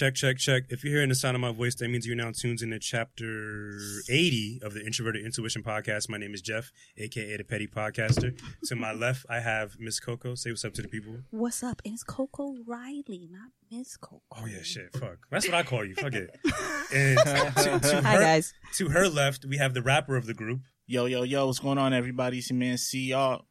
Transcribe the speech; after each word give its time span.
check, 0.00 0.14
check, 0.14 0.38
check. 0.38 0.62
If 0.70 0.82
you're 0.82 0.94
hearing 0.94 1.10
the 1.10 1.14
sound 1.14 1.34
of 1.34 1.42
my 1.42 1.52
voice, 1.52 1.74
that 1.74 1.90
means 1.90 2.06
you're 2.06 2.16
now 2.16 2.32
tuned 2.34 2.62
into 2.62 2.78
chapter 2.78 3.78
80 4.08 4.60
of 4.62 4.72
the 4.72 4.82
Introverted 4.82 5.26
Intuition 5.26 5.62
Podcast. 5.62 6.08
My 6.08 6.16
name 6.16 6.32
is 6.32 6.40
Jeff, 6.40 6.72
aka 6.96 7.36
the 7.36 7.44
Petty 7.44 7.66
Podcaster. 7.66 8.34
to 8.64 8.76
my 8.76 8.94
left, 8.94 9.26
I 9.28 9.40
have 9.40 9.78
Miss 9.78 10.00
Coco. 10.00 10.34
Say 10.36 10.52
what's 10.52 10.64
up 10.64 10.72
to 10.74 10.82
the 10.82 10.88
people. 10.88 11.18
What's 11.28 11.62
up? 11.62 11.82
And 11.84 11.92
It's 11.92 12.02
Coco 12.02 12.54
Riley, 12.66 13.28
not 13.30 13.50
Miss 13.70 13.98
Coco. 13.98 14.22
Oh 14.34 14.46
yeah, 14.46 14.62
shit, 14.62 14.90
fuck. 14.94 15.18
That's 15.30 15.46
what 15.46 15.54
I 15.54 15.64
call 15.64 15.84
you. 15.84 15.94
Fuck 15.94 16.14
it. 16.14 16.34
And 16.92 17.18
to, 17.18 17.78
to 17.78 18.02
Hi 18.02 18.14
her, 18.14 18.20
guys. 18.20 18.52
to 18.76 18.88
her 18.88 19.06
left, 19.06 19.44
we 19.44 19.58
have 19.58 19.74
the 19.74 19.82
rapper 19.82 20.16
of 20.16 20.24
the 20.26 20.34
group, 20.34 20.62
Yo, 20.86 21.04
yo, 21.06 21.22
yo, 21.22 21.46
what's 21.46 21.60
going 21.60 21.78
on, 21.78 21.92
everybody? 21.92 22.38
It's 22.38 22.50
your 22.50 22.58
man 22.58 22.76
C. 22.76 23.10
Y'all. 23.10 23.44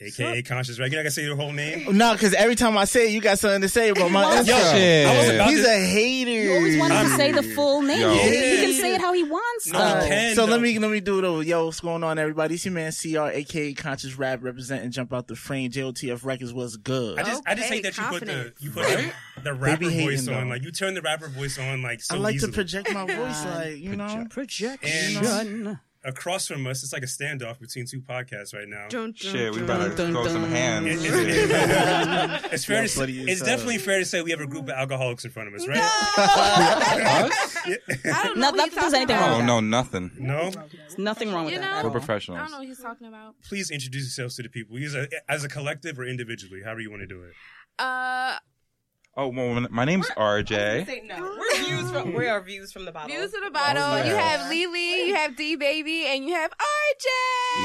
Aka 0.00 0.42
Conscious 0.42 0.78
Reg. 0.78 0.92
You're 0.92 1.00
not 1.00 1.04
gonna 1.04 1.10
say 1.10 1.24
your 1.24 1.36
whole 1.36 1.52
name. 1.52 1.96
No, 1.96 2.12
because 2.12 2.32
every 2.34 2.54
time 2.54 2.78
I 2.78 2.84
say 2.84 3.08
it, 3.08 3.12
you 3.12 3.20
got 3.20 3.38
something 3.38 3.60
to 3.62 3.68
say 3.68 3.88
about 3.88 4.10
my 4.10 4.22
wants 4.22 4.48
intro. 4.48 4.64
Shit. 4.72 5.06
I 5.08 5.18
was 5.18 5.28
about 5.30 5.48
He's 5.50 5.62
to- 5.64 5.70
a 5.70 5.78
hater. 5.86 6.30
You 6.30 6.54
always 6.54 6.78
wanted 6.78 7.02
to 7.02 7.08
say 7.16 7.32
the 7.32 7.42
full 7.42 7.82
name. 7.82 8.00
Yo. 8.00 8.12
He, 8.12 8.28
he 8.30 8.56
can 8.62 8.72
say 8.74 8.94
it 8.94 9.00
how 9.00 9.12
he 9.12 9.24
wants. 9.24 9.66
No, 9.72 9.78
though. 9.78 10.00
he 10.02 10.08
can. 10.08 10.34
So 10.36 10.46
though. 10.46 10.52
let 10.52 10.60
me 10.60 10.78
let 10.78 10.90
me 10.90 11.00
do 11.00 11.18
it. 11.18 11.24
over. 11.24 11.42
Yo, 11.42 11.64
what's 11.66 11.80
going 11.80 12.04
on, 12.04 12.18
everybody? 12.18 12.54
It's 12.54 12.64
your 12.64 12.74
man 12.74 12.92
CR, 12.92 13.30
aka 13.36 13.72
Conscious 13.74 14.14
Rap, 14.16 14.38
representing 14.42 14.90
Jump 14.90 15.12
Out 15.12 15.26
the 15.28 15.36
Frame. 15.36 15.70
JOTF 15.70 16.24
Records 16.24 16.52
was 16.54 16.76
good. 16.76 17.18
I 17.18 17.22
just, 17.24 17.42
I 17.46 17.54
just 17.54 17.66
Okay, 17.66 17.74
hate 17.76 17.82
that 17.84 17.96
you 17.98 18.04
put 18.04 18.20
the 18.20 18.26
confidence. 18.26 18.62
you 18.62 18.70
put 18.70 18.86
the, 18.86 19.12
the 19.42 19.54
rapper 19.54 19.78
be 19.80 19.90
hating, 19.90 20.06
voice 20.06 20.28
on. 20.28 20.34
though. 20.48 20.54
Like 20.54 20.62
you 20.62 20.70
turn 20.70 20.94
the 20.94 21.02
rapper 21.02 21.28
voice 21.28 21.58
on 21.58 21.82
like 21.82 22.02
so 22.02 22.14
I 22.14 22.18
like 22.18 22.36
easily. 22.36 22.52
to 22.52 22.54
project 22.56 22.92
my 22.94 23.04
voice, 23.14 23.44
like 23.44 23.78
you 23.78 23.96
know. 23.96 24.26
Projection. 24.30 25.78
Across 26.08 26.48
from 26.48 26.66
us, 26.66 26.82
it's 26.82 26.92
like 26.92 27.02
a 27.02 27.06
standoff 27.06 27.60
between 27.60 27.84
two 27.86 28.00
podcasts 28.00 28.54
right 28.54 28.66
now. 28.66 28.86
Dun, 28.88 29.12
dun, 29.12 29.14
Shit, 29.14 29.52
we 29.52 29.58
dun. 29.58 29.66
better 29.66 29.94
dun, 29.94 30.12
go 30.12 30.24
dun. 30.24 30.32
some 30.32 30.44
hands. 30.50 30.86
It- 30.86 31.12
it's, 31.14 32.44
it's 32.52 32.64
fair 32.64 32.76
Yeah, 32.76 32.82
to 32.82 32.88
say, 32.88 33.04
it's 33.04 33.30
it's, 33.32 33.42
definitely 33.42 33.78
fair 33.78 33.98
to 33.98 34.04
say 34.04 34.22
we 34.22 34.30
have 34.30 34.40
a 34.40 34.46
group 34.46 34.64
of 34.64 34.70
alcoholics 34.70 35.24
in 35.24 35.30
front 35.30 35.48
of 35.48 35.54
us, 35.54 35.66
right? 35.68 35.78
Us? 36.18 37.56
I 37.66 37.76
don't 38.24 38.36
Not- 38.36 38.36
not 38.36 38.36
know 38.36 38.50
what 38.50 38.56
that 38.56 38.64
he's 38.70 38.74
there's 38.80 38.94
anything 38.94 39.16
Oh 39.16 39.20
wrong 39.20 39.28
about. 39.30 39.36
with 39.38 39.46
no, 39.46 39.60
nothing. 39.60 40.10
No, 40.18 40.50
There's 40.50 40.98
nothing 40.98 41.32
wrong 41.32 41.44
with 41.44 41.54
You 41.54 41.60
that. 41.60 41.64
know? 41.66 41.76
at 41.78 41.84
We're 41.84 42.00
all. 42.00 42.06
I 42.06 42.18
don't 42.18 42.50
know 42.50 42.58
what 42.58 42.66
he's 42.66 42.78
talking 42.80 43.06
about. 43.06 43.34
please 43.48 43.70
introduce 43.70 44.02
yourselves 44.04 44.36
to 44.36 44.42
the 44.42 44.48
people, 44.48 44.78
Use 44.78 44.94
a, 44.94 45.06
as 45.28 45.44
a 45.44 45.48
collective 45.48 45.98
or 45.98 46.04
individually, 46.06 46.62
however 46.64 46.80
you 46.80 46.90
want 46.90 47.02
to 47.02 47.06
do 47.06 47.22
it. 47.22 47.32
Uh, 47.78 48.36
Oh, 49.20 49.26
well, 49.34 49.66
my 49.72 49.84
name's 49.84 50.06
RJ. 50.10 50.86
Say 50.86 51.02
no. 51.04 51.16
We're 51.20 51.64
views 51.64 51.90
from 51.90 52.14
we 52.14 52.28
are 52.28 52.40
views 52.40 52.70
from 52.70 52.84
the 52.84 52.92
bottle. 52.92 53.08
views 53.08 53.34
of 53.34 53.40
the 53.40 53.48
oh 53.48 53.50
bottle. 53.50 53.82
Oh, 53.82 53.96
You 54.04 54.12
yeah. 54.14 54.20
have 54.20 54.48
Lily, 54.48 55.06
you 55.08 55.14
have 55.16 55.34
D 55.34 55.56
Baby, 55.56 56.04
and 56.06 56.24
you 56.24 56.34
have 56.34 56.52
RJ. 56.52 57.06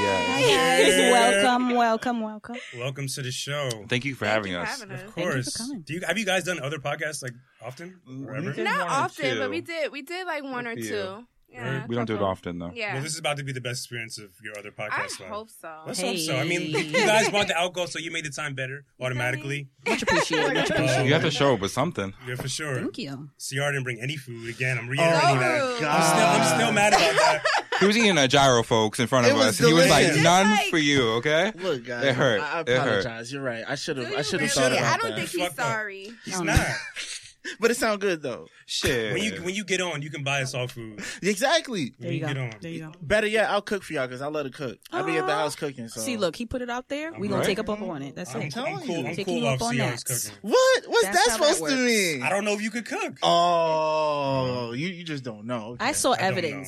Yes. 0.01 0.27
Hi 0.27 0.81
guys. 1.11 1.11
Welcome, 1.43 1.75
welcome, 1.75 2.21
welcome. 2.21 2.55
Welcome 2.75 3.07
to 3.07 3.21
the 3.21 3.31
show. 3.31 3.69
Thank 3.87 4.03
you 4.03 4.15
for 4.15 4.25
Thank 4.25 4.33
having 4.47 4.51
you 4.53 4.57
for 4.57 4.63
us. 4.63 4.79
having 4.81 4.95
Of 4.95 4.99
us. 4.99 5.13
Thank 5.13 5.17
you 5.17 5.23
for 5.25 5.31
course. 5.31 5.57
coming. 5.57 5.81
Do 5.81 5.93
you 5.93 6.01
have 6.07 6.17
you 6.17 6.25
guys 6.25 6.43
done 6.45 6.59
other 6.59 6.79
podcasts 6.79 7.21
like 7.21 7.33
often? 7.63 7.99
Or 8.27 8.35
ever? 8.35 8.63
Not 8.63 8.87
often, 8.87 9.33
two. 9.35 9.39
but 9.39 9.51
we 9.51 9.61
did. 9.61 9.91
We 9.91 10.01
did 10.01 10.25
like 10.25 10.43
one 10.43 10.65
or 10.65 10.75
few. 10.75 10.89
two. 10.89 11.25
Yeah, 11.53 11.85
We 11.87 11.95
don't 11.95 12.05
do 12.05 12.15
it 12.15 12.21
often 12.21 12.57
though. 12.59 12.71
Yeah, 12.73 12.93
Well, 12.95 13.03
this 13.03 13.13
is 13.13 13.19
about 13.19 13.37
to 13.37 13.43
be 13.43 13.51
the 13.51 13.61
best 13.61 13.81
experience 13.85 14.17
of 14.17 14.31
your 14.43 14.57
other 14.57 14.73
I 14.77 14.89
podcast. 14.89 15.19
life. 15.19 15.29
hope 15.29 15.49
so. 15.51 15.71
Let's 15.85 16.01
hope 16.01 16.17
so. 16.17 16.35
I 16.37 16.43
mean, 16.45 16.61
you 16.71 16.91
guys 16.93 17.29
brought 17.29 17.47
the 17.47 17.57
alcohol, 17.57 17.87
so 17.87 17.99
you 17.99 18.09
made 18.11 18.25
the 18.25 18.31
time 18.31 18.55
better 18.55 18.85
automatically. 18.99 19.69
Much 19.87 20.01
appreciated. 20.01 20.53
Much 20.55 20.71
Uh. 20.71 21.03
You 21.05 21.13
have 21.13 21.21
to 21.23 21.31
show 21.31 21.53
up 21.53 21.59
with 21.59 21.71
something. 21.71 22.13
Yeah, 22.27 22.35
for 22.35 22.47
sure. 22.49 22.75
Thank 22.77 22.97
you. 22.97 23.29
CR 23.37 23.55
didn't 23.71 23.83
bring 23.83 23.99
any 24.01 24.17
food 24.17 24.49
again. 24.49 24.77
I'm 24.79 24.85
Oh 24.87 24.91
reiterating 24.91 25.35
my 25.35 25.41
that. 25.43 25.61
Oh. 25.61 25.85
I'm 25.87 26.03
still, 26.03 26.27
I'm 26.27 26.59
still 26.59 26.71
mad 26.71 26.93
about 26.93 27.15
that. 27.15 27.43
He 27.79 27.85
was 27.87 27.97
eating 27.97 28.17
a 28.17 28.27
gyro, 28.27 28.63
folks, 28.63 28.99
in 28.99 29.07
front 29.07 29.27
of 29.27 29.35
us. 29.37 29.59
us. 29.59 29.67
He 29.67 29.73
was 29.73 29.89
like, 29.89 30.15
"None 30.21 30.49
like- 30.51 30.69
for 30.69 30.77
you, 30.77 31.09
okay?" 31.13 31.52
Look, 31.55 31.86
guys, 31.86 32.05
It 32.05 32.15
hurt. 32.15 32.39
I, 32.42 32.59
I 32.59 32.61
It 32.61 32.67
hurt. 32.69 32.77
apologize. 33.05 33.33
You're 33.33 33.42
right. 33.43 33.63
I 33.67 33.75
should 33.75 33.97
have. 33.97 34.13
I 34.13 34.21
should 34.21 34.39
have 34.42 34.42
really? 34.42 34.47
thought 34.49 34.61
should've. 34.63 34.77
about 34.77 34.93
I 34.93 34.97
don't 34.97 35.09
that. 35.09 35.15
think 35.17 35.30
he's 35.30 35.42
Fucked 35.42 35.59
up. 35.59 35.65
sorry. 35.67 36.11
He's 36.23 36.39
Oh, 36.39 36.43
not. 36.43 36.59
no. 37.45 37.52
But 37.59 37.71
it 37.71 37.76
sounds 37.77 37.99
good 37.99 38.21
though. 38.21 38.48
Shit. 38.65 39.14
When 39.14 39.23
you 39.23 39.42
when 39.43 39.55
you 39.55 39.64
get 39.64 39.81
on, 39.81 40.02
you 40.02 40.09
can 40.09 40.23
buy 40.23 40.42
us 40.42 40.54
all 40.54 40.67
food. 40.67 41.02
Exactly. 41.21 41.93
There 41.99 42.11
you 42.11 42.20
get 42.20 42.36
go. 42.36 42.43
on. 42.43 42.52
There 42.61 42.71
you 42.71 42.80
go. 42.81 42.92
Better 43.02 43.27
yet, 43.27 43.49
I'll 43.49 43.61
cook 43.61 43.83
for 43.83 43.93
y'all 43.93 44.08
because 44.08 44.21
I 44.21 44.27
love 44.27 44.45
to 44.45 44.52
cook. 44.52 44.77
I'll 44.92 45.04
be 45.05 45.17
at 45.17 45.26
the 45.27 45.33
house 45.33 45.55
ah. 45.58 45.59
cooking. 45.59 45.87
So 45.87 46.02
See, 46.02 46.17
look, 46.17 46.36
he 46.36 46.45
put 46.45 46.61
it 46.61 46.70
out 46.70 46.89
there. 46.89 47.14
We 47.14 47.27
gonna 47.27 47.39
Right. 47.39 47.45
take 47.48 47.59
up 47.59 47.70
on 47.70 48.02
it. 48.02 48.15
That's 48.15 48.33
I'm, 48.36 48.43
it. 48.43 48.52
telling 48.52 48.76
I'm 48.76 48.81
cool. 48.81 48.98
you. 48.98 49.08
I'm 49.08 49.15
Taking 49.15 49.39
cool 49.42 49.48
off 49.48 49.61
up 49.61 49.67
on 49.70 49.77
that. 49.77 50.04
cooking. 50.04 50.31
What? 50.42 50.83
What's 50.87 51.04
That's 51.05 51.27
that 51.27 51.31
how 51.31 51.37
that 51.45 51.55
supposed 51.55 51.76
to 51.76 51.86
mean? 51.86 52.23
I 52.23 52.30
don't 52.30 52.45
know 52.45 52.54
if 52.54 52.61
you 52.61 52.71
could 52.71 52.86
cook. 52.86 53.17
Oh, 53.23 54.71
you 54.73 54.87
you 54.87 55.04
just 55.04 55.23
don't 55.23 55.45
know. 55.45 55.71
Okay. 55.73 55.86
I 55.86 55.92
saw 55.92 56.14
I 56.14 56.31
don't 56.31 56.65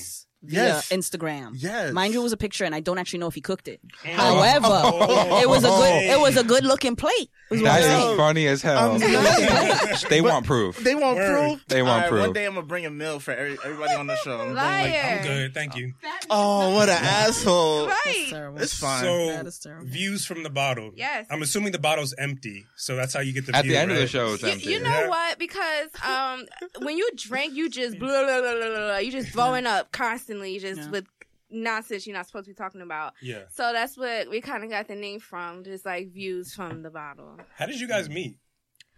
evidence 0.47 0.91
Yes. 0.91 1.09
Instagram. 1.09 1.51
Yes. 1.56 1.94
Mind 1.94 2.13
you, 2.13 2.19
it 2.22 2.23
was 2.23 2.33
a 2.33 2.38
picture, 2.38 2.63
and 2.66 2.73
I 2.75 2.79
don't 2.79 2.97
actually 2.97 3.19
know 3.19 3.28
if 3.28 3.35
he 3.35 3.41
cooked 3.41 3.67
it. 3.67 3.79
Oh. 4.06 4.09
However, 4.11 4.67
Oh. 4.69 5.41
it 5.41 5.50
was 5.50 5.63
a 5.63 5.67
good. 5.67 6.03
It 6.03 6.19
was 6.19 6.38
a 6.38 6.44
good 6.44 6.66
looking 6.66 6.95
plate. 6.95 7.29
Was 7.50 7.61
what 7.61 7.66
That 7.66 7.75
I'm 7.75 7.79
is 7.81 7.85
saying. 7.85 8.17
funny 8.17 8.47
as 8.47 8.61
hell. 8.63 8.91
I'm 8.94 9.00
not- 9.00 10.09
they 10.09 10.22
want 10.22 10.45
proof. 10.47 10.78
They 10.78 10.95
want 10.95 11.17
Word. 11.17 11.38
proof. 11.51 11.66
They 11.67 11.81
want 11.83 11.91
All 11.91 12.00
right, 12.00 12.09
proof. 12.09 12.22
One 12.22 12.33
day 12.33 12.45
I'm 12.45 12.56
gonna 12.56 12.66
bring 12.66 12.85
a 12.85 12.89
meal 12.89 13.19
for 13.19 13.31
every, 13.31 13.57
everybody 13.63 13.94
on 13.94 14.07
the 14.07 14.16
show. 14.17 14.31
I'm 14.39 14.53
gonna 14.53 14.53
like- 14.56 14.91
Liar. 14.91 15.17
I'm 15.22 15.28
good. 15.28 15.53
Thank 15.53 15.75
you. 15.75 15.94
oh, 16.29 16.73
what 16.73 16.89
an 16.89 16.97
asshole! 17.00 17.88
Right. 17.88 18.27
terrible. 18.29 18.62
It's 18.62 18.73
fine. 18.75 19.03
So 19.03 19.27
That 19.27 19.45
is 19.45 19.59
terrible. 19.59 19.85
views 19.88 20.25
from 20.25 20.41
the 20.44 20.50
bottle. 20.50 20.91
Yes. 20.95 21.27
I'm 21.29 21.41
assuming 21.44 21.72
the 21.72 21.79
bottle's 21.79 22.13
empty, 22.17 22.66
so 22.75 22.95
that's 22.95 23.13
how 23.13 23.19
you 23.19 23.31
get 23.33 23.45
the 23.45 23.56
At 23.56 23.63
view, 23.63 23.73
the 23.73 23.79
end 23.79 23.91
of 23.91 23.97
the 23.97 24.07
show, 24.07 24.33
it's 24.33 24.44
You, 24.44 24.50
empty. 24.50 24.72
you 24.72 24.79
know 24.79 24.89
Yeah. 24.89 25.07
what? 25.07 25.38
Because 25.39 25.89
um, 26.03 26.45
when 26.83 26.97
you 26.97 27.07
drink, 27.16 27.53
you 27.53 27.69
just 27.69 28.00
blah, 28.00 28.07
blah, 28.23 28.41
blah, 28.41 28.56
blah, 28.56 28.67
blah, 28.69 28.97
you 28.97 29.12
just 29.12 29.29
throwing 29.29 29.66
up 29.67 29.91
constantly, 29.91 30.34
just 30.59 30.81
Yeah. 30.81 30.90
with 30.90 31.06
nonsense 31.50 32.06
you're 32.07 32.16
not 32.16 32.25
supposed 32.25 32.46
to 32.46 32.51
be 32.51 32.56
talking 32.56 32.81
about. 32.81 33.13
Yeah. 33.22 33.44
So 33.53 33.72
that's 33.72 33.97
what 33.97 34.29
we 34.29 34.41
kind 34.41 34.63
of 34.63 34.69
got 34.69 34.88
the 34.88 34.96
name 34.96 35.19
from, 35.19 35.63
just 35.63 35.85
like 35.85 36.12
views 36.12 36.53
from 36.53 36.81
the 36.84 36.90
bottle. 36.90 37.38
How 37.56 37.66
did 37.66 37.79
you 37.79 37.88
guys 37.88 38.09
meet? 38.09 38.38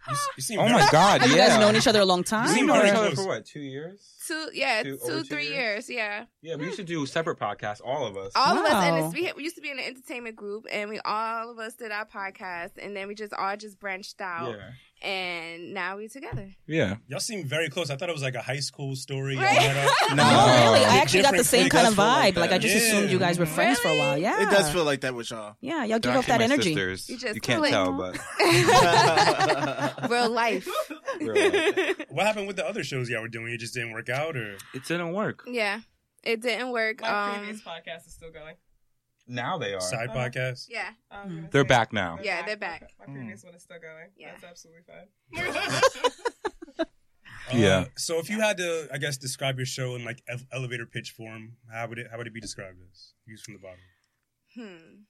You, 0.07 0.13
s- 0.13 0.27
you 0.37 0.43
seem 0.43 0.59
Oh 0.59 0.69
my 0.69 0.87
god! 0.89 1.19
Have 1.21 1.29
yeah. 1.31 1.35
you 1.35 1.49
guys 1.49 1.59
known 1.59 1.75
each 1.75 1.87
other 1.87 1.99
a 1.99 2.05
long 2.05 2.23
time? 2.23 2.47
seem 2.47 2.67
We've 2.67 2.75
known 2.75 2.85
each 2.85 2.93
other 2.93 3.15
for 3.15 3.27
what? 3.27 3.45
Two 3.45 3.59
years? 3.59 4.15
Two, 4.25 4.49
yeah, 4.53 4.81
Two- 4.83 4.95
two, 4.97 5.03
over 5.03 5.17
two 5.17 5.23
three 5.25 5.47
years? 5.49 5.89
years? 5.89 5.97
yeah. 5.97 6.25
Yeah, 6.41 6.55
we 6.55 6.65
used 6.65 6.77
to 6.77 6.83
do 6.85 7.05
separate 7.05 7.37
podcasts, 7.39 7.81
all 7.83 8.05
of 8.05 8.15
us. 8.15 8.31
All 8.35 8.57
of 8.57 8.63
us, 8.63 8.71
and 8.71 8.95
Wow. 8.95 9.05
it's, 9.07 9.13
we, 9.15 9.33
we 9.35 9.43
used 9.43 9.55
to 9.55 9.61
be 9.61 9.69
in 9.69 9.79
an 9.79 9.85
entertainment 9.85 10.37
group, 10.37 10.65
and 10.71 10.89
we 10.89 10.99
all 10.99 11.49
of 11.51 11.59
us 11.59 11.73
did 11.73 11.91
our 11.91 12.05
podcast, 12.05 12.73
and 12.81 12.95
then 12.95 13.09
we 13.09 13.15
just 13.15 13.33
all 13.33 13.57
just 13.57 13.79
branched 13.79 14.21
out, 14.21 14.51
Yeah. 14.51 14.69
And 15.01 15.73
now 15.73 15.95
we're 15.97 16.09
together. 16.09 16.51
Yeah. 16.65 16.95
Y'all 17.07 17.19
seem 17.19 17.45
very 17.45 17.69
close. 17.69 17.89
I 17.89 17.95
thought 17.95 18.09
it 18.09 18.13
was 18.13 18.21
like 18.23 18.35
a 18.35 18.41
high 18.41 18.59
school 18.59 18.95
story. 18.95 19.35
Y'all 19.35 19.43
Right. 19.47 19.55
met 19.57 19.77
up. 19.85 19.91
No. 20.15 20.23
Oh, 20.25 20.73
really? 20.73 20.85
I 20.85 20.97
actually 20.97 21.21
got 21.23 21.35
the 21.37 21.43
same 21.43 21.69
kind 21.69 21.87
of 21.87 21.95
does 21.95 22.03
feel 22.05 22.05
like 22.05 22.35
vibe. 22.35 22.39
Like, 22.39 22.51
I 22.51 22.57
just 22.57 22.75
Yeah. 22.75 22.81
assumed 22.93 23.11
you 23.11 23.19
guys 23.19 23.37
were 23.39 23.45
friends 23.45 23.79
for 23.79 23.89
a 23.89 23.97
while. 23.97 24.17
Yeah, 24.17 24.41
It 24.41 24.49
does 24.49 24.71
feel 24.71 24.83
like 24.85 25.01
that 25.01 25.13
with 25.13 25.29
y'all. 25.29 25.55
Yeah, 25.61 25.83
y'all 25.83 25.99
give 25.99 26.15
off 26.15 26.25
that 26.27 26.41
energy. 26.41 26.73
sisters. 26.73 27.09
You 27.09 27.17
just 27.17 27.35
You 27.35 27.41
can't 27.41 27.65
tell, 27.65 27.93
but 27.93 28.17
Real 30.09 30.29
life. 30.29 30.67
Really. 31.19 31.95
What 32.09 32.25
happened 32.25 32.47
with 32.47 32.55
the 32.55 32.65
other 32.67 32.83
shows 32.83 33.09
y'all 33.09 33.21
were 33.21 33.27
doing? 33.27 33.53
It 33.53 33.57
just 33.57 33.73
didn't 33.73 33.91
work 33.91 34.09
out, 34.09 34.35
or 34.37 34.57
it 34.73 34.83
didn't 34.87 35.13
work. 35.13 35.43
yeah, 35.47 35.81
it 36.23 36.41
didn't 36.41 36.71
work. 36.71 37.01
My 37.01 37.29
um, 37.33 37.37
previous 37.39 37.61
podcast 37.61 38.07
is 38.07 38.13
still 38.13 38.31
going. 38.31 38.55
Now 39.27 39.57
they 39.57 39.73
are. 39.73 39.81
side 39.81 40.09
Uh-huh. 40.09 40.17
podcast? 40.29 40.67
yeah, 40.69 40.91
I 41.11 41.27
They're 41.51 41.63
say- 41.63 41.67
back 41.67 41.91
now. 41.93 42.17
Yeah, 42.21 42.45
they're 42.45 42.55
back. 42.57 42.89
My 42.99 43.05
previous 43.05 43.43
one 43.43 43.53
is 43.55 43.63
still 43.63 43.79
going. 43.79 44.09
Yeah. 44.17 44.31
That's 44.31 44.43
absolutely 44.45 44.83
fine. 44.87 45.07
Yeah. 47.53 47.77
Uh, 47.77 47.85
so 47.95 48.19
if 48.19 48.29
you 48.29 48.41
had 48.41 48.57
to, 48.57 48.89
I 48.91 48.97
guess, 48.97 49.17
describe 49.17 49.55
your 49.57 49.65
show 49.65 49.95
in 49.95 50.03
like 50.03 50.21
ev- 50.27 50.45
elevator 50.51 50.85
pitch 50.85 51.11
form, 51.11 51.53
how 51.71 51.87
would 51.87 51.97
it 51.97 52.07
how 52.11 52.17
would 52.17 52.27
it 52.27 52.33
be 52.33 52.41
described 52.41 52.77
as? 52.91 53.13
Views 53.25 53.41
from 53.41 53.53
the 53.53 53.59
bottom. 53.61 53.79
Hmm. 54.53 55.03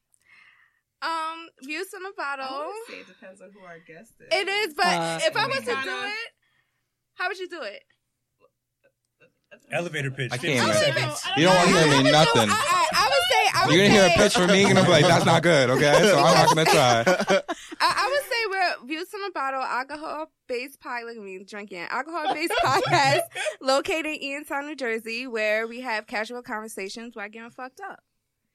Um, 1.01 1.47
views 1.63 1.88
from 1.89 2.03
the 2.03 2.13
bottle. 2.16 2.45
I 2.45 2.66
would 2.67 2.94
say 2.94 2.99
it 3.01 3.07
depends 3.07 3.41
on 3.41 3.49
who 3.53 3.61
our 3.66 3.79
guest 3.79 4.13
is. 4.19 4.28
It 4.31 4.47
is, 4.47 4.73
but 4.75 4.85
Uh, 4.85 5.19
if 5.23 5.35
I 5.35 5.47
was 5.47 5.57
to 5.59 5.66
do 5.66 5.72
it, 6.05 6.31
how 7.16 7.28
would 7.28 7.39
you 7.39 7.49
do 7.49 7.61
it? 7.63 7.84
Elevator 9.72 10.11
pitch. 10.11 10.32
I 10.32 10.38
can't 10.38 10.59
I 10.59 10.64
even- 10.64 10.67
don't 10.67 10.96
seconds. 11.17 11.23
You 11.38 11.44
don't 11.46 11.55
want 11.55 11.70
to 11.70 11.76
hear 11.78 12.03
me 12.03 12.11
nothing. 12.11 12.49
I, 12.49 12.53
I, 12.53 12.88
I 12.94 13.03
would 13.05 13.23
say. 13.29 13.52
I 13.53 13.66
would 13.66 13.76
You're 13.76 13.84
gonna 13.88 13.99
hear 13.99 14.05
a 14.05 14.09
say- 14.09 14.16
pitch 14.17 14.34
from 14.34 14.47
me, 14.47 14.64
and 14.70 14.79
I'm 14.79 14.90
like, 14.90 15.05
"That's 15.05 15.26
not 15.26 15.44
good." 15.44 15.70
Okay, 15.72 15.94
so 16.03 16.20
I'm 16.20 16.34
not 16.35 16.47
gonna 16.47 16.66
try. 16.66 17.03
I, 17.08 17.44
I 17.82 18.09
would 18.09 18.23
say 18.32 18.35
we're 18.49 18.88
Views 18.88 19.09
from 19.09 19.23
a 19.23 19.32
Bottle, 19.32 19.61
alcohol 19.61 20.32
based 20.47 20.79
pie. 20.79 21.03
Look 21.03 21.17
at 21.17 21.22
me 21.23 21.44
drinking. 21.44 21.85
Alcohol 21.90 22.34
based 22.34 22.53
podcast 22.64 23.22
located 23.61 24.05
in 24.05 24.44
Eatontown, 24.46 24.66
New 24.67 24.76
Jersey, 24.76 25.28
where 25.28 25.67
we 25.67 25.82
have 25.82 26.08
casual 26.08 26.41
conversations 26.41 27.16
while 27.16 27.29
getting 27.29 27.50
fucked 27.50 27.82
up. 27.82 28.00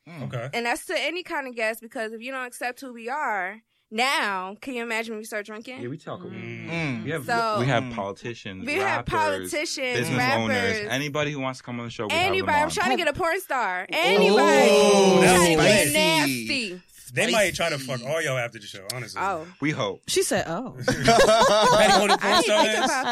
Hmm. 0.09 0.23
Okay. 0.25 0.51
And 0.55 0.67
that's 0.67 0.87
to 0.87 0.95
any 0.99 1.23
kind 1.23 1.47
of 1.47 1.55
guest 1.55 1.81
because 1.83 2.13
if 2.13 2.21
you 2.23 2.33
don't 2.33 2.47
accept 2.47 2.81
who 2.81 2.93
we 2.93 3.09
are 3.09 3.61
now, 3.93 4.57
can 4.61 4.75
you 4.75 4.83
imagine 4.83 5.13
when 5.15 5.19
we 5.21 5.25
start 5.25 5.47
drinking? 5.47 5.81
Yeah, 5.83 5.89
we 5.89 5.99
talk. 5.99 6.21
Mm. 6.21 7.05
We 7.05 7.11
have 7.11 7.25
So- 7.27 7.57
we 7.61 7.67
have 7.67 7.83
Mm. 7.85 7.95
politicians, 7.95 8.65
we 8.67 8.73
have 8.75 8.83
rappers, 9.07 9.11
politicians, 9.51 9.99
business 9.99 10.19
rappers, 10.19 10.43
owners, 10.43 10.87
anybody 10.91 11.31
who 11.33 11.41
wants 11.41 11.59
to 11.61 11.65
come 11.65 11.79
on 11.79 11.87
the 11.87 11.91
show. 11.91 12.07
We 12.07 12.15
anybody. 12.15 12.59
I'm 12.59 12.71
trying 12.71 12.91
to 12.91 12.97
get 12.97 13.09
a 13.09 13.13
porn 13.13 13.41
star. 13.41 13.87
Anybody. 13.91 14.69
Oh, 14.73 15.21
that's 15.21 15.33
trying 15.45 15.59
spicy. 15.59 15.93
nasty. 15.93 16.81
They 17.15 17.31
might 17.31 17.55
try 17.55 17.69
to 17.69 17.79
fuck 17.79 18.03
all 18.07 18.23
y'all 18.23 18.39
after 18.39 18.59
the 18.59 18.67
show, 18.67 18.87
honestly. 18.95 19.21
Oh, 19.23 19.47
We 19.61 19.71
hope. 19.71 20.03
She 20.09 20.23
said, 20.23 20.45
"Oh, 20.49 20.75
Depending 20.79 21.11
on 21.11 22.09
the 22.09 22.19
I 22.23 22.41
didn't 22.41 22.61
think 22.65 22.79
is. 22.79 22.85
about 22.85 23.05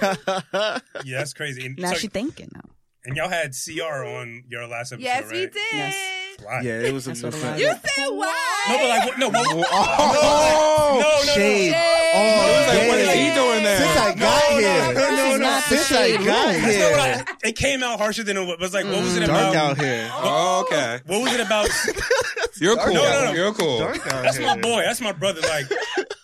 that. 0.00 0.82
Yeah, 1.04 1.18
that's 1.18 1.34
crazy. 1.34 1.66
And, 1.66 1.76
now 1.78 1.90
so- 1.92 1.98
she 1.98 2.08
thinking 2.08 2.48
now." 2.54 2.62
and 3.04 3.16
y'all 3.16 3.28
had 3.28 3.52
CR 3.54 4.04
on 4.04 4.44
your 4.48 4.66
last 4.66 4.92
episode, 4.92 5.04
Yes, 5.04 5.22
right? 5.24 5.32
we 5.32 5.38
did. 5.46 5.54
Yes. 5.72 5.94
Why? 6.42 6.60
Yeah, 6.62 6.80
it 6.80 6.92
was 6.94 7.06
a 7.06 7.10
That's 7.10 7.20
good 7.22 7.32
what 7.32 7.34
it 7.34 7.40
friend. 7.40 7.54
was. 7.54 7.62
You 7.62 7.68
said 7.68 8.10
why? 8.14 8.64
No, 8.68 8.76
but 8.78 8.88
like, 8.88 9.04
what- 9.06 9.18
no, 9.18 9.28
what, 9.28 9.68
Oh, 9.72 10.94
no, 10.94 11.00
no, 11.00 11.10
no. 11.10 11.32
Shade. 11.34 11.72
Shade. 11.72 11.74
Oh, 11.74 12.18
I 12.18 12.58
was 12.58 12.66
like, 12.68 12.88
what 12.88 12.98
is 12.98 13.06
yeah. 13.06 13.14
he 13.14 13.34
doing 13.34 13.62
there? 13.64 13.78
Since 13.78 13.96
I 13.98 14.14
got 14.14 14.50
no, 14.50 14.58
here. 14.58 14.78
no, 14.78 14.92
no, 14.92 15.16
This 15.16 15.34
is 15.34 15.40
no. 15.40 15.46
not 15.46 15.62
the 15.68 15.76
Since 15.76 15.92
I 15.92 16.06
shade 16.06 16.24
got 16.24 16.46
room. 16.54 16.62
That's 16.62 16.74
here. 16.74 16.90
not 16.90 16.98
what 17.26 17.34
I, 17.44 17.48
it 17.48 17.56
came 17.56 17.82
out 17.82 17.98
harsher 17.98 18.22
than 18.24 18.36
it 18.36 18.46
was. 18.46 18.58
Was 18.60 18.74
like, 18.74 18.84
what 18.86 19.02
was 19.02 19.16
it 19.16 19.22
about? 19.24 19.52
Dark 19.52 19.54
about? 19.54 19.70
out 19.70 19.84
here. 19.84 20.10
Oh, 20.14 20.64
okay. 20.66 21.00
What 21.06 21.22
was 21.22 21.32
it 21.34 21.40
about? 21.40 21.68
You're 22.60 22.76
cool. 22.76 22.94
No, 22.94 23.02
no, 23.02 23.24
no. 23.26 23.32
You're 23.32 23.52
cool. 23.52 23.78
Dark 23.80 23.96
out 24.06 24.22
That's 24.22 24.36
here. 24.36 24.46
my 24.46 24.56
boy. 24.60 24.82
That's 24.84 25.00
my 25.00 25.12
brother. 25.12 25.40
Like, 25.42 25.66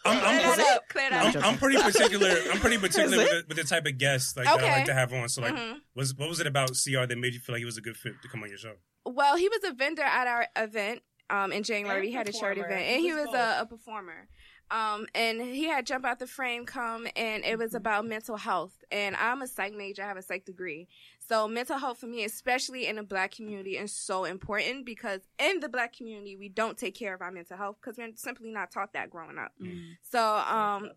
I'm, 0.05 0.19
I'm, 0.19 0.21
Clear 0.21 0.41
pretty, 0.43 0.57
that 0.63 0.77
up. 0.77 0.89
Clear 0.89 1.11
that 1.11 1.23
I'm, 1.27 1.37
up. 1.43 1.47
I'm 1.49 1.59
pretty 1.59 1.83
particular. 1.83 2.31
I'm 2.53 2.59
pretty 2.61 2.79
particular 2.79 3.17
with 3.19 3.29
the, 3.31 3.45
with 3.49 3.57
the 3.59 3.65
type 3.65 3.87
of 3.87 3.99
guests 3.99 4.37
like 4.37 4.47
that 4.47 4.53
I 4.55 4.57
Okay. 4.57 4.73
like 4.73 4.87
to 4.87 4.95
have 4.95 5.13
on. 5.13 5.29
So, 5.29 5.43
like, 5.43 5.55
Mhm. 5.55 5.77
was 5.95 6.15
what 6.15 6.29
was 6.29 6.41
it 6.41 6.47
about 6.47 6.71
CR 6.71 7.07
that 7.07 7.17
made 7.19 7.35
you 7.35 7.41
feel 7.41 7.55
like 7.55 7.61
he 7.61 7.65
was 7.67 7.79
a 7.79 7.83
good 7.83 7.97
fit 7.97 8.15
to 8.23 8.29
come 8.29 8.43
on 8.43 8.49
your 8.49 8.59
show? 8.59 8.73
Well, 9.07 9.37
he 9.37 9.49
was 9.49 9.61
a 9.65 9.73
vendor 9.73 10.03
at 10.03 10.27
our 10.27 10.47
event 10.57 11.03
um, 11.31 11.53
in 11.53 11.63
January. 11.63 11.99
And 11.99 12.07
We 12.07 12.13
had 12.13 12.29
a 12.29 12.33
shirt 12.33 12.57
performer. 12.57 12.67
event, 12.67 12.83
and 12.89 13.01
He 13.01 13.09
he 13.09 13.13
was 13.15 13.27
was 13.27 13.35
a, 13.35 13.63
a 13.63 13.67
performer. 13.67 14.29
Um, 14.71 15.07
and 15.15 15.43
he 15.43 15.65
had 15.65 15.85
Jump 15.87 16.07
Out 16.07 16.19
the 16.19 16.27
Frame 16.27 16.65
come, 16.65 17.07
and 17.17 17.45
it 17.45 17.59
was 17.59 17.75
about 17.75 18.07
mental 18.07 18.39
health. 18.39 18.83
And 18.91 19.15
I'm 19.15 19.43
a 19.43 19.47
psych 19.47 19.75
major, 19.75 20.03
I 20.03 20.09
have 20.09 20.17
a 20.17 20.23
psych 20.23 20.47
degree. 20.47 20.89
So, 21.29 21.47
mental 21.47 21.79
health 21.79 21.99
for 21.99 22.07
me, 22.07 22.25
especially 22.25 22.87
in 22.87 22.97
the 22.97 23.03
black 23.03 23.31
community, 23.33 23.77
is 23.77 23.93
so 23.93 24.25
important 24.25 24.87
because 24.87 25.21
in 25.39 25.61
the 25.61 25.69
black 25.69 25.95
community, 25.95 26.37
we 26.37 26.49
don't 26.49 26.79
take 26.79 26.95
care 26.95 27.15
of 27.15 27.21
our 27.21 27.31
mental 27.31 27.57
health 27.59 27.77
because 27.81 27.99
we're 27.99 28.11
simply 28.17 28.51
not 28.51 28.71
taught 28.71 28.95
that 28.95 29.11
growing 29.11 29.39
up. 29.39 29.53
So, 30.03 30.23
um, 30.23 30.91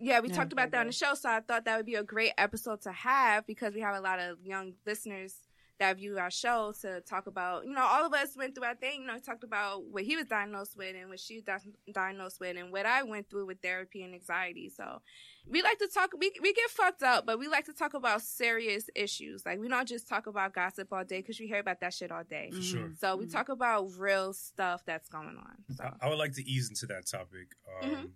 yeah, 0.00 0.20
we 0.20 0.28
Yeah. 0.28 0.34
talked 0.34 0.52
about 0.52 0.70
that 0.72 0.80
on 0.80 0.86
the 0.86 0.92
show, 0.92 1.14
so 1.14 1.30
I 1.30 1.40
thought 1.40 1.64
that 1.64 1.76
would 1.78 1.86
be 1.86 1.94
a 1.96 2.04
great 2.04 2.32
episode 2.36 2.82
to 2.82 2.92
have 2.92 3.46
because 3.46 3.74
we 3.74 3.80
have 3.80 3.96
a 3.96 4.00
lot 4.00 4.18
of 4.20 4.38
young 4.44 4.74
listeners 4.86 5.34
that 5.78 5.96
view 5.96 6.18
our 6.18 6.30
show 6.30 6.72
to 6.82 7.00
talk 7.02 7.26
about. 7.26 7.64
You 7.64 7.72
know, 7.72 7.82
all 7.84 8.04
of 8.04 8.12
us 8.12 8.36
went 8.36 8.54
through 8.54 8.64
our 8.64 8.74
thing. 8.74 9.02
You 9.02 9.06
know, 9.06 9.18
talked 9.18 9.44
about 9.44 9.84
what 9.84 10.02
he 10.04 10.16
was 10.16 10.26
diagnosed 10.26 10.76
with 10.76 10.96
and 10.98 11.08
what 11.08 11.20
she 11.20 11.36
was 11.36 11.44
di- 11.44 11.92
diagnosed 11.92 12.40
with, 12.40 12.56
and 12.56 12.72
what 12.72 12.86
I 12.86 13.02
went 13.04 13.30
through 13.30 13.46
with 13.46 13.60
therapy 13.62 14.02
and 14.02 14.14
anxiety. 14.14 14.70
So 14.74 15.00
we 15.46 15.62
like 15.62 15.78
to 15.78 15.88
talk. 15.88 16.10
We 16.18 16.32
we 16.42 16.52
get 16.52 16.70
fucked 16.70 17.02
up, 17.02 17.26
but 17.26 17.38
we 17.38 17.48
like 17.48 17.66
to 17.66 17.72
talk 17.72 17.94
about 17.94 18.22
serious 18.22 18.90
issues. 18.94 19.44
Like 19.46 19.58
we 19.60 19.68
don't 19.68 19.88
just 19.88 20.08
talk 20.08 20.26
about 20.26 20.52
gossip 20.54 20.92
all 20.92 21.04
day 21.04 21.18
because 21.20 21.38
we 21.38 21.46
hear 21.46 21.60
about 21.60 21.80
that 21.80 21.94
shit 21.94 22.10
all 22.10 22.24
day. 22.28 22.50
For 22.52 22.62
sure. 22.62 22.90
So 23.00 23.16
we 23.16 23.26
talk 23.26 23.48
about 23.48 23.88
real 23.96 24.32
stuff 24.32 24.82
that's 24.84 25.08
going 25.08 25.36
on. 25.38 25.76
So 25.76 25.84
I, 25.84 26.06
I 26.06 26.08
would 26.08 26.18
like 26.18 26.34
to 26.34 26.42
ease 26.44 26.68
into 26.68 26.86
that 26.86 27.06
topic. 27.06 27.54
Um, 27.82 27.90
Mhm. 27.90 28.10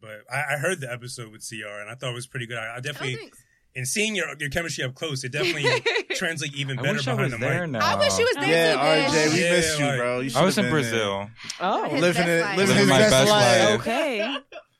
But 0.00 0.24
I, 0.28 0.54
I 0.54 0.58
heard 0.58 0.80
the 0.80 0.92
episode 0.92 1.30
with 1.30 1.48
CR 1.48 1.80
and 1.80 1.88
I 1.88 1.94
thought 1.94 2.10
it 2.10 2.14
was 2.14 2.26
pretty 2.26 2.46
good. 2.46 2.58
I, 2.58 2.66
I 2.66 2.76
oh, 2.78 2.80
definitely, 2.80 3.14
thanks. 3.16 3.42
In 3.74 3.86
seeing 3.86 4.14
your 4.14 4.26
your 4.38 4.50
chemistry 4.50 4.84
up 4.84 4.94
close, 4.94 5.24
it 5.24 5.32
definitely 5.32 5.64
translates 6.16 6.54
even 6.56 6.78
I 6.78 6.82
better 6.82 6.94
wish 6.98 7.08
I 7.08 7.12
behind 7.12 7.32
was 7.32 7.40
the 7.40 7.46
there 7.46 7.60
mic. 7.66 7.70
now. 7.70 7.80
I 7.80 7.96
wish 7.98 8.18
you 8.18 8.24
was 8.24 8.34
there 8.36 8.48
Yeah, 8.48 8.72
too, 8.74 9.12
RJ, 9.16 9.32
we 9.34 9.42
Yeah, 9.44 9.50
missed 9.52 9.78
you, 9.78 9.86
like- 9.86 9.98
bro. 9.98 10.20
You 10.20 10.30
I 10.36 10.44
was 10.44 10.54
should've 10.54 10.70
in 10.70 10.72
been 10.74 10.82
there. 10.82 10.90
Brazil. 10.92 11.30
Oh, 11.60 11.84
His 11.90 12.00
living 12.00 12.22
best 12.22 12.28
it, 12.28 12.40
life. 12.42 12.56
living 12.56 12.76
Living 12.76 12.76
his 12.80 12.88
my 12.88 12.98
best, 12.98 13.10
best 13.10 13.30
life. 13.30 13.70
life. 13.70 13.80
okay. 13.80 14.36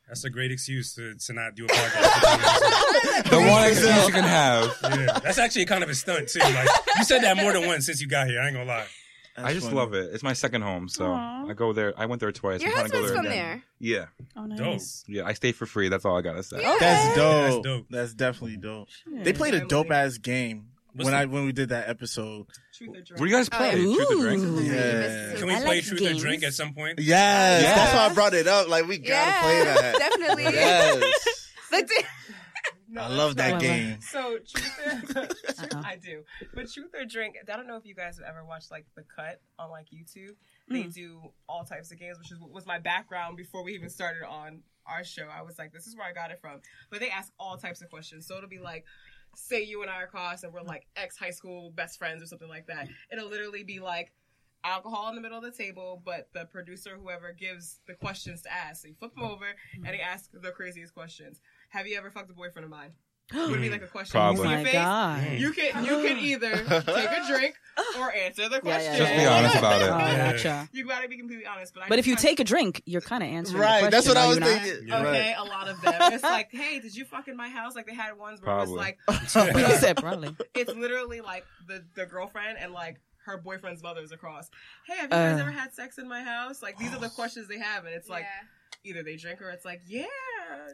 That's 0.07 0.23
a 0.25 0.29
great 0.29 0.51
excuse 0.51 0.93
to, 0.95 1.15
to 1.15 1.33
not 1.33 1.55
do 1.55 1.65
a 1.65 1.67
podcast. 1.69 3.23
The 3.31 3.39
one 3.39 3.67
excuse 3.67 4.05
you 4.07 4.13
can 4.13 4.23
have. 4.23 4.75
yeah, 4.83 5.19
that's 5.23 5.39
actually 5.39 5.65
kind 5.65 5.83
of 5.83 5.89
a 5.89 5.95
stunt 5.95 6.27
too. 6.29 6.39
Like 6.39 6.69
you 6.97 7.03
said 7.03 7.23
that 7.23 7.35
more 7.37 7.51
than 7.53 7.65
once 7.65 7.85
since 7.87 7.99
you 7.99 8.07
got 8.07 8.27
here. 8.27 8.39
I 8.39 8.45
ain't 8.47 8.53
gonna 8.55 8.67
lie. 8.69 8.85
That's 9.35 9.47
I 9.47 9.53
just 9.53 9.65
funny. 9.65 9.77
love 9.77 9.93
it. 9.95 10.13
It's 10.13 10.21
my 10.23 10.33
second 10.33 10.61
home, 10.61 10.87
so 10.87 11.05
Aw. 11.07 11.47
I 11.49 11.53
go 11.53 11.73
there. 11.73 11.93
I 11.97 12.05
went 12.05 12.19
there 12.19 12.31
twice. 12.31 12.61
Your 12.61 12.69
I'm 12.69 12.75
trying 12.75 12.85
to 12.87 12.91
go 12.91 13.01
husband's 13.01 13.13
there 13.13 13.23
from 13.23 13.25
again. 13.31 13.47
there. 13.47 13.63
Yeah, 13.79 14.05
Oh, 14.35 14.45
nice. 14.45 15.03
yeah. 15.07 15.23
I 15.25 15.33
stay 15.33 15.51
for 15.51 15.65
free. 15.65 15.89
That's 15.89 16.05
all 16.05 16.17
I 16.17 16.21
gotta 16.21 16.43
say. 16.43 16.61
Yeah. 16.61 16.75
That's 16.79 17.15
dope. 17.15 17.63
That's 17.63 17.87
That's 17.89 18.11
dope. 18.13 18.17
definitely 18.17 18.57
dope. 18.57 18.89
Shit. 18.89 19.23
They 19.23 19.33
played 19.33 19.53
a 19.55 19.65
dope 19.65 19.89
ass 19.91 20.17
game 20.19 20.67
What's 20.93 21.05
when 21.05 21.13
the- 21.13 21.17
I 21.19 21.25
when 21.25 21.45
we 21.45 21.51
did 21.51 21.69
that 21.69 21.89
episode. 21.89 22.45
Truth. 22.77 22.89
What 22.89 23.17
do 23.17 23.25
you 23.25 23.31
guys 23.31 23.49
oh, 23.51 23.57
play? 23.57 23.71
Truth 23.71 24.11
or 24.11 24.15
drink? 24.21 24.43
Ooh. 24.43 24.63
Yeah. 24.63 25.33
Can 25.35 25.47
we 25.47 25.53
I 25.55 25.57
play 25.61 25.75
like 25.77 25.83
Truth 25.83 26.01
or. 26.01 26.13
Drink 26.19 26.43
at 26.43 26.53
some 26.53 26.73
point? 26.73 26.99
Yes, 26.99 27.63
Yeah. 27.63 27.75
that's 27.75 27.93
why 27.95 28.05
I 28.09 28.13
brought 28.13 28.33
it 28.35 28.47
up. 28.47 28.67
Like 28.67 28.87
we 28.87 28.99
gotta 28.99 29.09
yeah, 29.09 29.41
play 29.41 29.63
that. 29.63 29.95
definitely. 29.97 30.43
Yes, 30.43 31.49
But 31.71 31.87
the- 31.87 32.03
No, 32.93 33.01
I 33.01 33.07
love 33.07 33.35
that 33.37 33.47
Why, 33.53 33.57
why? 33.57 33.59
game. 33.59 34.01
So 34.01 34.37
truth 34.37 34.79
or 35.15 35.21
Uh-uh. 35.77 35.81
I 35.83 35.95
do, 35.95 36.23
but 36.53 36.71
truth 36.71 36.91
or 36.97 37.05
drink. 37.05 37.35
I 37.41 37.55
don't 37.57 37.67
know 37.67 37.75
if 37.77 37.85
you 37.85 37.95
guys 37.95 38.17
have 38.19 38.27
ever 38.27 38.45
watched 38.45 38.69
like 38.69 38.85
the 38.95 39.03
cut 39.15 39.41
on 39.57 39.69
like 39.71 39.87
YouTube. 39.91 40.35
They 40.69 40.83
Mm. 40.83 40.93
do 40.93 41.21
all 41.49 41.63
types 41.63 41.91
of 41.91 41.99
games, 41.99 42.17
which 42.19 42.31
is 42.31 42.39
was 42.39 42.65
my 42.65 42.77
background 42.79 43.35
before 43.37 43.63
we 43.63 43.73
even 43.73 43.89
started 43.89 44.23
on 44.27 44.61
our 44.85 45.03
show. 45.03 45.27
I 45.27 45.41
was 45.41 45.57
like, 45.57 45.71
this 45.73 45.87
is 45.87 45.95
where 45.95 46.05
I 46.07 46.13
got 46.13 46.29
it 46.31 46.39
from. 46.39 46.59
But 46.91 46.99
they 46.99 47.09
ask 47.09 47.31
all 47.39 47.57
types 47.57 47.81
of 47.81 47.89
questions. 47.89 48.27
So 48.27 48.37
it'll 48.37 48.49
be 48.49 48.59
like, 48.59 48.85
say 49.35 49.63
you 49.63 49.81
and 49.81 49.89
I 49.89 49.95
are 50.03 50.07
cross 50.07 50.43
and 50.43 50.53
we're 50.53 50.61
like 50.61 50.85
ex 50.95 51.17
high 51.17 51.31
school 51.31 51.71
best 51.71 51.97
friends 51.97 52.21
or 52.21 52.27
something 52.27 52.49
like 52.49 52.67
that. 52.67 52.87
It'll 53.11 53.29
literally 53.29 53.63
be 53.63 53.79
like 53.79 54.11
alcohol 54.65 55.09
in 55.09 55.15
the 55.15 55.21
middle 55.21 55.37
of 55.37 55.43
the 55.43 55.51
table, 55.51 56.01
but 56.05 56.29
the 56.33 56.45
producer, 56.45 56.95
whoever 57.01 57.33
gives 57.33 57.79
the 57.87 57.93
questions 57.95 58.41
to 58.43 58.53
ask. 58.53 58.81
So 58.83 58.87
you 58.87 58.93
flip 58.93 59.13
them 59.15 59.23
over 59.25 59.45
and 59.75 59.85
they 59.85 59.99
ask 59.99 60.29
the 60.33 60.51
craziest 60.51 60.93
questions. 60.93 61.41
Have 61.73 61.87
you 61.87 61.97
ever 61.97 62.09
fucked 62.11 62.29
a 62.29 62.33
boyfriend 62.33 62.63
of 62.65 62.69
mine? 62.71 62.91
Would 63.33 63.61
be 63.61 63.69
like 63.69 63.81
a 63.81 63.87
question. 63.87 64.17
Oh 64.17 64.35
Probably. 64.35 64.43
in 64.45 64.49
your 64.51 64.59
my 64.59 64.63
face. 64.65 64.73
god. 64.73 65.31
You 65.39 65.51
can 65.53 65.85
you 65.85 66.07
can 66.07 66.17
either 66.19 66.51
take 66.67 67.09
a 67.09 67.25
drink 67.27 67.55
or 67.97 68.13
answer 68.13 68.47
the 68.49 68.55
Yeah, 68.55 68.59
question. 68.61 68.91
yeah, 68.93 68.97
Just 68.99 69.13
be 69.15 69.25
honest 69.25 69.55
about 69.55 69.81
Oh, 69.81 69.85
it. 69.85 69.87
Yeah. 70.11 70.31
gotcha. 70.33 70.69
You 70.73 70.85
gotta 70.87 71.07
be 71.07 71.17
completely 71.17 71.45
honest. 71.45 71.73
But, 71.73 71.83
I 71.83 71.89
But 71.89 71.99
if 71.99 72.05
you 72.05 72.13
just- 72.15 72.25
take 72.25 72.39
a 72.41 72.43
drink, 72.43 72.81
you're 72.85 73.01
kind 73.01 73.23
of 73.23 73.29
answering. 73.29 73.57
the 73.59 73.65
Right, 73.65 73.89
that's 73.89 74.07
question, 74.07 74.09
what 74.09 74.17
I 74.17 74.25
are 74.25 74.27
was 74.27 74.35
you 74.37 74.39
not? 74.41 74.61
thinking. 74.61 74.87
Yeah. 74.89 74.99
Okay, 75.07 75.35
a 75.37 75.43
lot 75.45 75.67
of 75.69 75.81
them. 75.81 75.93
It's 76.13 76.23
like, 76.23 76.49
hey, 76.51 76.79
did 76.79 76.95
you 76.95 77.05
fuck 77.05 77.27
in 77.29 77.37
my 77.37 77.49
house? 77.49 77.75
Like 77.75 77.87
they 77.87 77.95
had 77.95 78.17
ones 78.17 78.39
where 78.41 78.53
Probably. 78.53 78.73
it 78.89 78.97
was 79.07 79.35
like, 79.35 79.55
He 79.71 79.75
said 79.77 79.97
probably. 79.97 80.35
it's 80.53 80.75
literally 80.75 81.21
like 81.21 81.45
the 81.67 81.83
the 81.95 82.05
girlfriend 82.05 82.57
and 82.59 82.71
like 82.73 82.99
her 83.25 83.37
boyfriend's 83.37 83.81
mother 83.81 84.01
is 84.01 84.11
across. 84.11 84.49
Hey, 84.85 84.95
have 84.97 85.03
you 85.05 85.09
guys 85.09 85.37
Uh. 85.39 85.41
ever 85.43 85.51
had 85.51 85.73
sex 85.73 85.97
in 85.97 86.09
my 86.09 86.21
house? 86.21 86.61
Like 86.61 86.77
these 86.77 86.93
are 86.93 86.99
the 86.99 87.09
questions 87.19 87.47
they 87.47 87.57
have, 87.59 87.85
and 87.85 87.95
it's 87.95 88.09
like 88.09 88.25
either 88.83 89.01
they 89.01 89.15
drink 89.15 89.41
or 89.41 89.49
it's 89.49 89.63
like, 89.63 89.81
yeah, 89.87 90.03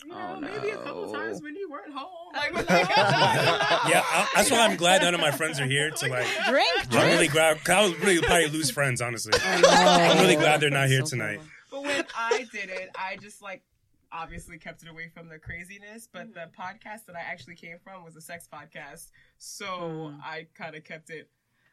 you 0.06 0.12
know, 0.12 0.34
Oh, 0.38 0.40
maybe 0.40 0.70
a 0.70 0.78
couple 0.78 1.12
times 1.14 1.42
when 1.42 1.56
you 1.56 1.70
weren't 1.70 1.94
home. 1.94 2.34
Like, 2.34 2.70
Yeah, 2.70 4.04
I, 4.06 4.28
that's 4.36 4.52
why 4.52 4.60
I'm 4.68 4.76
glad 4.78 5.02
none 5.02 5.14
of 5.14 5.22
my 5.22 5.31
friends 5.31 5.60
are 5.60 5.66
here 5.66 5.90
to 5.92 6.08
like. 6.10 6.26
Drink, 6.48 6.68
I'm 6.81 6.90
drink. 6.90 7.06
really 7.06 7.28
glad. 7.28 7.58
'cause 7.64 7.70
I 7.76 7.81
was 7.84 7.98
really 8.00 8.22
probably 8.22 8.48
lose 8.48 8.70
friends, 8.72 9.02
honestly. 9.02 9.34
Oh, 9.36 9.60
no. 9.62 9.70
I'm 9.70 10.20
really 10.22 10.36
glad 10.36 10.62
they're 10.62 10.70
not 10.70 10.88
here 10.88 11.02
So 11.06 11.12
tonight. 11.12 11.40
But 11.72 11.84
when 11.84 12.06
I 12.18 12.46
did 12.52 12.70
it, 12.70 12.90
I 12.96 13.18
just 13.22 13.42
like 13.42 13.64
obviously 14.12 14.58
kept 14.58 14.81
it 14.81 14.90
away 14.90 15.10
from 15.14 15.30
the 15.30 15.38
craziness. 15.38 16.08
But 16.12 16.34
the 16.34 16.50
podcast 16.60 17.06
that 17.08 17.16
I 17.16 17.22
actually 17.22 17.56
came 17.56 17.78
from 17.84 18.04
was 18.04 18.16
a 18.16 18.22
sex 18.22 18.48
podcast, 18.52 19.10
so 19.38 19.66
Mm. 19.66 20.19
I 20.24 20.48
kind 20.56 20.76
of 20.76 20.83
kept 20.83 21.09
it. 21.09 21.30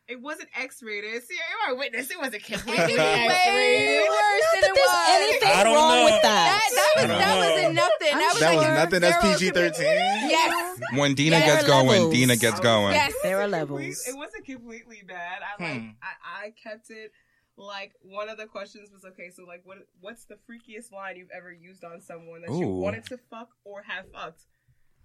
It 0.09 0.21
wasn't 0.23 0.49
X-rated. 0.57 1.23
See, 1.25 1.35
you're 1.35 1.75
my 1.75 1.79
witness. 1.79 2.11
It 2.11 2.19
wasn't 2.19 2.45
completely 2.45 2.95
It 2.95 2.97
was 2.97 3.33
X-rated. 3.35 4.07
worse 4.07 4.47
Not 4.47 4.55
than 4.55 4.61
that 4.63 4.75
there's 4.75 4.87
was. 4.87 5.09
anything 5.11 5.49
I 5.51 5.65
don't 5.65 5.75
wrong 5.75 5.97
know. 5.99 6.05
with 6.05 6.23
That, 6.23 6.23
that. 6.23 6.71
that 6.77 6.93
was 6.97 7.07
that 7.07 7.19
know. 7.19 7.39
wasn't 7.43 7.75
nothing. 7.75 8.13
I'm 8.15 8.19
That 8.21 8.31
was 8.33 8.41
That 8.41 8.55
was 8.55 8.65
like 8.65 8.75
nothing. 8.75 9.01
That's 9.01 9.39
PG 9.39 9.51
thirteen. 9.51 10.31
Yes. 10.31 10.81
When 10.95 11.15
Dina 11.15 11.37
There 11.39 11.47
gets 11.47 11.67
going, 11.67 11.87
levels. 11.89 12.15
Dina 12.15 12.37
gets 12.37 12.61
going. 12.61 12.93
Yes. 12.95 13.15
There 13.25 13.39
are 13.39 13.43
It 13.43 13.51
wasn't 13.51 13.67
complete- 13.69 13.83
levels. 13.83 14.09
It 14.09 14.17
wasn't 14.17 14.45
completely 14.47 15.03
bad. 15.07 15.39
I 15.43 15.63
like. 15.63 15.81
Hmm. 15.83 15.89
I, 16.03 16.47
I 16.47 16.51
kept 16.51 16.91
it. 16.91 17.11
Like 17.59 17.93
one 18.03 18.29
of 18.29 18.37
the 18.39 18.47
questions 18.47 18.91
was 18.93 19.05
okay. 19.07 19.31
So 19.35 19.43
like, 19.45 19.63
what 19.65 19.79
what's 20.01 20.25
the 20.27 20.37
freakiest 20.47 20.93
line 20.93 21.17
you've 21.17 21.31
ever 21.35 21.51
used 21.51 21.83
on 21.85 22.01
someone 22.01 22.43
that 22.47 22.53
you 22.53 22.69
wanted 22.69 23.05
to 23.07 23.19
fuck 23.31 23.49
or 23.65 23.83
have 23.83 24.05
fucked? 24.13 24.43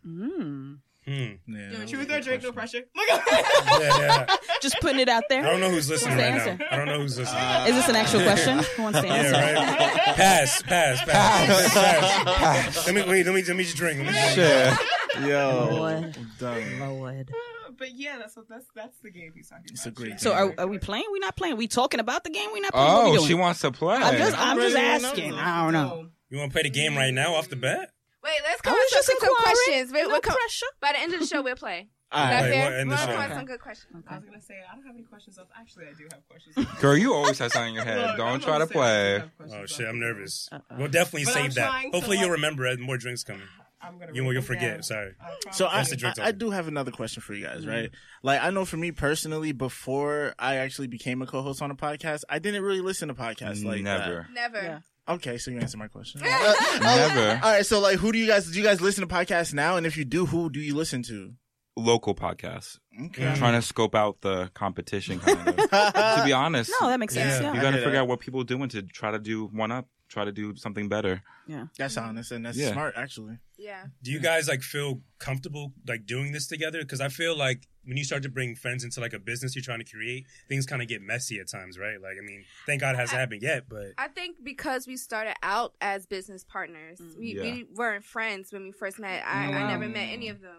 Mm. 0.05 0.79
Hmm. 1.05 1.11
Yeah, 1.47 1.69
that 1.71 1.87
Truth 1.87 2.11
or 2.11 2.21
drink, 2.21 2.43
no 2.43 2.51
pressure. 2.51 2.81
Look 2.95 3.09
at 3.09 3.27
Yeah, 3.81 3.97
yeah. 4.29 4.35
Just 4.61 4.79
putting 4.81 4.99
it 4.99 5.09
out 5.09 5.23
there. 5.29 5.43
I 5.43 5.49
don't 5.49 5.59
know 5.59 5.71
who's 5.71 5.89
listening 5.89 6.15
What's 6.17 6.29
right 6.29 6.39
answer? 6.39 6.57
now. 6.59 6.65
I 6.71 6.75
don't 6.77 6.85
know 6.85 6.99
who's 6.99 7.17
listening. 7.17 7.43
Is 7.67 7.75
this 7.75 7.89
an 7.89 7.95
actual 7.95 8.21
question? 8.21 8.59
Who 8.77 8.83
wants 8.83 9.01
to 9.01 9.07
answer? 9.07 9.31
yeah, 9.31 9.53
right. 9.55 10.15
Pass, 10.15 10.61
pass, 10.61 11.03
pass, 11.03 11.73
pass. 11.73 12.85
Let 12.85 12.93
me 12.95 13.01
wait. 13.01 13.25
Let 13.25 13.33
me 13.33 13.41
let 13.43 13.55
me 13.55 13.63
just 13.63 13.77
drink. 13.77 13.97
Let 13.97 14.07
me 14.07 14.13
just 14.13 14.35
drink. 14.35 14.79
Shit. 15.17 15.27
Yo, 15.27 15.69
Lord. 15.71 16.15
I'm 16.17 16.31
done. 16.39 16.79
Lord. 16.79 17.31
But 17.77 17.95
yeah, 17.95 18.19
that's 18.19 18.35
what 18.37 18.47
that's 18.47 18.65
that's 18.75 18.97
the 18.99 19.09
game 19.09 19.31
he's 19.35 19.49
talking 19.49 19.65
about. 19.65 19.71
It's 19.73 19.85
a 19.87 19.91
great 19.91 20.19
So 20.19 20.33
are, 20.33 20.53
are 20.59 20.67
we 20.67 20.77
playing? 20.77 21.05
We 21.11 21.17
not 21.19 21.35
playing. 21.35 21.57
We 21.57 21.67
talking 21.67 21.99
about 21.99 22.23
the 22.23 22.29
game? 22.29 22.49
We 22.53 22.59
not 22.59 22.73
playing. 22.73 22.87
what 22.93 23.03
we 23.05 23.09
Oh, 23.09 23.15
doing? 23.15 23.27
she 23.27 23.33
wants 23.33 23.61
to 23.61 23.71
play. 23.71 23.95
I'm 23.95 24.17
just, 24.17 24.37
I'm 24.37 24.57
just 24.57 24.75
ready 24.75 24.99
to 25.01 25.07
asking. 25.07 25.33
I 25.33 25.63
don't 25.63 25.73
know. 25.73 26.09
You 26.29 26.37
want 26.37 26.51
to 26.51 26.53
play 26.53 26.61
the 26.63 26.69
game 26.69 26.95
right 26.95 27.11
now 27.13 27.33
off 27.33 27.49
the 27.49 27.55
bat? 27.55 27.89
Wait, 28.23 28.33
let's 28.43 28.61
I 28.61 28.63
come 28.63 28.73
was 28.73 28.93
up 28.93 28.97
with 28.99 29.05
some 29.05 29.15
inquiring. 29.15 29.41
questions. 29.43 29.91
Wait, 29.93 30.01
No 30.03 30.07
we'll 30.09 30.21
come, 30.21 30.35
pressure. 30.35 30.65
by 30.79 30.91
the 30.93 30.99
end 30.99 31.13
of 31.13 31.19
the 31.21 31.25
show, 31.25 31.41
we'll 31.41 31.55
play. 31.55 31.87
All 32.11 32.23
Is 32.25 32.29
that. 32.29 32.41
Wait, 32.43 32.51
fair? 32.51 32.63
what, 32.71 32.73
end 32.79 32.91
the 32.91 32.97
show. 32.97 33.05
come 33.05 33.13
up 33.13 33.17
with 33.19 33.25
Okay. 33.27 33.35
some 33.35 33.45
good 33.45 33.59
questions. 33.61 34.03
I 34.07 34.15
was 34.15 34.25
gonna 34.25 34.41
say 34.41 34.55
I 34.69 34.75
don't 34.75 34.85
have 34.85 34.95
any 34.95 35.03
questions 35.05 35.37
left. 35.37 35.49
Actually, 35.57 35.85
I 35.87 35.93
do 35.97 36.07
have 36.11 36.27
questions. 36.29 36.79
Girl, 36.81 36.97
you 36.97 37.13
always 37.13 37.39
have 37.39 37.51
something 37.53 37.69
in 37.69 37.75
your 37.75 37.85
head. 37.85 37.97
Look, 38.05 38.17
Don't 38.17 38.41
try 38.43 38.57
to 38.59 38.65
gonna 38.65 38.73
say 38.73 39.15
I 39.15 39.19
do 39.19 39.23
play. 39.39 39.57
Oh 39.61 39.65
shit, 39.65 39.87
I'm 39.87 39.99
nervous. 39.99 40.49
Uh-uh. 40.51 40.59
We'll 40.77 40.87
definitely 40.89 41.25
But 41.25 41.33
save 41.35 41.53
that. 41.55 41.67
trying 41.69 41.91
to, 41.91 41.97
Hopefully 41.97 42.19
you'll 42.19 42.31
remember 42.31 42.67
as 42.67 42.79
more 42.79 42.97
drinks 42.97 43.23
coming. 43.23 43.43
I'm 43.81 43.97
gonna. 43.97 44.11
You 44.13 44.23
write 44.25 44.33
you'll 44.33 44.41
forget. 44.43 44.73
down. 44.73 44.83
Sorry. 44.83 45.13
I. 45.21 45.51
So 45.51 45.67
I, 45.67 45.77
That's 45.77 45.89
the 45.91 45.95
drinks 45.95 46.19
I, 46.19 46.25
I 46.27 46.31
do 46.33 46.51
have 46.51 46.67
another 46.67 46.91
question 46.91 47.21
for 47.23 47.33
you 47.33 47.45
guys, 47.45 47.61
Mm-hmm. 47.61 47.69
right? 47.69 47.89
Like 48.23 48.43
I 48.43 48.49
know 48.51 48.65
for 48.65 48.77
me 48.77 48.91
personally, 48.91 49.53
before 49.53 50.35
I 50.37 50.57
actually 50.57 50.87
became 50.87 51.21
a 51.21 51.25
co-host 51.25 51.61
on 51.61 51.71
a 51.71 51.75
podcast, 51.75 52.23
I 52.29 52.39
didn't 52.39 52.61
really 52.61 52.81
listen 52.81 53.07
to 53.07 53.13
podcasts 53.15 53.63
like 53.63 53.81
Never. 53.83 54.27
Never. 54.33 54.61
Yeah. 54.61 54.79
That. 55.07 55.13
Okay, 55.13 55.37
so 55.37 55.51
you 55.51 55.59
answered 55.59 55.77
my 55.77 55.87
question. 55.87 56.21
Never. 56.81 57.39
All 57.43 57.51
right, 57.51 57.65
so 57.65 57.79
like, 57.79 57.97
who 57.99 58.11
do 58.11 58.17
you 58.17 58.27
guys 58.27 58.49
do? 58.49 58.57
You 58.57 58.63
guys 58.63 58.81
listen 58.81 59.07
to 59.07 59.13
podcasts 59.13 59.53
now? 59.53 59.75
And 59.77 59.85
if 59.85 59.97
you 59.97 60.05
do, 60.05 60.25
who 60.25 60.49
do 60.49 60.59
you 60.59 60.75
listen 60.75 61.03
to? 61.03 61.33
local 61.77 62.13
podcasts. 62.13 62.77
Okay. 63.05 63.33
Trying 63.37 63.53
to 63.59 63.61
scope 63.65 63.95
out 63.95 64.19
the 64.21 64.51
competition, 64.53 65.19
kind 65.19 65.47
of. 65.47 65.55
to 65.69 66.21
be 66.25 66.33
honest, 66.33 66.69
No, 66.81 66.89
that 66.89 66.99
makes 66.99 67.13
sense. 67.13 67.41
Yeah. 67.41 67.47
Yeah. 67.47 67.53
you 67.55 67.61
got 67.61 67.71
to 67.71 67.77
figure 67.77 67.91
that. 67.93 67.97
out 67.99 68.07
what 68.09 68.19
people 68.19 68.41
are 68.41 68.45
doing 68.45 68.67
to 68.69 68.81
try 68.83 69.09
to 69.11 69.17
do 69.19 69.45
one 69.47 69.71
up, 69.71 69.87
try 70.09 70.25
to 70.25 70.33
do 70.33 70.53
something 70.57 70.89
better. 70.89 71.23
Yeah, 71.47 71.67
that's 71.77 71.95
honest 71.97 72.31
and 72.33 72.45
that's 72.45 72.57
Yeah. 72.57 72.73
smart, 72.73 72.95
actually. 72.97 73.37
Yeah. 73.57 73.85
Do 74.03 74.11
you 74.11 74.19
guys 74.19 74.49
like 74.49 74.61
feel 74.61 75.01
comfortable 75.17 75.71
like 75.87 76.05
doing 76.05 76.33
this 76.33 76.45
together? 76.45 76.81
Because 76.81 76.99
I 76.99 77.07
feel 77.07 77.37
like 77.37 77.67
when 77.85 77.97
you 77.97 78.03
start 78.03 78.23
to 78.23 78.29
bring 78.29 78.55
friends 78.55 78.83
into 78.83 78.99
like 78.99 79.13
a 79.13 79.19
business 79.19 79.55
you're 79.55 79.63
trying 79.63 79.79
to 79.79 79.89
create, 79.89 80.25
things 80.47 80.65
kind 80.65 80.81
of 80.81 80.87
get 80.87 81.01
messy 81.01 81.39
at 81.39 81.47
times, 81.47 81.79
right? 81.79 81.99
Like, 82.01 82.17
I 82.21 82.25
mean, 82.25 82.43
thank 82.67 82.81
God 82.81 82.95
it 82.95 82.99
hasn't 82.99 83.19
happened 83.19 83.41
yet, 83.41 83.63
but 83.69 83.93
I 83.97 84.07
think 84.07 84.37
because 84.43 84.85
we 84.87 84.97
started 84.97 85.33
out 85.41 85.73
as 85.81 86.05
business 86.05 86.43
partners, 86.43 86.99
we, 87.17 87.35
Yeah. 87.35 87.41
we 87.43 87.65
weren't 87.75 88.03
friends 88.05 88.51
when 88.51 88.63
we 88.63 88.71
first 88.71 88.99
met. 88.99 89.23
I, 89.25 89.45
I 89.51 89.67
never 89.67 89.87
met 89.87 90.09
any 90.11 90.29
of 90.29 90.41
them. 90.41 90.57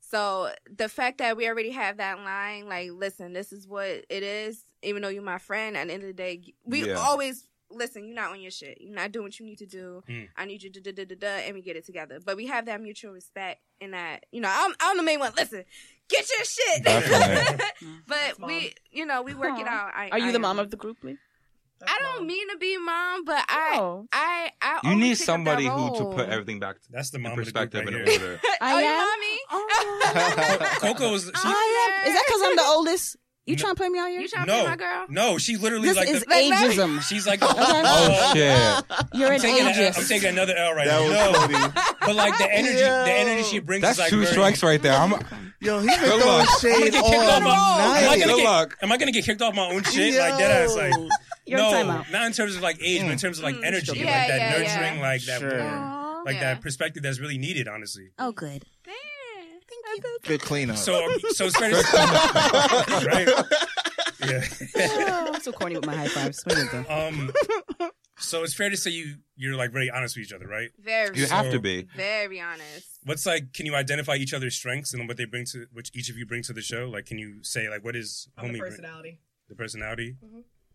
So 0.00 0.50
the 0.74 0.88
fact 0.88 1.18
that 1.18 1.36
we 1.36 1.46
already 1.48 1.70
have 1.70 1.98
that 1.98 2.18
line, 2.20 2.66
like, 2.66 2.90
listen, 2.92 3.34
this 3.34 3.52
is 3.52 3.68
what 3.68 3.86
it 4.08 4.22
is, 4.22 4.64
even 4.82 5.02
though 5.02 5.08
you're 5.10 5.22
my 5.22 5.38
friend, 5.38 5.76
at 5.76 5.86
the 5.88 5.92
end 5.94 6.02
of 6.02 6.06
the 6.08 6.12
day, 6.14 6.54
we 6.64 6.86
Yeah. 6.86 6.94
always 6.94 7.44
listen, 7.70 8.06
you're 8.06 8.14
not 8.14 8.30
on 8.30 8.40
your 8.40 8.50
shit. 8.50 8.78
You're 8.80 8.94
not 8.94 9.12
doing 9.12 9.24
what 9.26 9.38
you 9.38 9.44
need 9.44 9.58
to 9.58 9.66
do. 9.66 10.02
Mm. 10.08 10.28
I 10.38 10.46
need 10.46 10.62
you 10.62 10.70
to 10.70 10.80
da 10.80 10.90
da 10.90 11.04
da 11.04 11.14
da, 11.16 11.26
and 11.44 11.54
we 11.54 11.60
get 11.60 11.76
it 11.76 11.84
together. 11.84 12.18
But 12.24 12.38
we 12.38 12.46
have 12.46 12.64
that 12.64 12.80
mutual 12.80 13.12
respect 13.12 13.60
and 13.82 13.92
that, 13.92 14.24
you 14.32 14.40
know, 14.40 14.48
I'm, 14.50 14.72
I'm 14.80 14.96
the 14.96 15.02
main 15.02 15.18
one. 15.20 15.32
Listen, 15.36 15.64
get 16.08 16.26
your 16.30 16.44
shit. 16.44 17.62
But 18.06 18.46
we, 18.46 18.74
you 18.90 19.06
know, 19.06 19.22
we 19.22 19.34
work 19.34 19.58
it 19.58 19.66
out. 19.66 19.92
I, 19.94 20.08
Are 20.10 20.18
you 20.18 20.26
I 20.28 20.32
the 20.32 20.38
mom 20.38 20.58
of 20.58 20.70
the 20.70 20.76
group, 20.76 20.98
Lee? 21.04 21.16
That's 21.80 21.92
I 21.92 22.02
don't 22.02 22.18
mom. 22.20 22.26
mean 22.26 22.48
to 22.50 22.56
be 22.58 22.76
mom, 22.78 23.24
but 23.24 23.44
I, 23.48 23.76
Oh. 23.78 24.06
I, 24.12 24.50
I. 24.60 24.80
You 24.82 24.96
need 24.96 25.00
pick 25.00 25.12
up 25.12 25.18
that 25.18 25.24
somebody 25.24 25.66
who 25.66 25.96
to 25.98 26.04
put 26.16 26.28
everything 26.28 26.58
back 26.58 26.76
that's 26.90 27.10
the 27.10 27.18
mom 27.20 27.32
of 27.32 27.38
perspective 27.38 27.84
right 27.84 27.94
in 27.94 28.00
order. 28.00 28.40
I 28.60 28.72
oh, 28.72 28.78
am. 28.78 28.96
mommy? 28.98 29.38
Oh. 29.50 30.76
Coco 30.80 31.12
was 31.12 31.24
she, 31.24 31.30
I 31.34 32.02
am. 32.02 32.08
Is 32.08 32.14
that 32.14 32.24
because 32.26 32.42
I'm 32.44 32.56
the 32.56 32.64
oldest? 32.64 33.16
You 33.48 33.56
trying 33.56 33.74
to 33.74 33.76
play 33.76 33.88
me 33.88 33.98
out 33.98 34.08
here? 34.10 34.20
You 34.20 34.28
trying 34.28 34.46
to 34.46 34.52
no, 34.52 34.62
be 34.64 34.68
my 34.68 34.76
girl? 34.76 35.06
no, 35.08 35.38
she 35.38 35.56
literally 35.56 35.88
This 35.88 35.96
like 35.96 36.08
is 36.08 36.22
the, 36.22 36.30
Like, 36.30 36.50
let 36.50 36.68
me- 36.68 36.76
ageism. 36.76 37.02
she's 37.02 37.26
like 37.26 37.40
the, 37.40 37.46
Oh 37.58 38.32
shit! 38.34 38.84
You're 39.14 39.28
I'm 39.28 39.34
an 39.34 39.40
taking, 39.40 39.66
a, 39.66 39.68
I'm 39.70 39.74
ageist. 39.74 40.08
taking 40.08 40.28
another 40.30 40.54
L 40.56 40.74
right 40.74 40.86
That 40.86 41.00
now. 41.00 41.32
was 41.32 41.50
No, 41.50 41.58
funny. 41.58 41.94
but 42.00 42.14
like 42.14 42.38
the 42.38 42.48
energy, 42.52 42.78
Yo. 42.78 43.04
the 43.04 43.10
energy 43.12 43.42
she 43.44 43.58
brings 43.60 43.82
That's 43.82 43.94
is 43.94 43.98
like 44.00 44.10
two 44.10 44.20
very, 44.20 44.32
strikes 44.32 44.62
right 44.62 44.80
there. 44.82 44.92
I'm, 44.94 45.12
Yo, 45.60 45.80
he's 45.80 45.90
been 45.90 45.98
Good 46.00 46.06
throwing 46.06 46.20
luck. 46.26 46.48
I'm 46.62 46.70
gonna 46.70 46.82
shade 46.84 46.92
get 46.92 47.02
all 47.02 47.10
kicked 47.10 47.24
off 47.24 47.42
my. 47.42 47.48
Am 47.50 47.90
I 47.90 48.00
night. 48.00 48.02
gonna 48.20 48.32
Good 48.32 48.36
get, 48.36 48.44
luck. 48.44 48.76
Am 48.82 48.92
I 48.92 48.96
gonna 48.98 49.12
get 49.12 49.24
kicked 49.24 49.42
off 49.42 49.54
my 49.54 49.66
own 49.70 49.82
shit? 49.82 50.14
Like 50.18 50.38
that 50.38 50.50
ass 50.50 50.76
like. 50.76 50.92
Yo. 50.94 51.08
Your 51.46 51.58
no, 51.60 51.72
timeout. 51.72 52.12
not 52.12 52.26
in 52.26 52.32
terms 52.32 52.54
of 52.56 52.60
like 52.62 52.78
age, 52.82 53.00
but 53.00 53.10
in 53.10 53.16
terms 53.18 53.38
of 53.38 53.44
like 53.44 53.54
Mm. 53.56 53.64
energy, 53.64 53.98
Yeah, 53.98 54.04
like 54.04 54.28
that 54.28 54.38
yeah, 54.38 54.50
nurturing, 54.50 54.96
yeah. 54.96 55.00
like 55.00 55.22
that, 55.24 55.40
Sure. 55.40 55.62
Aw. 55.62 56.22
like 56.26 56.34
Yeah. 56.34 56.40
that 56.54 56.60
perspective 56.60 57.02
that's 57.02 57.18
really 57.18 57.38
needed. 57.38 57.66
Honestly, 57.68 58.08
Oh, 58.18 58.32
good. 58.32 58.64
Thank 60.02 60.22
you. 60.24 60.28
Good 60.28 60.42
cleanup. 60.42 60.76
so 60.76 61.04
um, 61.04 61.18
so 61.30 61.46
it's 61.46 61.56
fair 61.58 61.70
to 61.70 61.82
say, 61.82 63.06
right? 63.06 63.28
Yeah. 64.26 65.30
I'm 65.34 65.40
so 65.40 65.52
corny 65.52 65.76
with 65.76 65.86
my 65.86 65.94
high 65.94 66.08
fives. 66.08 66.42
What 66.44 66.58
is 66.58 66.70
that? 66.72 66.90
um. 66.90 67.32
So 68.20 68.42
it's 68.42 68.52
fair 68.54 68.68
to 68.68 68.76
say 68.76 68.90
you 68.90 69.16
you're 69.36 69.54
like 69.54 69.70
very 69.72 69.90
honest 69.90 70.16
with 70.16 70.24
each 70.26 70.32
other, 70.32 70.46
right? 70.48 70.70
Very, 70.82 71.16
you 71.16 71.26
have 71.26 71.46
So- 71.46 71.52
to 71.52 71.60
be. 71.60 71.86
very 71.96 72.40
honest. 72.40 72.98
What's 73.04 73.24
like? 73.26 73.52
Can 73.52 73.64
you 73.64 73.74
identify 73.76 74.16
each 74.16 74.34
other's 74.34 74.56
strengths 74.56 74.92
and 74.92 75.06
what 75.06 75.16
they 75.16 75.24
bring 75.24 75.44
to 75.52 75.66
which 75.72 75.90
each 75.94 76.10
of 76.10 76.16
you 76.16 76.26
bring 76.26 76.42
to 76.42 76.52
the 76.52 76.60
show? 76.62 76.88
Like, 76.92 77.06
can 77.06 77.18
you 77.18 77.42
say 77.44 77.68
like 77.68 77.84
what 77.84 77.94
is 77.94 78.28
I'm 78.36 78.48
the 78.48 78.54
homie 78.54 78.58
bring- 78.58 78.70
personality. 78.72 79.20
the 79.48 79.54
personality? 79.54 80.16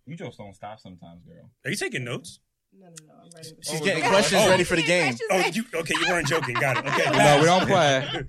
You 0.05 0.15
just 0.15 0.37
don't 0.37 0.53
stop 0.55 0.79
sometimes, 0.79 1.21
girl. 1.25 1.49
Are 1.65 1.69
you 1.69 1.75
taking 1.77 2.03
notes? 2.05 2.39
No, 2.77 2.87
no, 2.87 2.93
no. 3.07 3.13
I'm 3.23 3.29
writing. 3.35 3.53
She's 3.61 3.81
Oh, 3.81 3.83
getting 3.85 4.03
questions 4.03 4.41
Oh. 4.45 4.49
ready 4.49 4.63
for 4.63 4.75
the 4.77 4.83
game. 4.83 5.15
Oh, 5.31 5.39
you 5.53 5.63
okay? 5.75 5.93
You 5.99 6.07
weren't 6.07 6.27
joking. 6.27 6.55
Got 6.55 6.77
it. 6.77 6.85
Okay. 6.87 7.09
No, 7.17 7.37
we 7.39 7.45
don't 7.45 7.67
play. 7.67 8.07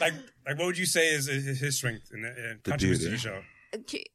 Like, 0.00 0.14
like, 0.46 0.58
what 0.58 0.66
would 0.66 0.78
you 0.78 0.86
say 0.86 1.08
is 1.08 1.26
his 1.26 1.60
his 1.60 1.76
strength 1.76 2.10
and 2.12 2.26
uh, 2.26 2.30
contribution 2.64 3.04
to 3.04 3.10
the 3.10 3.18
show? 3.18 3.42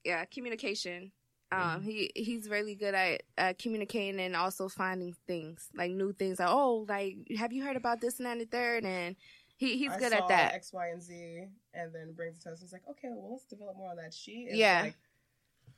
Yeah, 0.04 0.26
communication. 0.26 1.12
Um, 1.52 1.82
he 1.82 2.12
he's 2.16 2.48
really 2.48 2.76
good 2.76 2.94
at 2.94 3.24
uh, 3.38 3.54
communicating 3.58 4.20
and 4.20 4.36
also 4.36 4.70
finding 4.70 5.16
things 5.26 5.68
like 5.76 5.92
new 5.92 6.14
things. 6.14 6.40
Like, 6.40 6.50
oh, 6.50 6.86
like 6.88 7.16
have 7.38 7.52
you 7.52 7.64
heard 7.64 7.76
about 7.76 8.02
this 8.02 8.20
and 8.20 8.28
that 8.28 8.34
and 8.34 8.42
the 8.42 8.46
third? 8.46 8.86
And 8.86 9.16
he 9.58 9.78
he's 9.78 9.92
I 9.92 9.98
good 9.98 10.12
saw 10.12 10.18
at 10.20 10.28
that. 10.28 10.54
X, 10.54 10.72
Y, 10.72 10.88
and 10.90 11.02
Z, 11.02 11.46
and 11.74 11.94
then 11.94 12.14
brings 12.14 12.38
it 12.38 12.44
to 12.44 12.52
us. 12.52 12.62
It's 12.62 12.72
like, 12.72 12.88
okay, 12.90 13.08
well, 13.10 13.32
let's 13.32 13.46
develop 13.46 13.78
more 13.78 13.90
on 13.90 13.98
that. 13.98 14.14
She 14.14 14.44
is 14.44 14.58
Yeah. 14.58 14.82
like 14.84 14.96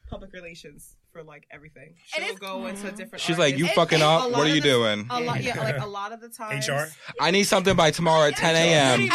public 0.10 0.34
relations 0.34 0.98
for 1.12 1.24
like 1.24 1.46
everything. 1.51 1.96
She'll 2.06 2.24
it's- 2.24 2.39
go 2.39 2.65
into 2.68 2.88
a 2.88 2.91
different. 2.91 3.22
She's 3.22 3.38
like, 3.38 3.58
you 3.58 3.65
artists. 3.65 3.75
fucking 3.75 4.00
it- 4.00 4.03
up. 4.03 4.32
What 4.32 4.41
are 4.41 4.48
you 4.48 4.62
the- 4.62 4.70
doing? 4.70 5.08
A 5.10 5.20
lot, 5.22 5.41
yeah, 5.44 5.58
like 5.60 5.80
a 5.80 5.86
lot 6.00 6.12
of 6.13 6.22
the 6.22 6.30
times. 6.30 6.68
HR. 6.68 6.88
I 7.20 7.32
need 7.32 7.44
something 7.44 7.75
by 7.75 7.91
tomorrow 7.91 8.27
at 8.30 8.36
10 8.38 8.56
a.m. 8.56 9.10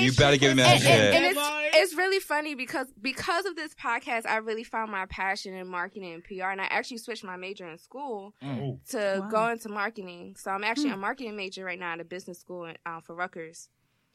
You 0.00 0.12
better 0.12 0.36
give 0.36 0.56
me 0.56 0.62
that 0.62 0.80
and, 0.82 0.84
and, 0.86 1.24
and 1.26 1.36
shit. 1.36 1.36
it's 1.36 1.76
it's 1.92 1.96
really 1.96 2.18
funny 2.20 2.54
because 2.54 2.86
because 3.00 3.44
of 3.46 3.56
this 3.56 3.74
podcast, 3.74 4.26
I 4.26 4.36
really 4.36 4.64
found 4.64 4.90
my 4.90 5.06
passion 5.06 5.54
in 5.54 5.66
marketing 5.68 6.12
and 6.14 6.24
PR, 6.24 6.46
and 6.50 6.60
I 6.60 6.64
actually 6.64 6.98
switched 6.98 7.24
my 7.24 7.36
major 7.36 7.68
in 7.68 7.78
school 7.78 8.34
Oh, 8.42 8.78
to 8.90 9.18
Wow. 9.20 9.28
go 9.30 9.48
into 9.48 9.68
marketing. 9.68 10.36
So 10.38 10.50
I'm 10.50 10.64
actually 10.64 10.90
a 10.90 10.96
marketing 10.96 11.36
major 11.36 11.64
right 11.64 11.78
now 11.78 11.92
at 11.92 12.00
a 12.00 12.04
business 12.04 12.38
school 12.40 12.64
in, 12.66 12.76
uh, 12.86 13.00
for 13.00 13.14
Rutgers. 13.14 13.68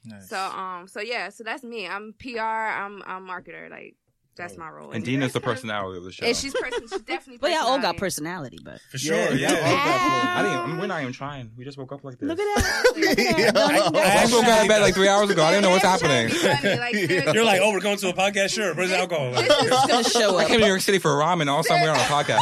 Nice. 0.06 0.30
So 0.30 0.38
um, 0.40 0.88
so 0.88 1.02
yeah, 1.02 1.30
so 1.30 1.44
that's 1.44 1.64
me. 1.64 1.88
I'm 1.88 2.14
PR. 2.20 2.40
I'm 2.40 3.02
I'm 3.06 3.28
marketer. 3.28 3.70
Like 3.70 3.96
that's 4.38 4.58
my 4.58 4.70
role. 4.70 4.92
And 4.92 5.04
Dina's 5.04 5.34
the 5.34 5.42
personality 5.42 5.98
of 5.98 6.04
the 6.04 6.12
show. 6.12 6.26
And 6.26 6.36
she's 6.36 6.54
person. 6.54 6.88
She's 6.88 7.02
definitely. 7.02 7.38
But 7.42 7.52
y'all 7.52 7.68
all 7.68 7.80
got 7.80 7.98
personality. 7.98 8.58
personality, 8.58 8.60
but 8.64 8.80
for 8.92 8.98
sure. 8.98 9.16
Yeah, 9.36 9.52
Yeah. 9.52 9.52
yeah. 9.52 10.34
I 10.38 10.42
didn't. 10.44 10.58
I 10.58 10.68
mean, 10.68 10.78
we're 10.80 10.88
not 10.88 11.02
even 11.02 11.14
trying. 11.14 11.52
We 11.58 11.66
just 11.66 11.78
woke 11.78 11.92
up 11.92 12.04
like 12.04 12.18
this. 12.20 12.28
look 12.28 12.40
at 12.40 12.46
that. 12.56 12.84
Look 12.96 12.98
at 13.08 13.18
that. 13.18 13.38
Yeah. 13.40 13.52
Don't 13.52 13.76
even- 13.76 13.96
I 13.96 14.00
I 14.00 14.04
actually- 14.06 14.22
just 14.22 14.34
woke 14.34 14.46
out 14.46 14.62
of 14.62 14.68
bed 14.68 14.82
like 14.82 14.94
three 14.94 15.08
hours 15.10 15.30
ago. 15.30 15.44
I 15.44 15.52
didn't 15.52 15.64
know 15.64 15.70
what's 15.72 15.84
happening. 15.84 16.28
it's 16.28 16.42
trying 16.42 16.58
to 16.58 16.62
be 16.62 16.68
funny, 16.78 17.26
like. 17.26 17.34
You're 17.36 17.44
like, 17.46 17.62
oh, 17.62 17.72
we're 17.72 17.80
going 17.82 17.98
to 17.98 18.10
a 18.10 18.14
podcast. 18.14 18.54
Sure. 18.54 18.74
Where's 18.74 18.90
the 18.90 18.98
alcohol? 19.00 19.32
This 19.32 19.42
is 19.44 20.16
It's 20.16 20.16
I 20.16 20.46
came 20.46 20.58
to 20.60 20.64
New 20.66 20.68
York 20.68 20.82
City 20.82 21.00
for 21.00 21.12
ramen. 21.12 21.48
All 21.50 21.60
of 21.60 21.66
a 21.66 21.70
sudden, 21.70 21.84
we're 21.84 21.90
on 21.92 21.96
a 21.98 22.00
podcast. 22.00 22.42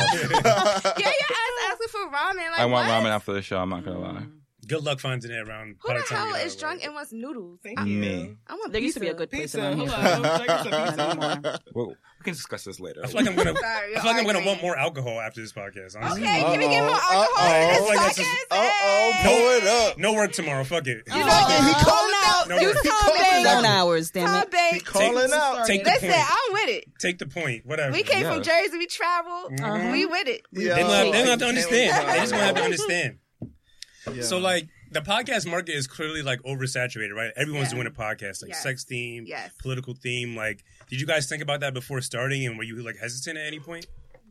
yeah, 0.99 1.05
your 1.05 1.09
ass 1.09 1.71
asking 1.71 1.87
for 1.89 2.05
ramen. 2.11 2.51
Like, 2.51 2.59
I 2.59 2.65
want 2.65 2.87
what? 2.87 2.93
ramen 3.03 3.09
after 3.11 3.33
the 3.33 3.41
show. 3.41 3.57
I'm 3.59 3.69
not 3.69 3.83
gonna 3.85 3.99
lie. 3.99 4.09
Mm. 4.21 4.31
Good 4.67 4.83
luck 4.83 4.99
finding 4.99 5.31
it 5.31 5.47
around. 5.47 5.75
Who 5.81 5.87
by 5.87 5.95
the 5.99 6.05
the 6.09 6.15
hell 6.15 6.35
is 6.35 6.55
drunk 6.55 6.83
and 6.83 6.93
wants 6.93 7.11
noodles? 7.13 7.59
Thank 7.63 7.79
I, 7.79 7.85
you. 7.85 7.97
Me. 7.99 8.35
I 8.47 8.53
want 8.55 8.71
There 8.71 8.81
used 8.81 8.95
to 8.95 8.99
be 8.99 9.07
a 9.07 9.15
pizza. 9.15 9.17
good 9.27 9.31
Pizza. 9.31 9.57
person 9.59 9.79
on 9.81 9.87
here. 9.87 9.89
Hello. 9.97 10.37
Check 10.37 10.49
us 10.49 10.97
Not 10.97 11.19
some 11.19 11.41
pizza. 11.43 11.59
we 11.75 12.23
can 12.23 12.33
discuss 12.33 12.63
this 12.63 12.79
later. 12.79 13.01
I 13.03 13.07
feel 13.07 13.21
like 13.21 13.29
I'm 13.29 13.35
gonna. 13.35 13.55
Sorry, 13.59 13.95
I 13.95 13.99
feel 14.01 14.11
like 14.11 14.19
I'm 14.19 14.25
gonna 14.25 14.45
want 14.45 14.61
more 14.61 14.75
alcohol 14.77 15.19
after 15.19 15.41
this 15.41 15.51
podcast. 15.53 15.95
Honestly. 15.95 16.23
Okay, 16.23 16.41
can 16.41 16.59
we 16.59 16.67
get 16.67 16.81
more 16.83 16.91
Uh-oh, 16.95 17.21
alcohol 17.21 17.45
in 17.47 17.61
uh-oh. 17.61 17.67
this 17.67 17.71
I 17.71 17.75
feel 17.77 17.85
like 17.87 17.99
that's 17.99 18.19
podcast? 18.19 18.35
Uh-oh, 18.51 19.11
Hey. 19.15 19.23
pull 19.23 19.49
it 19.57 19.67
up. 19.91 19.97
No 19.99 20.13
work 20.13 20.31
tomorrow. 20.31 20.63
Fuck 20.63 20.87
it. 20.87 21.03
You 21.07 21.13
know, 21.13 21.25
he 21.25 21.67
you 21.67 21.73
calling 21.75 22.15
out. 22.25 22.45
No 22.49 22.57
you 22.59 22.67
worries. 22.67 22.81
call 22.81 23.13
His 23.13 23.43
me. 23.43 23.49
own 23.49 23.65
hours, 23.65 24.11
damn 24.11 24.27
Call 24.27 24.41
it. 24.41 24.51
babe. 24.51 24.73
He 24.73 24.79
calling 24.79 25.31
out. 25.31 25.67
Take 25.67 25.83
the 25.83 25.91
Listen, 25.91 26.09
point. 26.09 26.21
I'm 26.27 26.53
with 26.53 26.69
it. 26.69 26.85
Take 26.99 27.19
the 27.19 27.27
point. 27.27 27.65
Whatever. 27.65 27.91
We 27.93 28.03
came 28.03 28.23
Yeah. 28.23 28.33
from 28.33 28.43
Jersey. 28.43 28.77
We 28.77 28.87
traveled. 28.87 29.51
Mhm. 29.59 29.91
We 29.91 30.05
with 30.07 30.27
it. 30.27 30.41
They 30.51 30.65
don't 30.65 31.13
have, 31.13 31.25
have 31.27 31.39
to 31.39 31.45
understand. 31.45 31.91
can't 31.91 32.07
They 32.07 32.19
just 32.19 32.31
gonna 32.31 32.43
have 32.45 32.55
to 32.55 32.63
understand. 32.63 33.17
Yeah. 34.13 34.23
So 34.23 34.37
like 34.37 34.67
the 34.91 35.01
podcast 35.01 35.49
market 35.49 35.73
is 35.75 35.87
clearly 35.87 36.21
like 36.21 36.41
oversaturated, 36.43 37.13
right? 37.13 37.31
Everyone's 37.35 37.69
Yeah. 37.69 37.75
doing 37.75 37.87
a 37.87 37.91
podcast, 37.91 38.41
like 38.41 38.49
Yes. 38.49 38.63
sex 38.63 38.83
theme, 38.83 39.25
Yes. 39.27 39.51
political 39.59 39.93
theme. 39.95 40.35
Like, 40.35 40.63
did 40.89 40.99
you 41.01 41.07
guys 41.07 41.27
think 41.27 41.41
about 41.41 41.59
that 41.61 41.73
before 41.73 42.01
starting? 42.01 42.45
And 42.45 42.57
were 42.57 42.63
you 42.63 42.83
like 42.83 42.97
hesitant 42.97 43.37
at 43.37 43.45
any 43.47 43.59
point? 43.59 43.85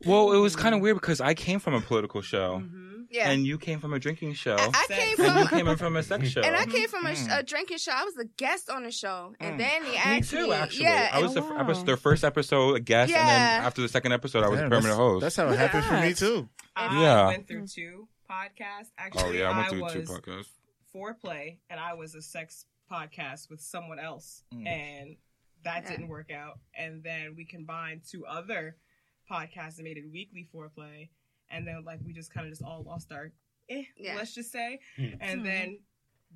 Well, 0.06 0.32
it 0.32 0.38
was 0.38 0.54
kind 0.56 0.74
of 0.74 0.80
weird 0.80 0.96
because 0.96 1.20
I 1.20 1.34
came 1.34 1.60
from 1.60 1.72
a 1.74 1.80
political 1.80 2.20
show, 2.20 2.62
Yeah. 3.10 3.30
and 3.30 3.46
you 3.46 3.58
came 3.58 3.80
from 3.80 3.94
a 3.94 3.98
drinking 3.98 4.34
show, 4.34 4.56
I, 4.56 4.66
I 4.74 4.84
Sex. 4.86 4.88
came 4.88 5.08
and 5.26 5.38
you 5.38 5.46
from. 5.46 5.58
came 5.58 5.68
in 5.68 5.76
from 5.78 5.96
a 5.96 6.02
sex 6.02 6.28
show. 6.28 6.40
And 6.44 6.54
I 6.54 6.66
came 6.66 6.88
from 6.88 7.06
a, 7.06 7.10
Mm. 7.10 7.38
a 7.38 7.42
drinking 7.42 7.78
show. 7.78 7.92
I 7.92 8.04
was 8.04 8.14
a 8.18 8.24
guest 8.36 8.68
on 8.68 8.82
the 8.82 8.90
show, 8.90 9.34
and 9.40 9.54
Mm. 9.54 9.58
then 9.58 9.84
he 9.84 9.92
Me 9.92 9.96
asked 9.96 10.30
too, 10.30 10.48
me. 10.48 10.52
actually. 10.52 10.84
Yeah, 10.84 11.10
I 11.12 11.20
was, 11.20 11.36
Oh, 11.36 11.40
the, 11.48 11.54
I 11.54 11.62
was 11.62 11.84
their 11.84 11.96
first 11.96 12.22
episode 12.24 12.74
a 12.76 12.80
guest, 12.80 13.12
and 13.12 13.16
Yeah. 13.26 13.56
then 13.58 13.66
after 13.66 13.80
the 13.82 13.88
second 13.88 14.12
episode, 14.12 14.44
I 14.44 14.48
was 14.48 14.58
Damn, 14.58 14.66
a 14.66 14.70
permanent 14.70 14.84
that's, 14.90 14.96
host. 14.98 15.20
That's 15.22 15.36
how 15.36 15.46
it 15.46 15.50
Look 15.50 15.58
at 15.60 15.70
happened 15.70 15.84
for 15.84 16.00
me 16.06 16.14
too. 16.14 16.48
I 16.76 17.00
Yeah. 17.02 17.26
went 17.28 17.46
through 17.48 17.66
two 17.68 18.08
podcasts. 18.34 18.90
Actually, 18.98 19.22
oh 19.22 19.30
yeah, 19.44 19.50
I 19.50 19.56
went 19.56 19.68
through 19.70 19.82
was 19.82 19.92
two 19.92 20.02
podcasts. 20.02 20.48
foreplay, 20.94 21.58
and 21.70 21.78
I 21.80 21.94
was 21.94 22.14
a 22.14 22.22
sex 22.22 22.66
podcast 22.90 23.50
with 23.50 23.60
someone 23.60 23.98
else, 23.98 24.44
Mm. 24.52 24.66
and 24.66 25.16
that 25.62 25.84
Yeah. 25.84 25.90
didn't 25.90 26.08
work 26.08 26.30
out. 26.30 26.58
And 26.74 27.02
then 27.02 27.34
we 27.36 27.44
combined 27.44 28.02
two 28.04 28.26
other 28.26 28.76
podcasts 29.30 29.76
and 29.78 29.84
made 29.84 29.96
it 29.96 30.10
weekly 30.10 30.48
foreplay, 30.52 31.08
and 31.48 31.66
then 31.66 31.84
like 31.84 32.00
we 32.04 32.12
just 32.12 32.32
kind 32.32 32.46
of 32.46 32.52
just 32.52 32.62
all 32.62 32.82
lost 32.82 33.12
our, 33.12 33.32
eh, 33.68 33.84
Yeah. 33.96 34.16
let's 34.16 34.34
just 34.34 34.50
say, 34.52 34.80
Hmm. 34.96 35.14
and 35.20 35.40
Hmm. 35.40 35.46
then. 35.46 35.78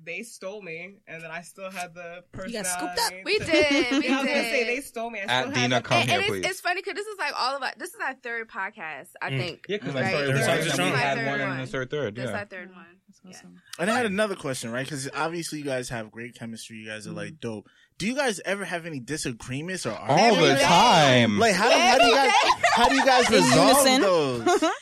They 0.01 0.23
stole 0.23 0.61
me, 0.61 0.95
and 1.07 1.21
then 1.21 1.29
I 1.29 1.41
still 1.41 1.69
had 1.69 1.93
the 1.93 2.23
personality. 2.31 2.57
You 2.57 2.63
got 2.63 2.95
scooped 2.95 2.99
up. 2.99 3.25
we 3.25 3.37
to- 3.39 3.45
did. 3.45 3.91
We 3.91 4.07
Yeah, 4.07 4.13
I 4.19 4.21
was 4.21 4.27
gonna 4.27 4.43
say 4.43 4.63
they 4.63 4.81
stole 4.81 5.09
me. 5.09 5.19
I 5.19 5.23
At 5.23 5.41
still 5.43 5.53
Dina 5.55 5.75
had 5.75 5.83
the- 5.83 5.87
Come 5.87 5.97
and, 5.99 6.09
here, 6.09 6.19
and 6.19 6.27
please. 6.27 6.39
it's, 6.39 6.47
it's 6.49 6.61
funny 6.61 6.81
because 6.81 6.93
this 6.95 7.05
is 7.07 7.17
like 7.19 7.33
all 7.37 7.55
of 7.57 7.61
our. 7.63 7.71
This 7.77 7.89
is 7.89 7.99
our 8.01 8.13
third 8.15 8.47
podcast, 8.49 9.09
I 9.21 9.29
Mm. 9.29 9.37
think. 9.39 9.65
Yeah, 9.67 9.77
because 9.77 9.93
Right. 9.95 10.05
I 10.05 10.09
started 10.09 10.27
Third 10.27 10.35
one, 10.39 10.45
time's 10.47 10.59
and 10.59 10.67
a 10.67 10.69
then 10.69 10.77
charm. 10.77 10.91
we 10.93 10.97
had 10.99 11.17
Third 11.17 11.27
one 11.27 11.41
and 11.41 11.49
one. 11.49 11.59
a 11.59 11.67
third 11.67 11.89
third. 11.91 12.15
This 12.15 12.25
is 12.29 12.31
our 12.35 12.45
third 12.45 12.69
one. 12.73 12.85
That's 13.23 13.37
awesome. 13.37 13.61
And 13.77 13.91
I 13.91 13.97
had 13.97 14.05
another 14.05 14.35
question, 14.35 14.71
right? 14.71 14.85
Because 14.85 15.09
obviously 15.13 15.59
you 15.59 15.65
guys 15.65 15.89
have 15.89 16.11
great 16.11 16.33
chemistry. 16.35 16.77
You 16.77 16.87
guys 16.87 17.05
are 17.05 17.11
like 17.11 17.39
dope. 17.41 17.67
Do 17.97 18.07
you 18.07 18.15
guys 18.15 18.39
ever 18.45 18.63
have 18.63 18.85
any 18.85 19.01
disagreements 19.01 19.85
or 19.85 19.91
arguments? 19.91 20.37
All 20.39 20.45
the 20.45 20.55
time. 20.63 21.37
Like 21.39 21.53
how, 21.55 21.69
do, 21.69 21.75
how 21.77 21.97
do 21.97 22.05
you 22.05 22.15
guys 22.15 22.31
how 22.71 22.87
do 22.87 22.95
you 22.95 23.05
guys 23.05 23.29
resolve 23.29 24.01
those? 24.01 24.63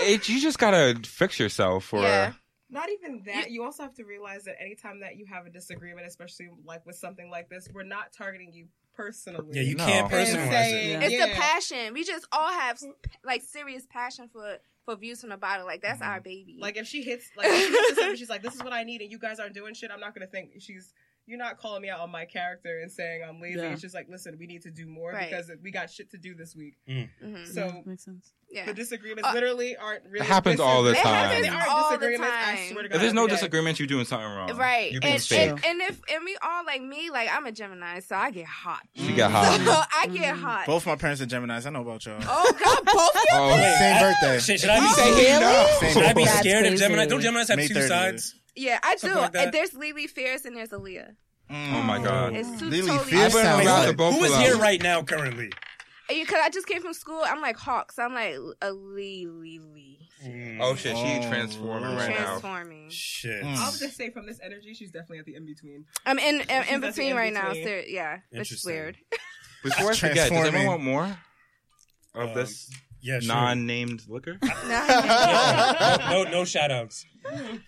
It, 0.00 0.28
you 0.28 0.40
just 0.40 0.58
gotta 0.58 0.98
fix 1.06 1.38
yourself, 1.38 1.92
or 1.94 2.02
Yeah. 2.02 2.32
Not 2.74 2.90
even 2.90 3.22
that. 3.26 3.50
You 3.50 3.62
also 3.62 3.82
have 3.84 3.94
to 3.94 4.04
realize 4.04 4.44
that 4.44 4.60
anytime 4.60 5.00
that 5.00 5.16
you 5.16 5.26
have 5.26 5.46
a 5.46 5.50
disagreement, 5.50 6.06
especially 6.06 6.48
like 6.64 6.84
with 6.84 6.96
something 6.96 7.30
like 7.30 7.48
this, 7.48 7.68
we're 7.72 7.84
not 7.84 8.12
targeting 8.12 8.52
you 8.52 8.66
personally. 8.96 9.46
Yeah, 9.52 9.62
you 9.62 9.76
No. 9.76 9.86
can't 9.86 10.12
And 10.12 10.26
personalize 10.26 10.50
saying- 10.50 11.02
it. 11.02 11.04
It's 11.04 11.12
Yeah. 11.12 11.26
the 11.28 11.32
passion. 11.34 11.94
We 11.94 12.04
just 12.04 12.26
all 12.32 12.50
have 12.50 12.78
like 13.24 13.42
serious 13.42 13.86
passion 13.86 14.28
for 14.28 14.58
for 14.84 14.96
views 14.96 15.20
from 15.20 15.30
the 15.30 15.36
bottle. 15.38 15.64
Like 15.66 15.80
that's 15.80 16.00
mm-hmm. 16.00 16.10
our 16.10 16.20
baby. 16.20 16.58
Like 16.60 16.76
if 16.76 16.86
she 16.86 17.02
hits, 17.02 17.30
like 17.36 17.46
if 17.48 17.56
she 17.56 17.70
hits 17.72 17.92
us 17.92 17.98
up 17.98 18.08
and 18.10 18.18
she's 18.18 18.28
like, 18.28 18.42
"This 18.42 18.54
is 18.54 18.62
what 18.62 18.72
I 18.72 18.82
need," 18.82 19.00
and 19.00 19.10
you 19.10 19.18
guys 19.18 19.40
aren't 19.40 19.54
doing 19.54 19.72
shit, 19.72 19.90
I'm 19.90 20.00
not 20.00 20.14
gonna 20.14 20.26
think 20.26 20.50
she's. 20.58 20.92
You're 21.26 21.38
not 21.38 21.56
calling 21.58 21.80
me 21.80 21.88
out 21.88 22.00
on 22.00 22.10
my 22.10 22.26
character 22.26 22.80
and 22.80 22.92
saying 22.92 23.22
I'm 23.26 23.40
lazy. 23.40 23.58
Yeah. 23.58 23.70
It's 23.72 23.80
just 23.80 23.94
like, 23.94 24.08
listen, 24.10 24.36
we 24.38 24.46
need 24.46 24.60
to 24.62 24.70
do 24.70 24.86
more 24.86 25.10
Right. 25.10 25.30
because 25.30 25.50
we 25.62 25.70
got 25.70 25.90
shit 25.90 26.10
to 26.10 26.18
do 26.18 26.34
this 26.34 26.54
week. 26.54 26.74
Mhm. 26.86 27.08
So 27.50 27.82
makes 27.86 28.04
sense. 28.04 28.32
yeah. 28.50 28.66
the 28.66 28.74
disagreements 28.74 29.26
Uh, 29.28 29.32
literally 29.32 29.74
aren't 29.74 30.04
really. 30.04 30.26
It 30.26 30.28
happens 30.28 30.60
all 30.60 30.82
the 30.82 30.92
time. 30.92 31.02
They 31.40 31.48
It 31.48 31.50
aren't 31.50 31.62
happens 31.62 31.66
all 31.74 31.90
the 31.92 31.96
disagreements. 31.96 32.34
I 32.36 32.54
time. 32.56 32.72
swear 32.72 32.82
to 32.82 32.88
God. 32.90 32.94
If 32.96 33.00
there's 33.00 33.12
no 33.14 33.22
every 33.22 33.30
day. 33.30 33.36
disagreement, 33.36 33.78
you're 33.80 33.88
doing 33.88 34.04
something 34.04 34.28
wrong. 34.28 34.54
Right, 34.54 34.92
You 34.92 35.00
being 35.00 35.14
and, 35.14 35.22
fake. 35.22 35.50
and 35.50 35.64
and 35.64 35.80
if 35.80 35.98
and 36.12 36.24
we 36.24 36.36
all 36.42 36.64
like 36.66 36.82
me, 36.82 37.08
like 37.10 37.28
I'm 37.32 37.46
a 37.46 37.52
Gemini, 37.52 38.00
so 38.00 38.16
I 38.16 38.30
get 38.30 38.44
hot. 38.46 38.82
She 38.94 39.14
got 39.14 39.30
So 39.30 39.72
hot. 39.72 39.88
I 40.02 40.06
get 40.08 40.36
hot. 40.36 40.66
Both 40.66 40.84
my 40.86 40.96
parents 40.96 41.22
are 41.22 41.26
Geminis. 41.26 41.64
I 41.66 41.70
know 41.70 41.80
about 41.80 42.04
y'all. 42.04 42.18
Oh 42.20 42.52
God, 42.62 42.84
both 42.84 43.16
of 43.16 43.22
you. 43.22 43.28
Oh, 43.32 43.76
Same 43.78 43.98
birthday. 43.98 44.38
Should, 44.40 44.60
should 44.60 44.68
I 44.70 44.80
be 44.80 44.86
Oh, 44.90 44.94
saying 44.94 45.40
really? 45.40 45.72
Same 45.80 45.92
Should 45.94 46.02
I 46.04 46.12
be 46.12 46.24
That's 46.24 46.38
scared 46.40 46.66
of. 46.66 46.78
Gemini? 46.78 47.06
Don't 47.06 47.22
Geminis 47.22 47.48
have 47.48 47.56
May 47.56 47.66
two 47.68 47.74
30th. 47.74 47.88
sides? 47.88 48.34
Yeah, 48.56 48.78
I 48.82 48.96
do. 48.96 49.14
Like 49.14 49.34
and 49.36 49.52
there's 49.52 49.74
Lily 49.74 50.06
Fierce 50.06 50.44
and 50.44 50.56
there's 50.56 50.70
Aaliyah. 50.70 51.14
Mm. 51.50 51.74
Oh 51.74 51.82
my 51.82 51.98
god. 52.02 52.34
It's 52.34 52.58
two 52.58 52.70
Lily 52.70 52.86
totally 52.88 53.10
Fierce 53.10 53.34
I 53.34 53.36
wouldn't 53.56 53.66
sounds 53.68 53.86
like- 53.88 53.96
both 53.96 54.14
Who 54.14 54.20
of 54.20 54.24
is 54.26 54.32
them. 54.32 54.40
here 54.42 54.56
right 54.56 54.82
now 54.82 55.02
currently? 55.02 55.50
Because 56.08 56.38
I 56.42 56.50
just 56.50 56.66
came 56.66 56.82
from 56.82 56.92
school, 56.92 57.22
I'm 57.24 57.40
like 57.40 57.56
Hawk, 57.56 57.90
so 57.90 58.02
I'm 58.02 58.12
like 58.12 58.36
a 58.60 58.72
Lee 58.72 59.26
Lee 59.26 59.58
Lee. 59.58 60.58
Oh 60.60 60.74
shit, 60.74 60.96
she 60.96 61.02
Oh, 61.02 61.28
transforming 61.28 61.96
right 61.96 62.10
now. 62.10 62.24
Transforming. 62.26 62.90
Shit. 62.90 63.42
Mm. 63.42 63.56
I'll 63.56 63.72
just 63.72 63.96
say 63.96 64.10
from 64.10 64.26
this 64.26 64.38
energy, 64.42 64.74
she's 64.74 64.90
definitely 64.90 65.18
at 65.20 65.24
the 65.24 65.34
in 65.34 65.46
between. 65.46 65.86
I'm 66.04 66.18
in 66.18 66.36
in, 66.36 66.40
in 66.42 66.62
She's 66.64 66.72
at 66.74 66.80
the 66.80 66.86
between 66.88 67.16
right 67.16 67.32
now. 67.32 67.52
So, 67.54 67.82
yeah, 67.86 68.18
which 68.30 68.52
is 68.52 68.64
weird. 68.64 68.96
Before 69.62 69.90
I 69.92 69.94
forget, 69.94 70.30
does 70.30 70.46
anyone 70.48 70.66
want 70.66 70.82
more 70.82 71.18
of 72.14 72.28
Um, 72.30 72.34
this 72.34 72.70
Yeah, 73.04 73.20
sure. 73.20 73.34
non-named 73.34 74.02
liquor? 74.08 74.38
no, 74.42 75.96
no, 76.10 76.24
no 76.30 76.44
shout 76.46 76.70
outs. 76.70 77.04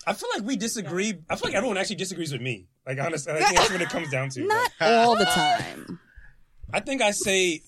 I 0.06 0.14
feel 0.14 0.30
like 0.34 0.44
we 0.44 0.56
disagree. 0.56 1.18
I 1.28 1.36
feel 1.36 1.48
like 1.50 1.54
everyone 1.54 1.76
actually 1.76 1.96
disagrees 1.96 2.32
with 2.32 2.40
me. 2.40 2.68
Like, 2.86 2.98
honestly, 2.98 3.34
I 3.34 3.38
think 3.40 3.56
that's 3.58 3.70
what 3.70 3.80
it 3.82 3.90
comes 3.90 4.10
down 4.10 4.30
to. 4.30 4.46
Not 4.46 4.70
Like, 4.80 4.90
all 4.90 5.14
the 5.14 5.26
time. 5.26 6.00
I 6.72 6.80
think 6.80 7.02
I 7.02 7.10
say 7.10 7.60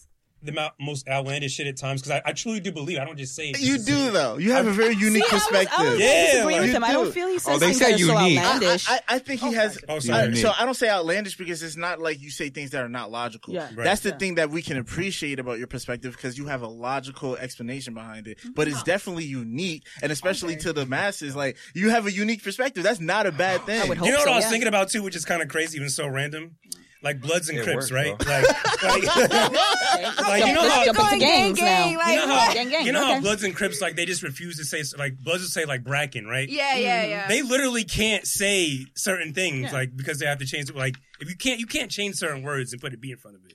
the 0.43 0.71
most 0.79 1.09
outlandish 1.09 1.53
shit 1.55 1.67
at 1.67 1.77
times 1.77 2.01
because 2.01 2.21
I, 2.25 2.31
I 2.31 2.33
truly 2.33 2.61
do 2.61 2.71
believe. 2.71 2.99
I 2.99 3.05
don't 3.05 3.19
just 3.19 3.35
say 3.35 3.51
it. 3.51 3.61
You 3.61 3.79
do 3.79 4.09
it. 4.09 4.13
though. 4.13 4.39
You 4.39 4.53
have 4.53 4.67
a 4.67 4.71
very 4.71 4.95
unique 4.95 5.25
See, 5.25 5.31
I 5.31 5.35
was- 5.35 5.43
perspective. 5.45 5.79
I 5.79 5.91
was, 5.91 6.01
Yeah, 6.01 6.43
like- 6.45 6.61
with 6.61 6.71
him. 6.71 6.85
I 6.85 6.93
don't 6.93 7.13
feel 7.13 7.27
he 7.29 7.35
oh, 7.35 7.39
says 7.39 7.57
Oh, 7.57 7.59
they 7.59 7.67
things 7.67 7.79
said 7.79 7.93
that 7.95 8.01
are 8.01 8.05
so 8.07 8.17
outlandish. 8.17 8.89
I, 8.89 8.95
I, 8.95 9.01
I 9.09 9.19
think 9.19 9.41
he 9.41 9.49
oh, 9.49 9.53
has. 9.53 9.79
Oh, 9.89 9.99
sorry. 9.99 10.29
I- 10.29 10.35
so 10.35 10.53
I 10.57 10.65
don't 10.65 10.75
say 10.75 10.89
outlandish 10.89 11.37
because 11.37 11.63
it's 11.63 11.77
not 11.77 11.99
like 12.01 12.21
you 12.21 12.31
say 12.31 12.51
things 12.51 12.71
that 12.71 12.83
are 12.85 12.89
not 12.89 13.11
logical. 13.11 13.53
Yeah. 13.55 13.65
Right. 13.75 13.85
That's 13.85 14.03
the 14.03 14.11
Yeah. 14.11 14.19
thing 14.19 14.35
that 14.37 14.51
we 14.51 14.63
can 14.63 14.77
appreciate 14.77 15.39
about 15.41 15.59
your 15.59 15.67
perspective 15.67 16.13
because 16.17 16.39
you 16.39 16.47
have 16.47 16.63
a 16.63 16.69
logical 16.69 17.37
explanation 17.37 17.95
behind 17.95 18.29
it. 18.29 18.39
Mm-hmm. 18.39 18.53
But 18.55 18.69
it's 18.69 18.83
definitely 18.85 19.25
unique, 19.25 19.87
and 20.03 20.13
especially 20.13 20.55
Okay. 20.55 20.63
to 20.63 20.73
the 20.73 20.87
masses, 20.87 21.35
like 21.35 21.57
you 21.75 21.91
have 21.91 22.07
a 22.07 22.13
unique 22.13 22.45
perspective. 22.45 22.83
That's 22.85 23.01
not 23.01 23.27
a 23.27 23.33
bad 23.33 23.63
thing. 23.67 23.81
I 23.83 23.85
would 23.87 23.99
You 23.99 24.13
know 24.13 24.19
what 24.19 24.25
so, 24.25 24.33
I 24.33 24.37
was 24.37 24.45
yeah. 24.45 24.51
thinking 24.51 24.69
about 24.69 24.89
too, 24.91 25.03
which 25.03 25.17
is 25.17 25.25
kind 25.25 25.43
of 25.43 25.49
crazy, 25.49 25.77
even 25.77 25.91
so 25.91 26.07
random? 26.07 26.57
Like 27.03 27.21
Bloods 27.21 27.49
and 27.49 27.59
It 27.59 27.63
Crips, 27.65 27.91
works, 27.91 27.93
right? 27.93 28.19
though. 28.19 28.27
Like, 28.29 28.43
like, 28.83 30.21
like 30.21 30.47
you 30.47 30.53
know 30.53 30.69
how 30.69 30.85
jump 30.85 30.99
into 30.99 31.19
gangs 31.19 31.61
now. 31.61 31.87
you 31.87 31.95
know 31.97 32.27
how, 32.27 32.53
Gang, 32.53 32.69
gang, 32.71 32.87
you 32.87 32.93
know 32.93 33.05
how 33.05 33.13
okay. 33.13 33.21
Bloods 33.21 33.45
and 33.45 33.55
Crips 33.55 33.81
like 33.81 33.95
they 33.97 34.05
just 34.05 34.23
refuse 34.23 34.57
to 34.59 34.65
say 34.65 34.83
like 34.99 35.17
Bloods 35.19 35.43
will 35.43 35.49
say 35.49 35.65
like 35.65 35.85
Bracken, 35.85 36.27
right? 36.27 36.49
Yeah, 36.49 36.75
yeah, 36.77 37.03
mm-hmm. 37.03 37.11
yeah. 37.11 37.29
They 37.29 37.43
literally 37.43 37.85
can't 37.85 38.27
say 38.27 38.85
certain 38.95 39.33
things 39.33 39.71
Yeah. 39.71 39.73
like 39.79 39.97
because 39.97 40.19
they 40.19 40.27
have 40.27 40.39
to 40.39 40.47
change 40.47 40.71
it. 40.71 40.77
Like 40.77 40.97
if 41.21 41.29
you 41.29 41.37
can't, 41.37 41.61
you 41.61 41.67
can't 41.67 41.91
change 41.91 42.17
certain 42.17 42.43
words 42.43 42.73
and 42.73 42.81
put 42.83 42.93
a 42.95 42.97
B 42.97 43.11
in 43.13 43.17
front 43.19 43.37
of 43.37 43.45
it. 43.47 43.55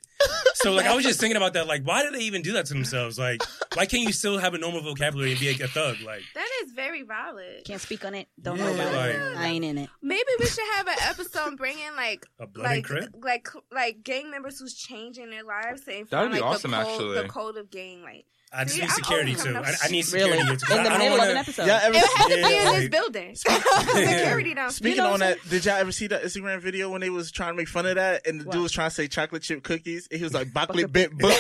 So 0.55 0.71
like 0.71 0.85
I 0.85 0.95
was 0.95 1.03
just 1.03 1.19
thinking 1.19 1.35
about 1.37 1.53
that. 1.53 1.67
Like 1.67 1.83
why 1.83 2.03
do 2.03 2.11
they 2.11 2.23
even 2.23 2.41
do 2.41 2.53
that 2.53 2.65
to 2.67 2.73
themselves? 2.73 3.19
Like 3.19 3.41
why 3.73 3.85
can't 3.85 4.03
you 4.03 4.13
still 4.13 4.37
have 4.37 4.53
a 4.53 4.57
normal 4.57 4.81
vocabulary 4.81 5.31
and 5.31 5.39
be 5.39 5.49
a, 5.49 5.65
a 5.65 5.67
thug? 5.67 5.97
Like 6.05 6.21
that 6.35 6.47
is 6.63 6.71
very 6.71 7.01
valid. 7.01 7.65
Can't 7.65 7.81
speak 7.81 8.05
on 8.05 8.13
it. 8.15 8.27
Don't 8.41 8.57
Yeah, 8.57 8.65
know 8.67 8.73
about 8.75 8.93
like- 8.93 9.15
it. 9.15 9.37
I 9.37 9.47
ain't 9.47 9.65
in 9.65 9.77
it. 9.77 9.89
Maybe 10.01 10.23
we 10.39 10.45
should 10.45 10.63
have 10.75 10.87
an 10.87 10.95
episode 11.01 11.57
bringing 11.57 11.93
like 11.97 12.25
a 12.39 12.47
Blood 12.47 12.65
and 12.65 12.75
like 12.75 12.85
Crip. 12.85 13.09
like 13.21 13.47
like 13.73 14.03
gang 14.03 14.31
members 14.31 14.59
who's 14.59 14.73
changing 14.73 15.29
their 15.31 15.43
lives 15.43 15.81
and 15.87 16.07
That 16.09 16.21
would 16.21 16.31
be 16.31 16.39
like 16.39 16.43
awesome, 16.43 16.71
the 16.71 16.77
code, 16.77 16.87
actually. 16.87 17.21
the 17.23 17.27
code 17.27 17.57
of 17.57 17.69
gang 17.69 18.03
like 18.03 18.25
I 18.55 18.63
just 18.65 18.75
See, 18.75 18.81
need 18.81 18.89
I'm 18.89 18.95
security 18.95 19.35
too. 19.35 19.55
I, 19.57 19.73
I 19.83 19.87
need 19.89 20.07
Really? 20.13 20.37
security. 20.37 20.39
In 20.41 20.47
too. 20.47 20.65
the 20.67 20.73
I, 20.73 20.79
I 20.79 20.83
don't 20.83 20.99
middle 20.99 21.13
of 21.13 21.19
wanna, 21.19 21.31
an 21.31 21.37
episode. 21.37 21.65
Yeah, 21.67 21.79
ever, 21.83 21.95
it 21.97 22.03
has 22.05 22.27
to 22.27 22.39
Yeah, 22.39 22.47
be 22.47 22.55
in 22.57 22.65
like- 22.65 22.75
this 22.75 22.89
building 22.89 23.35
security 24.19 24.53
down 24.53 24.71
Speaking 24.71 24.97
You 24.97 25.03
know 25.03 25.13
on 25.13 25.19
that, 25.21 25.37
did 25.49 25.65
y'all 25.65 25.75
ever 25.75 25.91
see 25.91 26.07
that 26.07 26.23
Instagram 26.23 26.59
video 26.61 26.89
when 26.89 27.01
they 27.01 27.09
was 27.09 27.31
trying 27.31 27.53
to 27.53 27.57
make 27.57 27.67
fun 27.67 27.85
of 27.87 27.95
that 27.95 28.27
and 28.27 28.41
the 28.41 28.45
What? 28.45 28.53
dude 28.53 28.61
was 28.63 28.71
trying 28.71 28.89
to 28.89 28.95
say 28.95 29.07
chocolate 29.07 29.41
chip 29.41 29.63
cookies 29.63 30.07
and 30.11 30.19
he 30.19 30.23
was 30.23 30.33
like 30.33 30.53
chocolate 30.53 30.91
Chocolate 30.91 30.93
bit 30.93 31.17
book. 31.17 31.33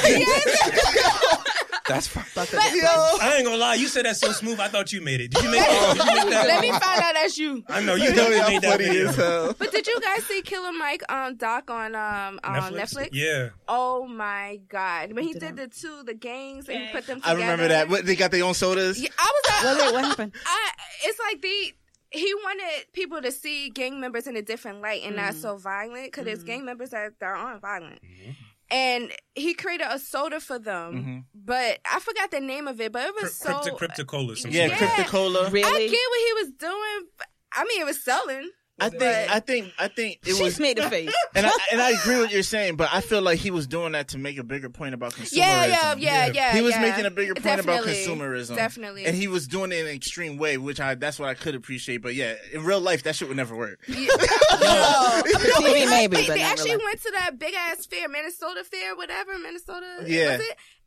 That's 1.87 2.07
fine. 2.07 2.23
I 2.37 3.35
ain't 3.37 3.45
gonna 3.45 3.57
lie. 3.57 3.75
You 3.75 3.87
said 3.87 4.05
that 4.05 4.15
so 4.15 4.31
smooth. 4.31 4.59
I 4.59 4.67
thought 4.69 4.93
you 4.93 5.01
made 5.01 5.19
it. 5.21 5.31
Did 5.31 5.43
you 5.43 5.51
make 5.51 5.61
it? 5.61 5.97
Did 5.97 6.05
you 6.05 6.15
make 6.15 6.29
that? 6.29 6.47
let 6.47 6.61
me 6.61 6.69
find 6.71 6.83
out 7.01 7.13
that's 7.13 7.37
you 7.37 7.63
I 7.67 7.81
know 7.81 7.95
you 7.95 8.05
yo, 8.05 8.09
definitely 8.15 8.37
y'all 8.37 8.47
made 8.49 8.61
that 8.61 8.71
funny 8.71 8.85
video. 8.85 9.09
as 9.09 9.15
hell. 9.15 9.55
but 9.59 9.71
did 9.71 9.85
you 9.87 9.99
guys 10.01 10.23
see 10.25 10.41
Killer 10.43 10.71
Mike 10.71 11.03
um 11.11 11.35
doc 11.35 11.69
on 11.69 11.93
um 11.95 12.39
on 12.43 12.73
Netflix? 12.73 13.09
Yeah. 13.11 13.49
Oh 13.67 14.07
my 14.07 14.59
god! 14.69 15.11
When 15.13 15.23
he 15.25 15.33
Did 15.33 15.39
did 15.41 15.55
the 15.57 15.67
two 15.67 16.03
the 16.03 16.13
gangs 16.13 16.69
and 16.69 16.77
he 16.85 16.91
put 16.91 17.05
them 17.05 17.19
Together. 17.19 17.37
I 17.39 17.41
remember 17.41 17.67
that. 17.67 17.89
What, 17.89 18.05
they 18.05 18.15
got 18.15 18.31
their 18.31 18.43
own 18.45 18.53
sodas. 18.53 19.01
Yeah, 19.01 19.09
I 19.17 19.31
was 19.33 19.63
like, 19.65 19.85
wait, 19.85 19.93
what 19.93 20.05
happened? 20.05 20.31
I, 20.45 20.69
it's 21.05 21.19
like 21.19 21.41
the 21.41 21.73
he 22.11 22.31
wanted 22.35 22.85
people 22.93 23.21
to 23.23 23.31
see 23.31 23.69
gang 23.71 23.99
members 23.99 24.27
in 24.27 24.37
a 24.37 24.41
different 24.43 24.81
light 24.81 25.01
and 25.03 25.15
not 25.15 25.33
Mhm. 25.33 25.41
so 25.41 25.57
violent 25.57 26.05
because 26.05 26.25
there's 26.25 26.43
Mhm. 26.43 26.47
gang 26.47 26.65
members 26.65 26.91
that, 26.91 27.13
that 27.19 27.25
aren't 27.25 27.59
violent. 27.61 27.99
Mhm. 28.03 28.35
And 28.71 29.11
he 29.35 29.53
created 29.53 29.87
a 29.89 29.99
soda 29.99 30.39
for 30.39 30.57
them, 30.57 30.93
Mhm. 30.93 31.23
but 31.35 31.79
I 31.91 31.99
forgot 31.99 32.31
the 32.31 32.39
name 32.39 32.67
of 32.67 32.79
it. 32.81 32.91
But 32.91 33.07
it 33.07 33.13
was 33.21 33.37
Crypto, 33.39 33.61
so 33.63 33.75
Cryptocola. 33.75 34.37
Some 34.37 34.51
Yeah, 34.51 34.67
shit. 34.69 34.81
Yeah. 34.81 34.87
Cryptocola. 35.03 35.45
I 35.45 35.49
Really? 35.49 35.89
get 35.89 36.09
what 36.09 36.19
he 36.27 36.33
was 36.43 36.51
doing. 36.57 37.07
but- 37.17 37.27
I 37.55 37.65
mean, 37.65 37.81
it 37.81 37.85
was 37.85 38.03
selling. 38.03 38.49
I 38.79 38.89
think, 38.89 39.03
I 39.03 39.39
think, 39.39 39.73
I 39.77 39.87
think 39.87 40.19
it 40.25 40.29
She's 40.29 40.41
was, 40.41 40.59
made 40.59 40.79
a 40.79 40.89
face. 40.89 41.13
and 41.35 41.45
I 41.45 41.51
and 41.71 41.79
I 41.79 41.91
agree 41.91 42.15
with 42.15 42.23
what 42.25 42.31
you're 42.31 42.41
saying, 42.41 42.75
but 42.75 42.89
I 42.91 43.01
feel 43.01 43.21
like 43.21 43.37
he 43.37 43.51
was 43.51 43.67
doing 43.67 43.91
that 43.91 44.09
to 44.09 44.17
make 44.17 44.39
a 44.39 44.43
bigger 44.43 44.69
point 44.69 44.95
about 44.95 45.13
consumerism. 45.13 45.37
Yeah, 45.37 45.65
yeah, 45.65 45.95
yeah, 45.95 45.95
Yeah. 45.97 46.31
yeah. 46.33 46.53
He 46.53 46.61
was 46.61 46.73
yeah. 46.73 46.81
making 46.81 47.05
a 47.05 47.11
bigger 47.11 47.35
point 47.35 47.59
about 47.59 47.85
consumerism. 47.85 48.55
Definitely. 48.55 49.05
And 49.05 49.15
he 49.15 49.27
was 49.27 49.47
doing 49.47 49.71
it 49.71 49.75
in 49.75 49.85
an 49.85 49.93
extreme 49.93 50.37
way, 50.37 50.57
which 50.57 50.79
I 50.79 50.95
that's 50.95 51.19
what 51.19 51.29
I 51.29 51.35
could 51.35 51.53
appreciate. 51.53 51.97
But 51.97 52.15
yeah, 52.15 52.33
in 52.51 52.63
real 52.63 52.81
life, 52.81 53.03
that 53.03 53.15
shit 53.15 53.27
would 53.27 53.37
never 53.37 53.55
work. 53.55 53.79
Yeah. 53.87 54.07
No. 54.53 55.21
TV 55.25 55.61
maybe, 55.89 56.15
they, 56.15 56.27
but 56.27 56.35
they 56.35 56.41
actually 56.41 56.77
went 56.77 57.01
to 57.01 57.11
that 57.15 57.37
big 57.37 57.53
ass 57.53 57.85
fair, 57.85 58.07
Minnesota 58.07 58.63
fair, 58.63 58.95
whatever, 58.95 59.37
Minnesota. 59.37 60.03
Yeah. 60.05 60.37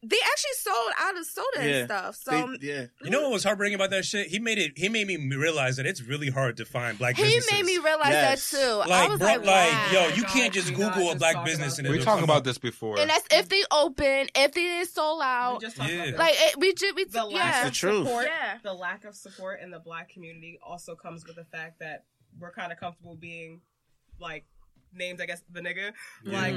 Was 0.07 0.11
it? 0.11 0.11
They 0.11 0.16
actually 0.16 0.73
sold 0.73 0.92
out 0.99 1.19
of 1.19 1.27
soda 1.27 1.47
Yeah. 1.57 1.77
and 1.79 1.88
stuff. 1.88 2.16
So 2.16 2.57
They- 2.61 2.66
yeah, 2.66 2.87
You 3.03 3.11
know 3.11 3.23
what 3.23 3.33
was 3.33 3.45
heartbreaking 3.45 3.75
about 3.75 3.90
that 3.90 4.05
shit? 4.05 4.29
He 4.29 4.38
made 4.38 4.59
it. 4.59 4.73
He 4.77 4.88
made 4.88 5.07
me 5.07 5.16
realize 5.37 5.77
that 5.77 5.87
it's 5.87 6.03
really 6.03 6.31
hard 6.31 6.57
to 6.59 6.64
find 6.64 6.99
black 6.99 7.16
he 7.16 7.23
businesses. 7.25 7.53
made 7.53 7.64
me 7.64 7.79
realize 7.79 8.11
Yes. 8.12 8.51
that 8.51 8.57
too. 8.59 8.81
I 8.83 8.87
like, 8.87 9.09
was 9.11 9.19
bro, 9.19 9.29
like, 9.29 9.45
like, 9.45 9.73
wow. 9.73 9.90
yo, 9.92 10.09
you 10.14 10.23
my 10.23 10.29
can't 10.29 10.55
just 10.55 10.69
do 10.69 10.77
not 10.77 10.95
Google 10.95 11.09
a 11.09 11.12
just 11.12 11.19
black 11.19 11.35
talk 11.35 11.45
business 11.45 11.79
and 11.79 11.87
about 11.87 11.95
it'll 11.95 12.01
We 12.01 12.05
talked 12.05 12.21
come 12.21 12.25
about 12.25 12.37
up. 12.38 12.45
this 12.45 12.59
before. 12.59 12.99
and 12.99 13.11
that's 13.11 13.27
if 13.31 13.49
they 13.49 13.62
open, 13.71 14.29
if 14.35 14.53
they 14.53 14.61
didn't 14.62 14.88
sold 14.90 15.19
We 15.21 15.25
out. 15.25 15.61
just 15.61 15.77
talked 15.77 15.90
Yeah. 15.90 15.97
about 16.05 16.11
that. 16.12 16.19
Like 16.19 16.35
it, 16.38 16.59
we 16.59 16.75
just 16.75 16.95
we 16.97 17.05
the 17.05 17.25
lack 17.25 17.33
yeah. 17.33 17.62
the 17.62 17.69
of 17.69 17.75
truth. 17.75 18.07
support, 18.07 18.27
Yeah. 18.27 18.59
the 18.62 18.73
lack 18.75 19.05
of 19.05 19.14
support 19.14 19.61
in 19.61 19.71
the 19.71 19.79
black 19.81 20.09
community 20.11 20.59
also 20.66 20.95
comes 20.95 21.25
with 21.27 21.37
the 21.37 21.45
fact 21.45 21.79
that 21.81 22.05
we're 22.38 22.53
kind 22.53 22.73
of 22.73 22.79
comfortable 22.79 23.16
being 23.16 23.61
like 24.21 24.45
named, 24.92 25.21
I 25.21 25.27
guess, 25.27 25.42
the 25.51 25.61
nigga. 25.61 25.92
Yeah. 26.25 26.40
Like. 26.40 26.55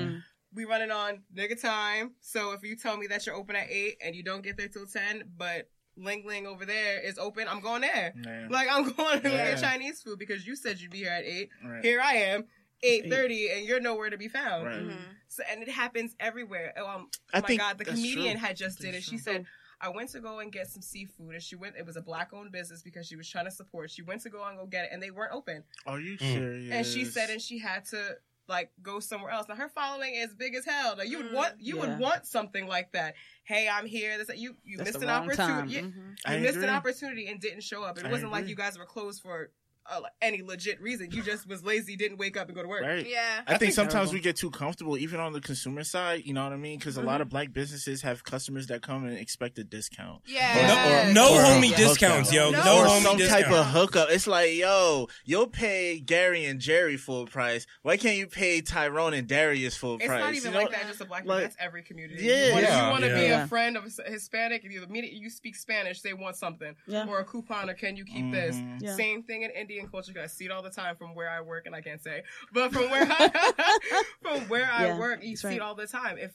We 0.54 0.66
running 0.66 0.92
on 0.92 1.22
nigga 1.36 1.60
time. 1.62 2.12
So 2.22 2.52
if 2.54 2.64
you 2.64 2.76
tell 2.76 2.98
me 2.98 3.08
that 3.08 3.26
you're 3.26 3.36
open 3.36 3.56
at 3.56 3.70
eight 3.70 3.98
and 4.04 4.16
you 4.16 4.24
don't 4.24 4.42
get 4.44 4.58
there 4.58 4.68
till 4.68 4.86
ten, 4.86 5.24
but 5.38 5.70
Ling 5.98 6.26
Ling 6.26 6.48
over 6.48 6.66
there 6.66 7.00
is 7.02 7.18
open, 7.18 7.48
I'm 7.48 7.60
going 7.60 7.82
there. 7.82 8.14
Man. 8.16 8.50
Like 8.50 8.68
I'm 8.72 8.92
going 8.94 9.22
to 9.22 9.30
Yeah. 9.30 9.52
get 9.52 9.62
Chinese 9.62 10.02
food 10.02 10.18
because 10.20 10.46
you 10.48 10.56
said 10.56 10.80
you'd 10.80 10.92
be 10.92 11.00
here 11.00 11.12
at 11.12 11.24
eight. 11.26 11.50
Right. 11.66 11.84
Here 11.84 12.02
I 12.02 12.14
am, 12.16 12.46
eight 12.84 13.10
thirty, 13.10 13.50
and 13.52 13.66
you're 13.66 13.80
nowhere 13.82 14.10
to 14.10 14.18
be 14.18 14.28
found. 14.28 14.66
Right. 14.66 14.82
Mhm. 14.82 14.98
So 15.28 15.44
and 15.52 15.62
it 15.62 15.70
happens 15.70 16.16
everywhere. 16.20 16.74
Oh, 16.78 16.88
um, 16.88 17.10
I 17.34 17.38
oh 17.38 17.42
my 17.42 17.48
think 17.48 17.62
god, 17.62 17.78
the 17.78 17.86
comedian 17.86 18.38
true. 18.38 18.46
had 18.48 18.56
just 18.58 18.80
did 18.80 18.96
it. 18.96 19.04
She 19.04 19.12
true. 19.12 19.20
said, 19.20 19.46
I 19.82 19.90
went 19.90 20.10
to 20.10 20.20
go 20.20 20.40
and 20.40 20.52
get 20.52 20.68
some 20.68 20.82
seafood, 20.82 21.34
and 21.36 21.44
she 21.44 21.56
went. 21.56 21.76
It 21.78 21.86
was 21.86 21.96
a 21.98 22.02
black 22.02 22.34
owned 22.34 22.52
business 22.52 22.82
because 22.82 23.06
she 23.08 23.16
was 23.16 23.30
trying 23.30 23.46
to 23.46 23.52
support. 23.52 23.92
She 23.92 24.02
went 24.02 24.22
to 24.24 24.30
go 24.30 24.44
and 24.44 24.58
go 24.58 24.66
get 24.66 24.86
it, 24.86 24.90
and 24.92 25.02
they 25.04 25.12
weren't 25.12 25.32
open. 25.34 25.64
Are 25.86 26.00
you 26.00 26.18
Mm. 26.18 26.34
serious? 26.34 26.74
And 26.74 26.86
she 26.86 27.06
said, 27.06 27.30
and 27.30 27.42
she 27.42 27.60
had 27.60 27.86
to 27.86 28.18
like 28.50 28.72
go 28.82 29.00
somewhere 29.00 29.32
else. 29.32 29.48
Now 29.48 29.56
her 29.56 29.70
following 29.70 30.16
is 30.16 30.34
big 30.34 30.56
as 30.56 30.66
hell. 30.66 30.96
Like 30.98 31.08
you 31.10 31.18
would 31.18 31.28
Mm, 31.28 31.34
want, 31.36 31.54
you 31.60 31.76
yeah. 31.76 31.82
would 31.82 32.00
want 32.00 32.26
something 32.26 32.68
like 32.68 32.92
that. 32.94 33.14
Hey, 33.44 33.70
I'm 33.72 33.86
here. 33.86 34.18
This 34.18 34.36
you 34.38 34.56
you 34.64 34.78
That's 34.78 34.90
missed 34.94 35.04
an 35.04 35.08
wrong 35.10 35.30
time. 35.30 35.60
opportunity. 35.68 35.74
You, 35.76 35.82
Mhm. 35.84 36.16
I 36.26 36.38
missed 36.38 36.56
agree. 36.58 36.68
an 36.68 36.74
opportunity 36.76 37.28
and 37.28 37.40
didn't 37.40 37.62
show 37.62 37.84
up. 37.84 37.98
It 37.98 38.06
I 38.06 38.12
wasn't 38.12 38.32
like 38.32 38.48
you 38.48 38.56
guys 38.56 38.78
were 38.78 38.86
closed 38.86 39.22
for 39.22 39.52
uh, 39.92 40.02
any 40.22 40.42
legit 40.42 40.82
reason. 40.82 41.10
You 41.12 41.24
just 41.24 41.48
was 41.48 41.64
lazy, 41.64 41.96
didn't 41.96 42.18
wake 42.18 42.38
up 42.38 42.48
and 42.48 42.56
go 42.56 42.62
to 42.62 42.68
work. 42.68 42.82
Right. 42.84 43.08
Yeah. 43.08 43.42
I, 43.46 43.52
think, 43.52 43.60
think 43.62 43.74
sometimes 43.74 43.94
terrible. 43.94 44.14
we 44.14 44.20
get 44.22 44.36
too 44.36 44.52
comfortable, 44.52 44.98
even 44.98 45.20
on 45.20 45.34
the 45.34 45.42
consumer 45.42 45.84
side. 45.84 46.24
You 46.26 46.34
know 46.34 46.44
what 46.44 46.54
I 46.54 46.58
mean? 46.58 46.78
Because 46.80 46.98
a 46.98 47.02
lot 47.02 47.22
of 47.22 47.30
black 47.30 47.54
businesses 47.54 48.02
have 48.04 48.24
customers 48.24 48.68
that 48.68 48.82
come 48.82 49.06
and 49.06 49.18
expect 49.18 49.58
a 49.60 49.64
discount. 49.64 50.22
Yeah. 50.26 51.12
No, 51.14 51.14
no 51.14 51.36
Or 51.36 51.42
homie 51.42 51.68
hookup. 51.70 51.78
discounts, 51.78 52.34
yo. 52.34 52.52
No. 52.52 52.64
No, 52.64 52.80
or 52.82 52.86
homie 52.86 53.02
some 53.04 53.18
discounts. 53.18 53.44
type 53.46 53.52
of 53.54 53.66
hookup. 53.68 54.10
It's 54.12 54.28
like, 54.28 54.54
yo, 54.56 55.08
you'll 55.26 55.48
pay 55.48 56.00
Gary 56.00 56.46
and 56.46 56.60
Jerry 56.60 56.98
full 56.98 57.26
price. 57.26 57.66
Why 57.82 57.98
can't 57.98 58.18
you 58.18 58.28
pay 58.28 58.62
Tyrone 58.62 59.14
and 59.14 59.28
Darius 59.28 59.76
full 59.76 59.96
It's 59.96 60.06
price? 60.06 60.20
It's 60.20 60.26
not 60.26 60.36
even 60.36 60.52
You 60.52 60.58
know? 60.58 60.64
like 60.66 60.72
that. 60.82 60.88
Just 60.88 61.02
a 61.02 61.06
black. 61.06 61.26
like- 61.26 61.44
that's 61.44 61.56
every 61.60 61.84
community. 61.84 62.24
Yeah. 62.24 62.48
You 62.48 62.52
want, 62.54 62.64
Yeah. 62.66 62.86
you 62.86 62.92
want 62.92 63.04
to 63.06 63.16
be 63.16 63.26
a 63.28 63.48
friend 63.48 63.78
of 63.78 63.86
a 63.86 64.12
Hispanic, 64.12 64.64
and 64.64 64.74
you 64.74 64.84
immediately 64.84 65.20
you 65.20 65.30
speak 65.30 65.56
Spanish, 65.56 66.02
they 66.02 66.14
want 66.14 66.36
something 66.36 66.76
Yeah. 66.88 67.06
or 67.08 67.20
a 67.20 67.26
coupon, 67.26 67.70
or 67.70 67.74
can 67.74 67.96
you 67.96 68.06
keep 68.06 68.32
this? 68.32 68.56
Mhm. 68.56 68.82
Yeah. 68.82 68.96
Same 68.96 69.24
thing 69.24 69.44
in 69.44 69.52
Indian 69.80 69.92
culture. 69.92 70.14
'cause 70.14 70.24
I 70.24 70.28
see 70.28 70.46
it 70.46 70.52
all 70.52 70.62
the 70.62 70.70
time 70.70 70.96
from 70.96 71.16
where 71.16 71.30
I 71.30 71.42
work, 71.42 71.66
and 71.66 71.76
I 71.76 71.82
can't 71.82 72.02
say, 72.02 72.24
but 72.54 72.72
from 72.74 72.90
where 72.90 73.08
I, 73.10 74.04
from 74.22 74.48
where 74.50 74.70
I 74.72 74.88
Yeah, 74.88 74.98
work, 75.00 75.24
you 75.24 75.36
see 75.38 75.48
right. 75.48 75.56
it 75.58 75.62
all 75.62 75.76
the 75.76 75.88
time. 75.88 76.18
If 76.18 76.34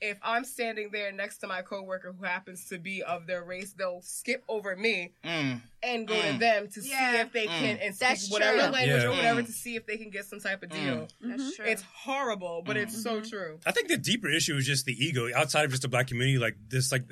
if 0.00 0.16
I'm 0.22 0.44
standing 0.44 0.90
there 0.92 1.10
next 1.10 1.38
to 1.38 1.48
my 1.48 1.60
coworker 1.60 2.12
who 2.16 2.24
happens 2.24 2.68
to 2.68 2.78
be 2.78 3.02
of 3.02 3.26
their 3.26 3.42
race, 3.42 3.72
they'll 3.72 4.00
skip 4.00 4.44
over 4.48 4.76
me 4.76 5.12
Mm. 5.24 5.60
and 5.82 6.06
go 6.06 6.14
Mm. 6.14 6.20
speak 6.28 6.38
them 6.38 6.68
to 6.68 6.82
see 6.82 6.92
if 6.92 7.32
they 7.32 7.46
can 7.48 7.78
and 7.78 7.92
speak 7.96 8.08
That's 8.08 8.30
whatever 8.30 8.58
true. 8.58 8.68
language 8.68 9.02
Yeah. 9.02 9.08
or 9.08 9.16
whatever 9.16 9.42
Mm. 9.42 9.46
to 9.46 9.52
see 9.52 9.74
if 9.74 9.86
they 9.86 9.96
can 9.96 10.10
get 10.10 10.26
some 10.26 10.38
type 10.38 10.62
of 10.62 10.68
deal. 10.70 11.08
That's 11.20 11.56
true. 11.56 11.66
It's 11.66 11.82
horrible, 11.82 12.62
but 12.64 12.76
it's 12.76 13.02
so 13.02 13.20
true. 13.20 13.58
I 13.66 13.72
think 13.72 13.88
the 13.88 13.96
deeper 13.98 14.28
issue 14.30 14.54
is 14.56 14.64
just 14.66 14.84
the 14.86 14.92
ego 15.04 15.34
outside 15.34 15.64
of 15.64 15.72
just 15.72 15.82
the 15.82 15.88
black 15.88 16.06
community. 16.06 16.38
Like 16.38 16.54
this, 16.68 16.92
like 16.92 17.02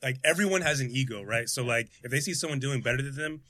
like 0.00 0.18
everyone 0.22 0.60
has 0.62 0.78
an 0.78 0.90
ego, 0.92 1.24
right? 1.24 1.48
So 1.48 1.64
like 1.64 1.88
if 2.04 2.12
they 2.12 2.20
see 2.20 2.34
someone 2.34 2.60
doing 2.60 2.82
better 2.82 3.02
than 3.02 3.16
them, 3.16 3.42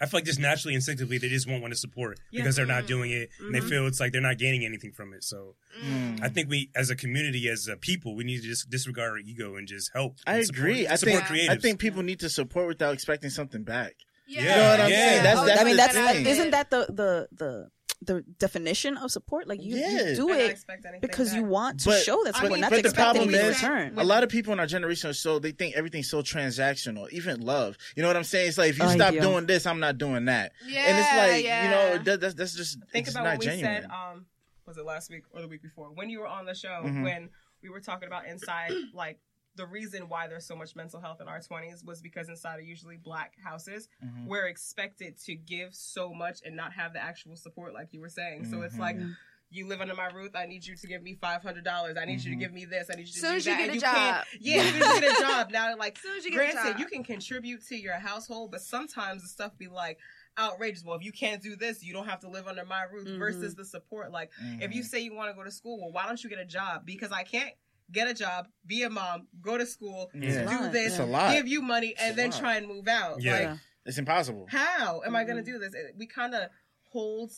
I 0.00 0.06
feel 0.06 0.18
like 0.18 0.24
just 0.24 0.38
naturally, 0.40 0.74
instinctively, 0.74 1.18
they 1.18 1.28
just 1.28 1.46
won't 1.48 1.60
want 1.60 1.74
to 1.74 1.78
support 1.78 2.18
because 2.32 2.56
they're 2.56 2.64
not 2.66 2.86
doing 2.86 3.10
it, 3.10 3.28
and 3.40 3.54
they 3.54 3.60
feel 3.60 3.86
it's 3.86 4.00
like 4.00 4.12
they're 4.12 4.20
not 4.20 4.38
gaining 4.38 4.64
anything 4.64 4.92
from 4.92 5.12
it. 5.12 5.22
So 5.24 5.54
Mm. 5.84 6.20
I 6.22 6.28
think 6.28 6.48
we, 6.48 6.70
as 6.74 6.90
a 6.90 6.96
community, 6.96 7.48
as 7.48 7.68
a 7.68 7.76
people, 7.76 8.16
we 8.16 8.24
need 8.24 8.40
to 8.42 8.48
just 8.48 8.68
disregard 8.70 9.10
our 9.12 9.18
ego 9.18 9.56
and 9.56 9.68
just 9.68 9.90
help. 9.92 10.16
I 10.26 10.36
and 10.38 10.46
support- 10.46 10.58
agree. 10.70 10.86
I 10.86 10.94
support 10.96 11.26
think 11.28 11.40
creatives. 11.42 11.50
I 11.50 11.56
think 11.56 11.78
people 11.78 12.02
need 12.02 12.20
to 12.20 12.28
support 12.30 12.66
without 12.68 12.94
expecting 12.94 13.30
something 13.30 13.62
back. 13.62 13.94
yeah. 14.26 14.40
You 14.42 14.48
know 14.48 14.70
what 14.70 14.80
I'm 14.80 14.90
saying? 14.90 15.22
That's- 15.22 15.46
that's 15.46 15.60
I 15.60 15.64
mean, 15.64 15.72
the 15.76 15.82
that's 15.82 15.94
thing. 16.12 16.26
isn't 16.26 16.50
that 16.52 16.70
the 16.70 16.86
the 16.88 17.28
the 17.36 17.70
the 18.02 18.22
definition 18.38 18.96
of 18.96 19.10
support? 19.10 19.46
Like 19.46 19.62
you, 19.62 19.76
Yeah. 19.76 19.90
you 20.10 20.16
do 20.16 20.30
And 20.30 20.40
it 20.40 20.50
expect 20.50 20.84
anything 20.86 21.00
because 21.02 21.34
you 21.34 21.44
want 21.44 21.80
to 21.80 21.90
But- 21.90 22.02
show 22.02 22.22
that 22.24 22.34
I 22.34 22.38
support, 22.38 22.52
mean, 22.52 22.60
not 22.62 22.70
but 22.70 22.82
to 22.82 22.88
the 22.88 22.94
problem 22.94 23.34
is, 23.34 23.56
return. 23.62 23.98
a 23.98 24.04
lot 24.04 24.22
of 24.22 24.30
people 24.30 24.52
in 24.52 24.60
our 24.60 24.66
generation 24.66 25.10
are 25.10 25.14
so 25.14 25.38
they 25.38 25.50
think 25.52 25.76
everything's 25.76 26.08
so 26.08 26.22
transactional, 26.22 27.10
even 27.10 27.40
love. 27.42 27.76
You 27.96 28.02
know 28.02 28.08
what 28.08 28.16
I'm 28.16 28.24
saying? 28.24 28.48
It's 28.48 28.58
like 28.58 28.70
if 28.70 28.78
you 28.78 28.84
Oh, 28.84 28.88
stop 28.90 29.14
yeah. 29.14 29.20
doing 29.20 29.46
this, 29.46 29.66
I'm 29.66 29.80
not 29.80 29.98
doing 29.98 30.24
that. 30.26 30.52
Yeah, 30.66 30.80
and 30.86 30.98
it's 30.98 31.08
like 31.34 31.44
yeah. 31.44 31.64
you 31.64 31.70
know 31.70 32.02
that, 32.04 32.20
that's 32.20 32.34
that's 32.34 32.54
just 32.54 32.78
think 32.92 33.06
it's 33.06 33.14
about 33.14 33.24
not 33.24 33.30
what 33.32 33.40
we 33.40 33.46
genuine. 33.46 33.82
said 33.82 33.90
um 33.90 34.26
was 34.66 34.78
it 34.78 34.84
last 34.84 35.10
week 35.10 35.24
or 35.32 35.42
the 35.42 35.48
week 35.48 35.62
before 35.62 35.90
when 35.92 36.08
you 36.10 36.20
were 36.20 36.26
on 36.28 36.46
the 36.46 36.54
show 36.54 36.82
Mhm. 36.84 37.02
when 37.02 37.28
we 37.62 37.68
were 37.68 37.80
talking 37.80 38.06
about 38.06 38.26
inside 38.26 38.72
like 38.94 39.18
the 39.56 39.66
reason 39.66 40.08
why 40.08 40.26
there's 40.28 40.46
so 40.46 40.54
much 40.56 40.76
mental 40.76 41.00
health 41.00 41.20
in 41.20 41.28
our 41.28 41.40
20s 41.40 41.84
was 41.84 42.00
because 42.00 42.28
inside 42.28 42.58
of 42.60 42.64
usually 42.64 42.96
black 42.96 43.34
houses 43.42 43.88
Mhm. 44.04 44.26
we're 44.26 44.46
expected 44.46 45.18
to 45.24 45.34
give 45.34 45.74
so 45.74 46.14
much 46.14 46.40
and 46.44 46.54
not 46.56 46.72
have 46.72 46.92
the 46.92 47.00
actual 47.02 47.36
support 47.36 47.74
like 47.74 47.92
you 47.92 48.00
were 48.00 48.08
saying 48.08 48.44
so 48.48 48.62
it's 48.62 48.78
like 48.78 48.96
Mhm. 48.96 49.16
you 49.52 49.66
live 49.66 49.80
under 49.80 49.96
my 49.96 50.06
roof. 50.06 50.30
I 50.36 50.46
need 50.46 50.64
you 50.64 50.76
to 50.76 50.86
give 50.86 51.02
me 51.02 51.14
five 51.16 51.42
hundred 51.42 51.64
dollars. 51.64 51.96
I 51.96 52.04
need 52.04 52.20
you 52.20 52.30
to 52.30 52.36
Mhm. 52.36 52.38
give 52.38 52.52
me 52.52 52.64
this. 52.66 52.88
I 52.88 52.94
need 52.94 53.08
you 53.08 53.12
to 53.14 53.18
Soon 53.18 53.30
do 53.32 53.36
as 53.38 53.46
you 53.46 53.52
that. 53.52 53.58
get 53.58 53.62
and 53.64 53.70
a 53.72 53.74
you 53.74 53.80
job. 53.80 53.94
can't- 53.96 54.28
Yeah, 54.40 54.54
as 54.62 54.68
soon 54.70 54.82
as 54.82 54.94
you 54.94 55.00
get 55.00 55.16
a 55.18 55.20
job. 55.46 55.50
Now, 55.50 55.76
like, 55.76 55.98
Soon 55.98 56.16
as 56.16 56.24
you 56.24 56.30
get 56.30 56.36
a 56.36 56.52
granted, 56.52 56.70
job. 56.74 56.78
you 56.78 56.86
can 56.86 57.02
contribute 57.02 57.66
to 57.66 57.76
your 57.76 57.94
household, 57.94 58.52
but 58.52 58.60
sometimes 58.60 59.22
the 59.22 59.28
stuff 59.28 59.58
be 59.58 59.66
like 59.66 59.98
outrageous. 60.38 60.84
Well, 60.84 60.96
if 60.96 61.02
you 61.02 61.10
can't 61.10 61.42
do 61.42 61.56
this, 61.56 61.82
you 61.82 61.92
don't 61.92 62.06
have 62.06 62.20
to 62.20 62.28
live 62.28 62.46
under 62.46 62.64
my 62.64 62.84
roof. 62.84 63.08
Mhm. 63.08 63.18
Versus 63.18 63.56
the 63.56 63.64
support, 63.64 64.12
like 64.12 64.30
if 64.60 64.70
Mhm. 64.70 64.74
you 64.76 64.82
say 64.84 65.00
you 65.00 65.14
want 65.14 65.30
to 65.30 65.34
go 65.34 65.42
to 65.42 65.50
school, 65.50 65.80
well, 65.80 65.90
why 65.90 66.06
don't 66.06 66.22
you 66.22 66.30
get 66.30 66.38
a 66.38 66.44
job? 66.44 66.86
Because 66.86 67.10
I 67.10 67.24
can't 67.24 67.52
get 67.92 68.08
a 68.08 68.14
job, 68.14 68.48
be 68.66 68.82
a 68.82 68.90
mom, 68.90 69.26
go 69.40 69.58
to 69.58 69.66
school, 69.66 70.10
Yeah. 70.14 70.44
do 70.44 70.46
Lot, 70.46 70.72
this, 70.72 70.92
It's 70.92 70.98
a 70.98 71.04
lot. 71.04 71.32
give 71.32 71.48
you 71.48 71.62
money, 71.62 71.94
and 71.98 72.16
then 72.16 72.30
lot. 72.30 72.40
try 72.40 72.56
and 72.56 72.66
move 72.66 72.88
out. 72.88 73.20
Yeah. 73.20 73.32
Like, 73.32 73.42
Yeah. 73.42 73.56
it's 73.86 73.98
impossible. 73.98 74.46
how 74.48 75.02
am 75.04 75.16
I 75.16 75.24
going 75.24 75.42
to 75.42 75.50
mm-hmm. 75.50 75.60
do 75.60 75.70
this? 75.70 75.74
We 75.96 76.06
kind 76.06 76.34
of 76.34 76.50
hold, 76.92 77.32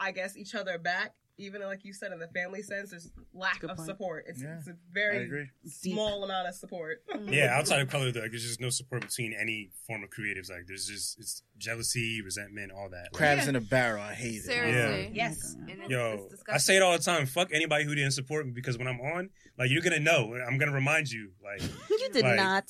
I 0.00 0.12
guess, 0.12 0.36
each 0.36 0.54
other 0.54 0.78
back. 0.78 1.14
Even 1.38 1.60
like 1.62 1.84
you 1.84 1.92
said, 1.92 2.12
in 2.12 2.18
the 2.18 2.28
family 2.28 2.62
sense, 2.62 2.90
there's 2.90 3.10
lack 3.34 3.62
of 3.62 3.76
point. 3.76 3.80
support. 3.86 4.24
It's, 4.26 4.42
Yeah. 4.42 4.56
it's 4.56 4.68
a 4.68 4.70
I 4.70 4.74
very 4.92 5.24
agree. 5.24 5.50
small 5.66 6.24
amount 6.24 6.48
of 6.48 6.54
support. 6.54 7.02
Yeah, 7.28 7.54
outside 7.54 7.80
of 7.80 7.90
color, 7.90 8.10
though, 8.10 8.20
like, 8.20 8.30
there's 8.30 8.42
just 8.46 8.60
no 8.60 8.70
support 8.70 9.02
between 9.02 9.34
any 9.38 9.68
form 9.86 10.02
of 10.02 10.08
creatives. 10.10 10.48
Like, 10.50 10.66
there's 10.66 10.86
just 10.86 11.18
it's 11.18 11.42
jealousy, 11.58 12.22
resentment, 12.22 12.72
all 12.72 12.88
that. 12.90 13.08
Like, 13.12 13.12
Crabs 13.12 13.42
Yeah. 13.44 13.48
in 13.50 13.56
a 13.56 13.60
barrel. 13.60 14.02
I 14.02 14.14
hate 14.14 14.36
it. 14.36 14.42
Seriously. 14.44 15.10
Yes. 15.14 15.56
It's- 15.68 15.90
Yo, 15.90 16.28
it's. 16.32 16.42
I 16.50 16.56
say 16.58 16.76
it 16.76 16.82
all 16.82 16.96
the 16.96 17.02
time. 17.04 17.26
Fuck 17.26 17.48
anybody 17.52 17.84
who 17.84 17.94
didn't 17.94 18.12
support 18.12 18.46
me 18.46 18.52
because 18.52 18.78
when 18.78 18.88
I'm 18.88 19.00
on, 19.00 19.28
like, 19.58 19.70
you're 19.70 19.82
gonna 19.82 20.00
know. 20.00 20.34
I'm 20.48 20.56
gonna 20.56 20.72
remind 20.72 21.10
you. 21.10 21.32
Like, 21.44 21.60
you 21.90 22.08
did 22.12 22.22
Like- 22.24 22.36
not. 22.36 22.64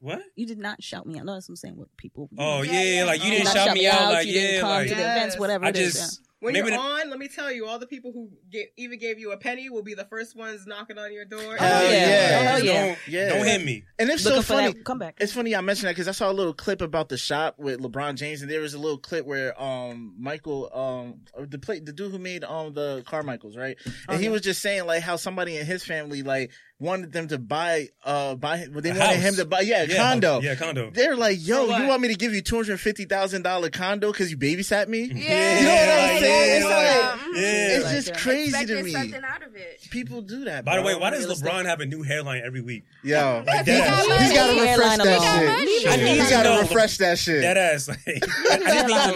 what? 0.00 0.22
You 0.36 0.46
did 0.46 0.58
not 0.58 0.82
shout 0.82 1.06
me 1.06 1.18
out. 1.18 1.26
No, 1.26 1.34
that's 1.34 1.48
what 1.48 1.52
I'm 1.54 1.56
saying. 1.56 1.76
What 1.76 1.94
people? 1.98 2.30
Oh 2.38 2.62
Yeah, 2.62 2.72
yeah, 2.72 2.94
yeah. 3.00 3.04
like 3.04 3.20
you 3.22 3.26
You 3.30 3.38
didn't 3.38 3.46
did 3.46 3.52
shout 3.52 3.74
me 3.74 3.86
out. 3.86 4.12
Like 4.12 4.26
you 4.26 4.32
didn't 4.32 4.54
yeah, 4.54 4.60
come 4.60 4.70
like 4.70 4.88
to 4.88 4.94
the 4.94 5.00
Yes. 5.00 5.16
events, 5.18 5.38
whatever 5.38 5.64
I 5.66 5.68
it 5.70 5.76
is. 5.76 6.20
Just 6.38 6.44
When 6.44 6.52
Maybe 6.52 6.68
you're 6.68 6.76
the- 6.76 6.82
on, 6.82 7.10
let 7.10 7.18
me 7.18 7.28
tell 7.28 7.50
you, 7.50 7.66
all 7.66 7.78
the 7.78 7.86
people 7.86 8.12
who 8.12 8.30
get, 8.50 8.68
even 8.76 8.98
gave 8.98 9.18
you 9.18 9.32
a 9.32 9.38
penny 9.38 9.70
will 9.70 9.82
be 9.82 9.94
the 9.94 10.04
first 10.04 10.36
ones 10.36 10.66
knocking 10.66 10.98
on 10.98 11.12
your 11.12 11.24
door. 11.24 11.56
Hell 11.56 11.82
Oh, 11.82 11.90
yeah. 11.90 11.90
yeah. 11.90 12.38
Hell 12.42 12.64
yeah. 12.64 12.86
Don't, 12.86 12.98
Yeah. 13.08 13.28
don't 13.30 13.46
hit 13.46 13.64
me. 13.64 13.84
And 13.98 14.10
it's 14.10 14.24
Looking 14.24 14.42
so 14.42 14.54
funny. 14.54 14.72
that 14.74 14.84
comeback. 14.84 15.16
It's 15.18 15.32
funny 15.32 15.56
I 15.56 15.60
mentioned 15.62 15.88
that 15.88 15.92
because 15.92 16.08
I 16.08 16.12
saw 16.12 16.30
a 16.30 16.34
little 16.34 16.52
clip 16.52 16.82
about 16.82 17.08
the 17.08 17.16
shop 17.16 17.58
with 17.58 17.80
LeBron 17.80 18.16
James, 18.16 18.42
and 18.42 18.50
there 18.50 18.60
was 18.60 18.74
a 18.74 18.78
little 18.78 18.98
clip 18.98 19.24
where 19.24 19.60
um 19.60 20.14
Michael 20.18 20.70
um 20.74 21.20
the 21.48 21.58
play 21.58 21.80
the 21.80 21.92
dude 21.92 22.12
who 22.12 22.18
made 22.18 22.44
um 22.44 22.74
the 22.74 23.02
Carmichaels 23.06 23.56
right, 23.56 23.76
and 24.08 24.20
he 24.20 24.26
Okay. 24.26 24.28
was 24.28 24.42
just 24.42 24.60
saying 24.60 24.84
like 24.86 25.02
how 25.02 25.16
somebody 25.16 25.56
in 25.56 25.64
his 25.64 25.84
family 25.84 26.22
like 26.22 26.50
wanted 26.78 27.10
them 27.12 27.26
to 27.28 27.38
buy 27.38 27.88
uh 28.04 28.34
buy 28.34 28.66
well, 28.70 28.82
they 28.82 28.90
A 28.90 28.92
wanted 28.92 29.04
house. 29.16 29.22
him 29.22 29.34
to 29.36 29.44
buy 29.46 29.60
yeah, 29.60 29.82
a 29.82 29.96
condo. 29.96 30.40
Yeah, 30.40 30.54
condo. 30.56 30.90
They're 30.90 31.16
like, 31.16 31.38
yo, 31.40 31.64
For 31.64 31.70
what? 31.70 31.80
you 31.82 31.88
want 31.88 32.02
me 32.02 32.08
to 32.08 32.14
give 32.14 32.34
you 32.34 32.42
two 32.42 32.56
hundred 32.56 32.78
fifty 32.80 33.04
thousand 33.06 33.42
dollar 33.42 33.70
condo 33.70 34.12
because 34.12 34.30
you 34.30 34.36
babysat 34.36 34.88
me? 34.88 35.04
Yeah. 35.04 35.58
You 35.60 35.64
know 35.66 35.74
what 35.74 35.88
I'm 35.88 36.12
like, 36.12 36.20
saying? 36.20 36.56
It's 36.56 36.64
yeah, 36.64 36.76
like- 36.76 37.20
Mhm. 37.20 37.34
yeah. 37.36 37.42
It's 37.76 37.84
Like 37.84 37.94
just 37.94 38.06
that. 38.08 38.18
crazy 38.18 38.66
to 38.66 38.82
me. 38.82 38.92
something 38.92 39.24
out 39.24 39.42
of 39.42 39.56
it. 39.56 39.80
People 39.90 40.20
do 40.22 40.44
that. 40.44 40.64
By 40.64 40.76
the 40.76 40.82
way, 40.82 40.94
why 40.94 41.10
does 41.10 41.26
LeBron 41.26 41.64
have 41.64 41.80
a 41.80 41.86
new 41.86 42.02
hairline 42.02 42.42
every 42.44 42.60
week? 42.60 42.84
Yo, 43.02 43.42
Like 43.46 43.64
He 43.64 43.72
that 43.72 43.78
got 43.88 43.98
ass. 43.98 44.08
money. 44.08 44.22
he's 44.24 44.32
got 44.32 44.46
to 44.46 44.60
refresh 44.60 44.96
got 44.98 45.04
that 45.04 45.20
money. 45.20 45.78
shit. 45.80 45.88
I 45.88 45.96
need 45.96 46.06
He's 46.16 46.24
to 46.24 46.30
got 46.30 46.42
to 46.56 46.60
refresh 46.62 46.96
that 46.98 47.18
shit. 47.18 47.42
That 47.42 47.56
ass. 47.56 47.88
Like, 47.88 47.98
I 48.06 48.56
need 48.58 48.66
to 48.66 49.14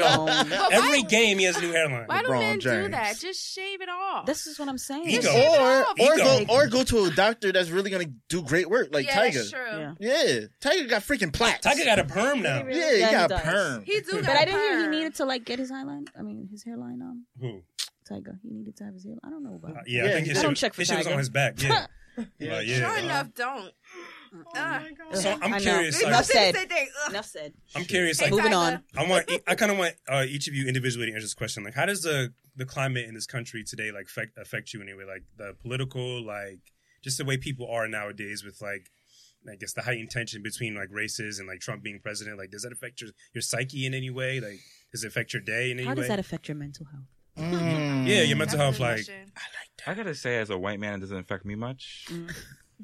know. 0.49 0.69
Every 0.71 1.03
game 1.03 1.39
he 1.39 1.45
has 1.45 1.57
a 1.57 1.61
new 1.61 1.73
hairline. 1.73 2.07
why 2.07 2.23
do 2.23 2.29
LeBron 2.29 2.39
men 2.41 2.59
do 2.59 2.89
that? 2.91 3.19
Just 3.19 3.55
shave 3.55 3.81
it 3.83 3.89
off. 3.89 4.25
This 4.27 4.47
is 4.47 4.59
what 4.59 4.69
I'm 4.69 4.79
saying. 4.79 5.09
Ego. 5.09 5.23
Just 5.23 5.35
shave 5.35 5.45
it 5.53 5.61
or 5.61 6.13
or 6.13 6.17
go 6.17 6.45
or 6.49 6.67
go 6.69 6.83
to 6.85 7.05
a 7.05 7.11
doctor 7.11 7.50
that's 7.53 7.71
really 7.71 7.91
gonna 7.91 8.11
do 8.29 8.43
great 8.43 8.69
work, 8.71 8.89
like 8.93 9.07
yeah, 9.07 9.15
Tiger. 9.15 9.39
that's 9.39 9.51
true. 9.51 9.61
Yeah. 9.71 9.95
Yeah, 10.01 10.41
Tiger 10.61 10.87
got 10.89 11.03
freaking 11.03 11.33
plaques. 11.33 11.61
Tiger 11.65 11.85
got 11.85 11.99
a 11.99 12.05
perm 12.05 12.43
now. 12.43 12.65
yeah, 12.69 12.73
he 12.73 12.79
Yeah, 13.01 13.07
he 13.07 13.13
got 13.13 13.31
does. 13.31 13.41
perm. 13.43 13.83
He 13.85 14.01
do 14.01 14.13
got 14.13 14.25
But 14.27 14.37
I 14.37 14.45
didn't 14.45 14.61
hear 14.61 14.81
he 14.83 14.87
needed 14.89 15.15
to 15.17 15.25
like 15.25 15.45
get 15.45 15.59
his 15.59 15.71
hairline. 15.71 16.07
I 16.19 16.23
mean, 16.23 16.49
his 16.51 16.65
hairline. 16.65 17.01
Um, 17.03 17.27
Who? 17.41 17.63
Tiger. 18.09 18.39
He 18.43 18.51
needed 18.51 18.77
to 18.79 18.85
have 18.85 18.95
his 18.95 19.05
hairline. 19.05 19.21
I 19.25 19.31
don't 19.31 19.43
know 19.45 19.55
about. 19.63 19.77
Uh, 19.77 19.81
yeah, 19.87 20.05
Yeah, 20.05 20.09
I 20.11 20.13
think 20.15 20.25
he 20.27 20.31
his 20.31 20.39
I 20.39 20.43
don't 20.43 20.53
was- 20.53 20.61
check 20.61 20.75
for 20.75 20.81
his 20.83 20.89
shit 20.89 20.99
was 20.99 21.07
on 21.07 21.19
his 21.19 21.29
back. 21.31 21.63
Yeah. 21.63 21.87
Yeah. 22.39 22.57
Like, 22.57 22.67
yeah. 22.67 22.77
Sure 22.77 22.87
uh, 22.89 22.99
enough, 22.99 23.35
don't. 23.35 23.73
Oh 24.35 24.39
Uh, 24.55 24.81
my 24.83 24.91
God. 24.99 25.17
So 25.17 25.39
I'm 25.41 25.55
I 25.55 25.61
curious. 25.61 25.97
They 25.99 26.05
Like, 26.05 26.09
Enough 26.09 26.19
both 26.21 26.27
say 26.27 26.53
the 26.53 26.59
said. 26.59 26.69
same 26.69 26.69
thing. 26.69 26.89
Ugh. 27.05 27.11
Enough 27.13 27.25
said. 27.27 27.53
I'm 27.77 27.85
curious. 27.85 28.19
Hey, 28.21 28.27
Like, 28.27 28.33
Moving 28.35 28.53
on. 28.53 28.83
I 28.97 29.07
want. 29.09 29.31
I 29.47 29.55
kind 29.55 29.71
of 29.73 29.79
want 29.79 29.95
uh, 30.09 30.25
each 30.29 30.47
of 30.49 30.53
you 30.55 30.67
individually 30.67 31.07
to 31.07 31.13
answer 31.13 31.25
this 31.25 31.35
question. 31.35 31.65
Like, 31.65 31.75
how 31.75 31.87
does 31.87 32.03
the 32.03 32.35
the 32.57 32.67
climate 32.67 33.07
in 33.09 33.15
this 33.15 33.27
country 33.27 33.63
today 33.65 33.91
like 33.93 34.07
affect, 34.07 34.37
affect 34.39 34.75
you 34.75 34.83
anyway? 34.83 35.05
Like 35.05 35.23
the 35.39 35.55
political, 35.63 36.23
like 36.23 36.59
just 37.03 37.19
the 37.19 37.25
way 37.25 37.37
people 37.37 37.69
are 37.71 37.89
nowadays 37.89 38.43
with 38.45 38.61
like. 38.63 38.91
I 39.51 39.57
guess 39.57 39.73
the 39.73 39.81
heightened 39.81 40.11
tension 40.11 40.43
between 40.43 40.75
like 40.75 40.89
races 40.93 41.39
and 41.39 41.49
like 41.49 41.61
Trump 41.61 41.83
being 41.83 41.99
president, 42.03 42.37
like 42.37 42.51
does 42.51 42.61
that 42.61 42.73
affect 42.73 43.01
your 43.01 43.09
your 43.35 43.41
psyche 43.41 43.87
in 43.87 43.95
any 43.95 44.11
way? 44.11 44.39
Like 44.39 44.59
does 44.93 45.03
it 45.03 45.07
affect 45.07 45.33
your 45.33 45.41
day 45.41 45.71
in 45.71 45.79
any 45.79 45.87
How 45.87 45.93
way? 45.95 46.01
does 46.03 46.09
that 46.09 46.19
affect 46.19 46.47
your 46.47 46.59
mental 46.59 46.85
health? 46.93 47.07
Mm. 47.51 48.07
yeah, 48.07 48.21
your 48.21 48.37
mental 48.37 48.59
That's 48.59 48.63
health, 48.63 48.75
a 48.75 48.79
good 48.79 48.83
like 48.85 48.95
question. 48.97 49.33
I 49.87 49.95
gotta 49.95 50.15
say, 50.15 50.37
as 50.41 50.51
a 50.51 50.59
white 50.59 50.79
man, 50.79 50.97
it 50.99 51.01
doesn't 51.01 51.17
affect 51.17 51.47
me 51.47 51.55
much. 51.55 52.07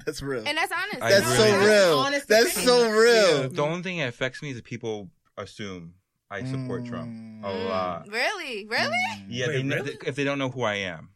that's 0.07 0.23
real. 0.23 0.45
And 0.47 0.57
that's 0.57 0.73
honest. 0.73 1.03
I 1.03 1.11
That's 1.11 1.27
really- 1.27 1.37
so 1.51 1.59
real. 1.67 1.99
honest 1.99 2.27
That's 2.29 2.65
so 2.65 2.91
real. 2.91 3.43
Yeah, 3.43 3.49
the 3.49 3.63
only 3.63 3.83
thing 3.83 3.99
that 3.99 4.09
affects 4.09 4.41
me 4.43 4.49
is 4.49 4.57
that 4.57 4.65
people 4.65 5.11
assume 5.37 5.93
I 6.31 6.43
support 6.45 6.87
Trump 6.87 7.11
a 7.45 7.49
Mm, 7.49 7.69
lot. 7.69 8.09
Really? 8.09 8.65
Really? 8.67 8.97
Yeah, 9.29 9.49
Wait, 9.49 9.63
they, 9.69 9.77
really? 9.77 9.99
if 10.07 10.17
they 10.17 10.25
don't 10.25 10.39
know 10.39 10.49
who 10.49 10.63
I 10.63 10.77
am. 10.77 11.11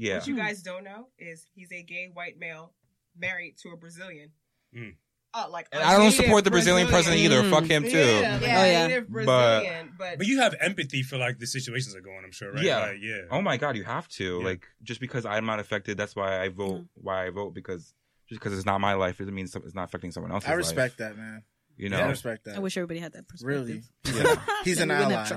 Mm. 0.00 0.04
Yeah. 0.06 0.14
What 0.18 0.26
you 0.26 0.36
guys 0.36 0.62
don't 0.62 0.84
know 0.84 1.08
is 1.18 1.46
he's 1.54 1.72
a 1.72 1.82
gay 1.82 2.08
white 2.12 2.38
male 2.38 2.72
married 3.16 3.56
to 3.62 3.70
a 3.70 3.76
Brazilian. 3.76 4.30
Mm. 4.76 4.94
Uh, 5.34 5.46
like 5.50 5.68
And 5.72 5.82
a 5.82 5.86
I 5.86 5.98
don't 5.98 6.10
support 6.12 6.44
the 6.44 6.50
Brazilian 6.50 6.88
president 6.88 7.20
either. 7.20 7.42
Mm. 7.42 7.50
Fuck 7.50 7.64
him 7.64 7.82
too. 7.82 7.90
Yeah, 7.98 8.40
Yeah. 8.40 8.60
Oh, 8.60 8.64
yeah. 8.64 8.86
native 8.86 9.04
But- 9.08 9.12
Brazilian, 9.12 9.92
but, 9.98 10.18
But 10.18 10.26
you 10.26 10.40
have 10.40 10.54
empathy 10.60 11.02
for 11.02 11.18
like 11.18 11.38
the 11.38 11.46
situations 11.46 11.94
that 11.94 12.02
go 12.02 12.10
on. 12.12 12.24
I'm 12.24 12.32
sure, 12.32 12.52
right? 12.52 12.62
Yeah. 12.64 12.78
Like, 12.78 12.96
yeah. 13.02 13.20
Oh 13.30 13.42
my 13.42 13.56
god, 13.56 13.76
you 13.76 13.84
have 13.84 14.08
to. 14.10 14.38
Yeah. 14.38 14.44
Like 14.44 14.66
just 14.82 15.00
because 15.00 15.26
I'm 15.26 15.44
not 15.44 15.60
affected, 15.60 15.98
that's 15.98 16.16
why 16.16 16.40
I 16.42 16.48
vote. 16.48 16.84
Why 16.94 17.26
I 17.26 17.30
vote 17.30 17.54
because 17.54 17.92
just 18.28 18.40
because 18.40 18.54
it's 18.56 18.66
not 18.66 18.80
my 18.80 18.94
life 18.94 19.18
doesn't 19.18 19.34
mean 19.34 19.44
it's 19.44 19.74
not 19.74 19.84
affecting 19.84 20.12
someone 20.12 20.32
else's 20.32 20.48
I 20.48 20.52
life. 20.52 20.58
respect 20.58 20.98
that, 20.98 21.16
man. 21.16 21.42
You 21.76 21.88
know, 21.90 21.98
I 21.98 22.08
respect 22.08 22.44
that. 22.44 22.56
I 22.56 22.58
wish 22.58 22.76
everybody 22.76 22.98
had 23.00 23.12
that 23.12 23.28
perspective. 23.28 23.84
Really, 24.06 24.18
Yeah. 24.24 24.36
he's 24.64 24.80
an 24.80 24.88
we 24.88 24.94
ally. 24.96 25.28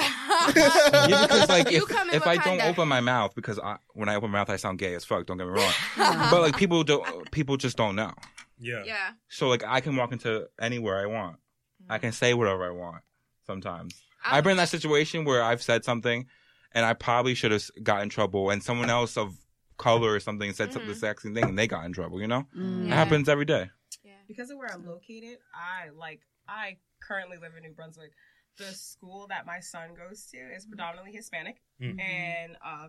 Have 0.00 0.54
Trump. 0.54 1.10
Yeah, 1.10 1.22
because 1.26 1.48
like 1.48 1.72
if, 1.72 1.86
come 1.88 2.10
if 2.10 2.26
I 2.26 2.34
with 2.36 2.44
don't 2.44 2.62
open 2.62 2.88
my 2.88 3.00
mouth 3.00 3.34
because 3.34 3.58
I, 3.58 3.76
when 3.94 4.08
I 4.08 4.14
open 4.16 4.30
my 4.30 4.38
mouth 4.38 4.50
I 4.50 4.56
sound 4.56 4.78
gay 4.78 4.94
as 4.94 5.04
fuck. 5.04 5.26
Don't 5.26 5.36
get 5.38 5.46
me 5.46 5.52
wrong, 5.52 5.72
but 5.96 6.40
like 6.40 6.56
people 6.56 6.82
don't 6.84 7.30
people 7.30 7.56
just 7.56 7.76
don't 7.76 7.96
know. 7.96 8.12
Yeah. 8.60 8.82
yeah. 8.84 9.10
So 9.28 9.48
like 9.48 9.62
I 9.66 9.80
can 9.80 9.96
walk 9.96 10.12
into 10.12 10.48
anywhere 10.60 10.98
I 10.98 11.06
want. 11.06 11.36
Mm-hmm. 11.36 11.92
I 11.92 11.98
can 11.98 12.12
say 12.12 12.34
whatever 12.34 12.66
I 12.66 12.70
want. 12.70 13.02
Sometimes 13.46 13.94
I've 14.24 14.44
been 14.44 14.52
in 14.52 14.56
that 14.58 14.68
situation 14.68 15.24
where 15.24 15.42
I've 15.42 15.62
said 15.62 15.84
something 15.84 16.26
and 16.72 16.84
I 16.84 16.92
probably 16.92 17.34
should 17.34 17.52
have 17.52 17.64
got 17.82 18.02
in 18.02 18.08
trouble, 18.10 18.50
and 18.50 18.62
someone 18.62 18.90
else 18.90 19.16
of 19.16 19.34
color 19.78 20.12
or 20.12 20.20
something 20.20 20.52
said 20.52 20.72
something 20.72 20.90
Mhm. 20.90 20.96
sexy 21.00 21.32
thing 21.32 21.44
and 21.44 21.58
they 21.58 21.66
got 21.68 21.84
in 21.86 21.92
trouble. 21.92 22.20
You 22.20 22.26
know, 22.26 22.46
Mm. 22.56 22.84
it 22.84 22.88
Yeah. 22.88 22.94
happens 22.94 23.28
every 23.28 23.44
day. 23.46 23.70
Yeah. 24.04 24.12
because 24.26 24.50
of 24.50 24.58
where 24.58 24.70
I'm 24.72 24.84
located, 24.86 25.38
I 25.54 25.88
like 25.96 26.20
I 26.48 26.76
currently 27.00 27.36
live 27.38 27.52
in 27.56 27.62
New 27.62 27.72
Brunswick. 27.72 28.10
The 28.58 28.72
school 28.74 29.26
that 29.28 29.46
my 29.46 29.60
son 29.60 29.90
goes 29.94 30.26
to 30.32 30.36
is 30.56 30.66
predominantly 30.66 31.12
Hispanic, 31.12 31.56
Mm. 31.80 32.00
and 32.00 32.56
uh, 32.56 32.88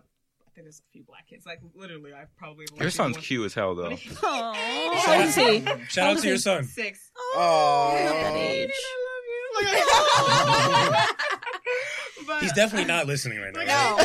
think 0.54 0.64
there's 0.66 0.80
a 0.80 0.90
few 0.92 1.04
black 1.04 1.28
kids. 1.28 1.46
Like 1.46 1.60
literally, 1.76 2.12
I 2.12 2.24
probably 2.36 2.66
have 2.70 2.76
Your 2.78 2.86
like 2.86 2.92
son's 2.94 3.16
cute 3.18 3.46
as 3.46 3.54
hell 3.54 3.74
though. 3.76 3.92
Oh, 4.22 4.52
Shout 5.04 5.08
out- 5.08 5.18
old 5.20 5.26
is 5.28 5.34
he? 5.36 5.64
Shout 5.88 6.16
out 6.16 6.18
to 6.22 6.28
your 6.28 6.38
son. 6.38 6.64
Six. 6.64 7.10
Oh, 7.36 7.92
that. 7.94 8.70
I 9.62 11.06
but, 12.26 12.42
He's 12.42 12.52
definitely 12.52 12.86
not 12.86 13.06
listening 13.06 13.38
right 13.38 13.54
now. 13.54 13.96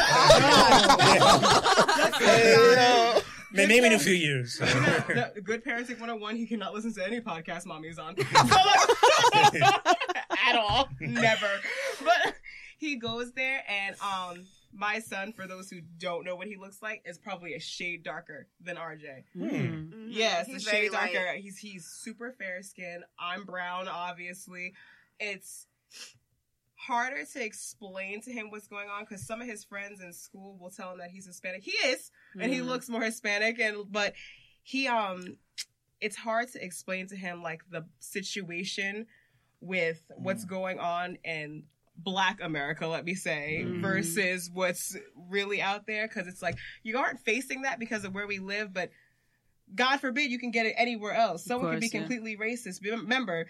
No. 2.25 3.21
May- 3.54 3.65
Maybe 3.67 3.86
in 3.88 3.93
a 3.93 3.99
few 3.99 4.13
years. 4.13 4.58
The- 4.58 5.32
the 5.36 5.41
Good 5.41 5.63
Parenting 5.63 5.91
101, 5.99 6.36
he 6.36 6.45
cannot 6.45 6.73
listen 6.73 6.93
to 6.95 7.06
any 7.06 7.21
podcast 7.21 7.65
mommy 7.65 7.88
is 7.88 7.97
on. 7.97 8.15
So, 10.56 10.62
like, 10.62 10.68
at 10.68 10.72
all. 10.72 10.89
Never. 11.00 11.50
But 12.04 12.36
he 12.78 12.96
goes 12.98 13.32
there 13.34 13.63
and 13.68 13.96
um 14.02 14.46
my 14.78 15.00
son, 15.00 15.32
for 15.32 15.48
those 15.48 15.70
who 15.70 15.80
don't 16.00 16.26
know 16.26 16.36
what 16.36 16.48
he 16.48 16.58
looks 16.58 16.82
like, 16.82 17.02
is 17.06 17.18
probably 17.18 17.54
a 17.54 17.60
shade 17.62 18.04
darker 18.04 18.48
than 18.60 18.76
RJ. 18.76 19.24
Hmm. 19.34 19.46
Mhm. 19.46 20.08
Yes, 20.10 20.48
He's 20.48 20.65
the 20.65 20.72
very 20.72 20.84
shade 20.88 20.91
darker. 20.91 21.26
light. 21.28 21.39
He's 21.41 21.58
he's 21.58 21.86
super 21.86 22.34
fair 22.38 22.62
skinned. 22.62 23.04
I'm 23.18 23.46
brown, 23.46 23.88
obviously. 23.88 24.74
It's 25.20 25.68
harder 26.76 27.24
to 27.34 27.44
explain 27.44 28.22
to 28.22 28.32
him 28.32 28.52
what's 28.52 28.68
going 28.68 28.89
on 28.89 29.06
because 29.06 29.26
some 29.26 29.41
of 29.41 29.48
his 29.48 29.63
friends 29.63 30.02
in 30.02 30.12
school 30.13 30.58
will 30.60 30.70
tell 30.70 30.91
him 30.91 30.98
that 31.00 31.10
he's 31.10 31.26
Hispanic. 31.26 31.63
He 31.63 31.72
is, 31.88 32.12
and 32.39 32.52
he 32.54 32.60
Mm. 32.60 32.65
looks 32.65 32.89
more 32.89 33.02
Hispanic, 33.02 33.60
and 33.60 33.89
but 33.91 34.13
he 34.63 34.88
um, 34.88 35.38
it's 36.02 36.15
hard 36.18 36.52
to 36.52 36.63
explain 36.63 37.08
to 37.08 37.15
him 37.15 37.41
like 37.41 37.62
the 37.70 37.86
situation 38.00 39.08
with 39.62 40.00
what's 40.18 40.46
going 40.46 40.80
on 40.80 41.18
in 41.24 41.63
Black 41.98 42.39
America, 42.41 42.86
let 42.88 43.06
me 43.06 43.15
say, 43.15 43.62
Mhm. 43.65 43.82
versus 43.82 44.50
what's 44.54 44.96
really 45.30 45.62
out 45.62 45.86
there 45.88 46.08
because 46.08 46.28
it's 46.28 46.41
like 46.41 46.58
you 46.84 46.98
aren't 46.98 47.20
facing 47.22 47.62
that 47.62 47.80
because 47.80 48.04
of 48.04 48.13
where 48.13 48.28
we 48.28 48.39
live, 48.39 48.74
but 48.74 48.91
God 49.74 49.98
forbid 49.98 50.30
you 50.30 50.38
can 50.38 50.52
get 50.52 50.65
it 50.65 50.74
anywhere 50.78 51.13
else. 51.13 51.44
Someone 51.46 51.72
could 51.72 51.80
be 51.82 51.88
course, 51.89 51.94
yeah. 51.94 52.00
completely 52.02 52.38
racist. 52.38 52.84
Remember, 52.84 53.48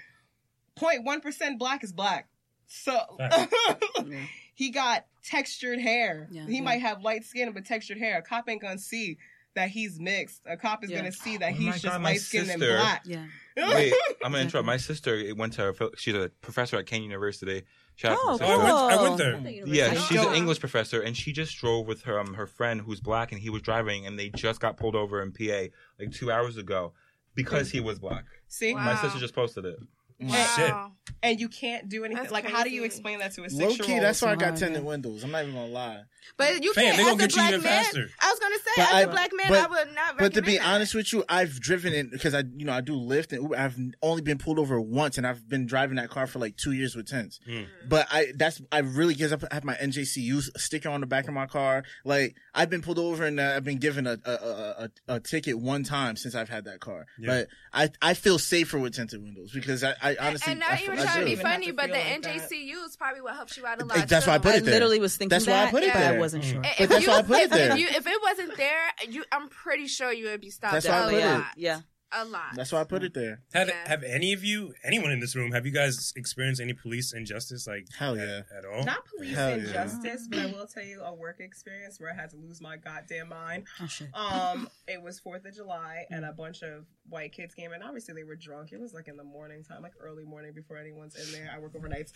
0.1 0.77 1.21
percent 1.21 1.57
black 1.59 1.83
is 1.83 1.91
black. 1.91 2.27
So 2.67 2.99
Yeah. 3.19 4.25
he 4.53 4.69
got 4.69 5.05
textured 5.23 5.79
hair. 5.79 6.27
Yeah, 6.31 6.45
he 6.45 6.55
yeah. 6.57 6.61
might 6.61 6.81
have 6.81 7.01
light 7.01 7.23
skin 7.25 7.51
but 7.51 7.65
textured 7.65 7.97
hair. 7.97 8.17
A 8.19 8.21
cop 8.21 8.47
ain't 8.49 8.61
gonna 8.61 8.77
see 8.77 9.17
that 9.55 9.69
he's 9.69 9.99
mixed. 9.99 10.41
A 10.45 10.57
cop 10.57 10.83
is 10.83 10.91
Yeah. 10.91 10.97
gonna 10.97 11.11
see 11.11 11.37
that 11.37 11.51
Oh 11.53 11.55
he's 11.55 11.73
just 11.81 11.83
God, 11.85 12.01
light 12.03 12.21
skinned 12.21 12.49
and 12.49 12.59
black. 12.59 13.03
Yeah. 13.05 13.25
Wait, 13.57 13.93
I'm 14.23 14.31
gonna 14.31 14.43
interrupt. 14.43 14.65
My 14.65 14.77
sister 14.77 15.23
went 15.35 15.53
to. 15.53 15.73
her, 15.73 15.89
She's 15.97 16.13
a 16.15 16.29
professor 16.41 16.77
at 16.77 16.85
Kean 16.87 17.03
University. 17.03 17.63
Shout 17.95 18.11
out 18.13 18.37
to 18.39 18.43
Oh, 18.45 18.57
my 18.57 18.65
sister. 18.65 18.67
I 18.67 18.95
went, 18.95 18.99
I 18.99 19.01
went 19.03 19.17
there. 19.45 19.65
Yeah, 19.65 19.93
she's 19.93 20.19
an 20.19 20.33
English 20.33 20.59
professor, 20.59 21.01
and 21.01 21.15
she 21.15 21.31
just 21.31 21.57
drove 21.57 21.87
with 21.87 22.03
her 22.03 22.19
um, 22.19 22.33
her 22.33 22.47
friend 22.47 22.81
who's 22.81 22.99
black, 22.99 23.31
and 23.31 23.39
he 23.39 23.49
was 23.49 23.61
driving, 23.61 24.05
and 24.05 24.19
they 24.19 24.29
just 24.29 24.59
got 24.59 24.75
pulled 24.77 24.95
over 24.95 25.21
in 25.21 25.31
PA 25.31 25.67
like 25.99 26.11
two 26.11 26.31
hours 26.31 26.57
ago 26.57 26.93
because 27.33 27.71
he 27.71 27.79
was 27.79 27.99
black. 27.99 28.25
See, 28.47 28.73
Wow. 28.73 28.83
My 28.85 28.95
sister 28.95 29.19
just 29.19 29.33
posted 29.35 29.65
it. 29.65 29.77
Shit. 30.19 30.29
Wow. 30.71 30.91
and 31.21 31.39
you 31.39 31.49
can't 31.49 31.89
do 31.89 32.05
anything. 32.05 32.21
That's 32.23 32.31
like, 32.33 32.45
how 32.49 32.63
do 32.63 32.69
you 32.69 32.81
crazy. 32.81 32.85
explain 32.95 33.19
that 33.19 33.33
to 33.33 33.41
a 33.41 33.43
Low 33.43 33.49
six 33.49 33.77
year 33.79 33.85
key, 33.85 33.93
old? 33.95 34.03
that's 34.03 34.21
why 34.21 34.29
I 34.31 34.35
got 34.35 34.57
Somehow, 34.57 34.73
tinted 34.75 34.83
windows. 34.85 35.23
I'm 35.23 35.31
not 35.31 35.43
even 35.43 35.55
gonna 35.55 35.67
lie. 35.67 36.01
But 36.37 36.63
you 36.63 36.73
Fam, 36.73 36.85
can't. 36.85 36.97
they 36.97 37.03
as 37.03 37.09
gonna 37.09 37.15
a 37.23 37.27
get 37.27 37.31
you 37.31 37.35
black 37.35 37.49
even 37.51 37.63
man, 37.63 37.83
faster. 37.83 38.09
I 38.19 38.29
was 38.31 38.39
gonna 38.39 38.55
say, 38.55 38.71
But 38.77 38.81
as 38.87 38.93
I- 38.93 39.01
a 39.01 39.07
black 39.09 39.31
man, 39.35 39.45
but- 39.49 39.59
I 39.59 39.67
would 39.67 39.93
not. 39.95 40.17
But 40.17 40.33
to 40.33 40.41
be 40.41 40.53
recommend 40.53 40.59
that. 40.59 40.73
honest 40.75 40.95
with 40.95 41.13
you, 41.13 41.23
I've 41.29 41.59
driven 41.59 41.93
it 41.93 42.11
because 42.11 42.33
I, 42.33 42.43
you 42.55 42.65
know, 42.65 42.73
I 42.73 42.81
do 42.81 42.93
Lyft 42.93 43.31
and 43.33 43.43
Uber. 43.43 43.57
I've 43.57 43.77
only 44.01 44.21
been 44.23 44.37
pulled 44.39 44.57
over 44.57 44.79
once, 44.81 45.17
and 45.19 45.27
I've 45.27 45.47
been 45.47 45.65
driving 45.67 45.97
that 45.97 46.09
car 46.09 46.25
for 46.25 46.39
like 46.39 46.55
two 46.57 46.71
years 46.71 46.95
with 46.95 47.07
tints. 47.07 47.39
Mm. 47.47 47.67
But 47.87 48.07
I, 48.09 48.27
that's 48.35 48.61
I 48.71 48.79
really 48.79 49.13
because. 49.13 49.33
I 49.33 49.37
have 49.51 49.63
my 49.65 49.75
NJCU 49.75 50.41
sticker 50.57 50.89
on 50.89 51.01
the 51.01 51.07
back 51.07 51.27
of 51.27 51.33
my 51.35 51.45
car. 51.45 51.83
Like 52.05 52.35
I've 52.55 52.69
been 52.71 52.81
pulled 52.81 52.97
over 52.99 53.23
and 53.25 53.39
uh, 53.39 53.53
I've 53.55 53.63
been 53.63 53.77
given 53.79 54.07
a 54.07 54.17
a, 54.25 54.31
a 54.31 54.89
a 55.09 55.15
a 55.15 55.19
ticket 55.19 55.59
one 55.59 55.83
time 55.83 56.15
since 56.15 56.33
I've 56.33 56.49
had 56.49 56.65
that 56.65 56.79
car. 56.79 57.05
Yeah. 57.19 57.27
But 57.27 57.47
I 57.73 57.89
I 58.01 58.13
feel 58.15 58.39
safer 58.39 58.79
with 58.79 58.95
tinted 58.95 59.21
windows 59.21 59.51
because 59.53 59.83
I, 59.83 59.93
I 60.05 60.17
honestly 60.27 60.51
and 60.51 60.59
not 60.59 60.71
I, 60.71 60.81
even 60.83 60.99
I 60.99 61.03
trying 61.03 61.19
to 61.19 61.25
be 61.25 61.35
funny, 61.35 61.65
to 61.67 61.73
but 61.73 61.87
the 61.87 61.93
like. 61.93 62.21
NJCU 62.21 62.85
is 62.85 62.95
probably 62.95 63.21
what 63.21 63.33
helps 63.35 63.57
you 63.57 63.65
out 63.65 63.81
a 63.81 63.85
lot. 63.85 63.97
Hey, 63.97 64.05
that's 64.05 64.27
why 64.27 64.35
I 64.35 64.37
put 64.37 64.55
it 64.55 64.63
there. 64.65 64.73
literally 64.75 64.99
was 64.99 65.17
thinking 65.17 65.29
That's 65.29 65.47
why 65.47 65.53
I 65.53 65.65
that, 65.65 65.71
put 65.71 65.83
it 65.83 65.93
but 65.93 66.01
I 66.01 66.11
there. 66.11 66.19
wasn't 66.19 66.43
sure. 66.43 66.61
If 66.63 66.77
But 66.77 66.89
that's 66.89 67.05
you, 67.05 67.11
why 67.11 67.17
I 67.17 67.21
put 67.23 67.39
it 67.39 67.49
there. 67.51 67.71
If, 67.73 67.79
you, 67.79 67.87
if 67.89 68.05
it 68.07 68.21
wasn't 68.21 68.57
there, 68.57 68.81
you, 69.09 69.23
I'm 69.31 69.49
pretty 69.49 69.87
sure 69.87 70.11
you 70.13 70.25
would 70.27 70.41
be 70.41 70.49
stopped. 70.51 70.73
That's 70.73 70.87
why 70.87 70.93
I 70.93 70.99
a 70.99 71.03
put 71.09 71.13
it. 71.15 71.25
lot. 71.25 71.45
Yeah. 71.57 71.79
A 72.17 72.23
lot. 72.23 72.55
That's 72.55 72.71
why 72.71 72.79
I 72.79 72.85
put 72.85 73.03
it 73.03 73.13
there. 73.13 73.41
Have 73.53 73.67
Yeah. 73.67 73.87
have 73.89 74.03
any 74.03 74.31
of 74.31 74.41
you, 74.43 74.73
anyone 74.85 75.11
in 75.11 75.19
this 75.19 75.35
room, 75.35 75.51
have 75.51 75.65
you 75.65 75.71
guys 75.73 76.13
experienced 76.15 76.61
any 76.61 76.71
police 76.73 77.11
injustice 77.13 77.67
like 77.67 77.87
Hell 77.97 78.15
yeah. 78.15 78.41
at 78.57 78.63
all? 78.63 78.85
Not 78.85 79.05
police 79.05 79.35
Hell 79.35 79.49
yeah. 79.49 79.55
injustice, 79.65 80.27
but 80.29 80.39
I 80.39 80.45
will 80.47 80.65
tell 80.65 80.83
you 80.83 81.01
a 81.01 81.13
work 81.13 81.41
experience 81.41 81.99
where 81.99 82.11
I 82.11 82.15
had 82.15 82.29
to 82.29 82.37
lose 82.37 82.61
my 82.61 82.77
goddamn 82.77 83.29
mind. 83.29 83.67
Oh 83.81 83.87
shit. 83.87 84.07
Um, 84.13 84.69
it 84.87 85.01
was 85.01 85.19
Fourth 85.19 85.43
of 85.45 85.53
July, 85.53 86.05
and 86.09 86.23
a 86.23 86.31
bunch 86.31 86.61
of 86.63 86.85
white 87.09 87.33
kids 87.33 87.53
came 87.53 87.73
in. 87.73 87.83
Obviously, 87.83 88.13
they 88.13 88.23
were 88.23 88.37
drunk. 88.37 88.71
It 88.71 88.79
was 88.79 88.93
like 88.93 89.07
in 89.09 89.17
the 89.17 89.23
morning 89.25 89.63
time, 89.63 89.81
like 89.81 89.93
early 89.99 90.23
morning 90.23 90.53
before 90.53 90.77
anyone's 90.77 91.15
in 91.15 91.31
there. 91.33 91.51
I 91.53 91.59
work 91.59 91.73
overnights, 91.73 92.11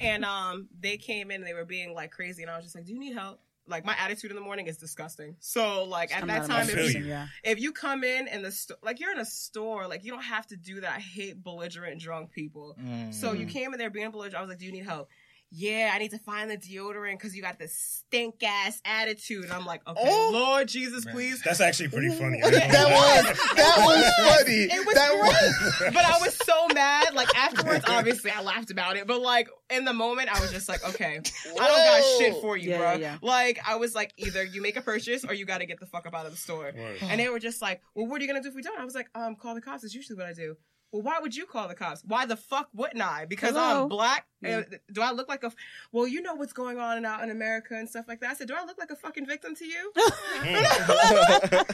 and 0.00 0.24
um, 0.24 0.68
they 0.78 0.96
came 0.98 1.30
in. 1.30 1.36
and 1.36 1.46
They 1.46 1.54
were 1.54 1.64
being 1.64 1.94
like 1.94 2.10
crazy, 2.10 2.42
and 2.42 2.50
I 2.50 2.56
was 2.56 2.64
just 2.66 2.74
like, 2.74 2.84
"Do 2.84 2.92
you 2.92 2.98
need 3.00 3.14
help?" 3.14 3.40
Like 3.66 3.84
my 3.84 3.94
attitude 3.98 4.30
in 4.30 4.36
the 4.36 4.42
morning 4.42 4.66
is 4.66 4.76
disgusting. 4.76 5.36
So 5.38 5.84
like 5.84 6.14
at 6.14 6.22
I'm 6.22 6.28
that 6.28 6.46
time, 6.46 6.68
if 6.68 6.94
you, 6.94 7.04
yeah. 7.04 7.28
if 7.44 7.60
you 7.60 7.72
come 7.72 8.02
in 8.02 8.26
and 8.26 8.44
the 8.44 8.50
sto- 8.50 8.74
like 8.82 9.00
you're 9.00 9.12
in 9.12 9.18
a 9.18 9.24
store, 9.24 9.86
like 9.86 10.04
you 10.04 10.10
don't 10.10 10.22
have 10.22 10.46
to 10.48 10.56
do 10.56 10.80
that. 10.80 10.96
I 10.96 11.00
hate 11.00 11.42
belligerent 11.42 12.00
drunk 12.00 12.32
people. 12.32 12.76
Mm. 12.80 13.14
So 13.14 13.32
you 13.32 13.46
came 13.46 13.72
in 13.72 13.78
there 13.78 13.90
being 13.90 14.10
belligerent. 14.10 14.36
I 14.36 14.40
was 14.40 14.48
like, 14.48 14.58
"Do 14.58 14.66
you 14.66 14.72
need 14.72 14.86
help?" 14.86 15.08
Yeah, 15.52 15.90
I 15.92 15.98
need 15.98 16.12
to 16.12 16.18
find 16.18 16.48
the 16.48 16.56
deodorant 16.56 17.14
because 17.14 17.34
you 17.34 17.42
got 17.42 17.58
this 17.58 17.74
stink 17.74 18.40
ass 18.42 18.80
attitude. 18.84 19.42
And 19.44 19.52
I'm 19.52 19.66
like, 19.66 19.80
okay, 19.88 20.00
Oh. 20.00 20.30
Lord 20.32 20.68
Jesus, 20.68 21.04
please. 21.04 21.42
That's 21.42 21.60
actually 21.60 21.88
pretty 21.88 22.10
funny. 22.18 22.40
that 22.40 22.52
was 22.52 23.56
that 23.56 23.76
was 23.78 24.14
funny. 24.38 24.54
It 24.70 24.86
was 24.86 24.94
that 24.94 25.78
great. 25.80 25.92
But 25.92 26.04
I 26.04 26.18
was 26.20 26.36
so 26.36 26.68
mad. 26.68 27.14
Like 27.14 27.36
afterwards, 27.36 27.84
obviously, 27.88 28.30
I 28.30 28.42
laughed 28.42 28.70
about 28.70 28.96
it. 28.96 29.08
But 29.08 29.22
like 29.22 29.48
in 29.70 29.84
the 29.84 29.92
moment, 29.92 30.28
I 30.32 30.40
was 30.40 30.52
just 30.52 30.68
like, 30.68 30.88
okay, 30.88 31.16
I 31.16 31.20
don't 31.20 31.56
got 31.56 32.02
shit 32.18 32.40
for 32.40 32.56
you, 32.56 32.70
Yeah, 32.70 32.78
bro. 32.78 32.92
yeah, 32.92 32.96
yeah. 32.98 33.16
Like 33.20 33.58
I 33.66 33.74
was 33.74 33.92
like, 33.94 34.12
either 34.18 34.44
you 34.44 34.62
make 34.62 34.76
a 34.76 34.82
purchase 34.82 35.24
or 35.24 35.34
you 35.34 35.46
got 35.46 35.58
to 35.58 35.66
get 35.66 35.80
the 35.80 35.86
fuck 35.86 36.06
up 36.06 36.14
out 36.14 36.26
of 36.26 36.32
the 36.32 36.38
store. 36.38 36.72
Word. 36.76 36.98
And 37.02 37.18
they 37.18 37.28
were 37.28 37.40
just 37.40 37.60
like, 37.60 37.82
well, 37.96 38.06
what 38.06 38.20
are 38.20 38.24
you 38.24 38.28
gonna 38.30 38.42
do 38.42 38.50
if 38.50 38.54
we 38.54 38.62
don't? 38.62 38.78
I 38.78 38.84
was 38.84 38.94
like, 38.94 39.08
um, 39.16 39.34
call 39.34 39.56
the 39.56 39.60
cops. 39.60 39.82
Is 39.82 39.96
usually 39.96 40.16
what 40.16 40.26
I 40.26 40.32
do. 40.32 40.56
Well, 40.92 41.02
why 41.02 41.20
would 41.20 41.36
you 41.36 41.46
call 41.46 41.68
the 41.68 41.74
cops? 41.76 42.02
Why 42.04 42.26
the 42.26 42.34
fuck 42.36 42.68
wouldn't 42.74 43.00
I? 43.00 43.24
Because 43.24 43.50
Hello? 43.50 43.84
I'm 43.84 43.88
black. 43.88 44.26
Yeah. 44.42 44.62
Uh, 44.72 44.76
Do 44.92 45.02
I 45.02 45.12
look 45.12 45.28
like 45.28 45.44
a? 45.44 45.46
f- 45.46 45.54
Well, 45.92 46.08
you 46.08 46.20
know 46.20 46.34
what's 46.34 46.52
going 46.52 46.78
on 46.78 47.04
out 47.04 47.22
in 47.22 47.30
America 47.30 47.74
and 47.76 47.88
stuff 47.88 48.06
like 48.08 48.18
that. 48.20 48.30
I 48.30 48.34
said, 48.34 48.48
do 48.48 48.54
I 48.58 48.64
look 48.64 48.76
like 48.78 48.90
a 48.90 48.96
fucking 48.96 49.26
victim 49.26 49.54
to 49.54 49.64
you? 49.64 49.92
I, 49.96 51.64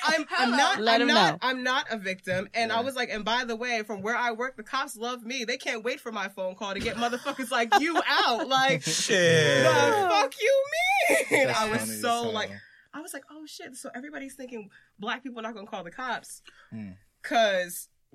I'm, 0.04 0.26
I'm 0.36 0.50
not. 0.50 0.80
Let 0.80 0.96
I'm 0.96 1.00
him 1.02 1.08
not. 1.14 1.32
know. 1.34 1.38
I'm 1.42 1.62
not 1.62 1.86
a 1.90 1.98
victim. 1.98 2.48
And 2.54 2.72
I 2.72 2.80
was 2.80 2.96
like, 2.96 3.10
and 3.10 3.24
by 3.24 3.44
the 3.44 3.54
way, 3.56 3.82
from 3.86 4.02
where 4.02 4.16
I 4.16 4.32
work, 4.32 4.56
the 4.56 4.62
cops 4.62 4.96
love 4.96 5.24
me. 5.24 5.44
They 5.44 5.56
can't 5.58 5.84
wait 5.84 6.00
for 6.00 6.10
my 6.12 6.28
phone 6.28 6.54
call 6.54 6.74
to 6.74 6.80
get 6.80 6.96
motherfuckers 6.96 7.50
like 7.50 7.72
you 7.80 8.00
out. 8.08 8.48
Like, 8.48 8.82
Shit. 8.86 9.64
the 9.64 10.08
fuck 10.10 10.34
you 10.40 10.64
mean? 11.30 11.46
That's 11.46 11.58
I 11.60 11.70
was 11.70 12.00
so 12.00 12.30
like, 12.30 12.50
I 12.94 13.00
was 13.00 13.12
like, 13.12 13.24
oh 13.30 13.44
shit. 13.46 13.76
So 13.76 13.90
everybody's 13.94 14.34
thinking 14.34 14.70
black 14.98 15.22
people 15.22 15.38
are 15.40 15.42
not 15.42 15.54
gonna 15.54 15.66
call 15.66 15.84
the 15.84 15.90
cops 15.90 16.42
Mm. 16.74 16.96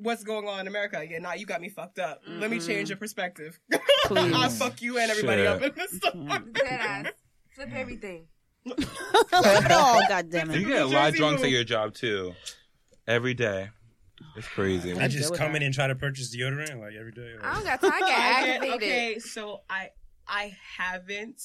Because 0.02 0.06
what's 0.06 0.24
going 0.24 0.48
on 0.48 0.62
in 0.62 0.68
America? 0.68 1.04
Yeah, 1.08 1.20
nah, 1.20 1.34
you 1.34 1.46
got 1.46 1.62
me 1.62 1.70
fucked 1.70 2.00
up. 2.00 2.22
Let 2.28 2.50
me 2.52 2.60
change 2.60 2.90
your 2.90 2.98
perspective. 2.98 3.60
Please. 4.06 4.34
I 4.36 4.50
fuck 4.50 4.82
you 4.82 4.98
and 4.98 5.10
everybody 5.12 5.42
Shit. 5.44 5.48
up 5.48 5.62
in 5.62 5.72
this 5.76 5.92
store. 5.98 6.12
Deadass. 6.14 7.10
Flip 7.56 7.70
everything. 7.74 8.28
oh 9.34 10.02
god 10.08 10.30
damn 10.30 10.52
You 10.52 10.66
get 10.68 10.82
a 10.84 10.86
lot 10.86 11.10
of 11.10 11.16
drunks 11.16 11.44
at 11.44 11.50
your 11.50 11.64
job 11.64 11.94
too. 11.94 12.34
Every 13.08 13.34
day. 13.34 13.70
It's 14.36 14.48
crazy. 14.48 14.94
I 14.94 15.06
I 15.06 15.08
just 15.08 15.34
come 15.36 15.56
in 15.56 15.64
and 15.64 15.74
try 15.74 15.88
to 15.88 15.96
purchase 15.96 16.36
deodorant 16.36 16.80
like 16.80 16.94
every 16.98 17.12
day. 17.12 17.34
I 17.42 17.56
don't 17.56 17.64
got 17.64 17.82
time 17.82 17.92
to 17.92 18.00
get 18.06 18.10
I 18.20 18.46
get- 18.46 18.56
aggravated. 18.56 18.76
okay, 18.84 19.20
so 19.20 19.62
I 19.70 19.90
I 20.28 20.56
haven't 20.78 21.42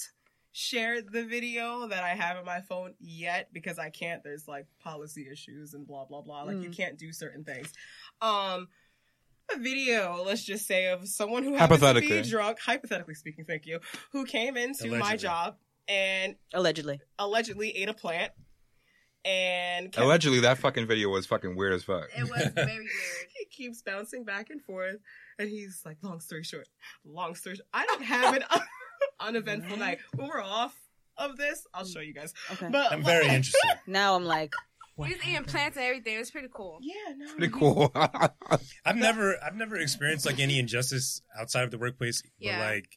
shared 0.52 1.10
the 1.12 1.24
video 1.24 1.86
that 1.88 2.02
I 2.04 2.10
have 2.10 2.36
on 2.38 2.44
my 2.44 2.60
phone 2.60 2.94
yet 3.00 3.48
because 3.52 3.78
I 3.78 3.88
can't. 3.90 4.22
There's 4.22 4.46
like 4.46 4.66
policy 4.78 5.26
issues 5.30 5.72
and 5.74 5.86
blah 5.86 6.04
blah 6.04 6.20
blah. 6.20 6.42
Like 6.42 6.60
you 6.62 6.68
Mm. 6.68 6.76
can't 6.76 6.98
do 6.98 7.12
certain 7.12 7.44
things. 7.44 7.72
Um, 8.20 8.68
a 9.54 9.58
video, 9.58 10.22
let's 10.24 10.42
just 10.44 10.66
say, 10.66 10.88
of 10.88 11.06
someone 11.08 11.44
who 11.44 11.54
happens 11.54 11.80
to 11.80 12.00
be 12.00 12.22
drunk, 12.22 12.58
hypothetically 12.58 13.14
speaking, 13.14 13.44
thank 13.44 13.66
you, 13.66 13.80
who 14.12 14.24
came 14.24 14.56
into 14.56 14.96
my 14.96 15.16
job 15.16 15.56
and 15.88 16.36
Allegedly. 16.52 17.00
allegedly 17.18 17.70
ate 17.76 17.88
a 17.88 17.94
plant 17.94 18.32
and 19.24 19.92
kept 19.92 20.04
Allegedly, 20.04 20.40
that 20.40 20.58
fucking 20.58 20.86
video 20.86 21.08
was 21.08 21.26
fucking 21.26 21.56
weird 21.56 21.72
as 21.74 21.84
fuck. 21.84 22.08
It 22.16 22.22
was 22.22 22.48
very 22.54 22.78
weird. 22.78 22.86
he 23.36 23.44
keeps 23.46 23.82
bouncing 23.82 24.24
back 24.24 24.50
and 24.50 24.62
forth, 24.62 24.98
and 25.38 25.48
he's 25.48 25.82
like, 25.84 25.98
"Long 26.02 26.20
story 26.20 26.44
short, 26.44 26.68
long 27.04 27.34
story. 27.34 27.56
Short, 27.56 27.66
I 27.74 27.86
don't 27.86 28.02
have 28.04 28.36
an 28.36 28.44
uneventful 29.20 29.76
night. 29.76 29.98
When 30.14 30.28
we're 30.28 30.42
off 30.42 30.76
of 31.18 31.36
this, 31.36 31.66
I'll 31.74 31.84
show 31.86 32.00
you 32.00 32.14
guys. 32.14 32.34
Okay. 32.52 32.68
But 32.70 32.92
I'm 32.92 33.02
very 33.02 33.24
interested. 33.34 33.80
Now 33.86 34.14
I'm 34.14 34.24
like, 34.24 34.52
He 34.98 35.12
was 35.14 35.26
eating 35.28 35.44
plants 35.44 35.76
and 35.76 35.84
everything. 35.84 36.14
It 36.14 36.18
was 36.18 36.30
pretty 36.30 36.48
cool. 36.52 36.78
Yeah, 36.80 36.94
no, 37.16 37.26
Pretty 37.34 37.52
cool. 37.52 37.92
I've 38.84 38.96
never 38.96 39.36
I've 39.44 39.54
never 39.56 39.76
experienced 39.76 40.24
like 40.26 40.38
any 40.40 40.58
injustice 40.58 41.20
outside 41.38 41.64
of 41.64 41.70
the 41.70 41.78
workplace. 41.78 42.22
Yeah. 42.38 42.58
But 42.58 42.66
like 42.74 42.88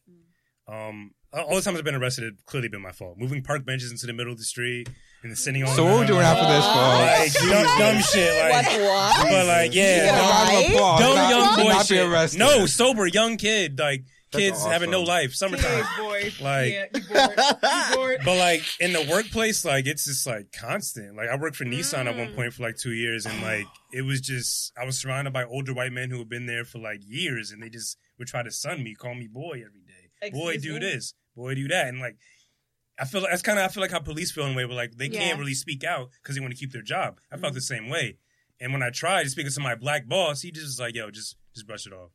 um 0.68 1.12
all 1.34 1.56
the 1.56 1.62
times 1.62 1.78
I've 1.78 1.84
been 1.84 1.96
arrested 1.96 2.24
have 2.24 2.46
clearly 2.46 2.70
been 2.70 2.82
my 2.82 2.92
fault. 2.92 3.18
Moving 3.18 3.44
park 3.44 3.66
benches 3.66 3.92
into 3.92 4.06
the 4.08 4.14
middle 4.14 4.32
of 4.32 4.38
the 4.40 4.44
street 4.46 4.88
and 5.22 5.32
then 5.32 5.36
sitting 5.36 5.64
on 5.64 5.76
so 5.76 5.84
what 5.84 5.96
we're 6.00 6.08
doing 6.08 6.22
after 6.22 6.48
this, 6.48 6.66
like 6.66 7.52
dumb, 7.52 7.78
dumb 7.78 8.02
shit 8.02 8.50
like 8.50 8.66
what? 8.66 8.82
What? 8.82 9.30
but 9.30 9.46
like 9.48 9.76
You 9.76 9.82
yeah 9.82 10.10
round 10.18 10.50
of 10.50 10.54
Right? 10.56 10.70
applause. 10.72 11.00
dumb 11.02 11.16
not- 11.16 11.30
young 11.30 11.56
to 11.58 11.64
boy 11.64 11.70
not 11.70 11.90
be 11.90 11.96
shit. 11.96 12.08
arrested. 12.08 12.40
No, 12.40 12.66
sober 12.66 13.08
young 13.08 13.38
kid 13.38 13.78
like 13.78 14.06
That's 14.32 14.44
kids 14.44 14.63
having 14.65 14.92
no 14.92 15.02
life 15.02 15.34
summertime. 15.34 15.84
Teenage 15.98 15.98
boy. 16.39 16.44
Like- 16.44 16.72
yeah, 16.74 16.86
you 16.94 17.02
bored. 17.02 17.32
You 17.89 17.96
bored. 17.96 18.22
But 18.26 18.38
like 18.38 18.62
in 18.80 18.94
the 18.94 19.08
workplace, 19.10 19.65
like 19.65 19.88
it's 19.88 20.06
just 20.06 20.28
like 20.28 20.52
constant. 20.52 21.15
Like 21.15 21.30
I 21.30 21.36
worked 21.36 21.56
for 21.56 21.65
Nissan 21.65 22.06
at 22.06 22.15
Mm. 22.15 22.18
one 22.28 22.34
point 22.36 22.54
for 22.54 22.63
like 22.63 22.78
two 22.78 22.94
years, 22.94 23.26
and 23.26 23.42
like 23.42 23.65
it 23.92 24.04
was 24.04 24.22
just 24.22 24.72
I 24.80 24.86
was 24.86 25.00
surrounded 25.00 25.34
by 25.34 25.44
older 25.46 25.74
white 25.74 25.92
men 25.92 26.10
who 26.12 26.20
had 26.20 26.30
been 26.30 26.46
there 26.46 26.63
for 26.65 26.78
like 26.80 27.02
years, 27.08 27.52
and 27.52 27.62
they 27.63 27.70
just 27.70 27.98
would 28.20 28.28
try 28.28 28.44
to 28.44 28.52
sun 28.52 28.84
me, 28.84 28.94
call 28.96 29.15
me 29.15 29.28
boy 29.28 29.63
every 29.65 29.82
day. 29.82 30.30
boy, 30.32 30.58
do 30.58 30.74
me? 30.74 30.80
this. 30.80 31.13
Boy, 31.36 31.56
do 31.56 31.68
that. 31.70 31.88
And 31.88 32.00
like 32.00 32.18
I 33.00 33.06
feel 33.06 33.22
like 33.22 33.32
that's 33.32 33.42
kind 33.42 33.58
of 33.58 33.65
I 33.65 33.70
feel 33.70 33.82
like 33.82 33.92
how 33.92 34.00
police 34.00 34.30
feel 34.32 34.46
in 34.46 34.54
a 34.54 34.56
way, 34.58 34.65
where 34.65 34.76
like 34.76 34.92
they 34.98 35.08
Yeah. 35.08 35.20
can't 35.22 35.39
really 35.39 35.54
speak 35.56 35.84
out 35.84 36.10
because 36.22 36.36
they 36.36 36.42
want 36.42 36.54
to 36.54 36.60
keep 36.60 36.72
their 36.72 36.82
job. 36.84 37.20
I 37.32 37.38
Mm. 37.38 37.42
felt 37.42 37.54
the 37.56 37.62
same 37.62 37.89
way. 37.89 38.18
And 38.60 38.74
when 38.74 38.84
I 38.84 38.89
tried 38.89 39.24
to 39.24 39.30
speak 39.30 39.50
to 39.52 39.60
my 39.62 39.74
black 39.74 40.06
boss, 40.08 40.42
he 40.42 40.52
just 40.52 40.65
was 40.65 40.80
like, 40.82 40.94
"Yo, 40.94 41.10
just 41.10 41.36
just 41.56 41.65
brush 41.65 41.88
it 41.88 41.94
off." 41.94 42.12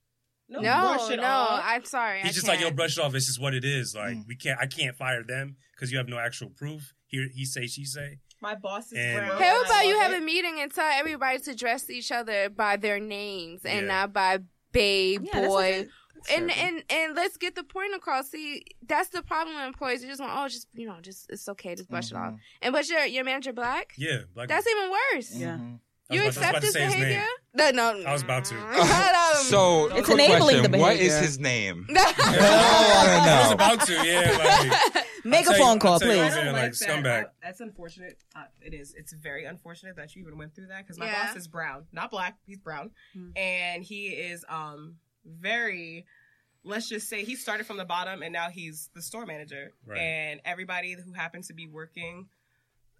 No, 0.49 0.61
No, 0.61 0.95
brush 0.97 1.11
it 1.11 1.17
no, 1.17 1.23
off. 1.25 1.63
I'm 1.65 1.85
sorry. 1.85 2.19
He's 2.21 2.31
I 2.31 2.33
just 2.35 2.47
can't. 2.47 2.59
like, 2.61 2.69
"Yo, 2.71 2.75
brush 2.75 2.99
it 2.99 3.01
off. 3.03 3.15
It's 3.15 3.27
just 3.27 3.41
what 3.41 3.55
it 3.55 3.65
is. 3.65 3.95
Like 3.95 4.17
Mm. 4.17 4.27
we 4.27 4.37
can't. 4.37 4.59
I 4.61 4.67
can't 4.67 4.95
fire 4.97 5.23
them 5.23 5.57
because 5.75 5.91
you 5.91 5.99
have 5.99 6.09
no 6.09 6.19
actual 6.19 6.51
proof. 6.51 6.93
Here, 7.07 7.29
he 7.33 7.45
say, 7.45 7.67
she 7.67 7.85
say. 7.85 8.19
My 8.41 8.55
boss 8.55 8.93
is 8.93 8.99
And- 8.99 9.17
brown. 9.27 9.41
How 9.43 9.63
about 9.63 9.87
you 9.87 9.99
have 10.01 10.13
it. 10.13 10.19
a 10.19 10.21
meeting 10.21 10.61
and 10.61 10.73
tell 10.73 10.91
everybody 10.93 11.39
to 11.39 11.53
address 11.53 11.89
each 11.89 12.13
other 12.13 12.51
by 12.51 12.77
their 12.77 13.01
names 13.01 13.65
and 13.65 13.87
Yeah. 13.87 13.93
not 13.95 14.13
by 14.13 14.41
babe, 14.73 15.23
Yeah, 15.33 15.47
boy, 15.47 15.87
and 16.31 16.51
and 16.51 16.83
and 16.91 17.15
let's 17.15 17.37
get 17.39 17.55
the 17.55 17.63
point 17.65 17.95
across. 17.95 18.31
See, 18.31 18.65
that's 18.87 19.09
the 19.11 19.23
problem 19.23 19.57
with 19.57 19.65
employees. 19.67 20.03
They 20.03 20.09
just 20.09 20.21
want, 20.21 20.33
oh, 20.37 20.49
just 20.49 20.69
you 20.75 20.87
know, 20.87 20.99
just 21.01 21.27
it's 21.31 21.49
okay, 21.51 21.75
just 21.75 21.89
brush 21.89 22.11
it 22.11 22.17
off. 22.17 22.35
And 22.61 22.73
but 22.73 22.87
your 22.89 23.05
your 23.07 23.25
manager 23.25 23.53
black? 23.55 23.93
Yeah, 23.97 24.23
black. 24.35 24.49
That's 24.49 24.67
even 24.67 24.91
worse. 24.91 25.35
Yeah. 25.35 25.57
Mhm. 25.59 25.81
I 26.11 26.15
You 26.15 26.21
about- 26.21 26.29
accept 26.29 26.43
this 26.43 26.51
about 26.53 26.61
to 26.61 26.73
say 26.73 26.85
his 26.85 26.95
behavior? 26.95 27.19
name. 27.21 27.29
No, 27.57 27.71
no. 27.71 28.03
I 28.05 28.13
was 28.13 28.23
about 28.23 28.45
to. 28.47 28.55
So, 29.45 29.87
It's 29.97 30.07
quick 30.07 30.21
enabling 30.21 30.57
question. 30.57 30.71
the 30.73 30.79
What 30.79 30.97
is 30.97 31.19
his 31.19 31.39
name? 31.39 31.87
No. 31.91 32.01
I 32.03 33.41
was 33.41 33.49
know. 33.49 33.55
about 33.55 33.87
to. 33.87 33.93
Yeah, 34.07 34.91
like 34.95 35.05
Make 35.25 35.47
I'll 35.47 35.55
a 35.55 35.57
tell 35.57 35.59
you- 35.59 35.65
phone 35.65 35.79
call, 35.79 35.93
I'll 35.95 36.01
tell 36.01 36.09
please. 36.11 36.17
what 36.19 36.25
I'm 36.27 36.33
saying, 36.33 36.53
like 36.53 36.63
like 36.63 36.73
that. 36.73 36.89
scumbag. 36.89 37.25
That's 37.43 37.61
unfortunate. 37.61 38.19
Uh, 38.37 38.45
it 38.61 38.75
is. 38.75 38.95
It's 38.97 39.13
very 39.13 39.45
unfortunate 39.45 39.97
that 39.97 40.15
you 40.15 40.23
even 40.23 40.37
went 40.39 40.55
through 40.55 40.67
that 40.69 40.83
because 40.85 40.99
my 40.99 41.07
Yeah. 41.07 41.27
boss 41.29 41.37
is 41.37 41.49
brown, 41.49 41.87
not 41.93 42.11
black. 42.11 42.37
He's 42.47 42.59
brown, 42.59 42.91
Hmm. 43.15 43.31
and 43.37 43.83
he 43.83 44.09
is 44.09 44.45
um 44.49 44.97
very. 45.25 46.05
Let's 46.67 46.89
just 46.89 47.09
say 47.11 47.25
he 47.25 47.37
started 47.37 47.67
from 47.67 47.77
the 47.77 47.85
bottom 47.85 48.23
and 48.23 48.33
now 48.33 48.49
he's 48.49 48.89
the 48.95 49.03
store 49.03 49.27
manager. 49.27 49.73
Right. 49.87 49.99
And 49.99 50.41
everybody 50.47 50.93
who 50.95 51.13
happens 51.13 51.49
to 51.49 51.55
be 51.55 51.67
working 51.67 52.29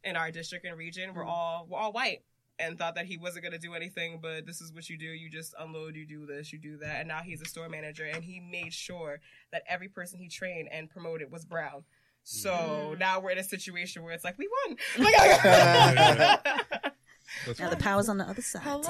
in 0.03 0.17
our 0.17 0.31
district 0.31 0.67
and 0.67 0.77
region, 0.77 1.11
Hmm. 1.11 1.17
we're 1.17 1.25
all 1.25 1.67
we're 1.69 1.79
all 1.79 1.93
white 1.93 2.23
and 2.59 2.79
thought 2.79 2.95
that 2.95 3.07
he 3.07 3.17
wasn't 3.17 3.43
going 3.43 3.53
to 3.53 3.59
do 3.59 3.75
anything 3.75 4.19
but 4.23 4.47
this 4.47 4.61
is 4.61 4.73
what 4.73 4.89
you 4.89 4.97
do. 4.97 5.07
You 5.07 5.29
just 5.29 5.55
unload 5.59 5.97
you 5.97 6.07
do 6.07 6.25
this 6.27 6.53
you 6.53 6.59
do 6.59 6.77
that. 6.79 7.01
And 7.01 7.09
now 7.09 7.21
he's 7.25 7.41
a 7.43 7.47
store 7.47 7.69
manager 7.69 8.05
and 8.05 8.23
he 8.23 8.39
made 8.41 8.73
sure 8.73 9.21
that 9.53 9.63
every 9.69 9.89
person 9.89 10.19
he 10.19 10.29
trained 10.29 10.69
and 10.71 10.89
promoted 10.89 11.31
was 11.33 11.45
brown. 11.45 11.85
So 12.23 12.53
Mm. 12.95 12.99
now 12.99 13.21
we're 13.21 13.31
in 13.33 13.39
a 13.39 13.45
situation 13.45 14.03
where 14.03 14.13
it's 14.15 14.25
like 14.25 14.39
we 14.39 14.49
won! 14.67 14.77
like, 14.99 15.15
Now 17.59 17.71
the 17.71 17.77
power's 17.77 18.09
on 18.09 18.19
the 18.19 18.25
other 18.25 18.43
side. 18.43 18.63
hello 18.63 18.83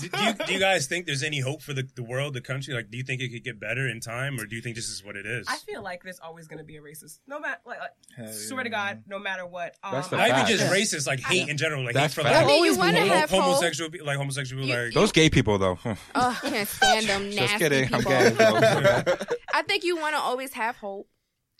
Do, 0.00 0.08
do 0.08 0.22
you, 0.22 0.32
do 0.46 0.52
you 0.54 0.58
guys 0.58 0.86
think 0.86 1.06
there's 1.06 1.22
any 1.22 1.40
hope 1.40 1.62
for 1.62 1.72
the, 1.72 1.88
the 1.94 2.02
world, 2.02 2.34
the 2.34 2.40
country? 2.40 2.74
Like, 2.74 2.90
do 2.90 2.96
you 2.96 3.04
think 3.04 3.20
it 3.20 3.28
could 3.30 3.44
get 3.44 3.58
better 3.60 3.88
in 3.88 4.00
time, 4.00 4.38
or 4.38 4.46
do 4.46 4.56
you 4.56 4.62
think 4.62 4.76
this 4.76 4.88
is 4.88 5.04
what 5.04 5.16
it 5.16 5.26
is? 5.26 5.46
I 5.48 5.56
feel 5.56 5.82
like 5.82 6.02
there's 6.02 6.20
always 6.20 6.46
going 6.48 6.58
to 6.58 6.64
be 6.64 6.76
a 6.76 6.80
racist 6.80 7.20
no 7.26 7.40
matter 7.40 7.60
like, 7.66 7.78
like 7.80 7.90
Hell 8.16 8.32
swear 8.32 8.64
to 8.64 8.70
god 8.70 9.02
no 9.06 9.18
matter 9.18 9.46
what 9.46 9.74
um, 9.82 9.92
That's 9.92 10.08
the 10.08 10.16
Not 10.16 10.30
even 10.30 10.46
just 10.46 10.72
racist, 10.72 11.06
like 11.06 11.20
hate 11.20 11.48
in 11.48 11.56
general, 11.56 11.84
like 11.84 11.94
That's 11.94 12.14
hate 12.14 12.22
for 12.22 12.28
like 12.28 12.36
I 12.36 12.40
mean, 12.40 12.48
you 12.48 12.54
always 12.54 12.78
want 12.78 12.96
to 12.96 13.02
homo- 13.02 13.14
have 13.14 13.30
hope. 13.30 13.42
homosexual, 13.42 13.90
pe- 13.90 14.00
like 14.00 14.16
homosexual, 14.16 14.64
You- 14.64 14.74
like 14.74 14.94
Those 14.94 15.12
gay 15.12 15.30
people, 15.30 15.58
though. 15.58 15.78
Oh, 16.14 16.38
I 16.42 16.48
can't 16.50 16.68
stand 16.68 17.06
them 17.06 17.24
nasty 17.30 17.40
Just 17.40 17.58
kidding. 17.58 17.94
I'm 17.94 18.00
gay. 18.02 18.32
I 19.54 19.62
think 19.62 19.84
you 19.84 19.96
want 19.96 20.14
to 20.14 20.20
always 20.20 20.52
have 20.54 20.76
hope. 20.76 21.08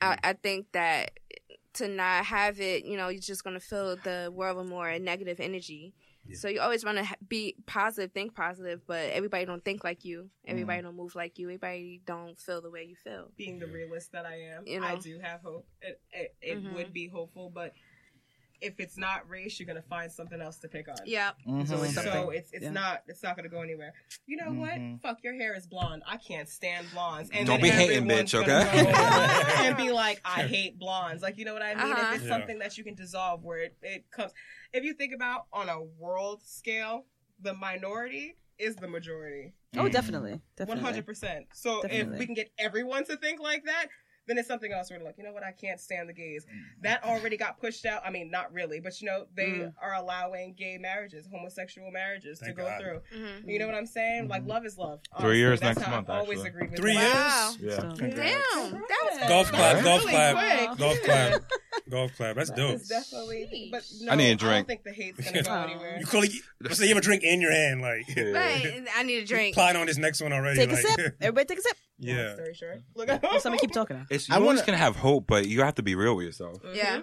I, 0.01 0.19
I 0.23 0.33
think 0.35 0.67
that 0.73 1.11
to 1.75 1.89
not 1.89 2.25
have 2.27 2.61
it, 2.61 2.85
you 2.85 2.97
know, 2.97 3.09
you're 3.09 3.21
just 3.21 3.45
going 3.45 3.55
to 3.55 3.65
fill 3.65 3.97
the 3.97 4.31
world 4.35 4.57
with 4.57 4.67
more 4.69 4.99
negative 4.99 5.41
energy. 5.41 5.95
Yeah. 6.29 6.37
So 6.37 6.49
you 6.49 6.61
always 6.61 6.85
want 6.85 6.99
to 6.99 7.07
be 7.29 7.57
positive, 7.67 8.13
think 8.13 8.35
positive, 8.35 8.83
but 8.87 9.11
everybody 9.11 9.45
don't 9.47 9.65
think 9.65 9.83
like 9.85 10.05
you. 10.05 10.31
Everybody 10.47 10.83
don't 10.83 10.97
move 10.97 11.15
like 11.15 11.39
you. 11.39 11.49
Everybody 11.49 12.01
don't 12.07 12.39
feel 12.39 12.61
the 12.61 12.71
way 12.71 12.85
you 12.85 12.97
feel. 12.97 13.31
being 13.37 13.59
the 13.59 13.67
realist 13.67 14.13
that 14.13 14.27
I 14.27 14.37
am, 14.55 14.67
You 14.67 14.83
I 14.83 14.97
do 14.97 15.19
have 15.21 15.41
hope. 15.41 15.67
It, 15.83 16.01
it, 16.13 16.35
it 16.43 16.63
Mhm. 16.65 16.75
would 16.75 16.93
be 16.93 17.09
hopeful, 17.09 17.51
but 17.55 17.73
if 18.61 18.81
it's 18.81 18.99
not 18.99 19.29
race, 19.31 19.61
you're 19.61 19.69
gonna 19.69 19.81
find 19.81 20.11
something 20.11 20.41
else 20.41 20.57
to 20.59 20.69
pick 20.69 20.89
on. 20.89 20.97
Yeah. 21.07 21.31
There's 21.47 21.71
always 21.71 21.93
Mhm. 21.93 21.95
So 21.95 22.03
something. 22.03 22.37
it's 22.37 22.53
it's 22.53 22.65
Yeah. 22.65 22.71
not 22.71 23.05
it's 23.07 23.23
not 23.23 23.37
gonna 23.37 23.49
go 23.49 23.63
anywhere. 23.63 23.95
You 24.27 24.37
know 24.37 24.51
Mhm. 24.51 24.59
what? 24.59 25.01
Fuck, 25.01 25.23
your 25.23 25.35
hair 25.35 25.55
is 25.55 25.67
blonde. 25.69 26.03
I 26.07 26.17
can't 26.17 26.49
stand 26.49 26.89
blondes. 26.93 27.31
And 27.33 27.47
Don't 27.47 27.63
be 27.63 27.71
hating, 27.71 28.05
bitch, 28.09 28.35
okay? 28.35 28.67
and 29.65 29.77
be 29.77 29.93
like, 29.93 30.21
I 30.25 30.43
hate 30.43 30.77
blondes. 30.79 31.23
Like 31.23 31.39
you 31.39 31.45
know 31.45 31.53
what 31.53 31.63
I 31.63 31.75
mean? 31.75 31.85
Uh-huh. 31.93 32.09
If 32.09 32.15
it's 32.17 32.25
Yeah. 32.25 32.31
something 32.37 32.59
that 32.59 32.77
you 32.77 32.83
can 32.85 32.95
dissolve, 32.97 33.45
where 33.45 33.59
it, 33.63 33.77
it 33.81 34.11
comes. 34.11 34.33
If 34.73 34.85
you 34.85 34.95
think 34.95 35.13
about 35.15 35.47
on 35.53 35.69
a 35.69 35.83
world 35.83 36.43
scale, 36.45 37.05
the 37.41 37.55
minority 37.55 38.37
is 38.59 38.77
the 38.77 38.89
majority. 38.89 39.55
Oh, 39.77 39.89
definitely, 39.89 40.41
definitely. 40.57 40.83
hundred 40.83 41.07
percent. 41.07 41.47
So 41.53 41.83
if 41.85 42.09
we 42.09 42.27
can 42.27 42.35
get 42.35 42.51
everyone 42.59 43.05
to 43.05 43.17
think 43.17 43.41
like 43.41 43.65
that, 43.67 43.87
then 44.27 44.37
it's 44.37 44.49
something 44.49 44.73
else. 44.73 44.91
We're 44.91 44.99
like, 45.03 45.17
you 45.17 45.25
know 45.25 45.33
what? 45.33 45.43
I 45.43 45.53
can't 45.53 45.81
stand 45.81 46.07
the 46.09 46.13
gays. 46.13 46.45
That 46.83 47.03
already 47.05 47.37
got 47.39 47.59
pushed 47.61 47.87
out. 47.87 48.03
I 48.05 48.11
mean, 48.11 48.31
not 48.31 48.53
really, 48.53 48.79
but 48.81 49.01
you 49.01 49.07
know, 49.07 49.27
they 49.35 49.47
Mm. 49.47 49.73
are 49.81 49.95
allowing 49.95 50.53
gay 50.55 50.77
marriages, 50.77 51.27
homosexual 51.33 51.91
marriages 51.91 52.39
Thank 52.41 52.57
to 52.57 52.63
go 52.63 52.69
God. 52.69 52.81
through. 52.81 53.01
hmm 53.15 53.49
You 53.49 53.59
know 53.59 53.67
what 53.67 53.75
I'm 53.75 53.87
saying? 53.87 54.29
Like, 54.29 54.45
love 54.45 54.67
is 54.67 54.77
love. 54.77 55.01
Three 55.21 55.39
years 55.39 55.61
That's 55.61 55.79
next 55.79 55.87
how 55.89 55.97
month, 55.97 56.11
I've 56.11 56.21
always 56.21 56.41
actually. 56.41 56.49
agreed 56.51 56.71
with 56.73 56.81
Three 56.81 56.95
that. 56.95 57.57
years? 57.61 57.79
Wow. 57.79 57.87
Yeah. 57.87 57.95
So- 57.95 58.07
Damn. 58.07 58.73
That 58.73 59.09
was 59.13 59.29
golf 59.29 59.51
clap, 59.51 59.85
golf 59.85 60.03
clap, 60.03 60.79
golf 60.79 61.03
clap, 61.05 61.43
golf 61.91 62.17
clap. 62.17 62.37
That's 62.37 62.51
That 62.51 62.57
dope. 62.57 62.75
is 62.77 62.89
definitely. 62.89 63.69
But 63.73 63.85
no, 64.03 64.13
I 64.13 64.15
need 64.17 64.25
a 64.25 64.27
I 64.27 64.35
don't 64.35 64.41
drink. 64.41 64.67
think 64.69 64.85
the 64.85 64.93
hate's 64.93 65.21
gonna 65.25 65.43
go 65.45 65.51
Aw. 65.51 65.65
anywhere. 65.65 65.97
You 66.01 66.07
call 66.07 66.23
it, 66.23 66.33
so 66.73 66.83
you 66.83 66.89
have 66.91 66.99
a 66.99 67.01
drink 67.01 67.23
in 67.23 67.41
your 67.41 67.53
hand, 67.53 67.81
like 67.81 68.05
Right. 68.17 68.85
I 68.97 69.03
need 69.03 69.23
a 69.23 69.27
drink. 69.27 69.55
plotting 69.55 69.81
on 69.81 69.87
this 69.87 69.99
next 69.99 70.21
one 70.21 70.33
already. 70.33 70.59
Take 70.59 70.73
a 70.73 70.77
sip. 70.77 71.17
Everybody 71.21 71.47
take 71.47 71.59
a 71.59 71.63
sip. 71.63 71.77
Yeah. 71.99 72.15
Long 72.15 72.25
yeah. 72.25 72.35
story 72.35 72.55
short. 72.55 72.83
Look 72.95 73.41
Somebody 73.43 73.61
keep 73.61 73.73
talking. 73.73 73.97
Now. 73.99 74.07
It's, 74.11 74.29
you 74.29 74.35
I 74.35 74.39
always 74.39 74.49
wanna- 74.59 74.63
can 74.65 74.75
have 74.75 74.97
hope, 74.97 75.27
but 75.27 75.47
you 75.47 75.63
have 75.63 75.75
to 75.77 75.83
be 75.83 75.95
real 75.95 76.15
with 76.17 76.27
yourself. 76.27 76.63
Mm-hmm. 76.63 76.75
Yeah. 76.77 77.01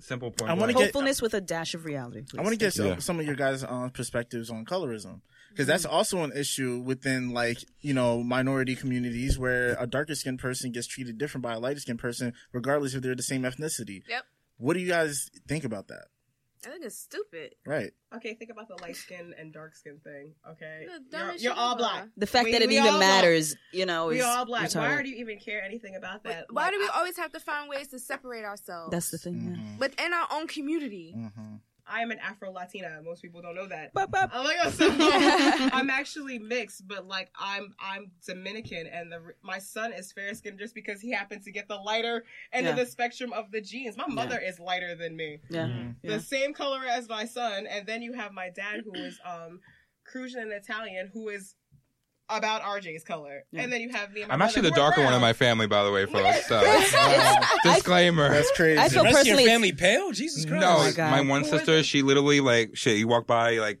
Simple 0.00 0.30
point. 0.30 0.50
I 0.50 0.54
wanna 0.54 0.72
blank. 0.72 0.78
get- 0.78 0.84
Hopefulness 0.86 1.22
with 1.22 1.34
a 1.34 1.40
dash 1.40 1.74
of 1.74 1.84
reality. 1.84 2.22
Please. 2.22 2.38
I 2.38 2.42
want 2.42 2.52
to 2.52 2.58
get 2.58 2.72
some, 2.74 2.86
Yeah. 2.86 2.98
some 2.98 3.18
of 3.20 3.26
your 3.26 3.34
guys' 3.36 3.64
um, 3.64 3.90
perspectives 3.90 4.50
on 4.50 4.64
colorism 4.64 5.20
because 5.50 5.66
that's 5.66 5.84
also 5.84 6.22
an 6.24 6.32
issue 6.36 6.80
within 6.80 7.30
like 7.30 7.58
you 7.80 7.94
know 7.94 8.22
minority 8.22 8.74
communities 8.76 9.38
where 9.38 9.76
a 9.78 9.86
darker 9.86 10.14
skinned 10.14 10.38
person 10.40 10.72
gets 10.72 10.86
treated 10.86 11.16
different 11.18 11.42
by 11.42 11.54
a 11.54 11.58
lighter 11.60 11.80
skinned 11.80 11.98
person 12.00 12.32
regardless 12.52 12.94
if 12.94 13.02
they're 13.02 13.14
the 13.14 13.22
same 13.22 13.42
ethnicity. 13.42 14.02
Yep. 14.08 14.24
What 14.56 14.74
do 14.74 14.80
you 14.80 14.88
guys 14.88 15.30
think 15.48 15.64
about 15.64 15.88
that? 15.88 16.06
I 16.66 16.70
think 16.70 16.84
it's 16.84 16.96
stupid. 16.98 17.54
Right. 17.66 17.92
Okay, 18.14 18.34
think 18.34 18.50
about 18.50 18.68
the 18.68 18.76
light 18.80 18.96
skin 18.96 19.34
and 19.38 19.52
dark 19.52 19.74
skin 19.74 19.98
thing. 20.04 20.34
Okay, 20.52 20.86
you're, 21.12 21.32
you're 21.36 21.52
all 21.52 21.76
black. 21.76 22.08
The 22.16 22.26
fact 22.26 22.44
We- 22.46 22.52
that 22.52 22.62
it 22.62 22.70
even 22.70 22.84
all 22.84 22.98
black. 22.98 23.00
matters, 23.22 23.56
you 23.72 23.86
know, 23.86 24.06
We 24.06 24.18
is 24.20 24.24
all 24.24 24.44
black. 24.44 24.72
Why 24.74 25.02
do 25.02 25.08
you 25.08 25.16
even 25.16 25.38
care 25.38 25.62
anything 25.62 25.96
about 25.96 26.24
that? 26.24 26.46
Why 26.50 26.64
Like, 26.64 26.72
do 26.72 26.78
we 26.80 26.88
always 26.94 27.16
have 27.16 27.32
to 27.32 27.40
find 27.40 27.68
ways 27.68 27.88
to 27.88 27.98
separate 27.98 28.44
ourselves? 28.44 28.90
That's 28.90 29.10
the 29.10 29.18
thing. 29.18 29.34
Yeah. 29.56 29.60
Mhm. 29.74 29.78
within 29.78 30.12
our 30.12 30.28
own 30.30 30.46
community. 30.46 31.14
Mhm. 31.16 31.60
I 31.86 32.00
am 32.00 32.10
an 32.10 32.18
Afro 32.18 32.50
Latina. 32.50 33.00
Most 33.04 33.22
people 33.22 33.42
don't 33.42 33.54
know 33.54 33.66
that. 33.68 33.92
Bop, 33.92 34.10
bop. 34.10 34.30
I'm 34.32 34.44
like, 34.44 34.72
so, 34.72 34.88
I'm 35.72 35.90
actually 35.90 36.38
mixed, 36.38 36.86
but 36.88 37.06
like 37.06 37.30
I'm 37.38 37.74
I'm 37.78 38.10
Dominican, 38.26 38.86
and 38.86 39.12
the 39.12 39.20
my 39.42 39.58
son 39.58 39.92
is 39.92 40.12
fair 40.12 40.32
skinned 40.34 40.58
just 40.58 40.74
because 40.74 41.00
he 41.00 41.10
happens 41.12 41.44
to 41.44 41.52
get 41.52 41.68
the 41.68 41.76
lighter 41.76 42.24
end 42.52 42.66
of 42.66 42.76
the 42.76 42.86
spectrum 42.86 43.32
of 43.32 43.50
the 43.50 43.60
genes. 43.60 43.96
My 43.96 44.06
mother 44.06 44.38
is 44.38 44.58
lighter 44.58 44.94
than 44.94 45.16
me, 45.16 45.40
Yeah. 45.50 45.66
Mhm. 45.66 45.94
Yeah. 46.02 46.16
the 46.16 46.20
same 46.22 46.54
color 46.54 46.80
as 46.88 47.08
my 47.08 47.24
son, 47.26 47.66
and 47.66 47.86
then 47.86 48.02
you 48.02 48.12
have 48.14 48.32
my 48.32 48.50
dad 48.50 48.82
who 48.84 48.94
is 48.94 49.20
um 49.24 49.60
Crucian 50.04 50.40
and 50.40 50.52
Italian, 50.52 51.10
who 51.12 51.28
is 51.28 51.54
about 52.28 52.62
RJ's 52.62 53.04
color, 53.04 53.44
and 53.52 53.72
then 53.72 53.80
you 53.80 53.90
have 53.90 54.12
me. 54.12 54.22
And 54.22 54.28
my 54.28 54.34
I'm 54.34 54.42
actually 54.42 54.62
the 54.62 54.70
brother 54.70 54.80
who 54.80 54.86
are 54.86 54.90
darker 54.90 55.04
one 55.04 55.14
in 55.14 55.20
my 55.20 55.32
family, 55.32 55.66
by 55.66 55.84
the 55.84 55.90
way, 55.90 56.06
folks. 56.06 56.46
So 56.46 56.62
Wow. 56.62 57.40
disclaimer. 57.62 58.30
That's 58.30 58.50
crazy. 58.52 58.78
I 58.78 58.88
The 58.88 58.94
feel 58.94 59.04
rest 59.04 59.20
of 59.20 59.26
your 59.26 59.38
family 59.38 59.72
pale? 59.72 60.10
Jesus 60.12 60.44
Christ. 60.44 60.96
No, 60.98 61.04
my 61.04 61.22
my, 61.22 61.28
one 61.28 61.42
Who 61.44 61.50
sister, 61.50 61.82
she 61.82 62.02
literally 62.02 62.40
like 62.40 62.76
shit. 62.76 62.98
You 62.98 63.08
walk 63.08 63.26
by, 63.26 63.58
like, 63.58 63.80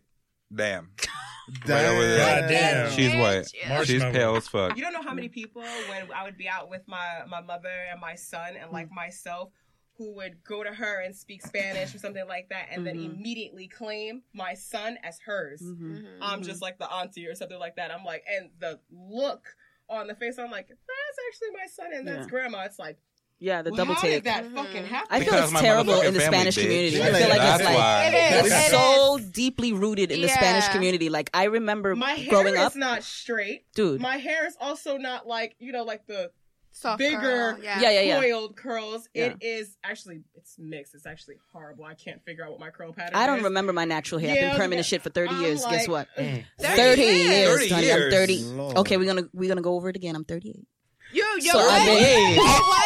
damn, 0.54 0.90
right 1.66 1.84
over 1.86 2.06
there. 2.06 2.40
God 2.40 2.48
damn. 2.48 2.90
She's 2.92 3.14
white. 3.14 3.46
Yeah. 3.54 3.82
She's 3.84 4.02
Marshmallow. 4.02 4.12
pale 4.12 4.36
as 4.36 4.48
fuck. 4.48 4.76
You 4.76 4.82
don't 4.82 4.92
know 4.92 5.02
how 5.02 5.14
many 5.14 5.28
people 5.28 5.62
when 5.88 6.08
I 6.14 6.24
would 6.24 6.36
be 6.36 6.48
out 6.48 6.68
with 6.70 6.82
my 6.86 7.22
my 7.28 7.40
mother 7.40 7.72
and 7.90 8.00
my 8.00 8.14
son 8.14 8.56
and 8.60 8.70
like 8.72 8.88
mm. 8.88 8.94
myself 8.94 9.50
who 9.96 10.12
would 10.14 10.42
go 10.42 10.64
to 10.64 10.70
her 10.70 11.00
and 11.02 11.14
speak 11.14 11.40
Spanish 11.46 11.94
or 11.94 11.98
something 11.98 12.26
like 12.26 12.48
that 12.48 12.66
and 12.70 12.84
then 12.86 12.96
Mhm. 12.98 13.14
immediately 13.16 13.68
claim 13.68 14.22
my 14.32 14.54
son 14.54 14.98
as 15.04 15.20
hers. 15.20 15.62
Mhm. 15.62 16.02
Mhm. 16.02 16.18
I'm 16.20 16.42
just 16.42 16.60
like 16.60 16.78
the 16.78 16.90
auntie 16.90 17.26
or 17.28 17.34
something 17.36 17.58
like 17.60 17.76
that. 17.76 17.92
I'm 17.92 18.04
like, 18.04 18.24
and 18.28 18.50
the 18.58 18.80
look 18.90 19.54
on 19.88 20.06
the 20.08 20.14
face, 20.16 20.36
I'm 20.38 20.50
like, 20.50 20.66
that's 20.68 21.18
actually 21.28 21.50
my 21.52 21.66
son 21.66 21.92
and 21.92 22.08
that's 22.08 22.26
Yeah. 22.26 22.30
grandma. 22.30 22.62
It's 22.64 22.78
like, 22.78 22.98
Yeah, 23.38 23.62
the 23.62 23.70
well, 23.70 23.78
double 23.78 23.94
how 23.94 24.00
take. 24.00 24.12
did 24.14 24.24
that 24.24 24.44
Mhm. 24.44 24.54
fucking 24.54 24.86
happen? 24.86 25.08
I 25.10 25.18
feel 25.20 25.32
Because 25.34 25.52
it's 25.52 25.60
terrible 25.60 26.00
in 26.00 26.14
the 26.14 26.20
Spanish 26.20 26.56
bitch. 26.56 26.62
community. 26.62 26.96
Yeah, 26.96 27.04
I 27.08 27.12
feel 27.12 27.28
like 27.28 27.38
that's 27.38 27.60
it's 27.60 27.68
like 27.68 27.76
why. 27.78 28.04
It 28.06 28.44
is. 28.46 28.52
it's 28.52 28.70
so 28.70 29.18
deeply 29.32 29.72
rooted 29.72 30.10
in 30.10 30.22
the 30.22 30.28
Spanish 30.28 30.66
community. 30.68 31.08
Like 31.08 31.30
I 31.34 31.44
remember 31.44 31.94
my 31.94 32.12
hair 32.12 32.30
growing 32.30 32.54
is 32.54 32.60
up, 32.60 32.74
not 32.76 33.02
straight. 33.04 33.66
dude. 33.74 34.00
My 34.00 34.16
hair 34.16 34.46
is 34.46 34.56
also 34.60 34.96
not 34.96 35.26
like 35.26 35.56
you 35.58 35.72
know, 35.72 35.82
like 35.84 36.06
the 36.06 36.30
Soft 36.76 36.98
bigger- 36.98 37.18
curl, 37.20 37.58
Yeah. 37.62 37.80
yeah, 37.80 37.90
yeah, 37.92 38.00
yeah. 38.00 38.20
coiled 38.20 38.56
curls. 38.56 39.08
Yeah. 39.14 39.26
It 39.26 39.36
is 39.40 39.76
actually 39.84 40.22
it's 40.34 40.56
mixed. 40.58 40.94
It's 40.94 41.06
actually 41.06 41.36
horrible. 41.52 41.84
I 41.84 41.94
can't 41.94 42.20
figure 42.24 42.44
out 42.44 42.50
what 42.50 42.58
my 42.60 42.70
curl 42.70 42.92
pattern. 42.92 43.14
Is. 43.14 43.20
I 43.20 43.26
don't 43.28 43.38
is. 43.38 43.44
remember 43.44 43.72
my 43.72 43.84
natural 43.84 44.20
hair. 44.20 44.30
I've 44.30 44.36
Yeah, 44.36 44.48
been 44.50 44.56
permanent 44.56 44.78
yeah. 44.86 44.90
shit 44.90 45.02
for 45.02 45.10
30 45.10 45.30
I'm 45.34 45.42
years. 45.42 45.64
Guess 45.64 45.86
what? 45.88 46.08
Mm. 46.18 46.44
30 46.58 47.02
years. 47.02 47.60
30 47.60 47.68
honey. 47.68 47.92
I'm 47.92 47.98
years. 47.98 48.12
30. 48.14 48.38
Lord. 48.56 48.76
Okay, 48.78 48.96
we're 48.96 49.06
gonna 49.06 49.28
we're 49.32 49.48
gonna 49.48 49.62
go 49.62 49.74
over 49.76 49.88
it 49.88 49.96
again. 49.96 50.16
I'm 50.16 50.24
38. 50.24 50.66
You, 51.14 51.24
yo, 51.40 51.52
So 51.52 51.58
I've 51.60 51.86
been, 51.86 51.98
Hey. 51.98 52.38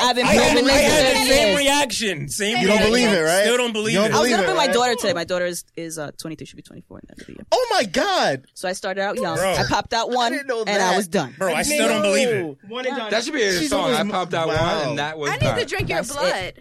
I've 0.03 0.17
been 0.17 0.27
I 0.27 0.33
had, 0.33 0.57
I 0.59 0.71
had 0.71 1.17
the 1.27 1.31
same 1.33 1.49
years. 1.49 1.59
reaction. 1.59 2.29
Same 2.29 2.59
You 2.59 2.67
don't 2.69 2.77
reaction. 2.77 2.93
believe 2.93 3.09
it, 3.11 3.21
right? 3.23 3.43
Still 3.45 3.57
don't 3.57 3.73
believe 3.73 3.95
You 3.95 4.01
don't 4.01 4.11
it. 4.11 4.15
I 4.15 4.19
was 4.19 4.29
believe 4.29 4.31
gonna 4.37 4.43
it, 4.43 4.47
put 4.55 4.57
my 4.57 4.67
daughter 4.73 4.95
today. 4.97 5.13
My 5.15 5.25
daughter 5.25 5.47
is 5.47 5.65
is 5.77 5.99
uh 5.99 6.11
22. 6.19 6.45
She'll 6.45 6.57
be 6.57 6.63
24 6.63 6.99
in 6.99 7.03
the 7.07 7.13
end 7.13 7.21
of 7.23 7.27
the 7.27 7.33
year. 7.33 7.47
Oh 7.53 7.69
my 7.73 7.85
god! 7.85 8.45
So 8.55 8.69
I 8.69 8.73
started 8.73 9.01
out 9.01 9.17
young. 9.19 9.37
Bro. 9.37 9.53
I 9.55 9.65
popped 9.69 9.93
out 9.95 10.11
one, 10.11 10.33
didn't 10.33 10.69
and 10.69 10.83
I 10.83 10.97
was 10.97 11.09
done. 11.09 11.35
Bro, 11.39 11.55
I 11.55 11.63
still 11.63 11.89
don't 11.89 12.03
believe 12.03 12.29
it. 12.29 12.59
One 12.69 12.87
and 12.87 12.97
done. 12.97 13.11
That 13.11 13.25
should 13.25 13.33
be 13.35 13.43
a 13.43 13.59
She's 13.59 13.71
song. 13.71 13.93
I 13.93 14.03
popped 14.09 14.35
out 14.35 14.49
Wow. 14.49 14.79
one, 14.81 14.89
and 14.91 14.99
that 14.99 15.19
was 15.19 15.31
I 15.31 15.35
need 15.35 15.41
that. 15.43 15.59
to 15.61 15.65
drink 15.65 15.89
your 15.89 15.99
That's 16.03 16.13
blood. 16.13 16.55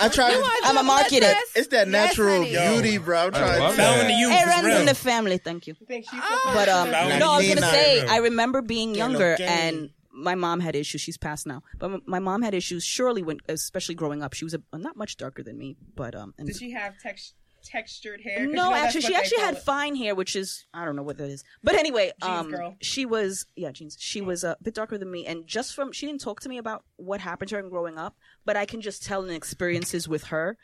I 0.00 0.08
tried. 0.08 0.34
I'ma 0.64 0.80
your 0.80 0.84
market 0.84 1.20
blood 1.20 1.22
it. 1.22 1.34
test? 1.34 1.56
It's 1.56 1.68
that 1.68 1.88
natural 1.88 2.42
beauty, 2.44 2.98
bro. 2.98 3.26
I'm 3.26 3.32
trying. 3.32 3.52
to 3.70 3.76
that. 3.76 3.96
Found 3.96 4.08
the 4.10 4.14
youth. 4.14 4.30
Runs 4.64 4.80
in 4.80 4.86
the 4.86 4.94
family. 4.94 5.38
Thank 5.38 5.66
you. 5.66 5.74
think 5.86 6.06
she's 6.10 6.20
But 6.52 6.68
um, 6.68 6.90
no, 6.90 7.32
I 7.32 7.38
was 7.38 7.48
gonna 7.48 7.60
say 7.62 8.04
I 8.06 8.18
remember 8.18 8.62
being 8.62 8.94
younger 8.94 9.36
and 9.40 9.90
my 10.14 10.34
mom 10.34 10.60
had 10.60 10.76
issues. 10.76 11.00
She's 11.00 11.18
passed 11.18 11.46
now, 11.46 11.62
but 11.78 11.90
m- 11.92 12.02
my 12.06 12.18
mom 12.20 12.42
had 12.42 12.54
issues. 12.54 12.84
Surely 12.84 13.22
when, 13.22 13.38
especially 13.48 13.94
growing 13.94 14.22
up, 14.22 14.32
she 14.32 14.44
was 14.44 14.54
a, 14.54 14.78
not 14.78 14.96
much 14.96 15.16
darker 15.16 15.42
than 15.42 15.58
me, 15.58 15.76
but 15.94 16.14
um. 16.14 16.32
And 16.38 16.46
Did 16.46 16.56
she 16.56 16.70
have 16.72 16.94
tex- 17.02 17.34
textured 17.64 18.20
hair? 18.20 18.36
'Cause 18.38 18.46
you 18.46 18.52
no, 18.52 18.70
know 18.70 18.74
actually, 18.76 19.00
she 19.02 19.14
actually 19.14 19.40
had 19.42 19.54
it. 19.54 19.62
fine 19.62 19.96
hair, 19.96 20.14
which 20.14 20.36
is 20.36 20.66
I 20.74 20.84
don't 20.84 20.96
know 20.96 21.02
what 21.02 21.16
that 21.18 21.28
is. 21.30 21.42
But 21.62 21.74
anyway, 21.76 22.12
Jeans 22.22 22.44
um, 22.46 22.50
girl. 22.50 22.76
she 22.80 23.06
was 23.06 23.46
yeah, 23.56 23.72
jeans. 23.72 23.96
She 23.98 24.20
was 24.20 24.44
a 24.44 24.56
bit 24.62 24.74
darker 24.74 24.98
than 24.98 25.10
me, 25.10 25.26
and 25.26 25.46
just 25.46 25.74
from 25.74 25.90
she 25.92 26.06
didn't 26.06 26.20
talk 26.20 26.40
to 26.40 26.48
me 26.48 26.58
about 26.58 26.84
what 26.96 27.20
happened 27.20 27.48
to 27.50 27.56
her 27.56 27.60
in 27.62 27.70
growing 27.70 27.98
up, 27.98 28.16
but 28.44 28.56
I 28.56 28.66
can 28.66 28.80
just 28.80 29.02
tell 29.04 29.24
in 29.24 29.34
experiences 29.34 30.06
with 30.08 30.24
her 30.24 30.56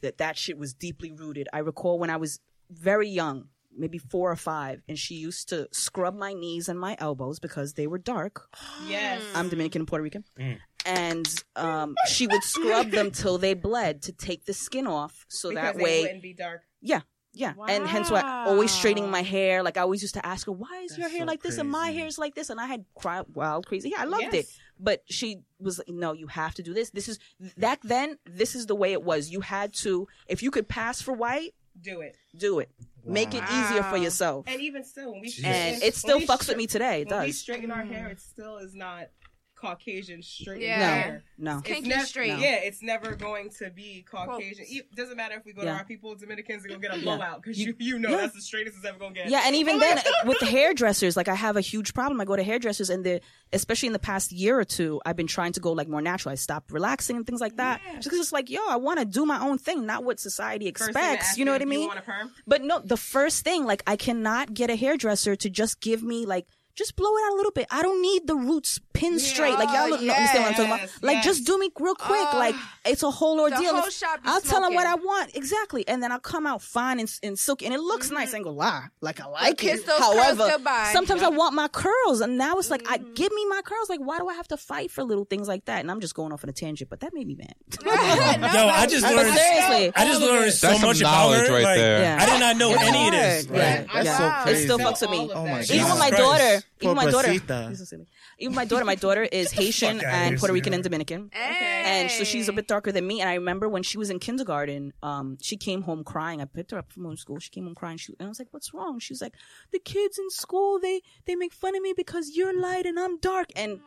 that 0.00 0.18
that 0.18 0.36
shit 0.38 0.56
was 0.58 0.72
deeply 0.74 1.10
rooted. 1.12 1.48
I 1.52 1.58
recall 1.58 1.98
when 1.98 2.10
I 2.10 2.16
was 2.16 2.40
very 2.70 3.08
young, 3.08 3.48
maybe 3.76 3.98
four 3.98 4.30
or 4.30 4.36
five, 4.36 4.82
and 4.88 4.98
she 4.98 5.14
used 5.14 5.48
to 5.50 5.68
scrub 5.72 6.14
my 6.14 6.32
knees 6.32 6.68
and 6.68 6.78
my 6.78 6.96
elbows 6.98 7.38
because 7.38 7.74
they 7.74 7.86
were 7.86 7.98
dark. 7.98 8.48
Yes. 8.86 9.22
I'm 9.34 9.48
Dominican 9.48 9.82
and 9.82 9.88
Puerto 9.88 10.02
Rican. 10.02 10.24
Mm. 10.38 10.58
And 10.84 11.44
um, 11.56 11.94
she 12.06 12.26
would 12.26 12.42
scrub 12.42 12.90
them 12.90 13.10
till 13.10 13.38
they 13.38 13.54
bled 13.54 14.02
to 14.02 14.12
take 14.12 14.44
the 14.44 14.52
skin 14.52 14.86
off, 14.86 15.24
so 15.28 15.48
because 15.48 15.64
that 15.64 15.76
they 15.76 15.82
way 15.82 16.00
wouldn't 16.02 16.22
be 16.22 16.34
dark. 16.34 16.62
yeah. 16.80 17.00
Yeah. 17.34 17.54
And 17.68 17.86
hence 17.86 18.10
why 18.10 18.22
always 18.46 18.70
straightening 18.70 19.10
my 19.10 19.22
hair. 19.22 19.62
Like 19.62 19.76
I 19.76 19.80
always 19.80 20.02
used 20.02 20.14
to 20.14 20.24
ask 20.24 20.46
her, 20.46 20.52
why 20.52 20.82
is 20.84 20.96
your 20.96 21.08
hair 21.08 21.20
so 21.20 21.26
like 21.26 21.42
this 21.42 21.58
and 21.58 21.68
my 21.68 21.90
hair 21.90 22.06
is 22.06 22.16
like 22.16 22.34
this? 22.34 22.48
And 22.48 22.60
I 22.60 22.66
had 22.66 22.84
cried 22.94 23.24
wild 23.34 23.66
crazy. 23.66 23.90
Yeah, 23.90 24.02
I 24.02 24.04
loved 24.04 24.32
it. 24.34 24.46
But 24.78 25.02
she 25.06 25.40
was 25.58 25.78
like, 25.78 25.88
no, 25.88 26.12
you 26.12 26.28
have 26.28 26.54
to 26.54 26.62
do 26.62 26.72
this. 26.72 26.90
This 26.90 27.08
is 27.08 27.18
back 27.56 27.80
then, 27.82 28.18
this 28.24 28.54
is 28.54 28.66
the 28.66 28.74
way 28.76 28.92
it 28.92 29.02
was. 29.02 29.30
You 29.30 29.40
had 29.40 29.72
to, 29.74 30.06
if 30.28 30.42
you 30.42 30.50
could 30.52 30.68
pass 30.68 31.02
for 31.02 31.12
white, 31.12 31.54
Do 31.80 32.00
it. 32.00 32.16
do 32.36 32.60
it. 32.60 32.70
Make 33.04 33.34
it 33.34 33.42
easier 33.50 33.82
for 33.82 33.96
yourself. 33.96 34.46
And 34.48 34.60
even 34.60 34.84
still, 34.84 35.12
when 35.12 35.20
we 35.20 35.34
And 35.44 35.82
it 35.82 35.94
still 35.94 36.18
when 36.18 36.26
fucks 36.26 36.44
stra- 36.44 36.52
with 36.52 36.58
me 36.58 36.66
today. 36.66 37.02
It 37.02 37.10
When 37.10 37.22
we 37.22 37.32
straighten 37.32 37.70
our 37.70 37.84
hair, 37.84 38.08
mm. 38.08 38.12
it 38.12 38.20
still 38.20 38.58
is 38.58 38.74
not 38.74 39.08
Caucasian 39.56 40.22
straight 40.22 40.62
Yeah. 40.62 40.78
hair. 40.94 41.24
No. 41.38 41.58
It's 41.58 41.66
Kinky 41.68 41.88
nev- 41.88 42.06
straight. 42.06 42.38
Yeah, 42.38 42.56
it's 42.56 42.82
never 42.82 43.14
going 43.14 43.50
to 43.58 43.70
be 43.70 44.04
Caucasian. 44.08 44.56
Close. 44.66 44.70
It 44.76 44.94
doesn't 44.94 45.16
matter 45.16 45.36
if 45.36 45.44
we 45.44 45.52
go 45.52 45.62
Yeah. 45.62 45.72
to 45.72 45.78
our 45.78 45.84
people, 45.84 46.14
Dominicans, 46.14 46.64
and 46.64 46.72
go 46.74 46.78
get 46.78 46.96
a 46.96 47.00
blowout 47.00 47.40
because 47.42 47.58
You- 47.58 47.74
you, 47.78 47.94
you 47.94 47.98
know 47.98 48.10
yeah. 48.10 48.16
that's 48.18 48.34
the 48.34 48.40
straightest 48.42 48.76
it's 48.76 48.84
ever 48.86 48.98
gonna 48.98 49.14
get. 49.14 49.28
Yeah, 49.30 49.42
and 49.46 49.56
even 49.56 49.76
Oh 49.76 49.80
then 49.80 50.00
with 50.26 50.38
the 50.40 50.46
hairdressers, 50.46 51.16
like 51.16 51.28
I 51.28 51.34
have 51.34 51.56
a 51.56 51.60
huge 51.60 51.94
problem. 51.94 52.20
I 52.20 52.24
go 52.24 52.36
to 52.36 52.42
hairdressers, 52.42 52.90
and 52.90 53.04
the 53.04 53.20
especially 53.52 53.86
in 53.86 53.92
the 53.92 53.98
past 53.98 54.32
year 54.32 54.58
or 54.58 54.64
two, 54.64 55.00
I've 55.06 55.16
been 55.16 55.26
trying 55.28 55.52
to 55.52 55.60
go 55.60 55.72
like 55.72 55.88
more 55.88 56.02
natural. 56.02 56.32
I 56.32 56.36
stopped 56.36 56.70
relaxing 56.72 57.16
and 57.16 57.26
things 57.26 57.40
like 57.40 57.56
that. 57.56 57.80
Yeah. 57.86 57.92
Just 57.94 58.04
because 58.04 58.20
it's 58.20 58.32
like, 58.32 58.50
yo, 58.50 58.60
I 58.68 58.76
want 58.76 58.98
to 58.98 59.04
do 59.04 59.24
my 59.24 59.40
own 59.40 59.58
thing, 59.58 59.86
not 59.86 60.04
what 60.04 60.18
society 60.20 60.70
First 60.72 60.92
thing 60.92 60.94
to 60.94 61.12
expects. 61.12 61.38
You 61.38 61.44
know 61.44 61.52
what 61.52 61.62
I 61.62 61.66
mean? 61.66 61.82
You 61.82 61.86
want 61.86 62.00
a 62.00 62.02
perm? 62.02 62.32
But 62.46 62.62
no, 62.62 62.80
the 62.80 62.96
first 62.96 63.44
thing, 63.44 63.64
like, 63.64 63.82
I 63.86 63.96
cannot 63.96 64.52
get 64.52 64.68
a 64.70 64.76
hairdresser 64.76 65.36
to 65.36 65.48
just 65.50 65.80
give 65.80 66.02
me 66.02 66.26
like. 66.26 66.46
Just 66.76 66.96
blow 66.96 67.16
it 67.16 67.22
out 67.26 67.32
a 67.34 67.36
little 67.36 67.52
bit. 67.52 67.66
I 67.70 67.82
don't 67.82 68.02
need 68.02 68.26
the 68.26 68.34
roots 68.34 68.80
pinned 68.92 69.20
Yeah. 69.20 69.26
straight. 69.26 69.54
Like 69.54 69.68
y'all 69.72 69.88
look, 69.90 70.00
no, 70.02 70.12
understand 70.12 70.42
what 70.44 70.48
I'm 70.50 70.54
talking 70.54 70.72
about? 70.72 71.02
Like 71.02 71.14
yes. 71.16 71.24
just 71.24 71.46
do 71.46 71.56
me 71.58 71.70
real 71.78 71.94
quick. 71.94 72.26
Oh. 72.32 72.36
like 72.38 72.54
it's 72.84 73.02
a 73.02 73.10
whole 73.10 73.40
ordeal. 73.40 73.76
whole 73.76 73.90
shop 73.90 74.20
I'll 74.24 74.40
tell 74.40 74.60
them 74.60 74.74
what 74.74 74.86
I 74.86 74.94
want 74.96 75.36
exactly, 75.36 75.86
and 75.86 76.02
then 76.02 76.10
I'll 76.12 76.18
come 76.18 76.46
out 76.46 76.62
fine 76.62 76.98
and, 77.00 77.12
and 77.22 77.38
silky, 77.38 77.66
and 77.66 77.74
it 77.74 77.80
looks 77.80 78.10
nice. 78.10 78.32
I 78.34 78.38
ain't 78.38 78.44
gonna 78.44 78.56
lie, 78.56 78.86
like 79.00 79.20
I 79.20 79.26
like 79.26 79.58
kiss 79.58 79.80
it. 79.80 79.86
those 79.86 79.98
However, 80.00 80.48
goodbye. 80.50 80.90
sometimes 80.92 81.22
I 81.22 81.28
want 81.28 81.54
my 81.54 81.68
curls, 81.68 82.20
and 82.20 82.36
now 82.36 82.58
it's 82.58 82.70
like, 82.70 82.82
Mm-hmm. 82.84 83.14
give 83.14 83.32
me 83.32 83.46
my 83.48 83.60
curls. 83.64 83.88
Like, 83.88 84.00
why 84.00 84.18
do 84.18 84.28
I 84.28 84.34
have 84.34 84.48
to 84.48 84.56
fight 84.56 84.90
for 84.90 85.02
little 85.04 85.24
things 85.24 85.48
like 85.48 85.64
that? 85.66 85.80
And 85.80 85.90
I'm 85.90 86.00
just 86.00 86.14
going 86.14 86.32
off 86.32 86.44
on 86.44 86.50
a 86.50 86.52
tangent, 86.52 86.90
but 86.90 87.00
that 87.00 87.14
made 87.14 87.26
me 87.26 87.34
mad. 87.36 87.54
No, 87.84 87.90
Yo, 87.92 88.68
I 88.68 88.86
just 88.86 89.04
But 89.04 89.14
learned. 89.16 89.36
seriously, 89.36 89.92
I 89.96 90.06
just 90.06 90.20
learned 90.20 90.52
so 90.52 90.66
That's 90.68 90.80
some 90.80 90.88
much 90.88 91.00
about 91.00 91.10
knowledge 91.12 91.46
her. 91.48 91.54
right 91.54 91.62
like, 91.64 91.76
there. 91.78 92.00
Yeah. 92.00 92.18
I 92.20 92.26
did 92.26 92.40
not 92.40 92.56
know 92.56 92.72
It's 92.72 92.82
any 92.82 93.06
of 93.08 93.12
this. 93.12 93.46
Right? 93.48 93.58
Yeah. 93.58 93.84
That's 93.92 94.06
Yeah. 94.06 94.16
so 94.18 94.24
Wow. 94.24 94.44
It 94.48 94.56
still 94.64 94.78
fucks 94.78 95.00
with 95.02 95.10
me. 95.10 95.30
Oh 95.34 95.44
that. 95.44 95.50
my 95.50 95.60
even 95.62 95.84
with 95.90 95.98
my 95.98 96.10
daughter, 96.10 96.62
even 96.80 96.96
my 96.96 97.10
daughter, 97.10 97.28
Pobrecita. 97.28 97.68
He's 97.68 97.78
so 97.78 97.84
silly. 97.84 98.06
even 98.38 98.54
my 98.54 98.64
daughter, 98.64 98.84
my 98.84 98.94
daughter 98.94 99.22
is 99.22 99.52
Haitian 99.60 100.00
and 100.04 100.38
Puerto 100.38 100.52
Rican 100.52 100.74
and 100.74 100.82
Dominican. 100.82 101.30
Hey. 101.32 101.82
And 101.84 102.10
so 102.10 102.24
she's 102.24 102.48
a 102.48 102.52
bit 102.52 102.66
darker 102.66 102.92
than 102.92 103.06
me. 103.06 103.20
And 103.20 103.30
I 103.30 103.34
remember 103.34 103.68
when 103.68 103.82
she 103.82 103.98
was 103.98 104.10
in 104.10 104.18
kindergarten, 104.18 104.92
um, 105.02 105.38
she 105.40 105.56
came 105.56 105.82
home 105.82 106.04
crying. 106.04 106.40
I 106.40 106.46
picked 106.46 106.72
her 106.72 106.78
up 106.78 106.92
from 106.92 107.16
school. 107.16 107.38
She 107.38 107.50
came 107.50 107.64
home 107.64 107.74
crying. 107.74 107.96
She, 107.96 108.14
and 108.18 108.26
I 108.26 108.28
was 108.28 108.38
like, 108.38 108.48
"What's 108.50 108.74
wrong?" 108.74 108.98
She 108.98 109.12
was 109.12 109.22
like, 109.22 109.34
"The 109.72 109.78
kids 109.78 110.18
in 110.18 110.30
school 110.30 110.78
they 110.80 111.02
they 111.26 111.36
make 111.36 111.52
fun 111.52 111.76
of 111.76 111.82
me 111.82 111.94
because 111.96 112.32
you're 112.34 112.58
light 112.58 112.86
and 112.86 112.98
I'm 112.98 113.18
dark." 113.18 113.50
And 113.56 113.80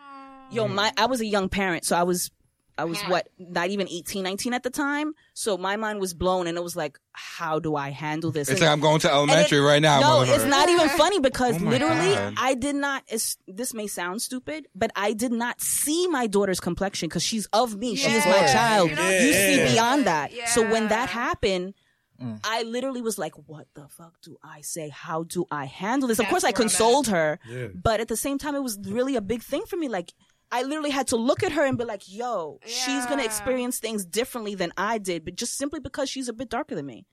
yo, 0.50 0.68
my 0.68 0.92
I 0.98 1.06
was 1.06 1.22
a 1.22 1.26
young 1.26 1.50
parent, 1.50 1.86
so 1.86 1.96
I 1.96 2.04
was 2.04 2.32
I 2.78 2.86
was 2.86 3.02
what 3.04 3.28
not 3.40 3.70
even 3.70 3.88
18, 3.90 4.24
19 4.24 4.54
at 4.54 4.64
the 4.64 4.70
time. 4.70 5.14
So 5.34 5.58
my 5.58 5.76
mind 5.78 6.00
was 6.00 6.14
blown, 6.14 6.48
and 6.48 6.58
it 6.58 6.64
was 6.64 6.76
like, 6.76 7.00
"How 7.12 7.60
do 7.60 7.76
I 7.76 7.90
handle 7.90 8.32
this?" 8.32 8.50
It's 8.50 8.60
And- 8.60 8.62
like 8.62 8.70
I'm 8.72 8.80
going 8.80 9.00
to 9.02 9.12
elementary 9.12 9.60
right 9.60 9.82
now. 9.82 10.00
no, 10.00 10.22
it's 10.22 10.44
not 10.46 10.70
even 10.70 10.90
funny 10.90 11.20
because 11.20 11.56
Oh 11.62 11.66
literally, 11.66 12.14
God. 12.14 12.36
I 12.38 12.54
did 12.54 12.76
not. 12.76 13.04
It's, 13.08 13.38
this 13.48 13.74
may 13.74 13.88
sound 13.88 14.22
stupid, 14.22 14.68
but 14.76 14.92
I 14.96 15.14
did 15.14 15.32
not 15.32 15.60
see 15.62 16.08
my 16.08 16.28
daughter's 16.28 16.60
complexion 16.60 17.10
because 17.10 17.24
she's 17.24 17.48
of 17.54 17.76
me. 17.76 17.96
She 17.96 18.12
is 18.12 18.26
my 18.26 18.46
child. 18.48 18.92
You 18.92 18.96
You, 18.98 19.34
see 19.34 19.56
see 19.56 19.74
beyond 19.74 20.06
that. 20.06 20.32
So 20.50 20.62
when 20.70 20.88
that 20.90 21.10
happened. 21.10 21.74
Mm. 22.20 22.40
I 22.44 22.64
literally 22.64 23.04
was 23.04 23.20
like, 23.20 23.34
"What 23.46 23.68
the 23.76 23.88
fuck 23.90 24.20
do 24.24 24.38
I 24.44 24.62
say? 24.62 24.90
How 24.90 25.22
do 25.22 25.46
I 25.52 25.66
handle 25.66 26.08
this?" 26.08 26.18
of 26.18 26.26
course, 26.26 26.44
I 26.44 26.48
where 26.48 26.50
I'm 26.50 26.54
at. 26.54 26.62
consoled 26.62 27.08
her, 27.10 27.40
Yeah. 27.48 27.68
but 27.76 28.00
at 28.00 28.08
the 28.08 28.18
same 28.18 28.40
time, 28.40 28.56
it 28.56 28.64
was 28.64 28.80
really 28.88 29.16
a 29.16 29.22
big 29.22 29.44
thing 29.44 29.62
for 29.68 29.78
me. 29.78 29.88
Like, 29.88 30.14
I 30.52 30.64
literally 30.64 30.92
had 30.92 31.08
to 31.08 31.18
look 31.18 31.44
at 31.44 31.52
her 31.52 31.66
and 31.66 31.78
be 31.78 31.84
like, 31.84 32.04
"Yo, 32.08 32.60
she's 32.66 33.06
gonna 33.06 33.24
experience 33.24 33.80
things 33.80 34.06
differently 34.06 34.56
than 34.56 34.72
I 34.78 34.98
did, 34.98 35.26
but 35.26 35.36
just 35.36 35.58
simply 35.58 35.80
because 35.80 36.10
she's 36.10 36.30
a 36.30 36.34
bit 36.34 36.50
darker 36.50 36.76
than 36.76 36.86
me." 36.86 37.06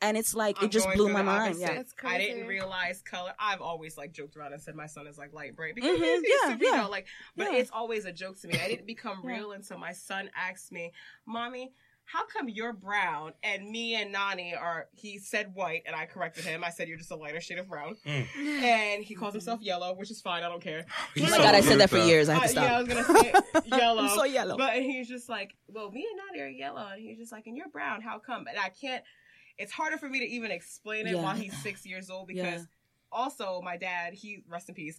And 0.00 0.16
it's 0.16 0.32
like 0.32 0.56
I'm 0.60 0.66
it 0.66 0.70
just 0.70 0.86
blew 0.94 1.08
my 1.08 1.22
mind. 1.22 1.58
Yeah. 1.58 1.74
That's 1.74 1.92
I 2.04 2.18
didn't 2.18 2.46
realize 2.46 3.02
color. 3.02 3.34
I've 3.38 3.60
always 3.60 3.96
like 3.98 4.12
joked 4.12 4.36
around 4.36 4.52
and 4.52 4.62
said 4.62 4.74
my 4.76 4.86
son 4.86 5.06
is 5.08 5.18
like 5.18 5.32
light 5.32 5.56
bright 5.56 5.74
because 5.74 5.98
Mhm, 5.98 6.04
he's, 6.04 6.20
he's 6.22 6.40
yeah, 6.44 6.48
super, 6.52 6.64
you 6.64 6.76
know, 6.76 6.88
like. 6.88 7.06
But 7.36 7.52
Yeah. 7.52 7.58
it's 7.58 7.70
always 7.72 8.04
a 8.04 8.12
joke 8.12 8.40
to 8.40 8.48
me. 8.48 8.54
I 8.58 8.68
didn't 8.68 8.86
become 8.86 9.22
Yeah. 9.24 9.34
real 9.38 9.52
until 9.52 9.78
my 9.78 9.92
son 9.92 10.30
asked 10.36 10.70
me, 10.72 10.92
"Mommy." 11.26 11.72
How 12.10 12.24
come 12.26 12.48
you're 12.48 12.72
brown 12.72 13.32
and 13.42 13.68
me 13.70 13.94
and 13.94 14.10
Nani 14.12 14.54
are? 14.54 14.88
He 14.92 15.18
said 15.18 15.54
white, 15.54 15.82
and 15.86 15.94
I 15.94 16.06
corrected 16.06 16.44
him. 16.44 16.64
I 16.64 16.70
said 16.70 16.88
you're 16.88 16.96
just 16.96 17.10
a 17.10 17.16
lighter 17.16 17.40
shade 17.40 17.58
of 17.58 17.68
brown, 17.68 17.96
and 18.06 19.04
he 19.04 19.14
calls 19.14 19.34
himself 19.34 19.60
yellow, 19.60 19.94
which 19.94 20.10
is 20.10 20.20
fine. 20.20 20.42
I 20.42 20.48
don't 20.48 20.62
care. 20.62 20.86
Oh 21.18 21.30
my 21.30 21.36
god, 21.38 21.54
I 21.54 21.60
said 21.60 21.80
that 21.80 21.90
for 21.90 21.98
years. 21.98 22.28
I 22.28 22.36
Uh, 22.36 22.40
had 22.40 22.42
to 22.44 22.48
stop. 22.48 22.64
yeah, 22.64 22.76
I 22.76 22.82
was 22.82 22.88
gonna 22.88 23.20
say 23.20 23.32
yellow. 23.78 24.02
I'm 24.04 24.08
so 24.10 24.24
yellow. 24.24 24.56
But 24.56 24.74
he's 24.76 25.06
just 25.08 25.28
like, 25.28 25.54
well, 25.68 25.90
me 25.90 26.06
and 26.10 26.20
Nani 26.38 26.40
are 26.46 26.48
yellow, 26.50 26.86
and 26.92 27.00
he's 27.02 27.18
just 27.18 27.32
like, 27.32 27.46
and 27.46 27.56
you're 27.56 27.68
brown. 27.68 28.00
How 28.00 28.18
come? 28.18 28.46
And 28.46 28.58
I 28.58 28.70
can't. 28.70 29.04
It's 29.58 29.72
harder 29.72 29.98
for 29.98 30.08
me 30.08 30.20
to 30.20 30.24
even 30.26 30.50
explain 30.50 31.06
it 31.06 31.14
Yeah. 31.16 31.22
while 31.22 31.34
he's 31.34 31.56
six 31.62 31.84
years 31.84 32.08
old 32.10 32.28
because 32.28 32.60
Yeah. 32.60 32.66
also 33.12 33.60
my 33.62 33.76
dad, 33.76 34.14
he 34.14 34.44
rest 34.48 34.68
in 34.68 34.74
peace. 34.74 34.98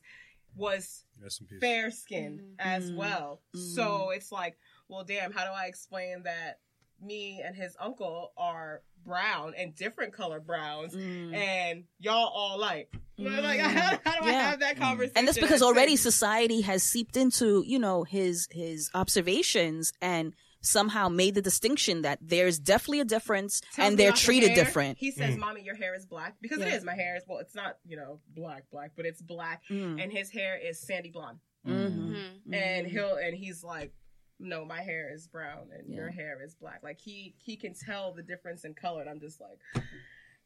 was 0.55 1.05
Rest 1.21 1.41
in 1.41 1.47
peace. 1.47 1.59
fair 1.61 1.91
skinned 1.91 2.41
as 2.59 2.89
Mm. 2.91 2.95
well. 2.97 3.41
Mm. 3.55 3.75
So 3.75 4.09
it's 4.09 4.31
like, 4.31 4.57
well, 4.87 5.03
damn, 5.03 5.31
how 5.31 5.43
do 5.45 5.51
I 5.51 5.65
explain 5.67 6.23
that 6.23 6.59
me 7.01 7.41
and 7.45 7.55
his 7.55 7.75
uncle 7.79 8.31
are 8.37 8.81
brown 9.05 9.53
and 9.57 9.75
different 9.75 10.13
color 10.13 10.39
browns, 10.39 10.93
Mm. 10.95 11.33
and 11.33 11.83
y'all 11.99 12.27
all 12.27 12.57
like, 12.69 12.91
like 13.17 13.59
Mm. 13.59 13.61
how, 13.61 13.99
how 14.05 14.21
do 14.21 14.27
I 14.27 14.31
have 14.31 14.59
that 14.61 14.77
conversation? 14.77 15.13
and 15.17 15.27
that's 15.27 15.39
because 15.39 15.61
already 15.61 15.95
society 15.95 16.61
has 16.61 16.83
seeped 16.83 17.15
into 17.17 17.63
you 17.65 17.79
know 17.79 18.03
his 18.03 18.47
his 18.51 18.89
observations 18.93 19.93
and 20.01 20.33
somehow 20.61 21.07
made 21.07 21.35
the 21.35 21.41
distinction 21.41 22.01
that 22.01 22.19
there's 22.21 22.59
definitely 22.59 22.99
a 22.99 23.05
difference 23.05 23.61
tells 23.73 23.87
and 23.89 23.97
they're 23.97 24.09
about 24.09 24.17
the 24.19 24.25
treated 24.25 24.55
different 24.55 24.97
He 24.97 25.11
says, 25.11 25.35
Mm. 25.35 25.39
"Mommy, 25.39 25.61
your 25.63 25.75
hair 25.75 25.95
is 25.95 26.05
black 26.05 26.35
because 26.41 26.59
it 26.59 26.67
Yeah. 26.67 26.75
is. 26.75 26.83
My 26.83 26.95
hair 26.95 27.15
is 27.15 27.23
well, 27.27 27.39
it's 27.39 27.55
not 27.55 27.77
you 27.85 27.95
know 27.95 28.19
black 28.35 28.63
black, 28.71 28.91
but 28.97 29.05
it's 29.05 29.21
black, 29.21 29.63
Mm. 29.69 30.03
and 30.03 30.11
his 30.11 30.29
hair 30.31 30.57
is 30.57 30.79
sandy 30.81 31.11
blonde, 31.11 31.39
Mhm. 31.65 31.91
Mhm. 32.13 32.53
and 32.53 32.87
Mhm. 32.87 32.91
he'll 32.91 33.15
and 33.15 33.35
he's 33.37 33.63
like." 33.63 33.93
No, 34.39 34.63
my 34.65 34.81
hair 34.81 35.11
is 35.13 35.27
brown 35.27 35.67
and 35.77 35.93
your 35.93 36.09
hair 36.09 36.41
is 36.43 36.55
black. 36.55 36.79
Like 36.83 36.99
he 36.99 37.35
he 37.37 37.55
can 37.57 37.73
tell 37.73 38.13
the 38.13 38.23
difference 38.23 38.63
in 38.63 38.73
color, 38.73 39.01
and 39.01 39.09
I'm 39.09 39.19
just 39.19 39.41
like, 39.41 39.59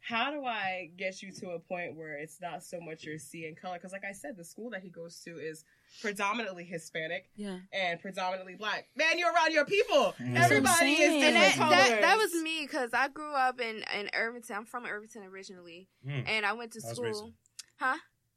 how 0.01 0.31
do 0.31 0.43
I 0.43 0.89
get 0.97 1.21
you 1.21 1.31
to 1.31 1.51
a 1.51 1.59
point 1.59 1.95
where 1.95 2.17
it's 2.17 2.41
not 2.41 2.63
so 2.63 2.81
much 2.81 3.05
you're 3.05 3.17
seeing 3.19 3.55
color? 3.55 3.75
Because, 3.77 3.93
like 3.93 4.03
I 4.03 4.11
said, 4.11 4.35
the 4.35 4.43
school 4.43 4.69
that 4.71 4.81
he 4.81 4.89
goes 4.89 5.19
to 5.25 5.37
is 5.37 5.63
predominantly 6.01 6.63
Hispanic 6.65 7.29
yeah 7.35 7.59
and 7.71 7.99
predominantly 8.01 8.55
black. 8.55 8.87
Man, 8.95 9.17
you're 9.19 9.31
around 9.31 9.53
your 9.53 9.65
people. 9.65 10.13
That's 10.19 10.45
Everybody 10.51 10.91
is 10.93 10.97
saying. 10.97 11.21
different 11.21 11.35
And 11.35 11.35
that, 11.35 11.53
colors. 11.55 11.89
that 11.89 12.01
that 12.01 12.17
was 12.17 12.33
me 12.43 12.63
because 12.63 12.89
I 12.93 13.07
grew 13.07 13.31
up 13.33 13.61
in 13.61 13.83
in 13.97 14.09
Irvington. 14.13 14.55
I'm 14.57 14.65
from 14.65 14.85
Irvington 14.85 15.23
originally, 15.23 15.87
Mm. 16.05 16.23
and 16.27 16.45
I 16.45 16.53
went 16.53 16.71
to 16.73 16.81
school. 16.81 16.89
was 16.91 16.99
raised 16.99 17.17
school. 17.19 17.33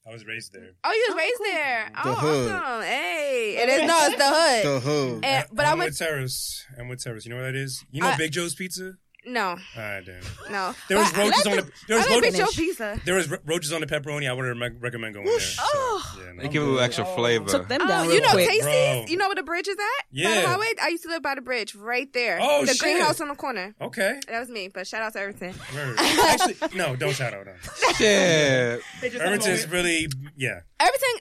I 0.08 0.12
was 0.12 0.24
raised 0.24 0.52
there. 0.52 0.70
Oh, 0.84 0.92
you 0.92 1.04
was 1.08 1.14
Oh, 1.14 1.18
raised 1.18 1.36
cool. 1.38 1.46
there. 1.46 1.90
The 2.04 2.10
oh, 2.10 2.14
hood. 2.14 2.52
awesome. 2.52 2.82
Hey, 2.84 3.56
it 3.60 3.68
is 3.68 3.88
no, 3.88 3.98
it's 4.06 4.16
the 4.16 4.28
hood. 4.28 4.64
The 4.64 4.80
hood. 4.80 5.24
And, 5.24 5.46
but 5.52 5.66
I 5.66 5.70
Elmwood 5.70 5.84
went 5.86 5.96
Terrace. 5.98 6.64
Elmwood 6.78 7.00
Terrace. 7.00 7.24
You 7.26 7.30
know 7.30 7.36
what 7.38 7.42
that 7.42 7.56
is? 7.56 7.84
You 7.90 8.02
know 8.02 8.08
I- 8.08 8.16
Big 8.16 8.30
Joe's 8.32 8.54
Pizza? 8.54 8.94
No, 9.26 9.48
All 9.48 9.56
right, 9.76 10.04
damn. 10.04 10.20
no. 10.52 10.74
There 10.88 10.98
was 10.98 11.10
But 11.12 11.18
roaches 11.18 11.46
I 11.46 11.50
on 11.50 11.56
like 11.56 11.66
the. 11.66 11.72
There 11.88 11.96
was 11.98 12.06
I 12.06 12.10
like 12.10 12.22
roaches. 12.22 12.36
Big 12.38 12.46
Joe 12.46 12.52
pizza. 12.54 13.00
There 13.04 13.14
was 13.16 13.30
ro- 13.30 13.38
roaches 13.44 13.72
on 13.72 13.80
the 13.80 13.86
pepperoni. 13.86 14.28
I 14.28 14.32
would 14.32 14.42
rec- 14.60 14.72
recommend 14.80 15.14
going 15.14 15.26
there. 15.26 15.40
So, 15.40 15.62
Oh. 15.64 16.16
yeah, 16.18 16.32
no. 16.32 16.42
They 16.42 16.48
give 16.48 16.62
it 16.62 16.64
a 16.64 16.68
little 16.68 16.80
extra 16.80 17.04
Oh. 17.06 17.14
flavor. 17.16 17.48
took 17.48 17.68
them 17.68 17.82
Oh, 17.82 17.88
down 17.88 18.04
you 18.06 18.12
real 18.12 18.22
know 18.22 18.30
quick 18.30 18.48
Tasties? 18.48 18.62
Bro. 18.62 19.04
You 19.08 19.16
know 19.16 19.26
where 19.28 19.34
the 19.34 19.42
bridge 19.42 19.68
is 19.68 19.76
at? 19.76 19.78
By 19.78 19.92
Yeah. 20.12 20.40
the 20.42 20.48
highway? 20.48 20.66
I 20.80 20.88
used 20.88 21.02
to 21.02 21.08
live 21.08 21.22
by 21.22 21.34
the 21.34 21.40
bridge 21.40 21.74
right 21.74 22.12
there. 22.12 22.38
Oh, 22.40 22.64
the 22.64 22.72
shit. 22.72 22.80
greenhouse 22.80 23.20
on 23.20 23.28
the 23.28 23.34
corner. 23.34 23.74
Okay. 23.80 24.20
That 24.28 24.40
was 24.40 24.48
me, 24.48 24.68
but 24.68 24.86
shout 24.86 25.02
out 25.02 25.12
to 25.14 25.20
everything. 25.20 25.54
Word. 25.74 25.96
Actually, 25.98 26.56
no, 26.76 26.94
don't 26.96 27.14
shout 27.14 27.34
out. 27.34 27.46
No. 27.46 27.52
Shit. 27.96 28.80
They 29.00 29.10
just 29.10 29.22
Irvington's 29.24 29.68
really, 29.68 30.06
yeah. 30.36 30.60
Everything 30.80 31.14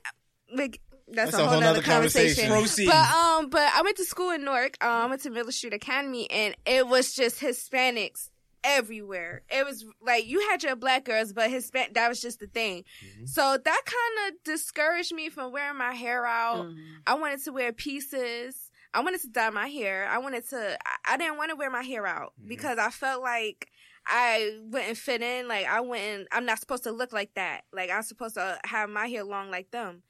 like 0.53 0.79
that's, 1.07 1.33
a 1.33 1.47
whole 1.47 1.63
other 1.63 1.81
conversation. 1.81 2.49
Proceed. 2.49 2.87
But 2.87 3.09
um, 3.11 3.49
but 3.49 3.71
I 3.73 3.81
went 3.83 3.97
to 3.97 4.05
school 4.05 4.31
in 4.31 4.43
Newark. 4.43 4.83
Um, 4.83 4.89
I 4.91 5.05
went 5.07 5.21
to 5.23 5.29
Miller 5.29 5.51
Street 5.51 5.73
Academy, 5.73 6.29
and 6.31 6.55
it 6.65 6.87
was 6.87 7.13
just 7.13 7.39
Hispanics 7.41 8.29
everywhere. 8.63 9.43
It 9.49 9.65
was 9.65 9.85
like 10.01 10.25
you 10.27 10.39
had 10.49 10.63
your 10.63 10.75
black 10.75 11.05
girls, 11.05 11.33
but 11.33 11.49
Hispanic. 11.51 11.93
That 11.93 12.09
was 12.09 12.21
just 12.21 12.39
the 12.39 12.47
thing. 12.47 12.83
Mhm. 13.03 13.29
So 13.29 13.57
that 13.63 13.81
kind 13.85 14.33
of 14.33 14.43
discouraged 14.43 15.13
me 15.13 15.29
from 15.29 15.51
wearing 15.51 15.77
my 15.77 15.93
hair 15.93 16.25
out. 16.25 16.65
Mhm. 16.65 16.77
I 17.05 17.13
wanted 17.13 17.43
to 17.43 17.51
wear 17.51 17.71
pieces. 17.71 18.71
I 18.93 19.01
wanted 19.01 19.21
to 19.21 19.27
dye 19.27 19.49
my 19.49 19.67
hair. 19.67 20.07
I 20.09 20.17
wanted 20.19 20.47
to. 20.49 20.77
I, 20.85 21.13
I 21.13 21.17
didn't 21.17 21.37
want 21.37 21.49
to 21.51 21.55
wear 21.55 21.69
my 21.69 21.83
hair 21.83 22.07
out 22.07 22.33
Mhm. 22.41 22.47
because 22.47 22.77
I 22.79 22.89
felt 22.89 23.21
like 23.21 23.69
I 24.07 24.57
wouldn't 24.63 24.97
fit 24.97 25.21
in. 25.21 25.47
Like 25.47 25.67
I 25.67 25.81
wouldn't. 25.81 26.27
I'm 26.31 26.45
not 26.45 26.59
supposed 26.59 26.83
to 26.83 26.91
look 26.91 27.11
like 27.13 27.33
that. 27.35 27.61
Like 27.73 27.89
I'm 27.91 28.03
supposed 28.03 28.35
to 28.35 28.59
have 28.65 28.89
my 28.89 29.07
hair 29.07 29.23
long 29.23 29.51
like 29.51 29.69
them. 29.71 30.01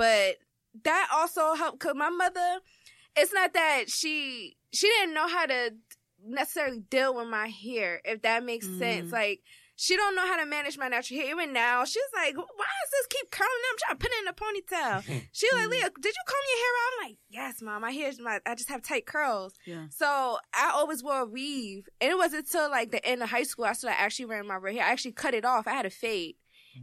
But 0.00 0.36
that 0.84 1.08
also 1.12 1.54
helped. 1.54 1.80
Cause 1.80 1.94
my 1.94 2.10
mother, 2.10 2.60
it's 3.16 3.32
not 3.32 3.52
that 3.54 3.84
she 3.90 4.56
she 4.72 4.88
didn't 4.88 5.14
know 5.14 5.28
how 5.28 5.46
to 5.46 5.74
necessarily 6.24 6.80
deal 6.80 7.14
with 7.14 7.28
my 7.28 7.48
hair. 7.48 8.00
If 8.04 8.22
that 8.22 8.44
makes 8.44 8.66
Mm. 8.66 8.78
sense. 8.78 9.12
Like. 9.12 9.40
She 9.82 9.96
don't 9.96 10.14
know 10.14 10.26
how 10.26 10.36
to 10.36 10.44
manage 10.44 10.76
my 10.76 10.88
natural 10.88 11.18
hair. 11.20 11.30
Even 11.30 11.54
now, 11.54 11.86
she's 11.86 12.02
like, 12.14 12.36
"Why 12.36 12.42
does 12.82 12.90
this 12.92 13.06
keep 13.08 13.30
curling? 13.30 13.50
up? 13.70 13.72
I'm 13.72 13.78
trying 13.78 13.96
to 13.96 14.02
put 14.02 14.12
it 14.12 14.20
in 14.20 14.28
a 14.28 14.34
ponytail." 14.34 15.28
She 15.32 15.46
like, 15.54 15.68
Mm. 15.68 15.70
Leah, 15.70 15.90
did 15.98 16.14
you 16.18 16.24
comb 16.26 16.44
your 16.50 16.58
hair 16.58 16.74
out? 16.76 16.92
I'm 16.92 17.08
like, 17.08 17.18
yes, 17.30 17.62
mom. 17.62 17.80
My 17.80 17.90
hair's 17.90 18.20
my. 18.20 18.40
I 18.44 18.54
just 18.56 18.68
have 18.68 18.82
tight 18.82 19.06
curls. 19.06 19.54
Yeah. 19.64 19.86
So 19.88 20.38
I 20.52 20.72
always 20.74 21.02
wore 21.02 21.20
a 21.20 21.24
weave, 21.24 21.88
and 21.98 22.10
it 22.10 22.18
wasn't 22.18 22.44
until 22.44 22.68
like 22.70 22.90
the 22.90 23.02
end 23.06 23.22
of 23.22 23.30
high 23.30 23.44
school 23.44 23.64
I 23.64 23.72
started 23.72 23.98
actually 23.98 24.26
wearing 24.26 24.46
my 24.48 24.56
red 24.56 24.74
hair. 24.74 24.84
I 24.84 24.90
actually 24.90 25.12
cut 25.12 25.32
it 25.32 25.46
off. 25.46 25.66
I 25.66 25.70
had 25.72 25.86
a 25.86 25.90
fade, 25.90 26.36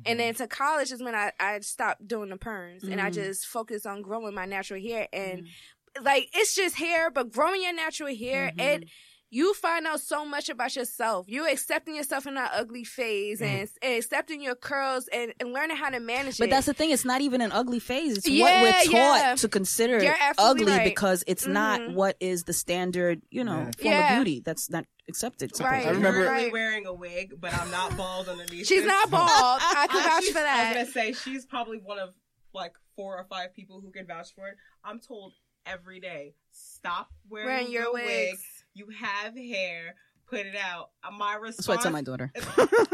and 0.05 0.19
then 0.19 0.33
to 0.35 0.47
college 0.47 0.91
is 0.91 1.01
when 1.01 1.15
I 1.15 1.31
I 1.39 1.59
stopped 1.61 2.07
doing 2.07 2.29
the 2.29 2.37
perms, 2.37 2.83
and 2.83 2.99
I 3.01 3.09
Mm. 3.09 3.13
just 3.13 3.45
focused 3.47 3.85
on 3.85 4.01
growing 4.01 4.33
my 4.35 4.45
natural 4.45 4.81
hair. 4.81 5.07
And 5.13 5.43
Mm. 5.43 6.03
like 6.03 6.29
it's 6.33 6.55
just 6.55 6.75
hair, 6.75 7.09
but 7.09 7.31
growing 7.31 7.63
your 7.63 7.73
natural 7.73 8.15
hair, 8.15 8.51
Mhm. 8.57 8.61
it 8.83 8.89
you 9.29 9.53
find 9.55 9.85
out 9.85 9.99
so 9.99 10.23
much 10.25 10.47
about 10.49 10.75
yourself. 10.75 11.25
You're 11.27 11.47
accepting 11.49 11.95
yourself 11.95 12.25
in 12.27 12.35
that 12.35 12.51
ugly 12.53 12.83
phase, 12.85 13.41
and, 13.41 13.67
and 13.81 13.93
accepting 13.95 14.41
your 14.41 14.55
curls, 14.55 15.07
and, 15.11 15.33
and 15.39 15.51
learning 15.51 15.75
how 15.77 15.89
to 15.89 15.99
manage 15.99 16.37
But 16.37 16.47
it. 16.47 16.51
that's 16.51 16.65
the 16.65 16.73
thing. 16.73 16.91
It's 16.91 17.03
not 17.05 17.21
even 17.21 17.41
an 17.41 17.51
ugly 17.51 17.79
phase. 17.79 18.17
It's 18.19 18.27
Yeah, 18.29 18.61
what 18.61 18.61
we're 18.87 18.91
taught 18.93 19.19
yeah. 19.19 19.35
to 19.35 19.47
consider 19.49 20.15
ugly 20.37 20.65
right. 20.71 20.83
because 20.85 21.23
it's 21.27 21.45
not 21.45 21.81
Mhm. 21.81 21.93
what 21.95 22.15
is 22.19 22.45
the 22.45 22.53
standard, 22.53 23.21
you 23.29 23.43
know, 23.43 23.57
Yeah. 23.57 23.71
form 23.81 23.93
Yeah. 23.93 24.13
of 24.19 24.25
beauty. 24.25 24.39
That's 24.45 24.69
not 24.69 24.85
accepted. 25.09 25.51
Right. 25.59 25.85
I 25.85 25.89
remember- 25.89 26.23
currently 26.25 26.43
Right. 26.45 26.53
wearing 26.53 26.85
a 26.85 26.93
wig, 26.93 27.33
but 27.39 27.53
I'm 27.53 27.69
not 27.71 27.95
bald 27.97 28.29
underneath. 28.29 28.67
She's 28.67 28.83
this. 28.83 28.87
not 28.87 29.09
bald. 29.11 29.27
I 29.61 29.87
can 29.89 30.03
vouch 30.03 30.21
she's- 30.23 30.33
for 30.33 30.39
I 30.39 30.43
that. 30.43 30.67
was 30.77 30.93
gonna 30.93 31.05
say 31.07 31.13
she's 31.13 31.45
probably 31.45 31.77
one 31.79 31.99
of 31.99 32.13
like 32.53 32.73
four 32.95 33.17
or 33.17 33.25
five 33.25 33.53
people 33.53 33.81
who 33.81 33.91
can 33.91 34.07
vouch 34.07 34.33
for 34.33 34.47
it. 34.47 34.55
I'm 34.83 34.99
told 34.99 35.33
every 35.65 35.99
day, 35.99 36.33
stop 36.51 37.09
wearing, 37.29 37.47
Wearing 37.47 37.71
your 37.71 37.83
the 37.85 37.91
wigs. 37.93 38.05
wig. 38.31 38.39
You 38.77 38.87
have 38.95 39.35
hair. 39.35 39.95
Put 40.29 40.41
it 40.45 40.55
out. 40.55 40.91
My 41.17 41.35
response. 41.35 41.55
That's 41.55 41.67
what 41.69 41.79
I 41.79 41.81
tell 41.83 41.91
my 41.91 42.01
daughter. 42.03 42.31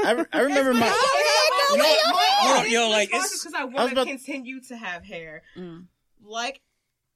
I, 0.04 0.26
I 0.32 0.42
remember 0.42 0.74
my. 0.76 0.88
Yo, 1.76 1.84
yo, 1.84 2.64
yo, 2.84 2.90
like, 2.90 3.10
it's- 3.10 3.40
because 3.44 3.54
I 3.54 3.64
want 3.66 3.90
to 3.90 3.94
about- 3.94 4.08
continue 4.08 4.62
to 4.62 4.78
have 4.78 5.04
hair. 5.04 5.42
Mm. 5.58 5.88
Like 6.24 6.62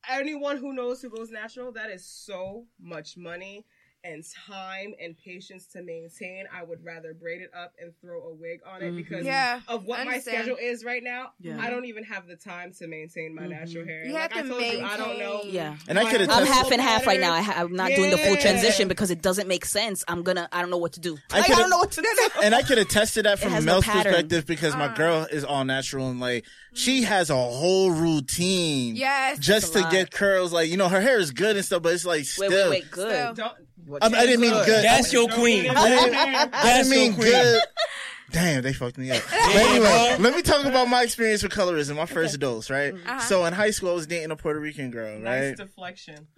anyone 0.10 0.58
who 0.58 0.74
knows 0.74 1.02
who 1.02 1.10
goes 1.10 1.30
natural, 1.32 1.72
that 1.74 1.92
is 1.92 2.06
so 2.06 2.66
much 2.82 3.16
money 3.16 3.66
and 4.08 4.24
time 4.48 4.94
and 5.02 5.16
patience 5.18 5.66
to 5.74 5.82
maintain. 5.82 6.46
I 6.56 6.64
would 6.64 6.84
rather 6.84 7.14
braid 7.14 7.42
it 7.42 7.52
up 7.56 7.74
and 7.82 7.92
throw 8.02 8.24
a 8.30 8.34
wig 8.34 8.60
on 8.66 8.82
it 8.82 8.94
Mhm. 8.94 8.96
because 8.98 9.26
Yeah. 9.26 9.60
of 9.68 9.86
what 9.86 10.06
my 10.06 10.20
schedule 10.20 10.56
is 10.60 10.84
right 10.86 11.04
now. 11.04 11.32
Yeah. 11.42 11.58
I 11.60 11.70
don't 11.70 11.86
even 11.86 12.04
have 12.06 12.28
the 12.28 12.36
time 12.36 12.72
to 12.80 12.88
maintain 12.88 13.36
my 13.36 13.44
Mhm. 13.44 13.50
natural 13.50 13.86
hair. 13.86 14.06
You 14.06 14.14
like 14.14 14.32
have 14.32 14.40
I 14.40 14.42
to 14.44 14.50
told 14.50 14.62
you, 14.64 14.82
I 14.86 14.98
don't 14.98 15.20
know. 15.20 15.42
Yeah. 15.46 15.76
And 15.88 16.00
I 16.00 16.10
could 16.10 16.22
I'm 16.30 16.46
half 16.46 16.72
and 16.72 16.82
half 16.82 17.06
right 17.06 17.20
now. 17.20 17.34
I 17.34 17.42
ha- 17.42 17.56
I'm 17.58 17.74
not 17.76 17.92
doing 17.92 18.12
the 18.12 18.18
full 18.18 18.38
transition 18.38 18.88
because 18.88 19.12
it 19.12 19.22
doesn't 19.22 19.48
make 19.48 19.66
sense. 19.66 20.04
I'm 20.08 20.24
gonna. 20.24 20.48
I 20.52 20.62
don't 20.62 20.70
know 20.70 20.78
what 20.78 20.94
to 20.94 21.00
do. 21.00 21.18
I 21.32 21.38
Like, 21.40 21.44
I, 21.44 21.48
could've- 21.48 21.60
don't 21.60 21.70
know 21.70 21.78
what 21.80 21.92
to 21.92 22.02
do. 22.02 22.08
and 22.44 22.56
I 22.56 22.62
could 22.62 22.78
attest 22.78 23.16
to 23.16 23.24
that 23.24 23.40
from 23.40 23.52
Mel's 23.52 23.66
no 23.66 23.82
perspective 23.82 24.46
because 24.46 24.74
my 24.76 24.86
Uh. 24.86 24.96
girl 24.96 25.28
is 25.32 25.44
all 25.44 25.66
natural 25.66 26.10
and 26.10 26.20
like 26.20 26.46
she 26.74 27.04
has 27.04 27.30
a 27.30 27.36
whole 27.36 27.92
routine 27.92 28.96
Yes. 28.96 29.40
just 29.40 29.74
to 29.74 29.80
lot. 29.82 29.92
get 29.92 30.12
curls. 30.12 30.54
Like 30.54 30.70
you 30.70 30.78
know, 30.78 30.90
her 30.90 31.02
hair 31.02 31.18
is 31.20 31.32
good 31.32 31.56
and 31.56 31.66
stuff, 31.66 31.82
but 31.82 31.94
it's 31.94 32.06
like 32.06 32.20
Wait, 32.20 32.28
still. 32.28 32.70
wait, 32.70 32.84
wait. 32.84 32.92
Good. 32.92 33.36
Don't. 33.36 33.54
I, 34.02 34.06
I 34.08 34.26
didn't 34.26 34.42
mean 34.42 34.52
good. 34.52 34.84
That's 34.84 35.14
your 35.14 35.30
queen. 35.30 35.70
I 35.70 35.90
didn't. 35.90 36.16
I 36.16 36.46
That's 36.48 36.90
didn't 36.90 37.18
mean 37.18 37.20
good. 37.20 37.62
Damn, 38.32 38.62
they 38.62 38.74
fucked 38.74 38.98
me 38.98 39.12
up. 39.12 39.24
But 39.48 39.56
anyway, 39.56 40.18
let 40.20 40.36
me 40.36 40.42
talk 40.42 40.66
about 40.66 40.90
my 40.90 41.04
experience 41.04 41.42
with 41.42 41.54
colorism. 41.54 41.96
My 41.96 42.06
first 42.06 42.38
dose, 42.40 42.70
right? 42.70 42.94
Uh-huh. 42.94 43.20
So 43.22 43.46
in 43.46 43.54
high 43.54 43.72
school, 43.72 43.92
I 43.92 43.94
was 43.94 44.06
dating 44.08 44.32
a 44.32 44.36
Puerto 44.36 44.60
Rican 44.60 44.92
girl, 44.92 45.14
right? 45.22 45.22
Nice 45.50 45.58
deflection. 45.58 46.28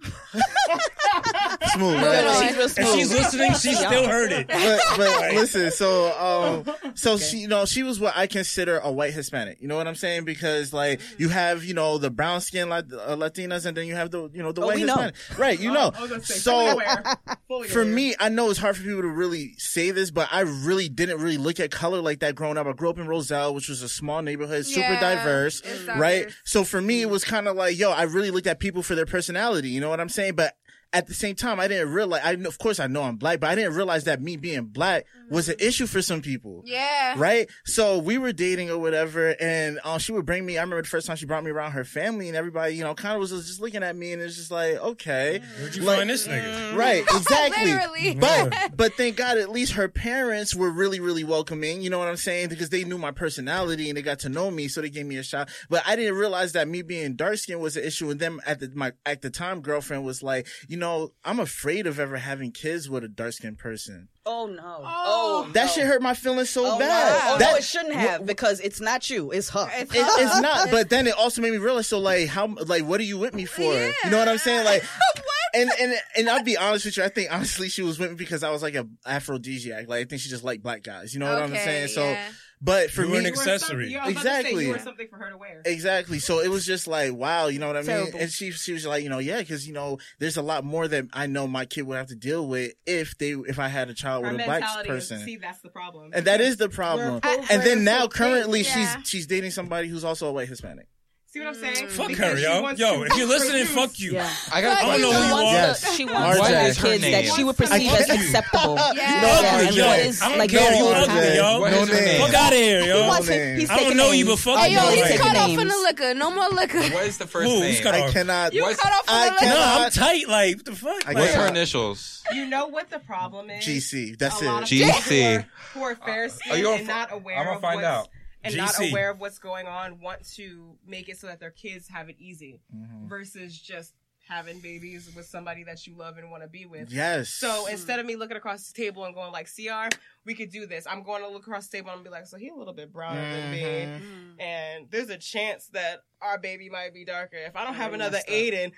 Smooth, 1.74 2.00
No, 2.00 2.06
right? 2.06 2.22
no, 2.24 2.30
Right. 2.30 2.48
she's 2.48 2.56
real 2.56 2.86
If 2.88 2.94
she's 2.94 3.12
listening, 3.12 3.52
she 3.54 3.74
still 3.74 4.06
heard 4.08 4.32
it. 4.32 4.46
but 4.48 4.80
but 4.96 5.34
listen, 5.34 5.70
so 5.72 6.64
um, 6.66 6.74
so 6.94 7.16
she, 7.18 7.38
you 7.38 7.48
know, 7.48 7.64
she 7.66 7.82
was 7.82 7.98
what 8.00 8.16
I 8.16 8.26
consider 8.26 8.78
a 8.78 8.90
white 8.90 9.12
Hispanic. 9.12 9.60
You 9.60 9.68
know 9.68 9.76
what 9.76 9.86
I'm 9.88 9.94
saying? 9.96 10.24
Because 10.24 10.72
like 10.72 11.00
you 11.18 11.28
have, 11.28 11.64
you 11.64 11.74
know, 11.74 11.98
the 11.98 12.10
brown 12.10 12.40
skin 12.40 12.68
Lat- 12.68 12.92
uh, 12.92 13.16
Latinas, 13.16 13.66
and 13.66 13.76
then 13.76 13.86
you 13.86 13.94
have 13.96 14.10
the, 14.10 14.30
you 14.32 14.42
know, 14.42 14.52
the 14.52 14.62
Oh, 14.62 14.66
white 14.66 14.76
we 14.76 14.84
know. 14.84 14.94
Hispanic. 14.94 15.38
Right? 15.38 15.58
You 15.60 15.72
know. 15.72 15.92
I 15.94 16.06
say, 16.18 16.34
So 16.34 16.52
fully 16.52 16.70
aware. 16.72 17.02
Fully 17.48 17.68
for 17.68 17.84
me, 17.84 18.14
I 18.20 18.28
know 18.28 18.50
it's 18.50 18.58
hard 18.58 18.76
for 18.76 18.82
people 18.82 19.02
to 19.02 19.08
really 19.08 19.54
say 19.58 19.90
this, 19.90 20.10
but 20.10 20.28
I 20.30 20.40
really 20.40 20.88
didn't 20.88 21.20
really 21.20 21.38
look 21.38 21.58
at 21.60 21.70
color 21.80 22.02
like 22.02 22.20
that 22.20 22.34
growing 22.34 22.58
up. 22.58 22.66
I 22.66 22.72
grew 22.74 22.90
up 22.90 22.98
in 22.98 23.08
Roselle, 23.08 23.54
which 23.54 23.70
was 23.70 23.80
a 23.80 23.88
small 23.88 24.20
neighborhood, 24.20 24.66
super 24.66 24.80
Yeah, 24.80 25.00
diverse, 25.00 25.60
it's 25.60 25.82
mm-hmm. 25.84 25.98
right? 25.98 26.18
diverse. 26.24 26.36
So 26.44 26.62
for 26.62 26.80
me, 26.80 27.00
it 27.00 27.04
mm-hmm. 27.04 27.12
was 27.12 27.24
kind 27.24 27.48
of 27.48 27.56
like, 27.56 27.78
yo, 27.78 27.90
I 27.90 28.02
really 28.02 28.30
looked 28.30 28.46
at 28.46 28.60
people 28.60 28.82
for 28.82 28.94
their 28.94 29.06
personality. 29.06 29.70
You 29.70 29.80
know 29.80 29.88
what 29.88 29.98
I'm 29.98 30.10
saying? 30.10 30.34
But 30.34 30.54
at 30.92 31.06
the 31.06 31.14
same 31.14 31.36
time, 31.36 31.60
I 31.60 31.68
didn't 31.68 31.92
realize. 31.92 32.22
I 32.24 32.32
of 32.32 32.58
course 32.58 32.80
I 32.80 32.88
know 32.88 33.02
I'm 33.02 33.16
black, 33.16 33.40
but 33.40 33.50
I 33.50 33.54
didn't 33.54 33.74
realize 33.74 34.04
that 34.04 34.20
me 34.20 34.36
being 34.36 34.64
black 34.64 35.06
was 35.30 35.48
an 35.48 35.56
mm-hmm. 35.56 35.68
issue 35.68 35.86
for 35.86 36.02
some 36.02 36.20
people. 36.20 36.62
Yeah. 36.66 37.14
Right, 37.16 37.48
so 37.64 37.98
we 37.98 38.18
were 38.18 38.32
dating 38.32 38.70
or 38.70 38.78
whatever, 38.78 39.36
and 39.40 39.78
uh, 39.84 39.98
she 39.98 40.12
would 40.12 40.26
bring 40.26 40.44
me. 40.44 40.58
I 40.58 40.62
remember 40.62 40.82
the 40.82 40.88
first 40.88 41.06
time 41.06 41.16
she 41.16 41.26
brought 41.26 41.44
me 41.44 41.52
around 41.52 41.72
her 41.72 41.84
family, 41.84 42.28
and 42.28 42.36
everybody, 42.36 42.74
you 42.74 42.82
know, 42.82 42.94
kind 42.94 43.14
of 43.14 43.20
was 43.20 43.30
just 43.30 43.60
looking 43.60 43.82
at 43.82 43.94
me, 43.94 44.12
and 44.12 44.20
it's 44.20 44.36
just 44.36 44.50
like, 44.50 44.76
okay, 44.76 45.40
mm-hmm. 45.42 45.62
Where'd 45.62 45.76
you 45.76 45.82
Like- 45.82 45.98
find 45.98 46.10
this 46.10 46.26
nigga? 46.26 46.42
Mm-hmm. 46.42 46.76
right, 46.76 47.02
exactly. 47.14 47.72
Literally. 47.72 48.14
But 48.16 48.76
but 48.76 48.94
thank 48.94 49.16
God, 49.16 49.38
at 49.38 49.50
least 49.50 49.74
her 49.74 49.88
parents 49.88 50.54
were 50.54 50.70
really 50.70 50.98
really 50.98 51.24
welcoming. 51.24 51.82
You 51.82 51.90
know 51.90 52.00
what 52.00 52.08
I'm 52.08 52.16
saying? 52.16 52.48
Because 52.48 52.70
they 52.70 52.82
knew 52.82 52.98
my 52.98 53.12
personality 53.12 53.88
and 53.88 53.96
they 53.96 54.02
got 54.02 54.18
to 54.20 54.28
know 54.28 54.50
me, 54.50 54.66
so 54.66 54.80
they 54.80 54.90
gave 54.90 55.06
me 55.06 55.18
a 55.18 55.22
shot. 55.22 55.48
But 55.68 55.84
I 55.86 55.94
didn't 55.94 56.16
realize 56.16 56.52
that 56.52 56.66
me 56.66 56.82
being 56.82 57.14
dark 57.14 57.36
skinned 57.36 57.60
was 57.60 57.76
an 57.76 57.84
issue. 57.84 58.10
And 58.10 58.18
then 58.18 58.40
at 58.44 58.58
the 58.58 58.72
my 58.74 58.92
at 59.06 59.22
the 59.22 59.30
time, 59.30 59.60
girlfriend 59.60 60.04
was 60.04 60.22
like, 60.22 60.48
you 60.66 60.79
know, 60.80 61.12
I'm 61.24 61.38
afraid 61.38 61.86
of 61.86 62.00
ever 62.00 62.16
having 62.16 62.50
kids 62.50 62.90
with 62.90 63.04
a 63.04 63.08
dark 63.08 63.34
skinned 63.34 63.58
person. 63.58 64.08
Oh 64.26 64.46
no. 64.46 64.80
Oh. 64.82 65.46
oh 65.46 65.50
that 65.52 65.66
no. 65.66 65.72
shit 65.72 65.86
hurt 65.86 66.02
my 66.02 66.14
feelings 66.14 66.50
so 66.50 66.74
Oh, 66.74 66.78
bad. 66.78 67.12
Oh, 67.12 67.28
no. 67.28 67.34
Oh, 67.34 67.38
that, 67.38 67.50
no, 67.52 67.56
it 67.56 67.64
shouldn't 67.64 67.94
have 67.94 68.26
because 68.26 68.60
it's 68.60 68.80
not 68.80 69.08
you. 69.08 69.30
It's 69.30 69.50
her. 69.50 69.68
It's 69.72 69.94
it- 69.94 69.98
it's 69.98 70.40
not. 70.40 70.70
But 70.70 70.90
then 70.90 71.06
it 71.06 71.14
also 71.14 71.40
made 71.40 71.52
me 71.52 71.58
realize. 71.58 71.86
So 71.86 71.98
like, 72.00 72.28
how 72.28 72.48
like, 72.66 72.84
what 72.84 72.98
are 73.00 73.04
you 73.04 73.18
with 73.18 73.34
me 73.34 73.44
for? 73.44 73.62
You 73.62 74.10
know 74.10 74.18
what 74.18 74.28
I'm 74.28 74.38
saying? 74.38 74.64
Like, 74.64 74.82
and 75.54 75.70
and 75.80 75.94
and 76.16 76.28
I'll 76.30 76.42
be 76.44 76.56
honest 76.56 76.84
with 76.84 76.96
you. 76.96 77.04
I 77.04 77.08
think 77.08 77.32
honestly, 77.32 77.68
she 77.68 77.82
was 77.82 77.98
with 77.98 78.10
me 78.10 78.16
because 78.16 78.42
I 78.42 78.50
was 78.50 78.62
like 78.62 78.74
a 78.74 78.86
aphrodisiac. 79.06 79.88
Like, 79.88 80.00
I 80.00 80.04
think 80.04 80.20
she 80.22 80.28
just 80.28 80.44
liked 80.44 80.62
black 80.62 80.82
guys. 80.82 81.14
You 81.14 81.20
know 81.20 81.32
what 81.32 81.42
I'm 81.42 81.50
saying? 81.54 81.88
So, 81.88 82.04
yeah. 82.04 82.28
But 82.60 82.90
for 82.90 83.02
You 83.04 83.10
were 83.10 83.16
an 83.18 83.22
me, 83.24 83.30
You 83.30 83.34
were 83.36 83.40
accessory. 83.42 83.92
yeah, 83.92 84.04
I 84.04 84.08
was 84.08 84.12
about 84.16 84.22
to 84.22 84.28
say, 84.28 84.38
Exactly. 84.40 84.66
you 84.66 84.72
were 84.72 84.78
something 84.78 85.08
for 85.08 85.16
her 85.16 85.30
to 85.30 85.36
wear. 85.38 85.62
Exactly. 85.64 86.18
So 86.18 86.40
it 86.40 86.48
was 86.48 86.66
just 86.66 86.86
like, 86.86 87.12
wow, 87.14 87.46
you 87.46 87.58
know 87.58 87.66
what 87.66 87.76
I 87.76 87.80
mean? 87.80 87.86
Terrible. 87.86 88.18
And 88.18 88.30
she 88.30 88.50
she 88.50 88.72
was 88.72 88.84
like, 88.86 89.02
you 89.02 89.08
know, 89.08 89.18
yeah, 89.18 89.38
because 89.40 89.66
you 89.66 89.72
know, 89.72 89.98
there's 90.18 90.36
a 90.36 90.42
lot 90.42 90.64
more 90.64 90.86
that 90.88 91.06
I 91.12 91.26
know 91.26 91.46
my 91.46 91.64
kid 91.64 91.82
would 91.82 91.96
have 91.96 92.08
to 92.08 92.16
deal 92.16 92.46
with 92.46 92.72
if 92.86 93.16
they 93.18 93.30
if 93.32 93.58
I 93.58 93.68
had 93.68 93.88
a 93.88 93.94
child 93.94 94.24
Her 94.24 94.32
with 94.32 94.40
a 94.42 94.44
black 94.44 94.60
mentality 94.60 94.90
is, 94.90 94.94
person. 95.08 95.24
see, 95.24 95.36
that's 95.36 95.60
the 95.62 95.70
problem. 95.70 96.10
and 96.14 96.26
that 96.26 96.40
is 96.40 96.56
the 96.58 96.68
problem. 96.68 97.20
We're 97.24 97.36
And 97.50 97.62
then 97.62 97.84
now 97.84 98.06
currently 98.08 98.60
yeah. 98.62 98.94
she's 98.96 99.08
she's 99.08 99.26
dating 99.26 99.52
somebody 99.52 99.88
who's 99.88 100.04
also 100.04 100.28
a 100.28 100.32
white 100.32 100.48
Hispanic. 100.48 100.86
See 101.32 101.38
what 101.38 101.46
I'm 101.48 101.54
saying? 101.54 101.86
Mm. 101.86 101.90
Fuck 101.90 102.08
Because 102.08 102.32
her, 102.32 102.36
she 102.38 102.42
yo. 102.42 102.60
wants 102.60 102.80
Yo, 102.80 102.96
to 102.96 103.02
if 103.04 103.16
you're 103.16 103.28
listening, 103.28 103.66
produce- 103.66 103.70
fuck 103.76 104.00
you. 104.00 104.14
Yeah. 104.14 104.34
I 104.50 104.60
got 104.62 104.82
I 104.82 104.98
don't 104.98 105.00
know 105.00 105.12
who 105.12 105.20
She 105.22 105.22
you 105.28 105.32
wants, 105.32 105.46
are. 105.46 105.52
Yes. 105.54 105.94
she 105.96 106.04
wants 106.04 106.38
What 106.40 106.50
the 106.50 106.56
her 106.58 106.64
kids 106.64 106.80
that 106.82 107.00
name? 107.00 107.32
she 107.36 107.44
would 107.44 107.56
perceive 107.56 107.92
as 107.92 107.98
Fuck 108.08 108.08
you. 108.08 108.14
acceptable. 108.24 108.74
Yeah. 108.74 109.20
No, 109.22 109.28
Ugly, 109.30 109.66
RJ. 109.70 109.76
yo. 109.76 109.86
What 109.86 109.98
is, 110.00 110.22
I 110.22 110.28
don't 110.28 110.38
like, 110.38 110.50
care. 110.50 110.72
You 110.74 110.78
no, 110.80 110.90
ugly, 110.92 111.36
yo. 111.36 111.60
What 111.60 111.70
No 111.70 111.82
is 111.82 111.88
name. 111.88 112.04
name? 112.04 112.20
Fuck 112.20 112.34
out 112.34 112.52
of 112.52 112.58
here, 112.58 112.80
He 112.82 112.88
yo. 112.88 113.06
wants 113.06 113.28
No 113.28 113.36
name. 113.36 113.60
He's 113.60 113.70
I 113.70 113.74
don't 113.74 113.82
taking 113.84 113.96
know 113.96 114.10
you, 114.10 114.24
names. 114.24 114.28
but 114.28 114.38
fuck 114.40 114.58
Hey, 114.58 114.70
you. 114.72 114.76
yo, 114.76 114.82
he's 114.90 115.02
taking 115.04 115.18
cut 115.20 115.36
off 115.36 115.54
from 115.54 115.68
the 115.68 115.76
liquor. 115.76 116.14
No 116.14 116.30
more 116.32 116.48
liquor. 116.48 116.80
What 116.80 117.06
is 117.06 117.18
the 117.18 117.26
first 117.28 117.48
Who? 117.48 117.60
name? 117.60 117.70
Who's 117.70 117.80
cut 117.80 117.94
I 117.94 118.00
off? 118.02 118.12
cannot. 118.12 118.52
You 118.52 118.62
What's- 118.62 118.80
cut 118.80 118.92
off 118.92 119.06
from 119.06 119.14
I 119.14 119.24
the 119.26 119.30
liquor. 119.34 119.44
No, 119.46 119.52
cannot- 119.54 119.80
I'm 119.86 119.90
tight. 119.92 120.28
Like, 120.28 120.56
what 120.56 120.64
the 120.64 120.72
fuck? 120.74 121.04
I 121.06 121.12
Like, 121.12 121.16
What's 121.16 121.34
her 121.34 121.46
initials? 121.46 122.24
You 122.34 122.46
know 122.46 122.66
what 122.66 122.90
the 122.90 122.98
problem 122.98 123.50
is? 123.50 123.64
GC. 123.64 124.18
That's 124.18 124.42
a 124.42 124.46
lot 124.46 124.62
it. 124.62 124.62
of 124.64 124.68
people 124.68 124.88
GC. 124.94 125.20
who 125.20 125.36
are, 125.36 125.46
who 125.74 125.80
uh, 125.80 125.84
are 125.84 125.94
fair 125.94 126.24
Are 126.24 126.28
skinned 126.28 126.58
you 126.58 126.72
and 126.72 126.86
not 126.88 127.12
aware 127.12 127.38
I'ma 127.38 127.54
of 127.54 127.60
find 127.60 127.76
what's, 127.82 127.86
out. 127.86 128.08
And 128.44 128.54
GC. 128.54 128.56
not 128.56 128.88
aware 128.90 129.10
of 129.10 129.20
what's 129.20 129.38
going 129.38 129.66
on 129.66 130.00
want 130.00 130.24
to 130.36 130.76
make 130.86 131.08
it 131.08 131.18
so 131.18 131.26
that 131.26 131.40
their 131.40 131.50
kids 131.50 131.88
have 131.88 132.08
it 132.08 132.16
easy 132.18 132.60
Mm-hmm. 132.74 133.08
versus 133.08 133.58
just 133.58 133.94
having 134.28 134.60
babies 134.60 135.10
with 135.16 135.26
somebody 135.26 135.64
that 135.64 135.86
you 135.88 135.96
love 135.96 136.16
and 136.16 136.30
want 136.30 136.40
to 136.44 136.48
be 136.48 136.64
with. 136.64 136.92
Yes. 136.92 137.30
So 137.30 137.66
instead 137.66 137.98
of 137.98 138.06
me 138.06 138.14
looking 138.14 138.36
across 138.36 138.70
the 138.70 138.80
table 138.80 139.04
and 139.04 139.12
going 139.12 139.32
like, 139.32 139.48
CR, 139.52 139.88
we 140.24 140.34
could 140.34 140.50
do 140.50 140.66
this. 140.66 140.86
I'm 140.88 141.02
going 141.02 141.22
to 141.22 141.28
look 141.28 141.42
across 141.48 141.66
the 141.66 141.78
table 141.78 141.90
and 141.90 142.04
be 142.04 142.10
like, 142.10 142.26
so 142.28 142.36
he 142.36 142.48
a 142.48 142.54
little 142.54 142.72
bit 142.72 142.92
browner 142.92 143.20
than 143.20 143.50
me. 143.50 143.60
Mhm. 143.60 144.40
And 144.40 144.86
there's 144.90 145.10
a 145.10 145.18
chance 145.18 145.66
that 145.72 146.02
our 146.22 146.38
baby 146.38 146.70
might 146.70 146.94
be 146.94 147.04
darker. 147.04 147.38
If 147.38 147.56
I 147.56 147.64
don't 147.64 147.74
have 147.74 147.92
another 147.92 148.18
messed 148.18 148.28
up. 148.28 148.34
Aiden, 148.34 148.72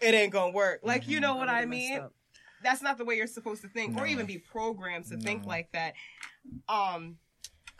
it 0.00 0.14
ain't 0.14 0.32
gonna 0.32 0.52
work. 0.52 0.80
Like, 0.82 1.02
Mm-hmm. 1.02 1.10
you 1.10 1.20
know 1.20 1.36
what 1.36 1.50
I 1.50 1.64
Already 1.64 1.66
messed 1.70 1.90
mean? 2.02 2.08
That's 2.62 2.80
not 2.80 2.96
the 2.96 3.04
way 3.04 3.16
you're 3.16 3.26
supposed 3.26 3.60
to 3.60 3.68
think, 3.68 3.98
or 3.98 4.06
even 4.06 4.24
be 4.24 4.38
programmed 4.38 5.04
to 5.10 5.18
think 5.18 5.44
like 5.44 5.70
that. 5.72 5.92
Um, 6.66 7.18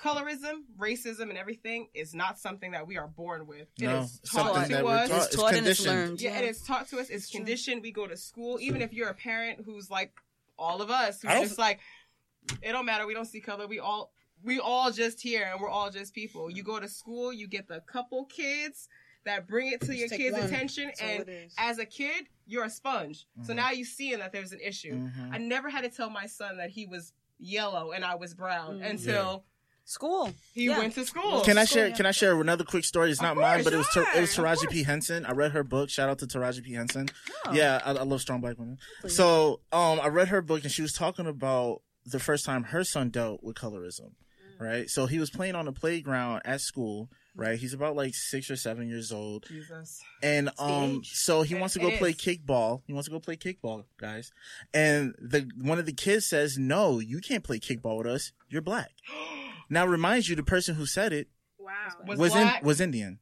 colorism, 0.04 0.62
racism, 0.78 1.30
and 1.30 1.38
everything 1.38 1.88
is 1.94 2.14
not 2.14 2.38
something 2.38 2.72
that 2.72 2.86
we 2.86 2.98
are 2.98 3.08
born 3.08 3.46
with. 3.46 3.68
It 3.80 3.86
no, 3.86 4.00
is 4.00 4.20
something 4.24 4.54
taught 4.54 4.68
that 4.68 4.78
to 4.78 4.84
we're 4.84 4.90
us. 4.96 5.08
taught. 5.08 5.16
It's 5.16 5.26
It's 5.26 5.36
taught 5.36 5.54
and 5.54 5.66
it's 5.66 5.78
conditioned. 5.80 6.08
learned. 6.08 6.20
Yeah, 6.20 6.38
it 6.40 6.44
is 6.44 6.60
taught 6.62 6.88
to 6.88 6.98
us. 7.00 7.08
It's 7.10 7.30
conditioned. 7.30 7.82
We 7.82 7.92
go 7.92 8.06
to 8.06 8.16
school. 8.16 8.58
Even 8.60 8.82
if 8.82 8.92
you're 8.92 9.08
a 9.08 9.14
parent 9.14 9.60
who's 9.64 9.90
like 9.90 10.12
all 10.58 10.82
of 10.82 10.90
us, 10.90 11.22
who's 11.22 11.32
just 11.48 11.58
like, 11.58 11.80
it 12.62 12.72
don't 12.72 12.84
matter. 12.86 13.06
We 13.06 13.14
don't 13.14 13.24
see 13.24 13.40
color. 13.40 13.66
We 13.66 13.78
all 13.78 14.12
we 14.42 14.60
all 14.60 14.90
just 14.90 15.22
here, 15.22 15.48
and 15.50 15.58
we're 15.60 15.70
all 15.70 15.90
just 15.90 16.12
people. 16.14 16.50
You 16.50 16.62
go 16.62 16.78
to 16.78 16.88
school, 16.88 17.32
you 17.32 17.48
get 17.48 17.66
the 17.66 17.80
couple 17.80 18.26
kids 18.26 18.88
that 19.24 19.48
bring 19.48 19.72
it 19.72 19.80
to 19.80 19.86
Just 19.86 19.98
your 20.00 20.08
kids' 20.10 20.36
one. 20.36 20.42
attention, 20.46 20.86
That's 20.88 21.00
and 21.00 21.50
as 21.56 21.78
a 21.78 21.86
kid, 21.86 22.26
you're 22.46 22.64
a 22.64 22.68
sponge. 22.70 23.26
So 23.42 23.54
Mhm. 23.54 23.56
now 23.56 23.70
you 23.70 23.86
seeing 23.86 24.18
that 24.18 24.32
there's 24.32 24.52
an 24.52 24.60
issue. 24.60 24.92
Mhm. 25.08 25.32
I 25.32 25.38
never 25.38 25.70
had 25.70 25.80
to 25.80 25.88
tell 25.88 26.10
my 26.10 26.26
son 26.26 26.58
that 26.58 26.68
he 26.68 26.84
was 26.84 27.14
yellow 27.38 27.92
and 27.92 28.04
I 28.04 28.16
was 28.16 28.34
brown 28.34 28.80
Mm. 28.80 28.90
until 28.90 29.46
School. 29.86 30.32
he 30.54 30.66
Yeah. 30.66 30.78
went 30.78 30.94
to 30.94 31.04
school. 31.04 31.42
Can 31.42 31.58
I 31.58 31.64
School, 31.66 31.74
share? 31.76 31.88
yeah. 31.88 31.94
Can 31.96 32.06
I 32.06 32.10
share 32.10 32.40
another 32.40 32.64
quick 32.64 32.84
story? 32.84 33.10
It's 33.10 33.20
Of 33.20 33.24
not 33.24 33.36
mine, 33.36 33.56
course, 33.56 33.64
but 33.64 33.72
it 33.74 33.76
was 33.76 33.88
Ter- 33.92 34.06
it 34.16 34.20
was 34.20 34.30
Taraji 34.34 34.70
P 34.70 34.82
Henson. 34.82 35.26
I 35.26 35.32
read 35.32 35.52
her 35.52 35.62
book. 35.62 35.90
Shout 35.90 36.08
out 36.08 36.18
to 36.20 36.26
Taraji 36.26 36.62
P 36.64 36.72
Henson. 36.72 37.08
Oh. 37.46 37.52
Yeah, 37.52 37.80
I, 37.84 37.90
I 37.90 38.02
love 38.02 38.20
strong 38.22 38.40
black 38.40 38.58
women. 38.58 38.78
Please. 39.02 39.14
So, 39.14 39.60
um, 39.72 40.00
I 40.00 40.08
read 40.08 40.28
her 40.28 40.40
book 40.40 40.62
and 40.62 40.72
she 40.72 40.80
was 40.82 40.92
talking 40.92 41.26
about 41.26 41.82
the 42.06 42.18
first 42.18 42.44
time 42.46 42.64
her 42.64 42.82
son 42.84 43.10
dealt 43.10 43.42
with 43.42 43.56
colorism. 43.56 44.12
Right. 44.58 44.88
So 44.88 45.06
he 45.06 45.18
was 45.18 45.30
playing 45.30 45.56
on 45.56 45.64
the 45.64 45.72
playground 45.72 46.42
at 46.44 46.60
school. 46.60 47.10
Right. 47.36 47.58
He's 47.58 47.74
about 47.74 47.96
like 47.96 48.14
six 48.14 48.48
or 48.50 48.54
seven 48.56 48.88
years 48.88 49.10
old. 49.10 49.46
Jesus. 49.48 50.00
And 50.22 50.48
um, 50.60 51.02
so 51.04 51.42
he 51.42 51.56
It- 51.56 51.60
wants 51.60 51.74
to 51.74 51.80
go 51.80 51.90
play 51.98 52.10
is. 52.10 52.16
kickball. 52.16 52.82
He 52.86 52.92
wants 52.92 53.06
to 53.08 53.10
go 53.10 53.18
play 53.18 53.36
kickball, 53.36 53.84
guys. 53.98 54.30
And 54.72 55.12
the 55.18 55.50
one 55.60 55.78
of 55.80 55.86
the 55.86 55.92
kids 55.92 56.26
says, 56.26 56.56
"No, 56.56 57.00
you 57.00 57.18
can't 57.20 57.42
play 57.42 57.58
kickball 57.58 57.98
with 57.98 58.06
us. 58.06 58.32
You're 58.48 58.62
black." 58.62 58.92
now, 59.68 59.86
reminds 59.86 60.28
you, 60.28 60.36
the 60.36 60.42
person 60.42 60.74
who 60.74 60.86
said 60.86 61.12
it 61.12 61.28
Wow. 61.58 61.72
Was, 62.06 62.18
was 62.18 62.34
in, 62.34 62.42
black? 62.42 62.62
was 62.64 62.80
Indian. 62.80 63.18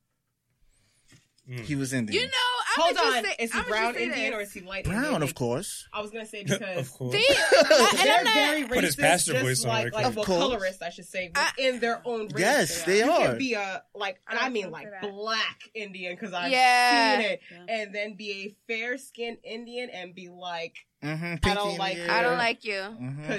Mm. 1.49 1.61
He 1.61 1.74
was 1.74 1.93
Indian. 1.93 2.22
You 2.22 2.26
know, 2.28 2.32
I'm 2.76 2.82
Hold 2.82 2.95
just 2.95 3.16
on. 3.16 3.24
Say, 3.24 3.36
is 3.40 3.53
he 3.53 3.59
I'ma 3.59 3.68
brown 3.68 3.84
just 3.86 3.99
say 3.99 4.05
Indian 4.05 4.30
this. 4.30 4.38
or 4.38 4.43
is 4.43 4.53
he 4.53 4.61
light 4.61 4.84
brown, 4.84 5.05
Indian? 5.05 5.22
of 5.24 5.34
course. 5.34 5.88
I 5.93 6.01
was 6.01 6.11
gonna 6.12 6.24
say 6.26 6.45
because 6.45 6.78
of 6.78 6.93
course. 6.93 7.14
See, 7.16 7.26
and 7.61 7.99
they're 7.99 8.18
I'm 8.18 8.24
not. 8.24 8.34
very 8.34 8.64
Put 8.64 8.84
his 8.84 8.95
racist, 8.97 9.01
pastor 9.01 9.32
just 9.32 9.45
voice 9.45 9.64
on 9.64 9.68
like, 9.70 9.84
right 9.86 9.93
like 9.93 10.05
quick. 10.05 10.16
well, 10.16 10.22
Of 10.22 10.26
course. 10.26 10.38
colorist, 10.38 10.82
I 10.82 10.90
should 10.90 11.05
say, 11.07 11.32
I- 11.34 11.51
within 11.59 11.80
their 11.80 12.01
own 12.05 12.22
race. 12.28 12.32
Yes, 12.38 12.82
they 12.84 12.99
you 13.05 13.11
are. 13.11 13.18
can't 13.18 13.38
be 13.40 13.55
a 13.55 13.82
like, 13.95 14.20
and 14.28 14.38
I 14.38 14.49
mean 14.51 14.70
like 14.70 14.86
black 15.03 15.59
Indian 15.74 16.14
because 16.14 16.32
I've 16.32 16.53
Yeah. 16.53 17.16
seen 17.20 17.26
it, 17.32 17.40
Yeah. 17.51 17.64
and 17.76 17.95
then 17.95 18.14
be 18.14 18.30
a 18.32 18.72
fair 18.72 18.97
skinned 18.97 19.38
Indian 19.45 19.90
and 19.90 20.14
be 20.14 20.28
like, 20.28 20.76
Mm-hmm. 21.03 21.34
I 21.49 21.55
don't 21.55 21.76
like- 21.78 21.99
I 22.09 22.22
don't 22.22 22.38
like 22.38 22.64
you. 22.64 22.74
Mm-hmm. 22.74 23.32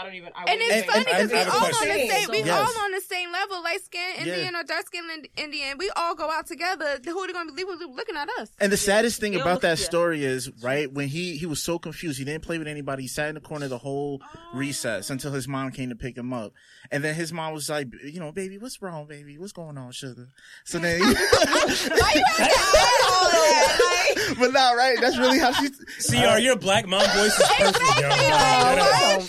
I 0.00 0.04
don't 0.04 0.14
even. 0.14 0.32
I 0.34 0.44
And 0.52 0.60
it's 0.60 0.92
funny 0.92 1.06
I- 1.06 1.10
I 1.10 1.12
because 1.26 1.32
we 1.32 1.38
have 1.38 1.48
a 1.48 1.50
all 1.50 1.64
on 1.64 1.70
the 1.70 2.08
same. 2.08 2.28
We 2.30 2.38
Yes. 2.42 2.76
all 2.76 2.84
on 2.84 2.90
the 2.92 3.00
same 3.00 3.32
level, 3.32 3.62
light 3.62 3.82
skinned 3.84 4.26
Yeah. 4.26 4.34
Indian 4.34 4.56
or 4.56 4.62
dark 4.64 4.86
skinned 4.86 5.28
Indian. 5.36 5.78
We 5.78 5.90
all 5.96 6.14
go 6.14 6.30
out 6.30 6.46
together. 6.46 6.98
Who 7.04 7.18
are 7.18 7.26
they 7.26 7.32
going 7.32 7.48
to 7.48 7.54
be 7.54 7.64
looking 7.64 8.16
at 8.16 8.28
us? 8.38 8.50
And 8.58 8.72
the 8.72 8.76
saddest 8.76 9.20
thing 9.20 9.32
They'll 9.32 9.42
about 9.42 9.54
look- 9.54 9.62
that 9.62 9.78
yeah. 9.78 9.84
story 9.84 10.24
is, 10.24 10.50
right, 10.62 10.90
when 10.92 11.08
he 11.08 11.36
he 11.36 11.46
was 11.46 11.62
so 11.62 11.78
confused, 11.78 12.18
he 12.18 12.24
didn't 12.24 12.42
play 12.42 12.58
with 12.58 12.68
anybody. 12.68 13.02
He 13.02 13.08
sat 13.08 13.28
in 13.28 13.34
the 13.34 13.40
corner 13.40 13.68
the 13.68 13.78
whole 13.78 14.20
recess 14.54 15.10
oh. 15.10 15.12
until 15.12 15.32
his 15.32 15.46
mom 15.48 15.70
came 15.72 15.88
to 15.90 15.96
pick 15.96 16.16
him 16.16 16.32
up, 16.32 16.52
and 16.90 17.04
then 17.04 17.14
his 17.14 17.32
mom 17.32 17.52
was 17.52 17.68
like, 17.68 17.88
you 18.04 18.20
know, 18.20 18.32
baby, 18.32 18.58
what's 18.58 18.80
wrong, 18.82 19.06
baby? 19.06 19.38
What's 19.38 19.52
going 19.52 19.76
on, 19.78 19.92
sugar? 19.92 20.28
So 20.64 20.78
then, 20.78 21.00
but 24.38 24.52
not 24.52 24.76
right. 24.76 24.96
That's 25.00 25.18
really 25.18 25.38
how 25.38 25.52
she. 25.52 25.70
CR, 25.70 26.38
your 26.38 26.56
black 26.56 26.86
mom 26.86 27.00
voice 27.16 27.38
is 27.38 27.48
perfect, 27.58 28.00
yo. 28.00 28.08
Oh, 28.12 29.26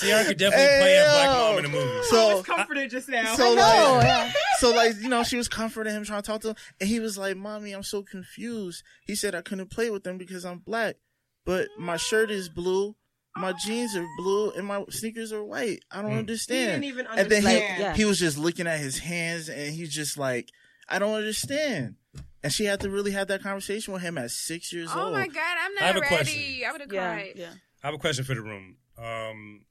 CR 0.00 0.26
could 0.28 0.38
definitely 0.38 0.66
Hey, 0.66 0.78
play 0.80 0.96
a 0.98 1.04
black 1.04 1.26
yo. 1.26 1.32
mom 1.50 1.58
in 1.58 1.64
a 1.64 1.68
movie. 1.68 1.98
I 1.98 2.02
So 2.10 2.36
was 2.38 2.46
comforted 2.46 2.90
just 2.90 3.08
now. 3.08 3.34
So 3.34 3.54
no, 3.54 3.60
like, 3.60 4.04
yeah. 4.04 4.32
so 4.58 4.70
like, 4.74 4.96
you 5.00 5.08
know, 5.08 5.22
she 5.22 5.36
was 5.36 5.48
comforting 5.48 5.94
him, 5.94 6.04
trying 6.04 6.22
to 6.22 6.26
talk 6.26 6.40
to 6.42 6.48
him, 6.50 6.56
and 6.80 6.88
he 6.88 7.00
was 7.00 7.16
like, 7.18 7.36
"Mommy, 7.36 7.72
I'm 7.72 7.82
so 7.82 8.02
confused." 8.02 8.82
He 9.06 9.14
said, 9.14 9.34
"I 9.34 9.42
couldn't 9.42 9.70
play 9.70 9.90
with 9.90 10.04
them 10.04 10.18
because 10.18 10.44
I'm 10.44 10.58
black, 10.58 10.96
but 11.44 11.68
my 11.78 11.96
shirt 11.96 12.30
is 12.30 12.48
blue, 12.48 12.96
my 13.36 13.52
jeans 13.52 13.94
are 13.96 14.06
blue, 14.18 14.50
and 14.52 14.66
my 14.66 14.84
sneakers 14.90 15.32
are 15.32 15.44
white. 15.44 15.84
I 15.90 16.02
don't 16.02 16.10
Mm. 16.10 16.14
he 16.14 16.18
understand." 16.20 16.70
didn't 16.82 16.84
even 16.84 17.06
and 17.06 17.30
then 17.30 17.44
understand. 17.44 17.76
he 17.76 17.82
yeah. 17.82 17.94
he 17.94 18.04
was 18.04 18.18
just 18.18 18.38
looking 18.38 18.66
at 18.66 18.78
his 18.80 18.98
hands, 18.98 19.48
and 19.48 19.74
he's 19.74 19.92
just 19.94 20.16
like, 20.18 20.50
"I 20.88 20.98
don't 20.98 21.14
understand." 21.14 21.96
And 22.42 22.52
she 22.52 22.64
had 22.64 22.78
to 22.80 22.90
really 22.90 23.10
have 23.10 23.26
that 23.28 23.42
conversation 23.42 23.92
with 23.92 24.02
him 24.02 24.16
at 24.18 24.30
six 24.30 24.72
years 24.72 24.88
old. 24.90 24.98
Oh 24.98 25.04
old. 25.06 25.14
my 25.14 25.26
god, 25.26 25.56
I'm 25.60 25.72
I 25.78 25.86
have 25.86 25.94
not 25.96 25.96
a 25.96 26.00
ready. 26.00 26.14
question. 26.16 26.64
I 26.68 26.72
would 26.72 26.80
have 26.80 26.92
Yeah, 26.92 27.14
cried. 27.14 27.32
yeah. 27.34 27.50
I 27.82 27.86
have 27.88 27.94
a 27.94 27.98
question 27.98 28.24
for 28.24 28.34
the 28.34 28.40
room. 28.40 28.76
Um, 28.96 29.65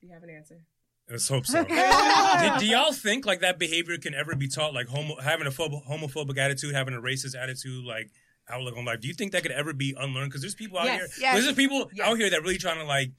Do 0.00 0.06
you 0.06 0.12
have 0.14 0.22
an 0.22 0.30
answer. 0.30 0.64
let's 1.10 1.28
hope 1.28 1.46
so. 1.46 1.64
do, 1.64 2.58
do 2.60 2.66
y'all 2.66 2.92
think 2.92 3.26
like 3.26 3.40
that 3.40 3.58
behavior 3.58 3.98
can 3.98 4.14
ever 4.14 4.34
be 4.34 4.48
taught? 4.48 4.74
Like 4.74 4.88
homo, 4.88 5.16
having 5.20 5.46
a 5.46 5.50
phob- 5.50 5.84
homophobic 5.86 6.38
attitude, 6.38 6.74
having 6.74 6.94
a 6.94 7.00
racist 7.00 7.36
attitude, 7.40 7.84
like 7.84 8.10
outlook 8.48 8.76
on 8.76 8.84
life. 8.84 9.00
Do 9.00 9.08
you 9.08 9.14
think 9.14 9.32
that 9.32 9.42
could 9.42 9.52
ever 9.52 9.72
be 9.72 9.94
unlearned? 9.98 10.30
Because 10.30 10.40
there's 10.40 10.54
people 10.54 10.78
out 10.78 10.86
Yes, 10.86 11.16
here. 11.16 11.22
yes. 11.32 11.42
There's 11.42 11.54
people 11.56 11.90
Yes. 11.92 12.06
out 12.08 12.16
here 12.18 12.30
that 12.30 12.42
really 12.42 12.58
trying 12.58 12.78
to 12.78 12.84
like 12.84 13.10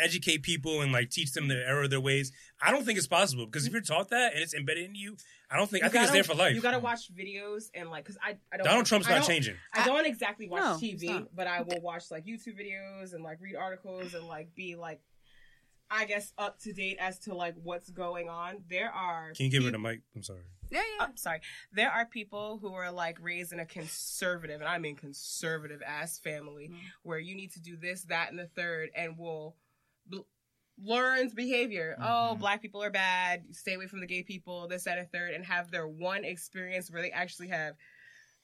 educate 0.00 0.44
people 0.44 0.80
and 0.80 0.92
like 0.92 1.10
teach 1.10 1.32
them 1.32 1.48
the 1.48 1.56
error 1.56 1.82
of 1.82 1.90
their 1.90 2.00
ways. 2.00 2.30
I 2.62 2.70
don't 2.70 2.84
think 2.84 2.98
it's 2.98 3.08
possible 3.08 3.46
because 3.46 3.66
if 3.66 3.72
you're 3.72 3.82
taught 3.82 4.10
that 4.10 4.32
and 4.34 4.40
it's 4.42 4.54
embedded 4.54 4.84
in 4.84 4.94
you, 4.94 5.16
I 5.50 5.56
don't 5.56 5.68
think 5.68 5.82
I 5.84 5.88
think 5.88 6.04
it's 6.04 6.12
there 6.12 6.22
for 6.22 6.34
life. 6.34 6.54
You 6.54 6.60
gotta 6.60 6.78
watch 6.78 7.12
videos 7.12 7.64
and 7.74 7.90
like, 7.90 8.04
cause 8.04 8.16
I, 8.22 8.36
I 8.52 8.58
don't. 8.58 8.64
Donald 8.66 8.86
Trump's 8.86 9.08
I 9.08 9.10
not 9.10 9.16
don't- 9.22 9.26
changing. 9.28 9.56
I 9.74 9.84
don't 9.84 10.06
exactly 10.06 10.48
watch 10.48 10.60
No, 10.62 10.76
TV, 10.88 11.26
but 11.34 11.48
I 11.48 11.62
will 11.62 11.80
watch 11.80 12.04
like 12.12 12.24
YouTube 12.26 12.54
videos 12.60 13.12
and 13.12 13.24
like 13.24 13.38
read 13.40 13.56
articles 13.56 14.14
and 14.14 14.28
like 14.28 14.54
be 14.54 14.76
like, 14.76 15.00
I 15.90 16.04
guess 16.04 16.32
up 16.36 16.58
to 16.60 16.72
date 16.72 16.98
as 17.00 17.18
to 17.20 17.34
like 17.34 17.54
what's 17.62 17.90
going 17.90 18.28
on. 18.28 18.64
There 18.68 18.90
are. 18.90 19.32
Can 19.34 19.46
you 19.46 19.50
give 19.50 19.64
her 19.64 19.70
the 19.70 19.78
mic? 19.78 20.00
I'm 20.14 20.22
sorry. 20.22 20.40
Yeah, 20.70 20.80
yeah. 20.80 21.06
I'm 21.06 21.16
sorry. 21.16 21.40
There 21.72 21.90
are 21.90 22.04
people 22.04 22.58
who 22.60 22.74
are 22.74 22.92
like 22.92 23.18
raised 23.22 23.52
in 23.52 23.60
a 23.60 23.66
conservative, 23.66 24.60
and 24.60 24.68
I 24.68 24.78
mean 24.78 24.96
conservative 24.96 25.80
ass 25.86 26.18
family, 26.18 26.68
mm-hmm. 26.68 26.78
where 27.02 27.18
you 27.18 27.34
need 27.34 27.52
to 27.52 27.60
do 27.60 27.76
this, 27.76 28.04
that, 28.04 28.30
and 28.30 28.38
the 28.38 28.48
third, 28.48 28.90
and 28.94 29.16
will 29.16 29.56
bl- 30.06 30.26
learns 30.76 31.32
behavior. 31.32 31.96
Oh, 31.98 32.34
Mhm. 32.34 32.40
black 32.40 32.60
people 32.60 32.82
are 32.82 32.90
bad. 32.90 33.44
Stay 33.52 33.74
away 33.74 33.86
from 33.86 34.00
the 34.00 34.06
gay 34.06 34.22
people. 34.22 34.68
This, 34.68 34.84
that, 34.84 34.98
and 34.98 35.10
third, 35.10 35.32
and 35.32 35.44
have 35.46 35.70
their 35.70 35.88
one 35.88 36.24
experience 36.24 36.90
where 36.90 37.00
they 37.02 37.10
actually 37.10 37.48
have 37.48 37.74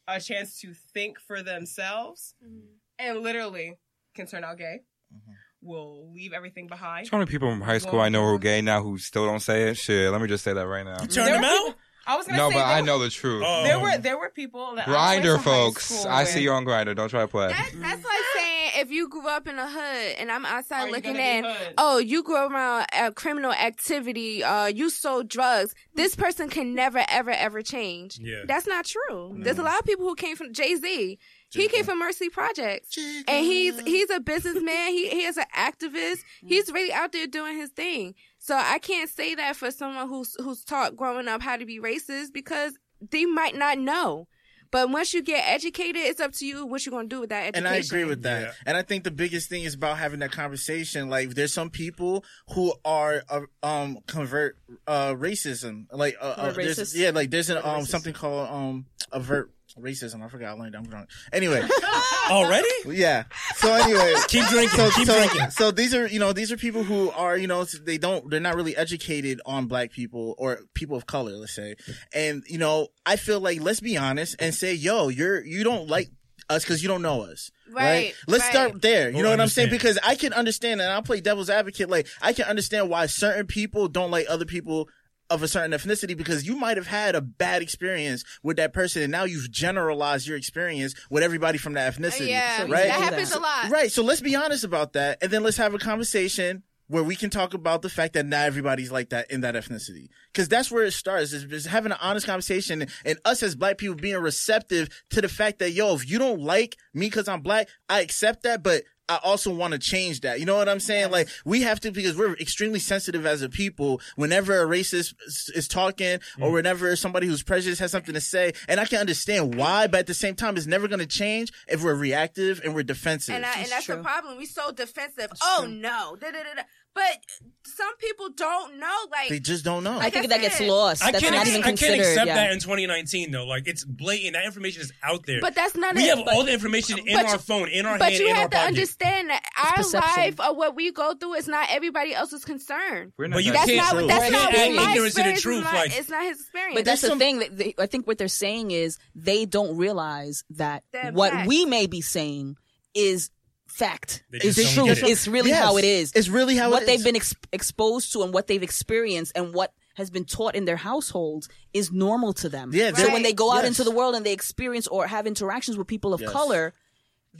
a 0.09 0.19
chance 0.19 0.61
to 0.61 0.73
think 0.73 1.21
for 1.21 1.43
themselves, 1.43 2.35
mm-hmm. 2.43 2.67
and 2.99 3.21
literally 3.21 3.79
can 4.15 4.27
turn 4.27 4.45
out 4.45 4.57
gay. 4.59 4.81
Mm-hmm. 5.15 5.33
Will 5.65 6.13
leave 6.15 6.33
everything 6.33 6.67
behind. 6.69 7.07
So 7.07 7.17
many 7.17 7.31
people 7.31 7.49
from 7.51 7.63
high 7.63 7.79
school 7.79 8.01
I 8.01 8.09
know 8.11 8.23
who 8.23 8.35
are 8.35 8.39
gay 8.39 8.61
now 8.61 8.83
who 8.83 8.99
still 8.99 9.27
don't 9.27 9.41
say 9.41 9.71
it. 9.71 9.77
Shit, 9.79 10.13
let 10.13 10.21
me 10.21 10.29
just 10.29 10.45
say 10.45 10.53
that 10.53 10.67
right 10.67 10.85
now. 10.85 11.01
You 11.01 11.07
There 11.09 11.25
turn 11.25 11.41
them 11.41 11.45
out? 11.45 11.57
people- 11.67 11.75
I 12.07 12.17
was 12.19 12.27
gonna 12.27 12.37
No, 12.37 12.51
say 12.51 12.57
but 12.57 12.65
I 12.67 12.81
were- 12.83 12.87
know 12.87 12.99
the 12.99 13.09
truth. 13.09 13.43
Oh. 13.47 13.63
There 13.65 13.81
were 13.81 13.97
there 13.97 14.19
were 14.19 14.29
people 14.29 14.75
that 14.75 14.85
Grindr, 14.87 14.95
I 14.95 15.13
went 15.15 15.25
to 15.25 15.37
high 15.39 15.43
folks. 15.43 16.05
I 16.05 16.21
with. 16.25 16.29
see 16.33 16.43
you 16.43 16.51
on 16.53 16.67
Grindr. 16.67 16.95
Don't 16.95 17.09
try 17.09 17.23
to 17.23 17.29
play. 17.29 17.49
That, 17.49 17.71
that's 17.77 18.05
like 18.05 18.19
saying 18.35 18.71
if 18.77 18.91
you 18.91 19.09
grew 19.09 19.27
up 19.27 19.47
in 19.49 19.59
a 19.59 19.67
hood 19.67 20.17
and 20.19 20.31
I'm 20.31 20.45
outside 20.45 20.89
Are 20.89 20.91
looking 20.91 21.17
in, 21.17 21.47
oh, 21.79 21.97
you 21.97 22.23
grew 22.23 22.37
up 22.37 22.51
around 22.51 22.87
uh, 22.93 23.11
criminal 23.13 23.53
activity, 23.53 24.45
uh, 24.45 24.67
you 24.67 24.91
sold 24.91 25.29
drugs. 25.29 25.75
This 25.95 26.15
person 26.15 26.51
can 26.51 26.75
never, 26.75 27.03
ever, 27.09 27.31
ever 27.31 27.63
change. 27.63 28.19
Yeah. 28.19 28.43
That's 28.47 28.67
not 28.67 28.85
true. 28.85 29.37
There's 29.39 29.59
a 29.59 29.63
lot 29.63 29.79
of 29.79 29.87
people 29.87 30.07
who 30.07 30.15
came 30.15 30.37
from 30.37 30.53
Jay 30.53 30.75
Z. 30.77 31.19
He 31.55 31.69
came 31.69 31.85
from 31.85 31.99
Marcy 31.99 32.29
Projects, 32.29 32.97
and 32.99 33.45
he's 33.45 33.79
he's 33.81 34.11
a 34.11 34.21
businessman. 34.21 34.93
He 34.93 35.09
he 35.09 35.25
is 35.25 35.37
an 35.37 35.47
activist. 35.57 36.19
He's 36.45 36.71
really 36.73 36.93
out 36.93 37.13
there 37.13 37.27
doing 37.27 37.57
his 37.57 37.71
thing. 37.71 38.15
So 38.39 38.57
I 38.57 38.79
can't 38.79 39.09
say 39.09 39.35
that 39.35 39.57
for 39.57 39.71
someone 39.71 40.09
who's 40.09 40.37
who's 40.41 40.65
taught 40.65 40.97
growing 40.97 41.29
up 41.29 41.43
how 41.43 41.57
to 41.57 41.65
be 41.65 41.81
racist 41.81 42.33
because 42.33 42.75
they 43.11 43.25
might 43.25 43.57
not 43.57 43.79
know. 43.79 44.29
But 44.71 44.91
once 44.91 45.15
you 45.15 45.23
get 45.23 45.45
educated, 45.47 46.03
it's 46.03 46.21
up 46.21 46.33
to 46.33 46.47
you 46.47 46.67
what 46.67 46.85
you're 46.85 46.91
gonna 46.91 47.07
do 47.07 47.21
with 47.21 47.31
that 47.31 47.47
education. 47.47 47.67
And 47.67 47.75
I 47.75 47.79
agree 47.79 48.03
with 48.03 48.23
that. 48.23 48.43
Yeah. 48.43 48.53
And 48.67 48.77
I 48.77 48.83
think 48.83 49.05
the 49.05 49.13
biggest 49.13 49.49
thing 49.49 49.63
is 49.63 49.75
about 49.75 49.99
having 49.99 50.19
that 50.19 50.33
conversation. 50.33 51.09
Like, 51.09 51.31
there's 51.31 51.53
some 51.53 51.71
people 51.71 52.25
who 52.51 52.75
are 52.85 53.23
uh, 53.29 53.43
um 53.63 53.99
convert 54.09 54.59
uh 54.89 55.13
racism. 55.15 55.87
Like, 55.93 56.17
uh, 56.21 56.25
uh, 56.37 56.53
there's, 56.53 56.77
racist? 56.79 56.97
yeah, 56.97 57.11
like 57.11 57.31
there's 57.31 57.51
an 57.51 57.59
um 57.59 57.83
racist. 57.83 57.87
something 57.87 58.15
called 58.15 58.49
um 58.51 58.87
avert 59.13 59.54
racism. 59.79 60.23
I 60.25 60.29
forgot. 60.29 60.57
I 60.57 60.61
learned. 60.61 60.75
I'm 60.77 60.85
drunk. 60.87 61.09
Anyway, 61.33 61.63
Already? 62.31 62.69
yeah. 62.87 63.25
So 63.57 63.73
anyway, 63.75 64.15
Keep 64.29 64.47
drinking. 64.49 64.77
so, 64.79 64.91
keep 64.91 65.07
so, 65.07 65.15
drinking. 65.15 65.51
so 65.51 65.71
these 65.71 65.95
are 65.95 66.07
you 66.07 66.19
know 66.19 66.33
these 66.33 66.51
are 66.53 66.57
people 66.57 66.85
who 66.85 67.11
are 67.11 67.37
you 67.37 67.47
know 67.47 67.65
they 67.65 67.99
don't 67.99 68.31
they're 68.31 68.41
not 68.41 68.57
really 68.57 68.77
educated 68.77 69.41
on 69.47 69.67
black 69.67 69.91
people 69.91 70.35
or 70.39 70.61
people 70.75 70.97
of 70.97 71.07
color 71.07 71.33
let's 71.33 71.55
say 71.55 71.75
and 72.15 72.43
you 72.49 72.59
know 72.59 72.89
I 73.05 73.17
feel 73.17 73.41
like 73.41 73.61
let's 73.61 73.81
be 73.81 73.97
honest 73.97 74.37
and 74.39 74.55
say 74.55 74.75
yo 74.75 75.09
you're 75.09 75.45
you 75.45 75.65
don't 75.65 75.89
like 75.89 76.11
us 76.49 76.63
because 76.63 76.83
you 76.83 76.89
don't 76.89 77.03
know 77.03 77.23
us 77.23 77.51
Right, 77.73 78.15
let's 78.29 78.45
right. 78.45 78.51
start 78.53 78.83
there 78.83 79.11
you 79.11 79.19
Or 79.19 79.23
know 79.25 79.31
what 79.31 79.41
I'm 79.41 79.49
saying 79.49 79.71
because 79.71 79.99
I 80.05 80.15
can 80.15 80.33
understand 80.33 80.81
and 80.81 80.91
I'll 80.91 81.03
play 81.03 81.21
devil's 81.21 81.51
advocate 81.51 81.89
like 81.91 82.07
I 82.23 82.33
can 82.33 82.45
understand 82.47 82.89
why 82.89 83.07
certain 83.07 83.47
people 83.47 83.89
don't 83.89 84.11
like 84.11 84.27
other 84.29 84.45
people 84.45 84.89
of 85.31 85.43
a 85.43 85.49
certain 85.49 85.73
ethnicity 85.73 86.17
because 86.17 86.47
you 86.47 86.57
might 86.57 86.77
have 86.77 86.87
had 86.87 87.15
a 87.15 87.21
bad 87.21 87.63
experience 87.63 88.25
with 88.43 88.57
that 88.57 88.73
person 88.73 89.03
and 89.03 89.11
now 89.11 89.25
you've 89.25 89.51
generalized 89.51 90.27
your 90.27 90.37
experience 90.37 90.95
with 91.11 91.23
everybody 91.23 91.59
from 91.59 91.73
that 91.75 91.95
ethnicity 91.95 92.29
yeah, 92.29 92.63
right 92.63 92.89
that 92.89 93.01
happens 93.01 93.33
a 93.33 93.41
lot. 93.41 93.71
Right. 93.71 93.91
So 93.91 94.03
let's 94.03 94.21
be 94.21 94.37
honest 94.37 94.65
about 94.65 94.93
that, 94.95 95.19
and 95.23 95.31
then 95.31 95.43
let's 95.43 95.57
have 95.57 95.75
a 95.75 95.79
conversation 95.79 96.63
where 96.87 97.03
we 97.03 97.17
can 97.17 97.31
talk 97.31 97.55
about 97.55 97.81
the 97.81 97.89
fact 97.89 98.13
that 98.13 98.27
not 98.27 98.45
everybody's 98.45 98.93
like 98.93 99.09
that 99.11 99.31
in 99.31 99.41
that 99.41 99.55
ethnicity, 99.55 100.09
because 100.33 100.49
that's 100.49 100.71
where 100.71 100.85
it 100.85 100.93
starts. 100.93 101.33
Is, 101.33 101.45
is 101.45 101.67
having 101.67 101.93
an 101.93 101.99
honest 102.01 102.27
conversation, 102.27 102.87
and 103.05 103.19
us 103.25 103.43
as 103.43 103.55
black 103.55 103.79
people 103.79 103.95
being 103.95 104.19
receptive 104.19 104.89
to 105.11 105.21
the 105.23 105.29
fact 105.29 105.61
that 105.61 105.71
yo, 105.71 105.95
if 105.95 106.09
you 106.09 106.19
don't 106.19 106.41
like 106.41 106.77
me 106.93 107.07
because 107.07 107.29
I'm 107.29 107.41
black, 107.41 107.69
I 107.89 108.01
accept 108.01 108.43
that, 108.43 108.63
but. 108.63 108.83
I 109.09 109.19
also 109.23 109.55
want 109.55 109.73
to 109.73 109.79
change 109.79 110.21
that. 110.21 110.41
You 110.41 110.47
know 110.47 110.57
what 110.57 110.69
I'm 110.69 110.81
saying? 110.81 111.11
Like 111.11 111.29
we 111.45 111.63
have 111.63 111.81
to 111.81 111.91
because 111.91 112.17
we're 112.17 112.35
extremely 112.35 112.79
sensitive 112.79 113.27
as 113.27 113.43
a 113.43 113.49
people. 113.49 114.01
Whenever 114.17 114.63
a 114.63 114.67
racist 114.67 115.15
is, 115.27 115.51
is 115.55 115.69
talking 115.69 116.21
or 116.41 116.51
whenever 116.51 116.95
somebody 116.97 117.27
who's 117.27 117.43
prejudiced 117.43 117.81
has 117.81 117.91
something 117.91 118.15
to 118.15 118.21
say, 118.21 118.53
and 118.69 118.81
I 118.81 118.87
can 118.87 119.01
understand 119.01 119.57
why, 119.57 119.87
but 119.87 120.01
at 120.01 120.07
the 120.07 120.15
same 120.15 120.35
time, 120.35 120.57
it's 120.57 120.67
never 120.67 120.89
going 120.89 121.01
to 121.01 121.07
change 121.07 121.53
if 121.69 121.85
we're 121.85 121.95
reactive 121.95 122.61
and 122.65 122.75
we're 122.75 122.83
defensive. 122.83 123.35
And, 123.35 123.45
I, 123.45 123.53
and 123.53 123.59
That's 123.61 123.71
that's 123.71 123.87
the 123.87 124.03
problem. 124.03 124.39
We're 124.39 124.47
so 124.47 124.73
defensive. 124.73 125.29
oh 125.43 125.65
true. 125.65 125.73
no, 125.73 126.17
da, 126.19 126.31
da, 126.31 126.39
da, 126.43 126.55
da. 126.57 126.63
But 126.95 127.19
some 127.67 127.97
people 127.97 128.29
don't 128.37 128.79
know. 128.79 128.95
Like 129.11 129.29
They 129.31 129.41
just 129.41 129.65
don't 129.65 129.83
know. 129.83 129.99
I 129.99 130.11
think 130.11 130.29
that 130.29 130.41
gets 130.41 130.61
lost. 130.61 131.03
I 131.03 131.11
That's 131.11 131.23
can't, 131.23 131.35
not 131.35 131.41
ex- 131.47 131.51
even 131.51 131.63
I 131.65 131.77
can't 131.77 132.01
accept 132.01 132.27
yeah. 132.29 132.35
that 132.37 132.53
in 132.53 132.61
2019 132.61 133.31
though. 133.33 133.47
Like 133.47 133.67
it's 133.67 133.85
blatant. 133.85 134.35
That 134.35 134.45
information 134.45 134.83
is 134.83 134.93
out 135.03 135.27
there. 135.27 135.41
But 135.41 135.55
that's 135.57 135.75
not 135.77 135.95
we 135.97 136.03
it. 136.05 136.17
have 136.17 136.25
but, 136.25 136.35
all 136.35 136.45
the 136.45 136.53
information 136.53 136.99
in 136.99 137.17
but 137.17 137.27
our 137.27 137.33
you- 137.33 137.39
phone, 137.39 137.69
in 137.69 137.85
our 137.87 137.93
head. 137.93 137.99
but 137.99 138.09
hand, 138.13 138.21
you 138.21 138.27
in 138.29 138.33
our 138.35 138.41
have 138.43 138.51
to 138.51 138.57
pocket. 138.57 138.69
understand 138.69 139.31
that 139.31 139.43
our 139.77 140.01
life 140.01 140.39
or 140.41 140.55
what 140.55 140.77
we 140.77 140.93
go 140.93 141.15
through 141.15 141.35
is 141.35 141.49
not 141.49 141.69
everybody 141.71 142.15
else's 142.15 142.45
concern. 142.45 143.13
We're 143.19 143.27
not 143.29 143.37
But 143.37 143.45
you 143.45 143.53
That's 143.53 143.67
can't- 143.67 143.77
not 143.79 143.91
true. 143.99 144.07
That's 144.07 144.31
not 144.31 144.53
what 144.53 144.61
add 144.61 144.75
my 144.77 144.91
ignorance 144.93 145.15
to 145.15 145.23
the 145.23 145.31
experience 145.31 145.43
truth, 145.43 145.59
is. 145.59 145.65
Not, 145.65 145.75
like- 145.75 145.99
it's 145.99 146.09
not 146.11 146.23
his 146.23 146.41
experience. 146.41 146.75
But 146.77 146.85
that's 146.85 147.01
the 147.01 147.09
some- 147.09 147.19
thing. 147.19 147.39
That 147.41 147.57
they, 147.57 147.75
I 147.79 147.87
think 147.87 148.07
what 148.07 148.19
they're 148.19 148.29
saying 148.29 148.71
is 148.71 148.99
they 149.17 149.47
don't 149.47 149.77
realize 149.77 150.45
that 150.51 150.85
They're 150.93 151.13
what 151.13 151.47
we 151.47 151.65
may 151.67 151.87
be 151.87 152.01
saying 152.03 152.57
is 152.95 153.31
fact. 153.75 154.25
They 154.31 154.39
Is 154.39 154.57
just 154.57 154.75
true. 154.75 154.89
it. 154.89 155.03
It's 155.03 155.27
really 155.27 155.51
Yes. 155.51 155.63
how 155.65 155.77
it 155.77 155.85
is. 155.85 156.13
It's 156.15 156.29
really 156.29 156.57
how 156.57 156.71
what 156.71 156.83
it 156.83 156.87
they've 156.87 156.99
is. 156.99 157.05
been 157.05 157.17
ex- 157.17 157.35
exposed 157.53 158.13
to 158.13 158.23
and 158.23 158.33
what 158.33 158.47
they've 158.47 158.63
experienced 158.63 159.33
and 159.35 159.53
what 159.55 159.73
has 159.97 160.11
been 160.11 160.25
taught 160.25 160.55
in 160.55 160.65
their 160.65 160.77
households 160.77 161.49
is 161.73 161.93
normal 161.93 162.33
to 162.35 162.49
them. 162.49 162.71
Yeah, 162.73 162.93
So 162.93 163.13
when 163.13 163.23
they 163.23 163.33
go 163.33 163.51
out 163.53 163.59
Yes. 163.65 163.67
into 163.69 163.85
the 163.85 163.91
world 163.91 164.15
and 164.15 164.25
they 164.27 164.33
experience 164.33 164.87
or 164.89 165.07
have 165.07 165.27
interactions 165.27 165.77
with 165.77 165.87
people 165.87 166.13
of 166.15 166.21
Yes. 166.21 166.31
color, 166.33 166.73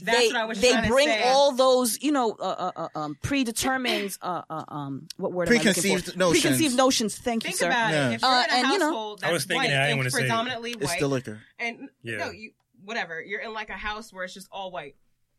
That's 0.01 0.19
they 0.19 0.27
what 0.29 0.37
I 0.37 0.45
was 0.45 0.61
they 0.61 0.71
trying 0.73 0.83
to 0.85 0.89
bring 0.89 1.09
say. 1.09 1.23
all 1.23 1.53
those 1.53 2.03
you 2.03 2.11
know 2.13 2.33
uh, 2.39 2.43
uh, 2.43 2.73
uh, 2.77 2.89
um, 2.99 3.17
predetermined 3.23 4.17
uh, 4.23 4.43
uh, 4.51 4.65
um 4.69 5.07
what 5.17 5.33
word 5.33 5.49
am 5.49 5.55
I 5.55 5.57
Preconceived 5.63 6.13
for? 6.13 6.19
notions. 6.19 6.43
preconceived 6.43 6.77
notions. 6.77 7.17
Thank 7.17 7.45
you, 7.45 7.49
Think 7.51 7.59
sir. 7.61 7.67
about 7.67 7.93
Yeah. 7.93 8.11
it. 8.11 8.15
If 8.15 8.23
you're 8.23 8.31
Uh, 8.31 8.43
in 8.45 8.51
a 8.51 8.55
and, 8.55 8.67
you 8.73 8.79
know- 8.79 8.87
household 8.87 9.21
I 9.25 9.33
was 9.33 9.43
that's 9.47 9.49
thinking 9.49 9.57
white 9.57 9.71
it, 9.71 9.75
I 9.75 9.77
didn't 9.77 9.91
and 9.91 9.99
wanna 9.99 10.11
say 10.11 10.19
it. 10.19 10.21
predominantly 10.23 10.71
It's 10.73 10.85
white, 10.85 11.01
the 11.01 11.09
liquor. 11.09 11.41
and 11.61 11.89
Yeah. 12.03 12.17
no, 12.19 12.31
you 12.33 12.51
whatever. 12.85 13.23
You're 13.23 13.41
in 13.41 13.53
like 13.53 13.71
a 13.71 13.75
house 13.75 14.13
where 14.13 14.25
it's 14.25 14.35
just 14.35 14.49
all 14.53 14.71
white, 14.71 14.95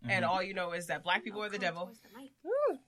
and 0.07 0.23
all 0.25 0.41
you 0.43 0.53
know 0.53 0.71
is 0.73 0.87
that 0.87 1.03
black 1.03 1.23
people 1.23 1.41
are 1.43 1.49
the 1.49 1.57
devil. 1.59 1.91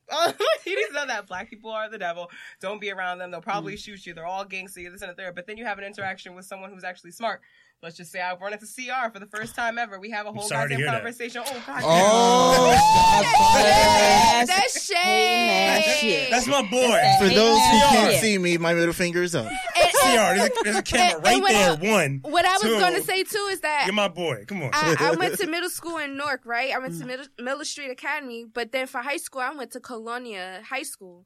Oh, 0.10 0.34
you 0.66 0.76
need 0.76 0.88
to 0.88 0.94
know 0.94 1.06
that 1.08 1.28
black 1.28 1.50
people 1.50 1.70
are 1.70 1.90
the 1.90 1.98
devil. 1.98 2.30
Don't 2.62 2.80
be 2.80 2.92
around 2.92 3.18
them. 3.18 3.30
They'll 3.32 3.42
probably 3.42 3.74
Mm. 3.74 3.80
shoot 3.84 4.06
you. 4.06 4.14
They're 4.14 4.26
all 4.26 4.46
gangster, 4.46 4.90
this 4.90 5.02
and 5.02 5.12
the 5.12 5.16
third. 5.16 5.36
But 5.36 5.48
then 5.48 5.58
you 5.58 5.66
have 5.66 5.78
an 5.80 5.84
interaction 5.84 6.34
with 6.36 6.46
someone 6.46 6.72
who's 6.72 6.84
actually 6.86 7.12
smart. 7.12 7.42
Let's 7.84 7.98
just 7.98 8.12
say 8.12 8.22
I've 8.22 8.40
run 8.42 8.54
into 8.54 8.66
CR 8.66 9.12
for 9.12 9.20
the 9.20 9.26
first 9.28 9.54
time 9.56 9.78
ever. 9.78 10.00
We 10.00 10.10
have 10.12 10.26
a 10.26 10.32
whole 10.32 10.48
goddamn 10.50 10.78
hear 10.78 10.88
that. 10.88 10.94
conversation. 10.96 11.44
Oh 11.46 11.64
god. 11.68 11.82
Oh, 11.84 12.72
Yes. 13.54 14.48
That's 14.48 14.86
shade. 14.86 14.96
Hey, 15.84 15.98
shit. 16.00 16.30
That's 16.32 16.48
my 16.48 16.62
boy. 16.62 16.88
That's 16.88 17.22
For 17.24 17.30
those 17.30 17.58
who 17.60 17.80
can't 17.98 18.16
see 18.22 18.38
me, 18.38 18.58
my 18.58 18.74
middle 18.74 18.94
finger 18.94 19.22
is 19.24 19.36
up. 19.36 19.46
And- 19.46 19.54
CR, 20.02 20.38
there's 20.38 20.46
a, 20.46 20.52
there's 20.64 20.76
a 20.78 20.82
camera 20.84 21.22
right 21.22 21.44
there. 21.48 21.72
I- 21.72 21.92
One. 21.92 22.20
What 22.24 22.46
I 22.46 22.54
was 22.54 22.64
going 22.82 22.96
to 22.96 23.04
say 23.04 23.24
too 23.24 23.48
is 23.52 23.62
that 23.62 23.84
You're 23.86 23.94
my 23.96 24.08
boy. 24.08 24.46
Come 24.48 24.62
on. 24.64 24.70
I, 24.74 24.96
I 25.00 25.12
went 25.16 25.38
to 25.40 25.48
middle 25.48 25.70
school 25.70 25.98
in 25.98 26.18
Newark, 26.18 26.42
right? 26.46 26.74
I 26.74 26.80
went 26.80 26.94
Mm. 26.94 27.00
to 27.02 27.06
Middle, 27.06 27.26
Miller 27.40 27.66
Street 27.66 27.92
Academy, 27.92 28.46
but 28.52 28.72
then 28.72 28.88
for 28.88 29.00
high 29.00 29.18
school, 29.18 29.42
I 29.42 29.52
went 29.54 29.72
to 29.72 29.80
Colonia 29.80 30.62
High 30.68 30.84
School. 30.84 31.26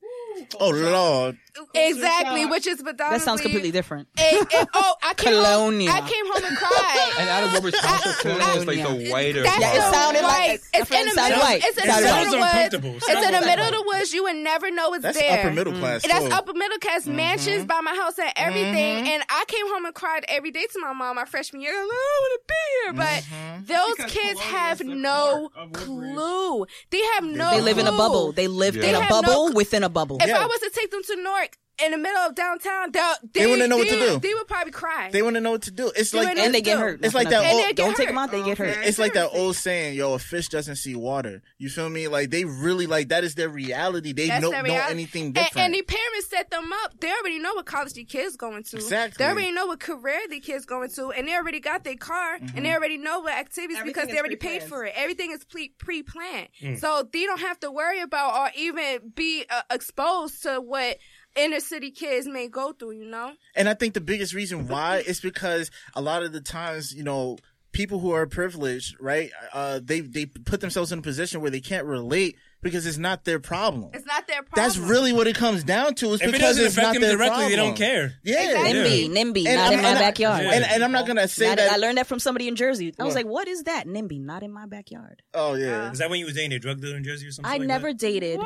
Oh 0.60 0.70
Lord, 0.70 1.38
Exactly, 1.76 2.46
which 2.46 2.66
is 2.68 2.82
predominantly. 2.82 3.18
That 3.20 3.24
sounds 3.26 3.42
completely 3.42 3.72
different. 3.72 4.08
It, 4.18 4.48
it, 4.52 4.68
oh, 4.74 4.96
I 5.04 5.14
came 5.14 5.34
Colonia. 5.34 5.92
Home, 5.92 6.04
I 6.04 6.10
came 6.10 6.26
home 6.26 6.44
and 6.46 6.58
cried. 6.58 7.12
and 7.20 7.30
out 7.30 7.44
of 7.44 7.54
what 7.54 7.64
was 7.64 7.76
Colonia 8.22 8.48
is 8.56 8.66
like 8.68 8.78
the 8.78 9.12
whiter 9.12 9.44
That's 9.44 9.60
Yeah, 9.60 9.74
it 9.90 9.94
sounded 9.94 10.22
like- 10.22 10.32
white. 10.38 10.50
it- 10.54 10.62
It's 10.82 10.92
in 10.92 11.06
the 11.06 11.12
sounded 11.12 11.34
middle. 11.36 11.40
white. 11.42 11.62
It's 11.64 11.78
in 11.78 11.88
the 11.88 11.94
middle 12.02 12.26
of 12.26 12.72
the 12.72 12.90
woods. 12.90 13.06
It's 13.08 13.26
in 13.28 13.34
the 13.34 13.42
middle 13.46 13.66
of 13.66 13.72
the 13.74 13.84
woods. 13.86 14.14
You 14.14 14.24
would 14.24 14.36
never 14.38 14.72
know 14.72 14.94
it's 14.94 15.04
there. 15.04 15.14
that's 15.14 15.20
there. 15.20 15.40
upper 15.40 15.52
middle 15.52 15.74
class. 15.74 16.02
That's 16.08 16.26
too. 16.26 16.32
upper 16.32 16.54
middle 16.54 16.78
class 16.80 17.08
mansions 17.08 17.66
by 17.66 17.82
my 17.82 17.96
house 17.96 18.18
and 18.20 18.32
everything. 18.62 18.96
Mm-hmm. 18.98 19.08
And 19.08 19.24
I 19.30 19.46
came 19.48 19.68
home 19.68 19.86
and 19.86 19.94
cried 19.96 20.26
every 20.28 20.52
day 20.52 20.66
to 20.72 20.80
my 20.80 20.94
mom 20.94 21.16
my 21.16 21.26
freshman 21.26 21.62
year. 21.62 21.72
I'm 21.74 21.88
like, 21.88 21.92
oh, 21.92 22.20
I 22.20 22.22
want 22.24 22.42
to 22.42 22.54
be 22.54 22.56
here. 22.84 22.94
But 22.94 23.24
mm-hmm. 23.24 23.66
those 23.66 23.96
Because 23.98 24.12
kids 24.12 24.40
have 24.40 24.82
no 24.82 25.50
Clark 25.54 25.68
of 25.78 25.88
Woodbridge. 25.90 26.16
clue. 26.16 26.66
They 26.90 27.02
have 27.16 27.24
no 27.24 27.52
They 27.52 27.62
live 27.62 27.78
in 27.78 27.88
a 27.88 27.92
bubble. 27.92 28.32
They 28.32 28.48
live 28.48 28.76
Yeah. 28.76 28.84
in 28.84 28.88
They 28.88 28.94
a 28.96 29.02
have 29.02 29.10
no 29.12 29.22
bubble 29.22 29.48
cl- 29.48 29.54
within 29.56 29.84
a 29.84 29.90
bubble. 29.90 30.18
If 30.22 30.28
Yeah. 30.28 30.38
I 30.44 30.46
was 30.46 30.60
to 30.60 30.70
take 30.70 30.92
them 30.92 31.02
to 31.04 31.16
Newark 31.22 31.58
in 31.84 31.92
the 31.92 31.98
middle 31.98 32.22
of 32.22 32.36
downtown, 32.36 32.92
they'll- 32.92 33.16
They 33.34 33.48
wouldn't 33.48 33.70
know 33.70 33.78
what 33.78 33.88
to 33.90 33.96
do. 34.00 34.20
They 34.20 34.34
would 34.34 34.48
probably 34.48 34.72
cry. 34.72 35.10
They 35.12 35.22
want 35.22 35.36
to 35.36 35.42
know 35.42 35.52
what 35.52 35.64
to 35.64 35.72
do. 35.72 35.92
It's 35.96 36.12
They 36.12 36.20
like 36.20 36.28
wouldn't 36.30 36.46
and 36.46 36.56
they 36.56 36.62
get 36.62 36.78
hurt. 36.80 37.04
It's 37.04 37.14
like 37.14 37.30
that 37.30 37.42
nothing. 37.44 37.52
old- 37.56 37.64
they 37.64 37.68
get 37.74 37.76
Don't 37.78 37.96
take 37.96 38.08
them 38.08 38.18
out; 38.18 38.32
they 38.32 38.44
get 38.44 38.58
hurt. 38.58 38.78
It's 38.86 39.00
like 39.00 39.14
that 39.14 39.30
old 39.32 39.56
saying, 39.56 39.96
"Yo, 39.96 40.14
a 40.14 40.20
fish 40.20 40.48
doesn't 40.50 40.76
see 40.78 40.96
water." 40.96 41.42
You 41.58 41.70
feel 41.70 41.90
me? 41.90 42.08
Like 42.08 42.30
they 42.30 42.46
really 42.46 42.88
like 42.88 43.10
that 43.10 43.24
is 43.24 43.36
their 43.36 43.50
reality. 43.50 44.14
They 44.14 44.28
That's 44.28 44.42
don't 44.42 44.52
their 44.52 44.64
know 44.64 44.70
reality. 44.74 44.92
anything 44.92 45.26
And, 45.26 45.34
different. 45.36 45.58
and 45.66 45.74
the 45.74 45.82
parents 45.82 46.28
set 46.30 46.50
them 46.52 46.72
up. 46.84 47.00
They 47.00 47.12
already 47.12 47.40
know 47.40 47.54
what 47.56 47.66
college 47.66 47.94
the 47.94 48.04
kids 48.06 48.36
going 48.36 48.64
to. 48.64 48.76
Exactly. 48.78 49.24
They 49.24 49.30
already 49.32 49.52
know 49.52 49.66
what 49.68 49.80
career 49.80 50.22
the 50.30 50.40
kids 50.40 50.66
going 50.66 50.90
to, 50.92 51.12
and 51.12 51.28
they 51.28 51.36
already 51.36 51.60
got 51.60 51.84
their 51.84 51.96
car, 51.98 52.36
and 52.36 52.50
Mm-hmm. 52.50 52.64
they 52.64 52.74
already 52.74 52.98
know 52.98 53.20
what 53.22 53.34
activities 53.34 53.78
Everything 53.78 53.94
because 53.94 54.08
is 54.10 54.14
they 54.14 54.20
already 54.20 54.36
paid 54.36 54.60
pre-planned. 54.62 54.70
for 54.70 54.86
it. 54.86 54.94
Everything 54.96 55.32
is 55.32 55.44
pre 55.46 55.70
pre 55.70 56.04
planned, 56.04 56.48
Mm. 56.62 56.80
so 56.80 57.08
they 57.12 57.26
don't 57.26 57.40
have 57.40 57.60
to 57.62 57.72
worry 57.72 58.00
about 58.02 58.36
or 58.36 58.52
even 58.56 59.12
be 59.16 59.46
uh, 59.50 59.62
exposed 59.72 60.44
to 60.44 60.60
what 60.62 60.98
inner 61.36 61.60
city 61.60 61.92
kids 61.92 62.28
may 62.28 62.48
go 62.48 62.74
through. 62.74 62.92
You 62.92 63.06
know. 63.06 63.34
And 63.56 63.70
I 63.70 63.74
think 63.74 63.94
the 63.94 64.02
biggest 64.02 64.34
reason 64.34 64.68
why 64.68 64.98
is 64.98 65.20
because 65.20 65.72
a 65.96 66.02
lot 66.02 66.24
of 66.24 66.32
the 66.34 66.42
times, 66.42 66.94
you 66.94 67.04
know, 67.04 67.38
people 67.72 68.00
who 68.00 68.12
are 68.12 68.26
privileged, 68.28 68.96
right? 69.00 69.32
Uh, 69.54 69.80
they 69.84 70.02
they 70.02 70.26
put 70.26 70.62
themselves 70.62 70.92
in 70.92 71.00
a 71.00 71.02
position 71.02 71.42
where 71.42 71.52
they 71.52 71.62
can't 71.62 71.86
relate 71.86 72.38
because 72.62 72.86
it's 72.86 72.98
not 73.00 73.24
their 73.26 73.40
problem. 73.40 73.90
It's 73.94 74.06
not 74.06 74.28
their 74.28 74.44
problem. 74.44 74.54
That's 74.56 74.78
really 74.78 75.14
what 75.14 75.26
it 75.26 75.36
comes 75.36 75.64
down 75.64 75.96
to. 75.96 76.10
Is 76.14 76.22
If 76.22 76.28
it 76.28 76.32
because 76.34 76.58
doesn't 76.58 76.66
it's 76.66 76.74
affect 76.76 76.86
not 76.86 76.94
them 76.94 77.02
their 77.02 77.18
directly, 77.18 77.48
they 77.48 77.56
don't 77.56 77.76
care. 77.76 78.14
Yeah, 78.24 78.52
Exactly. 78.52 79.08
NIMBY, 79.10 79.16
NIMBY, 79.16 79.48
And 79.48 79.56
not 79.56 79.64
I'm- 79.64 79.74
in 79.74 79.82
my 79.82 79.90
and 79.90 79.98
I- 79.98 80.02
backyard. 80.02 80.42
And, 80.46 80.64
and 80.66 80.84
I'm 80.84 80.92
not 80.92 81.08
gonna 81.08 81.28
say 81.28 81.48
Not- 81.48 81.58
that. 81.58 81.72
I 81.72 81.78
learned 81.78 81.98
that 81.98 82.06
from 82.06 82.20
somebody 82.20 82.48
in 82.48 82.56
Jersey. 82.56 82.94
I 83.00 83.04
was 83.04 83.16
What? 83.16 83.26
like, 83.26 83.32
"What 83.34 83.48
is 83.48 83.64
that? 83.64 83.88
NIMBY, 83.88 84.20
not 84.22 84.44
in 84.44 84.52
my 84.54 84.68
backyard." 84.68 85.24
oh 85.34 85.56
yeah. 85.56 85.92
Is 85.92 85.98
that 86.00 86.10
when 86.12 86.20
you 86.20 86.26
was 86.26 86.36
dating 86.36 86.54
a 86.54 86.60
drug 86.60 86.82
dealer 86.82 86.98
in 86.98 87.04
Jersey 87.04 87.28
or 87.28 87.32
something? 87.32 87.52
I 87.52 87.58
like 87.58 87.68
never 87.68 87.94
That? 87.94 87.98
dated 88.00 88.40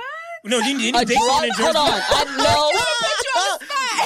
No, 0.45 0.61
didn't, 0.61 0.79
didn't 0.79 0.95
you 0.95 1.01
a 1.01 1.05
date 1.05 1.17
someone 1.17 1.43
in 1.45 1.49
drug. 1.55 1.75
Hold 1.75 1.87
on, 1.89 2.01
I 2.01 2.23
know 2.37 2.71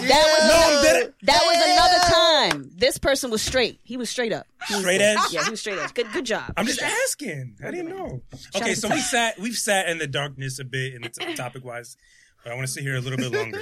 that 0.08 0.26
was 0.26 0.48
No, 0.48 1.04
I'm 1.04 1.14
that 1.24 1.42
was 1.46 1.58
another 1.74 2.54
time. 2.56 2.72
This 2.76 2.98
person 2.98 3.30
was 3.30 3.42
straight. 3.42 3.80
He 3.84 3.98
was 3.98 4.10
straight 4.10 4.32
up. 4.32 4.46
He 4.68 4.74
was- 4.76 4.84
Straight 4.84 5.02
edge? 5.02 5.18
Yeah, 5.32 5.44
he 5.44 5.52
was 5.52 5.60
straight 5.60 5.80
edge. 5.80 5.94
Good, 5.94 6.12
good 6.14 6.26
job. 6.26 6.54
I'm 6.56 6.66
just 6.66 6.82
asking. 6.82 7.58
I 7.66 7.72
didn't 7.72 7.90
know. 7.90 8.22
Shout 8.54 8.62
Okay, 8.62 8.76
so 8.76 8.90
we 8.90 9.00
sat 9.00 9.38
we've 9.40 9.56
sat 9.58 9.90
in 9.90 9.98
the 9.98 10.08
darkness 10.08 10.60
a 10.60 10.66
bit 10.66 10.94
in 10.94 11.02
the 11.02 11.10
topic 11.36 11.64
wise, 11.66 11.98
but 12.44 12.52
I 12.52 12.56
want 12.56 12.68
to 12.68 12.74
sit 12.74 12.84
here 12.84 12.96
a 12.96 13.02
little 13.02 13.18
bit 13.18 13.32
longer. 13.32 13.62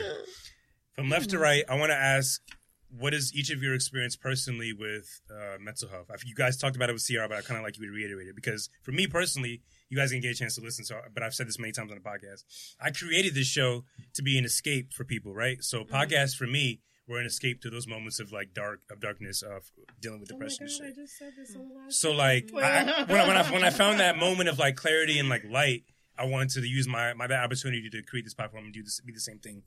From 0.95 1.09
left 1.09 1.29
to 1.31 1.39
right, 1.39 1.63
I 1.69 1.75
want 1.75 1.91
to 1.91 1.95
ask 1.95 2.41
what 2.89 3.13
is 3.13 3.35
each 3.35 3.51
of 3.51 3.61
your 3.61 3.73
experience 3.75 4.15
personally 4.15 4.73
with 4.73 5.21
uh, 5.29 5.57
mental 5.59 5.89
health? 5.89 6.07
If 6.13 6.25
you 6.25 6.33
guys 6.33 6.57
talked 6.57 6.75
about 6.75 6.89
it 6.89 6.93
with 6.93 7.05
CR, 7.05 7.27
but 7.27 7.37
I 7.37 7.41
kind 7.41 7.57
of 7.59 7.63
like 7.63 7.77
you 7.77 7.85
to 7.85 7.91
reiterate 7.91 8.27
it 8.27 8.35
because 8.35 8.69
for 8.81 8.91
me 8.91 9.07
personally, 9.07 9.61
you 9.89 9.97
guys 9.97 10.11
didn't 10.11 10.23
get 10.23 10.31
a 10.31 10.35
chance 10.35 10.55
to 10.55 10.61
listen. 10.61 10.85
So, 10.85 10.99
but 11.13 11.23
I've 11.23 11.33
said 11.33 11.47
this 11.47 11.59
many 11.59 11.71
times 11.71 11.91
on 11.91 11.97
the 11.97 12.03
podcast. 12.03 12.43
I 12.79 12.91
created 12.91 13.35
this 13.35 13.47
show 13.47 13.85
to 14.15 14.21
be 14.21 14.37
an 14.37 14.45
escape 14.45 14.93
for 14.93 15.03
people, 15.03 15.33
right? 15.33 15.63
So, 15.63 15.83
mm-hmm. 15.83 15.95
podcasts 15.95 16.35
for 16.35 16.47
me 16.47 16.81
were 17.07 17.19
an 17.19 17.25
escape 17.25 17.61
to 17.61 17.69
those 17.69 17.87
moments 17.87 18.19
of 18.19 18.31
like 18.31 18.53
dark 18.53 18.81
of 18.91 18.99
darkness 18.99 19.41
of 19.41 19.71
dealing 20.01 20.19
with 20.19 20.29
oh 20.31 20.35
depression 20.35 20.63
and 20.63 20.71
shit. 20.71 20.95
just 20.95 21.17
said 21.17 21.31
this 21.37 21.55
on 21.55 21.69
the 21.69 21.91
So 21.91 22.11
like 22.11 22.51
I, 22.53 23.05
when, 23.07 23.21
I, 23.21 23.27
when 23.27 23.37
I 23.37 23.51
when 23.51 23.63
I 23.63 23.69
found 23.69 23.99
that 23.99 24.17
moment 24.19 24.49
of 24.49 24.59
like 24.59 24.75
clarity 24.75 25.17
and 25.17 25.29
like 25.29 25.43
light, 25.49 25.83
I 26.17 26.25
wanted 26.25 26.49
to 26.61 26.67
use 26.67 26.87
my 26.87 27.13
my 27.13 27.27
that 27.27 27.43
opportunity 27.43 27.89
to 27.89 28.01
create 28.03 28.25
this 28.25 28.33
platform 28.33 28.65
and 28.65 28.73
do 28.73 28.83
this 28.83 28.99
be 29.01 29.13
the 29.13 29.19
same 29.19 29.39
thing 29.39 29.63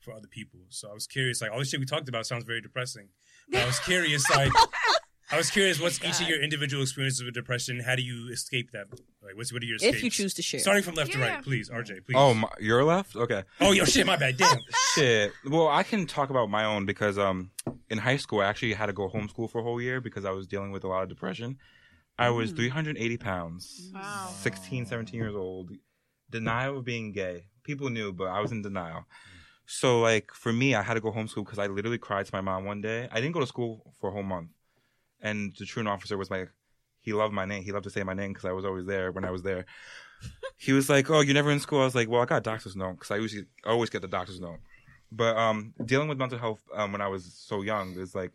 for 0.00 0.12
other 0.12 0.28
people. 0.28 0.60
So 0.68 0.90
I 0.90 0.94
was 0.94 1.06
curious, 1.06 1.40
like 1.40 1.50
all 1.50 1.58
the 1.58 1.64
shit 1.64 1.80
we 1.80 1.86
talked 1.86 2.08
about 2.08 2.26
sounds 2.26 2.44
very 2.44 2.60
depressing. 2.60 3.08
But 3.48 3.62
I 3.62 3.66
was 3.66 3.80
curious, 3.80 4.28
like 4.30 4.52
I 5.34 5.36
was 5.36 5.50
curious, 5.50 5.80
what's 5.80 6.02
each 6.04 6.20
of 6.20 6.28
your 6.28 6.40
individual 6.40 6.80
experiences 6.84 7.24
with 7.24 7.34
depression? 7.34 7.80
How 7.80 7.96
do 7.96 8.02
you 8.02 8.30
escape 8.32 8.70
that? 8.70 8.86
Like, 9.20 9.36
what's 9.36 9.52
what 9.52 9.62
are 9.64 9.66
your 9.66 9.76
escapes? 9.76 9.96
If 9.96 10.04
you 10.04 10.10
choose 10.10 10.32
to 10.34 10.42
share. 10.42 10.60
Starting 10.60 10.84
from 10.84 10.94
left 10.94 11.10
to 11.10 11.18
Yeah. 11.18 11.34
right, 11.34 11.42
please, 11.42 11.68
RJ, 11.70 12.06
please. 12.06 12.14
Oh, 12.14 12.34
my, 12.34 12.48
you're 12.60 12.84
left. 12.84 13.16
Okay. 13.16 13.42
oh, 13.60 13.72
yo, 13.72 13.84
shit, 13.84 14.06
my 14.06 14.14
bad. 14.16 14.36
Damn. 14.36 14.58
Shit. 14.94 15.32
Well, 15.44 15.66
I 15.66 15.82
can 15.82 16.06
talk 16.06 16.30
about 16.30 16.50
my 16.50 16.64
own 16.64 16.86
because 16.86 17.18
um, 17.18 17.50
in 17.90 17.98
high 17.98 18.16
school 18.16 18.42
I 18.42 18.44
actually 18.46 18.74
had 18.74 18.86
to 18.86 18.92
go 18.92 19.08
homeschool 19.08 19.50
for 19.50 19.58
a 19.58 19.64
whole 19.64 19.82
year 19.82 20.00
because 20.00 20.24
I 20.24 20.30
was 20.30 20.46
dealing 20.46 20.70
with 20.70 20.84
a 20.84 20.88
lot 20.88 21.02
of 21.02 21.08
depression. 21.08 21.58
I 22.16 22.30
was 22.30 22.52
380 22.52 23.16
pounds, 23.16 23.90
Wow. 23.92 24.30
16, 24.40 24.86
17 24.86 25.18
years 25.18 25.34
old. 25.34 25.72
Denial 26.30 26.78
of 26.78 26.84
being 26.84 27.10
gay. 27.10 27.46
People 27.64 27.90
knew, 27.90 28.12
but 28.12 28.28
I 28.28 28.38
was 28.38 28.52
in 28.52 28.62
denial. 28.62 29.04
So, 29.66 30.00
like, 30.00 30.30
for 30.32 30.52
me, 30.52 30.76
I 30.76 30.82
had 30.82 30.94
to 30.94 31.00
go 31.00 31.10
homeschool 31.10 31.44
because 31.44 31.58
I 31.58 31.66
literally 31.66 31.98
cried 31.98 32.26
to 32.26 32.32
my 32.32 32.40
mom 32.40 32.66
one 32.66 32.80
day. 32.82 33.08
I 33.10 33.16
didn't 33.16 33.32
go 33.32 33.40
to 33.40 33.46
school 33.48 33.94
for 34.00 34.10
a 34.10 34.12
whole 34.12 34.22
month. 34.22 34.50
And 35.24 35.56
the 35.58 35.64
truant 35.64 35.88
officer 35.88 36.16
was 36.16 36.30
like, 36.30 36.50
he 37.00 37.12
loved 37.12 37.34
my 37.34 37.44
name. 37.44 37.64
He 37.64 37.72
loved 37.72 37.84
to 37.84 37.90
say 37.90 38.02
my 38.04 38.14
name 38.14 38.32
because 38.32 38.44
I 38.44 38.52
was 38.52 38.64
always 38.64 38.86
there 38.86 39.10
when 39.10 39.24
I 39.24 39.30
was 39.30 39.42
there. 39.42 39.66
he 40.56 40.72
was 40.72 40.88
like, 40.88 41.10
"Oh, 41.10 41.20
you're 41.20 41.34
never 41.34 41.50
in 41.50 41.60
school." 41.60 41.80
I 41.80 41.84
was 41.84 41.94
like, 41.94 42.08
"Well, 42.08 42.22
I 42.22 42.24
got 42.24 42.38
a 42.38 42.40
doctor's 42.40 42.76
note 42.76 42.94
because 42.94 43.10
I 43.10 43.16
usually 43.16 43.46
always 43.66 43.90
get 43.90 44.00
the 44.00 44.08
doctor's 44.08 44.40
note." 44.40 44.60
But 45.12 45.36
um, 45.36 45.74
dealing 45.84 46.08
with 46.08 46.18
mental 46.18 46.38
health 46.38 46.62
um, 46.74 46.92
when 46.92 47.00
I 47.02 47.08
was 47.08 47.24
so 47.34 47.62
young 47.62 47.98
is 47.98 48.14
like 48.14 48.32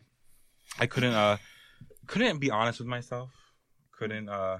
I 0.78 0.86
couldn't 0.86 1.14
uh 1.14 1.38
couldn't 2.06 2.38
be 2.38 2.50
honest 2.50 2.78
with 2.78 2.88
myself. 2.88 3.30
Couldn't 3.98 4.28
uh 4.28 4.58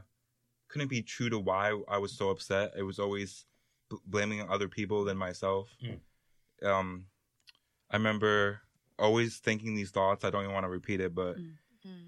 couldn't 0.68 0.88
be 0.88 1.02
true 1.02 1.30
to 1.30 1.38
why 1.38 1.78
I 1.88 1.98
was 1.98 2.12
so 2.12 2.30
upset. 2.30 2.72
It 2.76 2.82
was 2.82 2.98
always 2.98 3.44
b- 3.90 3.96
blaming 4.06 4.48
other 4.48 4.68
people 4.68 5.04
than 5.04 5.16
myself. 5.16 5.68
Um, 6.62 7.06
I 7.90 7.96
remember 7.96 8.60
always 8.98 9.38
thinking 9.38 9.74
these 9.74 9.90
thoughts. 9.90 10.24
I 10.24 10.30
don't 10.30 10.42
even 10.42 10.54
want 10.54 10.64
to 10.64 10.70
repeat 10.70 11.00
it, 11.00 11.14
but 11.14 11.36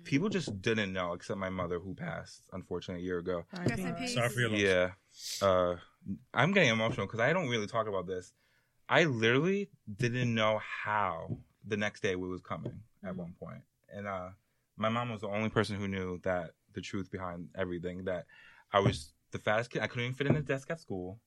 people 0.04 0.28
just 0.28 0.60
didn't 0.62 0.92
know, 0.92 1.12
except 1.12 1.38
my 1.38 1.50
mother, 1.50 1.78
who 1.78 1.94
passed 1.94 2.42
unfortunately 2.52 3.02
a 3.02 3.06
year 3.06 3.18
ago. 3.18 3.44
Rest 3.52 3.78
in 3.78 3.94
peace. 3.94 4.14
Sorry 4.14 4.28
for 4.28 4.40
your 4.40 4.50
loss. 4.50 4.60
Yeah. 4.60 4.90
Uh, 5.40 5.76
I'm 6.34 6.52
getting 6.52 6.70
emotional 6.70 7.06
because 7.06 7.20
I 7.20 7.32
don't 7.32 7.48
really 7.48 7.66
talk 7.66 7.86
about 7.86 8.06
this. 8.06 8.32
I 8.88 9.04
literally 9.04 9.70
didn't 9.96 10.34
know 10.34 10.60
how 10.62 11.38
the 11.66 11.76
next 11.76 12.02
day 12.02 12.16
we 12.16 12.28
was 12.28 12.40
coming 12.40 12.80
at 13.04 13.16
one. 13.16 13.34
And 13.94 14.06
uh, 14.06 14.28
my 14.76 14.88
mom 14.88 15.10
was 15.10 15.20
the 15.20 15.28
only 15.28 15.48
person 15.48 15.76
who 15.76 15.88
knew 15.88 16.18
that 16.24 16.52
the 16.74 16.80
truth 16.80 17.10
behind 17.10 17.48
everything 17.54 18.04
that 18.04 18.26
I 18.72 18.80
was 18.80 19.12
the 19.30 19.38
fattest 19.38 19.70
kid. 19.70 19.82
I 19.82 19.86
couldn't 19.86 20.04
even 20.04 20.14
fit 20.14 20.26
in 20.26 20.34
the 20.34 20.40
desk 20.40 20.70
at 20.70 20.80
school. 20.80 21.20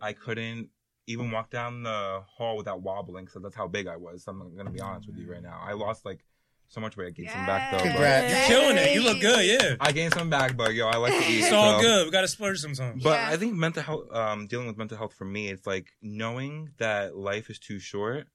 I 0.00 0.12
couldn't 0.12 0.70
even 1.06 1.30
walk 1.30 1.50
down 1.50 1.82
the 1.82 2.22
hall 2.28 2.56
without 2.56 2.82
wobbling. 2.82 3.28
So 3.28 3.40
that's 3.40 3.56
how 3.56 3.66
big 3.66 3.86
I 3.88 3.96
was. 3.96 4.24
I'm 4.28 4.38
going 4.54 4.66
to 4.66 4.72
be 4.72 4.80
honest 4.80 5.08
with 5.08 5.16
you 5.16 5.30
right 5.30 5.42
now. 5.42 5.60
I 5.62 5.72
lost 5.72 6.04
like 6.04 6.24
so 6.68 6.80
much 6.80 6.96
weight. 6.96 7.08
I 7.08 7.10
gained 7.10 7.30
some 7.30 7.46
back 7.46 7.70
though. 7.70 7.78
but- 7.78 7.84
Congrats. 7.84 8.32
You're 8.48 8.58
killing 8.60 8.76
it. 8.78 8.94
You 8.94 9.02
look 9.02 9.20
good. 9.20 9.44
Yeah. 9.44 9.76
I 9.80 9.92
gained 9.92 10.12
some 10.14 10.28
back, 10.30 10.56
but 10.56 10.74
yo, 10.74 10.86
I 10.88 10.96
like 10.98 11.12
to 11.14 11.30
eat. 11.30 11.40
It's 11.44 11.52
all 11.52 11.80
so- 11.80 11.86
good. 11.86 12.04
We 12.06 12.10
got 12.12 12.20
to 12.22 12.28
splurge 12.28 12.58
sometimes. 12.60 13.02
But 13.02 13.18
Yeah. 13.18 13.30
I 13.30 13.36
think 13.36 13.54
mental 13.54 13.82
health, 13.82 14.12
um, 14.12 14.46
dealing 14.46 14.66
with 14.66 14.76
mental 14.76 14.96
health 14.98 15.14
for 15.14 15.24
me, 15.24 15.48
it's 15.48 15.66
like 15.66 15.88
knowing 16.02 16.70
that 16.78 17.16
life 17.16 17.48
is 17.50 17.58
too 17.58 17.78
short, 17.78 18.26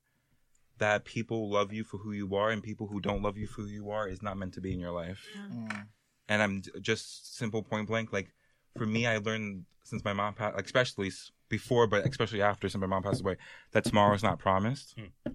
that 0.79 1.05
people 1.05 1.51
love 1.51 1.71
you 1.71 1.83
for 1.83 1.97
who 1.97 2.11
you 2.11 2.35
are, 2.35 2.49
and 2.49 2.63
people 2.63 2.87
who 2.87 2.99
don't 2.99 3.21
love 3.21 3.37
you 3.37 3.45
for 3.47 3.61
who 3.61 3.67
you 3.67 3.89
are 3.91 4.07
is 4.07 4.21
not 4.23 4.37
meant 4.37 4.53
to 4.55 4.61
be 4.61 4.73
in 4.73 4.79
your 4.79 4.91
life. 4.91 5.23
Mm. 5.37 5.87
And 6.27 6.41
I'm 6.41 6.61
j- 6.63 6.71
just 6.81 7.37
simple 7.37 7.61
point 7.61 7.87
blank. 7.87 8.11
Like 8.11 8.33
for 8.77 8.85
me, 8.87 9.05
I 9.05 9.17
learned 9.17 9.65
since 9.83 10.03
my 10.03 10.13
mom 10.13 10.33
passed, 10.33 10.55
like 10.55 10.65
especially 10.65 11.07
s- 11.07 11.31
before, 11.49 11.85
but 11.85 12.07
especially 12.07 12.41
after, 12.41 12.67
since 12.67 12.79
my 12.81 12.87
mom 12.87 13.03
passed 13.03 13.21
away, 13.21 13.35
that 13.73 13.83
tomorrow's 13.85 14.23
not 14.23 14.39
promised. 14.39 14.95
Hmm. 14.97 15.33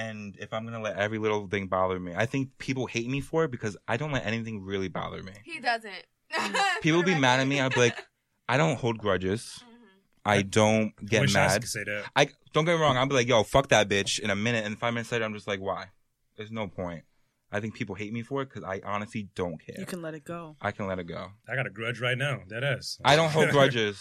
And 0.00 0.34
if 0.38 0.54
I'm 0.54 0.64
gonna 0.64 0.80
let 0.80 0.96
every 0.96 1.18
little 1.18 1.46
thing 1.46 1.66
bother 1.66 2.00
me, 2.00 2.14
I 2.16 2.24
think 2.24 2.56
people 2.56 2.86
hate 2.86 3.08
me 3.08 3.20
for 3.20 3.44
it 3.44 3.50
because 3.50 3.76
I 3.86 3.98
don't 3.98 4.12
let 4.12 4.24
anything 4.24 4.62
really 4.64 4.88
bother 4.88 5.22
me. 5.22 5.32
He 5.44 5.60
doesn't. 5.60 6.04
People 6.80 7.02
be 7.02 7.14
mad 7.14 7.40
at 7.40 7.46
me. 7.46 7.60
I'd 7.60 7.74
be 7.74 7.80
like, 7.80 8.06
I 8.48 8.56
don't 8.56 8.78
hold 8.78 8.98
grudges. 8.98 9.58
Mm-hmm. 9.58 9.74
I 10.24 10.42
don't 10.42 10.92
get 11.04 11.20
wish 11.22 11.34
I 11.34 11.46
mad. 11.46 11.60
could 11.60 11.70
say 11.70 11.84
that. 11.84 12.04
I 12.16 12.28
don't 12.52 12.64
get 12.64 12.76
me 12.76 12.80
wrong. 12.80 12.96
I'll 12.96 13.06
be 13.06 13.14
like, 13.14 13.28
yo, 13.28 13.42
fuck 13.42 13.68
that 13.68 13.88
bitch 13.88 14.18
in 14.20 14.30
a 14.30 14.36
minute, 14.36 14.64
and 14.64 14.78
five 14.78 14.94
minutes 14.94 15.12
later, 15.12 15.24
I'm 15.24 15.34
just 15.34 15.48
like, 15.48 15.60
why? 15.60 15.86
There's 16.36 16.50
no 16.50 16.66
point. 16.68 17.04
I 17.52 17.60
think 17.60 17.74
people 17.74 17.96
hate 17.96 18.12
me 18.12 18.22
for 18.22 18.42
it 18.42 18.48
because 18.48 18.62
I 18.62 18.80
honestly 18.84 19.28
don't 19.34 19.58
care. 19.58 19.74
You 19.78 19.86
can 19.86 20.02
let 20.02 20.14
it 20.14 20.24
go. 20.24 20.56
I 20.60 20.70
can 20.70 20.86
let 20.86 21.00
it 21.00 21.08
go. 21.08 21.32
I 21.48 21.56
got 21.56 21.66
a 21.66 21.70
grudge 21.70 22.00
right 22.00 22.16
now. 22.16 22.40
That 22.48 22.62
ass. 22.62 22.98
I 23.04 23.16
don't 23.16 23.30
hold 23.30 23.48
grudges. 23.56 23.98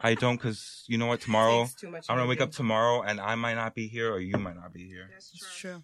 I 0.00 0.14
don't 0.14 0.36
because 0.36 0.84
you 0.88 0.98
know 0.98 1.06
what? 1.06 1.20
Tomorrow, 1.26 1.68
too 1.78 1.90
much 1.90 2.06
I'm 2.08 2.16
gonna 2.16 2.28
wake 2.28 2.40
up 2.40 2.52
tomorrow 2.52 3.02
and 3.02 3.20
I 3.20 3.34
might 3.34 3.54
not 3.54 3.74
be 3.74 3.86
here 3.88 4.12
or 4.12 4.20
you 4.20 4.36
might 4.38 4.56
not 4.56 4.72
be 4.72 4.86
here. 4.86 5.08
That's 5.12 5.30
It's 5.34 5.58
true. 5.58 5.70
true. 5.72 5.82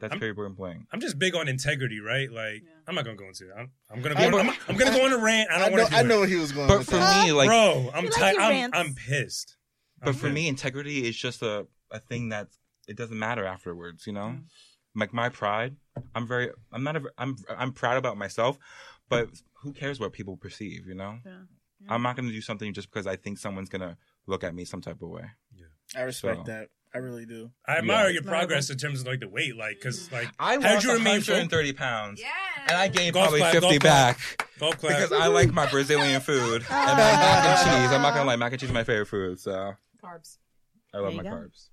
That's 0.00 0.12
I'm- 0.12 0.20
very 0.20 0.30
important 0.30 0.56
playing. 0.58 0.86
I'm 0.92 1.00
just 1.00 1.18
big 1.18 1.34
on 1.34 1.48
integrity, 1.48 2.00
right? 2.00 2.30
Like, 2.30 2.62
Yeah. 2.64 2.70
I'm 2.88 2.94
not 2.94 3.04
gonna 3.04 3.16
go 3.16 3.26
into 3.28 3.44
it. 3.44 3.52
I'm, 3.58 3.70
I'm 3.90 4.02
gonna 4.02 4.18
I 4.18 4.24
go. 4.24 4.30
know- 4.30 4.38
I'm, 4.38 4.50
I'm 4.68 4.76
gonna 4.76 4.90
go 4.96 5.04
on 5.06 5.12
a 5.12 5.18
rant. 5.18 5.50
I 5.50 5.54
I 5.54 5.58
don't 5.60 5.72
know, 5.72 5.82
want 5.82 5.92
to. 5.92 5.96
I 5.98 6.02
know 6.02 6.18
where 6.20 6.28
he 6.28 6.36
was 6.36 6.52
going. 6.52 6.68
But 6.68 6.78
with 6.78 6.90
for 6.90 6.96
that. 6.96 7.24
me, 7.24 7.32
like, 7.32 7.48
bro, 7.48 7.90
I'm 7.94 8.04
You 8.04 8.10
like 8.20 8.36
I'm. 8.38 8.70
I'm 8.74 8.94
pissed. 8.94 9.56
but 10.00 10.08
I'm 10.08 10.14
for 10.14 10.22
pissed. 10.26 10.34
me, 10.34 10.48
integrity 10.48 11.06
is 11.08 11.16
just 11.16 11.42
a 11.42 11.66
a 11.90 12.00
thing 12.00 12.30
that 12.30 12.48
it 12.88 12.96
doesn't 12.96 13.18
matter 13.18 13.44
afterwards. 13.46 14.06
You 14.06 14.12
know, 14.14 14.34
Mm. 14.36 14.44
like 14.96 15.14
my 15.14 15.28
pride. 15.30 15.76
I'm 16.14 16.26
very. 16.26 16.50
I'm 16.72 16.82
not. 16.84 16.96
A, 16.96 17.02
I'm. 17.16 17.36
I'm 17.48 17.72
proud 17.72 17.96
about 17.96 18.18
myself, 18.18 18.58
but 19.08 19.28
who 19.62 19.72
cares 19.72 20.00
what 20.00 20.12
people 20.12 20.36
perceive? 20.36 20.86
You 20.86 20.96
know. 20.96 21.18
Yeah. 21.24 21.32
I'm 21.88 21.96
mm-hmm. 21.96 22.02
not 22.02 22.16
gonna 22.16 22.32
do 22.32 22.40
something 22.40 22.72
just 22.72 22.90
because 22.90 23.06
I 23.06 23.16
think 23.16 23.38
someone's 23.38 23.68
gonna 23.68 23.96
look 24.26 24.44
at 24.44 24.54
me 24.54 24.64
some 24.64 24.80
type 24.80 25.02
of 25.02 25.08
way. 25.08 25.24
Yeah. 25.56 25.66
I 26.00 26.02
respect 26.02 26.46
So. 26.46 26.52
that. 26.52 26.68
I 26.94 26.98
really 26.98 27.26
do. 27.26 27.50
I 27.66 27.78
admire 27.78 28.06
Yeah. 28.06 28.12
your 28.12 28.22
progress 28.22 28.70
in 28.70 28.78
terms 28.78 29.00
of 29.00 29.06
like 29.08 29.18
the 29.18 29.28
weight, 29.28 29.56
like 29.56 29.80
because 29.80 30.08
mm. 30.08 30.12
like 30.12 30.28
I 30.38 30.52
how'd 30.52 30.62
lost 30.62 30.84
you 30.86 30.92
remain 30.92 31.16
130 31.16 31.72
pounds, 31.72 32.20
Yeah. 32.20 32.28
and 32.68 32.76
I 32.76 32.86
gained 32.86 33.14
Golf 33.14 33.24
probably 33.24 33.40
clap, 33.40 33.52
50 33.52 33.68
golf 33.68 33.82
back 33.82 34.48
golf 34.58 34.78
clap. 34.78 34.96
because 34.96 35.12
I 35.12 35.26
like 35.26 35.52
my 35.52 35.66
Brazilian 35.66 36.20
food 36.20 36.64
and 36.70 36.70
my 36.70 36.96
mac 36.96 37.44
and 37.44 37.82
cheese. 37.82 37.92
I'm 37.92 38.02
not 38.02 38.14
gonna 38.14 38.26
lie, 38.26 38.36
mac 38.36 38.52
and 38.52 38.60
cheese 38.60 38.70
is 38.70 38.74
my 38.74 38.84
favorite 38.84 39.06
food, 39.06 39.40
so 39.40 39.74
Carbs. 40.02 40.38
I 40.94 40.98
love 40.98 41.14
my 41.14 41.24
go. 41.24 41.30
carbs. 41.30 41.70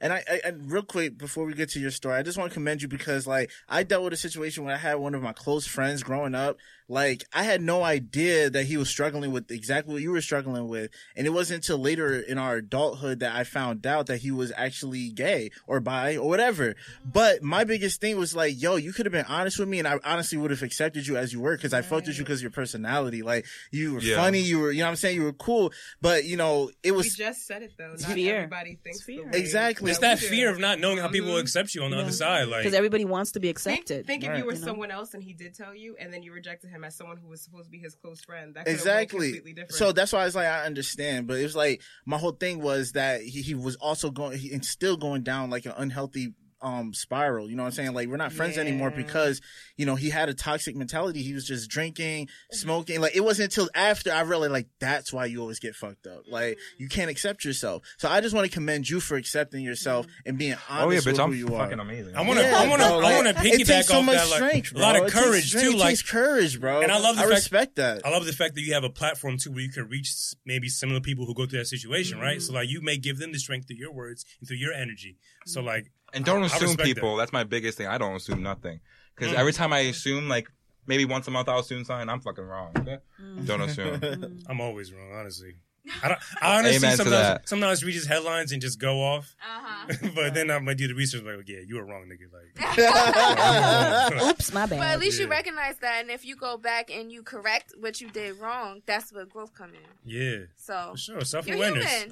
And 0.00 0.12
I, 0.12 0.22
I, 0.30 0.40
and 0.44 0.70
real 0.70 0.82
quick 0.82 1.18
before 1.18 1.44
we 1.44 1.54
get 1.54 1.70
to 1.70 1.80
your 1.80 1.90
story, 1.90 2.16
I 2.16 2.22
just 2.22 2.38
want 2.38 2.50
to 2.50 2.54
commend 2.54 2.82
you 2.82 2.88
because 2.88 3.26
like 3.26 3.50
I 3.68 3.82
dealt 3.82 4.04
with 4.04 4.12
a 4.12 4.16
situation 4.16 4.64
where 4.64 4.74
I 4.74 4.78
had 4.78 4.94
one 4.94 5.14
of 5.14 5.22
my 5.22 5.32
close 5.32 5.66
friends 5.66 6.02
growing 6.02 6.34
up. 6.34 6.58
Like 6.90 7.24
I 7.34 7.42
had 7.42 7.60
no 7.60 7.82
idea 7.82 8.48
that 8.48 8.64
he 8.64 8.78
was 8.78 8.88
struggling 8.88 9.30
with 9.30 9.50
exactly 9.50 9.92
what 9.92 10.02
you 10.02 10.10
were 10.10 10.22
struggling 10.22 10.68
with, 10.68 10.90
and 11.14 11.26
it 11.26 11.30
wasn't 11.30 11.56
until 11.64 11.78
later 11.78 12.18
in 12.18 12.38
our 12.38 12.56
adulthood 12.56 13.20
that 13.20 13.36
I 13.36 13.44
found 13.44 13.86
out 13.86 14.06
that 14.06 14.18
he 14.18 14.30
was 14.30 14.52
actually 14.56 15.10
gay 15.10 15.50
or 15.66 15.80
bi 15.80 16.16
or 16.16 16.26
whatever. 16.28 16.74
But 17.04 17.42
my 17.42 17.64
biggest 17.64 18.00
thing 18.00 18.16
was 18.16 18.34
like, 18.34 18.60
yo, 18.60 18.76
you 18.76 18.94
could 18.94 19.04
have 19.04 19.12
been 19.12 19.26
honest 19.26 19.58
with 19.58 19.68
me, 19.68 19.78
and 19.78 19.86
I 19.86 19.98
honestly 20.02 20.38
would 20.38 20.50
have 20.50 20.62
accepted 20.62 21.06
you 21.06 21.18
as 21.18 21.32
you 21.32 21.40
were 21.40 21.56
because 21.56 21.74
I 21.74 21.82
fucked 21.82 22.06
with 22.06 22.16
you 22.16 22.24
because 22.24 22.40
your 22.40 22.50
personality. 22.50 23.20
Like 23.22 23.44
you 23.70 23.94
were 23.94 24.00
Yeah. 24.00 24.16
funny, 24.16 24.40
you 24.40 24.58
were, 24.60 24.72
you 24.72 24.78
know 24.78 24.86
what 24.86 24.90
I'm 24.90 24.96
saying, 24.96 25.16
you 25.16 25.24
were 25.24 25.32
cool. 25.34 25.72
But 26.00 26.24
you 26.24 26.38
know, 26.38 26.70
it 26.82 26.92
we 26.92 26.96
was 26.98 27.14
just 27.14 27.46
said 27.46 27.62
it 27.62 27.72
though. 27.76 27.88
Not 28.00 28.12
fear. 28.12 28.36
everybody 28.36 28.78
thinks 28.82 28.98
It's 29.00 29.04
fear. 29.06 29.28
Exactly. 29.34 29.90
It's 29.90 30.00
we 30.00 30.06
that 30.06 30.20
do. 30.20 30.26
fear 30.26 30.50
of 30.50 30.58
not 30.58 30.80
knowing 30.80 30.98
how 30.98 31.08
people 31.08 31.28
will 31.32 31.38
Mhm. 31.38 31.42
accept 31.42 31.74
you 31.74 31.82
on 31.82 31.90
the 31.90 31.96
Yeah. 31.98 32.04
other 32.04 32.12
side. 32.12 32.48
Like 32.48 32.62
Because 32.62 32.72
everybody 32.74 33.04
wants 33.04 33.32
to 33.32 33.40
be 33.40 33.50
accepted. 33.50 34.06
think 34.06 34.22
if 34.24 34.30
Right. 34.30 34.38
you 34.38 34.46
were 34.46 34.54
You 34.54 34.58
know? 34.60 34.64
someone 34.66 34.90
else 34.90 35.12
and 35.12 35.22
he 35.22 35.34
did 35.34 35.54
tell 35.54 35.74
you, 35.74 35.96
and 36.00 36.10
then 36.12 36.22
you 36.22 36.32
rejected 36.32 36.70
him 36.70 36.77
as 36.84 36.96
someone 36.96 37.16
who 37.16 37.28
was 37.28 37.42
supposed 37.42 37.64
to 37.64 37.70
be 37.70 37.78
his 37.78 37.94
close 37.94 38.20
friend. 38.20 38.54
That 38.54 38.66
could 38.66 38.76
have 38.76 38.84
went 38.84 39.00
exactly 39.00 39.26
completely 39.32 39.52
different. 39.54 39.74
so 39.74 39.92
that's 39.92 40.12
why 40.12 40.22
I 40.22 40.24
was 40.24 40.34
like 40.34 40.46
I 40.46 40.64
understand 40.64 41.26
but 41.26 41.38
it 41.38 41.42
was 41.42 41.56
like 41.56 41.82
my 42.06 42.18
whole 42.18 42.32
thing 42.32 42.60
was 42.60 42.92
that 42.92 43.22
he, 43.22 43.42
he 43.42 43.54
was 43.54 43.76
also 43.76 44.10
going 44.10 44.38
he, 44.38 44.52
and 44.52 44.64
still 44.64 44.96
going 44.96 45.22
down 45.22 45.50
like 45.50 45.66
an 45.66 45.74
unhealthy 45.76 46.34
um 46.60 46.92
spiral 46.92 47.48
you 47.48 47.56
know 47.56 47.62
what 47.62 47.68
I'm 47.68 47.72
saying 47.72 47.94
like 47.94 48.08
we're 48.08 48.16
not 48.16 48.32
friends 48.32 48.58
anymore 48.58 48.90
because 48.90 49.40
you 49.76 49.86
know 49.86 49.94
he 49.94 50.10
had 50.10 50.28
a 50.28 50.34
toxic 50.34 50.74
mentality 50.74 51.22
he 51.22 51.32
was 51.32 51.46
just 51.46 51.70
drinking 51.70 52.28
smoking 52.50 53.00
like 53.00 53.14
it 53.14 53.20
wasn't 53.20 53.52
until 53.52 53.70
after 53.74 54.12
I 54.12 54.22
realized 54.22 54.52
like 54.52 54.68
that's 54.80 55.12
why 55.12 55.26
you 55.26 55.40
always 55.40 55.60
get 55.60 55.76
fucked 55.76 56.06
up 56.06 56.22
like 56.28 56.58
you 56.78 56.88
mm. 56.88 56.90
can't 56.90 57.10
accept 57.10 57.44
yourself 57.44 57.82
so 57.98 58.08
I 58.08 58.20
just 58.20 58.34
want 58.34 58.46
to 58.46 58.52
commend 58.52 58.88
you 58.88 58.98
for 58.98 59.16
accepting 59.16 59.62
yourself 59.62 60.06
mm. 60.06 60.10
and 60.26 60.38
being 60.38 60.56
honest 60.68 60.88
Oh 60.88 60.90
yeah, 60.90 60.96
with 60.96 61.06
bitch, 61.06 61.16
who 61.16 61.22
I'm 61.22 61.34
you 61.34 61.48
fucking 61.48 61.78
are 61.78 61.82
amazing. 61.82 62.16
I 62.16 62.22
want 62.22 62.38
to, 62.38 62.46
Yeah, 62.46 62.58
I 62.58 62.68
want 62.68 62.80
to, 62.80 62.88
bro, 62.88 63.00
I 63.00 63.14
want 63.14 63.26
to 63.28 63.34
piggyback 63.34 63.60
it 63.60 63.66
takes 63.66 63.88
so 63.88 63.98
off 63.98 64.04
much 64.06 64.16
that. 64.16 64.30
Like, 64.30 64.36
strength, 64.66 64.74
a 64.74 64.78
lot 64.78 64.96
of 64.96 65.06
It 65.06 65.12
courage 65.12 65.48
strength. 65.48 65.66
too. 65.66 65.72
It 65.72 65.78
Like 65.78 65.88
takes 65.90 66.02
courage, 66.10 66.60
bro. 66.60 66.80
And 66.80 66.90
I 66.90 66.98
love 66.98 67.16
the 67.16 67.22
I 67.22 67.24
fact- 67.24 67.34
respect 67.34 67.76
that. 67.76 68.06
I 68.06 68.10
love 68.10 68.24
the 68.24 68.32
fact 68.32 68.54
that 68.54 68.62
you 68.62 68.72
have 68.74 68.84
a 68.84 68.90
platform 68.90 69.36
too 69.36 69.50
where 69.50 69.60
you 69.60 69.70
can 69.70 69.88
reach 69.88 70.14
maybe 70.46 70.68
similar 70.68 71.00
people 71.00 71.26
who 71.26 71.34
go 71.34 71.46
through 71.46 71.58
that 71.60 71.66
situation, 71.66 72.18
right? 72.18 72.40
So 72.40 72.48
mm-hmm. 72.48 72.56
like 72.56 72.68
you 72.70 72.80
may 72.80 72.96
give 72.96 73.18
them 73.18 73.32
the 73.32 73.38
strength 73.38 73.66
through 73.66 73.76
your 73.76 73.92
words 73.92 74.24
and 74.40 74.48
through 74.48 74.56
your 74.56 74.72
energy. 74.72 75.18
So 75.46 75.60
mm-hmm. 75.60 75.68
like 75.68 75.92
And 76.14 76.24
don't 76.24 76.40
I- 76.40 76.42
I 76.44 76.46
assume 76.46 76.68
respect 76.68 76.84
people. 76.86 77.16
That's 77.16 77.32
my 77.32 77.44
biggest 77.44 77.78
thing. 77.78 77.86
I 77.86 77.98
don't 77.98 78.14
assume 78.16 78.42
nothing. 78.42 78.80
Because 79.14 79.32
Mm. 79.34 79.38
every 79.38 79.52
time 79.52 79.72
I 79.72 79.80
assume, 79.80 80.28
like, 80.28 80.48
maybe 80.86 81.04
once 81.04 81.26
a 81.28 81.30
month 81.30 81.48
I'll 81.48 81.58
assume 81.60 81.84
something, 81.84 82.08
I'm 82.08 82.20
fucking 82.20 82.44
wrong. 82.44 82.72
Okay? 82.78 82.98
Don't 83.44 83.60
assume. 83.60 84.40
I'm 84.48 84.60
always 84.60 84.92
wrong, 84.92 85.12
honestly. 85.12 85.54
I, 86.02 86.08
don't, 86.08 86.20
I 86.42 86.58
honestly 86.58 86.76
Amen 86.76 86.90
to 86.92 86.96
sometimes 86.98 87.10
that. 87.26 87.48
sometimes 87.48 87.82
read 87.84 87.92
just 87.92 88.08
headlines 88.08 88.52
and 88.52 88.60
just 88.60 88.78
go 88.78 89.00
off, 89.02 89.34
Uh-huh. 89.42 90.08
but 90.14 90.34
then 90.34 90.50
I 90.50 90.58
might 90.58 90.76
do 90.76 90.86
the 90.86 90.94
research 90.94 91.22
like, 91.24 91.48
yeah, 91.48 91.60
you 91.66 91.76
were 91.76 91.84
wrong, 91.86 92.04
nigga. 92.04 92.28
Like, 92.32 94.22
Oops, 94.22 94.52
my 94.52 94.66
bad. 94.66 94.78
But 94.78 94.86
at 94.88 94.98
least 95.00 95.18
you 95.20 95.26
recognize 95.28 95.76
that, 95.78 96.00
and 96.02 96.10
if 96.10 96.24
you 96.26 96.36
go 96.36 96.56
back 96.58 96.90
and 96.90 97.10
you 97.10 97.22
correct 97.22 97.72
what 97.78 98.00
you 98.00 98.10
did 98.10 98.38
wrong, 98.38 98.82
that's 98.86 99.12
where 99.12 99.24
growth 99.26 99.54
come 99.54 99.70
in. 99.74 99.80
yeah, 100.04 100.44
So 100.56 100.90
for 100.92 100.98
sure, 100.98 101.20
self 101.22 101.48
awareness. 101.48 102.06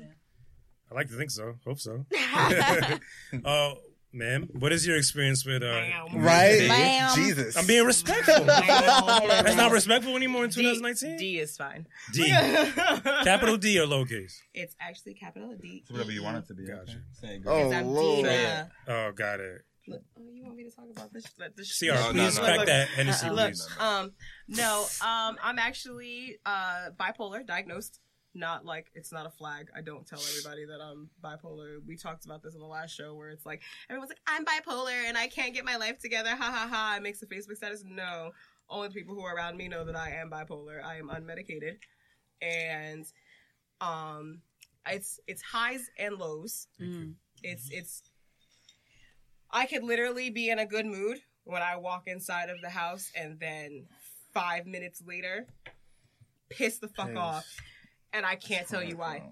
I 0.91 0.95
like 0.95 1.09
to 1.09 1.15
think 1.17 1.31
so. 1.31 1.55
Hope 1.65 1.81
so. 1.81 2.07
uh, 3.45 3.75
ma'am, 4.17 4.49
what 4.53 4.73
is 4.73 4.87
your 4.87 4.97
experience 4.97 5.45
with? 5.45 5.62
Uh, 5.62 5.81
Right? 6.14 6.67
Ma'am. 6.69 7.11
Jesus. 7.14 7.57
I'm 7.57 7.67
being 7.67 7.85
respectful. 7.85 8.45
That's 8.45 9.57
not 9.57 9.71
respectful 9.73 10.17
anymore 10.17 10.45
in 10.45 10.51
2019. 10.51 11.17
D 11.19 11.39
is 11.39 11.57
fine. 11.57 11.87
D, 12.12 12.29
capital 13.25 13.57
D 13.57 13.79
or 13.79 13.87
lowercase. 13.87 14.35
It's 14.55 14.75
actually 14.81 15.14
capital 15.14 15.55
D. 15.61 15.81
It's 15.83 15.91
whatever 15.91 16.12
you 16.12 16.23
want 16.23 16.39
it 16.39 16.47
to 16.49 16.55
be. 16.55 16.67
Gotcha. 16.67 16.83
okay? 16.83 16.99
Say 17.12 17.29
it, 17.37 17.43
Oh, 17.47 17.51
girl. 17.51 17.57
Because 17.59 17.73
I'm 17.73 17.87
Lord. 17.87 18.71
Oh, 18.89 19.12
got 19.12 19.41
it. 19.41 19.62
Look, 19.89 20.03
oh, 20.19 20.23
you 20.33 20.43
want 20.43 20.57
me 20.57 20.64
to 20.64 20.71
talk 20.75 20.87
about 20.91 21.12
this? 21.12 21.25
Let 21.39 21.57
this 21.57 21.79
CR, 21.79 21.87
No, 21.87 21.95
no, 21.95 22.25
please 22.25 22.37
no. 22.39 22.43
crack 22.45 22.57
Look, 22.59 22.67
that 22.67 22.89
Hennessy, 22.89 23.27
uh-uh. 23.29 23.33
Look, 23.35 23.55
um, 23.81 24.12
no, 24.49 24.81
um, 25.01 25.37
I'm 25.43 25.59
actually 25.61 26.39
uh 26.45 26.87
bipolar, 26.99 27.47
diagnosed. 27.47 28.01
Not 28.37 28.66
like 28.66 28.91
it's 28.95 29.12
not 29.12 29.26
a 29.26 29.30
flag. 29.30 29.68
I 29.74 29.80
don't 29.80 30.07
tell 30.07 30.20
everybody 30.20 30.66
that 30.66 30.80
I'm 30.80 31.09
bipolar. 31.24 31.78
We 31.87 31.97
talked 31.97 32.26
about 32.26 32.43
this 32.43 32.55
in 32.55 32.61
the 32.61 32.66
last 32.66 32.95
show 32.95 33.14
where 33.14 33.30
it's 33.30 33.47
like 33.47 33.62
everyone's 33.89 34.11
like, 34.11 34.20
I'm 34.26 34.45
bipolar 34.45 35.09
and 35.09 35.16
I 35.16 35.26
can't 35.26 35.55
get 35.55 35.64
my 35.64 35.76
life 35.76 35.99
together. 35.99 36.30
Ha 36.30 36.37
ha 36.37 36.68
ha. 36.70 36.95
It 36.99 37.03
makes 37.03 37.22
a 37.22 37.26
Facebook 37.26 37.57
status. 37.57 37.82
No, 37.87 38.32
only 38.68 38.89
the 38.89 38.95
people 38.95 39.14
who 39.14 39.22
are 39.22 39.34
around 39.34 39.57
me 39.57 39.68
know 39.68 39.84
that 39.84 39.97
I 39.97 40.11
am 40.11 40.30
bipolar. 40.30 40.84
I 40.84 40.97
am 40.97 41.09
unmedicated, 41.09 41.78
and 42.43 43.07
um, 43.80 44.43
it's 44.87 45.18
it's 45.26 45.41
highs 45.41 45.89
and 45.99 46.18
lows. 46.18 46.68
Mm. 46.78 47.14
It's 47.43 47.70
it's 47.70 48.03
I 49.51 49.64
could 49.64 49.82
literally 49.82 50.28
be 50.28 50.51
in 50.51 50.59
a 50.59 50.66
good 50.66 50.84
mood 50.84 51.20
when 51.45 51.62
I 51.62 51.76
walk 51.76 52.03
inside 52.07 52.51
of 52.51 52.61
the 52.61 52.70
house 52.70 53.11
and 53.16 53.41
then 53.41 53.87
five 54.34 54.66
minutes 54.66 55.03
later 55.07 55.47
piss 56.51 56.78
the 56.78 56.89
fuck 56.89 57.16
off. 57.16 57.47
And 58.17 58.25
I 58.25 58.35
can't 58.35 58.67
tell 58.67 58.83
you 58.83 58.97
why. 58.97 59.23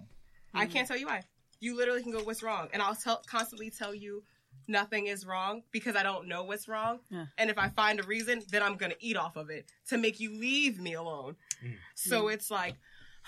I 0.52 0.66
can't 0.66 0.86
tell 0.86 0.98
you 0.98 1.06
why. 1.06 1.22
You 1.60 1.74
literally 1.74 2.02
can 2.02 2.12
go, 2.12 2.18
what's 2.18 2.42
wrong? 2.42 2.68
And 2.74 2.82
I'll 2.82 2.94
tell, 2.94 3.22
constantly 3.26 3.70
tell 3.70 3.94
you 3.94 4.22
nothing 4.68 5.06
is 5.06 5.24
wrong 5.24 5.62
because 5.72 5.96
I 5.96 6.02
don't 6.02 6.28
know 6.28 6.44
what's 6.44 6.68
wrong. 6.68 6.98
Yeah. 7.10 7.24
And 7.38 7.48
if 7.48 7.56
I 7.56 7.70
find 7.70 7.98
a 7.98 8.02
reason, 8.02 8.42
then 8.50 8.62
I'm 8.62 8.76
going 8.76 8.92
to 8.92 8.98
eat 9.00 9.16
off 9.16 9.36
of 9.36 9.48
it 9.48 9.70
to 9.88 9.96
make 9.96 10.20
you 10.20 10.38
leave 10.38 10.78
me 10.78 10.92
alone. 10.92 11.36
Mm. 11.64 11.76
So 11.94 12.28
it's 12.28 12.50
like, 12.50 12.74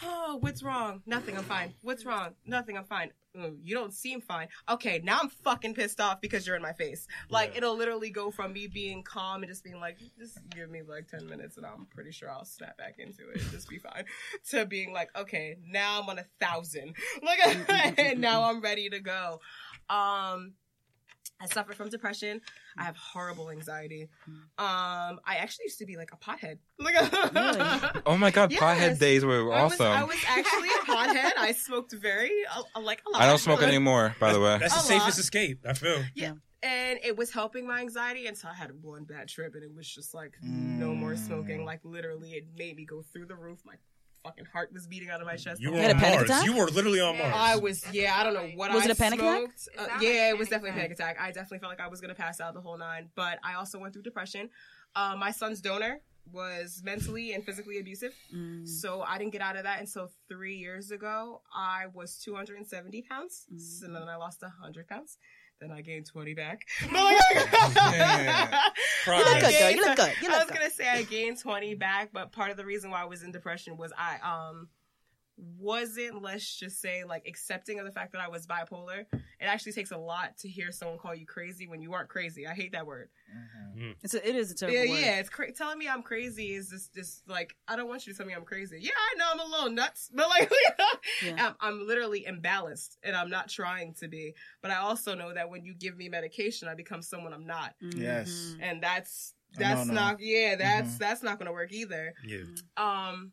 oh, 0.02 0.36
what's 0.40 0.62
wrong? 0.62 1.00
Nothing, 1.07 1.38
I'm 1.38 1.44
fine. 1.44 1.72
What's 1.80 2.04
wrong? 2.04 2.34
Nothing, 2.44 2.76
I'm 2.76 2.84
fine. 2.84 3.12
"Oh, 3.39 3.55
you 3.62 3.74
don't 3.74 3.93
seem 3.93 4.20
fine. 4.20 4.49
Okay, 4.68 5.01
now 5.05 5.18
I'm 5.22 5.28
fucking 5.28 5.74
pissed 5.74 6.01
off 6.01 6.20
because 6.20 6.47
you're 6.47 6.57
in 6.57 6.62
my 6.62 6.72
face. 6.72 7.07
Like, 7.30 7.53
Yeah. 7.53 7.59
it'll 7.59 7.76
literally 7.76 8.11
go 8.11 8.30
from 8.30 8.53
me 8.53 8.66
being 8.66 9.03
calm 9.03 9.43
and 9.43 9.51
just 9.51 9.62
being 9.64 9.80
like, 9.80 9.99
just 10.18 10.39
give 10.51 10.70
me 10.70 10.82
like 10.82 11.09
10 11.09 11.26
minutes 11.26 11.57
and 11.57 11.66
I'm 11.66 11.87
pretty 11.87 12.12
sure 12.12 12.30
I'll 12.30 12.45
snap 12.45 12.76
back 12.78 12.97
into 12.99 13.28
it 13.30 13.41
and 13.41 13.51
just 13.51 13.68
be 13.68 13.78
fine. 13.78 14.05
to 14.51 14.66
being 14.66 14.93
like, 14.93 15.11
okay, 15.16 15.57
now 15.66 16.01
I'm 16.03 16.09
on 16.09 16.18
a 16.18 16.24
thousand. 16.41 16.95
Like, 17.22 17.99
and 17.99 18.20
now 18.20 18.45
I'm 18.51 18.61
ready 18.61 18.89
to 18.91 19.01
go. 19.01 19.41
Um, 19.89 20.55
I 21.40 21.46
suffer 21.46 21.72
from 21.72 21.88
depression. 21.90 22.40
I 22.78 22.84
have 22.84 22.96
horrible 22.96 23.50
anxiety. 23.50 24.08
Um, 24.58 25.18
I 25.26 25.36
actually 25.38 25.64
used 25.64 25.78
to 25.78 25.86
be 25.86 25.96
like 25.96 26.10
a 26.12 26.16
pothead. 26.16 26.58
Like, 26.78 26.94
Really? 27.34 28.02
Oh 28.06 28.16
my 28.16 28.30
god, 28.30 28.52
Yes. 28.52 28.60
pothead 28.62 28.98
days 28.98 29.24
were 29.24 29.52
I 29.52 29.64
was, 29.64 29.72
awesome. 29.74 29.86
I 29.86 30.04
was 30.04 30.16
actually 30.28 30.68
a 30.68 30.84
pothead. 30.84 31.32
I 31.38 31.52
smoked 31.52 31.92
very, 31.92 32.32
uh, 32.74 32.80
like 32.80 33.02
a 33.06 33.10
lot. 33.10 33.22
I 33.22 33.26
don't 33.26 33.38
smoke 33.38 33.62
anymore, 33.62 34.14
by 34.20 34.32
the 34.32 34.40
way. 34.40 34.58
That's 34.58 34.74
the 34.74 34.80
safest 34.80 35.18
lot. 35.18 35.18
escape. 35.18 35.58
I 35.68 35.72
feel. 35.72 36.02
Yeah. 36.14 36.32
And 36.62 36.98
it 37.04 37.16
was 37.16 37.30
helping 37.32 37.66
my 37.66 37.80
anxiety 37.80 38.26
until 38.26 38.50
I 38.50 38.54
had 38.54 38.70
one 38.82 39.04
bad 39.04 39.28
trip, 39.28 39.54
and 39.54 39.62
it 39.62 39.70
was 39.74 39.88
just 39.88 40.14
like 40.14 40.34
no 40.42 40.94
more 40.94 41.14
smoking. 41.16 41.64
Like 41.64 41.80
literally, 41.84 42.30
it 42.32 42.46
made 42.56 42.76
me 42.76 42.84
go 42.84 43.02
through 43.12 43.26
the 43.26 43.36
roof. 43.36 43.60
My 43.64 43.74
fucking 44.26 44.44
heart 44.52 44.72
was 44.72 44.86
beating 44.86 45.08
out 45.10 45.20
of 45.20 45.26
my 45.26 45.36
chest. 45.36 45.60
You 45.60 45.72
were 45.72 45.78
had 45.78 45.90
on 45.92 45.96
a 45.96 46.00
panic 46.00 46.18
Mars. 46.20 46.30
attack? 46.30 46.44
You 46.46 46.56
were 46.56 46.66
literally 46.68 47.00
on 47.00 47.16
Mars. 47.18 47.32
I 47.34 47.56
was, 47.56 47.84
yeah, 47.92 48.14
I 48.18 48.24
don't 48.24 48.34
know 48.34 48.48
what 48.54 48.70
I 48.70 48.74
Was 48.74 48.82
I 48.84 48.86
it 48.86 48.90
a 48.92 48.94
panic 48.96 49.20
attack? 49.20 49.38
smoked. 49.38 49.68
It 49.74 49.78
Uh, 49.80 49.82
yeah, 49.84 49.88
like 49.90 50.00
it 50.00 50.38
was 50.38 50.48
panic 50.48 50.50
definitely 50.50 50.70
a 50.70 50.72
panic 50.74 50.92
attack. 50.92 51.16
I 51.20 51.26
definitely 51.32 51.58
felt 51.60 51.70
like 51.70 51.80
I 51.80 51.88
was 51.88 52.00
gonna 52.00 52.14
pass 52.14 52.40
out 52.40 52.54
the 52.54 52.60
whole 52.60 52.76
nine, 52.78 53.08
but 53.14 53.38
I 53.44 53.54
also 53.54 53.78
went 53.78 53.92
through 53.94 54.02
depression. 54.02 54.50
Uh, 54.94 55.14
my 55.18 55.30
son's 55.30 55.60
donor 55.60 56.00
was 56.32 56.82
mentally 56.84 57.34
and 57.34 57.44
physically 57.44 57.78
abusive, 57.78 58.12
Mm. 58.34 58.66
so 58.66 59.02
I 59.02 59.16
didn't 59.18 59.32
get 59.32 59.42
out 59.42 59.56
of 59.56 59.62
that 59.62 59.78
until 59.80 60.10
three 60.28 60.56
years 60.56 60.90
ago. 60.90 61.42
I 61.54 61.86
was 61.94 62.18
270 62.18 63.02
pounds, 63.02 63.46
Mm. 63.52 63.60
so 63.60 63.86
then 63.86 64.02
I 64.08 64.16
lost 64.16 64.42
100 64.42 64.88
pounds. 64.88 65.18
Then 65.61 65.70
I 65.72 65.80
gained 65.80 66.07
20 66.07 66.34
back. 66.34 66.61
Yeah. 66.92 68.61
You 69.07 69.12
look 69.18 69.26
Progress. 69.26 69.42
good, 69.42 69.59
girl. 69.59 69.70
You 69.70 69.80
look 69.82 69.96
good. 69.96 70.12
You 70.22 70.28
I 70.32 70.38
was 70.38 70.50
gonna 70.50 70.70
say 70.70 70.88
I 70.88 71.02
gained 71.02 71.38
20 71.40 71.74
back, 71.76 72.11
but 72.12 72.32
part 72.32 72.50
of 72.50 72.57
the 72.57 72.64
reason 72.64 72.90
why 72.90 73.02
I 73.02 73.04
was 73.04 73.22
in 73.22 73.30
depression 73.32 73.76
was 73.76 73.92
I 73.96 74.16
um 74.22 74.68
wasn't 75.37 76.22
let's 76.22 76.57
just 76.59 76.80
say 76.80 77.05
like 77.05 77.26
accepting 77.26 77.78
of 77.78 77.84
the 77.84 77.93
fact 77.93 78.12
that 78.12 78.20
I 78.20 78.28
was 78.28 78.47
bipolar. 78.47 79.01
It 79.39 79.45
actually 79.45 79.72
takes 79.72 79.91
a 79.91 79.99
lot 79.99 80.37
to 80.39 80.49
hear 80.49 80.72
someone 80.72 80.99
call 80.99 81.14
you 81.14 81.26
crazy 81.26 81.66
when 81.68 81.82
you 81.82 81.93
aren't 81.93 82.09
crazy. 82.09 82.47
I 82.47 82.55
hate 82.55 82.72
that 82.72 82.87
word. 82.87 83.11
It's 84.03 84.14
a, 84.14 84.26
it 84.26 84.34
is 84.34 84.51
a 84.51 84.55
terrible 84.55 84.78
Yeah, 84.78 84.91
word. 84.91 84.99
yeah. 85.01 85.18
It's 85.18 85.28
cra- 85.28 85.53
telling 85.53 85.78
me 85.78 85.89
I'm 85.89 86.03
crazy 86.03 86.55
is 86.55 86.70
just 86.70 86.95
just 86.95 87.28
like 87.28 87.55
I 87.68 87.76
don't 87.76 87.89
want 87.89 88.07
you 88.07 88.12
to 88.12 88.16
tell 88.16 88.26
me 88.26 88.32
I'm 88.34 88.45
crazy. 88.45 88.78
Yeah, 88.80 88.93
I 88.97 89.18
know 89.18 89.24
I'm 89.32 89.41
a 89.41 89.45
little 89.51 89.70
nuts, 89.70 90.11
but 90.14 90.28
like 90.28 90.51
Yeah. 91.22 91.34
I'm, 91.49 91.55
I'm 91.61 91.87
literally 91.87 92.26
imbalanced 92.28 92.97
and 93.03 93.14
I'm 93.14 93.28
not 93.28 93.49
trying 93.49 93.95
to 94.01 94.09
be. 94.09 94.34
But 94.62 94.70
I 94.70 94.76
also 94.76 95.14
know 95.14 95.34
that 95.34 95.51
when 95.51 95.64
you 95.64 95.74
give 95.74 95.97
me 95.97 96.09
medication, 96.09 96.68
I 96.68 96.74
become 96.74 97.03
someone 97.03 97.32
I'm 97.34 97.47
not, 97.47 97.74
Yes. 97.80 98.30
Mhm. 98.30 98.59
and 98.62 98.82
that's 98.82 99.34
A 99.57 99.61
no-no. 99.61 99.74
that's 99.74 99.89
not 99.89 100.16
yeah 100.20 100.57
that's 100.57 100.95
Mhm. 100.95 100.99
that's 100.99 101.22
not 101.22 101.39
gonna 101.39 101.53
work 101.53 101.72
either. 101.72 102.14
Yeah. 102.24 102.39
Um, 102.78 103.32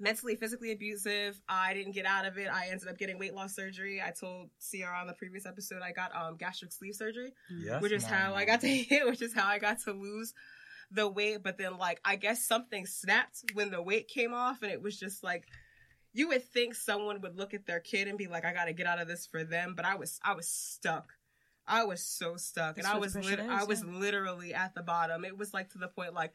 mentally, 0.00 0.36
physically 0.36 0.72
abusive. 0.72 1.40
I 1.48 1.74
didn't 1.74 1.92
get 1.92 2.06
out 2.06 2.24
of 2.26 2.38
it. 2.38 2.48
I 2.52 2.68
ended 2.70 2.88
up 2.88 2.98
getting 2.98 3.18
weight 3.18 3.34
loss 3.34 3.54
surgery. 3.54 4.02
I 4.02 4.10
told 4.10 4.48
Sierra 4.58 4.96
on 4.98 5.06
the 5.06 5.12
previous 5.12 5.46
episode 5.46 5.82
I 5.82 5.92
got 5.92 6.14
um 6.14 6.36
gastric 6.36 6.72
sleeve 6.72 6.94
surgery 6.94 7.32
Yes, 7.50 7.82
which 7.82 7.92
is 7.92 8.04
how 8.04 8.34
I 8.34 8.44
got 8.44 8.60
to 8.62 8.68
hit, 8.68 9.06
which 9.06 9.22
is 9.22 9.34
how 9.34 9.46
I 9.46 9.58
got 9.58 9.80
to 9.82 9.92
lose 9.92 10.32
the 10.90 11.08
weight. 11.08 11.42
But 11.42 11.58
then, 11.58 11.78
like, 11.78 12.00
I 12.04 12.16
guess 12.16 12.44
something 12.46 12.86
snapped 12.86 13.44
when 13.54 13.70
the 13.70 13.82
weight 13.82 14.08
came 14.08 14.34
off, 14.34 14.62
and 14.62 14.72
it 14.72 14.82
was 14.82 14.98
just 14.98 15.22
like, 15.22 15.44
you 16.12 16.28
would 16.28 16.44
think 16.44 16.74
someone 16.74 17.20
would 17.20 17.36
look 17.36 17.54
at 17.54 17.66
their 17.66 17.80
kid 17.80 18.08
and 18.08 18.18
be 18.18 18.26
like, 18.26 18.44
I 18.44 18.52
got 18.52 18.64
to 18.64 18.72
get 18.72 18.86
out 18.86 19.00
of 19.00 19.06
this 19.06 19.26
for 19.26 19.44
them. 19.44 19.74
But 19.76 19.84
I 19.84 19.94
was, 19.94 20.18
I 20.24 20.34
was 20.34 20.48
stuck. 20.48 21.12
I 21.66 21.84
was 21.84 22.04
so 22.04 22.36
stuck, 22.36 22.76
That's 22.76 22.88
and 22.88 22.96
I 22.96 22.98
was, 22.98 23.14
lit- 23.14 23.38
is, 23.38 23.46
I 23.48 23.62
was 23.62 23.84
literally 23.84 24.52
at 24.54 24.74
the 24.74 24.82
bottom. 24.82 25.24
It 25.24 25.38
was 25.38 25.54
like 25.54 25.70
to 25.70 25.78
the 25.78 25.86
point 25.86 26.14
like 26.14 26.32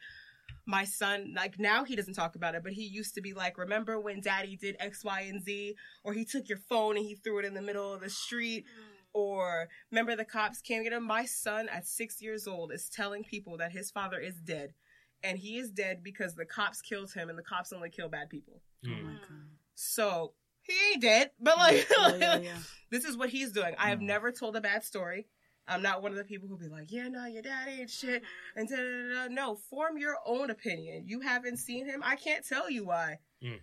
my 0.66 0.84
son, 0.84 1.32
like 1.36 1.58
now 1.58 1.84
he 1.84 1.94
doesn't 1.96 2.14
talk 2.14 2.34
about 2.34 2.54
it, 2.54 2.62
but 2.64 2.72
he 2.72 2.82
used 2.84 3.14
to 3.14 3.20
be 3.20 3.32
like, 3.32 3.56
remember 3.58 4.00
when 4.00 4.20
Daddy 4.20 4.56
did 4.56 4.76
X, 4.80 5.04
Y, 5.04 5.20
and 5.22 5.42
Z, 5.42 5.76
or 6.04 6.12
he 6.12 6.24
took 6.24 6.48
your 6.48 6.58
phone 6.68 6.96
and 6.96 7.06
he 7.06 7.14
threw 7.14 7.38
it 7.38 7.44
in 7.44 7.54
the 7.54 7.62
middle 7.62 7.92
of 7.92 8.00
the 8.00 8.10
street, 8.10 8.64
or 9.12 9.68
remember 9.90 10.16
the 10.16 10.24
cops 10.24 10.60
came 10.60 10.82
get 10.82 10.92
him. 10.92 11.04
My 11.06 11.24
son 11.24 11.68
at 11.68 11.86
six 11.86 12.20
years 12.20 12.46
old 12.46 12.72
is 12.72 12.88
telling 12.88 13.24
people 13.24 13.56
that 13.58 13.72
his 13.72 13.90
father 13.90 14.18
is 14.18 14.36
dead, 14.36 14.74
and 15.22 15.38
he 15.38 15.58
is 15.58 15.70
dead 15.70 16.02
because 16.02 16.34
the 16.34 16.44
cops 16.44 16.80
killed 16.82 17.12
him, 17.12 17.28
and 17.28 17.38
the 17.38 17.42
cops 17.42 17.72
only 17.72 17.90
kill 17.90 18.08
bad 18.08 18.28
people. 18.28 18.60
Oh 18.86 18.88
Mm. 18.90 19.04
my 19.04 19.12
god. 19.28 19.48
So 19.74 20.32
he 20.62 20.72
ain't 20.92 21.02
dead, 21.02 21.30
but 21.40 21.56
like 21.58 21.86
Yeah, 21.90 22.16
yeah, 22.16 22.38
yeah. 22.38 22.58
this 22.90 23.04
is 23.04 23.16
what 23.16 23.30
he's 23.30 23.52
doing. 23.52 23.74
I 23.78 23.90
have 23.90 24.00
Mm. 24.00 24.06
never 24.06 24.32
told 24.32 24.56
a 24.56 24.60
bad 24.60 24.84
story. 24.84 25.26
I'm 25.68 25.82
not 25.82 26.02
one 26.02 26.12
of 26.12 26.18
the 26.18 26.24
people 26.24 26.48
who 26.48 26.56
be 26.56 26.68
like, 26.68 26.92
yeah, 26.92 27.08
no, 27.08 27.26
your 27.26 27.42
dad 27.42 27.68
ain't 27.68 27.90
shit. 27.90 28.22
And 28.54 28.68
da, 28.68 28.76
da, 28.76 28.82
da, 28.82 29.28
da. 29.28 29.34
no, 29.34 29.56
form 29.56 29.98
your 29.98 30.16
own 30.24 30.50
opinion. 30.50 31.04
You 31.06 31.20
haven't 31.20 31.56
seen 31.56 31.86
him. 31.86 32.02
I 32.04 32.16
can't 32.16 32.46
tell 32.46 32.70
you 32.70 32.84
why. 32.86 33.18
Mm. 33.42 33.58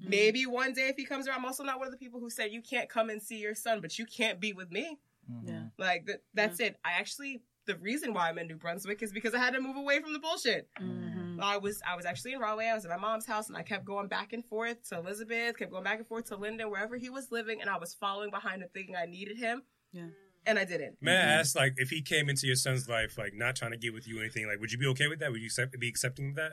Maybe 0.00 0.44
one 0.46 0.72
day 0.72 0.88
if 0.88 0.96
he 0.96 1.04
comes 1.04 1.26
around. 1.26 1.38
I'm 1.38 1.44
also 1.46 1.64
not 1.64 1.78
one 1.78 1.86
of 1.88 1.92
the 1.92 1.98
people 1.98 2.20
who 2.20 2.28
said 2.30 2.50
you 2.52 2.60
can't 2.62 2.88
come 2.88 3.08
and 3.10 3.22
see 3.22 3.36
your 3.38 3.54
son, 3.54 3.80
but 3.80 3.98
you 3.98 4.04
can't 4.06 4.40
be 4.40 4.52
with 4.52 4.70
me. 4.70 4.98
Mhm. 5.30 5.48
Yeah. 5.48 5.62
Like 5.78 6.06
th- 6.06 6.20
that's 6.34 6.60
it. 6.60 6.76
I 6.84 6.92
actually 6.92 7.42
the 7.64 7.76
reason 7.78 8.14
why 8.14 8.28
I'm 8.28 8.38
in 8.38 8.46
New 8.46 8.56
Brunswick 8.56 9.02
is 9.02 9.12
because 9.12 9.34
I 9.34 9.38
had 9.38 9.54
to 9.54 9.60
move 9.60 9.76
away 9.76 10.00
from 10.00 10.12
the 10.12 10.18
bullshit. 10.18 10.68
Mhm. 10.80 11.42
I 11.42 11.56
was 11.56 11.82
I 11.86 11.96
was 11.96 12.04
actually 12.04 12.32
in 12.34 12.40
Rahway. 12.40 12.66
I 12.66 12.74
was 12.74 12.84
at 12.84 12.90
my 12.90 12.96
mom's 12.96 13.26
house, 13.26 13.48
and 13.48 13.56
I 13.56 13.62
kept 13.62 13.84
going 13.84 14.06
back 14.08 14.32
and 14.32 14.44
forth 14.44 14.82
to 14.90 14.98
Elizabeth, 14.98 15.56
kept 15.58 15.70
going 15.72 15.84
back 15.84 15.98
and 15.98 16.06
forth 16.06 16.26
to 16.26 16.36
Linden, 16.36 16.70
wherever 16.70 16.96
he 16.96 17.10
was 17.10 17.30
living, 17.32 17.60
and 17.60 17.68
I 17.68 17.78
was 17.78 17.92
following 17.94 18.30
behind 18.30 18.62
him, 18.62 18.68
thinking 18.72 18.96
I 18.96 19.06
needed 19.06 19.36
him. 19.38 19.62
Yeah. 19.92 20.08
And 20.46 20.58
I 20.58 20.64
didn't. 20.64 20.96
May 21.00 21.16
I 21.16 21.20
ask, 21.40 21.56
like, 21.56 21.74
if 21.76 21.90
he 21.90 22.00
came 22.00 22.28
into 22.28 22.46
your 22.46 22.56
son's 22.56 22.88
life, 22.88 23.18
like, 23.18 23.34
not 23.34 23.56
trying 23.56 23.72
to 23.72 23.76
get 23.76 23.92
with 23.92 24.06
you 24.08 24.18
or 24.18 24.20
anything, 24.22 24.46
like, 24.46 24.60
would 24.60 24.72
you 24.72 24.78
be 24.78 24.86
okay 24.86 25.08
with 25.08 25.18
that? 25.18 25.32
Would 25.32 25.40
you 25.40 25.46
accept, 25.46 25.78
be 25.78 25.88
accepting 25.88 26.30
of 26.30 26.36
that? 26.36 26.52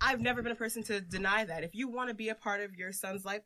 I've 0.00 0.20
never 0.20 0.42
been 0.42 0.52
a 0.52 0.56
person 0.56 0.82
to 0.84 1.00
deny 1.00 1.44
that. 1.44 1.64
If 1.64 1.74
you 1.74 1.88
want 1.88 2.08
to 2.08 2.14
be 2.14 2.28
a 2.28 2.34
part 2.34 2.60
of 2.60 2.74
your 2.74 2.92
son's 2.92 3.24
life, 3.24 3.42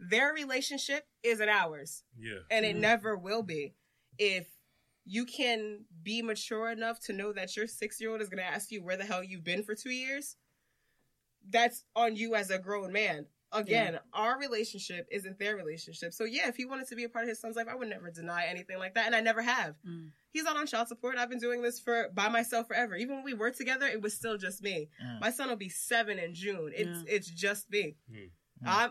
their 0.00 0.32
relationship 0.32 1.06
isn't 1.22 1.48
ours, 1.48 2.02
Yeah. 2.18 2.40
and 2.50 2.64
it 2.64 2.76
Mhm. 2.76 2.80
never 2.80 3.16
will 3.16 3.42
be. 3.42 3.74
If 4.18 4.48
you 5.04 5.24
can 5.24 5.84
be 6.02 6.22
mature 6.22 6.70
enough 6.70 6.98
to 7.00 7.12
know 7.12 7.32
that 7.32 7.56
your 7.56 7.68
six 7.68 8.00
year 8.00 8.10
old 8.10 8.20
is 8.20 8.28
going 8.28 8.42
to 8.42 8.44
ask 8.44 8.72
you 8.72 8.82
where 8.82 8.96
the 8.96 9.04
hell 9.04 9.22
you've 9.22 9.44
been 9.44 9.62
for 9.62 9.74
two 9.76 9.90
years, 9.90 10.36
that's 11.48 11.84
on 11.94 12.16
you 12.16 12.34
as 12.34 12.50
a 12.50 12.58
grown 12.58 12.92
man. 12.92 13.26
Again, 13.60 13.98
our 14.12 14.38
relationship 14.38 15.06
isn't 15.10 15.38
their 15.38 15.56
relationship. 15.56 16.12
So, 16.12 16.24
yeah, 16.24 16.48
if 16.48 16.56
he 16.56 16.64
wanted 16.64 16.88
to 16.88 16.96
be 16.96 17.04
a 17.04 17.08
part 17.08 17.24
of 17.24 17.28
his 17.28 17.40
son's 17.40 17.56
life, 17.56 17.66
I 17.70 17.74
would 17.74 17.88
never 17.88 18.10
deny 18.10 18.46
anything 18.46 18.78
like 18.78 18.94
that. 18.94 19.06
And 19.06 19.14
I 19.14 19.20
never 19.20 19.42
have. 19.42 19.74
Mm. 19.88 20.10
He's 20.30 20.44
not 20.44 20.56
on 20.56 20.66
child 20.66 20.88
support. 20.88 21.16
I've 21.16 21.30
been 21.30 21.38
doing 21.38 21.62
this 21.62 21.80
for 21.80 22.08
by 22.14 22.28
myself 22.28 22.68
forever. 22.68 22.94
Even 22.96 23.16
when 23.16 23.24
we 23.24 23.34
were 23.34 23.50
together, 23.50 23.86
it 23.86 24.02
was 24.02 24.14
still 24.14 24.36
just 24.36 24.62
me. 24.62 24.88
Mm. 25.04 25.20
My 25.20 25.30
son 25.30 25.48
will 25.48 25.56
be 25.56 25.68
seven 25.68 26.18
in 26.18 26.34
June. 26.34 26.72
It's 26.74 26.98
Yeah. 27.06 27.14
it's 27.14 27.30
just 27.30 27.70
me. 27.70 27.96
Mm. 28.12 28.30
I'm, 28.66 28.90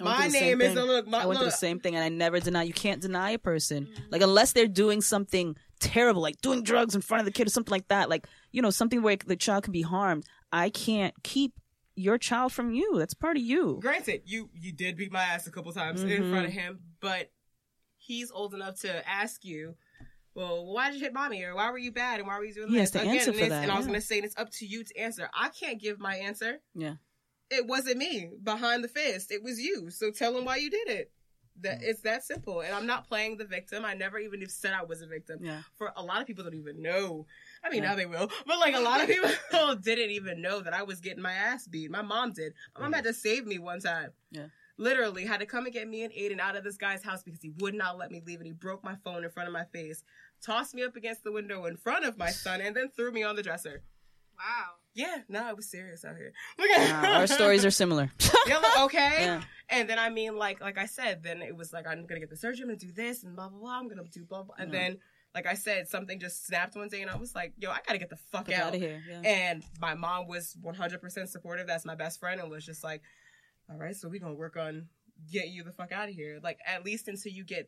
I 0.00 0.04
my 0.04 0.16
through 0.16 0.24
the 0.24 0.30
same 0.30 0.58
name 0.58 0.60
is 0.62 0.74
look. 0.74 1.06
My, 1.06 1.22
I 1.22 1.26
went 1.26 1.38
through 1.38 1.46
the 1.46 1.52
same 1.52 1.78
thing, 1.78 1.94
and 1.94 2.04
I 2.04 2.08
never 2.08 2.40
deny. 2.40 2.62
You 2.62 2.72
can't 2.72 3.02
deny 3.02 3.30
a 3.30 3.38
person, 3.38 3.88
like 4.10 4.22
unless 4.22 4.52
they're 4.52 4.66
doing 4.66 5.00
something 5.00 5.56
terrible, 5.78 6.22
like 6.22 6.40
doing 6.40 6.62
drugs 6.62 6.94
in 6.94 7.00
front 7.02 7.20
of 7.20 7.26
the 7.26 7.32
kid 7.32 7.46
or 7.46 7.50
something 7.50 7.72
like 7.72 7.88
that. 7.88 8.08
Like 8.08 8.26
you 8.50 8.62
know, 8.62 8.70
something 8.70 9.02
where 9.02 9.16
the 9.16 9.36
child 9.36 9.64
can 9.64 9.72
be 9.72 9.82
harmed. 9.82 10.24
I 10.52 10.70
can't 10.70 11.14
keep 11.22 11.52
your 12.00 12.18
child 12.18 12.52
from 12.52 12.72
you. 12.72 12.98
That's 12.98 13.14
part 13.14 13.36
of 13.36 13.42
you. 13.42 13.78
Granted, 13.80 14.22
you 14.26 14.50
you 14.54 14.72
did 14.72 14.96
beat 14.96 15.12
my 15.12 15.22
ass 15.22 15.46
a 15.46 15.50
couple 15.50 15.72
times 15.72 16.02
in 16.02 16.08
Mhm. 16.08 16.30
front 16.30 16.46
of 16.46 16.52
him, 16.52 16.80
but 17.00 17.30
he's 17.96 18.30
old 18.30 18.54
enough 18.54 18.80
to 18.80 19.08
ask 19.08 19.44
you, 19.44 19.76
"Well, 20.34 20.64
why 20.66 20.90
did 20.90 20.98
you 20.98 21.04
hit 21.04 21.12
mommy?" 21.12 21.42
or 21.44 21.54
"Why 21.54 21.70
were 21.70 21.78
you 21.78 21.92
bad?" 21.92 22.18
and 22.20 22.26
"Why 22.26 22.38
were 22.38 22.44
you 22.44 22.54
doing 22.54 22.68
He 22.68 22.74
this?" 22.76 22.82
has 22.82 22.90
to 22.92 23.00
Again, 23.02 23.14
answer 23.16 23.32
for 23.32 23.48
that, 23.48 23.62
And 23.62 23.70
I 23.70 23.76
was 23.76 23.86
going 23.86 23.98
to 24.00 24.06
say, 24.06 24.18
it's 24.18 24.36
up 24.38 24.50
to 24.52 24.66
you 24.66 24.84
to 24.84 24.96
answer. 24.98 25.28
I 25.34 25.48
can't 25.50 25.80
give 25.80 25.98
my 25.98 26.16
answer. 26.16 26.60
Yeah. 26.74 26.96
It 27.50 27.66
wasn't 27.66 27.98
me 27.98 28.30
behind 28.42 28.84
the 28.84 28.88
fist. 28.88 29.30
It 29.32 29.42
was 29.42 29.60
you. 29.60 29.90
So 29.90 30.10
tell 30.10 30.36
him 30.38 30.44
why 30.44 30.56
you 30.56 30.70
did 30.70 30.88
it. 30.88 31.12
That 31.62 31.82
it's 31.82 32.00
that 32.02 32.22
simple. 32.24 32.60
And 32.62 32.74
I'm 32.74 32.86
not 32.86 33.06
playing 33.08 33.36
the 33.36 33.44
victim. 33.44 33.84
I 33.84 33.92
never 33.94 34.18
even 34.18 34.48
said 34.48 34.72
I 34.72 34.84
was 34.84 35.02
a 35.02 35.06
victim. 35.06 35.40
Yeah. 35.42 35.62
For 35.76 35.92
a 35.96 36.02
lot 36.02 36.20
of 36.20 36.26
people 36.26 36.44
don't 36.44 36.54
even 36.54 36.80
know. 36.80 37.26
I 37.62 37.70
mean, 37.70 37.82
Yeah. 37.82 37.90
now 37.90 37.94
they 37.96 38.06
will. 38.06 38.30
But 38.46 38.58
like 38.58 38.74
a 38.74 38.80
lot 38.80 39.00
of 39.02 39.08
people 39.08 39.30
didn't 39.82 40.10
even 40.10 40.40
know 40.40 40.60
that 40.60 40.72
I 40.72 40.82
was 40.82 41.00
getting 41.00 41.22
my 41.22 41.32
ass 41.32 41.66
beat. 41.66 41.90
My 41.90 42.02
mom 42.02 42.32
did. 42.32 42.54
My 42.76 42.82
mom 42.84 42.92
had 42.92 43.04
mm. 43.04 43.08
to 43.08 43.14
save 43.14 43.46
me 43.46 43.58
one 43.58 43.80
time. 43.80 44.10
Yeah. 44.30 44.46
Literally 44.78 45.26
had 45.26 45.40
to 45.40 45.46
come 45.46 45.66
and 45.66 45.74
get 45.74 45.86
me 45.88 46.04
and 46.04 46.12
Aiden 46.14 46.40
out 46.40 46.56
of 46.56 46.64
this 46.64 46.78
guy's 46.78 47.02
house 47.02 47.22
because 47.22 47.42
he 47.42 47.50
would 47.58 47.74
not 47.74 47.98
let 47.98 48.10
me 48.10 48.22
leave 48.24 48.38
and 48.38 48.46
he 48.46 48.52
broke 48.52 48.82
my 48.82 48.94
phone 49.04 49.24
in 49.24 49.30
front 49.30 49.46
of 49.46 49.52
my 49.52 49.64
face, 49.64 50.02
tossed 50.42 50.74
me 50.74 50.82
up 50.82 50.96
against 50.96 51.22
the 51.22 51.30
window 51.32 51.66
in 51.66 51.76
front 51.76 52.06
of 52.06 52.16
my 52.16 52.30
son, 52.30 52.62
and 52.62 52.74
then 52.74 52.88
threw 52.96 53.12
me 53.12 53.22
on 53.22 53.36
the 53.36 53.42
dresser. 53.42 53.82
Wow. 54.38 54.70
Yeah, 54.94 55.18
no, 55.28 55.44
I 55.46 55.52
was 55.52 55.70
serious 55.70 56.02
out 56.04 56.16
here. 56.16 56.32
Look 56.58 56.70
at 56.78 57.02
Wow, 57.02 57.20
our 57.20 57.26
stories 57.26 57.64
are 57.66 57.70
similar. 57.70 58.10
yeah, 58.46 58.56
look, 58.58 58.78
okay. 58.86 59.16
yeah. 59.20 59.42
And 59.68 59.88
then 59.88 59.98
I 59.98 60.08
mean, 60.08 60.36
like 60.36 60.62
like 60.62 60.78
I 60.78 60.86
said, 60.86 61.22
then 61.22 61.42
it 61.42 61.54
was 61.54 61.72
like 61.74 61.86
I'm 61.86 62.06
gonna 62.06 62.20
get 62.20 62.30
the 62.30 62.36
surgery, 62.36 62.62
I'm 62.62 62.68
gonna 62.68 62.78
do 62.78 62.90
this 62.90 63.22
and 63.22 63.36
blah 63.36 63.50
blah 63.50 63.58
blah. 63.60 63.78
I'm 63.78 63.86
gonna 63.88 64.02
do 64.10 64.24
blah 64.24 64.42
blah. 64.44 64.54
And 64.58 64.72
Yeah. 64.72 64.80
then, 64.80 64.98
like 65.34 65.46
I 65.46 65.54
said, 65.54 65.88
something 65.88 66.18
just 66.18 66.46
snapped 66.46 66.74
one 66.76 66.88
day, 66.88 67.02
and 67.02 67.10
I 67.10 67.16
was 67.16 67.34
like, 67.34 67.52
yo, 67.58 67.70
I 67.70 67.78
gotta 67.86 67.98
get 67.98 68.10
the 68.10 68.16
fuck 68.16 68.46
Get 68.46 68.60
out. 68.60 68.68
out 68.68 68.74
of 68.74 68.80
here. 68.80 69.02
Yeah. 69.08 69.20
And 69.24 69.62
my 69.80 69.94
mom 69.94 70.26
was 70.26 70.56
100% 70.64 71.28
supportive. 71.28 71.66
That's 71.66 71.84
my 71.84 71.94
best 71.94 72.18
friend, 72.20 72.40
and 72.40 72.50
was 72.50 72.64
just 72.66 72.82
like, 72.82 73.02
all 73.70 73.76
right, 73.76 73.94
so 73.94 74.08
we're 74.08 74.20
gonna 74.20 74.34
work 74.34 74.56
on 74.56 74.88
get 75.30 75.48
you 75.48 75.62
the 75.62 75.72
fuck 75.72 75.92
out 75.92 76.08
of 76.08 76.14
here. 76.14 76.40
Like 76.42 76.58
at 76.66 76.84
least 76.84 77.06
until 77.06 77.30
you 77.32 77.44
get 77.44 77.66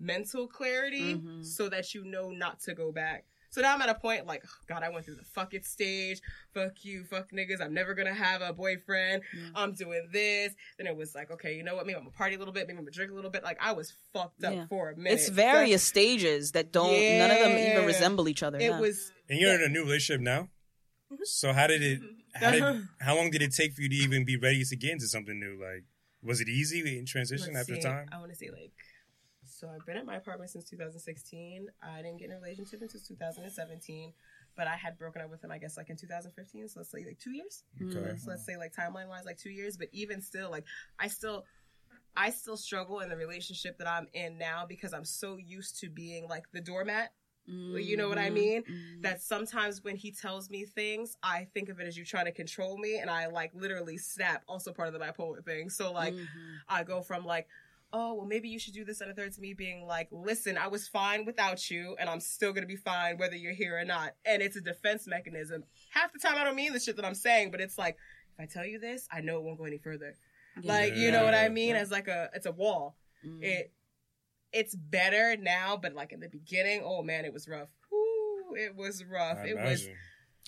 mental 0.00 0.46
clarity, 0.48 1.14
Mhm. 1.14 1.44
so 1.44 1.68
that 1.68 1.94
you 1.94 2.04
know 2.04 2.30
not 2.30 2.60
to 2.60 2.74
go 2.74 2.90
back. 2.92 3.24
So 3.56 3.62
now 3.62 3.72
I'm 3.72 3.80
at 3.80 3.88
a 3.88 3.94
point 3.94 4.26
like, 4.26 4.42
oh, 4.44 4.50
God, 4.68 4.82
I 4.82 4.90
went 4.90 5.06
through 5.06 5.14
the 5.14 5.24
fuck 5.24 5.54
it 5.54 5.64
stage. 5.64 6.20
Fuck 6.52 6.84
you, 6.84 7.04
fuck 7.04 7.30
niggas. 7.32 7.62
I'm 7.62 7.72
never 7.72 7.94
gonna 7.94 8.12
have 8.12 8.42
a 8.42 8.52
boyfriend. 8.52 9.22
Yeah. 9.34 9.48
I'm 9.54 9.72
doing 9.72 10.10
this. 10.12 10.52
Then 10.76 10.86
it 10.86 10.94
was 10.94 11.14
like, 11.14 11.30
okay, 11.30 11.56
you 11.56 11.64
know 11.64 11.74
what? 11.74 11.86
Maybe 11.86 11.96
I'm 11.96 12.02
gonna 12.02 12.10
party 12.10 12.34
a 12.34 12.38
little 12.38 12.52
bit. 12.52 12.66
Maybe 12.66 12.76
I'm 12.76 12.84
gonna 12.84 12.90
drink 12.90 13.12
a 13.12 13.14
little 13.14 13.30
bit. 13.30 13.42
Like 13.42 13.56
I 13.58 13.72
was 13.72 13.94
fucked 14.12 14.44
up 14.44 14.52
Yeah. 14.52 14.66
for 14.66 14.90
a 14.90 14.96
minute. 14.98 15.14
It's 15.14 15.30
various 15.30 15.82
stages 15.82 16.52
that 16.52 16.70
don't. 16.70 16.90
None 16.90 17.30
of 17.30 17.38
them 17.38 17.56
even 17.56 17.86
resemble 17.86 18.28
each 18.28 18.42
other. 18.42 18.58
It 18.58 18.64
yeah. 18.64 18.78
was. 18.78 19.10
And 19.30 19.40
you're 19.40 19.54
in 19.54 19.62
a 19.62 19.68
new 19.70 19.84
relationship 19.84 20.20
now. 20.20 20.50
Mm-hmm. 21.10 21.22
So 21.24 21.54
how 21.54 21.66
did 21.66 21.80
it? 21.80 22.00
How, 22.34 22.50
did, 22.50 22.62
how 23.00 23.16
long 23.16 23.30
did 23.30 23.40
it 23.40 23.54
take 23.54 23.72
for 23.72 23.80
you 23.80 23.88
to 23.88 23.94
even 23.94 24.26
be 24.26 24.36
ready 24.36 24.62
to 24.64 24.76
get 24.76 24.90
into 24.90 25.06
something 25.06 25.40
new? 25.40 25.58
Like, 25.58 25.84
was 26.22 26.42
it 26.42 26.48
easy 26.50 26.98
in 26.98 27.06
transition 27.06 27.54
Let's 27.54 27.70
after 27.70 27.76
see. 27.76 27.88
time? 27.88 28.08
I 28.12 28.18
want 28.18 28.32
to 28.32 28.36
say 28.36 28.50
like, 28.50 28.72
so 29.58 29.68
I've 29.68 29.84
been 29.86 29.96
at 29.96 30.04
my 30.04 30.16
apartment 30.16 30.50
since 30.50 30.64
2016. 30.64 31.68
I 31.82 32.02
didn't 32.02 32.18
get 32.18 32.26
in 32.26 32.32
a 32.32 32.40
relationship 32.40 32.82
until 32.82 33.00
2017, 33.00 34.12
but 34.56 34.66
I 34.66 34.76
had 34.76 34.98
broken 34.98 35.22
up 35.22 35.30
with 35.30 35.42
him, 35.42 35.50
I 35.50 35.58
guess, 35.58 35.76
like 35.76 35.88
in 35.88 35.96
2015. 35.96 36.68
So 36.68 36.80
let's 36.80 36.90
say 36.90 37.04
like 37.06 37.18
two 37.18 37.32
years. 37.32 37.64
Okay. 37.82 38.16
So 38.18 38.30
let's 38.30 38.44
say 38.44 38.56
like 38.56 38.74
timeline 38.74 39.08
wise, 39.08 39.24
like 39.24 39.38
two 39.38 39.50
years. 39.50 39.76
But 39.76 39.88
even 39.92 40.20
still, 40.20 40.50
like 40.50 40.64
I 40.98 41.08
still, 41.08 41.44
I 42.16 42.30
still 42.30 42.56
struggle 42.56 43.00
in 43.00 43.08
the 43.08 43.16
relationship 43.16 43.78
that 43.78 43.88
I'm 43.88 44.08
in 44.12 44.36
now 44.38 44.66
because 44.68 44.92
I'm 44.92 45.04
so 45.04 45.36
used 45.36 45.80
to 45.80 45.88
being 45.88 46.28
like 46.28 46.44
the 46.52 46.60
doormat. 46.60 47.12
You 47.48 47.96
know 47.96 48.08
what 48.08 48.18
I 48.18 48.28
Mhm. 48.28 48.34
mean? 48.34 48.62
Mhm. 48.64 49.02
That 49.02 49.22
sometimes 49.22 49.82
when 49.82 49.96
he 49.96 50.10
tells 50.10 50.50
me 50.50 50.64
things, 50.64 51.16
I 51.22 51.44
think 51.54 51.68
of 51.68 51.78
it 51.80 51.86
as 51.86 51.96
you 51.96 52.04
trying 52.04 52.24
to 52.26 52.32
control 52.32 52.76
me, 52.76 52.98
and 52.98 53.08
I 53.08 53.26
like 53.26 53.52
literally 53.54 53.98
snap. 53.98 54.44
Also 54.48 54.72
part 54.72 54.88
of 54.88 54.94
the 54.94 55.00
bipolar 55.00 55.44
thing. 55.44 55.70
So 55.70 55.92
like. 55.92 56.14
Mhm. 56.14 56.26
I 56.68 56.82
go 56.82 57.00
from 57.00 57.24
like, 57.24 57.46
oh, 57.98 58.12
well, 58.14 58.26
maybe 58.26 58.48
you 58.50 58.58
should 58.58 58.74
do 58.74 58.84
this 58.84 59.00
and 59.00 59.10
a 59.10 59.14
third 59.14 59.32
to 59.32 59.40
me 59.40 59.54
being 59.54 59.86
like, 59.86 60.08
listen, 60.10 60.58
I 60.58 60.66
was 60.68 60.86
fine 60.86 61.24
without 61.24 61.70
you, 61.70 61.96
and 61.98 62.10
I'm 62.10 62.20
still 62.20 62.52
gonna 62.52 62.66
be 62.66 62.76
fine 62.76 63.16
whether 63.16 63.36
you're 63.36 63.54
here 63.54 63.78
or 63.78 63.84
not. 63.84 64.12
And 64.26 64.42
it's 64.42 64.56
a 64.56 64.60
defense 64.60 65.06
mechanism. 65.06 65.64
Half 65.90 66.12
the 66.12 66.18
time, 66.18 66.36
I 66.36 66.44
don't 66.44 66.56
mean 66.56 66.74
the 66.74 66.80
shit 66.80 66.96
that 66.96 67.04
I'm 67.06 67.14
saying, 67.14 67.50
but 67.52 67.60
it's 67.62 67.78
like, 67.78 67.96
if 68.38 68.42
I 68.42 68.46
tell 68.46 68.66
you 68.66 68.78
this, 68.78 69.08
I 69.10 69.22
know 69.22 69.38
it 69.38 69.44
won't 69.44 69.56
go 69.58 69.64
any 69.64 69.78
further. 69.78 70.14
Yeah. 70.60 70.72
Like, 70.72 70.94
you 70.96 71.10
know 71.10 71.24
what 71.24 71.32
I 71.34 71.44
Yeah. 71.44 71.48
mean? 71.48 71.74
As 71.76 71.90
like 71.90 72.08
a, 72.08 72.28
it's 72.34 72.46
a 72.46 72.52
wall. 72.52 72.96
Mhm. 73.24 73.42
It, 73.42 73.72
it's 74.52 74.74
better 74.74 75.36
now, 75.36 75.76
but 75.76 75.94
like 75.94 76.12
in 76.12 76.20
the 76.20 76.28
beginning, 76.28 76.82
oh 76.84 77.02
man, 77.02 77.24
it 77.24 77.32
was 77.32 77.48
rough. 77.48 77.68
Whew, 77.90 78.56
it 78.58 78.74
was 78.76 79.04
rough. 79.04 79.38
I 79.38 79.46
it 79.48 79.56
was 79.56 79.82
imagine. 79.84 79.88
He's 79.88 79.96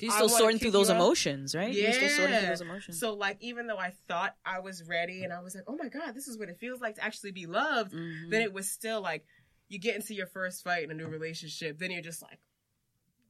I 0.06 0.08
still 0.14 0.28
sorting 0.28 0.58
through 0.58 0.70
those 0.72 0.88
you 0.88 0.94
emotions, 0.94 1.54
right? 1.54 1.72
You're 1.72 1.92
still 1.92 2.08
sorting 2.08 2.34
through 2.36 2.42
Yeah. 2.44 2.48
those 2.50 2.60
emotions. 2.60 3.00
so 3.00 3.14
like 3.14 3.36
even 3.40 3.66
though 3.66 3.78
I 3.78 3.92
thought 4.06 4.36
I 4.44 4.60
was 4.60 4.82
ready 4.86 5.24
and 5.24 5.32
I 5.32 5.40
was 5.40 5.54
like, 5.54 5.64
oh 5.66 5.76
my 5.76 5.88
god, 5.88 6.14
this 6.14 6.28
is 6.28 6.38
what 6.38 6.48
it 6.48 6.56
feels 6.58 6.80
like 6.80 6.94
to 6.96 7.04
actually 7.04 7.32
be 7.32 7.46
loved. 7.46 7.92
Mhm. 7.92 8.30
then 8.30 8.42
it 8.42 8.52
was 8.52 8.70
still 8.70 9.00
like 9.00 9.24
you 9.68 9.78
get 9.78 9.96
into 9.96 10.14
your 10.14 10.26
first 10.26 10.62
fight 10.64 10.84
in 10.84 10.90
a 10.90 10.94
new 10.94 11.06
relationship, 11.08 11.78
then 11.78 11.90
you're 11.90 12.02
just 12.02 12.22
like, 12.22 12.38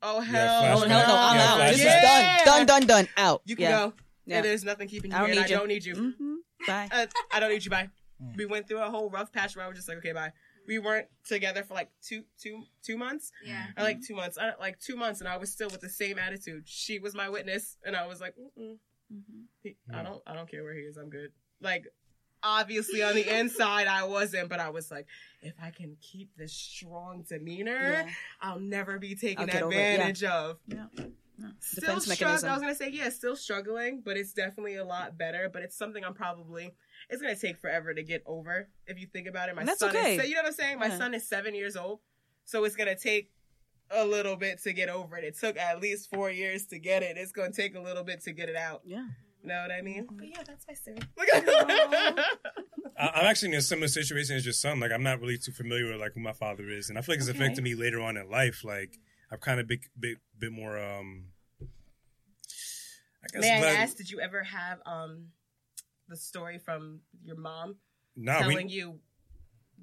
oh 0.03 0.21
hell, 0.21 0.63
Yeah, 0.63 0.75
oh 0.75 0.79
flashback. 0.81 0.89
hell 0.89 1.07
no, 1.09 1.15
I'm 1.17 1.37
Yeah, 1.37 1.45
out. 1.67 1.73
This 1.73 1.81
flashback. 1.85 2.37
is 2.39 2.45
done, 2.45 2.45
done, 2.45 2.67
done, 2.67 2.87
done. 2.87 3.09
Out. 3.17 3.43
You 3.45 3.57
can 3.57 3.63
yeah. 3.65 3.71
go. 3.87 3.93
Yeah. 4.27 4.41
There's 4.43 4.63
nothing 4.65 4.89
keeping 4.89 5.11
you 5.11 5.17
I 5.17 5.21
don't 5.21 5.31
here. 5.33 5.41
and 5.41 5.49
need 5.49 5.53
I 5.53 5.55
you. 5.55 5.59
don't 5.59 5.69
need 5.69 5.85
you. 5.85 5.95
Mhm. 5.95 6.67
Bye. 6.67 6.89
Uh, 6.93 7.07
I 7.33 7.41
don't 7.41 7.51
need 7.51 7.65
you. 7.65 7.71
Bye. 7.71 7.89
Mm. 8.23 8.37
We 8.37 8.47
went 8.47 8.69
through 8.69 8.81
a 8.83 8.91
whole 8.91 9.09
rough 9.11 9.33
patch 9.33 9.57
where 9.57 9.65
I 9.65 9.69
was 9.69 9.77
just 9.79 9.89
like, 9.89 9.99
okay, 9.99 10.13
bye. 10.13 10.33
We 10.69 10.79
weren't 10.79 11.09
together 11.27 11.65
for 11.65 11.75
like 11.75 11.91
two, 12.01 12.23
two, 12.41 12.63
two 12.85 12.97
months. 12.97 13.33
Yeah. 13.45 13.65
Or 13.77 13.83
like 13.83 14.01
two 14.07 14.15
months. 14.15 14.39
I, 14.39 14.53
like 14.61 14.79
two 14.79 14.95
months, 14.95 15.19
and 15.21 15.29
I 15.29 15.37
was 15.39 15.51
still 15.51 15.69
with 15.71 15.81
the 15.81 15.89
same 15.89 16.19
attitude. 16.19 16.65
She 16.67 17.01
was 17.01 17.15
my 17.15 17.29
witness, 17.29 17.77
and 17.85 17.97
I 17.97 18.07
was 18.07 18.21
like, 18.21 18.35
Mm-mm. 18.37 18.77
Mhm. 19.13 19.45
He, 19.63 19.77
I 19.93 20.03
don't, 20.03 20.23
I 20.27 20.35
don't 20.35 20.49
care 20.51 20.63
where 20.63 20.75
he 20.75 20.83
is. 20.83 20.99
I'm 20.99 21.09
good. 21.09 21.33
Like, 21.63 21.85
obviously 22.43 23.03
on 23.03 23.15
the 23.15 23.27
inside 23.41 23.87
I 23.89 24.05
wasn't, 24.05 24.49
but 24.51 24.61
I 24.61 24.69
was 24.69 24.91
like, 24.91 25.07
if 25.43 25.55
I 25.63 25.71
can 25.71 25.97
keep 26.01 26.37
this 26.37 26.53
strong 26.53 27.25
demeanor, 27.29 28.05
Yeah. 28.07 28.09
I'll 28.43 28.61
never 28.61 28.99
be 28.99 29.15
taken 29.17 29.41
I'll 29.41 29.47
get 29.47 29.63
over 29.63 29.73
it, 29.73 29.77
yeah. 29.77 29.93
advantage 29.95 30.25
of. 30.25 30.59
Yeah. 30.69 30.87
No. 31.41 31.51
Still 31.61 32.01
struggling. 32.01 32.29
I 32.51 32.53
was 32.55 32.61
gonna 32.63 32.75
say, 32.75 32.91
yeah, 32.91 33.09
still 33.11 33.37
struggling, 33.37 34.03
but 34.05 34.17
it's 34.17 34.33
definitely 34.33 34.75
a 34.77 34.85
lot 34.85 35.17
better. 35.17 35.49
But 35.53 35.63
it's 35.63 35.77
something 35.77 36.05
I'm 36.05 36.15
probably. 36.15 36.75
It's 37.09 37.23
gonna 37.23 37.37
take 37.37 37.59
forever 37.59 37.95
to 37.95 38.03
get 38.03 38.23
over 38.27 38.69
if 38.87 38.99
you 38.99 39.07
think 39.07 39.29
about 39.29 39.49
it. 39.49 39.55
My 39.55 39.65
that's 39.65 39.79
son 39.79 39.91
okay. 39.91 40.17
is, 40.17 40.29
you 40.29 40.35
know 40.35 40.43
what 40.43 40.49
I'm 40.49 40.55
saying. 40.55 40.79
My 40.81 40.87
Yeah. 40.89 40.99
son 40.99 41.15
is 41.15 41.29
seven 41.29 41.55
years 41.55 41.77
old, 41.77 42.01
so 42.45 42.65
it's 42.65 42.75
gonna 42.77 42.97
take 42.99 43.31
a 43.91 44.05
little 44.05 44.35
bit 44.37 44.61
to 44.65 44.73
get 44.73 44.89
over 44.89 45.17
it. 45.17 45.25
It 45.25 45.39
took 45.39 45.57
at 45.57 45.81
least 45.81 46.11
four 46.11 46.29
years 46.31 46.67
to 46.67 46.79
get 46.79 47.03
it. 47.05 47.17
It's 47.17 47.33
gonna 47.33 47.53
take 47.53 47.75
a 47.77 47.81
little 47.81 48.03
bit 48.05 48.21
to 48.23 48.33
get 48.33 48.49
it 48.49 48.57
out. 48.57 48.83
Yeah. 48.85 49.07
Know 49.45 49.63
what 49.63 49.71
I 49.71 49.81
mean? 49.81 50.09
But 50.11 50.27
yeah, 50.29 50.43
that's 50.45 50.67
my 50.67 50.75
story. 50.75 50.99
I- 52.99 53.11
I'm 53.15 53.27
actually 53.27 53.53
in 53.53 53.59
a 53.59 53.63
similar 53.63 53.89
situation 53.89 54.37
as 54.37 54.45
your 54.45 54.53
son. 54.53 54.81
Like, 54.81 54.91
I'm 54.93 55.03
not 55.05 55.21
really 55.21 55.39
too 55.39 55.53
familiar 55.53 55.87
with 55.93 56.01
like 56.01 56.13
who 56.15 56.21
my 56.21 56.33
father 56.33 56.69
is, 56.69 56.89
and 56.89 56.99
I 56.99 57.03
feel 57.03 57.15
like 57.15 57.21
it's 57.21 57.29
Okay. 57.29 57.39
affected 57.39 57.63
me 57.63 57.75
later 57.77 58.01
on 58.01 58.17
in 58.17 58.29
life. 58.29 58.65
Like, 58.65 58.99
I've 59.31 59.41
kind 59.41 59.61
of 59.61 59.67
bit, 59.67 59.81
bit, 59.99 60.19
bit 60.39 60.53
more. 60.53 60.79
um 60.79 61.25
I 61.61 63.27
guess. 63.33 63.43
May 63.43 63.63
I 63.63 63.75
ask, 63.75 63.97
did 63.97 64.11
you 64.11 64.21
ever 64.21 64.43
have 64.43 64.79
um 64.87 65.29
the 66.09 66.17
story 66.17 66.59
from 66.59 67.01
your 67.23 67.37
mom 67.37 67.77
Nah, 68.17 68.39
telling 68.39 68.67
we 68.69 68.73
you 68.73 68.99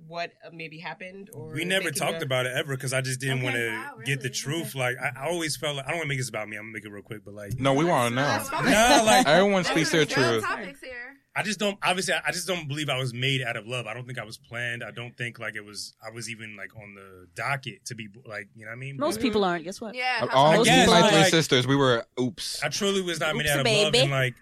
what 0.07 0.31
uh, 0.45 0.49
maybe 0.53 0.77
happened, 0.77 1.29
or 1.33 1.51
we 1.53 1.65
never 1.65 1.89
talked 1.91 2.21
a- 2.21 2.25
about 2.25 2.45
it 2.45 2.53
ever 2.55 2.75
because 2.75 2.93
I 2.93 3.01
just 3.01 3.19
didn't 3.19 3.37
Okay. 3.39 3.43
want 3.43 3.55
to 3.55 3.69
Wow, 3.71 3.93
get 4.05 4.19
the 4.21 4.29
really? 4.29 4.35
truth. 4.35 4.75
Like, 4.75 4.97
I, 5.01 5.23
I 5.23 5.27
always 5.29 5.55
felt 5.57 5.77
like 5.77 5.85
I 5.85 5.89
don't 5.89 5.97
want 5.97 6.05
to 6.05 6.09
make 6.09 6.19
this 6.19 6.29
about 6.29 6.47
me. 6.47 6.57
I'm 6.57 6.63
gonna 6.63 6.73
make 6.73 6.85
it 6.85 6.91
real 6.91 7.01
quick, 7.01 7.25
but 7.25 7.33
like, 7.33 7.59
No, 7.59 7.73
we 7.73 7.85
want 7.85 8.09
to 8.11 8.15
know. 8.15 8.21
That's 8.27 8.49
fine. 8.49 8.65
nah, 8.71 9.01
like 9.03 9.27
Everyone 9.27 9.63
speaks 9.63 9.91
their 9.91 10.05
truth. 10.05 10.43
Topics 10.43 10.81
here. 10.81 10.93
I 11.37 11.43
just 11.43 11.59
don't. 11.59 11.77
Obviously, 11.83 12.13
I 12.13 12.21
I 12.27 12.31
just 12.31 12.47
don't 12.47 12.65
believe 12.67 12.87
I 12.87 12.97
was 12.97 13.13
made 13.13 13.41
out 13.41 13.57
of 13.57 13.67
love. 13.67 13.87
I 13.87 13.93
don't 13.93 14.05
think 14.05 14.17
I 14.19 14.23
was 14.23 14.37
planned. 14.37 14.83
I 14.83 14.91
don't 14.91 15.17
think 15.17 15.37
like 15.37 15.55
it 15.55 15.65
was. 15.65 15.93
I 16.05 16.09
was 16.11 16.29
even 16.29 16.55
like 16.55 16.73
on 16.77 16.93
the 16.95 17.27
docket 17.35 17.83
to 17.87 17.95
be 17.95 18.07
like, 18.25 18.47
you 18.55 18.63
know 18.63 18.69
what 18.71 18.75
I 18.77 18.79
mean? 18.79 18.95
Most 18.97 19.15
But 19.15 19.21
people 19.23 19.43
aren't. 19.43 19.65
Guess 19.65 19.81
what? 19.81 19.95
Yeah. 19.95 20.27
All 20.31 20.61
I 20.61 20.63
guess, 20.63 20.87
my 20.89 21.09
three 21.09 21.17
like- 21.19 21.31
sisters, 21.31 21.67
we 21.67 21.75
were 21.75 22.05
oops. 22.19 22.63
I 22.63 22.69
truly 22.69 23.01
was 23.01 23.19
not 23.19 23.35
made 23.35 23.47
Oops, 23.47 23.51
out 23.55 23.59
of 23.59 23.65
love, 23.65 23.95
and 23.95 24.11
like 24.11 24.35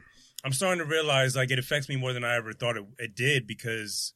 I'm 0.45 0.53
starting 0.53 0.83
to 0.83 0.85
realize 0.85 1.35
like 1.35 1.49
it 1.49 1.57
affects 1.57 1.89
me 1.89 1.95
more 1.95 2.13
than 2.13 2.23
I 2.23 2.35
ever 2.35 2.53
thought 2.53 2.77
it, 2.77 2.83
it 2.99 3.15
did 3.15 3.47
because 3.47 4.13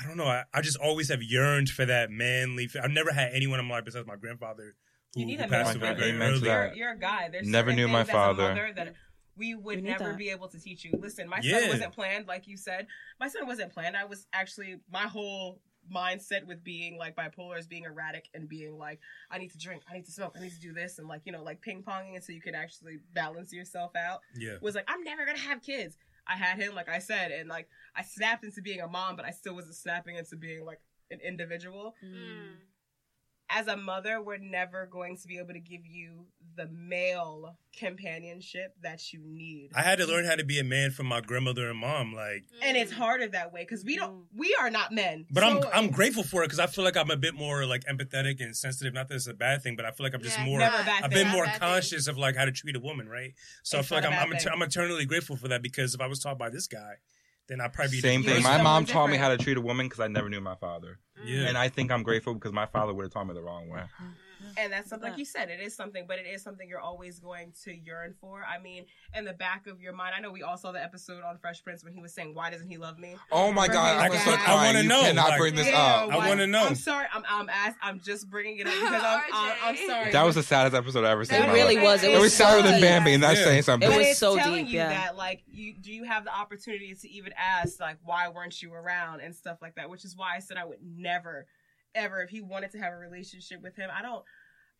I 0.00 0.06
don't 0.06 0.16
know. 0.16 0.26
I, 0.26 0.44
I 0.54 0.60
just 0.60 0.76
always 0.78 1.08
have 1.08 1.22
yearned 1.22 1.68
for 1.70 1.84
that 1.86 2.10
manly. 2.10 2.68
I've 2.82 2.90
never 2.90 3.12
had 3.12 3.30
anyone 3.32 3.58
in 3.60 3.66
my 3.66 3.76
life 3.76 3.84
besides 3.84 4.06
my 4.06 4.16
grandfather 4.16 4.74
who, 5.14 5.20
You 5.20 5.26
need 5.26 5.40
who 5.40 5.46
a 5.46 5.48
passed 5.48 5.76
away 5.76 5.94
very 5.94 6.12
early. 6.20 6.40
You're, 6.40 6.72
you're 6.74 6.92
a 6.92 6.98
guy. 6.98 7.28
There's 7.30 7.48
Never 7.48 7.72
knew 7.72 7.88
my 7.88 8.04
things 8.04 8.08
as 8.10 8.14
a 8.14 8.18
father. 8.18 8.72
that 8.76 8.94
we 9.36 9.54
would 9.54 9.76
We 9.76 9.82
never 9.82 10.04
that. 10.10 10.16
be 10.18 10.30
able 10.30 10.48
to 10.48 10.60
teach 10.60 10.84
you. 10.84 10.92
Listen, 10.98 11.28
my 11.28 11.40
Yeah. 11.42 11.60
son 11.60 11.68
wasn't 11.70 11.92
planned, 11.94 12.26
like 12.26 12.46
you 12.46 12.56
said. 12.56 12.86
My 13.20 13.28
son 13.28 13.46
wasn't 13.46 13.72
planned. 13.72 13.96
I 13.96 14.04
was 14.04 14.26
actually 14.32 14.76
my 14.90 15.04
whole 15.08 15.60
mindset 15.92 16.44
with 16.46 16.62
being 16.62 16.98
like 16.98 17.16
bipolar 17.16 17.58
is 17.58 17.66
being 17.66 17.84
erratic 17.84 18.28
and 18.34 18.46
being 18.48 18.76
like 18.76 19.00
I 19.30 19.38
need 19.38 19.52
to 19.52 19.58
drink, 19.58 19.82
I 19.90 19.94
need 19.94 20.04
to 20.04 20.12
smoke, 20.12 20.34
I 20.36 20.40
need 20.42 20.52
to 20.52 20.60
do 20.60 20.74
this, 20.74 20.98
and 20.98 21.08
like 21.08 21.22
you 21.24 21.32
know 21.32 21.42
like 21.42 21.62
ping 21.62 21.82
ponging 21.82 22.14
until 22.14 22.34
you 22.34 22.42
could 22.42 22.54
actually 22.54 22.98
balance 23.14 23.52
yourself 23.54 23.92
out. 23.96 24.20
Yeah. 24.36 24.56
Was 24.60 24.74
like 24.74 24.84
I'm 24.86 25.02
never 25.02 25.24
gonna 25.24 25.38
have 25.38 25.62
kids. 25.62 25.96
I 26.28 26.36
had 26.36 26.58
him, 26.58 26.74
like 26.74 26.88
I 26.88 26.98
said, 26.98 27.32
and 27.32 27.48
like 27.48 27.68
I 27.96 28.02
snapped 28.02 28.44
into 28.44 28.62
being 28.62 28.80
a 28.80 28.88
mom, 28.88 29.16
but 29.16 29.24
I 29.24 29.30
still 29.30 29.54
wasn't 29.54 29.74
snapping 29.76 30.16
into 30.16 30.36
being 30.36 30.64
like 30.64 30.80
an 31.10 31.20
individual 31.20 31.94
Mm. 32.04 32.56
As 33.50 33.66
a 33.66 33.76
mother, 33.76 34.20
we're 34.20 34.38
never 34.38 34.86
going 34.86 35.16
to 35.16 35.26
be 35.26 35.38
able 35.38 35.54
to 35.54 35.60
give 35.60 35.86
you 35.86 36.26
the 36.56 36.66
male 36.66 37.56
companionship 37.78 38.74
that 38.82 39.12
you 39.12 39.20
need. 39.24 39.70
I 39.74 39.82
had 39.82 39.98
to 39.98 40.06
learn 40.06 40.24
how 40.24 40.34
to 40.34 40.44
be 40.44 40.58
a 40.58 40.64
man 40.64 40.90
from 40.90 41.06
my 41.06 41.20
grandmother 41.20 41.70
and 41.70 41.78
mom. 41.78 42.12
Like, 42.14 42.44
and 42.62 42.76
it's 42.76 42.92
harder 42.92 43.28
that 43.28 43.52
way 43.52 43.62
because 43.62 43.84
we 43.84 43.96
don't, 43.96 44.12
mm. 44.12 44.24
we 44.36 44.56
are 44.60 44.70
not 44.70 44.92
men. 44.92 45.26
but 45.30 45.44
I'm 45.44 45.60
I'm 45.72 45.90
grateful 45.90 46.24
for 46.24 46.42
it 46.42 46.46
because 46.46 46.58
I 46.58 46.66
feel 46.66 46.84
like 46.84 46.96
I'm 46.96 47.10
a 47.10 47.16
bit 47.16 47.34
more 47.34 47.64
like 47.64 47.84
empathetic 47.84 48.40
and 48.40 48.56
sensitive. 48.56 48.92
Not 48.92 49.08
that 49.08 49.14
it's 49.14 49.28
a 49.28 49.34
bad 49.34 49.62
thing, 49.62 49.76
but 49.76 49.84
I 49.84 49.92
feel 49.92 50.04
like 50.04 50.14
I'm 50.14 50.22
just 50.22 50.38
Yeah, 50.38 50.44
more. 50.44 50.58
Never 50.58 50.76
a 50.76 50.84
bad 50.84 51.04
I've 51.04 51.10
been 51.10 51.28
Not 51.28 51.32
more 51.36 51.44
bad 51.44 51.52
thing. 51.52 51.60
conscious 51.60 52.08
of 52.08 52.18
like 52.18 52.36
how 52.36 52.44
to 52.44 52.52
treat 52.52 52.76
a 52.76 52.80
woman, 52.80 53.08
right? 53.08 53.34
So 53.62 53.78
It's 53.78 53.86
I 53.86 53.88
feel 53.88 53.98
like 53.98 54.12
a 54.12 54.20
I'm 54.20 54.32
I'm, 54.32 54.38
thing. 54.38 54.48
I'm 54.52 54.62
eternally 54.62 55.06
grateful 55.06 55.36
for 55.36 55.48
that 55.48 55.62
because 55.62 55.94
if 55.94 56.00
I 56.00 56.06
was 56.06 56.18
taught 56.18 56.38
by 56.38 56.50
this 56.50 56.66
guy, 56.66 56.94
then 57.48 57.60
I'd 57.60 57.72
probably 57.72 57.92
be 57.96 58.00
Same 58.00 58.22
thing. 58.22 58.42
My 58.42 58.56
someone 58.56 58.64
mom 58.64 58.84
taught 58.86 59.10
me 59.10 59.16
how 59.16 59.28
to 59.28 59.38
treat 59.38 59.56
a 59.56 59.60
woman 59.60 59.86
because 59.86 60.00
I 60.00 60.08
never 60.08 60.28
knew 60.28 60.40
my 60.40 60.54
father, 60.56 60.98
Yeah. 61.24 61.48
and 61.48 61.56
I 61.58 61.68
think 61.68 61.90
I'm 61.90 62.02
grateful 62.02 62.34
because 62.34 62.52
my 62.52 62.66
father 62.66 62.92
would 62.94 63.04
have 63.04 63.12
taught 63.12 63.26
me 63.26 63.34
the 63.34 63.42
wrong 63.42 63.68
way. 63.68 63.80
Mm-hmm. 63.80 64.06
And 64.56 64.72
that's 64.72 64.88
something, 64.88 65.10
like 65.10 65.18
you 65.18 65.24
said, 65.24 65.50
it 65.50 65.60
is 65.60 65.74
something, 65.74 66.04
but 66.06 66.18
it 66.18 66.26
is 66.26 66.42
something 66.42 66.68
you're 66.68 66.80
always 66.80 67.18
going 67.18 67.52
to 67.64 67.74
yearn 67.76 68.14
for. 68.20 68.44
I 68.44 68.58
mean, 68.60 68.86
in 69.14 69.24
the 69.24 69.32
back 69.32 69.66
of 69.66 69.80
your 69.80 69.92
mind, 69.92 70.14
I 70.16 70.20
know 70.20 70.30
we 70.30 70.42
all 70.42 70.56
saw 70.56 70.72
the 70.72 70.82
episode 70.82 71.22
on 71.24 71.38
Fresh 71.38 71.64
Prince 71.64 71.82
when 71.84 71.92
he 71.92 72.00
was 72.00 72.12
saying, 72.12 72.34
"Why 72.34 72.50
doesn't 72.50 72.68
he 72.68 72.76
love 72.76 72.98
me?" 72.98 73.16
Oh 73.32 73.52
my 73.52 73.66
For 73.66 73.72
god, 73.74 73.96
I'm 74.04 74.12
dad. 74.12 74.40
I 74.46 74.54
wanna 74.66 74.82
know, 74.84 75.00
cannot 75.02 75.28
like- 75.30 75.38
bring 75.38 75.54
this 75.54 75.66
Yeah, 75.68 75.78
up. 76.04 76.10
I 76.12 76.16
wanna 76.28 76.46
know. 76.46 76.64
I'm 76.66 76.74
sorry. 76.74 77.06
I'm 77.12 77.22
I'm 77.28 77.48
ask, 77.48 77.76
I'm 77.82 78.00
just 78.00 78.28
bringing 78.30 78.58
it 78.58 78.66
up 78.66 78.72
because 78.74 79.02
I'm 79.02 79.20
I'm, 79.32 79.52
I'm 79.64 79.76
sorry. 79.86 80.12
That 80.12 80.22
was 80.24 80.34
the 80.34 80.42
saddest 80.42 80.74
episode 80.76 81.04
I 81.04 81.10
ever 81.10 81.24
seen. 81.24 81.42
in 81.42 81.50
It 81.50 81.52
really 81.52 81.76
life. 81.76 81.84
was. 81.84 82.02
It 82.04 82.10
It 82.10 82.14
was 82.14 82.22
was 82.22 82.34
sadder 82.34 82.58
so 82.58 82.62
than 82.64 82.74
deep. 82.74 82.82
Bambi, 82.82 83.14
and 83.14 83.22
that's 83.22 83.38
Yeah. 83.40 83.44
saying 83.46 83.62
something. 83.62 83.90
It 83.90 83.96
was 83.96 84.06
it's 84.08 84.18
so 84.18 84.36
telling 84.36 84.64
deep, 84.64 84.72
you 84.74 84.78
yeah. 84.80 84.88
that 84.88 85.16
like 85.16 85.42
you 85.50 85.74
do 85.74 85.92
you 85.92 86.04
have 86.04 86.24
the 86.24 86.34
opportunity 86.34 86.94
to 86.94 87.08
even 87.10 87.32
ask 87.36 87.80
like 87.80 87.96
why 88.04 88.28
weren't 88.28 88.60
you 88.62 88.72
around 88.72 89.20
and 89.20 89.34
stuff 89.34 89.58
like 89.60 89.74
that 89.76 89.90
which 89.90 90.04
is 90.04 90.16
why 90.16 90.34
i 90.36 90.38
said 90.38 90.56
i 90.56 90.64
would 90.64 90.78
never 90.82 91.46
ever 91.98 92.22
if 92.22 92.30
he 92.30 92.40
wanted 92.40 92.70
to 92.72 92.78
have 92.78 92.92
a 92.92 92.96
relationship 92.96 93.60
with 93.62 93.74
him 93.76 93.90
i 93.96 94.00
don't 94.02 94.24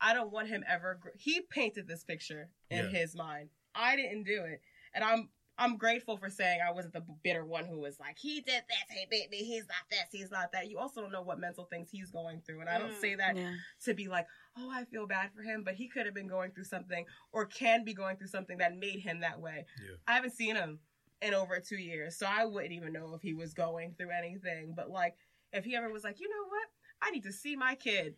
i 0.01 0.15
don't 0.15 0.31
want 0.33 0.49
him 0.49 0.65
ever 0.69 0.99
gr- 1.01 1.09
he 1.17 1.41
painted 1.51 1.87
this 1.89 2.05
picture 2.05 2.49
in 2.71 2.85
Yeah. 2.85 2.91
his 3.01 3.17
mind 3.17 3.51
i 3.75 3.97
didn't 3.97 4.25
do 4.25 4.43
it 4.45 4.61
and 4.95 5.03
i'm 5.05 5.29
i'm 5.59 5.77
grateful 5.77 6.17
for 6.17 6.31
saying 6.31 6.61
i 6.67 6.71
wasn't 6.71 6.95
the 6.95 7.05
bitter 7.25 7.45
one 7.45 7.65
who 7.67 7.81
was 7.81 7.99
like 7.99 8.17
he 8.19 8.41
did 8.41 8.63
this 8.69 8.97
he 8.97 9.07
beat 9.11 9.29
me 9.31 9.39
he's 9.39 9.67
not 9.67 9.85
this 9.91 10.07
he's 10.13 10.31
not 10.31 10.53
that 10.53 10.71
you 10.71 10.79
also 10.79 11.01
don't 11.01 11.11
know 11.13 11.23
what 11.23 11.41
mental 11.41 11.65
things 11.65 11.89
he's 11.91 12.11
going 12.13 12.41
through 12.47 12.61
and 12.61 12.69
i 12.71 12.79
don't 12.79 12.93
Mm. 12.93 13.01
say 13.01 13.15
that 13.17 13.37
Yeah. 13.37 13.55
to 13.85 13.95
be 13.95 14.07
like, 14.09 14.27
oh, 14.57 14.71
I 14.73 14.85
feel 14.87 15.07
bad 15.07 15.31
for 15.37 15.43
him, 15.43 15.63
but 15.65 15.75
he 15.75 15.89
could 15.89 16.05
have 16.07 16.15
been 16.17 16.27
going 16.27 16.51
through 16.53 16.65
something 16.65 17.05
or 17.33 17.47
can 17.47 17.85
be 17.85 17.95
going 17.95 18.17
through 18.17 18.27
something 18.27 18.59
that 18.59 18.77
made 18.77 18.99
him 19.01 19.21
that 19.21 19.39
way. 19.41 19.67
Yeah. 19.81 19.95
I 20.09 20.15
haven't 20.15 20.33
seen 20.33 20.57
him 20.57 20.81
in 21.23 21.33
over 21.33 21.61
two 21.61 21.77
years, 21.77 22.17
so 22.19 22.27
I 22.27 22.45
wouldn't 22.45 22.73
even 22.73 22.93
know 22.93 23.15
if 23.15 23.23
he 23.23 23.35
was 23.35 23.55
going 23.55 23.95
through 23.97 24.11
anything. 24.11 24.73
But 24.77 24.91
like, 24.91 25.15
if 25.53 25.65
he 25.65 25.77
ever 25.77 25.93
was 25.93 26.03
like, 26.03 26.19
you 26.19 26.29
know 26.29 26.45
what, 26.49 26.67
I 27.03 27.11
need 27.11 27.23
to 27.25 27.33
see 27.33 27.57
my 27.57 27.75
kid, 27.75 28.15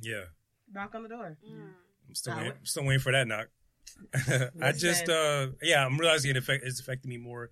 Yeah. 0.00 0.24
knock 0.72 0.94
on 0.94 1.02
the 1.02 1.08
door. 1.08 1.36
Mm. 1.46 1.70
I'm 2.08 2.14
still 2.14 2.36
waiting, 2.36 2.52
I'm 2.52 2.66
still 2.66 2.84
waiting 2.84 3.00
for 3.00 3.12
that 3.12 3.26
knock. 3.28 3.48
I 4.62 4.72
just 4.72 5.08
uh 5.08 5.48
yeah, 5.62 5.84
I'm 5.84 5.98
realizing 5.98 6.30
it 6.30 6.36
affect 6.36 6.64
it's 6.64 6.78
affecting 6.80 7.08
me 7.08 7.16
more 7.16 7.50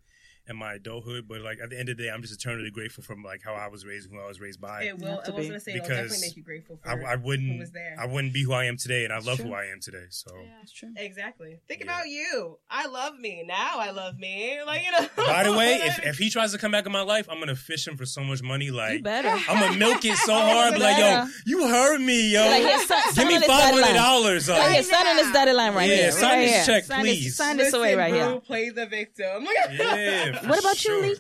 in 0.48 0.56
my 0.56 0.74
adulthood, 0.74 1.26
but 1.28 1.40
like 1.40 1.58
at 1.60 1.70
the 1.70 1.78
end 1.78 1.88
of 1.88 1.96
the 1.96 2.04
day, 2.04 2.08
I'm 2.10 2.22
just 2.22 2.32
eternally 2.34 2.70
grateful 2.70 3.02
from 3.02 3.22
like 3.24 3.42
how 3.42 3.54
I 3.54 3.66
was 3.68 3.84
raised 3.84 4.08
who 4.10 4.20
I 4.20 4.26
was 4.26 4.40
raised 4.40 4.60
by. 4.60 4.84
It 4.84 4.98
will. 4.98 5.20
I 5.26 5.30
was 5.30 5.44
be. 5.44 5.48
gonna 5.48 5.60
say 5.60 5.72
it'll 5.72 5.82
Because 5.82 5.96
definitely 6.10 6.26
make 6.28 6.36
you 6.36 6.42
grateful 6.44 6.78
for. 6.82 6.88
I, 6.88 7.12
I 7.12 7.16
wouldn't 7.16 7.58
was 7.58 7.72
there. 7.72 7.96
I 7.98 8.06
wouldn't 8.06 8.32
be 8.32 8.42
who 8.44 8.52
I 8.52 8.64
am 8.66 8.76
today, 8.76 9.04
and 9.04 9.12
I 9.12 9.18
love 9.18 9.36
True. 9.38 9.46
who 9.46 9.54
I 9.54 9.64
am 9.66 9.80
today. 9.80 10.04
So 10.10 10.30
yeah, 10.36 10.48
That's 10.60 10.72
true. 10.72 10.90
exactly. 10.96 11.58
Think 11.68 11.80
Yeah. 11.80 11.86
about 11.86 12.08
you. 12.08 12.58
I 12.70 12.86
love 12.86 13.18
me 13.18 13.44
now. 13.46 13.78
I 13.78 13.90
love 13.90 14.18
me. 14.18 14.58
Like 14.64 14.84
you 14.84 14.92
know. 14.92 15.08
by 15.16 15.42
the 15.44 15.52
way, 15.52 15.74
if 15.82 16.04
if 16.06 16.18
he 16.18 16.30
tries 16.30 16.52
to 16.52 16.58
come 16.58 16.70
back 16.70 16.86
in 16.86 16.92
my 16.92 17.02
life, 17.02 17.28
I'm 17.30 17.38
gonna 17.40 17.56
fish 17.56 17.86
him 17.86 17.96
for 17.96 18.06
so 18.06 18.22
much 18.22 18.42
money. 18.42 18.66
You 18.66 18.72
Like 18.72 19.02
better. 19.02 19.28
I'm 19.48 19.60
gonna 19.60 19.76
milk 19.78 20.04
it 20.04 20.16
so 20.18 20.32
hard, 20.34 20.74
be 20.74 20.80
like, 20.80 20.96
yo, 20.98 21.26
you 21.46 21.66
heard 21.68 22.00
me, 22.00 22.32
yo. 22.32 22.40
Like, 22.46 22.62
here, 22.62 22.78
sign- 22.86 23.14
Give 23.14 23.26
me 23.28 23.34
on 23.34 23.40
this 23.40 23.48
five 23.48 23.60
dotted 23.72 23.74
hundred 23.84 23.86
line. 23.86 23.94
dollars. 23.94 24.48
Right 24.48 24.72
here, 24.74 24.82
sign 24.84 25.06
on 25.06 25.16
this 25.16 25.32
dotted 25.32 25.54
line 25.56 25.74
right 25.74 25.88
Yeah, 25.90 25.96
here. 25.96 26.12
sign 26.12 26.22
right 26.38 26.40
this 26.46 26.50
here. 26.54 26.64
check, 26.76 26.84
sign 26.84 27.04
This, 27.04 27.18
please. 27.18 27.36
sign 27.36 27.56
this 27.56 27.72
away 27.74 27.94
right 27.96 28.12
bro, 28.12 28.30
here. 28.30 28.40
Play 28.40 28.70
the 28.70 28.86
victim. 28.86 29.46
Yeah. 29.76 30.35
For 30.42 30.48
What 30.48 30.60
about 30.60 30.84
you. 30.84 31.00
Lee? 31.02 31.16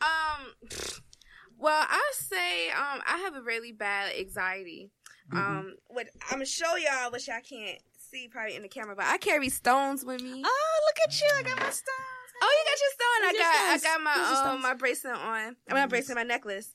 Um, 0.00 0.68
well, 1.58 1.84
I 1.88 2.12
say 2.14 2.70
um, 2.70 3.00
I 3.06 3.18
have 3.24 3.36
a 3.36 3.42
really 3.42 3.72
bad 3.72 4.12
anxiety. 4.18 4.90
Mm-hmm. 5.32 5.58
Um, 5.58 5.74
what 5.88 6.08
I'm 6.24 6.36
gonna 6.36 6.46
show 6.46 6.76
y'all, 6.76 7.10
which 7.12 7.28
I 7.28 7.40
can't 7.40 7.78
see 7.98 8.28
probably 8.28 8.56
in 8.56 8.62
the 8.62 8.68
camera, 8.68 8.96
but 8.96 9.04
I 9.06 9.18
carry 9.18 9.48
stones 9.48 10.04
with 10.04 10.22
me. 10.22 10.42
Oh, 10.44 10.80
look 10.86 11.08
at 11.08 11.20
you! 11.20 11.28
I 11.38 11.42
got 11.42 11.56
my 11.58 11.70
stones. 11.70 12.20
Oh, 12.42 12.58
you 12.58 12.64
got 12.70 12.80
your 12.80 12.90
stone. 12.92 13.20
I 13.22 13.78
Where's 13.78 13.84
your 13.84 13.92
got 13.92 14.14
I 14.14 14.32
got 14.32 14.44
my 14.44 14.50
um 14.52 14.62
my 14.62 14.74
bracelet 14.74 15.14
on. 15.14 15.20
I 15.28 15.74
mean, 15.74 15.82
my 15.82 15.86
bracelet, 15.86 16.16
my 16.16 16.22
necklace. 16.22 16.72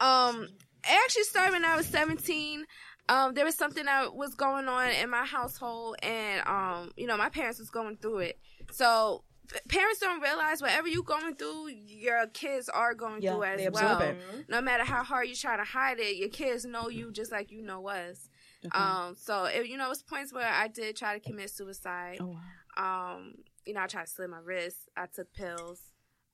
Um, 0.00 0.44
it 0.44 0.98
actually 1.04 1.24
started 1.24 1.52
when 1.52 1.64
I 1.64 1.76
was 1.76 1.86
17. 1.86 2.64
Um, 3.08 3.34
there 3.34 3.44
was 3.44 3.56
something 3.56 3.84
that 3.86 4.14
was 4.14 4.34
going 4.34 4.68
on 4.68 4.90
in 4.90 5.10
my 5.10 5.24
household, 5.24 5.96
and 6.02 6.46
um, 6.46 6.92
you 6.96 7.06
know, 7.06 7.16
my 7.16 7.30
parents 7.30 7.58
was 7.58 7.70
going 7.70 7.96
through 7.96 8.18
it. 8.18 8.38
So 8.70 9.24
p- 9.27 9.27
parents 9.68 10.00
don't 10.00 10.20
realize 10.20 10.60
whatever 10.60 10.88
you're 10.88 11.02
going 11.02 11.34
through, 11.34 11.68
your 11.86 12.26
kids 12.28 12.68
are 12.68 12.94
going 12.94 13.22
Yeah, 13.22 13.32
through 13.34 13.44
as 13.44 13.70
well. 13.72 14.00
it. 14.00 14.16
No 14.48 14.60
matter 14.60 14.84
how 14.84 15.02
hard 15.02 15.28
you 15.28 15.34
try 15.34 15.56
to 15.56 15.64
hide 15.64 15.98
it, 16.00 16.16
your 16.16 16.28
kids 16.28 16.64
know 16.64 16.88
you 16.88 17.10
just 17.12 17.32
like 17.32 17.50
you 17.50 17.62
know 17.62 17.86
us. 17.88 18.28
Okay. 18.64 18.76
Um, 18.78 19.14
so 19.16 19.44
it, 19.44 19.66
you 19.68 19.76
know, 19.76 19.86
it 19.86 19.90
was 19.90 20.02
points 20.02 20.32
where 20.32 20.48
I 20.52 20.68
did 20.68 20.96
try 20.96 21.14
to 21.18 21.20
commit 21.20 21.50
suicide. 21.50 22.18
oh 22.20 22.36
wow. 22.76 23.14
Um, 23.16 23.34
you 23.66 23.74
know, 23.74 23.80
I 23.82 23.86
tried 23.86 24.06
to 24.06 24.10
slit 24.10 24.30
my 24.30 24.38
wrist. 24.38 24.88
I 24.96 25.06
took 25.06 25.32
pills. 25.32 25.80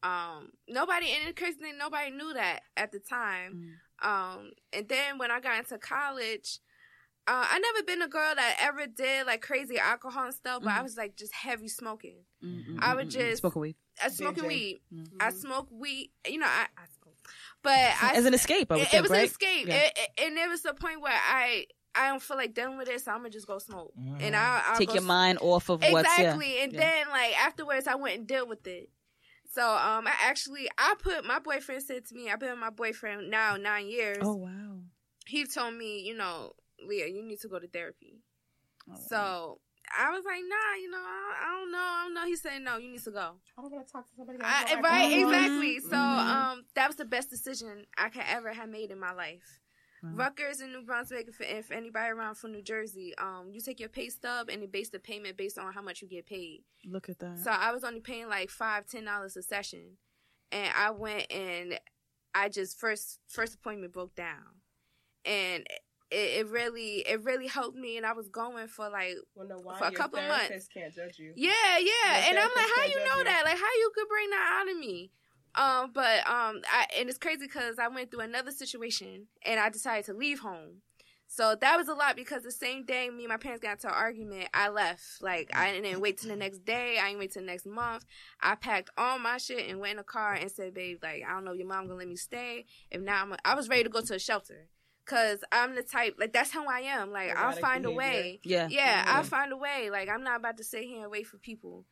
Um, 0.03 0.51
nobody, 0.69 1.07
and 1.11 1.28
the 1.28 1.32
crazy 1.32 1.59
thing, 1.59 1.78
nobody 1.78 2.11
knew 2.11 2.35
that 2.35 2.61
at 2.77 2.93
the 2.93 2.99
time. 2.99 3.78
Mm. 4.03 4.07
Um, 4.07 4.51
and 4.73 4.89
then 4.89 5.16
when 5.19 5.31
I 5.31 5.41
got 5.41 5.59
into 5.59 5.78
college, 5.78 6.59
uh, 7.27 7.47
I 7.51 7.59
never 7.59 7.82
been 7.86 8.03
a 8.03 8.09
girl 8.09 8.35
that 8.36 8.57
ever 8.61 8.86
did 8.86 9.27
like 9.27 9.41
crazy 9.41 9.78
alcohol 9.78 10.27
and 10.27 10.35
stuff, 10.35 10.62
but 10.62 10.73
I 10.73 10.81
Mhm. 10.81 10.82
was 10.82 10.97
like 10.99 11.16
just 11.16 11.32
heavy 11.32 11.69
smoking. 11.69 12.19
Mm-mm, 12.45 12.79
I 12.81 12.95
would 12.95 13.11
just- 13.11 13.41
smoke 13.41 13.57
a 13.57 13.59
weed 13.59 13.77
I 14.03 14.09
smoking 14.09 14.45
Binging. 14.45 14.49
weed. 14.49 14.81
Mhm. 14.93 15.09
I 15.21 15.31
smoke 15.31 15.69
weed. 15.71 16.11
You 16.29 16.39
know, 16.39 16.47
I, 16.47 16.66
I 16.77 16.85
smoke, 17.01 17.16
but 17.62 17.73
I 17.73 18.12
as 18.16 18.25
an 18.27 18.35
escape. 18.35 18.71
I 18.73 18.75
would 18.75 18.83
it, 18.83 18.89
think, 18.89 18.99
it 18.99 19.03
was 19.03 19.11
right? 19.12 19.19
an 19.21 19.25
escape, 19.27 19.66
Yeah. 19.69 19.75
It- 19.77 19.93
it- 19.97 20.25
and 20.27 20.37
it 20.39 20.49
was 20.49 20.62
the 20.62 20.75
point 20.75 21.01
where 21.01 21.12
I 21.12 21.66
I 21.95 22.09
don't 22.09 22.21
feel 22.21 22.37
like 22.37 22.55
dealing 22.55 22.77
with 22.77 22.89
this. 22.89 23.05
so 23.05 23.12
I'm 23.12 23.19
gonna 23.19 23.31
just 23.31 23.47
go 23.47 23.59
smoke, 23.59 23.93
and 23.97 24.35
I 24.35 24.62
I'll 24.66 24.77
Take 24.79 24.89
go 24.89 24.95
your 24.95 25.03
s- 25.03 25.07
mind 25.09 25.39
off 25.41 25.69
of 25.69 25.81
what's 25.81 25.93
yeah. 25.93 25.99
exactly, 26.25 26.59
and 26.61 26.73
yeah. 26.73 26.81
then 26.81 27.09
like 27.11 27.39
afterwards, 27.41 27.87
I 27.87 27.95
went 27.95 28.19
and 28.19 28.27
dealt 28.27 28.49
with 28.49 28.66
it. 28.66 28.91
So 29.53 29.62
um, 29.65 30.09
I 30.09 30.12
actually 30.23 30.69
I 30.77 30.95
put 30.99 31.25
my 31.25 31.39
boyfriend 31.39 31.85
said 31.85 32.05
to 32.07 32.15
me, 32.16 32.29
I've 32.33 32.41
been 32.41 32.51
with 32.51 32.59
my 32.59 32.71
boyfriend 32.71 33.31
now 33.31 33.57
nine 33.57 33.87
years. 33.87 34.19
Oh 34.23 34.35
wow. 34.35 34.81
He 35.27 35.47
told 35.47 35.75
me, 35.75 36.01
you 36.01 36.16
know, 36.16 36.55
Leah, 36.85 37.07
you 37.07 37.23
need 37.23 37.39
to 37.43 37.49
go 37.49 37.61
to 37.61 37.69
therapy. 37.69 38.19
Oh, 38.91 38.97
So 39.09 39.61
I 39.97 40.11
was 40.11 40.25
like, 40.25 40.41
nah, 40.49 40.75
you 40.81 40.91
know, 40.91 40.99
I, 40.99 41.47
I 41.47 41.59
don't 41.61 41.73
know, 41.73 41.79
I 41.79 42.05
don't 42.05 42.15
know. 42.15 42.25
He 42.27 42.37
said, 42.37 42.62
no, 42.62 42.77
you 42.77 42.91
need 42.91 43.03
to 43.05 43.11
go. 43.11 43.35
I 43.59 43.62
don't 43.62 43.73
want 43.73 43.87
to 43.87 43.93
talk 43.93 44.07
to 44.07 44.12
somebody. 44.16 44.39
I, 44.43 44.73
else. 44.73 44.83
right, 44.83 45.19
exactly. 45.21 45.81
So 45.81 45.97
Mhm. 45.97 46.27
um, 46.53 46.65
that 46.75 46.87
was 46.89 46.97
the 46.97 47.05
best 47.05 47.31
decision 47.31 47.87
I 47.97 48.09
could 48.09 48.25
ever 48.29 48.53
have 48.53 48.69
made 48.69 48.91
in 48.91 48.99
my 48.99 49.12
life. 49.12 49.61
Wow. 50.03 50.11
Rutgers 50.16 50.61
in 50.61 50.71
New 50.73 50.83
Brunswick, 50.83 51.29
if, 51.29 51.41
if 51.41 51.71
anybody 51.71 52.11
around 52.11 52.35
from 52.35 52.53
New 52.53 52.61
Jersey, 52.62 53.15
um, 53.16 53.51
you 53.53 53.61
take 53.62 53.81
your 53.81 53.89
pay 53.89 54.11
stub 54.11 54.51
and 54.51 54.61
they 54.62 54.66
base 54.66 54.91
the 54.91 54.99
payment 54.99 55.37
based 55.39 55.59
on 55.59 55.73
how 55.73 55.81
much 55.81 56.03
you 56.03 56.09
get 56.09 56.27
paid. 56.27 56.65
Look 56.85 57.09
at 57.09 57.19
that. 57.21 57.39
So 57.39 57.51
I 57.51 57.73
was 57.73 57.85
only 57.85 58.01
paying 58.01 58.29
like 58.29 58.51
five, 58.51 58.87
ten 58.87 59.05
dollars 59.07 59.35
a 59.37 59.43
session, 59.43 59.97
and 60.53 60.71
I 60.77 60.91
went 60.91 61.33
and 61.33 61.79
I 62.35 62.51
just 62.51 62.79
first 62.79 63.19
first 63.29 63.55
appointment 63.55 63.95
broke 63.95 64.15
down, 64.15 64.61
and 65.25 65.66
it, 66.15 66.39
it 66.39 66.49
really 66.49 67.05
it 67.09 67.23
really 67.24 67.47
helped 67.47 67.77
me, 67.77 67.97
and 67.97 68.07
I 68.07 68.12
was 68.12 68.28
going 68.28 68.69
for 68.69 68.89
like 68.89 69.16
Well, 69.35 69.49
no, 69.49 69.59
why 69.59 69.78
for 69.78 69.86
a 69.86 69.93
couple 69.93 70.20
months. 70.23 70.69
Can't 70.73 70.95
judge 70.95 71.19
you. 71.19 71.32
yeah, 71.35 71.53
yeah, 71.78 72.19
Your 72.19 72.28
and 72.28 72.39
I'm 72.39 72.51
like, 72.55 72.70
how 72.77 72.85
you 72.85 72.99
know 72.99 73.19
you. 73.19 73.24
that? 73.24 73.43
Like, 73.45 73.59
how 73.59 73.73
you 73.78 73.91
could 73.95 74.09
bring 74.09 74.31
that 74.31 74.61
out 74.61 74.70
of 74.70 74.78
me? 74.78 75.11
Um, 75.57 75.91
but 75.93 76.27
um, 76.27 76.62
I 76.73 76.86
and 76.99 77.09
it's 77.09 77.19
crazy 77.19 77.47
because 77.47 77.78
I 77.78 77.89
went 77.89 78.11
through 78.11 78.20
another 78.20 78.51
situation 78.51 79.27
and 79.45 79.61
I 79.61 79.70
decided 79.70 80.05
to 80.07 80.15
leave 80.15 80.41
home. 80.41 80.82
So 81.27 81.57
that 81.61 81.77
was 81.77 81.89
a 81.89 81.95
lot 81.95 82.16
because 82.16 82.43
the 82.43 82.51
same 82.53 82.85
day 82.85 83.09
me 83.11 83.24
and 83.24 83.28
my 83.28 83.36
parents 83.39 83.62
got 83.62 83.73
into 83.73 83.89
an 83.89 83.95
argument, 83.95 84.49
I 84.55 84.69
left. 84.69 85.03
Like 85.20 85.51
I 85.55 85.73
didn't 85.73 86.01
wait 86.01 86.19
till 86.19 86.31
the 86.31 86.36
next 86.36 86.65
day. 86.65 86.99
I 87.01 87.09
didn't 87.09 87.19
wait 87.20 87.32
till 87.32 87.43
the 87.43 87.47
next 87.47 87.66
month. 87.66 88.05
I 88.41 88.55
packed 88.55 88.91
all 88.97 89.19
my 89.19 89.39
shit 89.39 89.69
and 89.69 89.81
went 89.81 89.95
in 89.95 89.99
a 89.99 90.05
car 90.05 90.35
and 90.35 90.51
said, 90.51 90.74
"Babe, 90.74 90.99
like 91.03 91.23
I 91.28 91.32
don't 91.35 91.45
know, 91.45 91.53
if 91.53 91.59
your 91.59 91.66
mom 91.66 91.86
gonna 91.86 91.99
let 91.99 92.09
me 92.09 92.16
stay. 92.16 92.66
If 92.91 93.01
not, 93.01 93.23
I'm 93.23 93.32
a, 93.32 93.36
I 93.45 93.55
was 93.55 93.69
ready 93.69 93.85
to 93.85 93.89
go 93.89 94.01
to 94.01 94.15
a 94.15 94.19
shelter." 94.19 94.69
Cause 95.06 95.44
I'm 95.52 95.74
the 95.74 95.82
type 95.82 96.16
like 96.18 96.32
that's 96.32 96.51
how 96.51 96.66
I 96.66 96.81
am. 96.81 97.10
Like 97.12 97.36
I'll 97.36 97.52
find 97.52 97.85
a 97.85 97.90
way. 97.90 98.40
yeah. 98.43 98.68
Yeah, 98.68 99.05
I'll 99.06 99.22
Mhm. 99.22 99.26
find 99.28 99.52
a 99.52 99.56
way. 99.56 99.90
Like 99.90 100.09
I'm 100.09 100.22
not 100.22 100.36
about 100.40 100.56
to 100.59 100.64
sit 100.64 100.85
here 100.85 101.02
and 101.02 101.10
wait 101.10 101.26
for 101.26 101.36
people. 101.39 101.85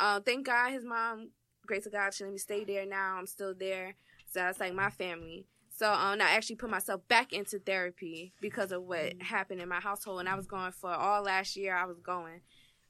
Uh, 0.00 0.20
thank 0.20 0.46
God 0.46 0.72
his 0.72 0.84
mom, 0.84 1.30
grace 1.64 1.86
of 1.86 1.92
God, 1.92 2.12
she 2.12 2.24
let 2.24 2.32
me 2.32 2.38
stay 2.38 2.64
there 2.64 2.84
now. 2.84 3.16
I'm 3.16 3.26
still 3.26 3.54
there. 3.54 3.94
So 4.26 4.40
that's 4.40 4.58
like 4.60 4.74
my 4.74 4.90
family. 4.90 5.46
So 5.70 5.92
um, 5.92 6.20
I 6.20 6.30
actually 6.30 6.56
put 6.56 6.70
myself 6.70 7.06
back 7.06 7.32
into 7.32 7.58
therapy 7.60 8.32
because 8.40 8.72
of 8.72 8.82
what 8.82 9.16
Mm. 9.18 9.22
happened 9.22 9.60
in 9.60 9.68
my 9.68 9.80
household, 9.80 10.20
and 10.20 10.28
I 10.28 10.34
was 10.34 10.46
going 10.46 10.72
for 10.72 10.90
all 10.90 11.22
last 11.22 11.54
year. 11.56 11.76
I 11.76 11.84
was 11.84 12.00
going. 12.00 12.40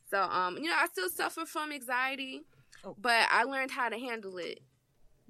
So 0.09 0.23
um, 0.23 0.57
you 0.57 0.71
know, 0.71 0.77
I 0.77 0.87
still 0.87 1.11
suffer 1.11 1.45
from 1.45 1.71
anxiety, 1.73 2.45
Oh. 2.83 2.95
but 2.97 3.27
I 3.31 3.43
learned 3.45 3.73
how 3.73 3.89
to 3.91 3.99
handle 3.99 4.39
it 4.39 4.61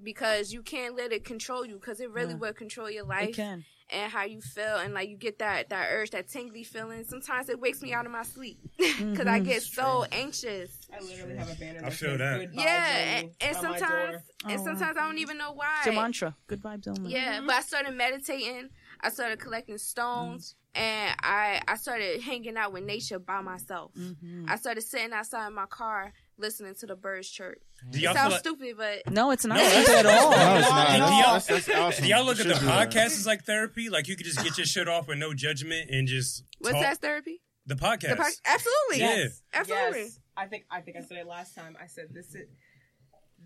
because 0.01 0.53
you 0.53 0.61
can't 0.61 0.95
let 0.95 1.11
it 1.11 1.25
control 1.25 1.65
you 1.65 1.75
because 1.75 1.99
it 1.99 2.11
really 2.11 2.33
Yeah. 2.33 2.39
will 2.39 2.53
control 2.53 2.89
your 2.89 3.03
It 3.03 3.07
life 3.09 3.35
can. 3.35 3.65
And 3.89 4.11
how 4.11 4.23
you 4.23 4.41
feel 4.41 4.77
and 4.77 4.93
like 4.93 5.07
you 5.09 5.15
get 5.15 5.39
that 5.39 5.69
that 5.69 5.87
urge 5.91 6.09
that 6.11 6.27
tingly 6.27 6.63
feeling 6.63 7.03
sometimes 7.05 7.47
it 7.49 7.59
wakes 7.59 7.81
me 7.81 7.93
out 7.93 8.05
of 8.05 8.11
my 8.11 8.23
sleep 8.23 8.59
because 8.77 9.27
i 9.27 9.39
Mhm. 9.39 9.45
get 9.45 9.61
so 9.61 10.05
anxious 10.11 10.77
I 10.93 10.99
literally 11.01 11.35
have 11.37 11.49
a 11.49 11.55
banner. 11.55 11.79
I 11.79 11.83
that 11.83 11.93
feel 11.93 12.17
that. 12.17 12.39
Good 12.39 12.51
vibes 12.51 12.55
yeah 12.63 13.19
and, 13.19 13.29
and 13.41 13.55
sometimes 13.57 13.79
door. 13.81 14.07
and 14.09 14.23
Oh, 14.45 14.49
wow. 14.57 14.63
sometimes 14.65 14.97
i 14.97 15.07
don't 15.07 15.17
even 15.19 15.37
know 15.37 15.53
why 15.53 15.75
It's 15.77 15.85
your 15.85 15.95
mantra. 15.95 16.35
Good 16.47 16.61
vibes 16.61 16.87
only. 16.87 17.11
yeah 17.13 17.39
but 17.45 17.55
i 17.55 17.61
started 17.61 17.91
meditating 17.95 18.69
i 19.01 19.09
started 19.09 19.39
collecting 19.39 19.77
stones 19.77 20.55
and 20.75 21.15
i 21.23 21.61
i 21.67 21.75
started 21.75 22.21
hanging 22.21 22.57
out 22.57 22.73
with 22.73 22.83
nature 22.83 23.19
by 23.19 23.39
myself 23.41 23.91
Mhm. 23.97 24.49
i 24.49 24.55
started 24.57 24.81
sitting 24.81 25.13
outside 25.13 25.49
my 25.53 25.65
car 25.65 26.11
listening 26.39 26.75
to 26.75 26.85
the 26.85 26.95
birds 26.95 27.29
chirp 27.29 27.57
Do 27.91 27.99
y'all 27.99 28.13
feel 28.13 28.21
sounds 28.21 28.31
like, 28.33 28.39
stupid 28.41 28.75
but 28.77 29.11
No, 29.13 29.31
it's 29.31 29.45
not 29.45 29.57
No, 29.57 29.67
stupid 29.69 29.89
at 29.95 30.05
all. 30.05 30.31
No, 30.31 30.57
it's 30.57 30.69
not. 30.69 30.91
Do 30.91 30.97
y'all- 30.99 31.33
that's, 31.33 31.47
that's 31.47 31.69
awesome. 31.69 32.03
do 32.03 32.09
y'all 32.09 32.23
look 32.25 32.39
at 32.39 32.45
the 32.47 32.53
should 32.53 32.59
do 32.61 32.65
that. 32.67 32.89
podcast 32.91 33.05
as 33.05 33.25
like 33.25 33.43
therapy? 33.43 33.89
Like 33.89 34.07
you 34.07 34.15
could 34.15 34.25
just 34.25 34.43
get 34.43 34.57
your 34.57 34.65
shit 34.65 34.87
off 34.87 35.07
with 35.07 35.17
no 35.17 35.33
judgment 35.33 35.89
and 35.89 36.07
just 36.07 36.43
what's 36.59 36.73
talk? 36.73 36.83
that 36.83 36.97
therapy 36.99 37.41
The 37.65 37.75
The 37.75 37.81
podcast. 37.81 38.17
par- 38.17 38.29
absolutely 38.45 38.99
Yeah. 38.99 39.15
Yes. 39.15 39.41
absolutely 39.53 39.99
Yes. 40.01 40.19
I 40.35 40.45
think 40.45 40.65
I 40.69 40.81
think 40.81 40.97
I 40.97 41.01
said 41.01 41.17
it 41.17 41.27
last 41.27 41.55
time. 41.55 41.75
I 41.81 41.87
said 41.87 42.09
this 42.11 42.35
is 42.35 42.47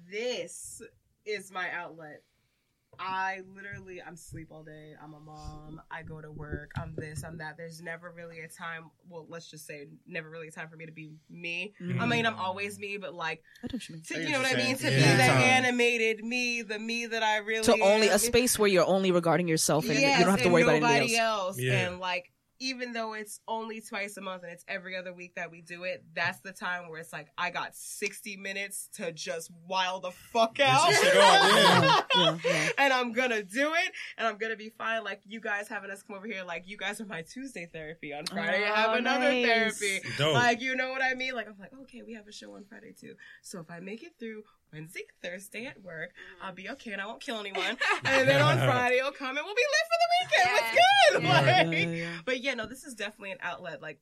this 0.09 0.81
is 1.25 1.51
my 1.51 1.69
outlet. 1.71 2.23
I 2.99 3.39
literally 3.55 4.01
I'm 4.05 4.15
sleep 4.15 4.49
all 4.51 4.63
day. 4.63 4.93
I'm 5.01 5.13
a 5.13 5.19
mom. 5.19 5.81
I 5.89 6.03
go 6.03 6.21
to 6.21 6.31
work. 6.31 6.71
I'm 6.77 6.93
this. 6.95 7.23
I'm 7.23 7.37
that. 7.39 7.57
There's 7.57 7.81
never 7.81 8.11
really 8.15 8.41
a 8.41 8.47
time. 8.47 8.91
Well, 9.09 9.25
let's 9.29 9.49
just 9.49 9.65
say 9.65 9.87
never 10.05 10.29
really 10.29 10.49
a 10.49 10.51
time 10.51 10.67
for 10.69 10.75
me 10.75 10.85
to 10.85 10.91
be 10.91 11.11
me. 11.29 11.73
I 11.99 12.05
mean, 12.05 12.25
I'm 12.25 12.35
always 12.37 12.77
me, 12.77 12.97
but 12.97 13.13
like 13.15 13.41
what 13.61 13.73
you 13.89 13.95
mean. 13.95 14.03
to, 14.03 14.21
you 14.21 14.29
know 14.29 14.39
what 14.41 14.51
what 14.51 14.59
I 14.59 14.63
mean. 14.63 14.75
To 14.75 14.81
saying. 14.81 14.95
be 14.95 15.01
Yeah. 15.01 15.17
the 15.17 15.23
Time. 15.33 15.41
animated 15.41 16.23
me, 16.23 16.61
the 16.61 16.77
me 16.79 17.07
that 17.07 17.23
I 17.23 17.37
really 17.37 17.63
to 17.63 17.79
only 17.81 18.09
a 18.09 18.19
space 18.19 18.59
where 18.59 18.69
you're 18.69 18.85
only 18.85 19.11
regarding 19.11 19.47
yourself 19.47 19.85
and 19.89 19.99
Yes, 19.99 20.19
you 20.19 20.25
don't 20.25 20.31
have 20.31 20.39
to 20.41 20.45
and 20.45 20.53
worry 20.53 20.63
about 20.63 20.73
nobody 20.73 20.95
anybody 20.95 21.15
else. 21.17 21.41
else. 21.57 21.59
Yeah. 21.59 21.87
And 21.87 21.99
like, 21.99 22.31
even 22.61 22.93
though 22.93 23.13
it's 23.13 23.41
only 23.47 23.81
twice 23.81 24.15
a 24.17 24.21
month 24.21 24.43
and 24.43 24.51
it's 24.53 24.63
every 24.67 24.95
other 24.95 25.11
week 25.11 25.33
that 25.35 25.51
we 25.51 25.61
do 25.61 25.83
it, 25.83 26.05
that's 26.13 26.39
the 26.39 26.51
time 26.53 26.87
where 26.89 26.99
it's 26.99 27.11
like 27.11 27.27
I 27.37 27.49
got 27.49 27.75
sixty 27.75 28.37
minutes 28.37 28.87
to 28.97 29.11
just 29.11 29.51
wild 29.67 30.03
the 30.03 30.11
fuck 30.11 30.59
out. 30.61 30.91
yeah. 30.91 32.01
Yeah, 32.15 32.37
yeah. 32.45 32.69
and 32.77 32.93
I'm 32.93 33.11
gonna 33.13 33.43
do 33.43 33.73
it, 33.73 33.91
and 34.17 34.27
I'm 34.27 34.37
gonna 34.37 34.55
be 34.55 34.69
fine. 34.69 35.03
Like 35.03 35.21
you 35.25 35.39
guys 35.41 35.67
having 35.67 35.89
us 35.91 36.03
come 36.03 36.15
over 36.15 36.27
here, 36.27 36.43
like 36.45 36.63
you 36.67 36.77
guys 36.77 37.01
are 37.01 37.05
my 37.05 37.23
Tuesday 37.23 37.67
therapy 37.71 38.13
on 38.13 38.23
oh, 38.31 38.33
Friday. 38.35 38.63
I 38.63 38.79
have 38.81 38.89
Oh, 38.91 38.93
another 38.93 39.31
nice. 39.31 39.45
therapy. 39.45 40.07
Dope. 40.17 40.33
Like 40.35 40.61
you 40.61 40.75
know 40.75 40.89
what 40.91 41.01
I 41.01 41.15
mean? 41.15 41.33
Like 41.33 41.47
I'm 41.47 41.57
like, 41.59 41.73
okay, 41.81 42.03
we 42.05 42.13
have 42.13 42.27
a 42.27 42.31
show 42.31 42.55
on 42.55 42.63
Friday 42.65 42.93
too. 42.99 43.15
So 43.41 43.59
if 43.59 43.71
I 43.71 43.79
make 43.79 44.03
it 44.03 44.13
through 44.19 44.43
Wednesday, 44.73 45.03
Thursday 45.21 45.65
at 45.65 45.81
work, 45.81 46.09
mm-hmm. 46.09 46.45
I'll 46.45 46.53
be 46.53 46.69
okay 46.69 46.91
and 46.93 47.01
I 47.01 47.05
won't 47.05 47.21
kill 47.21 47.39
anyone. 47.39 47.77
and 48.05 48.27
then 48.27 48.41
on 48.41 48.57
Friday 48.67 48.99
I'll 49.01 49.11
come 49.11 49.37
and 49.37 49.45
we'll 49.45 49.55
be 49.55 49.61
lit 49.61 49.87
for 49.87 49.97
the 50.01 50.09
weekend. 50.37 50.51
What's 50.53 50.71
good? 50.71 51.23
Yeah. 51.23 51.41
Like, 51.41 51.73
Yeah, 51.73 51.79
yeah, 51.79 51.95
yeah. 51.95 52.19
But 52.25 52.41
yeah, 52.41 52.53
no, 52.53 52.65
this 52.65 52.83
is 52.83 52.93
definitely 52.93 53.31
an 53.31 53.39
outlet. 53.41 53.81
Like 53.81 53.99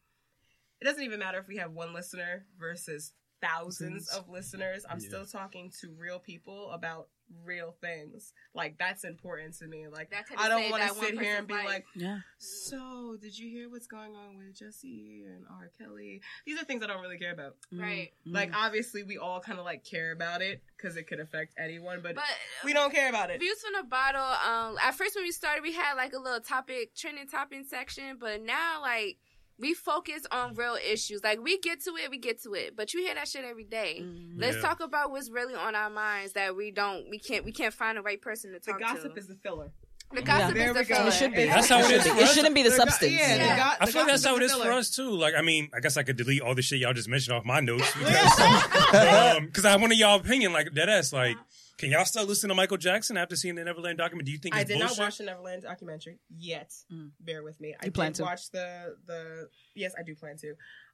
it 0.81 0.85
doesn't 0.85 1.03
even 1.03 1.19
matter 1.19 1.39
if 1.39 1.47
we 1.47 1.57
have 1.57 1.71
one 1.71 1.93
listener 1.93 2.45
versus 2.57 3.13
thousands 3.41 4.07
Thousands. 4.07 4.09
of 4.09 4.29
listeners. 4.29 4.85
I'm 4.89 4.99
Yeah. 4.99 5.07
still 5.07 5.25
talking 5.25 5.71
to 5.81 5.91
real 5.91 6.19
people 6.19 6.71
about 6.71 7.07
real 7.45 7.75
things. 7.79 8.33
Like 8.55 8.77
that's 8.79 9.03
important 9.03 9.55
to 9.59 9.67
me. 9.67 9.87
Like 9.87 10.09
That 10.09 10.25
I 10.35 10.49
don't 10.49 10.71
want 10.71 10.81
to 10.81 10.93
that 10.95 10.99
sit 10.99 11.19
here 11.19 11.35
and 11.37 11.47
be 11.47 11.53
life. 11.53 11.65
like, 11.65 11.85
Yeah. 11.93 12.19
so, 12.39 13.17
did 13.21 13.37
you 13.37 13.49
hear 13.51 13.69
what's 13.69 13.85
going 13.85 14.15
on 14.15 14.37
with 14.37 14.55
Jesse 14.57 15.23
and 15.27 15.45
R. 15.47 15.69
Kelly? 15.77 16.21
These 16.47 16.59
are 16.59 16.65
things 16.65 16.83
I 16.83 16.87
don't 16.87 17.01
really 17.01 17.19
care 17.19 17.31
about. 17.33 17.55
Right. 17.71 18.13
Mm. 18.27 18.33
Like, 18.33 18.51
obviously, 18.55 19.03
we 19.03 19.17
all 19.19 19.39
kind 19.41 19.59
of 19.59 19.65
like 19.65 19.83
care 19.83 20.11
about 20.11 20.41
it 20.41 20.63
because 20.75 20.97
it 20.97 21.03
could 21.03 21.19
affect 21.19 21.53
anyone, 21.59 22.01
but, 22.01 22.15
but 22.15 22.23
we 22.65 22.73
don't 22.73 22.91
care 22.91 23.09
about 23.09 23.29
it. 23.29 23.39
Views 23.39 23.61
from 23.61 23.73
the 23.79 23.87
bottle. 23.87 24.21
Um, 24.23 24.77
at 24.81 24.95
first 24.95 25.13
when 25.15 25.23
we 25.23 25.31
started, 25.31 25.61
we 25.61 25.73
had 25.73 25.93
like 25.93 26.13
a 26.13 26.19
little 26.19 26.41
topic, 26.41 26.95
trending 26.95 27.27
topic 27.27 27.65
section, 27.69 28.17
but 28.19 28.41
now 28.41 28.81
like 28.81 29.19
we 29.59 29.73
focus 29.73 30.25
on 30.31 30.55
real 30.55 30.75
issues. 30.75 31.23
Like 31.23 31.39
we 31.43 31.59
get 31.59 31.83
to 31.83 31.91
it, 31.97 32.09
we 32.09 32.17
get 32.17 32.41
to 32.43 32.53
it, 32.53 32.75
but 32.75 32.93
you 32.93 33.01
hear 33.01 33.13
that 33.15 33.27
shit 33.27 33.43
every 33.45 33.65
day. 33.65 33.99
Mm. 34.01 34.33
Let's 34.37 34.55
Yeah. 34.57 34.61
talk 34.61 34.79
about 34.79 35.11
what's 35.11 35.29
really 35.29 35.53
on 35.55 35.75
our 35.75 35.89
minds 35.89 36.33
that 36.33 36.55
we 36.55 36.71
don't, 36.71 37.09
we 37.09 37.19
can't, 37.19 37.43
we 37.45 37.51
can't 37.51 37.73
find 37.73 37.97
the 37.97 38.01
right 38.01 38.21
person 38.21 38.51
to 38.53 38.59
talk 38.59 38.79
to. 38.79 38.85
The 38.85 38.93
gossip 38.93 39.13
to. 39.15 39.19
is 39.19 39.27
the 39.27 39.35
filler. 39.35 39.71
the 40.11 40.21
gossip 40.23 40.55
There 40.55 40.69
is 40.69 40.73
we 40.75 40.79
the 40.79 40.85
filler. 40.85 41.07
It 41.09 41.13
should 41.13 41.33
be. 41.33 41.45
That's 41.45 41.69
how 41.69 41.79
it 41.81 41.91
is 41.91 42.05
It 42.05 42.13
for 42.13 42.21
us. 42.23 42.33
shouldn't 42.33 42.55
be 42.55 42.63
the 42.63 42.69
The 42.69 42.77
go- 42.77 42.85
substance. 42.85 43.11
yeah, 43.11 43.37
the 43.37 43.43
Yeah. 43.43 43.57
go- 43.57 43.75
I 43.81 43.85
feel 43.85 44.01
like 44.01 44.11
that's 44.11 44.25
how 44.25 44.35
it 44.37 44.41
is 44.43 44.51
the 44.57 44.63
for 44.63 44.71
us 44.71 44.89
too. 44.95 45.11
Like, 45.11 45.35
I 45.35 45.41
mean, 45.43 45.69
I 45.73 45.79
guess 45.81 45.97
I 45.97 46.03
could 46.03 46.17
delete 46.17 46.41
all 46.41 46.55
the 46.55 46.61
shit 46.63 46.79
y'all 46.79 46.93
just 46.93 47.07
mentioned 47.09 47.35
off 47.37 47.45
my 47.45 47.59
notes 47.59 47.91
because 47.93 48.39
um, 49.37 49.51
'cause 49.51 49.65
I 49.65 49.75
want 49.75 49.95
y'all 49.97 50.19
opinion. 50.19 50.51
Like, 50.53 50.73
dead 50.73 50.89
ass. 50.89 51.13
Like, 51.13 51.37
can 51.79 51.89
y'all 51.91 52.05
still 52.05 52.25
listen 52.25 52.49
to 52.49 52.55
Michael 52.55 52.77
Jackson 52.77 53.17
after 53.17 53.35
seeing 53.35 53.55
the 53.55 53.63
Neverland 53.63 53.97
document? 53.97 54.25
Do 54.25 54.31
you 54.31 54.37
think 54.37 54.53
I 54.55 54.61
it's 54.61 54.69
did 54.69 54.79
bullshit? 54.79 54.97
not 54.97 55.03
watch 55.05 55.17
the 55.17 55.23
Neverland 55.23 55.63
documentary 55.63 56.19
yet. 56.29 56.71
Mm. 56.93 57.11
Bear 57.21 57.41
with 57.41 57.59
me. 57.59 57.73
I 57.81 57.85
You 57.85 57.91
plan 57.91 58.13
to. 58.13 58.23
watch 58.23 58.51
the 58.51 58.95
the. 59.07 59.47
Yes, 59.75 59.93
I 59.97 60.03
do 60.03 60.13
plan 60.15 60.37
to. 60.37 60.53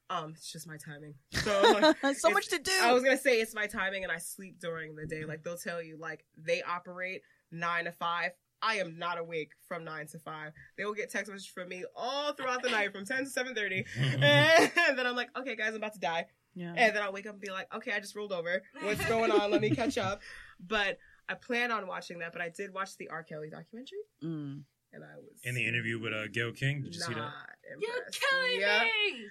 Um, 0.10 0.34
it's 0.38 0.52
just 0.52 0.68
my 0.68 0.78
timing. 0.78 1.16
So 1.34 1.94
so 2.14 2.30
much 2.30 2.48
to 2.50 2.60
do. 2.60 2.72
I 2.82 2.94
was 2.94 3.04
gonna 3.04 3.18
say 3.18 3.42
it's 3.42 3.56
my 3.56 3.66
timing, 3.68 4.04
and 4.04 4.12
I 4.12 4.18
sleep 4.20 4.60
during 4.62 4.96
the 4.96 5.06
day. 5.08 5.26
Like 5.26 5.44
they'll 5.44 5.58
tell 5.58 5.82
you, 5.82 5.98
like 6.00 6.24
they 6.38 6.62
operate 6.62 7.22
nine 7.52 7.86
to 7.86 7.92
five. 7.92 8.32
I 8.62 8.76
am 8.76 8.98
not 8.98 9.18
awake 9.20 9.52
from 9.68 9.84
nine 9.84 10.08
to 10.08 10.20
five. 10.20 10.54
They 10.78 10.86
will 10.86 10.94
get 10.94 11.12
text 11.12 11.30
messages 11.32 11.52
from 11.52 11.70
me 11.70 11.84
all 11.96 12.34
throughout 12.34 12.64
the 12.64 12.70
night, 12.70 12.94
from 12.94 13.06
ten 13.06 13.26
to 13.26 13.30
seven 13.30 13.54
thirty, 13.56 13.86
and 14.00 14.98
then 14.98 15.06
I'm 15.08 15.16
like, 15.16 15.30
okay, 15.38 15.56
guys, 15.56 15.70
I'm 15.70 15.76
about 15.78 15.94
to 15.94 16.00
die. 16.00 16.26
Yeah. 16.56 16.74
And 16.76 16.96
then 16.96 17.04
I'll 17.04 17.12
wake 17.14 17.26
up 17.28 17.34
and 17.34 17.42
be 17.42 17.50
like, 17.52 17.74
okay, 17.76 17.92
I 17.92 18.00
just 18.00 18.16
rolled 18.16 18.32
over. 18.32 18.62
What's 18.82 19.06
going 19.08 19.30
on? 19.32 19.52
Let 19.52 19.62
me 19.62 19.70
catch 19.72 19.98
up. 19.98 20.22
But 20.66 20.98
I 21.28 21.34
plan 21.34 21.70
on 21.72 21.86
watching 21.86 22.20
that. 22.20 22.32
But 22.32 22.42
I 22.42 22.48
did 22.50 22.74
watch 22.74 22.96
the 22.98 23.10
R. 23.10 23.24
Kelly 23.24 23.50
documentary, 23.50 24.00
Mm. 24.24 24.64
and 24.94 25.04
I 25.04 25.18
was 25.18 25.42
In 25.44 25.54
the 25.54 25.66
interview 25.68 26.00
with 26.00 26.14
uh, 26.14 26.28
Gayle 26.32 26.54
King, 26.54 26.82
did 26.84 26.96
you 26.96 27.02
see 27.02 27.14
that? 27.14 27.20
not 27.20 27.34
You're 27.80 28.06
killing 28.10 28.60
Yeah. 28.62 28.84
me. 28.84 29.28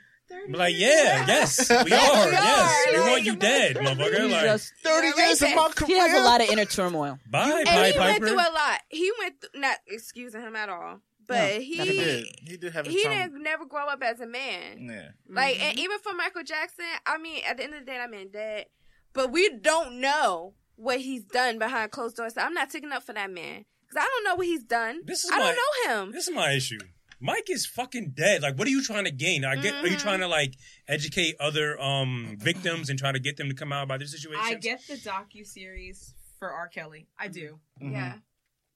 I'm 0.47 0.53
like, 0.53 0.75
yeah, 0.77 1.25
yes, 1.27 1.69
we 1.71 1.77
are. 1.77 1.87
yes, 1.93 2.87
we 2.91 2.97
are. 2.97 3.11
want 3.11 3.25
you 3.25 3.37
dead, 3.37 3.77
motherfucker. 3.77 4.31
Like, 4.31 4.43
just, 4.45 4.73
30 4.83 5.07
years 5.19 5.43
of 5.43 5.55
my 5.55 5.71
there. 5.79 5.87
he 5.87 5.99
has 5.99 6.13
a 6.19 6.25
lot 6.25 6.41
of 6.43 6.49
inner 6.49 6.65
turmoil. 6.65 7.19
bye, 7.31 7.51
And 7.59 7.69
Pied 7.69 7.93
he 7.95 7.99
went 7.99 8.19
through 8.25 8.35
a 8.35 8.53
lot. 8.53 8.81
He 8.89 9.13
went 9.21 9.41
through, 9.41 9.61
not 9.61 9.77
excusing 9.87 10.41
him 10.43 10.57
at 10.57 10.69
all, 10.71 11.01
but 11.27 11.37
No, 11.37 11.61
he 11.61 11.77
he 11.77 11.85
did. 11.99 12.25
He 12.47 12.57
did 12.57 12.73
have 12.73 12.87
a 12.87 12.91
he 12.91 13.03
trauma. 13.03 13.17
didn't 13.25 13.43
never 13.43 13.65
grow 13.67 13.87
up 13.87 14.03
as 14.03 14.21
a 14.21 14.27
man. 14.27 14.87
Yeah. 14.89 15.09
Like, 15.29 15.57
Mm-hmm. 15.57 15.65
and 15.71 15.79
even 15.79 15.99
for 16.01 16.13
Michael 16.15 16.43
Jackson, 16.45 16.85
I 17.07 17.19
mean, 17.19 17.43
at 17.49 17.57
the 17.57 17.65
end 17.65 17.75
of 17.75 17.81
the 17.81 17.87
day, 17.87 17.97
that 17.99 18.11
man 18.11 18.29
dead. 18.33 18.67
But 19.13 19.31
we 19.33 19.49
don't 19.59 20.01
know 20.01 20.55
what 20.77 21.01
he's 21.01 21.25
done 21.25 21.59
behind 21.59 21.91
closed 21.93 22.17
doors. 22.17 22.35
So 22.35 22.41
I'm 22.43 22.53
not 22.55 22.71
taking 22.71 22.91
up 22.93 23.05
for 23.05 23.13
that 23.13 23.31
man 23.31 23.65
because 23.89 24.03
I 24.05 24.09
don't 24.09 24.25
know 24.25 24.35
what 24.35 24.47
he's 24.47 24.65
done. 24.65 25.03
This 25.05 25.25
is 25.25 25.31
I 25.31 25.39
don't 25.39 25.57
know 25.57 26.03
him. 26.03 26.13
This 26.13 26.27
is 26.29 26.35
my 26.35 26.51
issue. 26.53 26.79
Mike 27.21 27.49
is 27.49 27.65
fucking 27.65 28.11
dead. 28.17 28.43
Like, 28.43 28.59
what 28.59 28.67
are 28.67 28.71
you 28.73 28.83
trying 28.83 29.05
to 29.05 29.11
gain? 29.13 29.45
I 29.45 29.55
get. 29.57 29.73
Are 29.75 29.87
you 29.87 29.97
Mhm. 29.97 30.01
trying 30.01 30.19
to 30.21 30.27
like 30.29 30.55
educate 30.89 31.37
other 31.41 31.81
um 31.81 32.37
victims 32.41 32.91
and 32.91 32.99
try 32.99 33.13
to 33.13 33.21
get 33.21 33.37
them 33.37 33.49
to 33.49 33.55
come 33.55 33.73
out 33.73 33.85
about 33.85 34.01
their 34.01 34.09
situation? 34.09 34.43
I 34.45 34.55
get 34.55 34.85
the 34.89 34.95
docu 34.97 35.47
series 35.47 36.13
for 36.41 36.51
R. 36.51 36.69
Kelly. 36.69 37.07
I 37.19 37.29
do 37.29 37.61
Mhm. 37.81 37.93
Yeah. 37.93 38.15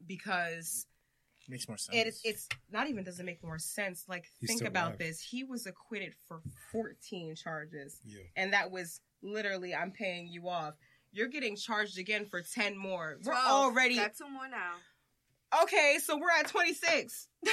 because 0.07 0.87
Makes 1.49 1.67
more 1.69 1.79
sense. 1.79 1.97
it, 2.25 2.29
it's 2.29 2.49
not 2.71 2.89
even 2.89 3.05
does 3.05 3.19
it 3.21 3.25
make 3.25 3.43
more 3.43 3.59
sense. 3.59 4.05
Like 4.09 4.27
He's 4.39 4.49
think 4.51 4.63
about 4.63 4.89
alive. 4.89 4.99
this. 4.99 5.21
He 5.21 5.45
was 5.45 5.67
acquitted 5.67 6.15
for 6.27 6.43
14 6.73 7.35
charges, 7.37 8.01
Yeah. 8.05 8.21
and 8.37 8.53
that 8.53 8.71
was 8.71 9.01
literally 9.23 9.75
I'm 9.75 9.91
paying 9.91 10.29
you 10.29 10.49
off. 10.49 10.75
You're 11.11 11.29
getting 11.29 11.57
charged 11.57 11.99
again 11.99 12.27
for 12.27 12.43
10 12.43 12.77
more. 12.77 13.17
We're 13.25 13.33
12. 13.33 13.47
already 13.49 13.97
got 13.97 14.15
two 14.17 14.29
more 14.29 14.49
now. 14.49 14.75
okay. 15.63 15.97
So 16.05 16.19
we're 16.19 16.31
at 16.39 16.47
26. 16.49 17.29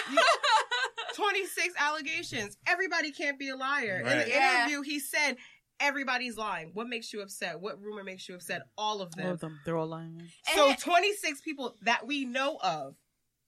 26 1.16 1.74
allegations. 1.80 2.58
Everybody 2.68 3.12
can't 3.12 3.40
be 3.40 3.50
a 3.50 3.56
liar. 3.56 4.00
In 4.00 4.06
the 4.20 4.28
Yeah. 4.28 4.64
interview, 4.66 4.82
he 4.82 5.00
said 5.00 5.38
everybody's 5.80 6.36
lying. 6.38 6.72
What 6.74 6.88
makes 6.90 7.14
you 7.14 7.22
upset? 7.22 7.60
What 7.62 7.82
rumor 7.82 8.04
makes 8.04 8.28
you 8.28 8.36
upset? 8.36 8.64
All 8.78 9.02
of 9.02 9.16
them. 9.16 9.28
All 9.28 9.32
of 9.34 9.40
them. 9.40 9.60
They're 9.66 9.78
all 9.78 9.88
lying. 9.88 10.22
So 10.54 10.74
26 10.78 11.42
people 11.42 11.76
that 11.84 12.06
we 12.06 12.26
know 12.26 12.58
of 12.62 12.96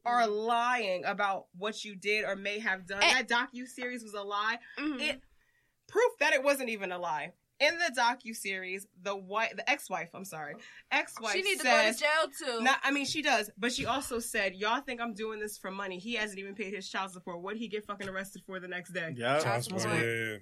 are 0.07 0.27
lying 0.27 1.05
about 1.05 1.45
what 1.57 1.83
you 1.83 1.95
did 1.95 2.25
or 2.25 2.35
may 2.35 2.59
have 2.59 2.87
done. 2.87 3.03
And- 3.03 3.27
that 3.27 3.27
docu 3.27 3.67
series 3.67 4.03
was 4.03 4.13
a 4.13 4.23
lie. 4.23 4.59
Mhm. 4.79 5.01
It 5.01 5.21
proof 5.87 6.11
that 6.19 6.33
it 6.33 6.43
wasn't 6.43 6.69
even 6.69 6.91
a 6.91 6.97
lie. 6.97 7.33
In 7.59 7.79
the 7.79 7.91
docu 7.99 8.35
series, 8.35 8.85
the 9.01 9.15
wife, 9.15 9.51
the 9.55 9.67
ex-wife, 9.67 10.09
I'm 10.13 10.25
sorry, 10.25 10.53
ex-wife 10.91 11.33
she 11.33 11.41
needs 11.41 11.61
to 11.61 11.63
go 11.63 11.91
to 11.91 11.97
jail 11.97 12.29
too. 12.37 12.61
Not, 12.61 12.79
I 12.83 12.91
mean, 12.91 13.05
she 13.05 13.23
does, 13.23 13.49
but 13.57 13.71
she 13.73 13.87
also 13.87 14.19
said, 14.19 14.53
"Y'all 14.55 14.81
think 14.81 15.01
I'm 15.01 15.15
doing 15.15 15.39
this 15.39 15.57
for 15.57 15.71
money? 15.71 15.97
He 15.97 16.13
hasn't 16.13 16.37
even 16.39 16.53
paid 16.53 16.73
his 16.75 16.87
child 16.87 17.11
support. 17.13 17.37
What 17.37 17.45
would 17.53 17.57
he 17.57 17.67
get 17.67 17.83
fucking 17.85 18.07
arrested 18.07 18.43
for 18.45 18.59
the 18.59 18.67
next 18.67 18.91
day?" 18.93 19.13
Yeah. 19.17 19.39
Child 19.39 19.63
support, 19.63 19.81
support. 19.81 19.99
yeah, 20.03 20.05
yeah, 20.05 20.31
yeah. 20.33 20.37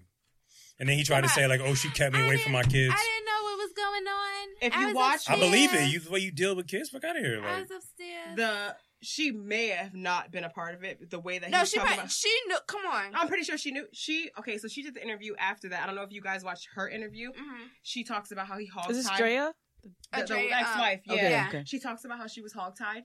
And 0.77 0.89
then 0.89 0.97
he 0.97 1.05
tried 1.05 1.21
to 1.21 1.29
say 1.29 1.47
like, 1.47 1.61
"Oh, 1.61 1.73
she 1.73 1.89
kept 1.89 2.13
me 2.13 2.19
I 2.21 2.25
away 2.25 2.37
from 2.37 2.51
my 2.51 2.63
kids." 2.63 2.93
I 2.93 3.01
didn't 3.01 3.25
know 3.25 3.43
what 3.43 3.57
was 3.59 3.71
going 3.73 4.07
on. 4.07 4.47
If 4.61 4.73
I 4.75 4.79
you 4.81 4.85
was 4.87 4.95
watch- 4.95 5.29
I 5.29 5.39
believe 5.39 5.73
it. 5.73 5.89
You 5.93 5.99
the 6.01 6.09
way 6.11 6.19
you 6.19 6.31
deal 6.33 6.53
with 6.53 6.67
kids. 6.67 6.89
Fuck 6.89 7.05
out 7.05 7.15
of 7.15 7.23
here. 7.23 7.41
I 7.41 7.59
Like, 7.59 7.69
was 7.69 7.71
upstairs. 7.71 8.35
The 8.35 8.75
she 9.01 9.31
may 9.31 9.67
have 9.67 9.93
not 9.93 10.31
been 10.31 10.43
a 10.43 10.49
part 10.49 10.73
of 10.75 10.83
it. 10.83 11.09
The 11.11 11.19
way 11.19 11.37
that 11.39 11.49
no, 11.51 11.59
he's 11.59 11.69
she 11.69 11.77
talking 11.77 11.87
probably, 11.89 12.01
about. 12.03 12.11
she 12.11 12.33
knew. 12.47 12.57
Come 12.67 12.85
on. 12.85 13.11
I'm 13.13 13.27
pretty 13.27 13.43
sure 13.43 13.57
she 13.57 13.71
knew. 13.71 13.85
She 13.93 14.29
okay. 14.39 14.57
So 14.57 14.67
she 14.67 14.81
did 14.81 14.93
the 14.95 15.03
interview 15.03 15.35
after 15.39 15.69
that. 15.69 15.83
I 15.83 15.85
don't 15.85 15.95
know 15.95 16.03
if 16.03 16.11
you 16.11 16.21
guys 16.21 16.43
watched 16.43 16.69
her 16.75 16.87
interview. 16.89 17.29
Mhm. 17.31 17.67
She 17.83 18.03
talks 18.03 18.31
about 18.31 18.47
how 18.47 18.57
he 18.57 18.65
hog 18.67 18.89
Is 18.89 18.97
this 18.97 19.07
tied 19.07 19.17
Drea? 19.19 19.53
the, 19.83 19.89
the 20.11 20.17
Andrea, 20.19 20.55
ex-wife. 20.55 21.01
um, 21.09 21.15
yeah. 21.15 21.21
Okay, 21.21 21.29
Yeah. 21.29 21.47
okay. 21.49 21.63
She 21.65 21.79
talks 21.79 22.05
about 22.05 22.17
how 22.17 22.27
she 22.27 22.41
was 22.41 22.53
hog 22.53 22.75
tied 22.77 23.03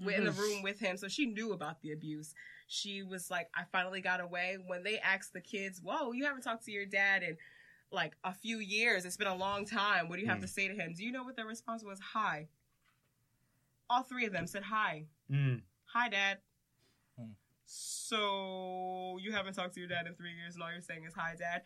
in 0.00 0.24
the 0.24 0.32
room 0.32 0.62
with 0.62 0.80
him, 0.80 0.96
so 0.96 1.06
she 1.06 1.26
knew 1.26 1.52
about 1.52 1.80
the 1.82 1.92
abuse. 1.92 2.34
She 2.66 3.02
was 3.04 3.30
like, 3.30 3.48
"I 3.54 3.64
finally 3.70 4.00
got 4.00 4.20
away." 4.20 4.56
When 4.66 4.82
they 4.82 4.98
asked 4.98 5.32
the 5.34 5.40
kids, 5.42 5.80
"Whoa, 5.82 6.10
you 6.12 6.24
haven't 6.24 6.42
talked 6.42 6.64
to 6.64 6.72
your 6.72 6.86
dad 6.86 7.22
in 7.22 7.36
like 7.92 8.16
a 8.24 8.32
few 8.34 8.58
years. 8.58 9.04
It's 9.04 9.18
been 9.18 9.26
a 9.28 9.34
long 9.36 9.66
time. 9.66 10.08
What 10.08 10.16
do 10.16 10.22
you 10.22 10.28
have 10.28 10.38
Hmm. 10.38 10.42
to 10.44 10.48
say 10.48 10.66
to 10.68 10.74
him?" 10.74 10.94
Do 10.96 11.04
you 11.04 11.12
know 11.12 11.22
what 11.22 11.36
their 11.36 11.46
response 11.46 11.84
was? 11.84 12.00
Hi. 12.14 12.48
All 13.92 14.02
three 14.02 14.24
of 14.24 14.32
them 14.32 14.46
said 14.46 14.62
hi. 14.62 15.04
mm, 15.30 15.60
Hi, 15.92 16.08
Dad. 16.08 16.38
Hmm. 17.18 17.32
So 17.66 19.18
you 19.20 19.32
haven't 19.32 19.52
talked 19.52 19.74
to 19.74 19.80
your 19.80 19.88
dad 19.88 20.06
in 20.06 20.14
three 20.14 20.32
years, 20.34 20.54
and 20.54 20.62
all 20.62 20.72
you're 20.72 20.80
saying 20.80 21.04
is 21.06 21.12
hi, 21.14 21.34
Dad. 21.38 21.62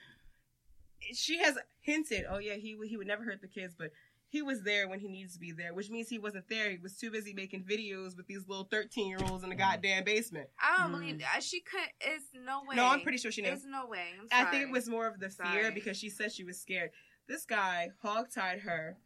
She 1.15 1.39
has 1.39 1.57
hinted, 1.81 2.25
oh 2.29 2.39
yeah, 2.39 2.55
he 2.55 2.75
would- 2.75 2.89
he 2.89 2.97
would 2.97 3.07
never 3.07 3.23
hurt 3.23 3.41
the 3.41 3.47
kids, 3.49 3.77
but 3.79 3.93
he 4.29 4.43
was 4.43 4.63
there 4.63 4.89
when 4.89 4.99
he 4.99 5.07
needs 5.09 5.35
to 5.35 5.39
be 5.39 5.53
there, 5.53 5.73
which 5.73 5.89
means 5.89 6.09
he 6.09 6.19
wasn't 6.19 6.49
there. 6.49 6.69
He 6.71 6.79
was 6.79 6.97
too 6.99 7.13
busy 7.13 7.33
making 7.33 7.63
videos 7.65 8.17
with 8.17 8.27
these 8.27 8.49
little 8.49 8.65
thirteen 8.65 9.09
year 9.09 9.19
olds 9.23 9.45
in 9.45 9.51
the 9.51 9.55
goddamn 9.55 10.03
basement. 10.03 10.51
I 10.59 10.79
don't 10.79 10.89
Mm. 10.91 10.93
believe 11.01 11.19
that. 11.21 11.45
She 11.45 11.61
couldn't. 11.61 11.93
It's 12.01 12.25
no 12.35 12.65
way. 12.65 12.75
No, 12.75 12.87
I'm 12.87 13.03
pretty 13.03 13.19
sure 13.19 13.31
she 13.31 13.43
knew. 13.43 13.51
There's 13.51 13.65
no 13.65 13.87
way. 13.87 14.15
I'm 14.19 14.27
I 14.33 14.51
think 14.51 14.65
it 14.65 14.71
was 14.71 14.89
more 14.89 15.07
of 15.07 15.21
the 15.21 15.31
fear 15.31 15.71
because 15.71 15.97
she 15.97 16.11
said 16.11 16.33
she 16.33 16.43
was 16.43 16.61
scared. 16.61 16.91
This 17.29 17.45
guy 17.45 17.91
hogtied 18.03 18.63
her, 18.63 18.97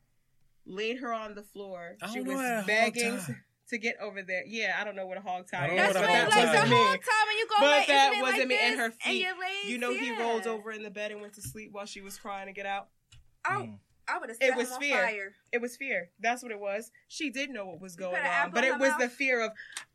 laid 0.67 0.99
her 0.99 1.13
on 1.13 1.35
the 1.35 1.43
floor. 1.43 1.97
She 2.13 2.21
was 2.21 2.65
begging 2.67 3.19
to 3.69 3.79
get 3.79 3.97
over 4.01 4.23
there. 4.23 4.43
Yeah, 4.47 4.77
I 4.81 4.85
don't 4.85 4.97
know 4.97 5.07
what 5.07 5.17
a 5.19 5.21
hog 5.21 5.47
tie 5.51 5.69
is, 5.69 5.77
That's 5.77 5.95
what 5.95 6.03
but 6.03 6.05
a 6.05 6.13
when 6.13 6.13
that 6.13 6.25
hog 6.25 6.33
tie 6.33 6.41
like 6.41 6.53
wasn't 6.53 6.65
the 6.65 6.71
me. 6.71 6.77
whole 6.77 6.87
time 6.93 7.27
when 7.27 7.37
you 7.39 7.47
go 7.49 7.55
But 7.61 7.67
like, 7.71 7.87
that 7.87 8.09
isn't 8.13 8.19
it 8.19 8.23
wasn't 8.23 8.39
like 8.41 8.49
me. 8.49 8.59
And 8.61 8.81
her 8.81 8.91
feet- 8.91 9.23
your 9.23 9.39
legs, 9.39 9.69
You 9.69 9.79
know, 9.79 9.95
he 9.95 10.19
rolled 10.19 10.47
over 10.47 10.73
in 10.73 10.83
the 10.83 10.91
bed 10.91 11.13
and 11.13 11.21
went 11.21 11.35
to 11.35 11.43
sleep 11.43 11.71
while 11.73 11.87
she 11.87 12.01
was 12.01 12.19
crying 12.19 12.47
to 12.47 12.53
get 12.53 12.67
out. 12.67 12.89
I, 13.45 13.55
Mm. 13.63 13.79
I 14.09 14.19
would 14.19 14.29
have 14.31 14.39
It 14.41 14.57
was 14.57 14.77
fear. 14.79 14.97
fire. 15.07 15.35
It 15.53 15.61
was 15.61 15.77
fear. 15.77 16.11
That's 16.19 16.43
what 16.43 16.51
it 16.51 16.59
was. 16.59 16.91
She 17.07 17.31
did 17.31 17.51
know 17.51 17.67
what 17.67 17.81
was 17.81 17.95
going 17.95 18.17
on, 18.17 18.51
but 18.51 18.65
it 18.65 18.73
her 18.73 18.79
was 18.79 18.93
the 18.99 19.09
fear 19.09 19.41
of, 19.41 19.53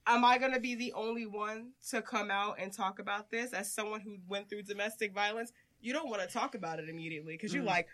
am 0.08 0.24
I 0.24 0.38
going 0.38 0.54
to 0.54 0.60
be 0.62 0.74
the 0.76 0.94
only 0.94 1.26
one 1.26 1.72
to 1.90 2.02
come 2.02 2.32
out 2.32 2.56
and 2.58 2.72
talk 2.72 3.00
about 3.00 3.30
this 3.30 3.52
as 3.52 3.74
someone 3.74 4.00
who 4.00 4.20
went 4.26 4.50
through 4.50 4.64
domestic 4.64 5.14
violence? 5.14 5.52
You 5.82 5.92
don't 5.92 6.10
want 6.10 6.22
to 6.22 6.30
talk 6.30 6.56
about 6.56 6.80
it 6.80 6.88
immediately 6.88 7.34
because 7.34 7.54
you're 7.54 7.64
Mm. 7.64 7.68
like, 7.68 7.88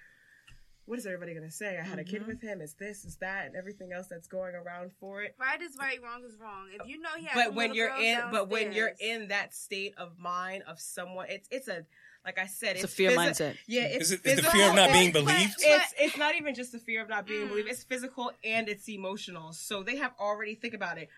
what 0.86 0.98
is 1.00 1.06
everybody 1.06 1.34
going 1.34 1.46
to 1.46 1.52
say? 1.56 1.78
I 1.78 1.84
had 1.84 2.00
a 2.00 2.04
kid 2.04 2.24
Mhm. 2.24 2.28
with 2.28 2.42
him. 2.42 2.60
It's 2.62 2.74
this, 2.74 3.06
it's 3.06 3.16
that, 3.18 3.46
and 3.46 3.56
everything 3.56 3.94
else 3.94 4.08
that's 4.08 4.28
going 4.28 4.56
around 4.56 4.92
for 5.00 5.22
it. 5.22 5.36
Right 5.40 5.62
is 5.62 5.78
right, 5.80 6.02
wrong 6.02 6.24
is 6.26 6.36
wrong. 6.38 6.70
If 6.74 6.88
you 6.88 7.00
know 7.00 7.10
he 7.18 7.26
has 7.26 7.36
But 7.36 7.54
when 7.54 7.74
you're 7.74 7.90
girls 7.90 8.02
in, 8.02 8.32
but 8.32 8.50
when 8.50 8.72
you're 8.74 8.94
in 9.00 9.28
that 9.30 9.54
state 9.54 9.94
of 9.98 10.18
mind 10.20 10.64
of 10.64 10.80
someone, 10.80 11.28
it's 11.30 11.48
it's 11.52 11.68
a 11.68 11.86
like 12.24 12.38
I 12.38 12.46
said, 12.46 12.76
It's 12.76 12.84
it's, 12.84 12.94
a 12.94 12.96
fear 12.96 13.12
physi- 13.12 13.16
mindset. 13.16 13.58
Yeah, 13.68 13.82
it's 13.84 14.06
Is 14.06 14.12
it- 14.12 14.26
is 14.26 14.42
the 14.44 14.52
fear 14.52 14.70
of 14.70 14.76
not 14.76 14.92
being 14.92 15.12
believed? 15.12 15.56
but- 15.58 15.66
it's 15.66 15.94
it's 15.98 16.18
not 16.18 16.36
even 16.36 16.54
just 16.54 16.72
the 16.72 16.78
fear 16.80 17.02
of 17.02 17.10
not 17.10 17.26
being 17.26 17.46
Mm. 17.46 17.50
believed. 17.50 17.70
It's 17.70 17.84
physical 17.84 18.32
and 18.44 18.70
it's 18.70 18.88
emotional. 18.90 19.54
So 19.54 19.82
they 19.82 19.96
have 19.98 20.14
already 20.20 20.54
think 20.56 20.74
about 20.76 20.98
it. 21.00 21.10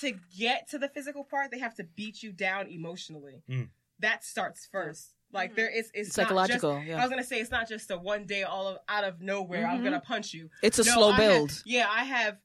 To 0.00 0.12
get 0.36 0.68
to 0.68 0.78
the 0.78 0.88
physical 0.88 1.24
part, 1.24 1.50
they 1.50 1.58
have 1.58 1.74
to 1.76 1.84
beat 1.84 2.22
you 2.22 2.30
down 2.30 2.68
emotionally. 2.68 3.42
Mm. 3.48 3.70
That 3.98 4.22
starts 4.24 4.66
first. 4.66 5.15
Like 5.32 5.54
there 5.56 5.68
is 5.68 5.90
it's 5.92 6.08
It's 6.08 6.16
not 6.16 6.24
psychological. 6.28 6.80
Just, 6.86 6.98
I 6.98 7.02
was 7.02 7.10
gonna 7.10 7.24
say 7.24 7.40
it's 7.40 7.50
not 7.50 7.68
just 7.68 7.90
a 7.90 7.98
one 7.98 8.24
day 8.26 8.44
all 8.44 8.68
of 8.68 8.78
out 8.88 9.04
of 9.04 9.20
nowhere. 9.20 9.66
I'm 9.66 9.80
Mhm. 9.80 9.84
gonna 9.84 10.00
punch 10.00 10.32
you. 10.32 10.50
It's 10.62 10.78
a 10.78 10.84
No, 10.84 10.92
slow 10.94 11.08
I 11.10 11.16
have- 11.16 11.18
build. 11.20 11.62
yeah, 11.66 11.86
I 11.88 12.04
have. 12.04 12.38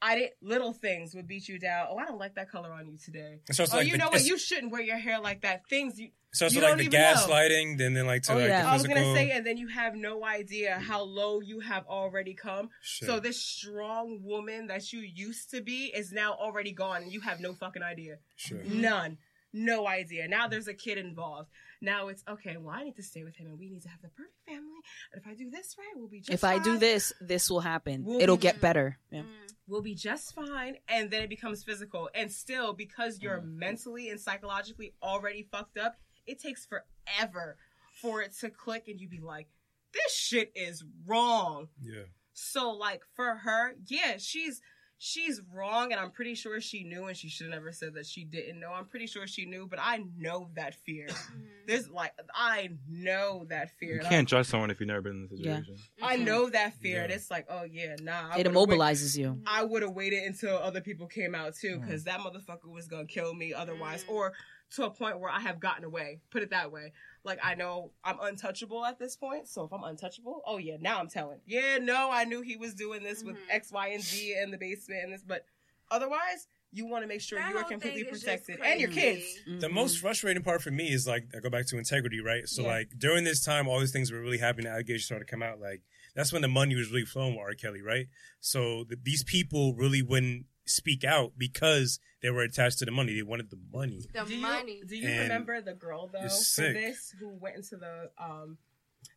I 0.00 0.14
did 0.14 0.30
little 0.40 0.72
things 0.72 1.12
would 1.16 1.26
beat 1.26 1.48
you 1.48 1.58
down. 1.58 1.88
Oh, 1.90 1.96
I 1.98 2.04
don't 2.04 2.18
like 2.18 2.36
that 2.36 2.48
color 2.50 2.72
on 2.72 2.86
you 2.88 2.96
today. 2.98 3.40
so 3.50 3.64
it's 3.64 3.74
oh, 3.74 3.78
like 3.78 3.86
you 3.86 3.92
the, 3.92 3.98
know 3.98 4.08
what? 4.10 4.22
You 4.24 4.38
shouldn't 4.38 4.70
wear 4.70 4.80
your 4.80 4.96
hair 4.98 5.18
like 5.18 5.40
that. 5.40 5.66
Things 5.68 5.98
you. 5.98 6.10
so 6.32 6.46
it's 6.46 6.54
you 6.54 6.60
like 6.60 6.76
don't 6.76 6.78
the 6.78 6.88
gaslighting, 6.96 7.78
then 7.78 7.94
then 7.94 8.06
like 8.06 8.22
to 8.24 8.32
Oh, 8.32 8.36
like 8.36 8.46
yeah. 8.48 8.62
the 8.62 8.68
I 8.68 8.72
was 8.74 8.86
gonna 8.86 9.12
say, 9.14 9.30
and 9.32 9.44
then 9.44 9.56
you 9.56 9.66
have 9.68 9.96
no 9.96 10.24
idea 10.24 10.78
how 10.78 11.02
low 11.02 11.40
you 11.40 11.58
have 11.60 11.84
already 11.86 12.34
come. 12.34 12.70
Shit. 12.80 13.08
So 13.08 13.18
this 13.18 13.42
strong 13.42 14.22
woman 14.22 14.68
that 14.68 14.92
you 14.92 15.00
used 15.00 15.50
to 15.50 15.60
be 15.62 15.86
is 15.86 16.12
now 16.12 16.34
already 16.34 16.70
gone, 16.72 17.02
and 17.02 17.12
you 17.12 17.20
have 17.22 17.40
no 17.40 17.52
fucking 17.54 17.82
idea. 17.82 18.18
Shit. 18.36 18.66
None. 18.66 19.18
No 19.52 19.88
idea. 19.88 20.28
Now 20.28 20.46
there's 20.46 20.68
a 20.68 20.74
kid 20.74 20.98
involved. 20.98 21.48
Now 21.80 22.08
it's 22.08 22.24
okay. 22.28 22.56
Well, 22.56 22.74
I 22.74 22.82
need 22.84 22.96
to 22.96 23.02
stay 23.02 23.22
with 23.24 23.36
him, 23.36 23.46
and 23.46 23.58
we 23.58 23.68
need 23.68 23.82
to 23.82 23.88
have 23.88 24.02
the 24.02 24.08
perfect 24.08 24.34
family. 24.46 24.80
And 25.12 25.22
if 25.22 25.26
I 25.28 25.34
do 25.34 25.48
this 25.50 25.76
right, 25.78 25.86
we'll 25.94 26.08
be 26.08 26.20
just. 26.20 26.30
If 26.30 26.42
I 26.44 26.58
do 26.58 26.76
this, 26.78 27.12
this 27.20 27.48
will 27.48 27.60
happen. 27.60 28.04
We'll 28.04 28.20
It'll 28.20 28.36
be- 28.36 28.42
get 28.42 28.60
better. 28.60 28.98
Yeah. 29.10 29.20
Mm. 29.20 29.26
we'll 29.68 29.82
be 29.82 29.94
just 29.94 30.34
fine. 30.34 30.76
And 30.88 31.10
then 31.10 31.22
it 31.22 31.28
becomes 31.28 31.62
physical, 31.62 32.08
and 32.14 32.32
still 32.32 32.72
because 32.72 33.20
you're 33.20 33.40
mentally 33.42 34.08
and 34.10 34.20
psychologically 34.20 34.94
already 35.02 35.46
fucked 35.52 35.78
up, 35.78 35.96
it 36.26 36.40
takes 36.40 36.66
forever 36.66 37.56
for 38.02 38.22
it 38.22 38.32
to 38.40 38.50
click, 38.50 38.88
and 38.88 39.00
you 39.00 39.08
be 39.08 39.20
like, 39.20 39.48
"This 39.92 40.12
shit 40.14 40.50
is 40.56 40.84
wrong." 41.06 41.68
Yeah. 41.82 42.04
So 42.32 42.70
like 42.70 43.02
for 43.14 43.34
her, 43.36 43.74
yeah, 43.86 44.16
she's 44.18 44.60
she's 45.00 45.40
wrong, 45.54 45.92
and 45.92 46.00
I'm 46.00 46.10
pretty 46.10 46.34
sure 46.34 46.60
she 46.60 46.82
knew, 46.84 47.06
and 47.06 47.16
she 47.16 47.28
should 47.28 47.46
have 47.46 47.54
never 47.54 47.70
said 47.72 47.94
that 47.94 48.04
she 48.06 48.24
didn't 48.24 48.58
know. 48.60 48.72
I'm 48.72 48.86
pretty 48.86 49.06
sure 49.06 49.26
she 49.26 49.46
knew, 49.46 49.66
but 49.68 49.78
I 49.80 50.04
know 50.16 50.50
that 50.56 50.74
fear. 50.74 51.06
Mhm. 51.08 51.46
There's 51.66 51.88
like 51.88 52.12
I 52.34 52.70
know 52.88 53.46
that 53.48 53.70
fear. 53.78 53.94
You 54.02 54.08
can't 54.08 54.28
judge 54.28 54.46
someone 54.46 54.70
if 54.70 54.80
you've 54.80 54.88
never 54.88 55.02
been 55.02 55.12
in 55.12 55.28
the 55.30 55.36
situation. 55.36 55.76
I, 56.02 56.14
I 56.14 56.16
know 56.16 56.50
that 56.50 56.74
fear, 56.80 57.02
and 57.04 57.12
it's 57.12 57.30
like, 57.30 57.46
oh 57.48 57.62
yeah, 57.62 57.96
nah. 58.00 58.30
I 58.30 58.38
It 58.40 58.46
would've 58.48 58.54
wait- 58.54 58.68
immobilizes 58.78 59.16
you. 59.16 59.40
I 59.46 59.62
would 59.64 59.82
have 59.82 59.92
waited 59.92 60.24
until 60.24 60.56
other 60.58 60.80
people 60.80 61.06
came 61.06 61.34
out 61.34 61.54
too, 61.54 61.78
because 61.78 62.04
that 62.04 62.20
motherfucker 62.20 62.68
was 62.70 62.88
gonna 62.88 63.06
kill 63.06 63.34
me 63.34 63.54
otherwise, 63.54 64.04
Mm. 64.04 64.10
or 64.10 64.32
to 64.70 64.84
a 64.84 64.90
point 64.90 65.18
where 65.18 65.30
I 65.30 65.40
have 65.40 65.60
gotten 65.60 65.84
away. 65.84 66.20
Put 66.30 66.42
it 66.42 66.50
that 66.50 66.70
way. 66.70 66.92
Like 67.24 67.38
I 67.42 67.54
know 67.54 67.90
I'm 68.04 68.18
untouchable 68.20 68.84
at 68.84 68.98
this 68.98 69.16
point, 69.16 69.48
so 69.48 69.64
if 69.64 69.72
I'm 69.72 69.84
untouchable, 69.84 70.42
oh 70.46 70.56
yeah, 70.58 70.76
now 70.80 70.98
I'm 71.00 71.08
telling. 71.08 71.40
Yeah, 71.46 71.78
no, 71.78 72.10
I 72.10 72.24
knew 72.24 72.40
he 72.42 72.56
was 72.56 72.74
doing 72.74 73.02
this 73.02 73.22
with 73.24 73.36
Mhm. 73.36 73.50
X, 73.50 73.70
Y, 73.72 73.88
and 73.88 74.02
Z 74.02 74.36
in 74.42 74.50
the 74.50 74.58
basement 74.58 75.04
and 75.04 75.12
this, 75.12 75.22
but 75.26 75.44
otherwise, 75.90 76.46
You 76.70 76.84
want 76.84 77.02
to 77.02 77.08
make 77.08 77.22
sure 77.22 77.38
That 77.38 77.50
you 77.50 77.56
are 77.56 77.64
completely 77.64 78.04
protected 78.04 78.60
and 78.62 78.78
your 78.78 78.90
kids. 78.90 79.24
Mm-hmm. 79.48 79.60
The 79.60 79.70
most 79.70 80.00
frustrating 80.00 80.42
part 80.42 80.60
for 80.60 80.70
me 80.70 80.92
is 80.92 81.06
like 81.06 81.24
I 81.34 81.40
go 81.40 81.48
back 81.48 81.64
to 81.68 81.78
integrity, 81.78 82.20
right? 82.20 82.46
So 82.46 82.60
Yeah. 82.60 82.68
like 82.68 82.90
during 82.98 83.24
this 83.24 83.42
time, 83.42 83.66
all 83.66 83.80
these 83.80 83.90
things 83.90 84.12
were 84.12 84.20
really 84.20 84.36
happening. 84.36 84.66
Allegations 84.70 85.06
started 85.06 85.24
to 85.26 85.30
come 85.30 85.42
out. 85.42 85.60
Like 85.60 85.80
that's 86.14 86.30
when 86.30 86.42
the 86.42 86.48
money 86.48 86.74
was 86.74 86.90
really 86.90 87.06
flowing 87.06 87.36
with 87.36 87.40
R. 87.40 87.54
Kelly, 87.54 87.80
right? 87.80 88.08
So 88.40 88.84
th 88.84 88.98
these 89.02 89.24
people 89.24 89.74
really 89.76 90.02
wouldn't 90.02 90.44
speak 90.68 91.04
out 91.04 91.32
because 91.36 91.98
they 92.22 92.30
were 92.30 92.42
attached 92.42 92.78
to 92.80 92.84
the 92.84 92.90
money. 92.90 93.14
They 93.14 93.22
wanted 93.22 93.50
the 93.50 93.58
money. 93.72 94.02
The 94.12 94.24
do 94.24 94.34
you, 94.34 94.40
money. 94.42 94.82
Do 94.86 94.96
you 94.96 95.08
And 95.08 95.20
remember 95.22 95.60
the 95.60 95.74
girl 95.74 96.08
though 96.12 96.28
for 96.28 96.72
this 96.72 97.14
who 97.18 97.28
went 97.28 97.56
into 97.56 97.76
the 97.76 98.10
um 98.18 98.58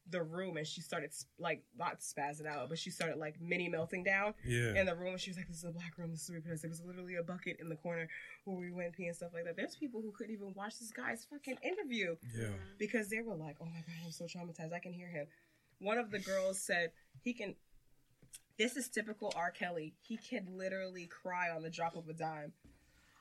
the 0.09 0.21
room 0.21 0.57
and 0.57 0.67
she 0.67 0.81
started 0.81 1.11
like 1.39 1.63
not 1.77 2.01
spazzing 2.01 2.45
out, 2.45 2.69
but 2.69 2.77
she 2.77 2.89
started 2.91 3.17
like 3.17 3.39
mini 3.41 3.69
melting 3.69 4.03
down 4.03 4.33
Yeah. 4.45 4.75
in 4.79 4.85
the 4.85 4.93
room. 4.95 5.13
And 5.13 5.21
she 5.21 5.29
was 5.29 5.37
like, 5.37 5.47
"This 5.47 5.57
is 5.57 5.63
a 5.63 5.71
black 5.71 5.97
room. 5.97 6.11
This 6.11 6.23
is 6.23 6.29
a 6.29 6.33
repressed. 6.33 6.63
It 6.65 6.69
was 6.69 6.81
literally 6.81 7.15
a 7.15 7.23
bucket 7.23 7.57
in 7.59 7.69
the 7.69 7.77
corner 7.77 8.07
where 8.43 8.57
we 8.57 8.71
went 8.71 8.93
pee 8.93 9.07
and 9.07 9.15
stuff 9.15 9.31
like 9.33 9.45
that." 9.45 9.55
There's 9.55 9.75
people 9.75 10.01
who 10.01 10.11
couldn't 10.11 10.33
even 10.33 10.53
watch 10.53 10.79
this 10.79 10.91
guy's 10.91 11.25
fucking 11.25 11.57
interview 11.63 12.15
yeah. 12.37 12.49
because 12.77 13.09
they 13.09 13.21
were 13.21 13.35
like, 13.35 13.55
"Oh 13.61 13.65
my 13.65 13.79
god, 13.79 13.95
I'm 14.05 14.11
so 14.11 14.25
traumatized. 14.25 14.73
I 14.73 14.79
can 14.79 14.93
hear 14.93 15.07
him." 15.07 15.27
One 15.79 15.97
of 15.97 16.11
the 16.11 16.19
girls 16.19 16.61
said 16.61 16.91
he 17.23 17.33
can. 17.33 17.55
This 18.57 18.77
is 18.77 18.89
typical 18.89 19.33
R. 19.35 19.51
Kelly. 19.51 19.93
He 20.01 20.17
can 20.17 20.47
literally 20.57 21.07
cry 21.07 21.49
on 21.49 21.61
the 21.63 21.69
drop 21.69 21.95
of 21.95 22.07
a 22.09 22.13
dime, 22.13 22.53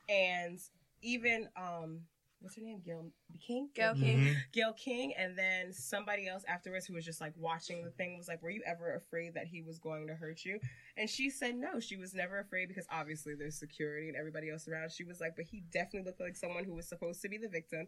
and 0.09 0.59
even 1.03 1.49
um, 1.57 2.01
what's 2.41 2.57
her 2.57 2.63
name, 2.63 2.81
Gayle 2.85 3.11
King. 3.41 3.71
Gayle 3.75 3.95
Mhm. 3.95 4.01
King. 4.01 4.37
Gayle 4.53 4.73
King, 4.75 5.15
and 5.17 5.37
then 5.39 5.73
somebody 5.73 6.29
else 6.29 6.45
afterwards 6.47 6.85
who 6.87 6.95
was 6.95 7.05
just 7.05 7.21
like 7.21 7.33
watching 7.37 7.83
the 7.85 7.91
thing 7.91 8.19
was 8.19 8.29
like, 8.29 8.43
"Were 8.43 8.51
you 8.51 8.63
ever 8.67 8.95
afraid 8.97 9.35
that 9.35 9.47
he 9.47 9.63
was 9.63 9.79
going 9.79 10.07
to 10.09 10.15
hurt 10.15 10.45
you?" 10.45 10.61
And 10.97 11.09
she 11.09 11.31
said 11.31 11.55
no, 11.55 11.81
she 11.81 11.97
was 11.97 12.13
never 12.13 12.39
afraid 12.39 12.69
because 12.69 12.87
obviously 12.91 13.35
there's 13.35 13.59
security 13.59 14.09
and 14.09 14.17
everybody 14.17 14.51
else 14.51 14.69
around. 14.69 14.93
She 14.93 15.05
was 15.05 15.21
like, 15.21 15.37
but 15.37 15.47
he 15.47 15.63
definitely 15.73 16.07
looked 16.07 16.21
like 16.21 16.37
someone 16.37 16.65
who 16.65 16.75
was 16.75 16.89
supposed 16.89 17.23
to 17.23 17.29
be 17.29 17.39
the 17.39 17.49
victim, 17.49 17.87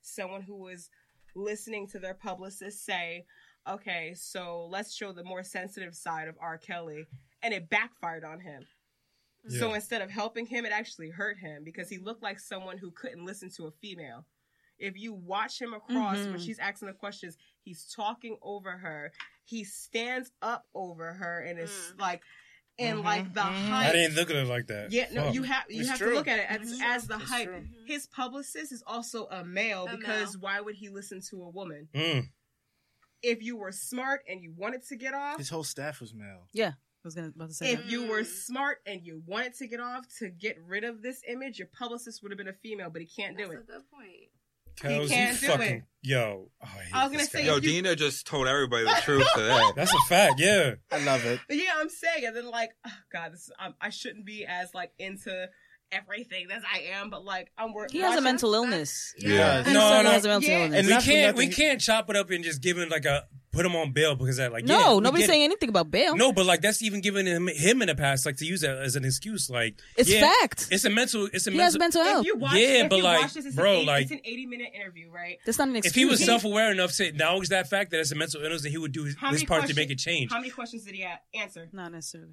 someone 0.00 0.40
who 0.42 0.56
was 0.56 0.88
listening 1.34 1.86
to 1.88 1.98
their 1.98 2.14
publicist 2.14 2.84
say, 2.86 3.26
"Okay, 3.66 4.14
so 4.14 4.66
let's 4.66 4.94
show 4.94 5.12
the 5.12 5.24
more 5.24 5.42
sensitive 5.42 5.94
side 5.94 6.28
of 6.28 6.36
R. 6.40 6.58
Kelly," 6.58 7.06
and 7.42 7.52
it 7.54 7.68
backfired 7.68 8.24
on 8.24 8.40
him. 8.40 8.66
So 9.48 9.74
instead 9.74 10.00
of 10.00 10.10
helping 10.10 10.46
him, 10.46 10.64
it 10.64 10.72
actually 10.72 11.10
hurt 11.10 11.38
him 11.38 11.64
because 11.64 11.90
he 11.90 11.98
looked 11.98 12.22
like 12.22 12.38
someone 12.40 12.78
who 12.78 12.90
couldn't 12.90 13.26
listen 13.26 13.50
to 13.56 13.66
a 13.66 13.70
female. 13.72 14.24
If 14.78 14.96
you 14.96 15.12
watch 15.12 15.60
him 15.60 15.74
across 15.74 16.16
when 16.16 16.34
Mhm. 16.36 16.44
she's 16.44 16.58
asking 16.58 16.88
the 16.88 16.94
questions, 16.94 17.36
he's 17.62 17.84
talking 17.94 18.38
over 18.40 18.78
her. 18.78 19.12
He 19.44 19.62
stands 19.64 20.32
up 20.40 20.66
over 20.74 21.12
her 21.12 21.40
and 21.40 21.58
is 21.58 21.70
Mm. 21.70 22.00
like, 22.00 22.22
in 22.78 22.96
Mhm, 22.96 23.04
like 23.04 23.34
the 23.34 23.40
mhm. 23.42 23.70
I 23.70 23.92
didn't 23.92 24.16
look 24.16 24.30
at 24.30 24.36
it 24.36 24.46
like 24.46 24.66
that. 24.68 24.90
Yeah, 24.90 25.08
no, 25.12 25.24
Fuck. 25.26 25.34
you 25.34 25.42
have 25.44 25.70
you 25.70 25.80
It's 25.80 25.90
have 25.90 25.98
true. 25.98 26.08
to 26.10 26.14
look 26.16 26.26
at 26.26 26.38
it 26.40 26.46
as, 26.50 26.72
Mhm. 26.72 26.82
as 26.82 27.06
the 27.06 27.16
It's 27.16 27.24
height. 27.30 27.44
true. 27.46 27.68
His 27.86 28.06
publicist 28.06 28.72
is 28.72 28.82
also 28.86 29.26
a 29.28 29.44
male 29.44 29.86
A 29.86 29.96
because 29.96 30.34
male. 30.36 30.40
why 30.40 30.60
would 30.60 30.74
he 30.76 30.88
listen 30.88 31.20
to 31.28 31.44
a 31.44 31.50
woman? 31.50 31.88
Mm. 31.94 32.32
If 33.24 33.42
you 33.42 33.56
were 33.56 33.72
smart 33.72 34.22
and 34.28 34.42
you 34.42 34.52
wanted 34.56 34.86
to 34.88 34.96
get 34.96 35.14
off, 35.14 35.38
His 35.38 35.48
whole 35.48 35.64
staff 35.64 36.00
was 36.00 36.14
male. 36.14 36.48
Yeah, 36.52 36.68
I 36.68 36.72
was 37.04 37.14
gonna 37.14 37.28
about 37.34 37.48
to 37.48 37.54
say 37.54 37.72
if 37.72 37.80
that. 37.82 37.90
you 37.90 38.06
were 38.06 38.22
Mm. 38.22 38.26
smart 38.26 38.78
and 38.86 39.04
you 39.06 39.22
wanted 39.26 39.54
to 39.58 39.66
get 39.66 39.80
off 39.80 40.04
to 40.18 40.28
get 40.30 40.58
rid 40.66 40.84
of 40.84 41.02
this 41.02 41.22
image, 41.28 41.58
your 41.58 41.68
publicist 41.68 42.22
would 42.22 42.30
have 42.32 42.38
been 42.38 42.48
a 42.48 42.52
female, 42.52 42.90
but 42.90 43.00
he 43.02 43.06
can't 43.06 43.36
do 43.36 43.44
That's 43.44 43.54
it. 43.54 43.62
a 43.62 43.72
good 43.72 43.90
point. 43.90 44.30
Kels, 44.76 45.08
can't 45.08 45.40
you 45.40 45.46
do 45.48 45.52
fucking 45.52 45.76
it. 45.76 45.82
yo. 46.02 46.50
Oh, 46.60 46.64
I, 46.64 46.66
hate 46.66 46.94
I 46.94 47.02
was 47.04 47.12
gonna 47.12 47.18
this 47.22 47.30
say, 47.30 47.40
guy. 47.42 47.46
Yo, 47.46 47.54
you- 47.56 47.60
Dina 47.60 47.94
just 47.94 48.26
told 48.26 48.48
everybody 48.48 48.84
the 48.84 49.00
truth 49.02 49.24
today. 49.34 49.62
that's 49.76 49.92
a 49.94 49.98
fact. 50.08 50.40
Yeah. 50.40 50.74
I 50.90 50.98
love 51.04 51.24
it. 51.24 51.38
But 51.46 51.58
yeah, 51.58 51.74
I'm 51.76 51.88
saying, 51.88 52.24
and 52.26 52.34
then 52.34 52.50
like, 52.50 52.70
oh 52.84 52.90
God, 53.12 53.32
this 53.34 53.50
um, 53.60 53.74
I 53.80 53.90
shouldn't 53.90 54.24
be 54.26 54.44
as 54.44 54.74
like 54.74 54.90
into 54.98 55.48
everything 55.94 56.46
as 56.52 56.62
I 56.72 56.80
am, 57.00 57.10
but 57.10 57.24
like 57.24 57.50
I'm 57.56 57.72
working. 57.72 58.00
He 58.00 58.04
has 58.06 58.16
a 58.16 58.20
mental 58.20 58.54
illness. 58.54 59.14
Yeah. 59.18 59.62
His 59.62 59.72
No, 59.74 60.02
no. 60.02 60.10
has 60.10 60.24
a 60.24 60.28
mental 60.28 60.50
Yeah. 60.50 60.64
illness. 60.64 60.78
And 60.78 60.86
we 60.88 61.02
can't. 61.02 61.36
We 61.36 61.48
can't 61.48 61.80
chop 61.80 62.10
it 62.10 62.16
up 62.16 62.30
and 62.30 62.42
just 62.44 62.60
give 62.62 62.76
him 62.78 62.88
like 62.88 63.04
a 63.04 63.24
put 63.52 63.64
him 63.64 63.76
on 63.76 63.92
bail 63.92 64.16
because 64.16 64.38
that 64.38 64.50
like 64.52 64.64
no, 64.64 64.94
yeah, 64.94 64.98
nobody's 65.00 65.26
saying 65.26 65.44
anything 65.44 65.68
about 65.68 65.88
bail. 65.88 66.16
No, 66.16 66.32
but 66.32 66.44
like 66.44 66.60
that's 66.60 66.82
even 66.82 67.00
giving 67.00 67.24
him 67.24 67.46
him 67.46 67.82
in 67.82 67.88
the 67.88 67.94
past, 67.94 68.26
like 68.26 68.36
to 68.38 68.44
use 68.44 68.62
that 68.62 68.78
as 68.78 68.96
an 68.96 69.04
excuse. 69.04 69.48
Like 69.48 69.78
it's 69.96 70.10
yeah, 70.10 70.22
fact. 70.40 70.68
It's 70.72 70.84
a 70.84 70.90
mental. 70.90 71.28
It's 71.32 71.46
a 71.46 71.50
he 71.52 71.56
mental. 71.56 71.64
has 71.66 71.78
mental 71.78 72.00
If 72.02 72.06
health. 72.08 72.26
you 72.26 72.36
watch, 72.36 72.54
Yeah, 72.54 72.68
if 72.82 72.90
but 72.90 72.96
you 72.96 73.02
like, 73.04 73.20
watch 73.22 73.34
this, 73.34 73.46
it's 73.46 73.54
bro, 73.54 73.70
an 73.74 73.76
80, 73.78 73.86
like- 73.86 74.02
it's 74.02 74.10
an 74.12 74.20
80 74.24 74.46
minute 74.46 74.68
interview, 74.74 75.10
right? 75.10 75.38
That's 75.46 75.58
not 75.58 75.68
an 75.68 75.76
excuse. 75.76 75.92
if 75.92 75.94
he 75.96 76.04
was 76.04 76.24
self 76.24 76.44
aware 76.44 76.72
enough 76.72 76.92
to 76.96 77.06
acknowledge 77.06 77.50
that 77.50 77.68
fact 77.70 77.92
that 77.92 78.00
it's 78.00 78.10
a 78.10 78.16
mental 78.16 78.42
illness, 78.42 78.62
that 78.62 78.70
he 78.70 78.78
would 78.78 78.90
do 78.92 79.04
his, 79.04 79.14
his 79.14 79.22
many 79.22 79.46
part 79.46 79.66
to 79.66 79.74
make 79.74 79.90
it 79.90 79.98
change. 79.98 80.32
How 80.32 80.38
many 80.38 80.50
questions 80.50 80.84
did 80.84 80.94
he 80.96 81.06
answer? 81.38 81.68
not 81.72 81.92
necessarily. 81.92 82.32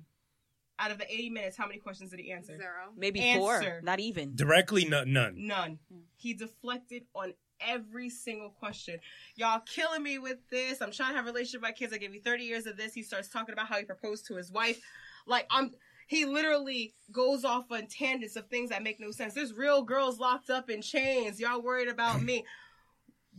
Out 0.81 0.91
of 0.91 0.97
the 0.97 1.05
80 1.13 1.29
minutes, 1.29 1.57
how 1.57 1.67
many 1.67 1.77
questions 1.79 2.09
did 2.09 2.19
he 2.19 2.31
answer? 2.31 2.57
Zero. 2.57 2.91
Maybe 2.97 3.21
Answer. 3.21 3.39
four. 3.39 3.81
Not 3.83 3.99
even. 3.99 4.35
Directly, 4.35 4.85
no, 4.85 5.03
none. 5.03 5.35
None. 5.37 5.77
He 6.17 6.33
deflected 6.33 7.03
on 7.13 7.33
every 7.59 8.09
single 8.09 8.49
question. 8.49 8.99
Y'all 9.35 9.59
killing 9.59 10.01
me 10.01 10.17
with 10.17 10.37
this. 10.49 10.81
I'm 10.81 10.91
trying 10.91 11.11
to 11.11 11.17
have 11.17 11.25
a 11.25 11.31
relationship 11.31 11.61
with 11.61 11.69
my 11.69 11.71
kids. 11.71 11.93
I 11.93 11.97
give 11.97 12.15
you 12.15 12.21
30 12.21 12.43
years 12.43 12.65
of 12.65 12.77
this. 12.77 12.93
He 12.93 13.03
starts 13.03 13.29
talking 13.29 13.53
about 13.53 13.67
how 13.67 13.77
he 13.77 13.83
proposed 13.83 14.25
to 14.27 14.35
his 14.35 14.51
wife. 14.51 14.81
Like 15.27 15.45
I'm 15.51 15.71
he 16.07 16.25
literally 16.25 16.93
goes 17.11 17.45
off 17.45 17.71
on 17.71 17.87
tangents 17.87 18.35
of 18.35 18.47
things 18.47 18.69
that 18.69 18.83
make 18.83 18.99
no 18.99 19.11
sense. 19.11 19.33
There's 19.33 19.53
real 19.53 19.81
girls 19.81 20.19
locked 20.19 20.49
up 20.49 20.69
in 20.69 20.81
chains. 20.81 21.39
Y'all 21.39 21.61
worried 21.61 21.87
about 21.87 22.21
me. 22.21 22.43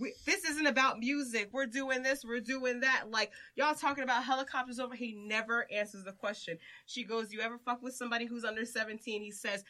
We, 0.03 0.15
this 0.27 0.45
isn't 0.45 0.67
about 0.67 0.99
music. 0.99 1.51
We're 1.53 1.67
doing 1.67 2.03
this, 2.03 2.25
we're 2.25 2.41
doing 2.41 2.81
that. 2.81 3.05
Like, 3.11 3.31
y'all 3.57 3.75
talking 3.75 4.05
about 4.05 4.25
helicopters 4.25 4.79
over. 4.79 4.95
He 4.95 5.15
never 5.15 5.67
answers 5.73 6.05
the 6.05 6.13
question. 6.13 6.59
She 6.87 7.05
goes, 7.05 7.33
You 7.33 7.41
ever 7.41 7.59
fuck 7.65 7.81
with 7.83 7.95
somebody 7.95 8.27
who's 8.27 8.45
under 8.45 8.65
17? 8.65 9.23
He 9.23 9.31
says, 9.31 9.65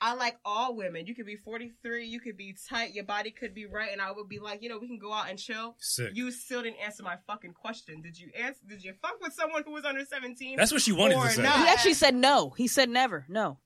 I 0.00 0.14
like 0.14 0.36
all 0.44 0.74
women. 0.76 1.06
You 1.06 1.14
could 1.14 1.24
be 1.24 1.36
43, 1.36 2.04
you 2.06 2.20
could 2.20 2.36
be 2.36 2.54
tight, 2.68 2.94
your 2.94 3.04
body 3.04 3.30
could 3.30 3.54
be 3.54 3.64
right, 3.64 3.90
and 3.92 4.02
I 4.02 4.10
would 4.12 4.28
be 4.28 4.38
like, 4.38 4.62
you 4.62 4.68
know, 4.68 4.78
we 4.78 4.86
can 4.88 4.98
go 4.98 5.12
out 5.12 5.30
and 5.30 5.38
chill. 5.38 5.76
Sick. 5.78 6.10
You 6.14 6.30
still 6.30 6.62
didn't 6.62 6.80
answer 6.84 7.02
my 7.02 7.16
fucking 7.26 7.52
question. 7.54 8.02
Did 8.02 8.18
you 8.18 8.28
answer? 8.38 8.60
Did 8.68 8.84
you 8.84 8.92
fuck 9.00 9.20
with 9.22 9.32
someone 9.32 9.62
who 9.64 9.72
was 9.72 9.84
under 9.84 10.04
17? 10.04 10.56
That's 10.56 10.72
what 10.72 10.82
she 10.82 10.92
wanted 10.92 11.16
Or 11.16 11.24
to 11.26 11.30
say. 11.30 11.42
not. 11.42 11.58
He 11.58 11.68
actually 11.68 11.94
said 11.94 12.14
no. 12.14 12.50
He 12.56 12.66
said 12.66 12.90
never. 12.90 13.24
No. 13.28 13.58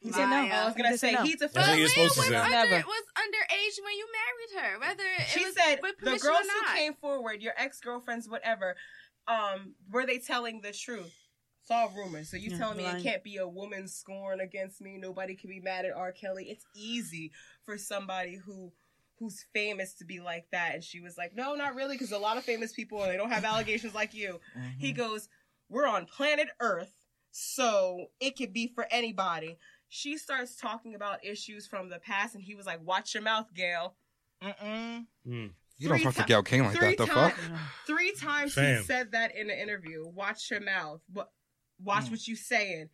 He 0.00 0.12
said 0.12 0.26
no. 0.26 0.36
I 0.36 0.64
was 0.66 0.74
gonna 0.74 0.90
just 0.90 1.00
said 1.00 1.08
say 1.08 1.12
no. 1.14 1.22
he 1.24 1.30
That's 1.34 1.52
deflected. 1.52 1.72
what 1.72 1.78
you're 1.80 1.88
supposed 1.88 2.14
to 2.14 2.20
was 2.20 2.28
say. 2.28 2.36
Under, 2.36 2.50
Never. 2.50 2.86
was 2.86 3.02
underage 3.68 3.84
when 3.84 3.96
you 3.96 4.06
married 4.12 4.64
her. 4.64 4.80
Whether 4.80 5.02
it 5.18 5.28
She 5.28 5.44
was 5.44 5.54
said 5.54 5.78
with 5.82 5.98
the 5.98 6.04
permission 6.06 6.28
girls 6.28 6.46
who 6.48 6.76
came 6.76 6.94
forward, 6.94 7.42
your 7.42 7.54
ex 7.56 7.80
girlfriends, 7.80 8.28
whatever, 8.28 8.76
um, 9.26 9.74
were 9.90 10.06
they 10.06 10.18
telling 10.18 10.60
the 10.60 10.72
truth? 10.72 11.14
It's 11.62 11.70
all 11.70 11.92
rumors. 11.94 12.30
So 12.30 12.36
you 12.36 12.50
Yeah, 12.50 12.58
telling 12.58 12.78
me 12.78 12.84
lying. 12.84 12.96
it 12.96 13.02
can't 13.02 13.22
be 13.22 13.36
a 13.36 13.46
woman 13.46 13.88
scorn 13.88 14.40
against 14.40 14.80
me? 14.80 14.96
Nobody 14.96 15.34
can 15.34 15.50
be 15.50 15.60
mad 15.60 15.84
at 15.84 15.94
R. 15.94 16.12
Kelly. 16.12 16.46
It's 16.48 16.64
easy 16.74 17.32
for 17.64 17.76
somebody 17.76 18.36
who 18.36 18.72
who's 19.18 19.44
famous 19.52 19.94
to 19.94 20.04
be 20.04 20.20
like 20.20 20.46
that. 20.52 20.74
And 20.74 20.84
she 20.84 21.00
was 21.00 21.18
like, 21.18 21.34
no, 21.34 21.56
not 21.56 21.74
really, 21.74 21.96
because 21.96 22.12
a 22.12 22.18
lot 22.18 22.36
of 22.36 22.44
famous 22.44 22.72
people 22.72 23.00
they 23.00 23.16
don't 23.16 23.32
have 23.32 23.44
allegations 23.44 23.92
like 23.92 24.14
you. 24.14 24.38
He 24.78 24.92
goes, 24.92 25.28
we're 25.68 25.88
on 25.88 26.06
planet 26.06 26.48
Earth, 26.60 26.92
so 27.32 28.06
it 28.20 28.36
could 28.36 28.52
be 28.52 28.70
for 28.74 28.86
anybody. 28.92 29.58
She 29.88 30.18
starts 30.18 30.56
talking 30.56 30.94
about 30.94 31.24
issues 31.24 31.66
from 31.66 31.88
the 31.88 31.98
past, 31.98 32.34
and 32.34 32.42
he 32.44 32.54
was 32.54 32.66
like, 32.66 32.80
"Watch 32.82 33.14
your 33.14 33.22
mouth, 33.22 33.46
Gayle." 33.54 33.96
Mm-mm. 34.42 35.06
Mm. 35.26 35.50
You 35.78 35.88
don't 35.88 35.96
Three 35.98 36.04
talk 36.04 36.14
to 36.14 36.22
ti- 36.22 36.26
Gayle 36.28 36.42
King 36.42 36.64
like 36.64 36.76
three 36.76 36.88
that. 36.96 36.98
The 36.98 37.04
ti- 37.06 37.10
fuck? 37.12 37.38
Three 37.86 38.12
times 38.12 38.54
Fam. 38.54 38.78
he 38.78 38.84
said 38.84 39.12
that 39.12 39.34
in 39.36 39.46
the 39.48 39.60
interview. 39.60 40.06
Watch 40.06 40.50
your 40.50 40.60
mouth. 40.60 41.00
What? 41.12 41.30
Watch 41.80 42.06
Mm. 42.06 42.10
what 42.10 42.26
you 42.28 42.36
saying. 42.36 42.88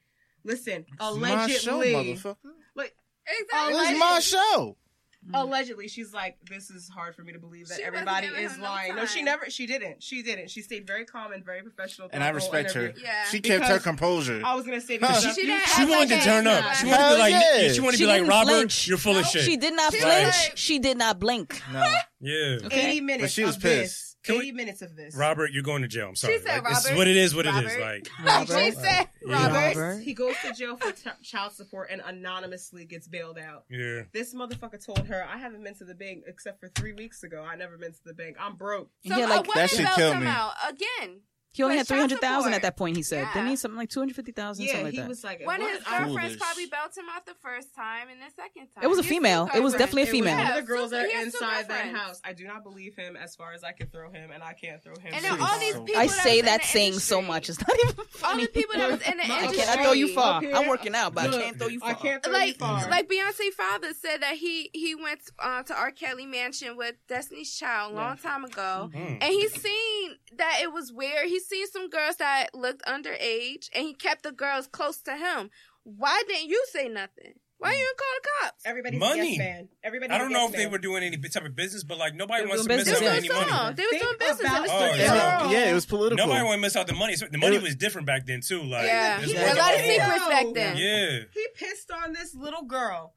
Listen, 0.45 0.85
It's 0.89 1.17
my 1.17 1.49
show, 1.49 1.77
allegedly, 1.81 1.93
motherfucker. 2.15 2.37
like 2.77 2.95
Exactly. 3.27 3.73
It 3.73 3.77
was 3.77 3.99
my 3.99 4.21
show. 4.21 4.77
Mm-hmm. 5.25 5.35
allegedly, 5.37 5.89
she's 5.89 6.13
like, 6.13 6.37
"This 6.51 6.71
is 6.71 6.89
hard 6.89 7.15
for 7.15 7.23
me 7.23 7.33
to 7.33 7.39
believe 7.39 7.69
that 7.69 7.79
She 7.79 7.83
everybody 7.85 8.27
is 8.27 8.53
him 8.55 8.61
no 8.61 8.67
lying." 8.67 8.95
No, 8.97 9.07
she 9.07 9.23
never. 9.23 9.49
She 9.49 9.67
didn't. 9.67 10.03
She 10.03 10.23
didn't. 10.23 10.51
She 10.51 10.61
stayed 10.61 10.87
very 10.87 11.05
calm 11.07 11.33
and 11.33 11.43
very 11.45 11.63
professional. 11.63 12.09
And 12.13 12.23
I 12.23 12.27
throughout 12.31 12.51
the 12.51 12.57
respect 12.59 12.73
her. 12.75 12.93
Yeah. 13.03 13.25
She 13.31 13.41
kept 13.41 13.65
her 13.65 13.79
composure. 13.79 14.43
I 14.45 14.55
was 14.55 14.67
gonna 14.67 14.81
say 14.83 14.99
Huh. 14.99 15.09
because 15.09 15.35
She 15.35 15.47
didn't 15.47 15.67
She 15.69 15.85
wanted 15.85 15.97
like 15.97 16.09
to 16.21 16.25
turn 16.25 16.45
that. 16.45 16.65
up. 16.65 16.75
She 16.75 16.81
She 16.81 16.87
wanted 16.87 16.97
to 16.99 17.03
Hell 17.05 17.15
be 17.17 17.21
like. 17.21 17.33
yeah. 17.33 17.73
She 17.73 17.81
wanted 17.81 17.97
to 17.97 18.03
be 18.03 18.07
like 18.07 18.27
Robert. 18.27 18.51
flinch. 18.53 18.89
You're 18.89 18.99
full 18.99 19.17
of 19.17 19.27
shit. 19.27 19.45
She 19.45 19.57
did 19.57 19.75
not 19.75 19.93
Like- 19.95 20.03
flinch. 20.03 20.59
She 20.59 20.79
did 20.79 20.99
not 20.99 21.19
blink. 21.19 21.63
No. 21.73 21.85
Yeah. 22.21 22.57
Okay. 22.65 22.87
80 22.91 23.01
minutes 23.03 23.23
But 23.23 23.31
she 23.33 23.45
was 23.45 23.57
pissed. 23.59 24.14
This. 24.25 24.33
Can 24.35 24.39
we- 24.39 24.53
minutes 24.53 24.83
of 24.83 24.97
this. 24.97 25.15
Robert, 25.17 25.51
you're 25.53 25.63
going 25.63 25.83
to 25.83 25.89
jail. 25.89 26.09
I'm 26.09 26.17
sorry. 26.17 26.39
said 26.41 26.63
Like, 26.63 26.69
this 26.75 26.87
is 26.87 26.97
what 26.97 27.07
it 27.09 27.17
is. 27.17 27.35
What 27.35 27.47
it 27.47 27.55
is. 27.55 27.77
Robert. 27.77 27.81
Like. 27.81 28.49
She 28.49 28.71
said, 28.73 29.09
Robert. 29.27 29.77
Robert. 29.77 30.01
He 30.03 30.15
goes 30.15 30.35
to 30.45 30.53
jail 30.53 30.77
for 30.77 30.93
t- 30.93 31.11
child 31.23 31.53
support 31.53 31.89
and 31.91 32.01
anonymously 32.05 32.85
gets 32.85 33.07
bailed 33.09 33.39
out. 33.39 33.65
Yeah. 33.71 34.03
This 34.13 34.35
motherfucker 34.35 34.85
told 34.85 35.07
her, 35.07 35.25
I 35.29 35.37
haven't 35.39 35.63
been 35.63 35.75
to 35.77 35.85
the 35.85 35.95
bank 35.95 36.25
except 36.27 36.61
for 36.61 36.69
three 36.69 36.93
weeks 36.93 37.23
ago. 37.23 37.43
I 37.49 37.57
never 37.57 37.77
been 37.79 37.93
to 37.93 38.05
the 38.05 38.15
bank. 38.15 38.37
I'm 38.41 38.57
broke. 38.57 38.91
So 39.07 39.17
Yeah, 39.17 39.27
a 39.27 39.29
like- 39.29 39.41
uh, 39.41 39.43
woman 39.43 39.53
That 39.57 39.71
should 39.71 39.85
bailed 39.85 39.97
killed 39.97 40.15
him 40.17 40.21
me. 40.25 40.27
out 40.29 40.53
again. 40.69 41.21
He 41.55 41.63
only 41.63 41.77
had 41.79 41.87
three 41.87 41.97
child 41.99 42.11
hundred 42.11 42.21
thousand 42.21 42.53
support. 42.53 42.57
at 42.57 42.63
that 42.63 42.77
point. 42.77 42.97
He 42.97 43.03
said, 43.03 43.23
Yeah. 43.23 43.33
didn't 43.33 43.49
he? 43.51 43.57
Something 43.57 43.79
like 43.79 43.89
two 43.91 44.01
hundred 44.01 44.17
fifty 44.17 44.33
thousand, 44.33 44.65
Yeah, 44.67 44.73
something 44.73 44.85
like 44.87 44.95
he 44.95 45.01
that. 45.01 45.09
was 45.09 45.25
like, 45.25 45.47
One 45.47 45.57
of 45.57 45.63
what? 45.63 45.77
his 45.77 45.85
I- 45.87 45.99
girlfriends 46.05 46.29
Foolish. 46.35 46.41
probably 46.41 46.67
belted 46.67 46.99
him 46.99 47.09
out 47.15 47.27
the 47.27 47.35
first 47.41 47.75
time 47.75 48.09
and 48.11 48.21
the 48.21 48.31
second 48.35 48.69
time. 48.75 48.83
It 48.85 48.89
was 48.89 48.99
a 48.99 49.03
He 49.03 49.07
has 49.07 49.09
two 49.09 49.15
female. 49.15 49.51
It 49.55 49.63
was 49.63 49.73
definitely 49.73 50.03
a 50.03 50.05
It 50.07 50.09
was 50.09 50.19
female. 50.19 50.39
Yeah, 50.39 50.55
the 50.57 50.63
girls 50.67 50.91
so 50.91 50.97
that 50.97 51.05
are 51.05 51.09
he 51.09 51.15
has 51.15 51.33
two 51.33 51.39
inside 51.45 51.69
that 51.69 51.87
house. 51.95 52.21
I 52.25 52.33
do 52.33 52.45
not 52.45 52.63
believe 52.65 52.97
him 52.97 53.17
as 53.17 53.37
far 53.37 53.53
as 53.55 53.63
I 53.65 53.73
can 53.73 53.87
throw 53.89 54.11
him, 54.11 54.31
and 54.33 54.43
I 54.43 54.53
can't 54.53 54.83
throw 54.83 54.95
him. 55.01 55.15
And 55.15 55.41
all 55.41 55.59
these 55.61 55.75
people 55.75 55.97
I 55.97 56.07
say 56.09 56.37
was 56.43 56.47
that 56.51 56.63
the 56.63 56.67
saying 56.69 56.99
so 56.99 57.23
much. 57.23 57.49
It's 57.49 57.61
not 57.61 57.71
even 57.85 57.95
All 57.99 58.05
funny. 58.11 58.47
the 58.47 58.53
people 58.53 58.77
that 58.77 58.91
was 58.91 59.03
in 59.03 59.17
the 59.19 59.25
My 59.29 59.35
I 59.35 59.39
industry. 59.45 59.63
cannot 59.65 59.83
throw 59.85 59.93
you 59.93 60.09
far. 60.09 60.41
here. 60.41 60.55
I'm 60.55 60.69
working 60.69 60.95
out, 60.95 61.15
but 61.15 61.31
Look, 61.31 61.41
I 61.41 61.45
can't 61.45 61.59
throw 61.59 61.69
you 61.69 61.81
far. 61.81 61.91
I 61.91 61.95
can't 61.95 62.23
throw 62.23 62.33
like 62.33 62.49
you 62.49 62.55
far. 62.55 62.89
like 62.91 63.09
Beyonce 63.09 63.51
father 63.57 63.93
said 63.95 64.23
that 64.23 64.35
he 64.37 64.71
he 64.73 64.95
went 64.97 65.21
uh, 65.39 65.63
to 65.63 65.75
R. 65.75 65.91
Kelly 65.93 66.27
mansion 66.27 66.77
with 66.77 66.95
Destiny's 67.09 67.55
Child 67.55 67.93
a 67.93 67.95
long 67.97 68.17
time 68.19 68.45
ago, 68.45 68.91
Mm. 68.93 69.19
and 69.21 69.25
he 69.33 69.49
seen 69.49 70.17
that 70.37 70.59
it 70.63 70.73
was 70.73 70.93
weird. 70.93 71.27
He 71.27 71.39
seen 71.45 71.67
some 71.69 71.89
girls 71.89 72.17
that 72.17 72.55
looked 72.55 72.85
underage, 72.87 73.69
and 73.75 73.87
he 73.87 73.95
kept 73.95 74.23
the 74.23 74.33
girls 74.33 74.67
close 74.67 75.01
to 75.03 75.17
him. 75.17 75.51
Why 75.85 76.23
didn't 76.27 76.49
you 76.49 76.65
say 76.71 76.89
nothing? 76.89 77.35
Why 77.59 77.71
hmm. 77.71 77.79
you 77.79 77.85
didn't 77.85 77.99
call 77.99 78.07
the 78.15 78.29
cops? 78.41 78.63
Everybody's 78.67 79.01
Money. 79.01 79.31
yes 79.31 79.39
man. 79.39 79.69
Everybody. 79.83 80.13
I 80.13 80.19
don't 80.19 80.33
know 80.33 80.47
if 80.47 80.53
they 80.53 80.67
were 80.67 80.79
doing 80.79 81.03
any 81.03 81.17
type 81.17 81.45
of 81.45 81.55
business, 81.55 81.85
but 81.85 81.99
like 81.99 82.15
nobody 82.15 82.47
wants 82.47 82.65
to 82.65 82.69
miss 82.69 82.89
out 82.89 82.97
on 82.97 83.05
any 83.05 83.29
money. 83.29 83.51
doing. 83.51 83.75
They 83.77 83.85
was 83.85 84.03
doing 84.03 84.17
business 84.19 84.41
in 84.41 84.47
about 84.47 84.67
the 84.67 84.73
Oh, 84.73 84.95
yeah. 84.97 85.51
yeah, 85.51 85.71
it 85.71 85.75
was 85.75 85.87
political. 85.87 86.27
Nobody 86.27 86.45
want 86.45 86.57
to 86.57 86.61
miss 86.61 86.77
out 86.77 86.87
the 86.87 86.95
money. 86.95 87.15
The 87.15 87.39
money 87.39 87.57
It- 87.57 87.63
was 87.63 87.77
different 87.77 88.07
back 88.07 88.27
then 88.27 88.41
too. 88.41 88.63
Like 88.63 88.87
Yeah, 88.87 89.21
this 89.21 89.31
he 89.31 89.37
wasn't 89.37 89.49
had 89.49 89.57
a 89.57 89.61
lot 89.61 89.75
of 89.75 89.81
secrets 89.81 90.29
back 90.29 90.47
then. 90.55 90.77
Yeah, 90.77 91.19
He 91.33 91.47
pissed 91.55 91.91
on 91.91 92.13
this 92.13 92.35
little 92.35 92.65
girl. 92.65 93.15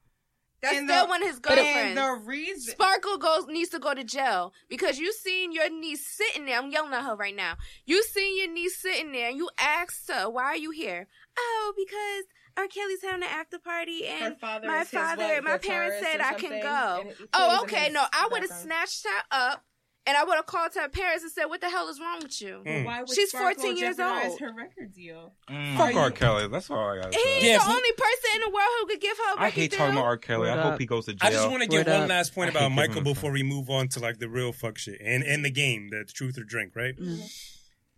That's 0.61 0.75
And 0.77 0.89
still 0.89 1.03
the- 1.05 1.09
one 1.09 1.21
of 1.21 1.27
his 1.27 1.35
And 1.37 1.43
girlfriends. 1.43 1.95
the 2.01 2.11
reason. 2.25 2.71
Sparkle 2.73 3.17
goes 3.17 3.45
needs 3.47 3.69
to 3.69 3.79
go 3.79 3.93
to 3.93 4.03
jail 4.03 4.53
because 4.69 4.97
you 4.97 5.13
seen 5.13 5.51
your 5.51 5.69
niece 5.69 6.05
sitting 6.07 6.45
there. 6.45 6.57
I'm 6.57 6.71
yelling 6.71 6.93
at 6.93 7.03
her 7.03 7.15
right 7.15 7.35
now. 7.35 7.57
You 7.85 8.01
seen 8.03 8.37
your 8.37 8.47
niece 8.51 8.77
sitting 8.79 9.11
there, 9.11 9.29
and 9.29 9.37
you 9.37 9.49
asked 9.59 10.09
her, 10.09 10.29
"Why 10.29 10.45
are 10.45 10.55
you 10.57 10.71
here?" 10.71 11.07
Oh, 11.37 11.73
because 11.77 12.25
R. 12.57 12.67
Kelly's 12.67 13.03
having 13.03 13.21
an 13.21 13.29
after 13.29 13.59
party, 13.59 14.07
and 14.07 14.39
father 14.39 14.67
my 14.67 14.83
father, 14.83 15.23
what, 15.23 15.43
my 15.43 15.57
parents 15.59 15.97
said 16.03 16.21
I 16.21 16.33
can 16.33 16.59
go. 16.59 17.01
and 17.01 17.09
it 17.11 17.17
plays 17.17 17.29
Oh, 17.33 17.59
okay. 17.63 17.89
No, 17.91 18.05
I 18.11 18.27
would 18.31 18.41
have 18.41 18.49
snatched 18.51 19.05
her 19.05 19.23
up, 19.29 19.63
and 20.07 20.15
I 20.17 20.23
would 20.23 20.35
have 20.35 20.45
called 20.45 20.71
her 20.75 20.87
parents 20.89 21.23
and 21.23 21.31
said, 21.31 21.45
"What 21.45 21.61
the 21.61 21.69
hell 21.69 21.87
is 21.89 21.99
wrong 21.99 22.19
with 22.23 22.41
you?" 22.41 22.63
Mm. 22.65 22.85
Why 22.85 23.01
would 23.01 23.09
She's 23.13 23.29
Sparkle 23.29 23.61
14 23.63 23.77
years 23.77 23.97
jeopardize 23.97 24.31
old. 24.31 24.39
Her 24.39 24.53
record 24.53 24.93
deal. 24.93 25.33
Mm. 25.49 25.77
Fuck 25.77 25.95
R. 25.95 26.11
Kelly. 26.11 26.47
That's 26.47 26.69
all 26.71 26.77
I 26.79 27.01
got 27.01 27.13
He's. 27.13 27.43
Yeah, 27.43 27.57
the 27.57 27.65
but- 27.65 27.69
only 27.75 27.91
person 27.91 28.29
in 28.35 28.41
the 28.41 28.49
world 28.49 28.69
who 28.79 28.87
could 28.87 29.01
give 29.01 29.17
her 29.17 29.33
a 29.37 29.41
I 29.41 29.49
hate 29.49 29.71
deal. 29.71 29.77
talking 29.79 29.93
about 29.95 30.05
R. 30.05 30.17
Kelly. 30.17 30.47
Word 30.49 30.57
I 30.57 30.57
up. 30.61 30.71
hope 30.71 30.79
he 30.79 30.85
goes 30.87 31.05
to 31.05 31.13
jail. 31.13 31.27
I 31.27 31.31
just 31.31 31.49
want 31.49 31.61
to 31.63 31.69
get 31.69 31.85
one 31.87 32.03
up. 32.03 32.09
last 32.09 32.33
point 32.33 32.49
about 32.49 32.71
Michael 32.71 33.01
before 33.01 33.31
we 33.31 33.43
move 33.43 33.69
on 33.69 33.89
to 33.89 33.99
like 33.99 34.17
the 34.19 34.29
real 34.29 34.51
fuck 34.53 34.77
shit 34.77 34.99
and 35.03 35.23
in 35.23 35.41
the 35.43 35.51
game, 35.51 35.89
the 35.91 36.05
truth 36.05 36.37
or 36.37 36.43
drink, 36.43 36.75
right? 36.75 36.95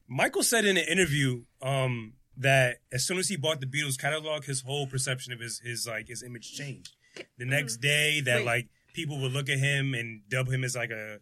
Michael 0.07 0.43
said 0.43 0.65
in 0.65 0.77
an 0.77 0.85
interview 0.85 1.43
um, 1.61 2.13
that 2.37 2.77
as 2.91 3.05
soon 3.05 3.17
as 3.19 3.27
he 3.27 3.37
bought 3.37 3.59
the 3.59 3.67
Beatles 3.67 3.97
catalog, 3.99 4.45
his 4.45 4.61
whole 4.61 4.87
perception 4.87 5.33
of 5.33 5.39
his 5.39 5.59
his 5.63 5.85
like 5.87 6.07
his 6.07 6.23
image 6.23 6.53
changed. 6.53 6.95
The 7.37 7.45
next 7.45 7.77
day, 7.77 8.21
that 8.21 8.37
Wait. 8.37 8.45
like 8.45 8.69
people 8.93 9.19
would 9.21 9.31
look 9.33 9.49
at 9.49 9.59
him 9.59 9.93
and 9.93 10.21
dub 10.29 10.47
him 10.49 10.63
as 10.63 10.75
like 10.75 10.89
a 10.89 11.19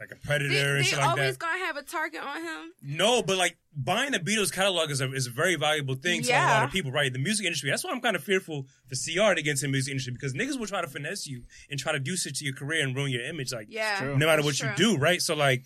like 0.00 0.10
a 0.12 0.16
predator 0.26 0.48
They, 0.54 0.60
and 0.60 0.78
they 0.80 0.82
shit 0.84 0.98
like 0.98 1.08
always 1.08 1.36
that. 1.36 1.38
gonna 1.38 1.64
have 1.66 1.76
a 1.76 1.82
target 1.82 2.22
on 2.22 2.42
him. 2.42 2.72
No, 2.82 3.22
but 3.22 3.36
like 3.36 3.58
buying 3.76 4.12
the 4.12 4.18
Beatles 4.18 4.50
catalog 4.52 4.90
is 4.90 5.00
a 5.00 5.12
is 5.12 5.26
a 5.26 5.30
very 5.30 5.56
valuable 5.56 5.94
thing 5.94 6.22
to 6.22 6.32
a 6.32 6.34
lot 6.34 6.64
of 6.64 6.70
people, 6.70 6.90
right? 6.90 7.12
The 7.12 7.18
music 7.18 7.44
industry. 7.46 7.68
That's 7.70 7.84
why 7.84 7.90
I'm 7.90 8.00
kind 8.00 8.16
of 8.16 8.24
fearful 8.24 8.66
for 8.88 8.94
CR 8.94 9.34
to 9.34 9.42
get 9.42 9.50
into 9.52 9.62
the 9.62 9.68
music 9.68 9.90
industry 9.92 10.12
because 10.14 10.32
niggas 10.32 10.58
will 10.58 10.66
try 10.66 10.80
to 10.80 10.88
finesse 10.88 11.26
you 11.26 11.42
and 11.70 11.78
try 11.78 11.92
to 11.92 12.00
do 12.00 12.16
shit 12.16 12.34
to 12.36 12.44
your 12.44 12.54
career 12.54 12.82
and 12.82 12.96
ruin 12.96 13.12
your 13.12 13.22
image, 13.24 13.52
like 13.52 13.66
Yeah, 13.68 14.14
no 14.16 14.26
matter 14.26 14.42
what 14.42 14.54
sure. 14.56 14.70
you 14.70 14.74
do, 14.76 14.96
right? 14.96 15.20
So 15.20 15.34
like, 15.36 15.64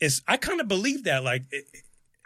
it's 0.00 0.22
I 0.28 0.36
kind 0.36 0.60
of 0.60 0.68
believe 0.68 1.04
that, 1.04 1.24
like, 1.24 1.42
it, 1.50 1.64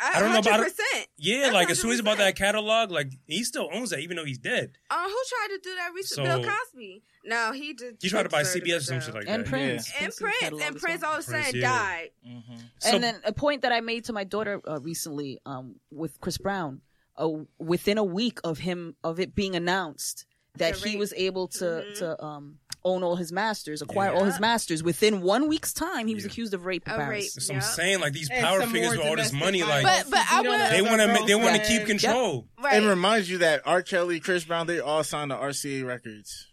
I, 0.03 0.13
I 0.17 0.21
don't 0.21 0.33
know 0.33 0.39
about 0.41 0.61
it. 0.67 0.73
100%. 0.73 1.05
yeah, 1.19 1.41
That's 1.43 1.55
like 1.55 1.71
as 1.71 1.79
soon 1.81 1.91
as 1.93 1.97
he 1.99 2.03
bought 2.03 2.17
100%. 2.17 2.19
that 2.19 2.37
catalog, 2.37 2.91
like 2.91 3.13
he 3.27 3.45
still 3.45 3.69
owns 3.73 3.91
that, 3.91 4.01
even 4.01 4.17
though 4.17 4.25
he's 4.25 4.39
dead. 4.39 4.73
Uh, 4.91 5.05
who 5.05 5.17
tried 5.29 5.49
to 5.57 5.61
do 5.63 5.75
that 5.77 5.91
recently? 5.95 6.29
So- 6.31 6.41
Bill 6.43 6.51
Cosby. 6.51 7.03
No, 7.25 7.53
he 7.53 7.73
did. 7.73 7.99
He 8.03 8.09
tried 8.09 8.25
to 8.25 8.29
buy 8.29 8.43
CBS 8.43 8.79
or 8.79 8.81
some 8.81 8.95
jail. 8.97 9.07
shit 9.07 9.15
like 9.15 9.25
and 9.29 9.45
that. 9.45 9.49
Prince. 9.49 9.89
And 9.93 9.99
Prince's 10.01 10.21
Prince, 10.21 10.37
catalog 10.41 10.63
and 10.67 10.77
as 10.77 10.83
Prince 10.83 11.03
well. 11.03 11.11
all 11.13 11.17
of 11.19 11.21
a 11.21 11.23
sudden 11.23 11.41
Prince, 11.43 11.55
yeah. 11.57 11.79
died. 11.79 12.11
Mhm. 12.27 12.59
So- 12.81 12.91
and 12.95 13.05
then 13.05 13.21
a 13.25 13.33
point 13.33 13.63
that 13.63 13.71
I 13.73 13.81
made 13.81 14.05
to 14.07 14.13
my 14.13 14.25
daughter 14.25 14.61
uh, 14.69 14.81
recently 14.81 15.39
um, 15.47 15.77
with 15.93 16.21
Chris 16.21 16.37
Brown, 16.39 16.81
uh, 17.17 17.29
within 17.61 17.97
a 17.99 18.05
week 18.05 18.41
of 18.43 18.59
him 18.59 18.97
of 19.05 19.21
it 19.21 19.35
being 19.37 19.55
announced 19.55 20.25
that 20.57 20.77
he 20.77 20.97
was 20.97 21.13
able 21.15 21.47
to 21.49 21.65
Mhm. 21.65 21.99
to 21.99 22.23
um, 22.25 22.59
own 22.85 23.03
all 23.03 23.17
his 23.17 23.33
masters, 23.33 23.83
acquire 23.83 24.11
Yeah. 24.13 24.19
all 24.19 24.25
his 24.25 24.41
masters. 24.41 24.83
Within 24.83 25.21
one 25.23 25.49
week's 25.49 25.73
time, 25.73 26.07
he 26.07 26.15
was 26.15 26.25
Yeah. 26.25 26.31
accused 26.31 26.55
of 26.55 26.65
rape 26.65 26.87
in 26.87 26.93
Of 26.95 27.09
rape. 27.09 27.33
That's 27.35 27.49
what 27.49 27.55
I'm 27.57 27.61
Yeah. 27.61 27.67
saying. 27.69 28.01
Like 28.01 28.13
these 28.13 28.29
And 28.31 28.45
power 28.45 28.63
figures 28.63 28.83
more 28.83 28.91
with 28.99 29.07
all 29.07 29.17
this 29.17 29.31
domestic 29.31 29.39
money, 29.41 29.63
like. 29.63 29.83
But- 29.85 30.11
but 30.11 30.21
I 30.31 30.41
would- 30.41 30.73
they 30.73 30.83
want 30.83 31.01
to 31.01 31.27
they 31.27 31.35
want 31.35 31.57
to 31.57 31.63
keep 31.63 31.79
girlfriend- 31.87 32.01
control. 32.01 32.49
Right. 32.59 32.75
And 32.75 32.87
reminds 32.87 33.31
you 33.31 33.39
that 33.39 33.63
R. 33.65 33.83
Kelly, 33.83 34.21
Chris 34.21 34.45
Brown, 34.45 34.67
they 34.67 34.81
all 34.81 35.05
signed 35.05 35.31
to 35.31 35.37
RCA 35.37 35.83
Records. 35.85 36.47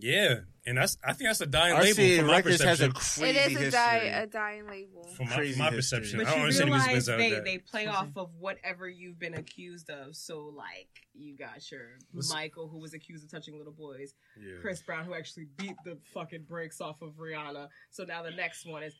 Yeah, 0.00 0.40
and 0.66 0.76
that's 0.78 0.98
I 1.04 1.12
think 1.12 1.28
that's 1.28 1.40
a 1.40 1.46
dying 1.46 1.74
label 1.78 2.00
RCA 2.02 2.18
from 2.18 2.26
my 2.26 2.36
Records 2.36 2.62
has 2.62 2.80
a 2.80 2.88
perception. 2.90 3.22
crazy 3.22 3.38
it 3.38 3.50
is 3.52 3.56
a, 3.74 3.88
history. 3.90 4.08
a 4.08 4.26
dying 4.26 4.66
label. 4.66 5.04
From 5.16 5.28
my, 5.28 5.36
crazy 5.36 5.58
my 5.58 5.64
history. 5.70 5.76
perception, 5.78 6.18
But 6.18 6.26
I 6.26 6.30
don't 6.30 6.38
you 6.38 6.42
understand 6.44 6.68
the 6.68 6.72
music 6.74 6.88
realize 6.90 7.06
business 7.06 7.14
out 7.14 7.18
they, 7.18 7.30
there. 7.30 7.44
they 7.44 7.58
play 7.58 7.86
off 7.86 8.08
of 8.16 8.30
whatever 8.38 8.88
you've 8.88 9.18
been 9.18 9.34
accused 9.34 9.88
of. 9.90 10.16
So, 10.16 10.52
like, 10.56 10.88
you 11.14 11.36
got 11.36 11.70
your 11.70 11.82
What's- 12.12 12.32
Michael, 12.32 12.68
who 12.68 12.78
was 12.78 12.92
accused 12.94 13.24
of 13.24 13.30
touching 13.30 13.56
little 13.56 13.72
boys. 13.72 14.14
Yeah. 14.40 14.54
Chris 14.60 14.82
Brown, 14.82 15.04
who 15.04 15.14
actually 15.14 15.46
beat 15.56 15.76
the 15.84 15.96
fucking 16.12 16.42
brakes 16.48 16.80
off 16.80 17.00
of 17.02 17.12
Rihanna. 17.12 17.68
So 17.90 18.04
now 18.04 18.22
the 18.22 18.32
next 18.32 18.66
one 18.66 18.82
is 18.82 18.94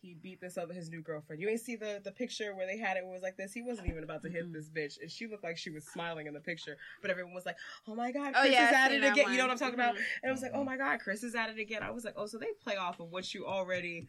he 0.00 0.14
beat 0.14 0.40
this 0.40 0.56
other 0.56 0.72
his 0.72 0.90
new 0.90 1.02
girlfriend. 1.02 1.42
You 1.42 1.48
ain't 1.48 1.60
see 1.60 1.76
the 1.76 2.00
the 2.02 2.10
picture 2.10 2.54
where 2.54 2.66
they 2.66 2.78
had 2.78 2.96
it 2.96 3.02
where 3.04 3.10
it 3.12 3.14
was 3.16 3.22
like 3.22 3.36
this. 3.36 3.52
He 3.52 3.62
wasn't 3.62 3.88
even 3.88 4.02
about 4.02 4.22
to 4.22 4.30
hit 4.30 4.52
this 4.52 4.68
bitch, 4.68 5.00
and 5.00 5.10
she 5.10 5.26
looked 5.26 5.44
like 5.44 5.58
she 5.58 5.70
was 5.70 5.84
smiling 5.84 6.26
in 6.26 6.34
the 6.34 6.40
picture. 6.40 6.76
But 7.02 7.10
everyone 7.10 7.34
was 7.34 7.44
like, 7.46 7.56
"Oh 7.86 7.94
my 7.94 8.10
god, 8.10 8.32
Oh, 8.34 8.40
Chris 8.40 8.52
yeah, 8.52 8.68
is 8.70 8.74
at 8.76 8.92
it 8.92 9.04
again." 9.04 9.24
one. 9.24 9.32
You 9.32 9.38
know 9.38 9.44
what 9.44 9.52
I'm 9.52 9.58
talking 9.58 9.74
about? 9.74 9.94
Mhm. 9.96 10.02
And 10.22 10.30
I 10.30 10.32
was 10.32 10.42
like, 10.42 10.52
"Oh 10.54 10.64
my 10.64 10.76
god, 10.76 11.00
Chris 11.00 11.22
is 11.22 11.34
at 11.34 11.50
it 11.50 11.58
again." 11.58 11.82
I 11.82 11.90
was 11.90 12.04
like, 12.04 12.14
"Oh, 12.16 12.26
so 12.26 12.38
they 12.38 12.52
play 12.62 12.76
off 12.76 13.00
of 13.00 13.10
what 13.10 13.32
you 13.34 13.46
already 13.46 14.08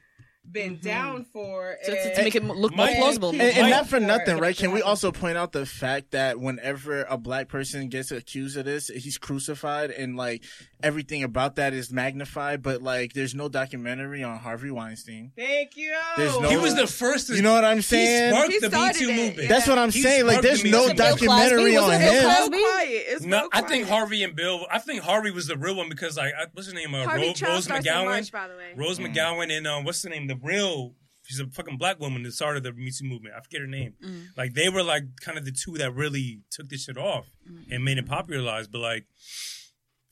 been 0.49 0.77
Mhm. 0.77 0.81
down 0.81 1.25
for." 1.31 1.77
To, 1.85 1.91
to- 1.91 2.15
to 2.15 2.23
make 2.23 2.35
it 2.35 2.43
look 2.43 2.75
more 2.75 2.87
plausible. 2.87 3.29
And, 3.31 3.41
and 3.41 3.69
not 3.69 3.85
for 3.85 3.91
For 3.91 3.99
nothing, 3.99 4.37
right? 4.37 4.55
Can 4.55 4.71
we 4.71 4.81
also 4.81 5.11
point 5.11 5.37
out 5.37 5.51
the 5.51 5.65
fact 5.65 6.11
that 6.11 6.39
whenever 6.39 7.03
a 7.03 7.17
black 7.17 7.47
person 7.49 7.89
gets 7.89 8.11
accused 8.11 8.55
of 8.57 8.65
this, 8.65 8.87
he's 8.87 9.17
crucified 9.17 9.91
and 9.91 10.15
like 10.15 10.43
everything 10.83 11.23
about 11.23 11.57
that 11.57 11.73
is 11.73 11.91
magnified, 11.91 12.61
but 12.63 12.81
like 12.81 13.13
there's 13.13 13.35
no 13.35 13.49
documentary 13.49 14.23
on 14.23 14.37
Harvey 14.39 14.71
Weinstein. 14.71 15.31
Thank 15.37 15.75
you. 15.77 15.93
There's 16.17 16.39
no- 16.39 16.49
He 16.49 16.57
was 16.57 16.75
the 16.75 16.87
first. 16.87 17.29
You 17.29 17.41
know 17.41 17.53
what 17.53 17.63
I'm 17.65 17.81
saying 17.81 18.01
He 18.01 18.07
saying? 18.17 18.33
sparked 18.33 18.51
He 18.53 18.59
the 18.59 18.69
Me 18.69 18.75
started 18.75 18.99
Too 18.99 19.09
it, 19.09 19.15
movement. 19.15 19.37
yeah. 19.43 19.47
That's 19.49 19.67
what 19.67 19.77
I'm 19.77 19.91
He 19.91 20.01
saying. 20.01 20.25
Like 20.25 20.41
there's 20.41 20.63
the 20.63 20.71
no 20.71 20.87
Me 20.87 20.93
documentary 20.93 21.77
on 21.77 21.89
Cosby? 21.91 21.97
Was 21.97 22.01
it 22.01 22.21
Bill 22.21 22.43
him. 22.45 22.51
Quiet. 22.51 23.03
It's 23.07 23.21
No, 23.25 23.37
real 23.41 23.49
I 23.53 23.61
think. 23.61 23.87
Harvey 23.87 24.23
and 24.23 24.35
Bill. 24.35 24.65
I 24.71 24.79
think 24.79 25.03
Harvey 25.03 25.31
was 25.31 25.47
the 25.47 25.57
real 25.57 25.75
one 25.75 25.89
because 25.89 26.17
like 26.17 26.33
what's 26.53 26.65
his 26.67 26.73
name? 26.73 26.95
Uh, 26.95 27.03
Harvey 27.05 27.33
Ro- 27.41 27.49
Rose 27.49 27.63
starts 27.65 27.85
in 27.85 27.93
McGowan. 27.93 28.05
March, 28.05 28.31
by 28.31 28.47
the 28.47 28.55
way. 28.55 28.71
Rose 28.75 28.97
Mm. 28.99 29.13
McGowan 29.15 29.55
and 29.55 29.67
um, 29.67 29.83
what's 29.83 30.01
the 30.01 30.09
name? 30.09 30.27
The 30.39 30.47
real. 30.47 30.95
She's 31.27 31.39
a 31.39 31.45
fucking 31.47 31.77
black 31.77 31.99
woman 31.99 32.23
that 32.23 32.33
started 32.33 32.63
the 32.63 32.73
Me 32.73 32.91
Too 32.91 33.05
movement. 33.05 33.35
I 33.37 33.41
forget 33.41 33.61
her 33.61 33.67
name. 33.67 33.93
Mm. 34.03 34.25
Like 34.35 34.53
they 34.53 34.69
were 34.69 34.83
like 34.83 35.03
kind 35.21 35.37
of 35.37 35.45
the 35.45 35.51
two 35.51 35.77
that 35.77 35.93
really 35.95 36.41
took 36.49 36.67
this 36.69 36.83
shit 36.85 36.97
off 36.97 37.27
Mm. 37.49 37.71
and 37.71 37.85
made 37.85 37.97
it 37.97 38.05
popularized. 38.07 38.71
But 38.71 38.79
like 38.79 39.05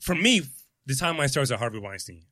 for 0.00 0.14
me, 0.14 0.42
the 0.86 0.94
timeline 0.94 1.28
starts 1.28 1.50
at 1.50 1.58
Harvey 1.58 1.78
Weinstein. 1.78 2.22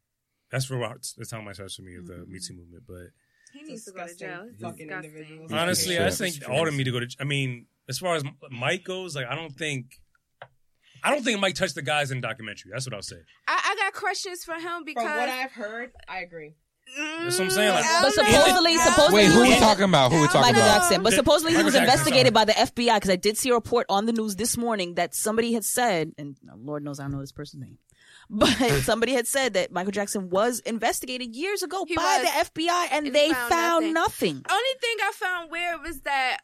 That's 0.51 0.71
where 0.71 0.79
the 0.79 1.25
timeline 1.27 1.55
starts 1.55 1.75
for 1.77 1.83
me 1.83 1.97
of 1.97 2.07
the 2.07 2.15
Mm-hmm. 2.15 2.33
Me 2.33 2.39
Too 2.39 2.55
movement. 2.55 2.85
But 2.87 3.09
He 3.53 3.63
needs 3.65 3.85
to 3.85 3.93
go 3.93 4.07
to 4.07 4.15
jail. 4.15 4.47
It's 4.51 4.63
fucking 4.63 4.91
individuals. 4.91 5.53
honestly, 5.53 5.95
Shit. 5.97 6.03
I 6.03 6.11
think 6.11 6.49
all 6.49 6.61
of 6.61 6.67
them 6.67 6.77
need 6.79 6.85
to 6.85 6.93
go 6.93 7.01
to. 7.01 7.09
I 7.21 7.25
mean, 7.25 7.67
as 7.89 7.99
far 7.99 8.15
as 8.15 8.25
Mike 8.51 8.85
goes, 8.85 9.15
like 9.17 9.27
I 9.27 9.35
don't 9.35 9.53
think. 9.55 9.87
I 11.05 11.11
don't 11.13 11.23
think 11.23 11.39
Mike 11.41 11.55
touched 11.55 11.75
the 11.77 11.83
guys 11.83 12.11
in 12.11 12.21
the 12.21 12.27
documentary. 12.27 12.71
That's 12.73 12.85
what 12.87 12.95
I'll 12.95 13.03
say. 13.03 13.19
I, 13.47 13.61
I 13.65 13.77
got 13.85 13.93
questions 13.93 14.43
for 14.45 14.55
him 14.55 14.83
because 14.85 15.05
From 15.05 15.17
what 15.17 15.29
I've 15.29 15.53
heard, 15.53 15.93
I 16.09 16.21
agree. 16.23 16.55
That's 16.97 17.39
what 17.39 17.45
I'm 17.45 17.51
saying, 17.51 17.75
like- 17.75 17.85
Mm, 17.85 18.03
But 18.03 18.13
supposedly, 18.13 18.73
I 18.75 18.85
supposedly, 18.85 19.15
Wait, 19.15 19.27
who 19.27 19.43
he 19.43 19.49
we 19.49 19.49
was- 19.51 19.59
talking 19.61 19.85
about? 19.85 20.13
Who 20.13 20.21
we 20.21 20.27
talking 20.27 20.41
Michael 20.41 20.63
about? 20.63 20.81
Jackson. 20.81 21.03
But 21.03 21.13
supposedly 21.13 21.55
he 21.57 21.63
was 21.63 21.75
Jackson, 21.75 21.85
investigated 21.91 22.35
sorry. 22.35 22.45
by 22.47 22.53
the 22.53 22.59
FBI 22.59 22.95
because 22.97 23.11
I 23.11 23.17
did 23.17 23.37
see 23.39 23.51
a 23.51 23.55
report 23.55 23.87
on 23.89 24.07
the 24.07 24.13
news 24.13 24.37
this 24.37 24.57
morning 24.57 24.95
that 24.95 25.15
somebody 25.15 25.53
had 25.53 25.65
said, 25.65 26.13
and 26.19 26.37
Lord 26.57 26.83
knows 26.85 26.99
I 27.01 27.05
don't 27.05 27.13
know 27.13 27.21
this 27.21 27.33
person's 27.33 27.63
name, 27.63 27.79
but 28.31 28.49
somebody 28.83 29.13
had 29.13 29.27
said 29.27 29.55
that 29.55 29.71
Michael 29.73 29.93
Jackson 29.93 30.31
was 30.31 30.61
investigated 30.61 31.35
years 31.37 31.63
ago 31.63 31.85
He 31.87 31.95
by 31.97 32.03
was. 32.23 32.23
the 32.55 32.63
FBI 32.63 32.89
and 32.93 33.07
And 33.07 33.15
they 33.15 33.31
found 33.33 33.49
found 33.51 33.95
nothing. 33.95 34.35
nothing. 34.37 34.45
Only 34.51 34.75
thing 34.81 34.97
I 35.03 35.13
found 35.15 35.51
weird 35.51 35.83
was 35.83 36.01
that 36.03 36.39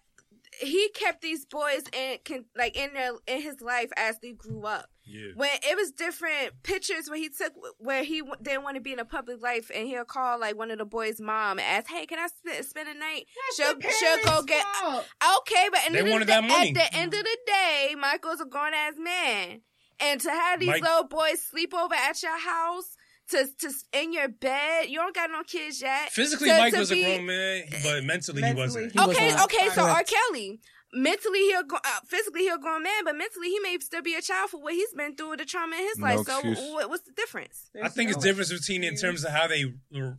he 0.61 0.89
kept 0.91 1.21
these 1.21 1.45
boys 1.47 1.83
in 1.93 2.19
can 2.25 2.45
like 2.57 2.77
in 2.77 2.93
their 2.95 3.11
in 3.27 3.43
his 3.43 3.61
life 3.61 3.91
as 3.97 4.19
they 4.21 4.33
grew 4.33 4.65
up. 4.67 4.89
Yeah. 5.07 5.33
When 5.37 5.51
it 5.63 5.77
was 5.77 5.93
different 5.93 6.63
pictures 6.63 7.09
where 7.11 7.19
he 7.19 7.29
took 7.29 7.53
where 7.79 8.03
he 8.05 8.21
w- 8.21 8.37
didn't 8.43 8.63
want 8.63 8.77
to 8.77 8.81
be 8.81 8.93
in 8.93 8.99
a 8.99 9.05
public 9.05 9.43
life, 9.43 9.71
and 9.75 9.87
he'll 9.87 10.05
call 10.05 10.41
like 10.41 10.57
one 10.57 10.71
of 10.71 10.79
the 10.79 10.87
boys' 10.87 11.21
mom 11.21 11.59
and 11.59 11.67
ask, 11.67 11.89
"Hey, 11.91 12.07
can 12.07 12.19
I 12.19 12.29
spend 12.29 12.65
spend 12.65 12.89
a 12.89 12.95
night?" 12.95 13.27
she'll 13.55 13.75
the 13.75 13.83
she'll 14.01 14.17
go 14.19 14.23
parents' 14.25 14.47
get 14.47 14.65
fault. 14.77 15.07
okay, 15.41 15.69
but 15.71 15.81
They 15.93 15.99
end 16.01 16.11
wanted 16.11 16.29
the, 16.29 16.33
that 16.33 16.45
money. 16.45 16.71
at 16.71 16.75
the 16.75 16.97
end 16.97 17.13
of 17.13 17.21
the 17.23 17.39
day, 17.47 17.95
Michael's 17.99 18.41
a 18.41 18.47
grown 18.47 18.73
ass 18.73 18.95
man, 18.99 19.61
and 20.01 20.21
to 20.23 20.31
have 20.31 20.59
these 20.61 20.69
Mike- 20.71 20.83
little 20.83 21.05
boys 21.05 21.43
sleep 21.43 21.75
over 21.75 21.95
at 21.95 22.23
your 22.23 22.39
house. 22.39 22.97
to 23.31 23.47
to 23.59 23.71
in 23.95 24.13
your 24.13 24.29
bed. 24.29 24.89
You 24.91 24.99
don't 24.99 25.15
got 25.15 25.31
no 25.31 25.43
kids 25.45 25.81
yet. 25.81 26.11
Physically, 26.13 26.49
To- 26.51 26.59
Mike 26.59 26.75
to 26.75 26.81
was 26.81 26.91
be- 26.91 27.03
a 27.03 27.17
grown 27.17 27.27
man, 27.27 27.63
but 27.83 28.05
mentally, 28.05 28.43
Mentally, 28.43 28.61
he 28.61 28.67
wasn't. 28.67 28.93
he 28.93 28.99
Okay, 29.01 29.29
not. 29.31 29.45
okay. 29.45 29.69
So 29.71 29.83
R. 29.83 30.05
Kelly, 30.05 30.61
mentally 30.95 31.41
he 31.41 31.53
a 31.53 31.63
gro- 31.65 31.79
uh, 31.85 32.01
physically 32.07 32.43
he 32.43 32.49
a 32.49 32.59
grown 32.59 32.83
man, 32.83 33.05
but 33.05 33.17
mentally 33.17 33.49
he 33.49 33.59
may 33.61 33.77
still 33.81 34.03
be 34.03 34.15
a 34.15 34.23
child 34.23 34.51
for 34.51 34.61
what 34.61 34.73
he's 34.75 34.93
been 34.95 35.15
through, 35.17 35.37
the 35.37 35.45
trauma 35.45 35.77
in 35.77 35.83
his 35.83 35.99
No 35.99 36.07
life. 36.07 36.21
excuse. 36.21 36.59
So 36.59 36.73
what, 36.75 36.89
what's 36.91 37.03
the 37.05 37.13
difference? 37.13 37.71
I 37.83 37.89
think 37.89 38.11
it's 38.11 38.23
difference 38.23 38.53
between 38.53 38.85
in 38.85 38.97
terms 38.97 39.25
of 39.25 39.31
how 39.33 39.47
they. 39.47 39.65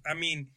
I 0.05 0.13
mean, 0.13 0.47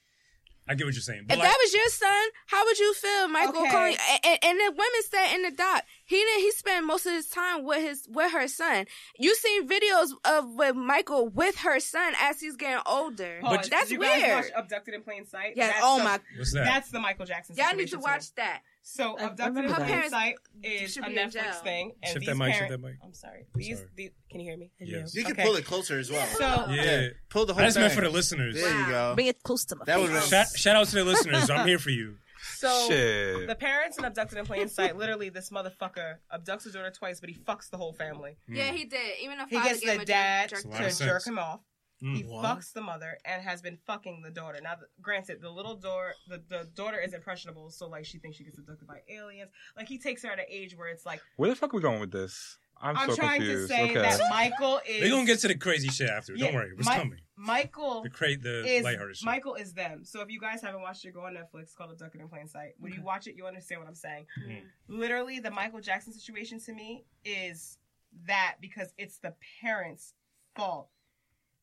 I 0.70 0.74
get 0.74 0.84
what 0.84 0.92
you're 0.94 1.00
saying, 1.00 1.22
but 1.26 1.32
If 1.34 1.40
like, 1.40 1.48
that 1.48 1.56
was 1.62 1.72
your 1.72 1.88
son, 1.88 2.28
how 2.46 2.62
would 2.66 2.78
you 2.78 2.92
feel, 2.92 3.28
Michael? 3.28 3.62
Okay. 3.62 3.70
Calling, 3.70 3.96
and, 4.22 4.38
and 4.42 4.58
the 4.60 4.70
women 4.72 5.02
said 5.10 5.34
in 5.36 5.42
the 5.44 5.50
doc, 5.50 5.82
he 6.04 6.16
didn't. 6.16 6.40
He 6.42 6.50
spent 6.50 6.84
most 6.84 7.06
of 7.06 7.12
his 7.14 7.26
time 7.30 7.64
with 7.64 7.80
his 7.80 8.06
with 8.10 8.32
her 8.32 8.46
son. 8.48 8.84
You 9.18 9.34
seen 9.34 9.66
videos 9.66 10.10
of 10.26 10.44
with 10.56 10.76
Michael 10.76 11.28
with 11.30 11.56
her 11.60 11.80
son 11.80 12.12
as 12.20 12.38
he's 12.40 12.56
getting 12.56 12.82
older. 12.84 13.38
Pause. 13.40 13.56
But- 13.56 13.70
that's 13.70 13.88
Did 13.88 13.94
you 13.94 14.00
guys 14.02 14.44
watch 14.44 14.52
Abducted 14.54 14.92
in 14.94 15.02
Plain 15.02 15.24
Sight? 15.26 15.54
Yeah. 15.56 15.68
That's 15.68 15.80
Oh 15.82 15.98
the- 15.98 16.04
my. 16.04 16.18
what's 16.36 16.52
that? 16.52 16.64
That's 16.66 16.90
the 16.90 17.00
Michael 17.00 17.24
Jackson. 17.24 17.56
Y'all 17.56 17.74
need 17.74 17.88
to 17.88 17.98
watch 17.98 18.26
too. 18.26 18.32
that. 18.36 18.60
So, 18.82 19.18
I- 19.18 19.22
I 19.22 19.26
Abducted 19.26 19.56
in 19.64 19.70
remember 19.70 19.86
that. 19.86 20.10
Sight 20.10 20.34
is 20.62 20.96
a 20.96 21.00
Netflix 21.02 21.62
thing. 21.62 21.92
And 22.02 22.08
Shift 22.12 22.20
these 22.20 22.28
that 22.28 22.36
mic, 22.36 22.54
shift 22.54 22.58
parents- 22.68 22.70
that 22.82 22.88
mic. 22.88 22.96
I'm 23.04 23.12
sorry. 23.14 23.44
These, 23.54 23.78
sorry. 23.78 23.90
the- 23.96 24.12
can 24.30 24.40
you 24.40 24.46
hear 24.50 24.56
me? 24.56 24.70
Yes. 24.80 25.14
You 25.14 25.24
can 25.24 25.32
Okay. 25.32 25.44
pull 25.44 25.56
it 25.56 25.64
closer 25.66 25.98
as 25.98 26.10
well. 26.10 26.26
So, 26.28 26.70
yeah, 26.72 27.08
pull 27.28 27.44
the 27.46 27.52
whole 27.54 27.62
I 27.62 27.66
just 27.66 27.78
meant 27.78 27.92
for 27.92 28.00
the 28.00 28.08
listeners. 28.10 28.54
There 28.54 28.80
you 28.80 28.86
go. 28.88 29.14
Bring 29.14 29.26
it 29.26 29.42
close 29.42 29.64
to 29.66 29.76
my 29.76 29.84
That 29.84 29.98
face. 30.00 30.08
would've 30.08 30.24
Shout, 30.24 30.46
shout 30.56 30.76
out 30.76 30.86
to 30.88 30.94
the 30.94 31.04
listeners. 31.04 31.50
I'm 31.50 31.66
here 31.68 31.78
for 31.78 31.90
you. 31.90 32.16
so 32.56 32.86
Shit. 32.88 33.46
the 33.46 33.54
parents 33.54 33.98
in 33.98 34.04
Abducted 34.04 34.38
in 34.38 34.46
Plain 34.46 34.68
Sight, 34.68 34.96
literally, 34.96 35.28
this 35.28 35.50
motherfucker 35.50 36.16
abducts 36.32 36.64
his 36.64 36.72
daughter 36.72 36.90
twice, 36.90 37.20
but 37.20 37.28
he 37.28 37.36
fucks 37.36 37.68
the 37.68 37.76
whole 37.76 37.92
family. 37.92 38.36
Yeah, 38.48 38.72
he 38.72 38.84
did. 38.84 39.18
Even 39.20 39.38
if 39.40 39.50
He 39.50 39.56
gets 39.60 39.80
the 39.80 40.00
a 40.00 40.04
dad 40.04 40.48
jerk- 40.50 40.62
to 40.62 40.68
lot 40.68 40.92
jerk 40.96 41.26
him 41.26 41.38
off. 41.38 41.60
Mm. 42.02 42.16
He 42.16 42.22
What? 42.22 42.44
fucks 42.44 42.72
the 42.72 42.80
mother 42.80 43.18
and 43.24 43.42
has 43.42 43.60
been 43.60 43.76
fucking 43.86 44.22
the 44.22 44.30
daughter. 44.30 44.60
Now, 44.62 44.76
granted, 45.02 45.40
the 45.40 45.50
little 45.50 45.74
door, 45.74 46.12
the, 46.28 46.42
the 46.48 46.68
daughter 46.74 46.98
is 46.98 47.12
impressionable, 47.12 47.70
so 47.70 47.88
like 47.88 48.04
she 48.04 48.18
thinks 48.18 48.36
she 48.36 48.44
gets 48.44 48.58
abducted 48.58 48.86
by 48.86 49.00
aliens. 49.08 49.50
Like 49.76 49.88
he 49.88 49.98
takes 49.98 50.22
her 50.22 50.30
at 50.30 50.38
an 50.38 50.46
age 50.48 50.76
where 50.76 50.88
it's 50.88 51.04
like 51.04 51.20
Where 51.36 51.50
the 51.50 51.56
fuck 51.56 51.74
are 51.74 51.76
we 51.76 51.82
going 51.82 52.00
with 52.00 52.12
this? 52.12 52.58
I'm, 52.80 52.96
I'm, 52.96 53.10
so 53.10 53.16
trying 53.16 53.40
confused. 53.40 53.68
to 53.70 53.74
say 53.74 53.84
okay. 53.90 53.94
that 53.94 54.20
Michael 54.30 54.80
is. 54.88 55.02
We're 55.02 55.10
gonna 55.10 55.26
get 55.26 55.40
to 55.40 55.48
the 55.48 55.56
crazy 55.56 55.88
shit 55.88 56.08
after. 56.08 56.34
Yeah, 56.36 56.46
Don't 56.46 56.54
worry, 56.54 56.70
it's 56.78 56.88
Mi- 56.88 56.94
coming. 56.94 57.18
Michael 57.36 58.02
The 58.02 58.10
crate, 58.10 58.42
the 58.42 58.64
is 58.64 58.84
lighthearted 58.84 59.16
shit. 59.16 59.26
Michael 59.26 59.54
is 59.56 59.72
them. 59.72 60.04
So 60.04 60.20
if 60.20 60.30
you 60.30 60.38
guys 60.40 60.62
haven't 60.62 60.82
watched 60.82 61.04
it, 61.04 61.12
go 61.12 61.22
on 61.22 61.34
Netflix. 61.34 61.62
It's 61.62 61.74
called 61.74 61.90
Abducted 61.90 62.20
in 62.20 62.28
Plain 62.28 62.46
Sight. 62.46 62.74
When 62.78 62.92
you 62.92 63.02
watch 63.02 63.26
it, 63.26 63.34
you 63.36 63.46
understand 63.46 63.80
what 63.80 63.88
I'm 63.88 63.94
saying. 63.96 64.26
Mm. 64.46 64.60
Literally, 64.88 65.40
the 65.40 65.50
Michael 65.50 65.80
Jackson 65.80 66.12
situation 66.12 66.60
to 66.60 66.72
me 66.72 67.04
is 67.24 67.78
that 68.26 68.56
because 68.60 68.92
it's 68.96 69.18
the 69.18 69.34
parents' 69.60 70.14
fault. 70.56 70.88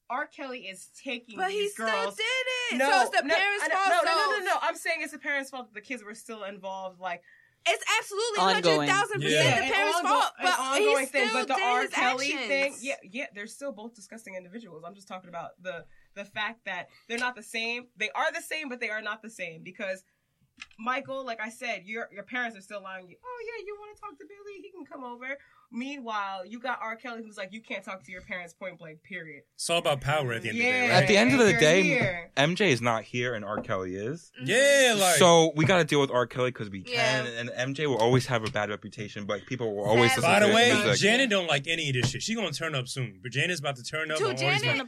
R. 0.10 0.28
Kelly 0.28 0.60
is 0.68 0.90
taking 1.04 1.38
But 1.38 1.52
he 1.52 1.68
still 1.70 1.86
did 1.88 2.20
it. 2.72 2.78
No, 2.78 2.92
so 2.92 3.02
it's 3.02 3.10
the 3.22 3.28
no, 3.28 3.36
parents' 3.36 3.68
fault. 3.68 3.88
No, 3.90 3.98
so 4.00 4.06
no, 4.06 4.12
no, 4.32 4.38
no, 4.40 4.46
no. 4.46 4.58
I'm 4.62 4.76
saying 4.76 5.00
it's 5.02 5.12
the 5.14 5.18
parents' 5.20 5.50
fault 5.50 5.68
that 5.68 5.74
the 5.74 5.86
kids 5.86 6.04
were 6.04 6.14
still 6.16 6.44
involved. 6.44 7.00
Like, 7.00 7.22
It's 7.68 7.84
absolutely 8.00 8.40
Ongoing. 8.40 8.78
hundred 8.88 8.94
thousand 8.94 9.22
Yeah. 9.24 9.28
percent 9.44 9.66
the 9.68 9.74
parents' 9.74 9.98
ongo- 10.00 10.08
fault. 10.10 10.34
But 10.42 10.60
ongoing 10.60 11.00
he 11.00 11.06
thing. 11.08 11.28
still 11.30 11.40
But 11.42 11.48
the 11.48 11.54
did 11.56 11.64
R. 11.64 11.88
Kelly 11.88 12.34
actions. 12.34 12.48
thing, 12.48 12.76
yeah, 12.82 12.96
yeah, 13.04 13.26
they're 13.34 13.48
still 13.48 13.72
both 13.72 13.96
disgusting 13.96 14.36
individuals. 14.36 14.84
I'm 14.86 14.94
just 14.96 15.08
talking 15.08 15.30
about 15.30 15.52
the 15.62 15.86
the 16.14 16.26
fact 16.26 16.66
that 16.66 16.90
they're 17.08 17.18
not 17.18 17.36
the 17.36 17.44
same. 17.44 17.88
They 17.98 18.10
are 18.12 18.32
the 18.32 18.42
same, 18.42 18.70
but 18.70 18.80
they 18.80 18.90
are 18.92 19.02
not 19.02 19.22
the 19.22 19.30
same 19.32 19.64
because. 19.64 20.04
Michael, 20.80 21.26
like 21.26 21.42
I 21.42 21.50
said, 21.50 21.84
your 21.86 22.08
your 22.14 22.24
parents 22.24 22.58
are 22.58 22.62
still 22.62 22.80
allowing 22.80 23.10
you. 23.10 23.18
Oh 23.22 23.40
yeah, 23.46 23.66
you 23.66 23.76
want 23.78 23.94
to 23.94 24.00
talk 24.02 24.12
to 24.18 24.24
Billy? 24.26 24.62
He 24.62 24.72
can 24.72 24.86
come 24.86 25.04
over. 25.04 25.38
Meanwhile, 25.72 26.46
you 26.46 26.60
got 26.60 26.80
R. 26.82 26.96
Kelly, 26.96 27.22
who's 27.26 27.38
like, 27.38 27.52
you 27.54 27.62
can't 27.62 27.84
talk 27.84 28.04
to 28.04 28.12
your 28.12 28.22
parents 28.22 28.54
point 28.54 28.80
blank. 28.80 29.04
Period. 29.04 29.44
It's 29.56 29.70
all 29.70 29.80
about 29.80 30.02
power 30.02 30.34
at 30.34 30.42
the 30.44 30.50
end 30.50 30.58
Yeah. 30.58 30.66
of 30.66 30.72
the 30.74 30.88
day, 30.88 30.92
At 30.94 31.08
the 31.08 31.18
end 31.18 31.34
of 31.34 31.40
the 31.46 31.54
day, 31.54 31.82
here. 31.84 32.32
MJ 32.38 32.70
is 32.72 32.82
not 32.82 33.04
here 33.04 33.34
and 33.34 33.44
R. 33.44 33.60
Kelly 33.62 33.96
is. 33.96 34.32
Mm-hmm. 34.40 34.50
Yeah, 34.50 34.96
like 34.98 35.16
so 35.18 35.52
we 35.56 35.66
got 35.66 35.78
to 35.80 35.84
deal 35.84 36.00
with 36.02 36.12
R. 36.12 36.26
Kelly 36.28 36.50
because 36.52 36.70
we 36.70 36.84
Yeah. 36.88 37.24
can, 37.24 37.50
and 37.50 37.76
MJ 37.76 37.88
will 37.88 37.98
always 37.98 38.26
have 38.28 38.44
a 38.48 38.52
bad 38.52 38.70
reputation, 38.70 39.26
but 39.26 39.46
people 39.46 39.76
will 39.76 39.84
always 39.86 40.12
Sadly. 40.14 40.30
listen 40.30 40.40
By 40.42 40.48
the 40.48 40.54
way, 40.56 40.84
music. 40.84 41.02
Janet 41.02 41.30
don't 41.30 41.48
like 41.48 41.68
any 41.68 41.90
of 41.90 41.96
this 41.96 42.10
shit. 42.12 42.22
She 42.24 42.36
gonna 42.36 42.52
turn 42.52 42.76
up 42.76 42.88
soon. 42.88 43.20
But 43.22 43.32
Janet's 43.32 43.60
about 43.60 43.76
to 43.78 43.84
turn 43.84 44.12
up. 44.12 44.18
Dude, 44.18 44.28
on 44.28 44.32
all 44.34 44.38
these 44.38 44.42
Janet, 44.62 44.88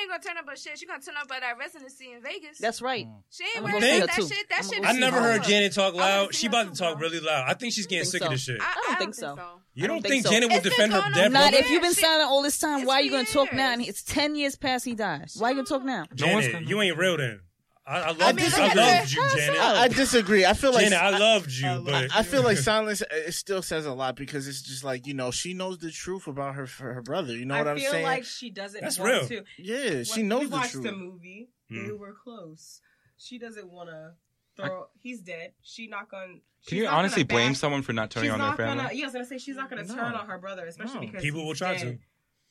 ain't 0.00 0.10
gonna 0.10 0.22
turn 0.22 0.36
up 0.38 0.48
a 0.52 0.56
shit. 0.58 0.78
She 0.78 0.86
gonna 0.86 1.00
turn 1.02 1.14
up 1.16 1.30
at 1.32 1.40
that 1.40 1.58
residency 1.58 2.12
in 2.12 2.22
Vegas. 2.22 2.58
That's 2.58 2.82
right. 2.82 3.06
Mm. 3.06 3.22
she 3.30 3.44
ain't 3.44 3.56
I'm 3.58 3.62
worried 3.64 3.72
gonna 3.74 3.86
see 3.86 3.96
about 3.98 4.00
her 4.00 4.06
that 4.22 4.28
too. 4.28 4.34
shit. 4.34 4.48
That 4.48 4.58
I'm 4.64 4.70
shit. 4.70 4.84
I 4.86 4.92
never 4.92 5.20
heard. 5.20 5.44
Janet 5.44 5.72
talk 5.72 5.94
loud. 5.94 6.34
She 6.34 6.46
about 6.46 6.72
to 6.74 6.78
talk 6.78 7.00
really 7.00 7.20
loud. 7.20 7.44
I 7.48 7.54
think 7.54 7.72
she's 7.72 7.86
getting 7.86 8.04
sick 8.04 8.22
of 8.22 8.30
this 8.30 8.42
shit. 8.42 8.60
I, 8.60 8.64
I 8.64 8.74
don't 8.74 8.86
think 8.98 9.14
think 9.14 9.14
so. 9.14 9.60
So. 9.76 9.80
You 9.82 9.86
don't 9.88 9.96
don't 9.96 10.02
think 10.02 10.12
think 10.12 10.26
so. 10.26 10.32
Janet 10.32 10.48
will 10.50 10.56
It's 10.56 10.68
defend 10.68 10.92
her 10.92 11.00
dead 11.00 11.14
death? 11.14 11.32
Not 11.32 11.54
if 11.54 11.70
you've 11.70 11.82
been 11.82 11.94
she- 11.94 12.00
silent 12.00 12.30
all 12.30 12.42
this 12.42 12.58
time. 12.58 12.84
Why 12.86 12.94
are 12.96 13.02
you 13.02 13.10
gonna 13.10 13.24
talk 13.24 13.52
now? 13.52 13.72
And 13.72 13.82
it's 13.82 14.02
ten 14.02 14.34
years 14.34 14.56
past 14.56 14.84
he 14.84 14.94
dies. 14.94 15.36
Why 15.38 15.48
are 15.48 15.50
you 15.52 15.56
gonna 15.56 15.66
talk 15.68 15.84
now? 15.84 16.04
No 16.10 16.14
Janet, 16.16 16.52
gonna- 16.52 16.66
you 16.66 16.80
ain't 16.82 16.96
real 16.96 17.16
then. 17.16 17.40
I, 17.88 18.00
I 18.00 18.06
love 18.08 18.20
I 18.20 18.28
I, 18.30 18.32
mean, 18.32 18.50
I 18.52 18.74
loved 18.74 19.12
you, 19.12 19.28
Janet. 19.36 19.60
I, 19.60 19.82
I 19.84 19.88
disagree. 19.88 20.44
I 20.44 20.54
feel 20.54 20.72
like 20.72 20.82
Janet, 20.88 20.98
I 21.00 21.18
loved 21.18 21.52
you, 21.52 21.82
but 21.86 22.08
I 22.12 22.24
feel 22.24 22.42
like 22.42 22.56
silence 22.58 23.00
uh, 23.00 23.04
it 23.12 23.32
still 23.32 23.62
says 23.62 23.86
a 23.86 23.92
lot 23.92 24.16
because 24.16 24.48
it's 24.48 24.60
just 24.62 24.82
like 24.82 25.06
you 25.06 25.14
know 25.14 25.30
she 25.30 25.54
knows 25.54 25.78
the 25.78 25.92
truth 25.92 26.26
about 26.26 26.56
her 26.56 26.66
her 26.66 27.00
brother. 27.02 27.32
You 27.36 27.44
know 27.44 27.56
what 27.56 27.68
I'm 27.68 27.78
feel 27.78 27.92
saying? 27.92 28.04
like 28.04 28.24
she 28.24 28.50
doesn't 28.50 28.80
That's 28.80 28.98
want 28.98 29.30
real. 29.30 29.42
to. 29.42 29.44
yeah, 29.58 30.02
she 30.02 30.24
knows 30.24 30.40
we 30.40 30.46
the 30.46 30.56
watched 30.56 30.72
truth. 30.72 30.84
the 30.84 30.92
movie. 30.92 31.50
They 31.70 31.76
Mm. 31.76 31.98
were 31.98 32.12
close. 32.24 32.80
She 33.18 33.38
doesn't 33.38 33.70
want 33.70 33.88
to 33.90 34.14
throw. 34.56 34.86
he's 35.00 35.20
dead. 35.20 35.52
She 35.62 35.86
not 35.86 36.10
gonna. 36.10 36.34
Can 36.66 36.78
you 36.78 36.86
honestly 36.86 37.22
blame 37.22 37.54
someone 37.54 37.82
for 37.82 37.92
not 37.92 38.10
turning 38.10 38.28
she's 38.28 38.32
on 38.32 38.38
their 38.40 38.48
not 38.48 38.56
family? 38.56 38.76
Gonna, 38.84 38.94
yeah, 38.94 39.02
I 39.02 39.06
was 39.06 39.12
gonna 39.12 39.24
say 39.26 39.38
she's 39.38 39.56
not 39.56 39.70
gonna 39.70 39.84
No. 39.84 39.94
turn 39.94 40.14
on 40.14 40.26
her 40.26 40.38
brother, 40.38 40.66
especially 40.66 40.94
No. 40.94 41.00
because 41.12 41.22
people 41.22 41.46
will 41.46 41.54
try 41.54 41.74
dead. 41.76 41.80
to. 41.80 41.98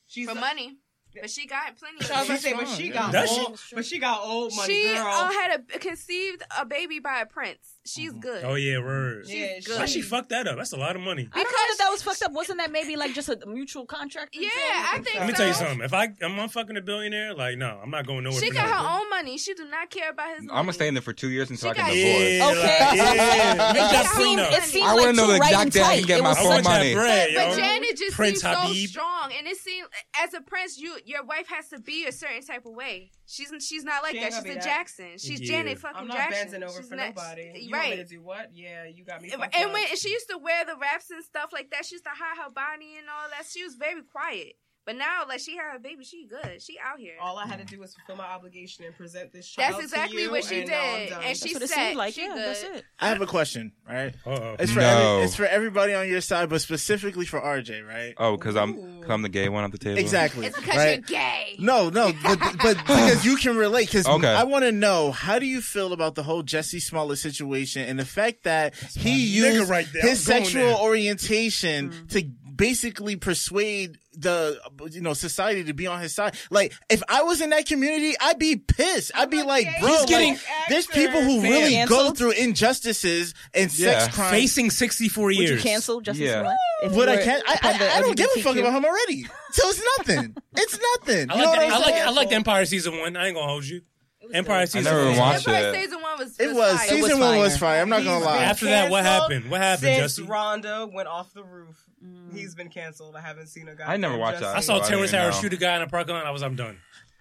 She's 0.06 0.28
for 0.28 0.34
not- 0.34 0.40
money. 0.40 0.78
But 1.18 1.30
she 1.30 1.46
got 1.46 1.78
plenty. 1.78 2.04
So 2.04 2.12
I 2.14 2.18
was 2.18 2.28
gonna 2.28 2.40
say, 2.40 2.52
but 2.52 2.68
she 2.68 2.88
yeah. 2.88 2.92
got 2.92 3.12
Does 3.12 3.30
she? 3.32 3.40
old, 3.40 3.60
but 3.74 3.84
she 3.86 3.98
got 3.98 4.20
old 4.22 4.54
money, 4.54 4.74
She 4.74 4.82
girl. 4.94 5.06
uh, 5.06 5.30
had 5.32 5.60
a 5.74 5.78
conceived 5.78 6.42
a 6.58 6.66
baby 6.66 6.98
by 6.98 7.20
a 7.20 7.26
prince. 7.26 7.75
She's 7.86 8.10
mm-hmm. 8.10 8.20
good. 8.20 8.44
Oh 8.44 8.54
yeah, 8.54 8.78
word. 8.78 9.26
yeah, 9.28 9.60
good. 9.64 9.78
Why 9.78 9.86
she 9.86 10.02
fucked 10.02 10.28
that 10.30 10.46
up? 10.46 10.56
That's 10.56 10.72
a 10.72 10.76
lot 10.76 10.96
of 10.96 11.02
money. 11.02 11.24
Because 11.24 11.42
that 11.44 11.74
that 11.78 11.88
was 11.90 12.02
fucked 12.02 12.22
up. 12.22 12.32
Wasn't 12.32 12.58
that 12.58 12.70
maybe 12.72 12.96
like 12.96 13.14
just 13.14 13.28
a 13.28 13.38
mutual 13.46 13.86
contract? 13.86 14.30
Yeah, 14.34 14.48
I 14.52 14.88
I 14.88 14.94
think 14.94 15.06
think. 15.06 15.18
Let 15.20 15.26
me 15.28 15.32
so. 15.32 15.36
tell 15.38 15.46
you 15.48 15.54
something. 15.54 15.80
If 15.80 15.92
I 15.94 16.08
I'm 16.22 16.38
I 16.40 16.48
fucking 16.48 16.76
a 16.76 16.80
billionaire, 16.80 17.34
like 17.34 17.56
no, 17.58 17.80
I'm 17.82 17.90
not 17.90 18.06
going 18.06 18.24
nowhere. 18.24 18.40
She 18.40 18.50
got 18.50 18.68
her 18.68 19.00
own 19.00 19.08
money. 19.10 19.38
She 19.38 19.54
do 19.54 19.64
not 19.68 19.90
care 19.90 20.10
about 20.10 20.30
his. 20.30 20.40
I'm 20.40 20.46
money. 20.46 20.58
gonna 20.62 20.72
stay 20.72 20.88
in 20.88 20.94
there 20.94 21.02
for 21.02 21.12
two 21.12 21.28
years 21.30 21.50
until 21.50 21.72
She 21.74 21.80
I 21.80 21.84
can 21.84 21.94
divorce. 21.94 22.58
Okay. 22.58 22.78
like, 22.98 23.16
yeah. 23.16 23.70
It 23.70 23.92
Make 23.92 24.06
seemed, 24.08 24.40
it 24.40 24.62
seemed 24.64 24.86
I 24.86 24.92
like 24.94 25.00
wanna 25.06 25.12
know 25.14 25.26
the 25.26 25.38
right 25.38 25.50
exact 25.50 25.62
and 25.62 25.72
day 25.72 25.80
I 25.82 25.84
can 25.84 25.96
tight. 26.00 26.06
get 26.06 26.18
It 26.18 26.22
my 26.22 26.28
was 26.30 26.38
I 26.38 26.40
full 26.42 26.50
want 26.50 26.64
money. 26.64 26.94
that 26.94 27.00
bread, 27.00 27.28
But 27.34 27.48
yo. 27.50 27.56
Janet 27.56 27.96
just 27.96 28.16
Prince 28.16 28.40
seems 28.40 28.54
Habib. 28.56 28.76
so 28.76 28.86
strong, 28.86 29.32
and 29.36 29.46
it 29.46 29.56
seems 29.58 29.88
as 30.22 30.34
a 30.34 30.40
prince, 30.40 30.78
you 30.78 30.96
your 31.04 31.24
wife 31.24 31.46
has 31.48 31.68
to 31.68 31.78
be 31.80 32.06
a 32.06 32.12
certain 32.12 32.42
type 32.42 32.66
of 32.66 32.72
way. 32.74 33.10
She's 33.28 33.50
she's 33.60 33.84
not 33.84 34.02
like 34.02 34.14
She 34.14 34.20
that. 34.20 34.32
She's 34.34 34.44
a 34.44 34.54
that. 34.54 34.62
Jackson. 34.62 35.18
She's 35.18 35.40
Yeah. 35.40 35.56
Janet 35.58 35.78
fucking 35.78 35.96
I'm 36.00 36.06
not 36.08 36.16
Jackson. 36.16 36.50
bending 36.52 36.68
over 36.68 36.78
She's 36.78 36.88
for 36.88 36.96
not- 36.96 37.14
nobody. 37.16 37.52
You 37.60 37.70
me 37.82 37.90
to 37.90 37.96
right. 37.96 38.08
do 38.08 38.22
what? 38.22 38.50
Yeah, 38.54 38.84
you 38.84 39.04
got 39.04 39.22
me. 39.22 39.30
And 39.32 39.42
and 39.42 39.66
up. 39.66 39.72
when 39.72 39.96
she 39.96 40.10
used 40.10 40.28
to 40.30 40.38
wear 40.38 40.64
the 40.64 40.76
wraps 40.80 41.10
and 41.10 41.24
stuff 41.24 41.50
like 41.52 41.70
that, 41.70 41.86
she 41.86 41.94
used 41.96 42.04
to 42.04 42.10
hide 42.10 42.42
her 42.44 42.50
body 42.50 42.96
and 42.98 43.06
all 43.08 43.28
that. 43.30 43.46
She 43.48 43.62
was 43.64 43.74
very 43.74 44.02
quiet. 44.02 44.56
But 44.86 44.96
now, 44.96 45.24
like 45.28 45.40
she 45.40 45.56
had 45.56 45.74
a 45.76 45.80
baby, 45.80 46.04
she 46.04 46.26
good. 46.26 46.62
She 46.62 46.78
out 46.82 46.98
here. 47.00 47.14
all 47.20 47.36
I 47.38 47.46
had 47.46 47.58
to 47.58 47.64
do 47.64 47.80
was 47.80 47.92
fulfill 47.94 48.16
my 48.24 48.30
obligation 48.30 48.84
and 48.84 48.94
present 48.96 49.32
this 49.32 49.48
child 49.48 49.74
That's 49.74 49.78
to 49.78 49.82
exactly 49.84 50.22
you, 50.22 50.30
what 50.30 50.44
she 50.44 50.60
and 50.60 50.68
did. 50.70 51.12
And 51.12 51.36
she 51.36 51.54
said 51.54 51.96
like. 51.96 52.14
she 52.14 52.22
Yeah, 52.22 52.28
good. 52.28 52.38
that's 52.38 52.62
it. 52.62 52.84
I 53.00 53.08
have 53.08 53.20
a 53.20 53.26
question, 53.26 53.72
right? 53.88 54.14
Uh 54.24 54.30
oh. 54.30 54.56
It's 54.60 54.70
for 54.70 54.78
No. 54.80 54.86
every, 55.14 55.24
it's 55.24 55.34
for 55.34 55.44
everybody 55.44 55.92
on 55.92 56.08
your 56.08 56.20
side, 56.20 56.48
but 56.48 56.60
specifically 56.60 57.26
for 57.26 57.40
RJ, 57.40 57.84
right? 57.86 58.14
Oh, 58.16 58.36
because 58.36 58.54
I'm, 58.54 59.00
cause 59.02 59.10
I'm 59.10 59.22
the 59.22 59.28
gay 59.28 59.48
one 59.48 59.64
at 59.64 59.72
the 59.72 59.78
table. 59.78 59.98
Exactly. 59.98 60.46
It's 60.46 60.56
because 60.56 60.76
right? 60.76 60.90
you're 60.92 61.18
gay. 61.18 61.56
No, 61.58 61.90
no, 61.90 62.12
but, 62.22 62.38
but 62.62 62.76
because 62.86 63.24
you 63.24 63.36
can 63.36 63.56
relate. 63.56 63.86
Because 63.88 64.06
Okay. 64.06 64.28
I 64.32 64.44
want 64.44 64.64
to 64.64 64.72
know 64.72 65.10
how 65.10 65.40
do 65.40 65.46
you 65.46 65.60
feel 65.60 65.92
about 65.94 66.14
the 66.14 66.22
whole 66.22 66.42
Jesse 66.44 66.78
Smollett 66.78 67.18
situation 67.18 67.82
and 67.88 67.98
the 67.98 68.04
fact 68.04 68.44
that 68.44 68.74
he 68.96 69.26
used 69.26 69.68
right 69.68 69.84
his 69.86 69.96
I'm 69.96 70.02
going 70.02 70.44
sexual 70.44 70.62
there. 70.66 70.76
orientation 70.76 72.06
to 72.10 72.22
basically 72.56 73.16
persuade 73.16 73.98
the 74.18 74.58
you 74.90 75.02
know 75.02 75.12
society 75.12 75.64
to 75.64 75.74
be 75.74 75.86
on 75.86 76.00
his 76.00 76.14
side. 76.14 76.34
Like 76.50 76.72
if 76.88 77.02
I 77.08 77.22
was 77.22 77.40
in 77.42 77.50
that 77.50 77.66
community, 77.66 78.14
I'd 78.20 78.38
be 78.38 78.56
pissed. 78.56 79.12
I'd 79.14 79.28
be 79.30 79.42
like, 79.42 79.66
bro, 79.80 79.88
He's 79.90 80.00
like, 80.00 80.08
getting- 80.08 80.38
there's 80.68 80.86
people 80.86 81.20
who 81.20 81.42
Fam. 81.42 81.50
really 81.50 81.86
go 81.86 82.12
through 82.12 82.30
injustices 82.32 83.34
and 83.52 83.70
Yeah. 83.78 83.98
sex 84.00 84.14
crimes. 84.14 84.30
Facing 84.32 84.70
64 84.70 85.26
Would 85.26 85.36
years. 85.36 85.50
you 85.50 85.58
cancel 85.58 86.00
Justice 86.00 86.24
Yeah. 86.24 86.40
Smollett? 86.40 86.56
If 86.84 86.92
you 86.92 86.98
But 86.98 87.08
I 87.10 87.16
can't. 87.22 87.42
I, 87.48 87.56
part 87.56 87.74
of 87.76 87.82
I, 87.82 87.90
I 87.96 88.00
don't 88.00 88.16
give 88.16 88.30
a 88.36 88.42
fuck 88.42 88.56
about 88.56 88.72
him 88.72 88.84
already. 88.84 89.26
So 89.52 89.68
it's 89.68 89.82
nothing. 89.98 90.36
it's 90.56 90.78
nothing. 90.94 91.30
I 91.30 91.34
You 91.36 91.42
know 91.42 91.50
like, 91.50 91.58
what 91.58 91.66
I'm 91.66 91.72
I 91.72 91.78
like, 91.78 91.94
saying? 91.94 92.06
I 92.06 92.10
like 92.10 92.32
Empire 92.32 92.64
season 92.66 92.98
one. 92.98 93.16
I 93.16 93.26
ain't 93.28 93.36
gonna 93.36 93.48
hold 93.48 93.64
you. 93.64 93.82
Empire 94.32 94.56
I 94.62 94.64
season 94.66 94.84
never 94.84 95.06
one. 95.10 95.16
watched 95.18 95.48
Empire 95.48 95.68
it. 95.72 95.74
season 95.84 96.02
one 96.02 96.18
was 96.18 96.40
It 96.40 96.46
was 96.48 96.56
fire. 96.56 96.66
It 96.66 96.72
was 96.72 96.88
season 96.88 97.20
one 97.20 97.38
was 97.38 97.52
fire. 97.56 97.58
fire. 97.58 97.82
I'm 97.82 97.88
not 97.88 98.00
He's 98.00 98.08
gonna 98.08 98.24
lie. 98.24 98.42
After 98.42 98.66
that, 98.66 98.90
what 98.90 99.04
happened? 99.04 99.50
What 99.50 99.60
happened, 99.60 99.96
Since 99.96 100.16
Jesse? 100.16 100.22
Rhonda 100.28 100.92
went 100.92 101.08
off 101.08 101.32
the 101.34 101.44
roof, 101.44 101.76
mm. 102.04 102.34
he's 102.36 102.54
been 102.54 102.68
canceled. 102.68 103.16
I 103.16 103.20
haven't 103.20 103.46
seen 103.48 103.68
a 103.68 103.74
guy. 103.74 103.92
I 103.92 103.96
never 103.96 104.16
watched 104.16 104.40
that. 104.40 104.56
I 104.56 104.60
saw 104.60 104.76
I 104.76 104.86
Terrence 104.88 105.10
didn't 105.10 105.20
Harris 105.22 105.40
shoot 105.40 105.52
a 105.52 105.56
guy 105.56 105.76
in 105.76 105.82
a 105.82 105.86
parking 105.88 106.14
lot. 106.14 106.26
I 106.26 106.30
was, 106.30 106.42
I'm 106.42 106.56
done. 106.56 106.78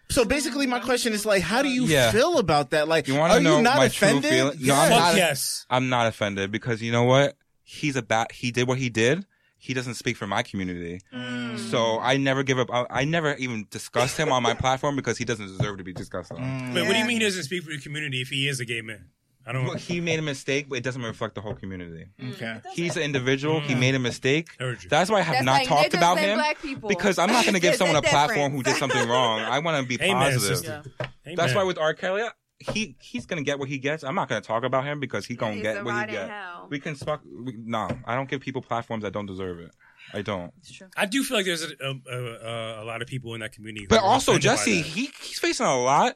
So 0.10 0.24
basically, 0.24 0.68
my 0.68 0.80
question 0.80 1.14
is 1.14 1.26
like, 1.26 1.42
how 1.42 1.62
do 1.64 1.70
you 1.70 1.86
Yeah. 1.86 2.12
feel 2.12 2.38
about 2.38 2.70
that? 2.72 2.88
Like, 2.88 3.08
You 3.08 3.16
wanna 3.16 3.36
are 3.36 3.40
know 3.40 3.58
you 3.58 3.64
not 3.64 3.78
my 3.78 3.88
true 3.88 4.08
offended? 4.08 4.30
feeling? 4.32 4.58
No, 4.60 4.76
Yeah. 4.76 4.82
I'm 4.82 4.90
not- 4.90 5.16
yes. 5.16 5.66
I'm 5.70 5.90
not 5.90 6.08
offended 6.08 6.52
because 6.52 6.82
you 6.82 6.92
know 6.92 7.04
what? 7.04 7.36
He's 7.64 7.96
a 7.96 8.04
bat. 8.04 8.32
He 8.32 8.52
did 8.52 8.68
what 8.68 8.78
he 8.78 8.90
did. 8.90 9.26
He 9.66 9.74
doesn't 9.74 9.96
speak 9.96 10.16
for 10.16 10.28
my 10.28 10.44
community. 10.44 11.02
Mm. 11.14 11.58
So 11.58 12.00
I 12.00 12.18
never 12.18 12.44
give 12.44 12.60
up. 12.60 12.70
I, 12.72 12.86
I 13.02 13.04
never 13.06 13.34
even 13.36 13.66
discuss 13.72 14.16
him 14.16 14.32
on 14.32 14.44
my 14.44 14.54
platform 14.54 14.96
because 14.96 15.18
he 15.18 15.26
doesn't 15.26 15.48
deserve 15.48 15.78
to 15.80 15.84
be 15.84 15.94
discussed 15.94 16.32
on. 16.32 16.38
Mm. 16.40 16.74
But 16.74 16.84
what 16.86 16.94
do 16.94 17.00
you 17.00 17.06
mean 17.06 17.20
he 17.20 17.26
doesn't 17.26 17.44
speak 17.44 17.64
for 17.64 17.72
your 17.72 17.82
community 17.82 18.22
if 18.22 18.30
he 18.30 18.48
is 18.48 18.60
a 18.60 18.66
gay 18.66 18.82
man? 18.82 19.06
I 19.48 19.52
don't. 19.52 19.66
Well, 19.66 19.76
he 19.76 20.02
made 20.02 20.18
a 20.18 20.24
mistake, 20.24 20.70
but 20.70 20.78
it 20.80 20.84
doesn't 20.84 21.02
reflect 21.04 21.36
the 21.36 21.42
whole 21.42 21.54
community. 21.54 22.06
Okay. 22.34 22.62
He's 22.74 22.98
an 22.98 23.04
individual. 23.04 23.60
He 23.60 23.74
Mm. 23.76 23.80
made 23.80 23.96
a 23.96 24.00
mistake. 24.00 24.50
That's 24.90 25.10
why 25.10 25.20
I 25.20 25.22
have 25.22 25.36
That's 25.36 25.46
not 25.46 25.52
like 25.60 25.68
talked 25.68 25.94
about 25.94 26.18
him 26.18 26.38
black 26.38 26.58
because 26.88 27.20
I'm 27.20 27.32
not 27.32 27.44
going 27.46 27.54
to 27.54 27.60
give 27.60 27.76
someone 27.76 27.96
a 27.96 28.00
a 28.00 28.04
platform 28.04 28.52
who 28.54 28.64
did 28.64 28.76
something 28.78 29.08
wrong. 29.08 29.40
I 29.42 29.60
want 29.60 29.82
to 29.82 29.88
be 29.88 30.04
Amen, 30.10 30.34
positive. 30.34 30.92
Yeah. 31.26 31.36
That's 31.36 31.54
why 31.54 31.64
with 31.64 31.78
R. 31.78 31.94
Kelly, 31.94 32.24
he 32.60 32.96
he's 33.00 33.26
going 33.26 33.38
to 33.38 33.44
get 33.44 33.60
what 33.60 33.68
he 33.70 33.78
gets. 33.78 34.04
I'm 34.04 34.16
not 34.16 34.30
going 34.30 34.42
to 34.42 34.48
talk 34.48 34.64
about 34.64 34.86
him 34.86 35.00
because 35.00 35.26
he 35.26 35.36
going 35.36 35.54
to 35.54 35.56
He's 35.58 35.64
get 35.64 35.84
what 35.84 35.92
he 35.94 35.98
ride 36.00 36.10
in 36.10 36.16
gets. 36.16 36.30
hell. 36.30 36.68
We 36.70 36.80
can 36.80 36.96
fuck. 36.96 37.22
We, 37.26 37.56
no, 37.58 37.90
I 38.06 38.16
don't 38.16 38.30
give 38.30 38.42
people 38.42 38.62
platforms 38.62 39.04
that 39.04 39.12
don't 39.14 39.26
deserve 39.26 39.60
it. 39.60 39.72
I 40.14 40.22
don't. 40.22 40.54
It's 40.60 40.72
true. 40.72 40.88
I 40.96 41.06
do 41.06 41.24
feel 41.24 41.38
like 41.38 41.46
there's 41.46 41.64
a, 41.64 41.76
a, 41.82 42.16
a, 42.16 42.84
a 42.84 42.86
lot 42.86 43.02
of 43.02 43.08
people 43.08 43.34
in 43.34 43.42
that 43.42 43.52
community. 43.52 43.88
But 43.90 44.00
also, 44.02 44.38
Jesse, 44.38 44.82
he 44.82 45.10
he's 45.22 45.40
facing 45.40 45.66
a 45.66 45.78
lot 45.82 46.16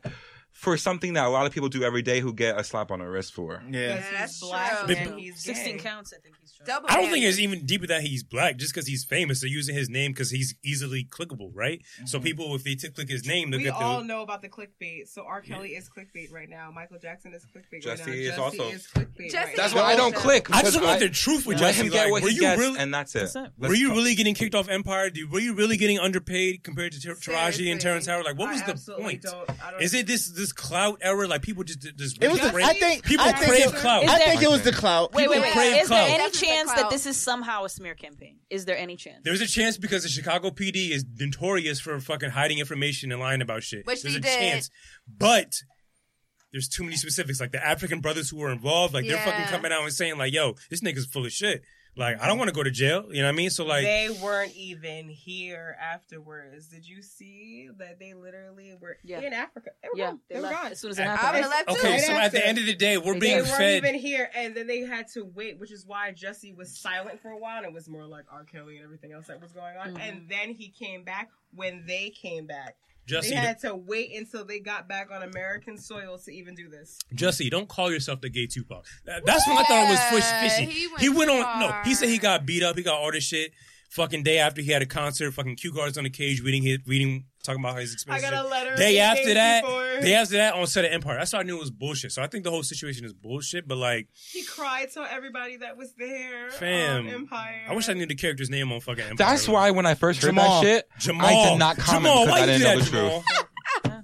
for 0.60 0.76
something 0.76 1.14
that 1.14 1.26
a 1.26 1.30
lot 1.30 1.46
of 1.46 1.54
people 1.54 1.70
do 1.70 1.84
every 1.84 2.02
day 2.02 2.20
who 2.20 2.34
get 2.34 2.60
a 2.60 2.66
slap 2.66 2.92
on 2.92 3.00
the 3.00 3.06
wrist 3.08 3.34
for. 3.34 3.64
Yeah. 3.72 3.80
Yeah, 3.80 4.04
that's 4.12 4.40
he's 4.42 4.50
black 4.50 4.86
true. 4.86 4.94
and 4.94 5.18
he's 5.18 5.42
gay. 5.46 5.54
16 5.54 5.80
counts, 5.80 6.12
I 6.14 6.20
think 6.22 6.36
he's 6.42 6.52
trying. 6.52 6.68
Double 6.68 6.88
I 6.90 6.96
don't 6.96 7.04
think 7.06 7.24
damage. 7.24 7.30
it's 7.30 7.40
even 7.40 7.66
deeper 7.66 7.88
that 7.88 8.02
he's 8.02 8.24
black 8.24 8.58
just 8.58 8.74
because 8.74 8.86
he's 8.86 9.06
famous. 9.06 9.40
They're 9.40 9.50
using 9.50 9.74
his 9.74 9.90
name 9.90 10.12
because 10.12 10.32
he's 10.32 10.56
easily 10.62 11.08
clickable, 11.10 11.52
right? 11.54 11.82
So 12.04 12.18
mm-hmm. 12.18 12.26
people, 12.26 12.56
if 12.56 12.66
they 12.66 12.76
t- 12.76 12.90
click 12.90 13.08
his 13.10 13.26
name, 13.26 13.52
they'll 13.52 13.60
We 13.60 13.64
get 13.64 13.74
all 13.74 14.00
the. 14.00 14.04
know 14.04 14.22
about 14.22 14.42
the 14.42 14.50
clickbait. 14.50 15.08
So 15.08 15.24
R. 15.26 15.40
Kelly 15.40 15.70
is 15.70 15.90
clickbait 15.90 16.30
right 16.30 16.50
now. 16.50 16.72
Michael 16.76 17.00
Jackson 17.00 17.34
is 17.34 17.46
clickbait 17.46 17.82
Jesse 17.82 18.02
right 18.04 18.10
now. 18.10 18.14
is 18.16 18.28
Jesse 18.28 18.42
also- 18.42 18.70
is 18.70 18.88
clickbait 18.94 19.32
Jesse 19.32 19.38
right 19.38 19.56
That's 19.56 19.74
why 19.74 19.84
I 19.84 19.96
don't 19.96 20.14
click. 20.14 20.50
I 20.54 20.62
just 20.62 20.74
because 20.74 20.86
want 20.88 21.00
the 21.00 21.08
truth 21.10 21.46
with 21.48 21.62
Let 21.62 21.68
Jesse. 21.76 21.86
him 21.86 21.90
get 21.94 22.04
like, 22.04 22.12
what 22.12 22.24
were 22.24 22.30
he 22.30 22.36
you 22.36 22.42
gets, 22.42 22.60
really? 22.60 22.80
and 22.80 22.94
that's 22.94 23.16
it. 23.16 23.20
That's 23.20 23.36
it. 23.38 23.52
Let's 23.58 23.70
were 23.70 23.76
you 23.76 23.88
talk. 23.88 23.96
really 23.98 24.16
getting 24.16 24.36
kicked 24.36 24.56
off 24.56 24.68
Empire? 24.68 25.10
Dude, 25.10 25.32
Were 25.32 25.40
you 25.40 25.54
really 25.54 25.78
getting 25.78 26.00
underpaid 26.00 26.66
compared 26.66 26.92
to 26.92 27.00
Ter- 27.02 27.16
Taraji 27.16 27.72
and 27.72 27.80
Terrence 27.80 28.08
Howard? 28.08 28.26
Like, 28.26 28.38
what 28.38 28.50
was 28.52 28.62
I 28.64 28.74
the 28.74 28.94
point? 29.02 29.22
Don't, 29.22 29.50
I 29.64 29.72
don't 29.72 29.82
Is 29.82 29.94
it 29.94 30.06
this 30.06 30.28
this 30.50 30.54
clout 30.54 31.00
era? 31.02 31.28
Like 31.28 31.42
people 31.42 31.64
just 31.64 31.82
just 31.98 32.22
It 32.24 32.30
was. 32.30 32.40
The, 32.40 32.50
crave- 32.50 32.66
I 32.66 32.74
think. 32.74 33.04
people 33.04 33.26
I 33.26 33.32
think 33.34 33.50
crave 33.52 33.68
it, 33.68 33.76
clout. 33.76 34.04
Is 34.04 34.10
I 34.10 34.20
think 34.20 34.42
it 34.42 34.50
was 34.50 34.64
the 34.64 34.72
clout. 34.72 35.14
Wait, 35.14 35.30
wait, 35.30 35.36
People 35.36 35.44
wait. 35.44 35.54
crave 35.54 35.82
Is 35.84 35.90
there 35.90 36.20
any 36.20 36.30
chance 36.32 36.72
that 36.74 36.90
this 36.90 37.06
is 37.06 37.18
somehow 37.18 37.64
a 37.66 37.70
smear 37.70 37.96
campaign? 37.96 38.38
Is 38.50 38.66
there 38.66 38.78
any 38.78 38.96
chance? 38.96 39.20
There's 39.24 39.42
a 39.42 39.48
chance 39.48 39.78
because 39.78 40.04
the 40.04 40.10
Chicago 40.10 40.50
PD 40.50 40.92
is 40.92 41.06
notorious 41.20 41.80
for 41.80 42.00
fucking 42.00 42.32
hiding 42.32 42.60
information 42.60 43.12
and 43.12 43.20
lying 43.22 43.42
about 43.42 43.64
shit. 43.64 43.86
Which 43.86 44.02
there's 44.04 44.14
they 44.16 44.20
a 44.20 44.22
did. 44.22 44.40
chance, 44.40 44.70
but 45.08 45.54
there's 46.52 46.68
too 46.68 46.84
many 46.84 46.96
specifics. 46.96 47.40
Like 47.40 47.52
the 47.52 47.66
African 47.66 48.00
brothers 48.02 48.30
who 48.30 48.38
were 48.38 48.52
involved, 48.52 48.94
like 48.94 49.06
they're 49.08 49.18
fucking 49.18 49.46
coming 49.46 49.72
out 49.72 49.84
and 49.84 49.94
saying 49.94 50.18
like, 50.18 50.34
"Yo, 50.34 50.56
this 50.70 50.82
nigga's 50.82 51.06
full 51.06 51.26
of 51.26 51.32
shit." 51.32 51.62
Like 52.00 52.22
I 52.22 52.28
don't 52.28 52.38
want 52.38 52.48
to 52.50 52.54
go 52.56 52.64
to 52.64 52.72
jail. 52.72 53.06
You 53.12 53.22
know 53.22 53.28
what 53.28 53.34
I 53.34 53.36
mean? 53.36 53.50
So 53.50 53.66
like, 53.66 53.84
they 53.84 54.10
weren't 54.24 54.56
even 54.56 55.10
here 55.10 55.76
afterwards. 55.82 56.68
Did 56.68 56.88
you 56.88 57.02
see 57.02 57.70
that 57.78 58.00
they 58.00 58.14
literally 58.14 58.74
were 58.80 58.98
Yeah. 59.04 59.20
in 59.20 59.34
Africa? 59.34 59.72
They 59.84 59.90
were 59.90 59.98
Yeah, 59.98 60.06
gone. 60.12 60.20
they 60.30 60.36
They, 60.36 60.42
were 60.42 60.48
left 60.48 60.64
gone. 60.64 60.72
as 60.72 60.80
soon 60.80 60.92
as 60.92 61.00
it 61.00 61.02
I 61.04 61.06
I 61.14 61.16
happened. 61.18 61.34
would 61.34 61.42
have 61.44 61.52
left 61.68 61.70
too. 61.70 61.76
okay, 61.88 61.92
Right 61.98 62.02
so 62.02 62.14
at 62.14 62.32
the 62.32 62.48
end 62.48 62.58
of 62.58 62.66
the 62.66 62.74
day, 62.76 62.98
we're 62.98 63.14
They 63.14 63.20
They 63.20 63.20
being 63.20 63.38
weren't 63.40 63.48
fed. 63.50 63.78
even 63.84 63.96
here, 63.96 64.30
and 64.34 64.56
then 64.56 64.66
they 64.68 64.80
had 64.80 65.08
to 65.10 65.26
wait, 65.26 65.60
which 65.60 65.72
is 65.72 65.86
why 65.86 66.12
Jesse 66.12 66.54
was 66.54 66.76
silent 66.78 67.20
for 67.22 67.30
a 67.32 67.38
while, 67.38 67.58
and 67.58 67.66
it 67.66 67.74
was 67.74 67.90
more 67.90 68.06
like 68.06 68.26
R. 68.32 68.46
Kelly 68.46 68.78
and 68.78 68.86
everything 68.86 69.12
else 69.12 69.28
that 69.28 69.42
was 69.42 69.52
going 69.52 69.76
on. 69.78 69.96
Mhm. 69.96 70.00
And 70.00 70.30
then 70.30 70.52
he 70.54 70.70
came 70.70 71.04
back 71.04 71.30
when 71.54 71.86
they 71.86 72.10
came 72.12 72.46
back. 72.48 72.78
Jesse, 73.10 73.30
they 73.32 73.36
had 73.36 73.60
to 73.62 73.76
wait 73.76 74.12
until 74.16 74.46
they 74.46 74.60
got 74.60 74.88
back 74.88 75.10
on 75.12 75.24
American 75.24 75.78
soil 75.78 76.18
to 76.20 76.32
even 76.32 76.54
do 76.56 76.70
this. 76.70 76.98
Jesse, 77.14 77.50
don't 77.50 77.68
call 77.68 77.92
yourself 77.92 78.22
the 78.22 78.30
gay 78.30 78.46
Tupac. 78.48 78.86
That- 79.06 79.26
That's 79.26 79.48
what 79.48 79.60
I 79.60 79.64
thought 79.68 79.90
was 80.14 80.32
fishy. 80.32 80.66
he 80.66 80.88
went 80.88 81.02
He 81.02 81.10
went 81.10 81.30
on. 81.32 81.60
No, 81.60 81.72
he 81.84 81.96
said 81.96 82.10
he 82.10 82.18
got 82.20 82.46
beat 82.46 82.64
up. 82.64 82.78
He 82.78 82.84
got 82.84 82.98
all 83.00 83.12
this 83.12 83.24
shit. 83.24 83.52
Fucking 83.90 84.22
day 84.22 84.38
after 84.38 84.62
he 84.62 84.72
had 84.72 84.84
a 84.84 84.86
concert, 84.86 85.32
fucking 85.34 85.56
cue 85.56 85.72
cards 85.74 85.98
on 85.98 86.04
the 86.04 86.12
cage, 86.12 86.42
reading 86.42 86.62
his, 86.62 86.78
reading, 86.86 87.26
talking 87.44 87.60
about 87.60 87.80
his 87.80 87.92
experience. 87.94 88.24
I 88.24 88.28
experience. 88.28 88.52
got 88.52 88.62
a 88.62 88.66
letter. 88.66 88.76
Day 88.78 89.00
after 89.00 89.34
that, 89.34 89.64
before. 89.64 89.89
Day 90.02 90.14
after 90.16 90.38
that, 90.38 90.54
on 90.54 90.68
set 90.68 90.86
of 90.86 90.92
Empire. 90.92 91.18
That's 91.18 91.32
how 91.32 91.40
I 91.40 91.44
knew 91.44 91.58
it 91.58 91.60
was 91.60 91.72
bullshit. 91.72 92.12
So 92.12 92.22
I 92.22 92.28
think 92.28 92.44
the 92.44 92.52
whole 92.52 92.64
situation 92.64 93.06
is 93.06 93.14
bullshit. 93.14 93.68
But 93.68 93.78
like, 93.78 94.08
he 94.14 94.44
cried 94.44 94.92
to 94.92 95.02
everybody 95.12 95.58
that 95.58 95.78
was 95.78 95.94
there. 95.94 96.46
Um, 96.46 96.52
Fam, 96.52 97.08
on 97.08 97.14
Empire. 97.14 97.66
I 97.70 97.76
wish 97.76 97.90
I 97.90 97.94
knew 97.94 98.06
the 98.06 98.16
character's 98.16 98.50
name 98.50 98.72
on 98.72 98.80
fucking 98.80 99.04
Empire. 99.04 99.16
That's 99.18 99.48
why 99.48 99.72
when 99.72 99.86
I 99.86 99.96
first 99.96 100.22
heard 100.22 100.30
Jamal. 100.30 100.62
that 100.62 100.68
shit, 100.68 100.90
Jamal. 101.00 101.26
I 101.26 101.50
did 101.50 101.60
not 101.60 101.78
comment 101.78 102.06
Jamal, 102.06 102.26
because 102.26 102.40
why 102.40 102.44
I 102.44 102.46
didn't 102.46 102.62
do 102.62 102.64
know 102.68 102.80
that, 102.80 102.86
the 102.86 102.90
truth. 103.34 103.49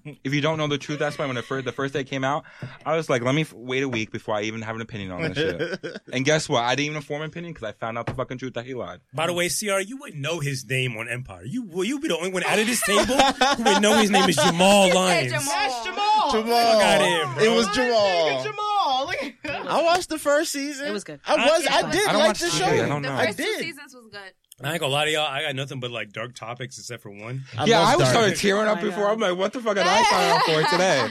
Jamal? 0.05 0.17
If 0.23 0.33
you 0.33 0.41
don't 0.41 0.57
know 0.57 0.67
the 0.67 0.77
truth, 0.77 0.99
that's 0.99 1.17
why 1.17 1.25
when 1.25 1.35
the 1.35 1.41
first 1.41 1.65
the 1.65 1.71
first 1.71 1.93
day 1.93 2.01
it 2.01 2.05
came 2.05 2.23
out, 2.23 2.43
I 2.85 2.95
was 2.95 3.09
like, 3.09 3.21
let 3.23 3.33
me 3.35 3.41
f- 3.41 3.53
wait 3.53 3.83
a 3.83 3.89
week 3.89 4.11
before 4.11 4.35
I 4.35 4.41
even 4.43 4.61
have 4.61 4.75
an 4.75 4.81
opinion 4.81 5.11
on 5.11 5.21
this 5.23 5.37
shit. 5.37 6.01
And 6.13 6.23
guess 6.23 6.47
what? 6.47 6.63
I 6.63 6.75
didn't 6.75 6.91
even 6.91 7.01
form 7.01 7.21
an 7.23 7.27
opinion 7.29 7.53
because 7.53 7.67
I 7.67 7.71
found 7.73 7.97
out 7.97 8.05
the 8.05 8.13
fucking 8.13 8.37
truth 8.37 8.53
that 8.53 8.65
he 8.65 8.73
lied. 8.73 8.99
By 9.13 9.27
the 9.27 9.33
way, 9.33 9.49
CR, 9.49 9.79
you 9.79 9.97
wouldn't 9.97 10.21
know 10.21 10.39
his 10.39 10.65
name 10.69 10.95
on 10.97 11.09
Empire. 11.09 11.43
You 11.45 11.63
will 11.63 11.83
you 11.83 11.99
be 11.99 12.07
the 12.07 12.17
only 12.17 12.31
one 12.31 12.43
out 12.43 12.59
of 12.59 12.67
this 12.67 12.81
table 12.83 13.03
who 13.15 13.63
would 13.63 13.81
know 13.81 13.97
his 13.97 14.11
name 14.11 14.29
is 14.29 14.35
Jamal 14.35 14.87
He 14.87 14.93
Lyons. 14.93 15.31
Jamal. 15.31 15.45
That's 15.47 15.85
Jamal. 15.85 16.31
Jamal. 16.31 16.45
Fuck 16.45 16.83
outta 16.83 17.05
here, 17.05 17.25
bro. 17.33 17.43
It 17.43 17.55
was 17.55 17.67
Jamal. 17.75 18.43
Jamal. 18.43 19.05
Look 19.07 19.23
at 19.23 19.33
that. 19.43 19.65
I 19.67 19.83
watched 19.83 20.09
the 20.09 20.19
first 20.19 20.51
season. 20.51 20.87
It 20.87 20.91
was 20.91 21.03
good. 21.03 21.19
I 21.25 21.35
was. 21.35 21.67
I- 21.67 21.75
I, 21.75 21.91
did 21.91 22.07
I 22.07 22.11
don't 22.11 22.19
like 22.21 22.27
watch 22.29 22.39
the 22.39 22.45
TV, 22.47 22.57
show. 22.59 22.65
I 22.65 22.87
don't 22.87 23.01
The 23.01 23.09
know. 23.09 23.15
I 23.15 23.25
first 23.27 23.37
two 23.39 23.43
did. 23.43 23.59
seasons 23.61 23.93
was 23.95 24.07
good. 24.11 24.31
I 24.63 24.71
ain't 24.71 24.79
gonna 24.79 24.93
lie 24.93 25.05
to 25.05 25.11
y'all. 25.11 25.27
I 25.27 25.41
got 25.41 25.55
nothing 25.55 25.79
but 25.81 25.91
like 25.91 26.13
dark 26.13 26.33
topics 26.33 26.77
except 26.79 27.03
for 27.03 27.11
one. 27.11 27.43
yeah, 27.65 27.81
I 27.81 27.95
was 27.97 28.05
Dark. 28.05 28.15
started 28.15 28.35
tearing 28.37 28.67
up 28.67 28.77
Oh 28.79 28.81
before. 28.81 29.09
I'm 29.11 29.19
like, 29.19 29.37
what 29.37 29.51
the 29.51 29.59
fuck 29.59 29.75
did 29.75 29.85
I 29.85 30.03
sign 30.03 30.31
up 30.31 30.41
for 30.43 30.71
today? 30.71 31.07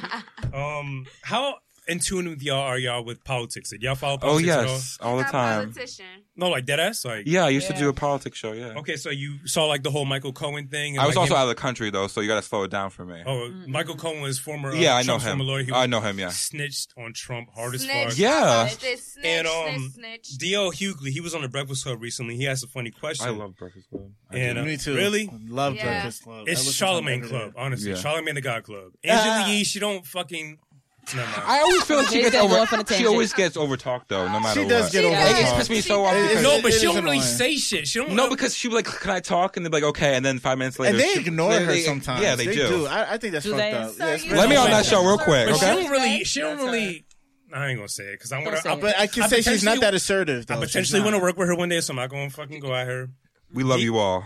Um, 0.54 1.04
how 1.22 1.56
in 1.86 1.98
tune 1.98 2.28
with 2.28 2.42
y'all 2.42 2.58
are 2.60 2.78
y'all 2.78 3.04
with 3.04 3.22
politics? 3.24 3.70
Did 3.70 3.82
y'all 3.82 3.94
follow 3.94 4.14
Oh 4.14 4.18
politics 4.18 4.48
at 4.52 4.58
all? 4.58 4.64
yes, 4.66 4.98
all 5.00 5.16
the 5.16 5.22
Not 5.22 5.32
time. 5.32 5.72
Politician. 5.72 6.04
No, 6.36 6.48
like 6.48 6.64
dead 6.66 6.80
ass. 6.80 7.04
Like 7.04 7.24
Yeah, 7.26 7.44
I 7.44 7.50
used 7.50 7.66
to 7.68 7.74
Yeah. 7.74 7.78
do 7.80 7.88
a 7.90 7.92
politics 7.92 8.38
show. 8.38 8.52
Yeah, 8.52 8.74
Okay, 8.78 8.96
so 8.96 9.10
you 9.10 9.46
saw 9.46 9.66
like 9.66 9.82
the 9.82 9.90
whole 9.90 10.04
Michael 10.04 10.32
Cohen 10.32 10.66
thing. 10.68 10.96
and, 10.96 11.02
I 11.02 11.06
was 11.06 11.14
like, 11.14 11.22
also 11.22 11.34
him- 11.34 11.38
out 11.40 11.42
of 11.44 11.48
the 11.50 11.54
country 11.54 11.90
though, 11.90 12.06
so 12.08 12.20
you 12.20 12.28
got 12.28 12.36
to 12.36 12.42
slow 12.42 12.62
it 12.64 12.70
down 12.70 12.90
for 12.90 13.04
me. 13.04 13.22
Oh, 13.26 13.50
Michael 13.68 13.94
Cohen 13.96 14.20
was 14.20 14.38
former. 14.38 14.70
Uh, 14.72 14.74
yeah, 14.74 14.94
I 14.96 15.02
know 15.02 15.18
Trump's 15.18 15.24
him. 15.24 15.30
Former 15.38 15.44
lawyer. 15.44 15.62
He 15.64 15.72
I 15.72 15.82
was 15.82 15.88
know 15.90 16.00
him. 16.00 16.18
Yeah. 16.18 16.30
snitched 16.30 16.92
on 16.96 17.12
Trump 17.12 17.50
hard 17.54 17.74
as 17.74 17.82
Snitch. 17.82 18.08
fuck. 18.10 18.18
Yeah. 18.18 18.66
It 18.66 18.78
did 18.80 18.98
snitch, 18.98 19.24
And, 19.26 19.46
um, 19.46 19.90
snitch, 19.94 20.26
snitch. 20.26 20.38
D.L. 20.38 20.72
Hughley, 20.72 21.10
he 21.10 21.20
was 21.20 21.34
on 21.34 21.42
the 21.42 21.48
Breakfast 21.48 21.84
Club 21.84 22.00
recently. 22.02 22.36
He 22.36 22.48
asked 22.48 22.64
a 22.64 22.68
funny 22.68 22.90
question. 22.90 23.26
I 23.26 23.30
love 23.30 23.56
Breakfast 23.56 23.88
Club. 23.90 24.10
I 24.32 24.36
And, 24.38 24.56
do. 24.56 24.62
uh, 24.62 24.64
Me 24.64 24.76
too. 24.76 24.96
Really? 24.96 25.30
Love 25.46 25.76
Yeah. 25.76 25.84
Breakfast 25.84 26.22
Club. 26.24 26.38
I 26.48 26.50
It's 26.50 26.60
listen 26.60 26.66
to 26.72 26.76
Charlemagne 26.76 27.18
every 27.24 27.28
Club, 27.28 27.54
day. 27.54 27.60
honestly. 27.60 27.90
Yeah. 27.90 27.96
Charlemagne 27.96 28.34
the 28.34 28.40
God 28.40 28.64
Club. 28.64 28.90
Ah. 29.06 29.08
Angela 29.08 29.52
Yee, 29.52 29.64
she 29.64 29.78
don't 29.78 30.04
fucking. 30.06 30.58
Never. 31.14 31.42
I 31.46 31.60
always 31.60 31.82
feel 31.84 31.96
like 31.98 32.08
she 32.08 32.14
He's 32.16 32.24
gets 32.24 32.36
gonna 32.36 32.48
go 32.48 32.54
over. 32.54 32.62
off 32.62 32.72
on 32.72 32.78
a 32.80 32.82
She 32.82 32.86
tangent. 32.94 33.08
always 33.08 33.32
gets 33.32 33.56
over 33.56 33.76
talked 33.76 34.08
though, 34.08 34.26
no 34.28 34.40
matter 34.40 34.62
She 34.62 34.68
does 34.68 34.84
what. 34.84 34.92
get 34.92 35.04
over. 35.04 35.14
does. 35.14 35.30
It 35.30 35.34
the 35.34 35.40
just 35.40 35.52
top. 35.52 35.60
pisses 35.62 35.70
me 35.70 35.80
so 35.80 35.88
She 35.88 35.92
off. 36.00 36.12
does. 36.14 36.28
because- 36.28 36.42
no, 36.42 36.62
but 36.62 36.66
it 36.66 36.70
she 36.70 36.76
is 36.76 36.82
don't 36.82 36.94
really 37.04 37.16
annoying. 37.18 37.22
say 37.22 37.56
shit. 37.56 37.86
She 37.88 37.98
don't. 37.98 38.12
No, 38.12 38.28
because 38.30 38.56
she 38.56 38.68
would 38.68 38.74
like, 38.76 38.86
can 39.00 39.10
I 39.10 39.20
talk? 39.20 39.56
And 39.56 39.66
they'd 39.66 39.70
be 39.70 39.76
like, 39.76 39.84
okay. 39.90 40.14
And 40.14 40.24
then 40.24 40.38
five 40.38 40.58
minutes 40.58 40.78
later, 40.78 40.92
And 40.92 41.00
they 41.00 41.12
she- 41.14 41.20
ignore 41.20 41.52
they- 41.52 41.64
her 41.64 41.72
they- 41.72 41.80
sometimes. 41.82 42.22
Yeah, 42.22 42.36
they, 42.36 42.46
do. 42.46 42.86
I, 42.86 43.14
I 43.14 43.18
think 43.18 43.32
that's 43.32 43.44
Do 43.44 43.50
fucked 43.52 43.58
they? 43.62 43.72
up. 43.72 43.92
Yeah, 43.98 44.14
you 44.16 44.34
Let 44.34 44.48
me 44.48 44.56
on 44.56 44.70
that 44.70 44.86
show 44.86 45.04
real 45.04 45.18
quick, 45.18 45.48
But 45.48 45.58
she 45.58 45.64
okay? 45.66 45.82
don't 45.82 45.90
really. 45.90 46.24
She 46.24 46.40
don't 46.40 46.58
really. 46.58 47.04
I 47.52 47.68
ain't 47.68 47.78
gonna 47.78 47.88
say 47.88 48.04
it 48.04 48.12
because 48.18 48.32
I 48.32 48.36
Don't 48.36 48.46
want 48.46 48.58
say 48.58 48.70
to. 48.70 48.76
it. 48.76 48.80
But 48.80 48.98
I 48.98 49.06
can 49.06 49.22
I 49.24 49.28
say 49.28 49.36
she's 49.42 49.62
not 49.62 49.74
potentially- 49.76 49.80
that 49.80 49.94
assertive. 49.94 50.46
Though. 50.46 50.54
I 50.54 50.60
She's 50.62 50.66
potentially 50.72 51.00
want 51.02 51.14
to 51.14 51.20
work 51.22 51.36
with 51.36 51.46
her 51.48 51.54
one 51.54 51.68
day, 51.68 51.80
so 51.80 51.92
I'm 51.92 51.96
not 51.96 52.10
gonna 52.10 52.30
fucking 52.30 52.58
go 52.60 52.74
at 52.74 52.86
her. 52.88 53.10
We 53.52 53.62
love 53.62 53.78
you 53.80 53.98
all. 53.98 54.24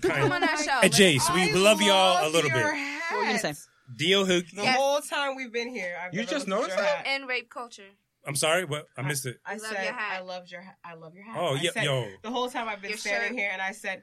Come 0.00 0.32
on 0.32 0.40
that 0.40 0.58
show. 0.58 0.80
Hey, 0.80 0.88
Jace, 1.18 1.34
we, 1.34 1.50
I 1.50 1.54
love 1.54 1.82
y'all 1.82 2.26
a 2.26 2.30
little 2.30 2.48
bit. 2.50 2.62
hat. 2.62 3.02
What 3.10 3.18
were 3.18 3.22
you 3.24 3.28
gonna 3.40 3.54
say? 3.54 3.54
D.O. 3.96 4.24
Hook. 4.24 4.46
The 4.54 4.62
Yes. 4.62 4.76
whole 4.76 5.00
time 5.00 5.36
we've 5.36 5.52
been 5.52 5.68
here, 5.68 5.96
I've 6.00 6.14
You 6.14 6.24
just 6.24 6.46
noticed 6.48 6.68
your 6.70 6.78
that? 6.78 6.86
hat. 6.98 7.06
And 7.06 7.28
rape 7.28 7.50
culture. 7.50 7.88
I'm 8.26 8.36
sorry, 8.36 8.64
what? 8.64 8.86
I 8.96 9.02
missed 9.02 9.26
it. 9.26 9.38
I 9.44 9.54
Love 9.54 9.60
said, 9.62 9.84
your 9.84 9.92
hat. 9.94 10.12
I 10.18 10.20
loved 10.20 10.50
your 10.52 10.60
hat. 10.60 10.76
I 10.84 10.94
love 10.94 11.14
your 11.14 11.24
hat. 11.24 11.36
Oh, 11.38 11.54
I 11.56 11.60
yeah, 11.60 11.70
said, 11.72 11.84
yo. 11.84 12.08
The 12.22 12.30
whole 12.30 12.48
time 12.48 12.68
I've 12.68 12.80
been 12.80 12.90
Your 12.90 12.98
standing 12.98 13.30
shirt. 13.30 13.38
here, 13.38 13.50
and 13.52 13.60
I 13.60 13.72
said, 13.72 14.02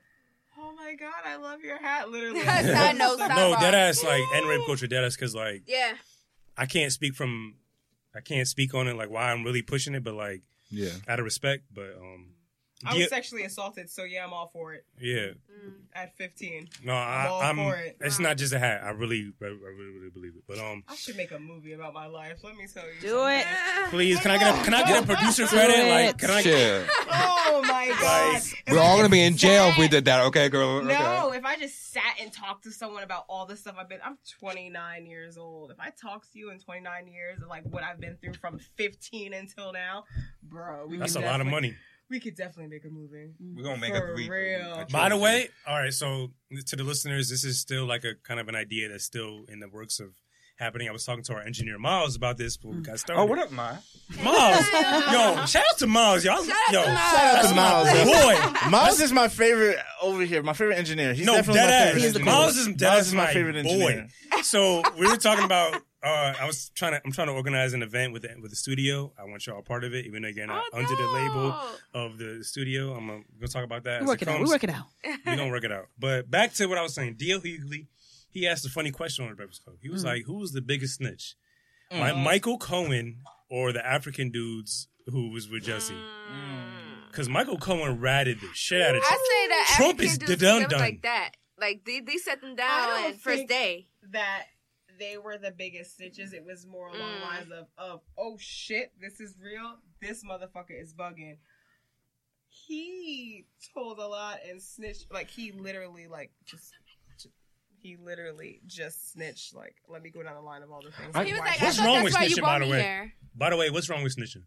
"Oh 0.58 0.74
my 0.76 0.94
god, 0.96 1.14
I 1.26 1.38
love 1.38 1.62
your 1.62 1.78
hat." 1.78 2.10
Literally. 2.10 2.42
Side 2.46 2.98
note, 2.98 3.18
Like, 3.18 3.28
side 3.30 3.36
No, 3.38 3.56
dead 3.60 3.74
ass 3.76 4.04
like 4.04 4.22
and 4.36 4.46
rape 4.50 4.62
culture 4.66 4.88
dead 4.88 5.06
ass 5.06 5.16
because 5.16 5.34
like 5.36 5.64
Yeah. 5.68 5.94
I 6.58 6.66
can't 6.66 6.92
speak 6.92 7.16
from 7.16 7.56
I 8.14 8.20
can't 8.20 8.48
speak 8.48 8.74
on 8.74 8.88
it 8.90 8.96
like 8.98 9.10
why 9.10 9.32
I'm 9.32 9.44
really 9.46 9.62
pushing 9.62 9.96
it, 9.96 10.04
but 10.04 10.16
like 10.16 10.42
Yeah. 10.70 10.90
out 11.08 11.20
of 11.20 11.24
respect, 11.26 11.64
but 11.74 11.96
um 11.98 12.34
I 12.86 12.96
was 12.98 13.10
sexually 13.10 13.44
assaulted, 13.44 13.90
so 13.90 14.04
yeah, 14.04 14.24
I'm 14.26 14.32
all 14.34 14.50
for 14.54 14.74
it. 14.74 14.86
yeah. 15.00 15.32
Mm. 15.60 15.74
At 15.94 16.16
15, 16.16 16.70
No, 16.86 16.94
I'm 16.94 17.28
all 17.32 17.42
I, 17.42 17.50
I'm. 17.50 17.56
for 17.58 17.76
it. 17.76 17.98
It's 18.00 18.20
not 18.20 18.38
just 18.38 18.54
a 18.54 18.60
hat. 18.60 18.82
I 18.84 18.92
really, 18.92 19.34
I 19.42 19.46
really, 19.46 19.92
really 19.98 20.10
believe 20.10 20.34
it. 20.38 20.44
But 20.48 20.60
um, 20.60 20.84
I 20.88 20.96
should 20.96 21.18
make 21.18 21.32
a 21.32 21.40
movie 21.40 21.74
about 21.74 21.94
my 21.94 22.06
life. 22.06 22.38
Let 22.44 22.56
me 22.56 22.66
tell 22.74 22.86
you. 22.86 23.02
Do 23.02 23.10
something. 23.10 23.40
it. 23.40 23.90
please, 23.90 24.20
can 24.22 24.32
I 24.32 24.38
get 24.38 24.58
a 24.58 24.64
can 24.64 24.74
I 24.74 24.84
get 24.84 25.04
a 25.04 25.06
producer 25.14 25.46
credit? 25.48 25.90
Like, 25.90 26.18
can 26.18 26.30
I? 26.30 26.42
Shit. 26.42 26.88
Oh 27.12 27.62
my 27.68 27.88
god. 28.00 28.34
Like, 28.36 28.44
We're 28.72 28.80
all 28.80 28.96
gonna 28.96 29.10
be 29.10 29.22
in 29.24 29.36
jail 29.36 29.66
if 29.70 29.78
we 29.78 29.88
did 29.90 30.06
that, 30.06 30.22
okay, 30.28 30.48
girl? 30.48 30.82
No, 30.84 31.28
Okay. 31.28 31.38
if 31.40 31.44
I 31.46 31.58
just 31.58 31.92
sat 31.92 32.16
and 32.22 32.32
talked 32.32 32.64
to 32.64 32.72
someone 32.72 33.04
about 33.04 33.26
all 33.28 33.46
the 33.46 33.58
stuff 33.58 33.76
I've 33.78 33.90
been, 33.90 34.00
I'm 34.06 34.18
29 34.40 35.06
years 35.06 35.38
old. 35.38 35.72
If 35.72 35.80
I 35.80 35.90
talk 36.02 36.24
to 36.32 36.40
you 36.40 36.52
in 36.52 36.60
29 36.60 37.08
years, 37.08 37.40
like 37.50 37.64
what 37.66 37.84
I've 37.84 38.00
been 38.00 38.16
through 38.22 38.36
from 38.36 38.60
15 38.78 39.34
until 39.34 39.74
now, 39.74 40.06
bro, 40.44 40.86
we 40.88 40.98
That's 40.98 41.16
a 41.16 41.20
lot 41.20 41.42
of 41.42 41.48
definitely- 41.48 41.52
money. 41.52 41.76
We 42.10 42.20
could 42.20 42.36
definitely 42.36 42.68
make 42.68 42.86
a 42.86 42.90
movie. 42.90 43.30
We're 43.40 43.64
gonna 43.64 43.78
make 43.78 43.96
For 43.96 44.12
a 44.12 44.16
re- 44.16 44.30
real. 44.30 44.86
By 44.92 45.10
the 45.10 45.18
way, 45.18 45.50
all 45.68 45.78
right. 45.78 45.94
So 45.94 46.32
to 46.66 46.76
the 46.76 46.84
listeners, 46.84 47.30
this 47.30 47.44
is 47.44 47.60
still 47.60 47.86
like 47.86 48.04
a 48.04 48.16
kind 48.24 48.40
of 48.40 48.48
an 48.48 48.56
idea 48.56 48.90
that's 48.90 49.04
still 49.04 49.46
in 49.48 49.60
the 49.60 49.70
works 49.70 50.00
of 50.00 50.14
happening. 50.60 50.90
I 50.90 50.92
was 50.92 51.06
talking 51.06 51.24
to 51.24 51.34
our 51.34 51.42
engineer 51.42 51.78
Miles 51.78 52.16
about 52.16 52.38
this 52.38 52.58
before 52.58 52.74
we 52.74 52.80
mm. 52.80 52.86
got 52.86 52.94
oh, 52.94 52.98
started. 52.98 53.22
Oh, 53.22 53.26
what 53.26 53.40
up, 53.40 53.52
Ma? 53.52 53.78
Miles? 54.24 54.66
yo, 54.74 55.46
shout 55.46 55.64
out 55.72 55.78
to 55.78 55.88
Miles, 55.88 56.26
y'all. 56.26 56.44
Shout 56.44 56.56
out 56.68 56.74
yo, 56.74 56.84
to 56.84 56.88
Miles. 56.90 57.00
Shout 57.00 57.24
out 57.24 57.42
to 57.42 57.48
that's 57.48 57.56
my 57.56 58.44
Miles. 58.44 58.64
boy. 58.64 58.70
Miles 58.70 59.00
is 59.02 59.12
my 59.12 59.28
favorite 59.28 59.78
over 60.02 60.22
here. 60.24 60.44
My 60.44 60.54
favorite 60.54 60.78
engineer. 60.78 61.14
He's 61.14 61.26
no, 61.26 61.36
definitely 61.36 61.62
my 61.62 61.68
favorite 61.68 62.00
ass. 62.00 62.06
engineer. 62.06 62.26
Miles 62.26 62.58
is 62.58 62.68
dead 62.68 62.88
Miles 62.88 63.08
is 63.08 63.14
my 63.14 63.26
my 63.26 63.34
favorite 63.34 63.64
boy. 63.64 63.72
engineer. 63.72 64.08
So 64.44 64.84
we 64.98 65.08
were 65.08 65.18
talking 65.18 65.46
about. 65.46 65.82
Uh, 66.02 66.34
I 66.40 66.46
was 66.46 66.70
trying 66.76 66.94
to. 66.94 67.02
I'm 67.04 67.12
trying 67.12 67.28
to 67.28 67.34
organize 67.34 67.74
an 67.74 67.84
event 67.84 68.14
with 68.14 68.22
the, 68.22 68.30
with 68.42 68.52
the 68.52 68.56
studio. 68.56 69.12
I 69.20 69.26
want 69.26 69.46
y'all 69.46 69.60
a 69.60 69.62
part 69.62 69.84
of 69.84 69.94
it, 69.94 70.06
even 70.06 70.22
though 70.22 70.30
you're 70.30 70.48
not 70.48 70.64
Oh, 70.72 70.78
under 70.78 70.96
the 70.96 71.08
label 71.08 71.56
of 71.94 72.18
the 72.18 72.42
studio. 72.42 72.94
I'm 72.94 73.08
gonna, 73.08 73.24
gonna 73.38 73.48
talk 73.50 73.66
about 73.66 73.84
that. 73.84 74.02
We 74.02 74.06
as 74.06 74.08
work 74.08 74.22
it 74.22 74.30
it 74.30 74.32
out. 74.32 74.40
We 74.40 74.48
work 74.48 74.64
it 74.64 74.70
out. 74.70 74.86
We're 75.26 75.36
gonna 75.36 75.50
work 75.50 75.66
it 75.66 75.72
out. 75.74 75.88
But 76.00 76.32
back 76.32 76.54
to 76.54 76.68
what 76.68 76.78
I 76.78 76.84
was 76.84 76.94
saying. 76.94 77.16
D.L. 77.18 77.42
Hughley, 77.42 77.88
he 78.30 78.48
asked 78.48 78.66
a 78.66 78.70
funny 78.70 78.92
question 78.92 79.26
on 79.26 79.32
the 79.32 79.36
Breakfast 79.36 79.66
Club. 79.66 79.76
He 79.82 79.90
was 79.90 80.04
mm. 80.04 80.08
like, 80.08 80.26
"Who 80.26 80.36
was 80.36 80.54
the 80.54 80.62
biggest 80.62 80.96
snitch, 80.96 81.36
mm. 81.92 82.00
My, 82.00 82.14
Michael 82.14 82.58
Cohen 82.58 83.18
or 83.50 83.74
the 83.74 83.86
African 83.86 84.32
dudes 84.32 84.88
who 85.08 85.32
was 85.32 85.50
with 85.50 85.64
Jesse?" 85.64 85.94
Mm. 85.94 87.10
Because 87.12 87.28
Michael 87.28 87.58
Cohen 87.58 88.00
ratted 88.00 88.40
the 88.40 88.48
shit 88.54 88.82
out 88.82 88.96
of 88.96 89.02
Trump. 89.02 89.22
I 89.22 89.28
say 89.28 89.48
that 89.50 89.74
Trump 89.76 89.94
African 89.96 90.12
is 90.12 90.18
dudes 90.18 90.42
done 90.42 90.62
look 90.62 90.70
done. 90.70 90.80
like 90.80 91.02
that. 91.02 91.32
Like 91.60 91.84
they, 91.86 92.00
they 92.00 92.16
set 92.18 92.40
them 92.40 92.56
down 92.56 93.02
don't 93.02 93.20
first 93.20 93.48
day. 93.48 93.88
that 94.12 94.46
they 95.00 95.18
were 95.18 95.38
the 95.38 95.52
biggest 95.52 96.00
snitches. 96.00 96.34
It 96.34 96.44
was 96.46 96.66
more 96.68 96.88
along 96.90 97.14
Mm. 97.16 97.22
lines 97.22 97.52
of, 97.52 97.68
of, 97.78 98.02
oh 98.18 98.36
shit, 98.40 98.92
this 99.02 99.20
is 99.20 99.36
real. 99.42 99.78
This 100.02 100.24
motherfucker 100.24 100.80
is 100.82 100.94
bugging. 100.94 101.38
He 102.50 103.46
told 103.74 104.00
a 104.00 104.08
lot 104.08 104.40
and 104.48 104.62
snitched. 104.62 105.12
Like 105.12 105.30
he 105.30 105.52
literally, 105.52 106.08
like 106.08 106.32
just. 106.46 106.72
He 107.82 107.96
literally 107.96 108.60
just 108.68 109.14
snitched. 109.14 109.56
Like, 109.56 109.74
let 109.88 110.02
me 110.02 110.10
go 110.10 110.22
down 110.22 110.36
the 110.36 110.42
line 110.42 110.64
of 110.64 110.70
all 110.70 110.82
the 110.82 110.92
things. 110.92 111.16
I- 111.16 111.24
He 111.24 111.32
was 111.32 111.40
like, 111.40 111.62
What's 111.62 111.80
wrong 111.80 112.04
with 112.04 112.14
snitching, 112.14 112.42
by 112.42 112.60
the 112.60 112.68
way? 112.68 112.82
here. 112.82 113.14
By 113.34 113.50
the 113.52 113.56
way, 113.56 113.70
what's 113.70 113.90
wrong 113.90 114.04
with 114.04 114.18
snitching? 114.18 114.44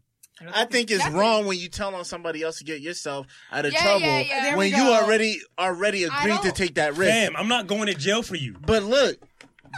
I 0.53 0.65
think 0.65 0.91
it's 0.91 1.03
That's 1.03 1.15
wrong 1.15 1.47
when 1.47 1.57
you 1.57 1.67
tell 1.67 1.95
on 1.95 2.05
somebody 2.05 2.43
else 2.43 2.59
to 2.59 2.63
get 2.63 2.81
yourself 2.81 3.25
out 3.51 3.65
of 3.65 3.73
Yeah, 3.73 3.81
trouble 3.81 4.01
yeah, 4.01 4.19
yeah. 4.21 4.55
When 4.55 4.69
you 4.71 4.83
already 4.83 5.39
already 5.57 6.03
agreed 6.03 6.41
to 6.43 6.51
take 6.51 6.75
that 6.75 6.95
risk. 6.95 7.11
Damn, 7.11 7.35
I'm 7.35 7.47
not 7.47 7.65
going 7.65 7.87
to 7.87 7.93
jail 7.95 8.21
for 8.21 8.35
you. 8.35 8.55
But 8.63 8.83
look, 8.83 9.17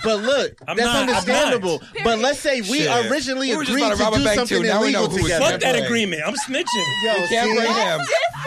but 0.04 0.20
look, 0.22 0.60
I'm 0.68 0.78
that's 0.78 0.86
not- 0.88 0.96
I'm 0.96 1.06
not. 1.08 1.18
understandable. 1.18 1.82
But 2.04 2.20
let's 2.20 2.40
say 2.40 2.62
we 2.62 2.82
Shit. 2.84 3.12
originally 3.12 3.50
We 3.50 3.56
were 3.58 3.64
just 3.64 3.72
agreed 3.72 3.84
about 3.84 3.92
to 3.94 3.98
to 3.98 4.04
rob 4.04 4.14
a 4.14 4.18
do 4.18 4.24
bank, 4.26 4.36
something 4.40 4.62
too. 4.62 4.68
Now 4.68 4.82
we 4.82 4.92
know 4.92 5.00
illegal 5.06 5.18
who 5.18 5.24
was 5.24 5.32
together. 5.32 5.52
Fuck 5.52 5.62
that 5.62 5.76
agreement. 5.84 6.22
I'm 6.26 6.36
snitching. 6.36 6.66
Yo, 7.06 7.14
You 7.22 7.28
can't 7.30 7.50
see? 7.50 7.56
bring 7.56 7.74
him. 7.74 8.00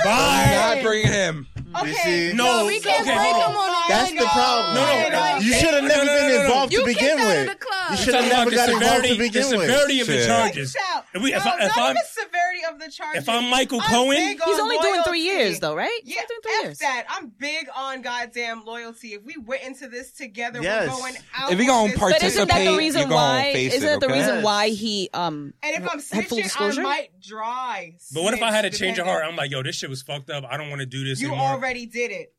Bye. 0.04 0.74
Not 0.76 0.82
bring 0.84 1.06
him. 1.06 1.46
You 1.84 1.94
see? 1.94 2.32
No, 2.34 2.66
we 2.66 2.80
can't 2.80 3.02
okay. 3.06 3.14
break 3.14 3.34
them 3.34 3.56
on 3.56 3.68
a 3.70 3.88
That's 3.88 4.10
the 4.10 4.26
problem. 4.26 4.74
No, 4.74 4.86
no, 4.86 5.08
no. 5.10 5.38
You 5.38 5.52
should 5.52 5.74
have 5.74 5.84
never 5.84 6.04
no, 6.04 6.12
no, 6.12 6.18
been 6.18 6.28
no, 6.28 6.34
no. 6.38 6.42
involved 6.44 6.72
You 6.72 6.78
to 6.80 6.84
kicked 6.86 6.98
begin 7.00 7.18
out 7.18 7.24
of 7.24 7.28
with. 7.28 7.48
the 7.48 7.54
club. 7.64 7.78
You 7.78 7.88
I'm 7.88 7.96
should 7.96 8.14
have 8.14 8.24
talking 8.24 8.38
never 8.38 8.50
about 8.50 8.50
the 8.50 8.56
got 8.56 8.68
involved 8.68 8.94
severity, 9.04 9.08
to 9.08 9.18
begin 9.18 9.50
the 9.50 9.56
with. 9.58 9.66
severity 9.68 10.00
of 10.00 10.06
the 10.08 10.12
Shit. 10.18 10.26
charges. 10.26 10.72
Shout. 10.72 11.04
If, 11.14 11.22
we, 11.22 11.34
if, 11.34 11.44
No, 11.44 11.50
I, 11.50 11.54
if 11.66 11.76
not 11.76 11.88
I'm 11.88 11.94
the 11.94 12.00
severity 12.08 12.60
of 12.70 12.78
the 12.80 12.90
charges. 12.90 13.22
if 13.22 13.28
I'm 13.28 13.50
Michael 13.50 13.80
I'm 13.80 13.90
Cohen, 13.90 14.16
big 14.16 14.40
He's 14.44 14.54
on 14.54 14.60
only 14.60 14.78
doing 14.78 15.02
three 15.04 15.20
years, 15.20 15.60
though, 15.60 15.74
right? 15.76 16.00
Yeah, 16.04 16.16
only 16.16 16.26
doing 16.28 16.40
three 16.42 16.52
F 16.58 16.64
years. 16.64 16.78
that. 16.78 17.04
I'm 17.08 17.28
big 17.38 17.68
on 17.76 18.02
goddamn 18.02 18.64
loyalty. 18.64 19.14
If 19.14 19.24
we 19.24 19.36
went 19.38 19.62
into 19.62 19.88
this 19.88 20.12
together, 20.12 20.60
Yes. 20.62 20.88
we're 20.88 20.96
going 20.96 21.14
out. 21.36 21.52
If 21.52 21.58
we're 21.58 21.66
gonna 21.66 21.84
with 21.92 22.00
But 22.00 22.22
isn't 22.22 22.48
that 22.48 22.58
the 22.58 22.64
Participate, 22.64 22.78
reason 22.78 23.00
you're 23.02 23.08
gonna 23.10 23.38
why? 23.44 23.52
face 23.52 23.74
Isn't 23.74 23.88
it, 23.88 24.00
that 24.00 24.06
the 24.06 24.12
reason 24.12 24.42
why 24.42 24.68
he 24.70 25.10
um 25.14 25.54
And 25.62 25.76
if 25.82 25.82
I'm 25.90 26.00
had 26.00 26.28
full 26.28 26.38
snitching, 26.38 26.78
I 26.78 26.82
might 26.82 27.20
dry. 27.20 27.94
but 28.12 28.22
what 28.22 28.34
if 28.34 28.42
I 28.42 28.50
had 28.52 28.64
a 28.64 28.70
change 28.70 28.98
of 28.98 29.06
heart? 29.06 29.22
I'm 29.24 29.36
like, 29.36 29.50
yo, 29.50 29.62
this 29.62 29.76
shit 29.76 29.88
was 29.90 30.02
fucked 30.02 30.30
up. 30.30 30.44
I 30.48 30.56
don't 30.56 30.68
want 30.70 30.80
to 30.80 30.86
do 30.86 31.04
this 31.04 31.20
You 31.20 31.28
anymore. 31.28 31.57
Already 31.58 31.86
did 31.86 32.10
it. 32.10 32.32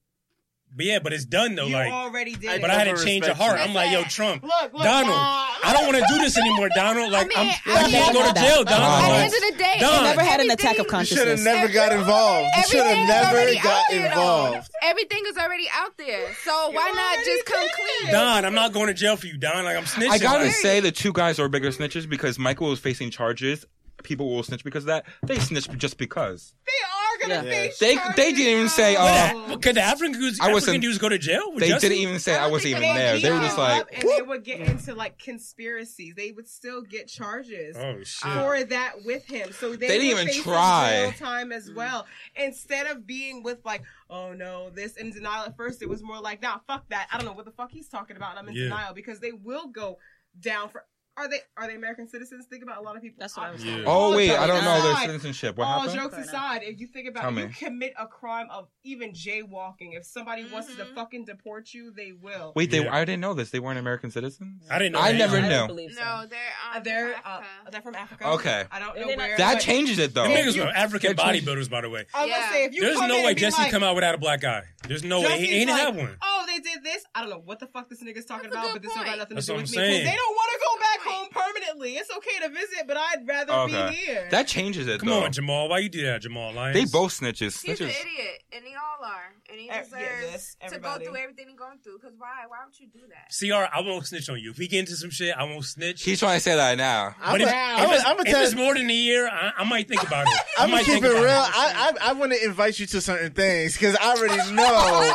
but 0.76 0.86
yeah, 0.86 1.00
but 1.00 1.14
it's 1.14 1.26
done 1.26 1.56
though. 1.56 1.66
you 1.66 1.74
like, 1.74 1.92
already 1.92 2.36
did 2.36 2.52
it. 2.56 2.62
but 2.62 2.70
I 2.70 2.76
had 2.76 2.96
to 2.96 3.04
change 3.04 3.26
of 3.28 3.36
heart. 3.38 3.60
I'm 3.60 3.74
like, 3.74 3.92
yo, 3.92 4.04
Trump, 4.04 4.44
Look, 4.44 4.74
look, 4.74 4.84
Donald, 4.84 5.10
nah. 5.16 5.48
I 5.64 5.74
don't 5.74 5.86
want 5.88 5.98
to 5.98 6.06
do 6.14 6.20
this 6.20 6.38
anymore, 6.38 6.70
Donald. 6.76 7.12
Like, 7.12 7.26
I 7.36 7.44
mean, 7.44 7.54
I'm, 7.66 7.76
I 7.76 7.86
I 7.86 7.90
can't 7.90 8.14
go 8.14 8.22
to 8.22 8.30
I 8.30 8.34
jail, 8.44 8.56
know 8.58 8.64
Donald. 8.64 8.70
that. 8.70 9.02
At 9.02 9.02
the 9.02 9.10
Like, 9.10 9.24
end 9.24 9.34
of 9.34 9.58
the 9.58 9.64
day, 9.64 9.78
Don. 9.80 10.04
never 10.04 10.22
had 10.24 10.40
an 10.42 10.52
attack 10.52 10.78
of 10.80 10.86
everything- 10.86 11.00
You 11.00 11.06
should 11.06 11.18
have 11.18 11.28
consciousness. 11.28 11.44
never 11.46 11.74
got 11.74 11.92
involved. 11.92 12.50
You 12.56 12.64
should 12.64 12.86
have 12.86 12.98
is 12.98 13.08
never 13.08 13.38
already 13.38 13.60
got 13.60 13.84
there, 13.90 14.00
though. 14.00 14.06
involved. 14.08 14.70
Everything 14.84 15.24
is 15.28 15.38
already 15.38 15.68
out 15.74 15.98
there. 15.98 16.34
So 16.46 16.70
why 16.72 16.92
not 16.96 17.26
just 17.26 17.46
come 17.46 17.68
clean? 17.76 18.10
it. 18.10 18.12
Don, 18.12 18.46
I'm 18.46 18.54
not 18.56 18.72
going 18.72 18.88
to 18.88 18.94
jail 18.94 19.16
for 19.18 19.26
you, 19.28 19.38
Don. 19.38 19.66
Like, 19.66 19.76
I'm 19.76 19.84
snitching. 19.86 20.10
I 20.12 20.18
gotta 20.20 20.46
like, 20.46 20.54
say 20.54 20.80
the 20.82 20.92
two 20.92 21.12
guys 21.14 21.40
are 21.40 21.50
bigger 21.50 21.70
snitches 21.72 22.08
because 22.08 22.38
Michael 22.40 22.72
is 22.72 22.80
facing 22.80 23.10
charges. 23.12 23.66
People 24.04 24.30
will 24.34 24.44
snitch 24.44 24.64
because 24.64 24.84
of 24.84 24.88
that. 24.88 25.06
They 25.24 25.40
snitch 25.40 25.68
just 25.78 25.98
because. 25.98 26.54
They 26.66 26.72
are 26.72 26.99
gonna 27.20 27.36
Yeah. 27.36 27.42
face 27.42 27.78
They- 27.80 27.96
charges, 27.96 28.16
they 28.16 28.32
didn't 28.34 28.54
even 28.54 28.70
say, 28.70 28.96
bro. 28.96 29.04
uh, 29.06 29.32
Well, 29.50 29.58
Could 29.60 29.76
the 29.76 29.82
African 29.82 30.20
dudes, 30.20 30.40
I 30.40 30.44
African 30.46 30.54
wasn't- 30.54 30.82
dudes 30.82 30.98
go 30.98 31.10
to 31.10 31.18
jail? 31.18 31.52
They 31.58 31.70
Jesse? 31.70 31.90
didn't 31.90 32.02
even 32.02 32.20
say 32.20 32.36
I, 32.36 32.44
don't 32.44 32.52
wasn't 32.52 32.72
even 32.72 32.82
there. 32.96 33.20
They 33.20 33.32
were 33.32 33.40
just 33.40 33.58
like, 33.58 33.88
and 33.94 34.10
they 34.10 34.22
would 34.22 34.44
get 34.44 34.60
into 34.62 34.96
like 34.96 35.18
conspiracies. 35.20 36.14
They 36.16 36.32
would 36.32 36.48
still 36.48 36.82
get 36.82 37.08
charges. 37.08 37.76
Oh 37.78 38.04
for 38.22 38.64
that 38.64 39.04
with 39.04 39.26
him. 39.26 39.52
So 39.54 39.76
they, 39.76 39.88
They 39.88 40.00
didn't 40.00 40.16
were 40.26 40.30
even 40.32 40.44
try. 40.44 40.90
jail 41.12 41.12
time 41.14 41.52
as 41.52 41.72
well. 41.72 42.08
Instead 42.36 42.88
of 42.88 43.06
being 43.06 43.44
with 43.44 43.60
like, 43.66 43.84
oh 44.10 44.34
no, 44.34 44.70
this 44.70 44.96
in 44.98 45.12
denial 45.12 45.46
at 45.46 45.58
first, 45.58 45.82
it 45.82 45.90
was 45.90 46.02
more 46.04 46.20
like, 46.20 46.42
nah, 46.42 46.60
fuck 46.68 46.88
that. 46.90 47.08
I 47.12 47.18
don't 47.18 47.26
know 47.26 47.34
what 47.34 47.46
the 47.46 47.52
fuck 47.52 47.72
he's 47.72 47.90
talking 47.90 48.16
about. 48.16 48.38
I'm 48.38 48.48
in 48.48 48.56
Yeah. 48.56 48.64
denial 48.66 48.94
because 48.94 49.20
they 49.20 49.32
will 49.32 49.68
go 49.68 49.98
down 50.40 50.70
for. 50.70 50.86
Are 51.20 51.28
they 51.28 51.40
are 51.58 51.68
they 51.68 51.76
American 51.76 52.08
citizens? 52.08 52.46
Think 52.50 52.64
about 52.64 52.78
a 52.78 52.82
lot 52.82 52.96
of 52.96 53.02
people. 53.02 53.18
That's 53.20 53.36
what 53.36 53.48
I 53.48 53.52
was 53.52 53.64
Yeah. 53.66 53.84
oh 53.86 53.92
All 53.92 54.16
wait, 54.16 54.32
I 54.32 54.48
don't 54.48 54.64
know 54.64 54.82
their 54.82 54.96
citizenship. 55.08 55.58
What 55.58 55.66
all 55.68 55.82
happened? 55.82 56.00
jokes 56.00 56.18
aside, 56.18 56.62
if 56.64 56.80
you 56.80 56.88
think 56.88 57.10
about 57.10 57.22
Tell 57.24 57.38
it, 57.38 57.42
you 57.50 57.50
commit 57.50 57.94
a 58.00 58.08
crime 58.08 58.48
of 58.50 58.70
even 58.84 59.12
jaywalking. 59.12 59.98
If 59.98 60.06
somebody 60.06 60.46
wants 60.52 60.74
to 60.76 60.84
Mhm. 60.86 60.96
fucking 60.96 61.26
deport 61.26 61.74
you, 61.74 61.92
they 61.92 62.14
will. 62.14 62.54
Wait, 62.56 62.72
they 62.72 62.84
Yeah. 62.84 62.94
I 62.96 63.04
didn't 63.04 63.20
know 63.22 63.34
this. 63.34 63.50
They 63.50 63.60
weren't 63.60 63.80
American 63.80 64.12
citizens. 64.12 64.64
I 64.72 64.80
didn't 64.80 64.94
know. 64.94 65.00
I 65.00 65.12
that 65.12 65.18
never 65.18 65.38
either. 65.38 65.48
knew. 65.48 65.54
don't 65.56 65.68
believe 65.68 65.94
so. 65.94 66.00
No, 66.04 66.26
they're 66.28 66.48
Uh, 66.64 66.70
um, 66.76 66.84
they're 66.84 66.84
from 67.12 67.26
uh, 67.26 67.28
Africa. 67.34 67.72
they're 67.72 67.82
from 67.82 67.96
Africa. 67.96 68.28
Okay. 68.30 68.64
I 68.72 68.80
don't 68.80 68.96
know 68.98 69.08
they're 69.08 69.18
where. 69.18 69.38
That 69.38 69.54
but- 69.56 69.62
changes 69.64 70.00
it 70.00 70.14
though. 70.14 70.24
Them 70.24 70.32
niggas 70.32 70.58
were 70.58 70.72
African 70.72 71.16
That 71.16 71.34
change- 71.34 71.46
bodybuilders, 71.46 71.70
by 71.70 71.82
the 71.82 71.90
way. 71.90 72.06
I 72.14 72.22
was 72.26 72.32
gonna 72.32 72.44
Yeah. 72.46 72.52
say 72.52 72.64
if 72.66 72.74
you 72.74 72.82
There's 72.82 72.98
come 72.98 73.10
no 73.10 73.18
in 73.18 73.22
way 73.24 73.28
and 73.32 73.36
be 73.36 73.42
Jesse 73.42 73.62
like, 73.62 73.72
come 73.72 73.84
out 73.84 73.96
without 73.96 74.16
a 74.16 74.18
black 74.18 74.44
eye. 74.46 74.64
There's 74.88 75.04
no 75.04 75.20
way. 75.22 75.26
He, 75.26 75.32
Jesse's 75.32 75.50
he 75.50 75.56
ain't 75.62 75.70
like, 75.70 75.82
have 75.82 75.96
one. 75.96 76.18
Oh, 76.22 76.46
they 76.48 76.60
did 76.60 76.84
this. 76.84 77.04
I 77.14 77.22
don't 77.22 77.30
know 77.30 77.40
what 77.44 77.60
the 77.60 77.68
fuck 77.68 77.90
this 77.90 78.02
nigga's 78.02 78.26
talking 78.26 78.50
That's 78.50 78.56
a 78.56 78.60
about, 78.60 78.64
good 78.68 78.74
but 78.74 78.82
this 78.84 78.90
don't 78.94 79.04
got 79.04 79.08
point. 79.08 79.20
nothing 79.20 79.36
That's 79.36 79.46
to 79.48 79.52
do 79.52 79.56
what 79.58 79.62
with 79.64 79.78
I'm 79.78 79.82
me. 79.82 79.88
'Cause 79.88 79.94
saying. 79.96 80.06
They 80.06 80.16
don't 80.16 80.36
want 80.36 80.52
to 80.54 80.60
go 80.64 80.80
back 80.80 81.00
Point. 81.00 81.09
Home 81.12 81.28
permanently. 81.32 81.94
It's 81.94 82.10
okay 82.16 82.40
to 82.44 82.50
visit, 82.50 82.88
but 82.88 82.98
I'd 82.98 83.28
rather 83.28 83.54
Okay. 83.54 83.90
be 83.90 83.96
here. 83.96 84.28
That 84.32 84.48
changes 84.48 84.88
it 84.88 85.00
Come 85.00 85.10
though. 85.10 85.24
on, 85.24 85.32
Jamal. 85.32 85.70
Why 85.70 85.80
you 85.80 85.90
do 85.90 86.04
that, 86.06 86.22
Jamal 86.22 86.54
Lyons? 86.54 86.76
They 86.78 86.86
both 86.86 87.20
snitches. 87.20 87.62
He's 87.62 87.80
an 87.82 87.88
Snitches. 87.88 88.02
idiot, 88.02 88.44
and 88.54 88.66
they 88.66 88.74
all 88.76 89.04
are, 89.06 89.34
and 89.50 89.60
he 89.60 89.70
Eh, 89.70 89.74
yeah, 89.76 89.84
deserves 89.84 90.24
yes, 90.32 90.52
to 90.56 90.60
go 90.60 90.66
everybody. 90.68 91.06
through 91.06 91.16
everything 91.18 91.48
he's 91.50 91.58
going 91.58 91.78
through. 91.84 92.00
Because 92.00 92.16
why? 92.18 92.46
Why 92.48 92.58
would 92.66 92.80
you 92.80 92.88
do 92.88 93.00
that? 93.10 93.32
CR, 93.38 93.70
I 93.76 93.82
won't 93.82 94.06
snitch 94.08 94.30
on 94.30 94.40
you. 94.40 94.52
If 94.52 94.58
we 94.58 94.68
get 94.68 94.80
into 94.80 94.96
some 94.96 95.10
shit, 95.10 95.36
I 95.36 95.44
won't 95.44 95.66
snitch. 95.66 96.04
He's 96.04 96.20
trying 96.20 96.38
to 96.38 96.44
say 96.44 96.56
that 96.56 96.78
now. 96.78 97.16
I'm 97.22 97.34
But 97.34 97.42
if, 97.42 97.50
gonna- 97.50 97.58
if 97.84 97.90
I'm 97.90 97.94
it's, 97.96 98.04
gonna 98.04 98.20
if 98.22 98.26
tell 98.28 98.44
it's 98.44 98.56
more 98.56 98.74
than 98.76 98.90
a 98.90 98.94
year, 98.94 99.28
I, 99.28 99.52
I 99.58 99.64
might 99.64 99.88
think 99.88 100.04
about 100.04 100.28
it. 100.28 100.34
I 100.60 100.64
I'm 100.64 100.72
might 100.72 100.86
gonna 100.86 101.00
keep 101.00 101.04
think 101.04 101.06
it 101.06 101.12
about 101.12 101.24
real. 101.24 101.32
I 101.32 101.94
I, 102.02 102.10
I 102.10 102.14
want 102.14 102.32
to 102.34 102.44
invite 102.44 102.80
you 102.80 102.86
to 102.88 103.02
certain 103.02 103.32
things 103.34 103.74
because 103.74 103.96
I 104.00 104.16
already 104.16 104.52
know 104.52 105.14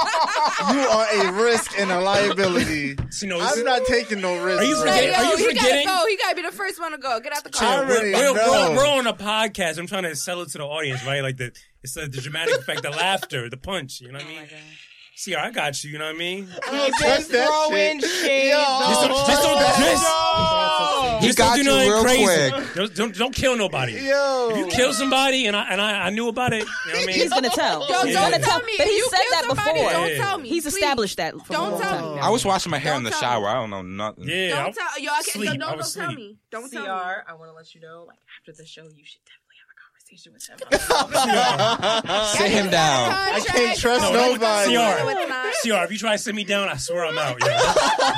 you 0.73 0.89
are 0.89 1.07
a 1.29 1.33
risk 1.45 1.79
and 1.79 1.91
a 1.91 2.01
liability. 2.01 2.97
See, 3.11 3.27
no, 3.27 3.41
I'm 3.41 3.65
not 3.65 3.83
taking 3.87 4.21
no 4.21 4.43
risk. 4.43 4.61
Are 4.63 4.65
you 4.65 4.75
bro. 4.77 4.83
forgetting- 4.85 5.13
Yo, 5.13 5.19
are 5.19 5.25
you 5.25 5.37
he 5.37 5.45
forgetting- 5.45 5.71
gotta 5.75 5.87
go. 5.87 6.07
He 6.09 6.17
gotta 6.17 6.37
be 6.37 6.43
the 6.43 6.53
first 6.53 6.81
one 6.81 6.93
to 6.93 6.99
go. 6.99 7.21
Get 7.21 7.33
out 7.33 7.45
the 7.45 7.51
Chill. 7.51 7.67
I 7.67 7.77
car. 7.77 7.87
We're, 7.87 7.97
already 7.97 8.13
we're, 8.13 8.35
know. 8.35 8.71
we're, 8.71 8.77
we're 8.77 8.89
on 8.89 9.07
a 9.07 9.15
podcast. 9.15 9.79
I'm 9.79 9.87
trying 9.87 10.05
to 10.05 10.15
sell 10.15 10.41
it 10.43 10.51
to 10.51 10.59
the 10.59 10.65
audience, 10.65 11.05
right? 11.05 11.23
Like 11.23 11.37
the 11.37 11.53
it's 11.83 11.95
the, 11.95 12.03
the 12.07 12.21
dramatic 12.21 12.57
effect, 12.57 12.83
the 12.83 12.91
laughter, 12.91 13.51
the 13.51 13.57
punch. 13.57 14.01
You 14.01 14.13
know 14.13 14.19
what 14.19 14.27
I 14.27 14.27
oh 14.27 14.37
mean? 14.41 14.49
See, 15.17 15.35
I 15.35 15.51
got 15.51 15.83
you. 15.85 15.91
You 15.91 15.99
know 15.99 16.07
what 16.07 16.17
I 16.17 16.19
mean? 16.19 16.49
Oh, 16.67 16.87
Just 16.89 16.99
trust 17.01 17.31
that 17.31 17.47
throwing 17.47 18.01
shit. 18.01 18.11
shade. 18.11 18.51
Yo, 18.51 18.57
Just 18.59 19.01
don't- 19.01 19.27
just 19.27 19.43
don't- 19.43 19.59
just- 19.79 21.21
He 21.21 21.27
Just 21.29 21.39
don't 21.39 21.47
got 21.49 21.55
do 21.55 21.63
you 21.63 21.65
nothing 21.71 21.91
real 21.91 22.03
crazy. 22.03 22.51
quick. 22.51 22.75
Don't, 22.75 22.95
don't 22.95 23.17
don't 23.17 23.35
kill 23.35 23.57
nobody. 23.57 23.93
Yo, 23.93 24.49
If 24.51 24.57
you 24.59 24.67
kill 24.67 24.93
somebody 24.93 25.47
and 25.47 25.57
I 25.57 25.69
and 25.71 25.81
I, 25.81 26.07
I 26.07 26.11
knew 26.11 26.29
about 26.29 26.53
it, 26.53 26.65
you 26.87 26.93
know 26.93 26.99
what 26.99 27.03
I 27.03 27.07
mean? 27.07 27.15
He's 27.17 27.31
gonna 27.31 27.49
tell. 27.49 27.87
Don't, 27.87 28.07
He's 28.07 28.15
Yeah. 28.15 28.21
don't 28.23 28.33
gonna 28.33 28.43
tell 28.45 28.59
tell. 28.59 28.67
me. 28.67 28.73
But 28.77 28.87
he 28.89 28.93
you 28.97 29.09
said 29.09 29.19
kill 29.21 29.31
that 29.31 29.45
somebody, 29.47 29.73
before. 29.79 29.93
Don't 29.93 30.17
tell 30.17 30.39
me. 30.39 30.49
He's 30.49 30.65
Please. 30.65 30.75
established 30.75 31.17
that 31.19 31.35
for 31.47 31.53
Don't 31.53 31.67
a 31.69 31.71
long 31.71 31.81
tell 31.81 31.91
time. 32.01 32.15
me. 32.17 32.21
I 32.21 32.29
was 32.31 32.45
washing 32.45 32.71
my 32.71 32.79
hair 32.79 32.93
Don't 32.95 33.07
in 33.07 33.13
the 33.13 33.17
shower. 33.19 33.41
me. 33.43 33.47
I 33.47 33.55
don't 33.55 33.71
know 33.71 33.83
nothing. 33.83 34.25
Yeah, 34.29 34.63
Don't 34.65 34.75
tell. 34.75 34.99
Yo, 35.01 35.11
I 35.11 35.15
can't. 35.15 35.25
sleep. 35.27 35.49
Don't, 35.51 35.63
I 35.63 35.67
don't, 35.71 35.79
don't 35.79 35.95
tell 35.95 36.13
me. 36.13 36.37
Don't 36.51 36.69
CR, 36.69 36.75
tell 36.75 36.83
me. 36.83 36.89
I 37.29 37.33
want 37.35 37.51
to 37.51 37.55
let 37.55 37.75
you 37.75 37.81
know, 37.81 38.05
like 38.09 38.19
after 38.41 38.53
the 38.61 38.67
show, 38.67 38.83
you 38.83 39.05
should 39.05 39.23
definitely 39.25 39.44
have 40.17 40.27
a 40.27 40.33
with 40.33 40.49
him. 40.49 40.59
Sit 42.37 42.51
him 42.51 42.71
down. 42.71 43.11
I 43.11 43.41
can't 43.45 43.79
trust 43.79 44.03
No, 44.03 44.13
don't- 44.13 44.41
nobody. 44.41 44.75
CR. 44.77 45.69
CR, 45.69 45.85
if 45.85 45.93
you 45.93 45.99
try 45.99 46.13
to 46.13 46.19
sit 46.19 46.35
me 46.35 46.45
down, 46.45 46.69
I 46.69 46.77
swear 46.77 47.05
I'm 47.07 47.17
out. 47.19 47.41
Yo. 47.41 47.49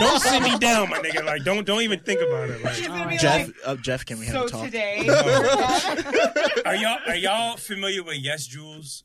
Don't 0.01 0.20
sit 0.20 0.43
me 0.43 0.59
down, 0.59 0.89
my 0.90 0.98
nigga. 0.98 1.24
Like, 1.24 1.44
don't 1.44 1.64
don't 1.66 1.82
even 1.82 2.01
think 2.01 2.20
about 2.20 2.51
it. 2.51 2.59
She's 2.74 2.89
Like, 2.89 2.98
gonna 2.98 3.10
be 3.10 3.16
Jeff, 3.18 3.47
like, 3.47 3.56
uh, 3.64 3.77
Jeff, 3.77 4.05
can 4.05 4.18
we 4.18 4.27
have 4.27 4.35
so 4.35 4.44
a 4.44 4.48
talk? 4.48 4.64
today, 4.64 5.09
are 6.64 6.74
y'all 6.77 6.98
are 7.06 7.14
y'all 7.16 7.56
familiar 7.56 8.02
with 8.02 8.16
YesJulz? 8.24 9.02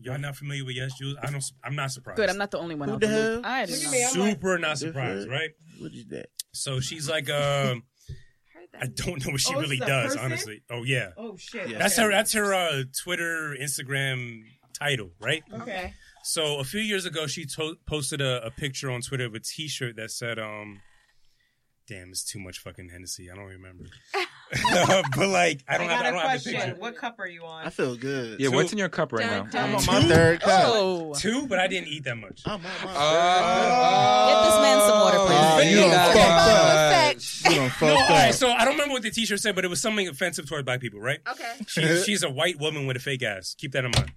Y'all 0.00 0.18
not 0.18 0.36
familiar 0.36 0.64
with 0.64 0.76
YesJulz? 0.76 1.14
I 1.22 1.30
don't. 1.30 1.42
I'm 1.64 1.74
not 1.74 1.90
surprised. 1.90 2.16
Good. 2.18 2.30
I'm 2.30 2.38
not 2.38 2.50
the 2.50 2.58
only 2.58 2.74
one. 2.76 2.88
Who 2.88 2.94
out 2.94 3.00
the 3.00 3.06
the 3.08 3.12
loop. 3.14 3.44
hell? 3.44 3.52
I 3.52 3.66
didn't 3.66 3.78
Look 3.84 3.86
at 3.86 3.92
know. 3.92 3.98
me, 3.98 4.04
I'm 4.26 4.32
super 4.32 4.58
not 4.58 4.78
surprised, 4.78 5.22
Different. 5.24 5.30
right? 5.40 5.50
What 5.80 5.92
is 5.92 6.06
that? 6.06 6.26
So 6.52 6.80
she's 6.80 7.08
like, 7.08 7.28
um, 7.30 7.82
I 8.80 8.86
don't 8.86 9.24
know 9.24 9.32
what 9.32 9.40
she 9.40 9.54
Oh, 9.54 9.60
really 9.60 9.78
does, 9.78 10.12
person? 10.14 10.20
honestly. 10.20 10.62
Oh 10.70 10.82
yeah, 10.84 11.10
oh 11.16 11.36
shit, 11.36 11.68
Yeah. 11.68 11.78
that's 11.78 11.98
okay. 11.98 12.04
her. 12.06 12.10
That's 12.10 12.32
her 12.34 12.54
uh, 12.54 12.82
Twitter, 13.02 13.56
Instagram 13.60 14.42
title, 14.78 15.10
right? 15.20 15.42
Okay. 15.52 15.94
So 16.24 16.58
a 16.58 16.64
few 16.64 16.80
years 16.80 17.04
ago, 17.06 17.26
she 17.26 17.44
to- 17.46 17.76
posted 17.86 18.20
a, 18.20 18.44
a 18.44 18.50
picture 18.50 18.90
on 18.90 19.00
Twitter 19.00 19.24
of 19.24 19.34
a 19.34 19.40
T-shirt 19.40 19.96
that 19.96 20.10
said, 20.10 20.38
um, 20.38 20.80
Damn, 21.86 22.10
it's 22.10 22.22
too 22.24 22.38
much 22.38 22.58
fucking 22.58 22.90
Hennessy. 22.90 23.30
I 23.30 23.34
don't 23.34 23.46
remember. 23.46 23.84
but 25.16 25.28
like, 25.28 25.62
I 25.68 25.74
I, 25.74 25.78
don't 25.78 25.86
got 25.88 25.96
have. 25.96 26.04
I 26.04 26.08
a 26.08 26.12
don't 26.12 26.20
have 26.20 26.44
the 26.44 26.50
question. 26.50 26.52
picture. 26.54 26.74
What 26.80 26.96
cup 26.96 27.18
are 27.18 27.26
you 27.26 27.44
on? 27.44 27.66
I 27.66 27.70
feel 27.70 27.96
good. 27.96 28.40
Yeah, 28.40 28.48
Two- 28.48 28.54
what's 28.56 28.72
in 28.72 28.78
your 28.78 28.88
cup 28.88 29.12
right 29.12 29.22
Dun, 29.26 29.50
now? 29.52 29.64
I'm 29.64 29.74
on 29.76 29.86
my 29.86 30.02
third 30.02 30.40
cup. 30.40 30.62
Oh. 30.66 31.14
Two, 31.14 31.46
but 31.46 31.58
I 31.58 31.66
didn't 31.66 31.88
eat 31.88 32.04
that 32.04 32.16
much. 32.16 32.42
I'm 32.46 32.52
on 32.54 32.62
my 32.62 32.68
third 32.70 32.88
Oh. 32.96 34.28
Get 34.28 34.50
this 34.50 34.60
man 34.62 34.80
some 34.88 35.00
water, 35.00 35.18
please. 35.18 35.38
Oh, 35.40 35.60
you 35.60 35.70
you 35.70 35.76
don't 35.76 35.90
go. 35.90 35.96
fuck 35.96 36.16
up. 36.16 36.92
cup. 36.92 37.16
You 37.44 37.56
don't 37.56 37.62
No, 37.64 37.68
fuck 37.68 38.10
all 38.10 38.16
right. 38.16 38.34
So 38.34 38.50
I 38.50 38.64
don't 38.64 38.74
remember 38.74 38.94
what 38.94 39.02
the 39.02 39.10
T-shirt 39.10 39.40
said, 39.40 39.54
but 39.54 39.64
it 39.64 39.68
was 39.68 39.82
something 39.82 40.08
offensive 40.08 40.48
towards 40.48 40.64
black 40.64 40.80
people, 40.80 41.00
right? 41.00 41.18
Okay. 41.28 41.52
She, 41.66 42.02
she's 42.02 42.22
a 42.22 42.30
white 42.30 42.58
woman 42.58 42.86
with 42.86 42.96
a 42.96 43.00
fake 43.00 43.22
ass. 43.22 43.54
Keep 43.58 43.72
that 43.72 43.84
in 43.84 43.90
mind. 43.96 44.12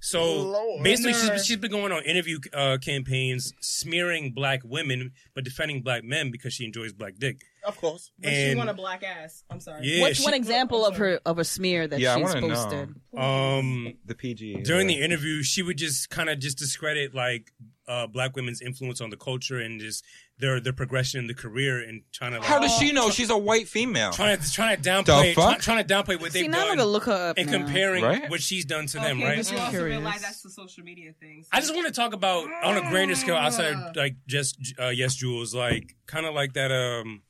So 0.00 0.42
Lord. 0.42 0.84
basically, 0.84 1.14
she's, 1.14 1.46
she's 1.46 1.56
been 1.56 1.70
going 1.70 1.90
on 1.92 2.02
interview 2.04 2.38
uh, 2.52 2.78
campaigns 2.80 3.52
smearing 3.60 4.32
black 4.32 4.60
women, 4.64 5.12
but 5.34 5.44
defending 5.44 5.82
black 5.82 6.04
men 6.04 6.30
because 6.30 6.52
she 6.52 6.64
enjoys 6.64 6.92
black 6.92 7.14
dick. 7.18 7.42
Of 7.66 7.76
course. 7.78 8.10
But 8.18 8.30
she 8.30 8.34
and- 8.50 8.58
want 8.58 8.70
a 8.70 8.74
black 8.74 9.02
ass. 9.02 9.42
I'm 9.50 9.60
sorry. 9.60 9.80
Yeah, 9.86 10.02
What's 10.02 10.18
she- 10.18 10.24
one 10.24 10.34
example 10.34 10.86
of 10.86 10.96
her 10.98 11.20
of 11.26 11.38
a 11.38 11.44
smear 11.44 11.86
that 11.88 11.98
Yeah, 12.00 12.14
she's 12.16 12.24
wanna 12.24 12.40
know. 12.42 12.48
posted? 12.54 12.94
Um, 13.16 13.94
The 14.04 14.14
PG. 14.14 14.62
during 14.62 14.88
yeah. 14.88 14.96
the 14.98 15.02
interview, 15.04 15.42
she 15.42 15.62
would 15.62 15.76
just 15.78 16.10
kind 16.10 16.28
of 16.28 16.38
just 16.38 16.58
discredit 16.58 17.14
like 17.14 17.52
uh, 17.88 18.06
black 18.06 18.34
women's 18.34 18.60
influence 18.60 19.00
on 19.00 19.10
the 19.10 19.16
culture 19.16 19.60
and 19.60 19.80
just 19.80 20.04
their 20.38 20.58
their 20.60 20.72
progression 20.72 21.20
in 21.20 21.28
the 21.28 21.34
career 21.34 21.78
and 21.88 22.02
trying 22.12 22.32
to 22.32 22.38
like, 22.38 22.46
How 22.46 22.58
does 22.58 22.76
she 22.78 22.90
know 22.92 23.10
she's 23.10 23.30
a 23.30 23.38
white 23.38 23.68
female? 23.68 24.10
trying 24.10 24.36
to 24.38 24.52
trying 24.52 24.76
to 24.76 24.82
downplay 24.90 25.34
fuck? 25.34 25.60
try- 25.62 25.74
trying 25.76 25.86
to 25.86 25.94
downplay 25.94 26.20
what 26.20 26.32
See, 26.32 26.42
they've 26.42 26.50
now 26.50 26.66
done 26.66 26.76
gonna 26.78 26.88
look 26.90 27.04
her 27.04 27.12
up 27.30 27.38
and 27.38 27.48
now. 27.50 27.58
comparing 27.58 28.02
Right? 28.02 28.28
what 28.28 28.42
she's 28.42 28.64
done 28.64 28.86
to 28.88 28.98
them, 28.98 29.22
right? 29.22 29.36
But 29.36 29.50
you 29.52 29.58
I'm 29.58 29.64
also 29.66 29.84
realize 29.84 30.20
that's 30.20 30.42
the 30.42 30.50
social 30.50 30.82
media 30.82 31.12
thing. 31.20 31.44
So 31.44 31.48
I 31.52 31.60
just 31.60 31.74
want 31.74 31.86
to 31.86 31.92
talk 31.92 32.12
about 32.12 32.48
on 32.64 32.76
a 32.76 32.80
grander 32.90 33.14
scale 33.14 33.36
outside 33.36 33.72
of 33.74 33.94
like 33.96 34.16
just 34.26 34.58
uh, 34.80 34.88
yes, 34.88 35.14
Jules, 35.14 35.54
like 35.54 35.94
kind 36.06 36.26
of 36.26 36.34
like 36.34 36.54
that 36.54 36.72
um, 36.72 37.22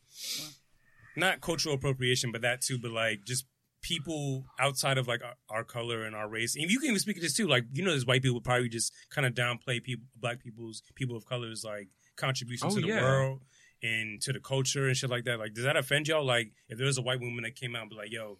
not 1.17 1.41
cultural 1.41 1.75
appropriation, 1.75 2.33
but 2.33 2.43
that 2.43 2.61
too, 2.61 2.79
but 2.79 2.91
like 2.91 3.25
just 3.25 3.47
people 3.83 4.45
outside 4.59 4.99
of 4.99 5.07
like 5.07 5.23
our, 5.23 5.35
our 5.49 5.65
color 5.65 6.05
and 6.05 6.15
our 6.17 6.29
race. 6.29 6.57
And 6.57 6.71
you 6.71 6.79
can 6.81 6.89
even 6.89 6.99
speak 6.99 7.17
of 7.17 7.23
this 7.23 7.35
too, 7.35 7.47
like 7.47 7.65
you 7.73 7.83
know, 7.85 7.91
there's 7.91 8.07
white 8.07 8.23
people 8.23 8.41
probably 8.41 8.69
just 8.69 8.93
kind 9.11 9.27
of 9.27 9.35
downplay 9.35 9.83
people, 9.83 10.05
black 10.17 10.41
people's 10.41 10.83
people 10.95 11.17
of 11.17 11.25
colors 11.27 11.63
like 11.65 11.89
contribution 12.17 12.69
Oh, 12.71 12.75
to 12.75 12.81
the 12.81 12.89
yeah. 12.89 13.03
world 13.03 13.41
and 13.83 14.21
to 14.23 14.33
the 14.33 14.41
culture 14.41 14.87
and 14.87 14.97
shit 14.97 15.11
like 15.11 15.25
that. 15.25 15.39
Like, 15.39 15.55
does 15.55 15.65
that 15.65 15.77
offend 15.77 16.09
y'all? 16.09 16.25
Like, 16.25 16.53
if 16.69 16.79
there 16.79 16.87
was 16.87 16.99
a 16.99 17.03
white 17.03 17.21
woman 17.21 17.43
that 17.45 17.55
came 17.55 17.77
out 17.77 17.83
and 17.83 17.91
be 17.91 17.97
like, 17.97 18.11
"Yo." 18.13 18.39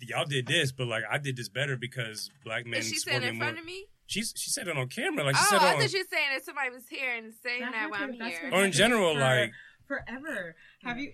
Y'all 0.00 0.24
did 0.24 0.46
this, 0.46 0.70
but 0.70 0.86
like 0.86 1.02
I 1.10 1.18
did 1.18 1.36
this 1.36 1.48
better 1.48 1.76
because 1.76 2.30
black 2.44 2.64
men. 2.66 2.78
Is 2.80 2.88
she 2.88 2.98
support 2.98 3.22
saying 3.22 3.34
me 3.34 3.36
in 3.36 3.42
front 3.42 3.54
more. 3.56 3.60
of 3.62 3.66
me? 3.66 3.86
She's 4.06 4.32
she 4.36 4.48
said 4.50 4.68
it 4.68 4.76
on 4.76 4.86
camera, 4.86 5.24
like 5.24 5.34
she 5.34 5.42
Oh, 5.44 5.48
said 5.50 5.56
it 5.56 5.62
I 5.62 5.74
on, 5.74 5.80
thought 5.80 5.92
you 5.92 5.98
were 5.98 6.04
saying 6.08 6.28
that 6.34 6.44
somebody 6.44 6.70
was 6.70 6.84
here 6.88 7.14
and 7.16 7.32
saying 7.42 7.62
that, 7.62 7.72
That 7.72 7.90
while 7.90 8.02
I'm 8.04 8.12
here. 8.12 8.50
or 8.52 8.64
in 8.64 8.70
general, 8.70 9.14
for- 9.14 9.20
like 9.20 9.50
forever. 9.88 10.54
Have 10.84 10.98
you? 10.98 11.12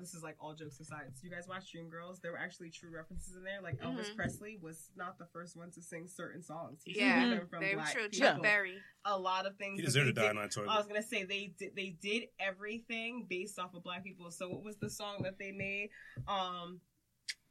This 0.00 0.14
is 0.14 0.22
like 0.22 0.36
all 0.40 0.54
jokes 0.54 0.80
aside. 0.80 1.04
So 1.14 1.20
you 1.24 1.30
guys 1.30 1.46
watch 1.48 1.72
Dreamgirls? 1.72 2.20
There 2.20 2.32
were 2.32 2.38
actually 2.38 2.70
true 2.70 2.90
references 2.90 3.34
in 3.36 3.44
there. 3.44 3.60
Like 3.62 3.78
Elvis 3.80 4.10
Mhm. 4.10 4.16
Presley 4.16 4.58
was 4.60 4.90
not 4.96 5.18
the 5.18 5.26
first 5.26 5.56
one 5.56 5.70
to 5.72 5.82
sing 5.82 6.08
certain 6.08 6.42
songs. 6.42 6.82
He 6.84 6.98
Yeah, 6.98 7.20
stole 7.20 7.30
them 7.38 7.48
from 7.48 7.60
very 7.60 7.74
black 7.74 7.92
true. 7.92 8.08
people. 8.08 8.28
Chuck 8.28 8.42
Berry. 8.42 8.78
A 9.04 9.18
lot 9.18 9.46
of 9.46 9.56
things. 9.56 9.78
he 9.80 9.84
deserved 9.84 10.06
to 10.08 10.12
die 10.12 10.28
on 10.28 10.36
that 10.36 10.56
I 10.68 10.76
was 10.78 10.86
gonna 10.86 11.02
say 11.02 11.24
they 11.24 11.48
did 11.58 11.74
they 11.76 11.90
did 11.90 12.28
everything 12.38 13.26
based 13.28 13.58
off 13.58 13.74
of 13.74 13.82
black 13.82 14.04
people. 14.04 14.30
So 14.30 14.48
what 14.48 14.62
was 14.62 14.76
the 14.76 14.90
song 14.90 15.22
that 15.22 15.38
they 15.38 15.52
made? 15.52 15.90
Um 16.28 16.80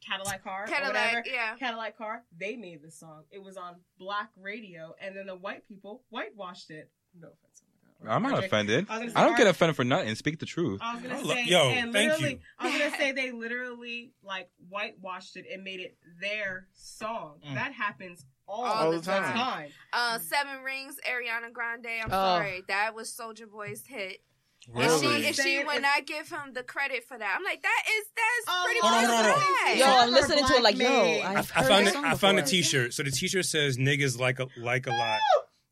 Cadillac 0.01 0.43
Car 0.43 0.63
or. 0.63 0.67
Cadillac, 0.67 1.27
yeah. 1.27 1.55
Cadillac 1.57 1.95
Car. 1.97 2.23
They 2.35 2.55
made 2.55 2.81
the 2.81 2.89
song. 2.89 3.25
It 3.29 3.37
was 3.43 3.55
on 3.55 3.75
black 3.99 4.31
radio, 4.35 4.95
and 4.99 5.15
then 5.15 5.27
the 5.27 5.35
white 5.35 5.67
people 5.67 6.03
whitewashed 6.09 6.71
it. 6.71 6.91
No 7.13 7.27
offense. 7.27 7.60
My 8.01 8.07
God. 8.09 8.15
I'm 8.15 8.23
not 8.23 8.41
RJ. 8.41 8.45
offended. 8.45 8.85
I 8.89 9.07
say, 9.07 9.13
I 9.15 9.23
don't 9.25 9.37
get 9.37 9.47
offended 9.47 9.75
for 9.75 9.83
nothing. 9.83 10.13
Speak 10.15 10.39
the 10.39 10.45
truth. 10.45 10.79
I 10.83 10.95
was 10.95 11.03
gonna 11.03 11.21
lo- 11.21 11.33
say, 11.35 11.45
yo, 11.45 11.69
and 11.69 11.93
thank 11.93 12.19
you. 12.21 12.39
I 12.59 12.69
was 12.69 12.77
gonna 12.79 12.97
say 12.97 13.11
they 13.11 13.31
literally 13.31 14.11
like 14.23 14.49
whitewashed 14.69 15.35
it 15.37 15.45
and 15.51 15.63
made 15.63 15.79
it 15.79 15.97
their 16.19 16.67
song. 16.73 17.39
Mm. 17.47 17.53
That 17.55 17.73
happens 17.73 18.25
all, 18.47 18.65
All 18.65 18.91
the 18.91 18.97
the 18.97 19.03
time. 19.05 19.33
time. 19.33 19.69
Uh, 19.93 20.19
Seven 20.19 20.61
Rings, 20.63 20.95
Ariana 21.09 21.53
Grande. 21.53 21.85
I'm 22.03 22.07
Oh. 22.07 22.09
sorry, 22.37 22.63
that 22.67 22.93
was 22.95 23.09
Soulja 23.15 23.49
Boy's 23.49 23.83
hit. 23.85 24.21
And 24.67 24.75
Really? 24.77 25.21
she, 25.21 25.27
and 25.27 25.35
she 25.35 25.63
would 25.63 25.77
if- 25.77 25.81
not 25.81 26.05
give 26.05 26.29
him 26.29 26.53
the 26.53 26.61
credit 26.61 27.03
for 27.07 27.17
that. 27.17 27.35
I'm 27.35 27.43
like, 27.43 27.63
that 27.63 27.83
is 27.97 28.05
that's 28.15 28.45
Oh, 28.47 28.61
pretty 28.65 28.79
Hold 28.81 28.93
much 28.93 29.05
hold 29.05 29.25
on, 29.25 29.41
hold 29.41 29.69
on. 29.71 29.77
Yo, 29.77 29.85
I'm 29.85 30.11
listening 30.11 30.45
to 30.45 30.53
it 30.53 30.61
like, 30.63 30.77
yo, 30.77 30.87
I. 30.87 31.33
I, 31.33 31.37
I 31.39 31.41
found 31.41 31.85
this 31.87 31.89
it. 31.89 31.93
song 31.93 32.05
I 32.05 32.13
found 32.15 32.37
a 32.37 32.41
before. 32.41 32.49
T-shirt. 32.51 32.93
So 32.93 33.01
the 33.03 33.09
T-shirt 33.11 33.45
says 33.45 33.77
"niggas 33.77 34.19
like 34.19 34.39
a 34.39 34.47
like 34.57 34.85
a 34.85 34.91
lot," 34.91 35.19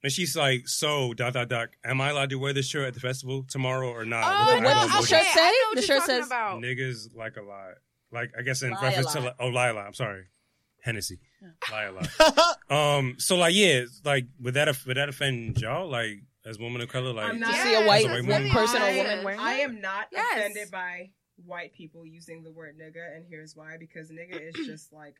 and 0.04 0.12
she's 0.12 0.36
like, 0.36 0.68
"So 0.68 1.14
dot 1.14 1.34
dot 1.34 1.50
dot. 1.50 1.70
Am 1.84 2.00
I 2.02 2.10
allowed 2.10 2.30
to 2.32 2.36
wear 2.40 2.54
this 2.54 2.68
shirt 2.68 2.88
at 2.88 2.94
the 2.94 3.00
festival 3.00 3.46
tomorrow 3.50 3.90
or 3.90 4.06
not?" 4.06 4.24
Oh, 4.24 4.56
what 4.56 4.66
eyeball 4.66 4.88
does 4.88 5.02
the 5.10 5.16
shirt 5.18 5.26
say? 5.26 5.42
I 5.42 5.50
know 5.50 5.70
what 5.70 5.76
The 5.78 5.82
shirt 5.82 6.04
says- 6.04 6.28
about. 6.28 6.62
Niggas 6.62 7.16
like 7.16 7.38
a 7.38 7.42
lot. 7.42 7.74
Like 8.12 8.32
I 8.38 8.42
guess 8.42 8.62
in 8.64 8.72
Lie 8.72 8.80
a 8.80 8.84
reference 8.84 9.12
to 9.14 9.20
lot. 9.20 9.26
like, 9.26 9.36
oh 9.40 9.48
Lila. 9.50 9.82
I'm 9.82 9.94
sorry, 9.94 10.24
Hennessy. 10.84 11.20
Lie 11.72 11.84
a 11.84 11.92
lot. 11.92 12.58
um. 13.00 13.16
So 13.20 13.36
like 13.36 13.54
yeah, 13.54 13.84
like 14.04 14.26
would 14.40 14.54
that 14.56 14.68
would 14.88 14.98
that 14.98 15.10
offend 15.10 15.60
y'all? 15.62 15.88
Like 15.90 16.24
as 16.46 16.58
woman 16.58 16.82
of 16.82 16.90
color, 16.90 17.14
like 17.14 17.32
I'm 17.34 17.40
not- 17.40 17.54
you 17.56 17.62
see 17.62 17.74
a 17.76 17.86
white 17.86 18.06
a 18.06 18.10
white 18.10 18.26
really 18.26 18.50
person 18.50 18.82
or 18.82 18.86
woman 18.96 19.24
wearing 19.24 19.40
I 19.40 19.54
am 19.60 19.80
not 19.82 20.08
Yes. 20.12 20.38
offended 20.38 20.72
by 20.72 21.12
white 21.46 21.74
people 21.74 22.06
using 22.06 22.44
the 22.44 22.52
word 22.52 22.76
nigga, 22.82 23.16
and 23.16 23.26
here's 23.30 23.56
why: 23.56 23.78
because 23.80 24.10
nigga 24.10 24.42
is 24.50 24.66
just 24.66 24.92
like 24.92 25.16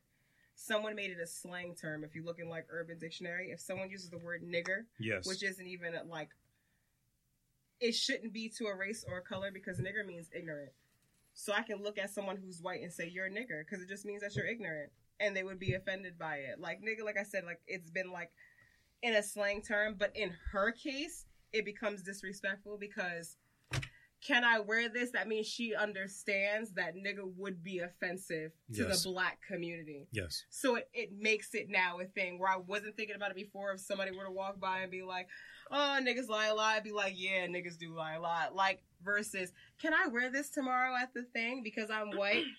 someone 0.60 0.94
made 0.94 1.10
it 1.10 1.18
a 1.23 1.27
slang 1.27 1.73
term. 1.73 2.03
If 2.03 2.15
you 2.15 2.23
look 2.23 2.40
in 2.40 2.49
like 2.49 2.68
Urban 2.69 2.99
Dictionary, 2.99 3.52
if 3.52 3.61
someone 3.61 3.90
uses 3.90 4.10
the 4.10 4.18
word 4.18 4.44
nigger, 4.44 4.84
yes, 4.99 5.26
which 5.26 5.41
isn't 5.41 5.65
even 5.65 5.94
like 6.10 6.30
it 7.80 7.94
shouldn't 7.94 8.34
be 8.34 8.49
to 8.57 8.65
a 8.65 8.76
race 8.76 9.06
or 9.07 9.18
a 9.18 9.22
color 9.22 9.52
because 9.53 9.80
nigger 9.80 10.06
means 10.06 10.30
ignorant. 10.36 10.72
So 11.34 11.53
I 11.53 11.61
can 11.61 11.81
look 11.81 11.98
at 11.98 12.10
someone 12.10 12.36
who's 12.36 12.61
white 12.61 12.81
and 12.81 12.91
say 12.91 13.07
you're 13.07 13.27
a 13.27 13.31
nigger 13.31 13.64
because 13.65 13.81
it 13.81 13.88
just 13.88 14.06
means 14.06 14.22
that 14.22 14.36
you're 14.36 14.45
ignorant, 14.45 14.91
and 15.22 15.36
they 15.36 15.44
would 15.44 15.60
be 15.60 15.76
offended 15.76 16.19
by 16.19 16.36
it. 16.36 16.60
Like 16.60 16.81
nigga, 16.81 17.06
like 17.06 17.18
I 17.18 17.23
said, 17.23 17.45
like 17.45 17.61
it's 17.65 17.90
been 17.90 18.11
like 18.11 18.31
in 19.02 19.15
a 19.15 19.23
slang 19.23 19.61
term, 19.61 19.95
but 19.98 20.11
in 20.14 20.36
her 20.52 20.72
case, 20.72 21.26
it 21.53 21.64
becomes 21.64 22.03
disrespectful 22.03 22.77
because 22.77 23.38
can 24.26 24.44
I 24.44 24.60
wear 24.60 24.90
this? 24.90 25.12
That 25.12 25.28
means 25.28 25.48
she 25.48 25.74
understands 25.76 26.72
that 26.74 26.96
nigga 26.96 27.24
would 27.38 27.64
be 27.64 27.80
offensive 27.80 28.52
to 28.74 28.84
Yes. 28.88 29.04
the 29.04 29.10
black 29.12 29.40
community. 29.48 30.08
yes. 30.12 30.44
So 30.50 30.76
it, 30.76 30.90
it 30.94 31.10
makes 31.18 31.54
it 31.54 31.68
now 31.70 32.00
a 32.00 32.06
thing 32.06 32.38
where 32.40 32.50
I 32.52 32.58
wasn't 32.58 32.96
thinking 32.98 33.16
about 33.16 33.32
it 33.32 33.38
before. 33.38 33.72
If 33.72 33.80
somebody 33.80 34.12
were 34.12 34.26
to 34.26 34.32
walk 34.32 34.60
by 34.60 34.80
and 34.80 34.91
be 34.91 35.04
like, 35.04 35.28
oh, 35.72 36.00
niggas 36.02 36.28
lie 36.28 36.48
a 36.48 36.54
lot, 36.56 36.76
I'd 36.76 36.84
be 36.84 36.91
like, 36.91 37.14
yeah, 37.16 37.48
niggas 37.48 37.78
do 37.78 37.96
lie 37.96 38.16
a 38.16 38.22
lot. 38.22 38.56
Like, 38.56 38.82
versus, 39.04 39.52
can 39.82 39.94
I 39.94 40.08
wear 40.08 40.30
this 40.32 40.50
tomorrow 40.50 40.96
at 41.02 41.14
the 41.14 41.24
thing 41.24 41.62
because 41.64 41.90
I'm 41.90 42.12
white? 42.12 42.44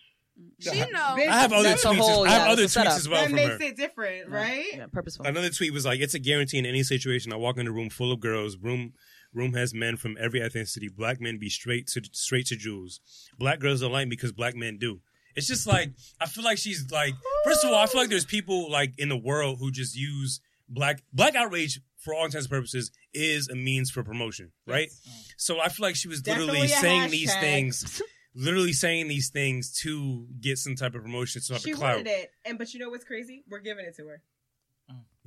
She 0.58 0.70
I- 0.70 0.86
knows. 0.88 1.28
I 1.28 1.40
have 1.40 1.52
other 1.52 1.68
That's 1.68 1.84
a 1.84 1.88
tweets. 1.88 1.96
whole- 1.98 2.24
I 2.26 2.30
have 2.30 2.48
other 2.48 2.62
that's 2.62 2.74
tweets 2.74 2.96
as 2.96 3.08
well 3.08 3.20
that 3.20 3.26
from 3.26 3.36
makes 3.36 3.50
her. 3.58 3.62
it 3.62 3.76
different, 3.76 4.30
Yeah. 4.30 4.34
right? 4.36 4.66
Yeah, 4.74 4.86
purposeful. 4.90 5.26
Another 5.26 5.50
tweet 5.50 5.70
was 5.70 5.84
like, 5.84 6.00
"It's 6.00 6.14
a 6.14 6.18
guarantee 6.18 6.56
in 6.56 6.64
any 6.64 6.82
situation. 6.82 7.30
I 7.30 7.36
walk 7.36 7.58
in 7.58 7.66
a 7.66 7.70
room 7.72 7.90
full 7.90 8.10
of 8.10 8.20
girls. 8.20 8.56
Room 8.56 8.94
room 9.34 9.54
has 9.54 9.72
men 9.74 9.96
from 9.96 10.16
every 10.20 10.40
ethnicity. 10.40 10.94
Black 10.94 11.20
men 11.20 11.38
be 11.38 11.48
straight 11.48 11.86
to 11.88 12.02
straight 12.12 12.46
to 12.46 12.56
Jews. 12.56 13.00
Black 13.38 13.58
girls 13.60 13.80
don't 13.80 13.92
like 13.92 14.06
me 14.06 14.10
because 14.10 14.32
black 14.32 14.54
men 14.56 14.78
do. 14.78 15.00
It's 15.36 15.46
just 15.46 15.66
like 15.66 15.90
I 16.20 16.26
feel 16.26 16.44
like 16.44 16.58
she's 16.58 16.90
like. 16.90 17.14
First 17.44 17.64
of 17.64 17.70
all, 17.70 17.76
I 17.76 17.86
feel 17.86 18.00
like 18.00 18.10
there's 18.10 18.24
people 18.24 18.70
like 18.70 18.92
in 18.98 19.08
the 19.08 19.16
world 19.16 19.58
who 19.60 19.70
just 19.70 19.96
use 19.96 20.40
black 20.68 21.02
black 21.12 21.34
outrage 21.34 21.80
for 21.98 22.14
all 22.14 22.24
intents 22.24 22.46
and 22.46 22.50
purposes 22.50 22.90
is 23.12 23.48
a 23.48 23.54
means 23.54 23.90
for 23.90 24.02
promotion, 24.02 24.52
right? 24.66 24.88
So 25.36 25.60
I 25.60 25.68
feel 25.68 25.84
like 25.86 25.96
she 25.96 26.08
was 26.08 26.26
literally 26.26 26.66
Definitely 26.66 26.72
a 26.72 26.80
saying 26.80 27.10
these 27.10 27.34
things. 27.36 28.02
Literally 28.32 28.72
saying 28.72 29.08
these 29.08 29.28
things 29.28 29.72
to 29.80 30.24
get 30.40 30.56
some 30.56 30.76
type 30.76 30.94
of 30.94 31.02
promotion, 31.02 31.40
some 31.42 31.56
type 31.56 31.64
She 31.64 31.72
of 31.72 31.78
clout. 31.78 31.96
wanted 31.96 32.10
it. 32.10 32.30
And, 32.44 32.58
but 32.58 32.72
you 32.72 32.78
know 32.78 32.88
what's 32.88 33.04
crazy? 33.04 33.42
We're 33.50 33.58
giving 33.58 33.84
it 33.84 33.96
to 33.96 34.06
her. 34.06 34.22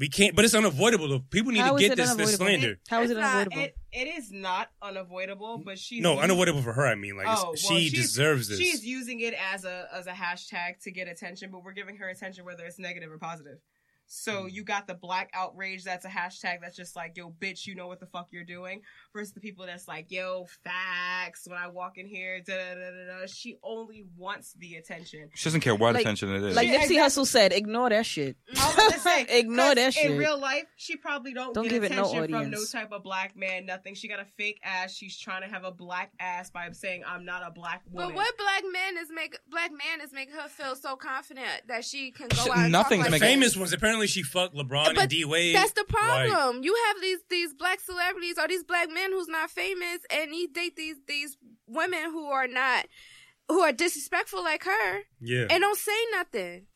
We 0.03 0.09
can't, 0.09 0.35
but 0.35 0.43
it's 0.43 0.53
unavoidable. 0.53 1.07
though. 1.07 1.19
People 1.29 1.53
need 1.53 1.59
How 1.59 1.69
to 1.69 1.75
is 1.75 1.81
get 1.81 1.91
it 1.93 1.95
this, 1.95 2.13
this 2.15 2.33
unavoidable? 2.37 2.45
slander. 2.45 2.79
How 2.89 3.01
is 3.03 3.09
it 3.09 3.13
It's 3.13 3.21
not- 3.21 3.35
unavoidable? 3.47 3.61
It, 3.63 3.75
it 3.93 4.07
is 4.17 4.31
not 4.33 4.67
unavoidable, 4.81 5.57
but 5.63 5.79
she's 5.79 6.01
No, 6.01 6.09
using- 6.15 6.23
unavoidable 6.25 6.61
for 6.61 6.73
her. 6.73 6.85
I 6.85 6.95
mean, 6.95 7.15
like 7.15 7.25
it's- 7.27 7.39
Oh, 7.41 7.45
well, 7.45 7.55
she 7.55 7.87
she's- 7.87 8.01
deserves 8.07 8.49
this. 8.49 8.59
She's 8.59 8.85
using 8.85 9.21
it 9.21 9.33
as 9.33 9.63
a 9.63 9.87
as 9.93 10.07
a 10.07 10.11
hashtag 10.11 10.81
to 10.83 10.91
get 10.91 11.07
attention, 11.07 11.51
but 11.51 11.63
we're 11.63 11.71
giving 11.71 11.95
her 11.95 12.09
attention 12.09 12.43
whether 12.43 12.65
it's 12.65 12.77
negative 12.79 13.09
or 13.13 13.17
positive. 13.17 13.59
So 14.15 14.43
mm. 14.43 14.51
you 14.51 14.63
got 14.63 14.85
the 14.85 14.93
black 14.93 15.31
outrage 15.33 15.83
that's 15.83 16.05
a 16.05 16.09
hashtag 16.09 16.61
that's 16.61 16.75
just 16.75 16.95
like, 16.95 17.17
yo, 17.17 17.31
bitch, 17.31 17.65
you 17.65 17.73
know 17.73 17.87
what 17.87 17.99
the 17.99 18.05
fuck 18.05 18.27
you're 18.29 18.43
doing. 18.43 18.81
Versus 19.11 19.33
the 19.33 19.39
people 19.39 19.65
that's 19.65 19.87
like, 19.87 20.11
yo, 20.11 20.45
facts, 20.63 21.47
when 21.47 21.57
I 21.57 21.67
walk 21.67 21.97
in 21.97 22.05
here, 22.07 22.39
da 22.45 22.53
da 22.53 22.75
da 22.75 22.91
da 22.91 23.21
da. 23.21 23.25
She 23.25 23.57
only 23.63 24.05
wants 24.15 24.53
the 24.53 24.75
attention. 24.75 25.29
She 25.33 25.45
doesn't 25.45 25.61
care 25.61 25.73
what 25.73 25.95
Like- 25.95 26.01
attention 26.01 26.29
it 26.29 26.43
is. 26.43 26.55
Like 26.55 26.67
Yeah, 26.67 26.75
Nipsey 26.75 26.91
exactly. 26.91 27.23
Hussle 27.23 27.27
said, 27.27 27.53
ignore 27.53 27.89
that 27.89 28.05
shit. 28.05 28.37
I 28.55 28.67
was 28.67 28.75
gonna 28.75 28.99
say, 28.99 29.23
Ignore 29.39 29.65
'cause 29.67 29.75
that 29.75 29.93
shit. 29.95 30.11
In 30.11 30.17
real 30.17 30.37
life, 30.37 30.65
she 30.75 30.95
probably 30.95 31.33
don't, 31.33 31.53
Don't 31.55 31.63
get 31.63 31.71
give 31.71 31.83
it 31.85 31.91
no 31.91 32.05
attention 32.05 32.31
from 32.31 32.51
no 32.51 32.63
type 32.71 32.91
of 32.91 33.01
black 33.03 33.35
man, 33.35 33.65
nothing. 33.65 33.95
She 33.95 34.07
got 34.07 34.19
a 34.19 34.25
fake 34.37 34.59
ass. 34.63 34.93
She's 34.93 35.17
trying 35.17 35.41
to 35.41 35.47
have 35.47 35.63
a 35.63 35.71
black 35.71 36.11
ass 36.19 36.51
by 36.51 36.69
saying, 36.71 37.03
I'm 37.07 37.25
not 37.25 37.41
a 37.45 37.51
black 37.51 37.81
woman. 37.91 38.09
But 38.09 38.15
what 38.15 38.37
black 38.37 38.63
man 38.71 38.97
is 39.01 39.09
make 39.13 39.37
black 39.49 39.71
man 39.71 40.01
is 40.05 40.13
making 40.13 40.35
her 40.35 40.47
feel 40.47 40.75
so 40.75 40.95
confident 40.95 41.63
that 41.67 41.83
she 41.83 42.11
can 42.11 42.27
go 42.27 42.35
Shit, 42.35 42.51
out. 42.51 42.57
And 42.59 42.71
nothing's 42.71 43.05
talk 43.05 43.11
like 43.11 43.21
making- 43.21 43.35
famous 43.39 43.57
ones. 43.57 43.73
Apparently, 43.73 44.02
she 44.07 44.23
fucked 44.23 44.55
LeBron 44.55 44.97
and 44.97 45.09
D 45.09 45.25
Wade. 45.25 45.55
That's 45.55 45.73
the 45.73 45.85
problem. 45.85 46.63
you 46.63 46.75
have 46.87 47.01
these 47.01 47.19
these 47.29 47.53
black 47.53 47.79
celebrities 47.79 48.37
or 48.37 48.47
these 48.47 48.63
black 48.63 48.89
men 48.91 49.11
who's 49.11 49.27
not 49.27 49.49
famous, 49.49 49.99
and 50.09 50.31
he 50.31 50.47
date 50.47 50.75
these 50.75 50.97
these 51.07 51.37
women 51.67 52.03
who 52.11 52.25
are 52.27 52.47
not 52.47 52.85
who 53.47 53.59
are 53.59 53.71
disrespectful 53.71 54.43
like 54.43 54.63
her, 54.63 54.99
yeah. 55.19 55.47
and 55.49 55.61
don't 55.61 55.77
say 55.77 55.91
nothing. 56.11 56.67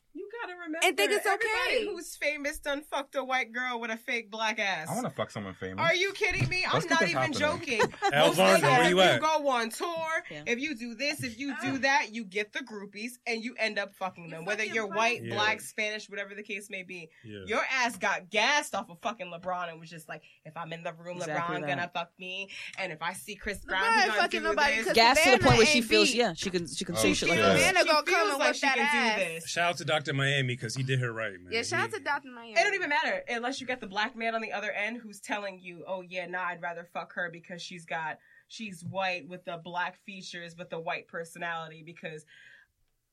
You 0.48 0.54
gotta 0.54 0.66
remember. 0.66 0.86
And 0.86 0.96
think 0.96 1.12
it's 1.12 1.26
okay. 1.26 1.84
who's 1.86 2.16
famous 2.16 2.58
done 2.58 2.82
fucked 2.90 3.14
a 3.16 3.24
white 3.24 3.52
girl 3.52 3.80
with 3.80 3.90
a 3.90 3.96
fake 3.96 4.30
black 4.30 4.58
ass. 4.58 4.88
I 4.90 4.94
want 4.94 5.06
to 5.06 5.10
fuck 5.10 5.30
someone 5.30 5.54
famous. 5.54 5.78
Are 5.84 5.94
you 5.94 6.12
kidding 6.12 6.48
me? 6.48 6.64
Let's 6.72 6.86
I'm 6.86 6.90
not 6.90 7.02
even 7.02 7.14
happening. 7.14 7.38
joking. 7.38 7.80
Al 8.12 8.26
Most 8.28 8.36
Varner, 8.36 8.54
of 8.54 8.60
the 8.62 8.66
where 8.66 8.78
time, 8.82 8.90
you 8.90 9.00
at? 9.00 9.20
go 9.20 9.48
on 9.48 9.70
tour. 9.70 9.88
Yeah. 10.30 10.42
If 10.46 10.58
you 10.60 10.74
do 10.74 10.94
this, 10.94 11.22
if 11.22 11.38
you 11.38 11.54
do 11.62 11.78
that, 11.78 12.08
you 12.14 12.24
get 12.24 12.52
the 12.52 12.60
groupies 12.60 13.12
and 13.26 13.42
you 13.44 13.54
end 13.58 13.78
up 13.78 13.94
fucking 13.94 14.24
You 14.24 14.30
them. 14.30 14.44
Whether 14.44 14.60
fucking 14.62 14.74
you're 14.74 14.86
white, 14.86 15.22
Yeah. 15.24 15.34
black, 15.34 15.60
Spanish, 15.60 16.08
whatever 16.08 16.34
the 16.34 16.42
case 16.42 16.68
may 16.70 16.82
be. 16.82 17.08
yeah. 17.24 17.40
Your 17.46 17.62
ass 17.72 17.96
got 17.96 18.30
gassed 18.30 18.74
off 18.74 18.90
of 18.90 18.98
fucking 19.02 19.30
LeBron 19.32 19.70
and 19.70 19.80
was 19.80 19.90
just 19.90 20.08
like, 20.08 20.22
if 20.44 20.56
I'm 20.56 20.72
in 20.72 20.82
the 20.82 20.92
room, 20.94 21.18
Exactly 21.18 21.56
LeBron 21.56 21.60
that. 21.62 21.68
gonna 21.68 21.90
fuck 21.92 22.10
me, 22.18 22.48
and 22.78 22.92
if 22.92 23.02
I 23.02 23.12
see 23.12 23.34
Chris 23.34 23.58
Brown, 23.64 23.82
LeBron 23.82 24.00
he 24.02 24.06
gonna 24.08 24.20
fucking 24.20 24.40
do 24.40 24.48
nobody 24.48 24.76
this. 24.76 24.86
'cause 24.86 24.94
Gas 24.94 25.22
to 25.24 25.30
the 25.32 25.38
point 25.38 25.56
where 25.58 25.66
she 25.66 25.80
feels, 25.82 26.08
beat. 26.10 26.16
yeah, 26.18 26.32
she 26.34 26.50
can 26.50 26.66
she 26.66 26.84
can 26.84 26.94
Oh, 26.96 26.98
say 26.98 27.14
shit 27.14 27.28
like 27.28 27.38
shit. 27.38 27.44
that. 27.46 27.58
Savannah 27.58 27.84
gonna 27.84 28.02
come 28.04 28.30
and 28.30 28.38
like 28.38 28.54
she 28.54 28.60
can 28.60 29.18
do 29.18 29.24
this. 29.24 29.48
Shout 29.48 29.70
out 29.70 29.76
to 29.78 29.84
Dr. 29.84 30.12
Miami 30.14 30.37
because 30.46 30.74
he 30.74 30.82
did 30.82 31.00
her 31.00 31.12
right, 31.12 31.32
man. 31.32 31.52
Yeah, 31.52 31.62
shout 31.62 31.84
out 31.84 31.92
to 31.92 32.00
Dr. 32.00 32.28
Miami. 32.30 32.52
It 32.52 32.64
don't 32.64 32.74
even 32.74 32.88
matter 32.88 33.22
unless 33.28 33.60
you 33.60 33.66
get 33.66 33.80
the 33.80 33.86
black 33.86 34.16
man 34.16 34.34
on 34.34 34.40
the 34.40 34.52
other 34.52 34.70
end 34.70 34.98
who's 34.98 35.20
telling 35.20 35.58
you, 35.60 35.84
"Oh 35.86 36.02
yeah, 36.02 36.26
nah, 36.26 36.44
I'd 36.44 36.62
rather 36.62 36.84
fuck 36.84 37.12
her 37.14 37.30
because 37.30 37.60
she's 37.62 37.84
got 37.84 38.18
she's 38.48 38.84
white 38.84 39.28
with 39.28 39.44
the 39.44 39.60
black 39.62 39.98
features 40.04 40.54
but 40.54 40.70
the 40.70 40.78
white 40.78 41.08
personality." 41.08 41.82
Because 41.84 42.24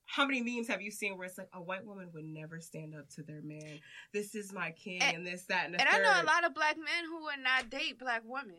how 0.06 0.24
many 0.24 0.40
memes 0.40 0.68
have 0.68 0.80
you 0.80 0.90
seen 0.90 1.18
where 1.18 1.26
it's 1.26 1.36
like 1.36 1.48
a 1.52 1.60
white 1.60 1.84
woman 1.84 2.08
would 2.14 2.24
never 2.24 2.60
stand 2.60 2.94
up 2.94 3.08
to 3.10 3.22
their 3.22 3.42
man? 3.42 3.80
This 4.12 4.34
is 4.34 4.52
my 4.52 4.70
king, 4.70 5.02
and, 5.02 5.18
And- 5.18 5.26
this, 5.26 5.44
that, 5.46 5.66
and 5.66 5.74
the 5.74 5.80
And 5.80 5.88
I 5.88 5.98
know 5.98 6.22
a 6.22 6.24
lot 6.24 6.44
of 6.44 6.54
black 6.54 6.76
men 6.76 7.04
who 7.08 7.24
would 7.24 7.40
not 7.42 7.70
date 7.70 7.98
black 7.98 8.22
women. 8.24 8.56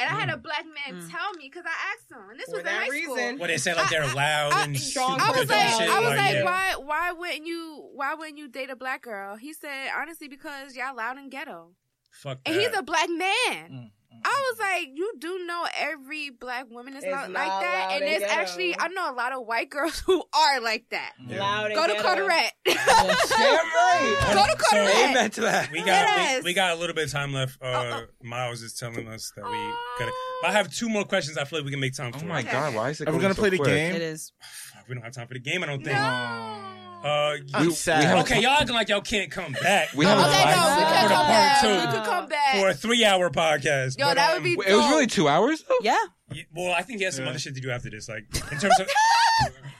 And 0.00 0.08
I 0.08 0.18
had 0.20 0.30
a 0.30 0.36
black 0.36 0.64
man 0.64 1.00
Mm. 1.02 1.10
tell 1.10 1.32
me 1.34 1.48
because 1.50 1.64
I 1.66 1.92
asked 1.92 2.10
him, 2.10 2.30
and 2.30 2.38
this 2.38 2.46
For 2.46 2.56
was 2.58 2.60
in 2.60 2.66
high 2.68 2.88
reason. 2.88 3.16
school. 3.16 3.38
What 3.38 3.46
they 3.48 3.56
say 3.58 3.74
like 3.74 3.90
they're 3.90 4.06
loud 4.14 4.52
I- 4.52 4.64
and 4.64 4.76
I- 4.76 4.78
Strong 4.78 5.20
I 5.20 5.28
was 5.30 5.36
stupid 5.38 5.48
like, 5.50 5.68
shit, 5.74 5.88
I 5.90 6.00
was 6.00 6.16
like, 6.16 6.34
yeah. 6.34 6.44
why, 6.44 6.74
why 6.76 7.12
wouldn't 7.12 7.46
you, 7.46 7.88
why 7.94 8.14
wouldn't 8.14 8.38
you 8.38 8.48
date 8.48 8.70
a 8.70 8.76
black 8.76 9.02
girl? 9.02 9.36
He 9.36 9.52
said, 9.52 9.90
honestly, 9.96 10.28
because 10.28 10.76
y'all 10.76 10.94
loud 10.96 11.18
and 11.18 11.30
ghetto, 11.30 11.72
Fuck 12.10 12.38
and 12.46 12.54
he's 12.56 12.72
a 12.76 12.82
black 12.82 13.08
man. 13.10 13.70
Mm, 13.70 13.90
I 14.24 14.50
was 14.50 14.58
like, 14.58 14.88
you 14.94 15.12
do 15.18 15.44
know 15.46 15.66
every 15.78 16.30
black 16.30 16.70
woman 16.70 16.94
is 16.96 17.04
Is 17.04 17.10
not 17.10 17.30
not 17.30 17.46
like 17.46 17.60
that, 17.62 17.88
and 17.92 18.02
and 18.02 18.12
there's 18.12 18.20
ghetto. 18.22 18.40
actually, 18.40 18.76
I 18.78 18.88
know 18.88 19.10
a 19.10 19.14
lot 19.14 19.32
of 19.32 19.46
white 19.46 19.70
girls 19.70 19.98
who 20.06 20.22
are 20.32 20.60
like 20.60 20.86
that. 20.90 21.12
Yeah. 21.26 21.40
Loud 21.40 21.74
Go 21.74 21.86
to 21.86 21.92
ghetto. 21.94 22.02
Carteret. 22.08 22.50
Damn 22.66 22.76
right. 22.76 24.30
Go 24.34 24.46
to 24.46 24.56
Carteret. 24.62 25.10
Amen 25.10 25.30
to 25.32 25.40
that. 25.42 25.70
We 25.72 25.78
got 25.78 25.86
Yes. 25.86 26.42
we, 26.44 26.50
we 26.50 26.54
got 26.54 26.76
a 26.76 26.80
little 26.80 26.94
bit 26.94 27.06
of 27.06 27.12
time 27.12 27.32
left. 27.32 27.58
Uh, 27.62 27.66
Uh-uh. 27.66 28.00
Miles 28.22 28.62
is 28.62 28.74
telling 28.74 29.08
us 29.08 29.32
that 29.36 29.44
we 29.44 29.50
Oh. 29.52 29.96
gotta. 29.98 30.12
I 30.48 30.52
have 30.52 30.72
two 30.72 30.88
more 30.88 31.04
questions. 31.04 31.36
I 31.38 31.44
feel 31.44 31.58
like 31.60 31.64
we 31.66 31.70
can 31.72 31.80
make 31.80 31.94
time 31.94 32.12
for. 32.12 32.24
Oh 32.24 32.28
my 32.28 32.40
Okay. 32.40 32.52
god, 32.52 32.74
why 32.74 32.90
is 32.90 33.00
it? 33.00 33.08
Are 33.08 33.12
we 33.12 33.18
going 33.18 33.22
gonna 33.22 33.34
so 33.34 33.40
play 33.42 33.50
the 33.50 33.58
game? 33.58 33.94
It 33.94 34.02
is. 34.02 34.32
We 34.88 34.94
don't 34.94 35.04
have 35.04 35.12
time 35.12 35.28
for 35.28 35.34
the 35.34 35.40
game. 35.40 35.62
I 35.62 35.66
don't 35.66 35.84
think. 35.84 35.98
No. 35.98 36.57
Uh, 37.04 37.36
I'm 37.54 37.64
you- 37.66 37.70
sad. 37.70 38.02
have- 38.04 38.18
okay, 38.20 38.40
y'all 38.42 38.50
acting 38.58 38.74
like 38.74 38.88
y'all 38.88 39.00
can't 39.00 39.30
come 39.30 39.52
back. 39.52 39.92
We 39.94 40.04
have 40.04 40.18
a 40.18 40.22
Okay, 40.22 40.30
no, 40.32 40.46
we 40.46 40.52
five- 40.82 41.00
could 41.02 41.10
come 41.14 41.26
back. 41.26 41.60
two. 41.60 41.68
We 41.68 41.96
could 41.96 42.04
come 42.04 42.28
back. 42.28 42.54
for 42.56 42.68
a 42.70 42.74
three-hour 42.74 43.30
podcast. 43.30 43.98
Yo, 43.98 44.06
but, 44.06 44.14
that 44.16 44.30
um, 44.30 44.34
would 44.34 44.42
be 44.44 44.52
It 44.52 44.74
was 44.74 44.90
really 44.90 45.06
two 45.06 45.28
hours. 45.28 45.62
though? 45.68 45.76
Yeah. 45.82 45.96
yeah, 46.32 46.42
Well, 46.52 46.72
I 46.72 46.82
think 46.82 46.98
he 46.98 47.04
has 47.04 47.14
some 47.16 47.24
Yeah. 47.24 47.30
other 47.30 47.38
shit 47.38 47.54
to 47.54 47.60
do 47.60 47.70
after 47.70 47.88
this. 47.90 48.08
Like 48.08 48.24
in 48.52 48.58
terms 48.58 48.78
of. 48.80 48.88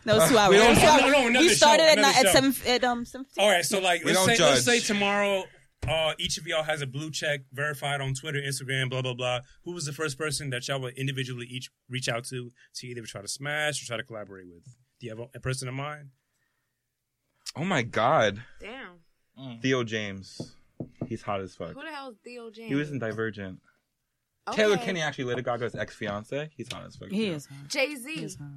No, 0.04 0.16
it's 0.20 0.28
two 0.30 0.38
hours. 0.38 0.50
we 0.50 0.56
don't- 0.58 0.68
was 0.70 0.78
two 0.78 0.84
no, 0.84 0.90
hours. 0.92 1.02
no, 1.02 1.10
no, 1.10 1.26
another 1.26 1.44
we 1.46 1.52
started 1.52 1.82
show, 1.82 1.88
at, 1.88 1.98
another 1.98 2.18
at 2.18 2.26
show. 2.26 2.32
seven 2.32 2.54
at 2.66 2.84
um 2.84 3.04
seven. 3.04 3.26
All 3.36 3.50
right, 3.50 3.64
so 3.64 3.78
like 3.80 4.04
We 4.04 4.12
let's 4.12 4.26
don't 4.26 4.36
say 4.36 4.42
let's 4.44 4.64
say 4.64 4.80
tomorrow, 4.80 5.44
uh, 5.86 6.14
each 6.18 6.38
of 6.38 6.46
y'all 6.46 6.62
has 6.62 6.80
a 6.80 6.86
blue 6.86 7.10
check 7.10 7.40
verified 7.52 8.00
on 8.00 8.14
Twitter, 8.14 8.38
Instagram, 8.40 8.88
blah 8.88 9.02
blah 9.02 9.12
blah. 9.14 9.40
Who 9.64 9.72
was 9.74 9.84
the 9.84 9.92
first 9.92 10.16
person 10.16 10.48
that 10.50 10.66
y'all 10.68 10.80
would 10.80 10.96
individually 10.96 11.46
each 11.50 11.68
reach 11.90 12.08
out 12.08 12.24
to 12.26 12.50
to 12.76 12.86
either 12.86 13.02
try 13.02 13.20
to 13.20 13.28
smash 13.28 13.82
or 13.82 13.86
try 13.86 13.96
to 13.98 14.02
collaborate 14.04 14.46
with? 14.46 14.64
Do 15.00 15.06
you 15.06 15.10
have 15.10 15.18
a, 15.18 15.26
a 15.36 15.40
person 15.40 15.68
in 15.68 15.74
mind? 15.74 16.10
Oh 17.56 17.64
my 17.64 17.82
god, 17.82 18.42
Damn. 18.60 18.98
Mm. 19.38 19.62
Theo 19.62 19.84
James. 19.84 20.54
He's 21.06 21.22
hot 21.22 21.40
as 21.40 21.54
fuck. 21.54 21.74
Who 21.74 21.82
the 21.82 21.90
hell 21.90 22.10
is 22.10 22.16
Theo 22.24 22.50
James? 22.50 22.68
He 22.68 22.74
was 22.74 22.90
in 22.90 22.98
Divergent. 22.98 23.60
Okay. 24.48 24.56
Taylor 24.62 24.76
Kinney 24.78 25.00
actually 25.00 25.24
Lady 25.24 25.42
Gaga's 25.42 25.74
ex 25.74 25.94
fiance. 25.94 26.50
He's 26.56 26.72
hot 26.72 26.86
as 26.86 26.96
fuck. 26.96 27.08
He 27.10 27.26
too. 27.26 27.32
is. 27.32 27.46
hot. 27.46 27.68
Jay 27.68 27.94
Z. 27.94 28.10
is 28.12 28.36
hot. 28.36 28.48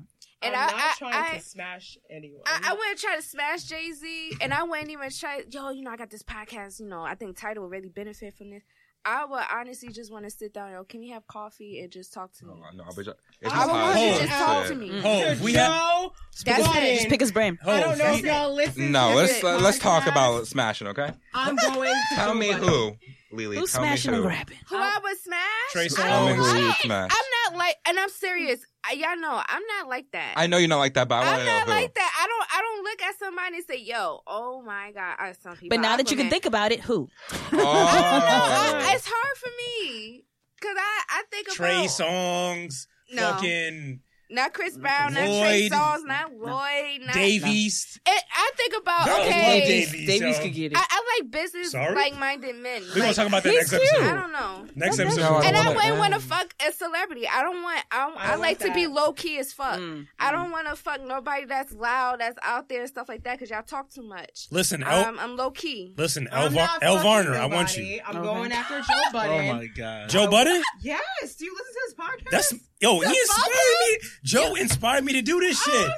And 0.43 0.55
I'm 0.55 0.69
I, 0.69 0.71
not 0.71 0.81
I, 0.81 0.93
trying 0.97 1.13
I, 1.13 1.37
to 1.37 1.43
smash 1.43 1.97
anyone. 2.09 2.41
I, 2.45 2.69
I 2.69 2.73
wouldn't 2.73 2.99
try 2.99 3.15
to 3.15 3.21
smash 3.21 3.63
Jay 3.63 3.91
Z, 3.91 4.37
and 4.41 4.53
I 4.53 4.63
wouldn't 4.63 4.89
even 4.89 5.09
try. 5.11 5.43
Yo, 5.49 5.69
you 5.69 5.83
know, 5.83 5.91
I 5.91 5.97
got 5.97 6.09
this 6.09 6.23
podcast. 6.23 6.79
You 6.79 6.87
know, 6.87 7.01
I 7.01 7.15
think 7.15 7.37
Tidal 7.37 7.63
would 7.63 7.71
really 7.71 7.89
benefit 7.89 8.35
from 8.37 8.49
this. 8.49 8.63
I 9.03 9.25
would 9.25 9.43
honestly 9.51 9.89
just 9.89 10.11
want 10.11 10.25
to 10.25 10.31
sit 10.31 10.53
down. 10.53 10.71
Yo, 10.71 10.83
can 10.83 10.99
we 10.99 11.09
have 11.09 11.25
coffee 11.27 11.79
and 11.79 11.91
just 11.91 12.13
talk 12.13 12.31
to 12.33 12.45
me? 12.45 12.53
Oh, 12.55 12.75
no, 12.75 12.83
but 12.95 13.07
it's 13.07 13.07
just 13.07 13.55
I 13.55 13.65
would 13.65 13.71
hot 13.71 13.95
want 13.95 13.99
you 13.99 14.13
to 14.13 14.19
just 14.27 14.31
talk 14.31 14.67
to 14.67 14.75
me. 14.75 14.89
Mm. 14.89 15.39
We 15.41 15.53
have. 15.53 15.71
Joe 15.71 16.13
That's 16.45 16.77
it. 16.77 16.95
Just 16.97 17.09
pick 17.09 17.19
his 17.19 17.31
brain. 17.31 17.57
I 17.65 17.79
don't 17.79 17.97
know 17.97 18.13
if 18.13 18.23
y'all 18.23 18.53
listen. 18.53 18.91
No, 18.91 19.09
to 19.09 19.15
let's 19.15 19.33
this 19.33 19.43
let's 19.43 19.79
talk 19.79 20.05
about 20.05 20.45
smashing, 20.47 20.87
okay? 20.87 21.11
I'm 21.33 21.55
going. 21.55 21.93
To 22.09 22.15
Tell 22.15 22.35
me 22.35 22.51
who, 22.51 22.95
Lily. 23.33 23.57
Who's 23.57 23.71
tell 23.71 23.81
smashing 23.81 24.11
me 24.11 24.17
and 24.17 24.23
who. 24.25 24.29
grabbing? 24.29 24.57
Who 24.69 24.75
I 24.77 24.99
would 25.03 25.17
smash? 25.19 25.71
Trey 25.71 25.83
I 25.83 25.87
Songz. 25.87 25.95
don't- 25.97 26.05
Tell 26.07 26.25
me 26.27 26.33
who 26.35 26.43
I 26.43 26.55
you 26.57 26.61
don't- 26.65 26.75
smash. 26.77 27.11
I'm 27.11 27.51
not 27.53 27.59
like, 27.59 27.75
and 27.87 27.99
I'm 27.99 28.09
serious. 28.09 28.59
I, 28.83 28.93
y'all 28.93 29.15
know 29.17 29.41
I'm 29.45 29.61
not 29.77 29.87
like 29.89 30.07
that. 30.13 30.33
I 30.37 30.47
know 30.47 30.57
you're 30.57 30.67
not 30.67 30.79
like 30.79 30.95
that, 30.95 31.07
but 31.07 31.15
I 31.15 31.19
want 31.19 31.29
I'm 31.33 31.39
to 31.39 31.45
know 31.45 31.51
not 31.59 31.65
who. 31.67 31.71
like 31.71 31.93
that. 31.93 32.17
I 32.19 32.27
don't. 32.27 32.47
I 32.53 32.61
don't 32.61 32.83
look 32.83 33.01
at 33.03 33.19
somebody 33.19 33.55
and 33.57 33.65
say, 33.65 33.77
"Yo, 33.77 34.19
oh 34.25 34.61
my 34.63 34.91
god." 34.91 35.15
I, 35.19 35.33
some 35.33 35.53
people. 35.55 35.69
But 35.77 35.81
now 35.81 35.91
are 35.93 35.97
that 35.97 36.09
you 36.11 36.17
can 36.17 36.29
think 36.29 36.45
about 36.45 36.71
it, 36.71 36.79
who? 36.81 37.07
Oh. 37.53 37.57
I, 37.59 38.71
know. 38.79 38.95
it's 38.95 39.07
hard 39.07 39.37
for 39.37 39.49
me 39.57 40.25
because 40.59 40.75
I 40.79 41.01
I 41.09 41.23
think 41.31 41.47
Trey 41.49 41.75
about 41.85 41.89
Songz, 41.89 42.87
No. 43.11 43.33
fucking 43.33 43.99
not 44.31 44.53
Chris 44.53 44.77
Brown, 44.77 45.13
not 45.13 45.25
Trey 45.25 45.69
Songz, 45.71 46.05
not 46.05 46.33
Lloyd, 46.33 47.01
not 47.05 47.13
Davies. 47.13 47.99
It, 48.05 48.23
I 48.33 48.51
think 48.57 48.73
about 48.81 49.05
Girls 49.05 49.19
love 49.19 49.27
okay. 49.27 49.59
Davies. 49.65 50.07
Davies 50.07 50.39
could 50.39 50.53
get 50.53 50.71
it. 50.71 50.77
I, 50.77 50.85
I 50.89 51.19
like 51.21 51.31
business 51.31 51.71
Sorry? 51.71 51.95
like 51.95 52.17
minded 52.17 52.55
men. 52.55 52.83
We're 52.95 53.01
gonna 53.01 53.13
talk 53.13 53.27
about 53.27 53.43
that 53.43 53.49
he's 53.53 53.71
next 53.71 53.73
episode. 53.73 54.03
I 54.03 54.13
don't 54.21 54.31
know. 54.31 54.65
Next 54.75 54.97
That's 54.97 55.17
episode. 55.17 55.21
No, 55.21 55.41
And 55.41 55.55
don't 55.55 55.65
I 55.65 55.67
wanna- 55.69 55.75
wouldn't 55.75 55.97
want 55.99 56.13
to 56.13 56.19
Mm. 56.19 56.23
fuck 56.23 56.53
a 56.67 56.71
celebrity. 56.71 57.27
I 57.27 57.41
don't 57.41 57.61
want. 57.63 57.83
I, 57.91 58.07
don't, 58.07 58.17
I 58.17 58.23
I, 58.23 58.31
don't 58.31 58.39
like 58.41 58.59
want 58.59 58.73
to 58.73 58.75
be 58.75 58.87
low 58.87 59.13
key 59.13 59.37
as 59.39 59.51
fuck. 59.53 59.79
Mm. 59.79 60.07
I 60.19 60.31
don't 60.31 60.51
want 60.51 60.67
to 60.67 60.75
fuck 60.75 61.01
nobody 61.01 61.45
that's 61.45 61.73
loud, 61.73 62.19
that's 62.19 62.37
out 62.43 62.69
there 62.69 62.81
and 62.81 62.89
stuff 62.89 63.07
like 63.09 63.23
that. 63.23 63.39
Cause 63.39 63.49
y'all 63.49 63.63
talk 63.63 63.89
too 63.91 64.03
much. 64.03 64.47
Listen, 64.51 64.83
El, 64.83 65.05
Um, 65.05 65.19
I'm 65.19 65.35
low 65.37 65.51
key. 65.51 65.93
listen, 65.97 66.27
I'm 66.31 66.43
El, 66.43 66.49
Va- 66.51 66.77
Elle 66.81 66.99
Varner, 66.99 67.35
I 67.35 67.45
want 67.45 67.75
you. 67.77 67.99
I'm 68.05 68.17
Okay. 68.17 68.25
going 68.25 68.51
after 68.51 68.79
Joe 68.81 69.01
Budden. 69.13 69.49
Oh 69.49 69.53
my 69.53 69.65
god. 69.67 70.09
Joe 70.09 70.27
Budden? 70.29 70.61
Yes. 70.81 71.35
Do 71.37 71.45
you 71.45 71.53
listen 71.55 71.73
to 71.73 71.81
his 71.85 71.95
podcast? 71.95 72.31
That's 72.31 72.53
yo. 72.79 72.99
He 72.99 73.05
The 73.05 73.09
inspired 73.09 73.79
me. 73.79 73.97
Joe 74.23 74.53
inspired 74.55 75.03
me 75.03 75.13
to 75.13 75.21
do 75.21 75.39
this 75.39 75.59
oh, 75.67 75.71
shit. 75.71 75.91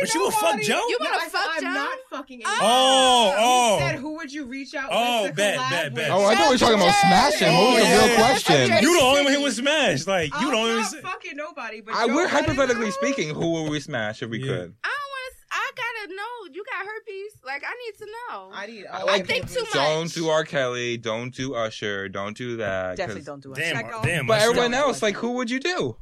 But 0.00 0.14
you 0.14 0.22
would 0.24 0.32
fuck. 0.34 0.60
Joe? 0.62 0.76
You 0.88 0.96
No, 1.00 1.10
wanna 1.10 1.16
I 1.22 1.28
said 1.28 1.30
fuck 1.32 1.50
I'm 1.56 1.62
Joe? 1.62 1.68
not 1.72 1.98
fucking 2.10 2.42
Oh. 2.46 2.58
Oh, 2.62 3.34
oh. 3.38 3.74
He 3.78 3.80
said, 3.90 3.96
"Who 4.00 4.16
would 4.16 4.32
you 4.32 4.44
reach 4.46 4.74
out 4.74 4.88
Oh, 4.90 5.22
with 5.24 5.32
to 5.32 5.36
bet, 5.36 5.58
collab 5.58 5.70
bet, 5.70 5.94
bet. 5.94 6.10
Oh, 6.10 6.24
I 6.24 6.34
thought 6.36 6.46
we 6.48 6.54
were 6.54 6.58
talking 6.58 6.76
about 6.80 6.94
smashing. 6.94 7.52
What 7.52 7.74
was 7.74 7.82
the 7.84 7.94
Oh, 8.02 8.06
real 8.06 8.16
question? 8.16 8.54
Okay. 8.72 8.80
You 8.80 8.94
the 8.98 9.04
only 9.04 9.24
one 9.24 9.32
who 9.34 9.42
was 9.42 9.56
smashed. 9.56 10.06
Like 10.06 10.30
you 10.40 10.46
I'm 10.46 10.50
the 10.52 10.56
only 10.56 10.74
not 10.76 10.92
one. 10.92 11.02
fucking 11.02 11.36
nobody. 11.36 11.80
But 11.82 11.94
I, 11.96 12.06
we're 12.06 12.28
hypothetically 12.28 12.90
speaking, 12.92 13.34
who 13.34 13.50
would 13.52 13.70
we 13.70 13.80
smash 13.80 14.22
if 14.22 14.30
we 14.30 14.38
Yeah. 14.38 14.46
could? 14.46 14.74
I 14.84 14.88
don't 14.88 15.10
want. 15.10 15.34
to. 15.34 15.46
I 15.52 15.70
gotta 15.76 16.14
know. 16.14 16.54
You 16.54 16.64
got 16.64 16.86
herpes. 16.86 17.32
Like 17.44 17.64
I 17.66 17.74
need 17.84 17.98
to 17.98 18.06
know. 18.06 18.50
I 18.54 18.66
need. 18.66 18.86
I 18.86 19.00
I, 19.00 19.02
like- 19.02 19.26
think 19.26 19.50
too 19.52 19.60
much. 19.62 19.72
Don't 19.72 20.12
do 20.14 20.28
R. 20.28 20.44
Kelly. 20.44 20.96
Don't 20.96 21.34
do 21.34 21.54
Usher. 21.54 22.08
Don't 22.08 22.36
do 22.36 22.56
that. 22.58 22.96
Definitely 22.96 23.22
don't 23.24 23.42
do 23.42 23.52
it. 23.52 23.56
Damn, 23.56 24.02
damn. 24.02 24.26
But 24.26 24.40
everyone 24.40 24.72
else, 24.72 25.02
like, 25.02 25.16
who 25.16 25.32
would 25.32 25.50
you 25.50 25.60
do? 25.60 25.96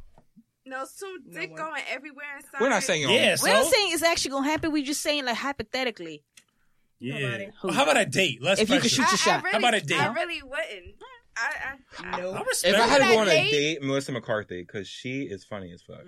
No, 0.68 0.84
some 0.84 1.16
No 1.26 1.40
dick 1.40 1.50
one. 1.50 1.58
going 1.58 1.82
everywhere 1.90 2.36
inside. 2.36 2.60
We're 2.60 2.68
not 2.68 2.82
saying 2.82 3.02
your 3.02 3.10
Yeah, 3.10 3.34
so 3.36 3.46
We're 3.48 3.54
not 3.54 3.66
saying 3.66 3.90
it's 3.92 4.02
actually 4.02 4.30
gonna 4.32 4.48
happen. 4.48 4.72
We're 4.72 4.84
just 4.84 5.02
saying 5.02 5.24
like 5.24 5.36
hypothetically. 5.36 6.22
yeah. 6.98 7.46
Well, 7.62 7.72
how 7.72 7.84
about 7.84 7.96
a 7.96 8.06
date? 8.06 8.42
Let's 8.42 8.60
If 8.60 8.68
you 8.68 8.74
could 8.76 8.90
pressure. 8.90 8.96
shoot 8.96 9.06
I, 9.06 9.10
your 9.10 9.18
shot. 9.18 9.40
I 9.40 9.42
really, 9.42 9.52
How 9.52 9.58
about 9.58 9.74
a 9.74 9.80
date? 9.80 10.00
I 10.00 10.12
really 10.12 10.42
wouldn't. 10.42 10.94
I, 11.40 11.74
I, 12.14 12.20
No. 12.20 12.32
I 12.32 12.40
If 12.40 12.46
respect. 12.48 12.76
I 12.76 12.86
had 12.86 12.98
to 12.98 13.04
go 13.04 13.12
I 13.12 13.16
on 13.22 13.28
a 13.28 13.30
date? 13.30 13.50
date, 13.50 13.82
Melissa 13.82 14.12
McCarthy, 14.12 14.62
because 14.62 14.88
she 14.88 15.22
is 15.22 15.44
funny 15.44 15.72
as 15.72 15.82
fuck. 15.82 16.00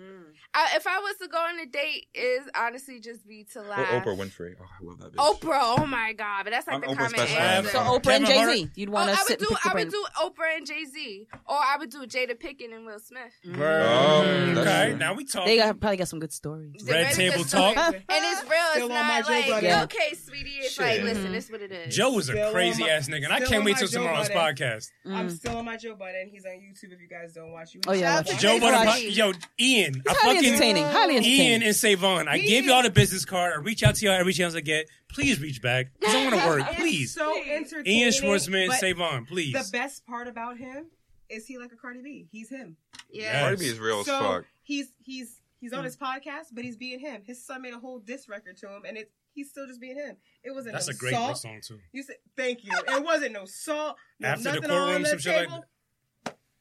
I, 0.55 0.73
if 0.77 0.87
I 0.87 0.99
was 0.99 1.17
to 1.23 1.29
go 1.29 1.39
on 1.39 1.59
a 1.61 1.67
date, 1.67 2.07
is 2.15 2.43
honestly 2.57 2.99
just 3.01 3.27
be 3.27 3.45
to 3.53 3.61
Or 3.61 3.65
laugh. 3.69 4.05
Oprah 4.05 4.17
Winfrey. 4.19 4.55
Oh, 4.61 4.65
I 4.65 4.85
love 4.85 4.99
that 5.01 5.13
bitch. 5.13 5.41
Oprah, 5.41 5.79
oh 5.79 5.87
my 5.87 6.13
god, 6.13 6.45
but 6.45 6.51
that's 6.51 6.67
like 6.67 6.77
I'm 6.77 6.81
the 6.81 6.87
Oprah's 6.89 7.13
common 7.13 7.21
answer. 7.21 7.71
So 7.71 7.79
Yeah. 7.79 7.89
Oprah 7.89 7.95
and 7.97 8.05
Kevin 8.05 8.27
Jay 8.27 8.37
Hart? 8.39 8.55
Z. 8.57 8.71
You'd 8.75 8.89
Oh, 8.89 8.93
want 8.93 9.11
to 9.11 9.13
I 9.13 9.17
sit 9.25 9.41
would 9.41 9.41
and 9.41 9.49
do 9.49 9.55
pick 9.55 9.67
I 9.67 9.75
would 9.75 9.91
do 9.91 10.05
Oprah 10.21 10.57
and 10.57 10.67
Jay 10.67 10.85
Z, 10.85 11.29
or 11.47 11.57
I 11.57 11.77
would 11.79 11.91
do 11.91 11.99
Jada 12.07 12.39
Pickett 12.39 12.73
and 12.73 12.85
Will 12.87 12.99
Smith. 12.99 13.33
Word. 13.59 13.83
Oh, 13.87 14.25
Mm, 14.31 14.55
that's 14.55 14.67
okay, 14.67 14.95
now 14.99 15.15
we 15.15 15.25
talk. 15.25 15.47
They 15.47 15.57
got 15.57 15.79
probably 15.81 15.97
got 15.99 16.09
some 16.09 16.19
good 16.21 16.33
stories. 16.33 16.83
They're 16.85 17.05
Red 17.05 17.15
table 17.15 17.45
talk. 17.45 17.77
and 17.77 17.95
it's 18.09 18.43
real. 18.43 18.61
Still 18.73 18.87
it's 18.87 18.95
on 18.95 19.07
my 19.07 19.19
not 19.21 19.27
Joe 19.27 19.33
like 19.33 19.49
Budden. 19.49 19.81
okay, 19.85 20.15
sweetie. 20.15 20.51
It's 20.61 20.75
Shit. 20.75 20.85
like 20.85 21.03
listen, 21.03 21.33
this 21.33 21.45
is 21.47 21.51
what 21.51 21.63
it 21.63 21.73
is. 21.73 21.95
Joe 21.95 22.19
is 22.19 22.29
a 22.29 22.51
crazy 22.53 22.85
ass 22.89 23.09
nigga, 23.09 23.25
and 23.25 23.33
I 23.33 23.41
can't 23.41 23.65
wait 23.65 23.77
till 23.77 23.89
tomorrow's 23.89 24.29
Budden. 24.29 24.57
podcast. 24.57 24.91
I'm 25.21 25.27
I'm 25.27 25.37
still 25.37 25.57
on 25.57 25.65
my 25.65 25.77
Joe 25.77 25.95
Budden. 25.95 26.29
He's 26.31 26.45
on 26.45 26.53
YouTube 26.53 26.93
if 26.93 27.01
you 27.01 27.09
guys 27.09 27.35
don't 27.35 27.53
watch. 27.53 27.75
You 27.75 27.81
Oh, 27.87 27.93
yeah, 27.93 28.01
Shout 28.01 28.11
out 28.11 28.17
watch 28.17 28.27
to 28.27 28.35
it. 28.35 28.39
Joe 28.39 28.61
Budden, 28.61 28.87
Rush. 28.87 29.03
yo, 29.03 29.33
Ian, 29.59 30.03
I 30.09 30.13
Highly 30.13 30.35
fucking 30.35 30.49
entertaining. 30.51 30.85
Highly 30.85 31.17
entertaining. 31.17 31.51
Ian 31.51 31.63
and 31.63 31.77
Savon. 31.77 32.29
I 32.29 32.39
He 32.39 32.49
gave 32.49 32.65
y'all 32.65 32.83
the 32.83 32.91
business 32.91 33.25
card. 33.25 33.53
I 33.55 33.57
reach 33.59 33.83
out 33.83 33.95
to 33.97 34.05
y'all 34.05 34.15
every 34.15 34.33
chance 34.33 34.55
I 34.55 34.61
get. 34.61 34.89
Please 35.09 35.41
reach 35.41 35.63
back 35.63 35.89
because 35.99 36.15
I 36.15 36.25
want 36.25 36.41
to 36.41 36.47
work. 36.49 36.77
Please, 36.77 37.15
so 37.15 37.35
entertaining. 37.43 38.01
Ian 38.01 38.11
Schwartzman, 38.11 38.69
but 38.69 38.79
Savon, 38.79 39.27
please. 39.27 39.53
The 39.53 39.69
best 39.73 40.07
part 40.07 40.29
about 40.29 40.57
him 40.59 40.87
is 41.29 41.47
he 41.47 41.59
like 41.59 41.73
a 41.73 41.77
Cardi 41.77 42.03
B. 42.03 42.29
He's 42.31 42.49
him. 42.49 42.77
Yeah. 43.11 43.41
Cardi 43.41 43.57
B 43.57 43.67
is 43.67 43.79
real 43.79 44.05
so 44.05 44.15
as 44.15 44.21
fuck. 44.21 44.45
he's 44.63 44.93
he's 44.99 45.41
he's 45.61 45.73
on 45.73 45.81
mm. 45.81 45.85
his 45.85 45.97
podcast, 45.97 46.49
but 46.53 46.65
he's 46.65 46.77
being 46.77 47.01
him. 47.01 47.23
His 47.25 47.45
son 47.45 47.63
made 47.63 47.75
a 47.75 47.79
whole 47.79 47.99
diss 47.99 48.29
record 48.29 48.57
to 48.59 48.69
him, 48.69 48.83
and 48.87 48.97
it 48.97 49.11
he's 49.33 49.51
still 49.51 49.67
just 49.67 49.81
being 49.81 49.97
him. 49.97 50.17
It 50.43 50.53
wasn't 50.53 50.75
That's 50.75 50.89
no 50.89 50.93
a 50.93 50.97
great 50.97 51.15
salt. 51.15 51.39
Song 51.39 51.61
too. 51.67 51.79
You 51.93 52.03
said 52.03 52.17
thank 52.37 52.65
you. 52.65 52.73
It 52.89 53.03
wasn't 53.05 53.33
no 53.33 53.45
salt. 53.45 53.97
No 54.19 54.29
After 54.29 54.43
the 54.45 54.49
nothing 54.55 54.63
courtroom, 54.71 54.95
on 54.97 55.03
the 55.03 55.09
some 55.09 55.19
shit 55.19 55.37
like 55.37 55.49
table. 55.49 55.65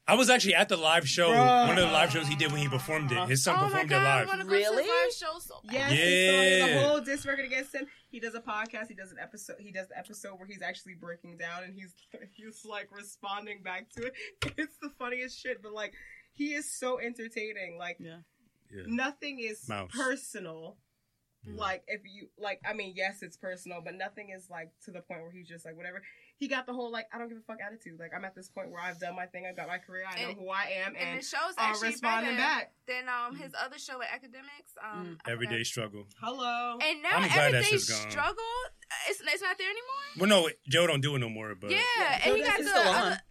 I 0.08 0.16
was 0.16 0.28
actually 0.32 0.56
at 0.56 0.70
the 0.70 0.76
live 0.78 1.08
show, 1.08 1.30
Bruh. 1.30 1.68
one 1.68 1.78
of 1.78 1.86
the 1.86 1.92
live 1.94 2.12
shows 2.12 2.28
he 2.28 2.36
did 2.36 2.52
when 2.52 2.62
he 2.62 2.68
performed 2.68 3.12
it. 3.12 3.30
His 3.30 3.44
son 3.44 3.54
Oh 3.56 3.62
my 3.62 3.68
performed 3.70 3.90
god, 3.92 4.02
it 4.02 4.04
live. 4.04 4.28
want 4.28 4.42
go 4.42 4.48
Really? 4.56 4.84
to 4.84 4.92
live 4.92 5.14
show 5.14 5.38
so 5.40 5.62
bad. 5.66 5.74
Yes, 5.76 5.92
his 5.92 6.00
son 6.00 6.40
made 6.40 6.74
Yeah. 6.82 6.88
whole 6.88 7.00
diss 7.02 7.26
record 7.28 7.46
against 7.46 7.76
him. 7.76 7.86
He 8.10 8.20
does 8.20 8.34
a 8.34 8.40
podcast. 8.42 8.88
He 8.88 8.96
does 8.96 9.12
an 9.12 9.20
episode. 9.22 9.58
He 9.60 9.72
does 9.72 9.88
the 9.88 9.98
episode 10.00 10.40
where 10.40 10.48
he's 10.48 10.64
actually 10.64 10.96
breaking 10.96 11.38
down 11.38 11.64
and 11.64 11.76
he's 11.76 11.94
he's 12.36 12.66
like 12.66 12.88
responding 12.92 13.62
back 13.62 13.92
to 13.92 14.08
it. 14.08 14.14
It's 14.58 14.76
the 14.82 14.90
funniest 14.98 15.40
shit. 15.40 15.62
But 15.62 15.74
like, 15.74 15.94
he 16.34 16.54
is 16.56 16.72
so 16.76 17.00
entertaining. 17.00 17.78
Like, 17.78 17.98
Yeah. 18.00 18.18
Yeah. 18.72 18.84
nothing 18.88 19.38
is 19.40 19.70
Mouse. 19.70 19.92
personal. 19.94 20.78
Yeah. 21.46 21.54
Like 21.60 21.84
if 21.88 22.02
you 22.06 22.28
like, 22.38 22.60
I 22.70 22.74
mean, 22.74 22.94
yes, 22.98 23.20
it's 23.22 23.38
personal, 23.38 23.80
but 23.84 23.96
nothing 23.96 24.30
is 24.36 24.50
like 24.50 24.72
to 24.86 24.92
the 24.92 25.02
point 25.02 25.22
where 25.22 25.32
he's 25.32 25.48
just 25.48 25.66
like 25.66 25.78
whatever. 25.78 26.02
He 26.38 26.48
got 26.48 26.66
the 26.66 26.74
whole 26.74 26.92
like 26.92 27.08
I 27.14 27.18
don't 27.18 27.30
give 27.30 27.38
a 27.38 27.42
fuck 27.42 27.58
attitude. 27.66 27.98
Like 28.00 28.12
I'm 28.16 28.26
at 28.26 28.36
this 28.36 28.50
point 28.50 28.72
where 28.72 28.82
I've 28.82 29.00
done 29.00 29.16
my 29.16 29.26
thing. 29.26 29.46
I've 29.50 29.56
got 29.56 29.68
my 29.68 29.78
career. 29.78 30.04
I 30.10 30.22
know 30.22 30.34
who 30.34 30.50
I 30.50 30.72
am, 30.86 30.96
And 30.96 30.98
and 30.98 31.20
the 31.20 31.24
show's 31.26 31.56
I'm 31.58 31.72
actually 31.72 31.90
responding 31.90 32.32
better 32.36 32.42
back. 32.42 32.74
Then 32.88 33.06
um 33.08 33.36
his 33.38 33.52
other 33.64 33.78
show 33.80 33.98
with 34.00 34.08
academics. 34.14 34.74
Um, 34.84 35.18
I 35.26 35.32
Everyday 35.32 35.54
forgot. 35.64 35.66
struggle. 35.68 36.06
hello. 36.22 36.78
And 36.82 37.02
now 37.04 37.10
I'm 37.14 37.24
everyday 37.32 37.78
struggle, 37.78 38.44
it's, 39.10 39.22
it's 39.26 39.42
not 39.42 39.58
there 39.58 39.68
anymore. 39.70 40.06
Well, 40.18 40.30
no, 40.30 40.50
Joe 40.68 40.88
don't 40.88 41.02
do 41.02 41.16
it 41.16 41.20
no 41.20 41.30
more. 41.30 41.56
But 41.56 41.72
yeah, 41.72 41.82
Yeah, 41.98 42.20
and 42.26 42.36
he 42.36 42.42
so 42.44 42.48
got 42.50 42.58
that's 42.58 42.64
the. 42.74 42.80
still 42.80 42.94
other- 42.94 43.22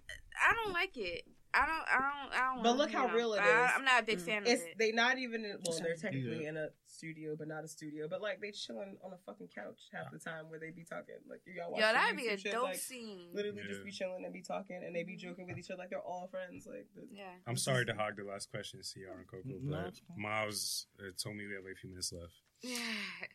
I 0.49 0.55
don't 0.65 0.73
like 0.73 0.97
it. 0.97 1.25
I 1.55 1.65
don't. 1.67 1.71
I 1.89 1.99
don't. 1.99 2.33
I 2.35 2.55
don't. 2.55 2.63
But 2.63 2.77
look 2.77 2.93
how 2.93 3.07
know, 3.07 3.15
real 3.15 3.33
it 3.35 3.39
is. 3.39 3.43
I, 3.49 3.73
I'm 3.75 3.85
not 3.85 4.03
a 4.03 4.05
big 4.05 4.19
Mm. 4.19 4.27
fan 4.27 4.43
It's 4.47 4.63
of 4.63 4.69
it. 4.69 4.79
they 4.79 4.93
not 4.93 5.19
even 5.19 5.45
in, 5.45 5.57
well 5.65 5.79
they're 5.79 5.91
Yeah. 5.91 6.03
technically 6.03 6.45
in 6.47 6.57
a 6.59 6.69
studio 6.87 7.37
but 7.39 7.49
not 7.49 7.65
a 7.65 7.69
studio 7.69 8.07
but 8.09 8.21
like 8.21 8.41
they 8.41 8.51
chilling 8.51 8.97
on 9.05 9.13
a 9.13 9.19
fucking 9.25 9.49
couch 9.55 9.81
half 9.93 10.11
the 10.13 10.19
time 10.19 10.51
where 10.51 10.59
they 10.59 10.71
be 10.71 10.85
talking 10.85 11.15
like 11.29 11.41
you 11.47 11.55
got 11.55 11.71
Yo, 11.71 11.81
that'd 11.81 12.17
be 12.17 12.27
a 12.29 12.37
dope 12.37 12.63
like, 12.65 12.77
scene. 12.77 13.31
literally 13.33 13.63
Yeah. 13.63 13.69
just 13.73 13.85
be 13.85 13.91
chilling 13.93 14.25
and 14.25 14.33
be 14.33 14.43
talking 14.43 14.83
and 14.85 14.95
they 14.95 15.05
be 15.05 15.17
joking 15.17 15.47
with 15.47 15.57
each 15.59 15.71
other 15.71 15.79
like 15.79 15.91
they're 15.91 16.01
all 16.01 16.29
friends 16.31 16.67
like 16.67 16.87
the, 16.95 17.03
Yeah. 17.11 17.33
I'm 17.47 17.57
sorry 17.57 17.87
to 17.87 17.95
hog 17.95 18.17
the 18.17 18.25
last 18.25 18.51
question, 18.51 18.81
CR 18.83 19.17
and 19.19 19.27
Coco, 19.27 19.59
but. 19.63 19.95
Miles 20.17 20.87
uh, 21.01 21.11
told 21.23 21.37
me 21.37 21.47
we 21.47 21.55
have 21.55 21.65
like 21.65 21.75
a 21.75 21.77
few 21.77 21.89
minutes 21.91 22.13
left. 22.13 22.33
Yeah. 22.63 22.77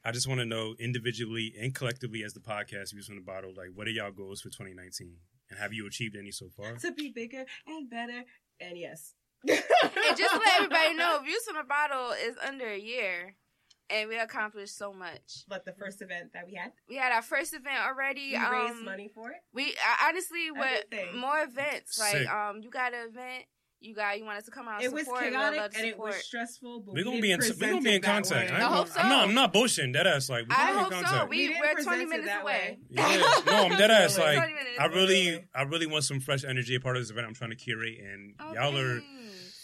I 0.04 0.12
just 0.12 0.28
want 0.28 0.40
to 0.42 0.46
know 0.46 0.76
individually 0.80 1.54
and 1.60 1.74
collectively 1.74 2.24
as 2.24 2.34
the 2.34 2.42
podcast 2.42 2.92
Views 2.92 3.08
from 3.08 3.16
the 3.16 3.22
Bottle, 3.22 3.54
like 3.56 3.70
what 3.74 3.88
are 3.88 3.92
y'all 3.92 4.12
goals 4.12 4.42
for 4.42 4.50
2019? 4.50 5.16
And 5.54 5.62
have 5.62 5.72
you 5.74 5.86
achieved 5.86 6.16
any 6.16 6.32
so 6.32 6.50
far? 6.58 6.74
to 6.78 6.92
be 6.92 7.10
bigger 7.10 7.46
and 7.68 7.88
better 7.90 8.24
and 8.60 8.76
yes 8.78 9.14
And 9.48 9.60
just 10.18 10.34
to 10.34 10.40
let 10.40 10.54
everybody 10.58 10.96
know, 10.96 11.20
Views 11.24 11.44
from 11.46 11.58
the 11.58 11.64
Bottle 11.64 12.12
is 12.12 12.36
under 12.48 12.66
a 12.68 12.80
year, 12.80 13.36
and 13.90 14.10
we 14.10 14.18
accomplished 14.18 14.76
so 14.78 14.94
much. 14.94 15.44
like 15.50 15.66
the 15.66 15.74
first 15.74 16.02
event 16.02 16.32
that 16.34 16.48
we 16.48 16.56
had 16.56 16.72
We 16.90 16.96
had 16.96 17.12
our 17.12 17.22
first 17.22 17.54
event 17.54 17.78
already. 17.86 18.30
we 18.32 18.36
um, 18.38 18.52
raised 18.52 18.84
money 18.84 19.10
for 19.14 19.30
it 19.32 19.38
We 19.54 19.76
I, 19.78 20.10
honestly, 20.10 20.50
what 20.50 20.86
more 21.16 21.44
events? 21.44 22.00
Like, 22.00 22.14
Sick. 22.18 22.30
um, 22.30 22.62
you 22.64 22.70
got 22.72 22.94
an 22.94 23.10
event. 23.10 23.46
You 23.84 23.94
guys, 23.94 24.18
you 24.18 24.24
want 24.24 24.38
us 24.38 24.46
to 24.46 24.52
come 24.52 24.66
out. 24.70 24.76
And 24.76 24.86
it 24.86 24.94
was 24.94 25.04
support, 25.04 25.26
we 25.26 25.30
chaotic 25.32 25.60
love 25.60 25.72
to 25.72 25.78
and 25.78 25.88
it 25.88 26.00
was 26.00 26.16
stressful 26.16 26.80
but 26.86 26.94
We're 26.94 27.00
we 27.00 27.04
gonna 27.04 27.20
be 27.20 27.32
in 27.32 27.40
we're 27.42 27.70
gonna 27.70 27.82
be 27.82 27.96
in 27.96 28.02
contact. 28.02 28.50
I, 28.50 28.56
I 28.56 28.60
hope 28.62 28.88
am 28.98 29.10
not 29.10 29.20
so. 29.20 29.28
I'm 29.28 29.34
not 29.34 29.54
bullshitting 29.54 29.94
that 29.94 30.08
ass. 30.08 30.30
Like 30.30 30.48
we're 30.48 30.56
I 30.56 30.72
hope 30.72 30.90
be 30.90 30.98
in 31.00 31.06
so. 31.06 31.26
We, 31.26 31.50
we 31.50 31.60
we're 31.60 31.84
20 31.84 32.06
minutes 32.06 32.28
that 32.28 32.44
away. 32.44 32.54
way. 32.54 32.80
Yeah, 32.90 33.42
no, 33.46 33.66
I'm 33.66 33.78
dead 33.78 33.92
ass. 33.92 34.18
Like 34.24 34.40
I 34.80 34.86
really, 34.86 35.32
Really? 35.32 35.46
I 35.54 35.64
really 35.64 35.86
want 35.86 36.06
some 36.06 36.22
fresh 36.22 36.46
energy 36.46 36.76
a 36.76 36.80
part 36.80 36.96
of 36.96 37.04
this 37.04 37.10
event. 37.12 37.28
I'm 37.28 37.34
trying 37.34 37.50
to 37.50 37.58
curate, 37.58 38.00
and 38.00 38.36
Oh, 38.40 38.54
y'all 38.54 38.78
are 38.78 39.02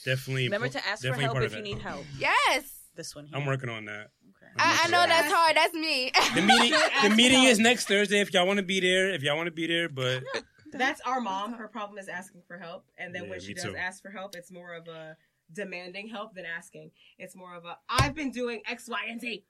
definitely 0.04 0.46
Remember 0.46 0.68
to 0.68 0.86
ask 0.86 1.06
for 1.06 1.14
help 1.14 1.38
if 1.38 1.56
you 1.56 1.62
need 1.62 1.80
help. 1.80 2.04
Yes. 2.18 2.76
This 2.96 3.16
one 3.16 3.26
here. 3.26 3.38
I'm 3.38 3.46
working 3.46 3.70
on 3.70 3.86
that. 3.86 4.10
Okay. 4.28 4.52
I, 4.58 4.82
I 4.84 4.88
know 4.90 5.06
that's 5.08 5.32
hard. 5.32 5.56
That's 5.56 5.74
me. 5.74 6.12
The 6.36 6.42
meeting, 6.42 6.78
the 7.10 7.16
meeting 7.16 7.44
is 7.44 7.58
next 7.58 7.88
Thursday. 7.88 8.20
If 8.20 8.34
y'all 8.34 8.46
want 8.46 8.58
to 8.58 8.64
be 8.66 8.82
there, 8.82 9.10
if 9.14 9.24
y'all 9.24 9.38
want 9.38 9.48
to 9.48 9.52
be 9.52 9.68
there, 9.68 9.88
but 9.88 10.24
That's 10.72 11.02
our 11.02 11.20
mom. 11.22 11.54
Her 11.54 11.68
problem 11.68 11.98
is 11.98 12.08
asking 12.08 12.42
for 12.48 12.58
help, 12.58 12.86
and 12.98 13.14
then 13.14 13.24
Yeah, 13.26 13.30
when 13.32 13.40
she 13.40 13.54
does 13.54 13.64
too. 13.66 13.76
ask 13.76 14.02
for 14.02 14.10
help, 14.12 14.36
it's 14.36 14.52
more 14.52 14.74
of 14.74 14.88
a 14.88 15.18
demanding 15.54 16.08
help 16.10 16.36
than 16.36 16.46
asking. 16.46 16.92
It's 17.18 17.36
more 17.36 17.56
of 17.56 17.66
a 17.66 17.78
I've 17.90 18.16
been 18.16 18.32
doing 18.32 18.62
X, 18.68 18.88
Y, 18.88 19.00
and 19.10 19.20
Z, 19.20 19.44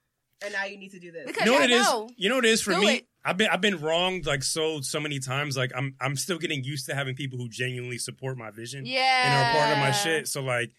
and 0.43 0.53
now 0.53 0.65
you 0.65 0.77
need 0.77 0.91
to 0.91 0.99
do 0.99 1.11
this. 1.11 1.27
Because 1.27 1.45
you 1.45 1.51
know 1.51 1.59
what 1.59 1.69
it 1.69 1.73
I 1.75 2.03
is. 2.05 2.11
You 2.17 2.29
know 2.29 2.35
what 2.35 2.45
it 2.45 2.51
is 2.51 2.61
for 2.61 2.71
Do 2.71 2.79
me. 2.81 2.95
it. 2.95 3.07
I've 3.25 3.37
been 3.37 3.49
I've 3.49 3.61
been 3.61 3.79
wronged 3.81 4.25
like 4.25 4.43
so 4.43 4.81
so 4.81 4.99
many 4.99 5.19
times. 5.19 5.57
Like 5.57 5.71
I'm 5.75 5.95
I'm 5.99 6.15
still 6.15 6.37
getting 6.37 6.63
used 6.63 6.85
to 6.87 6.95
having 6.95 7.15
people 7.15 7.37
who 7.37 7.49
genuinely 7.49 7.97
support 7.97 8.37
my 8.37 8.49
vision 8.51 8.85
yeah. 8.85 8.99
and 9.25 9.33
are 9.33 9.59
part 9.59 9.71
of 9.73 9.77
my 9.79 9.91
shit. 9.91 10.27
So 10.27 10.41
like. 10.41 10.71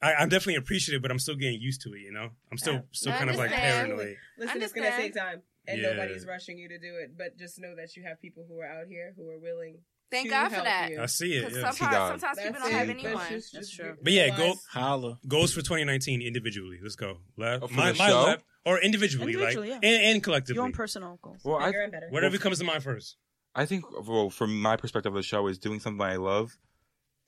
I, 0.00 0.14
I'm 0.14 0.28
definitely 0.28 0.54
appreciative, 0.54 1.02
but 1.02 1.10
I'm 1.10 1.18
still 1.18 1.34
getting 1.34 1.60
used 1.60 1.80
to 1.82 1.92
it. 1.92 1.98
You 1.98 2.12
know, 2.12 2.28
I'm 2.52 2.56
still 2.56 2.74
Yeah. 2.74 2.80
still 2.92 3.12
I 3.14 3.16
kind 3.16 3.30
of 3.30 3.34
like 3.36 3.50
paranoid. 3.50 4.14
Listen, 4.38 4.62
it's 4.62 4.72
gonna 4.72 4.92
take 4.92 5.12
time, 5.12 5.42
and 5.68 5.80
Yeah. 5.80 5.90
nobody's 5.90 6.26
rushing 6.26 6.58
you 6.58 6.68
to 6.68 6.78
do 6.78 6.96
it. 6.96 7.16
But 7.16 7.38
just 7.38 7.58
know 7.58 7.74
that 7.76 7.96
you 7.96 8.02
have 8.04 8.20
people 8.20 8.44
who 8.48 8.58
are 8.60 8.66
out 8.66 8.86
here 8.88 9.12
who 9.16 9.28
are 9.28 9.38
willing. 9.38 9.78
Thank 10.10 10.30
God 10.30 10.48
for 10.48 10.62
that. 10.62 10.90
you. 10.90 11.02
I 11.02 11.06
see 11.06 11.34
it. 11.34 11.52
Yeah. 11.52 11.70
Sometimes, 11.70 12.20
sometimes 12.20 12.38
people 12.38 12.52
That's 12.54 12.64
don't 12.64 12.72
have 12.72 12.88
anyone. 12.88 13.12
That's 13.14 13.28
just- 13.28 13.52
That's 13.52 13.70
true. 13.70 13.96
But 14.02 14.12
yeah, 14.14 14.34
go- 14.34 14.54
Holla. 14.72 15.18
Goals 15.28 15.52
for 15.52 15.60
2019 15.60 16.22
individually. 16.22 16.78
Let's 16.82 16.96
go. 16.96 17.18
Left, 17.36 17.64
Oh, 17.64 17.66
for 17.68 17.74
my, 17.74 17.92
the 17.92 17.98
my 17.98 18.08
show? 18.08 18.22
left, 18.24 18.44
or 18.64 18.80
individually, 18.80 19.34
Individually, 19.34 19.70
like 19.72 19.82
yeah. 19.84 19.90
and, 19.90 20.02
and 20.14 20.22
collectively. 20.22 20.54
Your 20.54 20.64
own 20.64 20.72
personal 20.72 21.18
goals. 21.20 21.42
Well, 21.44 21.58
I 21.58 21.66
bigger 21.66 21.82
and 21.82 21.92
better. 21.92 22.08
Whatever 22.10 22.38
comes 22.38 22.58
to 22.58 22.64
mind 22.64 22.82
first. 22.82 23.16
I 23.54 23.66
think, 23.66 23.84
well, 24.08 24.30
from 24.30 24.58
my 24.62 24.76
perspective 24.76 25.12
of 25.12 25.16
the 25.16 25.22
show, 25.22 25.46
is 25.46 25.58
doing 25.58 25.78
something 25.78 26.00
I 26.00 26.16
love 26.16 26.56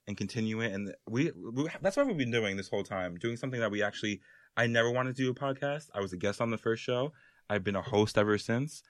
and 0.06 0.16
continue 0.16 0.60
it. 0.62 0.72
And 0.72 0.94
we, 1.06 1.32
we 1.32 1.68
that's 1.82 1.98
what 1.98 2.06
we've 2.06 2.16
been 2.16 2.30
doing 2.30 2.56
this 2.56 2.68
whole 2.70 2.84
time, 2.84 3.16
doing 3.18 3.36
something 3.36 3.60
that 3.60 3.70
we 3.70 3.82
actually. 3.82 4.20
I 4.56 4.66
never 4.66 4.90
wanted 4.90 5.14
to 5.16 5.22
do 5.22 5.30
a 5.30 5.34
podcast. 5.34 5.90
I 5.94 6.00
was 6.00 6.12
a 6.12 6.16
guest 6.16 6.40
on 6.40 6.50
the 6.50 6.58
first 6.58 6.82
show. 6.82 7.12
I've 7.50 7.64
been 7.64 7.76
a 7.76 7.82
host 7.82 8.16
ever 8.16 8.38
since, 8.38 8.82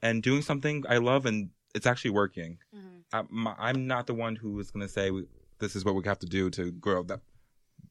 and 0.00 0.22
doing 0.22 0.40
something 0.42 0.84
I 0.88 0.98
love, 0.98 1.26
and 1.26 1.50
it's 1.74 1.86
actually 1.86 2.12
working. 2.12 2.58
Mhm. 2.74 3.02
I'm, 3.12 3.48
I'm 3.58 3.86
not 3.86 4.06
the 4.06 4.14
one 4.14 4.36
who 4.36 4.58
is 4.60 4.70
going 4.70 4.86
to 4.86 4.92
say 4.92 5.10
this 5.58 5.74
is 5.76 5.84
what 5.84 5.94
we 5.94 6.02
have 6.04 6.18
to 6.20 6.26
do 6.26 6.48
to 6.50 6.70
grow. 6.72 7.02
That 7.02 7.20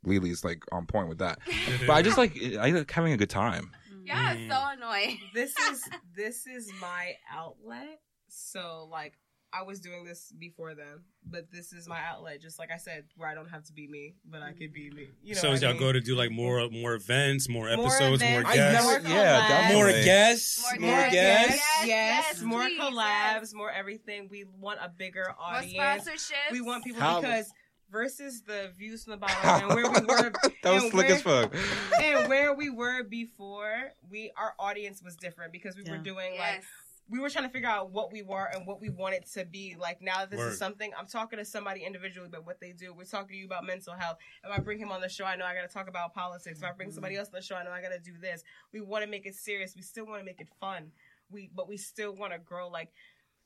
Lily's 0.03 0.43
like 0.43 0.63
on 0.71 0.85
point 0.85 1.09
with 1.09 1.17
that, 1.19 1.39
but 1.87 1.93
I 1.93 2.01
just 2.01 2.17
like 2.17 2.33
I 2.59 2.69
like 2.71 2.89
having 2.91 3.13
a 3.13 3.17
good 3.17 3.29
time. 3.29 3.71
Y'all 4.05 4.17
Mm. 4.17 4.49
so 4.49 4.63
annoying. 4.77 5.19
this 5.33 5.53
is 5.71 5.83
this 6.15 6.45
is 6.47 6.71
my 6.79 7.13
outlet. 7.31 7.99
So 8.27 8.87
like 8.91 9.13
I 9.57 9.63
was 9.63 9.79
doing 9.79 10.03
this 10.03 10.33
before 10.37 10.75
then, 10.75 10.99
but 11.25 11.51
this 11.51 11.71
is 11.71 11.87
my 11.87 11.99
outlet. 12.03 12.41
Just 12.41 12.59
like 12.59 12.71
I 12.71 12.77
said, 12.77 13.05
where 13.15 13.29
I 13.29 13.33
don't 13.35 13.49
have 13.49 13.63
to 13.65 13.73
be 13.73 13.87
me, 13.87 14.15
but 14.29 14.41
I 14.41 14.51
could 14.51 14.73
be 14.73 14.89
me. 14.89 15.07
You 15.23 15.35
know 15.35 15.41
so 15.41 15.51
as 15.51 15.61
y'all 15.61 15.71
mean? 15.71 15.79
go 15.79 15.91
to 15.91 16.01
do 16.01 16.15
like 16.15 16.31
more 16.31 16.67
more 16.69 16.93
events, 16.95 17.47
more 17.47 17.65
More 17.75 17.85
episodes, 17.87 18.21
more 18.21 18.41
events, 18.41 18.49
I 18.49 18.55
guests, 18.55 18.87
never- 18.87 19.07
more 19.07 19.17
yeah, 19.17 19.39
collabs. 19.39 19.47
definitely. 19.47 19.75
more 19.93 20.03
guests, 20.03 20.61
More 20.63 20.79
more 20.81 20.99
guests. 21.09 21.13
guests. 21.15 21.61
yes, 21.79 21.87
Yes, 21.87 22.25
yes, 22.33 22.41
more 22.41 22.61
please, 22.65 22.79
collabs, 22.79 23.41
yes. 23.41 23.53
more 23.53 23.71
everything. 23.71 24.27
We 24.29 24.45
want 24.59 24.79
a 24.81 24.89
bigger 24.89 25.25
More 25.27 25.35
audience. 25.57 26.03
sponsorships. 26.09 26.51
We 26.51 26.61
want 26.61 26.83
people 26.83 27.01
How- 27.01 27.21
because 27.21 27.51
versus 27.91 28.41
the 28.41 28.71
views 28.77 29.03
from 29.03 29.11
the 29.11 29.17
bottom 29.17 29.39
and 29.69 29.75
where 29.75 29.89
we 29.89 30.05
were 30.05 30.31
that 30.63 30.73
was 30.73 30.83
and 30.83 30.91
slick 30.91 31.07
where- 31.07 31.15
as 31.15 31.21
fuck. 31.21 31.55
and 32.01 32.27
where 32.27 32.53
we 32.53 32.69
were 32.69 33.03
before, 33.03 33.91
we 34.09 34.31
our 34.37 34.53
audience 34.59 35.01
was 35.03 35.15
different 35.15 35.51
because 35.53 35.75
we 35.77 35.83
were 35.83 35.97
Yeah. 35.97 36.01
doing 36.03 36.31
like 36.31 36.55
Yes. 36.55 36.63
We 37.07 37.19
were 37.19 37.29
trying 37.29 37.45
to 37.45 37.51
figure 37.51 37.69
out 37.69 37.91
what 37.91 38.11
we 38.11 38.23
were 38.23 38.49
and 38.53 38.65
what 38.65 38.81
we 38.81 38.89
wanted 38.89 39.25
to 39.33 39.45
be. 39.45 39.75
Like 39.79 40.01
now 40.01 40.19
that 40.19 40.31
this 40.31 40.39
Word. 40.39 40.53
is 40.53 40.57
something 40.57 40.91
I'm 40.97 41.05
talking 41.05 41.37
to 41.37 41.45
somebody 41.45 41.83
individually 41.83 42.27
about 42.27 42.45
what 42.45 42.59
they 42.59 42.71
do. 42.71 42.93
We're 42.93 43.05
talking 43.05 43.29
to 43.29 43.35
you 43.35 43.45
about 43.45 43.65
mental 43.65 43.93
health. 43.93 44.17
If 44.43 44.51
I 44.51 44.59
bring 44.59 44.79
him 44.79 44.91
on 44.91 45.01
the 45.01 45.09
show, 45.09 45.25
I 45.25 45.35
know 45.35 45.45
I 45.45 45.53
got 45.53 45.67
to 45.67 45.73
talk 45.73 45.87
about 45.87 46.13
politics. 46.13 46.59
If 46.59 46.65
I 46.65 46.71
bring 46.71 46.91
somebody 46.91 47.15
mm. 47.15 47.19
else 47.19 47.27
on 47.27 47.35
the 47.35 47.41
show, 47.41 47.55
I 47.55 47.63
know 47.63 47.71
I 47.71 47.81
got 47.81 47.91
to 47.91 47.99
do 47.99 48.17
this. 48.19 48.43
We 48.73 48.81
want 48.81 49.03
to 49.03 49.09
make 49.09 49.25
it 49.25 49.35
serious. 49.35 49.75
We 49.75 49.81
still 49.81 50.05
want 50.05 50.21
to 50.21 50.25
make 50.25 50.41
it 50.41 50.49
fun. 50.59 50.91
We 51.29 51.49
but 51.55 51.67
we 51.67 51.77
still 51.77 52.15
want 52.15 52.33
to 52.33 52.39
grow. 52.39 52.69
Like 52.69 52.91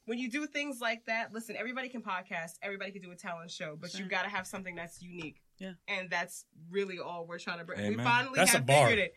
when 0.06 0.18
you 0.18 0.30
do 0.30 0.48
things 0.48 0.80
like 0.80 1.06
that, 1.08 1.34
listen. 1.34 1.56
Everybody 1.58 1.90
can 1.90 2.02
podcast. 2.02 2.54
Everybody 2.62 2.92
can 2.92 3.02
do 3.02 3.12
a 3.12 3.16
talent 3.16 3.52
show, 3.52 3.78
but 3.80 3.94
you 3.94 4.06
got 4.06 4.24
to 4.24 4.30
have 4.30 4.48
something 4.48 4.76
that's 4.76 5.02
unique. 5.02 5.42
Yeah. 5.58 5.74
and 5.90 6.10
that's 6.10 6.46
really 6.72 7.00
all 7.00 7.26
we're 7.28 7.38
trying 7.38 7.60
to 7.60 7.66
bring. 7.66 7.86
We 7.86 8.02
finally 8.02 8.38
That's 8.38 8.54
have 8.54 8.66
figured 8.66 8.98
it 8.98 9.14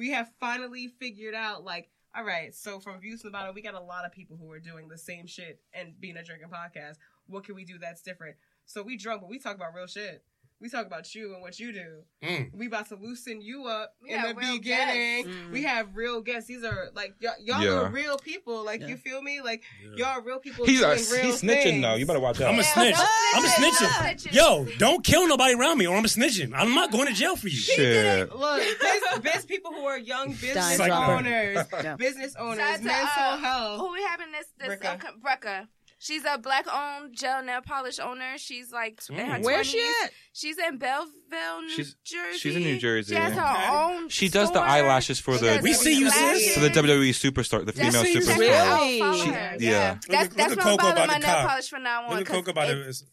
we 0.00 0.12
have 0.12 0.32
finally 0.40 0.88
figured 0.98 1.34
out 1.34 1.62
like 1.62 1.90
all 2.16 2.24
right 2.24 2.54
so 2.54 2.80
from 2.80 3.00
views 3.00 3.22
from 3.22 3.30
the 3.30 3.32
bottom 3.32 3.54
we 3.54 3.62
got 3.62 3.74
a 3.74 3.80
lot 3.80 4.04
of 4.04 4.12
people 4.12 4.36
who 4.36 4.50
are 4.50 4.58
doing 4.58 4.88
the 4.88 4.98
same 4.98 5.26
shit 5.26 5.60
and 5.72 5.98
being 6.00 6.16
a 6.16 6.24
drinking 6.24 6.48
podcast. 6.48 6.96
What 7.26 7.44
can 7.44 7.54
we 7.54 7.64
do 7.64 7.78
that's 7.78 8.02
different? 8.02 8.36
So 8.66 8.82
we 8.82 8.96
drunk 8.96 9.20
but 9.20 9.30
we 9.30 9.38
talk 9.38 9.54
about 9.54 9.74
real 9.74 9.86
shit 9.86 10.22
We 10.60 10.68
talk 10.68 10.86
about 10.86 11.14
you 11.14 11.32
and 11.32 11.40
what 11.40 11.58
you 11.58 11.72
do. 11.72 12.02
Mm. 12.22 12.50
We 12.54 12.66
about 12.66 12.86
to 12.90 12.96
loosen 12.96 13.40
you 13.40 13.66
up 13.66 13.94
We 14.02 14.10
in 14.10 14.20
the 14.20 14.34
beginning. 14.34 15.24
Mm. 15.26 15.50
We 15.52 15.62
have 15.62 15.96
real 15.96 16.20
guests. 16.20 16.48
These 16.48 16.64
are 16.64 16.88
like 16.94 17.14
y'all, 17.18 17.32
y'all 17.42 17.62
Yeah. 17.62 17.70
are 17.80 17.90
real 17.90 18.18
people. 18.18 18.62
Like 18.62 18.82
Yeah. 18.82 18.88
you 18.88 18.96
feel 18.98 19.22
me? 19.22 19.40
Like 19.40 19.62
Yeah. 19.82 19.96
y'all 19.96 20.18
are 20.18 20.22
real 20.22 20.38
people. 20.38 20.66
He's, 20.66 20.80
doing 20.80 20.90
uh, 20.90 20.94
real 20.94 21.24
he's 21.24 21.40
snitching 21.42 21.62
things. 21.62 21.82
though. 21.82 21.94
You 21.94 22.04
better 22.04 22.20
watch 22.20 22.40
out. 22.42 22.52
I'm 22.52 22.58
a 22.60 22.62
snitch. 22.62 22.94
I'm 23.34 23.42
a 23.42 23.48
snitching, 23.48 23.70
snitching. 23.70 24.34
no 24.34 24.64
snitching. 24.66 24.70
Yo, 24.70 24.78
don't 24.78 25.02
kill 25.02 25.26
nobody 25.26 25.54
around 25.54 25.78
me 25.78 25.86
or 25.86 25.96
I'm 25.96 26.04
a 26.04 26.08
snitching. 26.08 26.52
I'm 26.54 26.74
not 26.74 26.92
going 26.92 27.06
to 27.08 27.14
jail 27.14 27.36
for 27.36 27.48
you. 27.48 27.56
Shit. 27.56 28.30
Look, 28.34 28.62
biz, 28.80 29.18
biz 29.22 29.46
people 29.46 29.72
who 29.72 29.84
are 29.86 29.98
young 29.98 30.32
business 30.32 30.78
owners, 30.78 31.66
Yeah. 31.72 31.96
business 31.96 32.36
owners, 32.36 32.58
Shout 32.58 32.70
out 32.72 32.78
to, 32.80 32.84
mental 32.84 33.06
uh, 33.24 33.36
health. 33.38 33.80
Who 33.80 33.92
we 33.92 34.02
having 34.02 34.30
this? 34.32 34.46
This 34.58 34.78
Brecca. 34.78 35.00
Brecca. 35.00 35.40
Brecca. 35.40 35.68
She's 36.02 36.22
a 36.24 36.38
black 36.38 36.64
owned 36.72 37.14
gel 37.14 37.42
nail 37.42 37.60
polish 37.60 37.98
owner. 37.98 38.38
She's 38.38 38.72
like 38.72 39.00
in 39.10 39.16
her 39.16 39.38
Mm. 39.38 39.44
Where's 39.44 39.66
she 39.66 39.78
at? 40.02 40.10
She's 40.32 40.56
in 40.56 40.78
Belleville, 40.78 41.60
New 41.60 41.68
She's- 41.68 41.94
Jersey. 42.04 42.38
she's 42.38 42.56
in 42.56 42.62
New 42.62 42.78
Jersey. 42.78 43.14
She 43.14 43.20
has 43.20 43.34
her 43.34 43.70
own. 43.70 44.08
She 44.08 44.28
does 44.30 44.48
the 44.48 44.54
store. 44.54 44.66
eyelashes 44.66 45.20
for 45.20 45.34
She 45.34 45.40
the 45.40 45.46
does 45.56 45.62
We 45.62 45.74
see 45.74 45.98
you, 45.98 46.08
sis. 46.10 46.54
for 46.54 46.60
the 46.60 46.70
WWE 46.70 47.10
superstar, 47.12 47.66
the 47.66 47.72
Just 47.72 47.76
female 47.84 48.02
see 48.04 48.14
you, 48.14 48.22
sis. 48.22 48.28
check 48.30 48.38
her 48.38 48.42
superstar. 48.44 48.56
out, 48.56 48.80
Really? 48.80 48.98
follow 49.00 49.12
She- 49.24 49.28
her. 49.30 49.56
yeah. 49.58 49.70
yeah. 49.70 49.90
Look 49.92 50.00
That's 50.08 50.30
at- 50.30 50.36
that's 50.36 50.36
look 50.36 50.38
what 50.38 50.50
at 50.50 50.50
I'm 50.50 50.56
Coco 50.56 50.76
following 50.82 50.92
about 50.96 51.06
my 51.08 51.14
to 51.14 51.20
nail 51.26 51.34
cop. 51.36 51.48
polish 51.50 51.68
from 51.68 51.82
now 51.82 52.02
on. 52.04 52.10
Look 52.10 52.20
at 52.20 52.26
'cause 52.26 52.36
Coco 52.36 52.50
about 52.52 52.70
it- 52.70 52.92
to. 52.94 53.04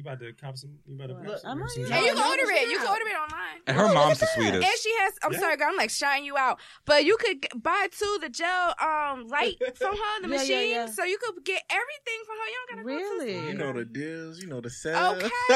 You 0.00 0.10
about 0.10 0.20
to 0.20 0.32
cop 0.32 0.56
some? 0.56 0.78
You 0.86 0.94
about 0.94 1.08
to? 1.08 1.28
Look, 1.30 1.40
some- 1.40 1.50
I'm 1.50 1.58
not 1.58 1.68
some- 1.72 1.82
even- 1.82 1.92
And 1.92 2.06
you 2.06 2.14
can 2.14 2.26
order 2.26 2.50
it. 2.50 2.70
You 2.70 2.78
can 2.78 2.86
order 2.88 3.04
it 3.06 3.16
online. 3.16 3.60
And 3.66 3.76
her 3.76 3.84
Ooh, 3.84 3.92
mom's 3.92 4.18
the 4.20 4.26
sweetest. 4.34 4.54
And 4.66 4.78
she 4.82 4.94
has. 4.98 5.12
I'm 5.22 5.32
Yeah. 5.34 5.38
sorry, 5.40 5.56
girl. 5.58 5.68
I'm 5.68 5.76
like 5.76 5.90
shouting 5.90 6.24
you 6.24 6.38
out, 6.38 6.58
but 6.86 7.04
you 7.04 7.18
could 7.18 7.46
buy 7.62 7.88
too 7.90 8.16
the 8.22 8.30
gel 8.30 8.74
um 8.80 9.26
light 9.28 9.58
from 9.76 9.94
her, 9.94 10.22
the 10.22 10.28
Yeah, 10.28 10.34
yeah, 10.34 10.38
machine, 10.40 10.70
yeah. 10.70 10.86
so 10.86 11.04
you 11.04 11.18
could 11.18 11.44
get 11.44 11.62
everything 11.68 12.20
from 12.24 12.36
her. 12.38 12.46
You 12.46 12.56
don't 12.56 12.70
gotta 12.70 12.82
go 12.82 12.88
to 12.88 13.24
Really? 13.28 13.48
You 13.48 13.54
know 13.58 13.72
the 13.74 13.84
deals, 13.84 14.38
you 14.40 14.46
know 14.48 14.62
the 14.62 14.70
sales. 14.70 15.22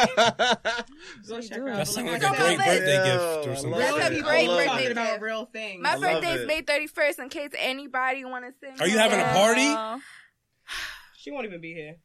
Go 1.27 1.41
check 1.41 1.49
doing? 1.57 1.63
her 1.63 1.69
out. 1.71 1.77
That 1.79 1.89
sounds 1.89 2.11
like 2.11 2.21
Come 2.21 2.35
a 2.35 2.39
great 2.39 2.59
birthday 2.59 2.97
Yo, 2.97 3.37
gift 3.37 3.49
or 3.49 3.55
something. 3.57 3.71
love 3.71 3.81
That's 3.99 4.15
a 4.15 4.21
great 4.23 4.47
birthday 4.47 4.67
talking 4.67 4.87
it. 4.87 4.93
about 4.93 5.21
real 5.23 5.45
things. 5.47 5.83
My 5.83 5.93
I 5.93 5.95
love 5.95 6.03
birthday's 6.23 6.41
it. 6.43 6.47
May 6.47 6.61
31st. 6.63 7.19
In 7.21 7.29
case 7.31 7.51
anybody 7.59 8.25
want 8.27 8.45
to 8.45 8.53
send. 8.61 8.79
Are 8.83 8.89
you 8.89 8.99
having 8.99 9.21
a 9.21 9.25
party? 9.33 10.03
She 11.17 11.31
won't 11.31 11.47
even 11.47 11.63
be 11.63 11.73
here. 11.73 11.97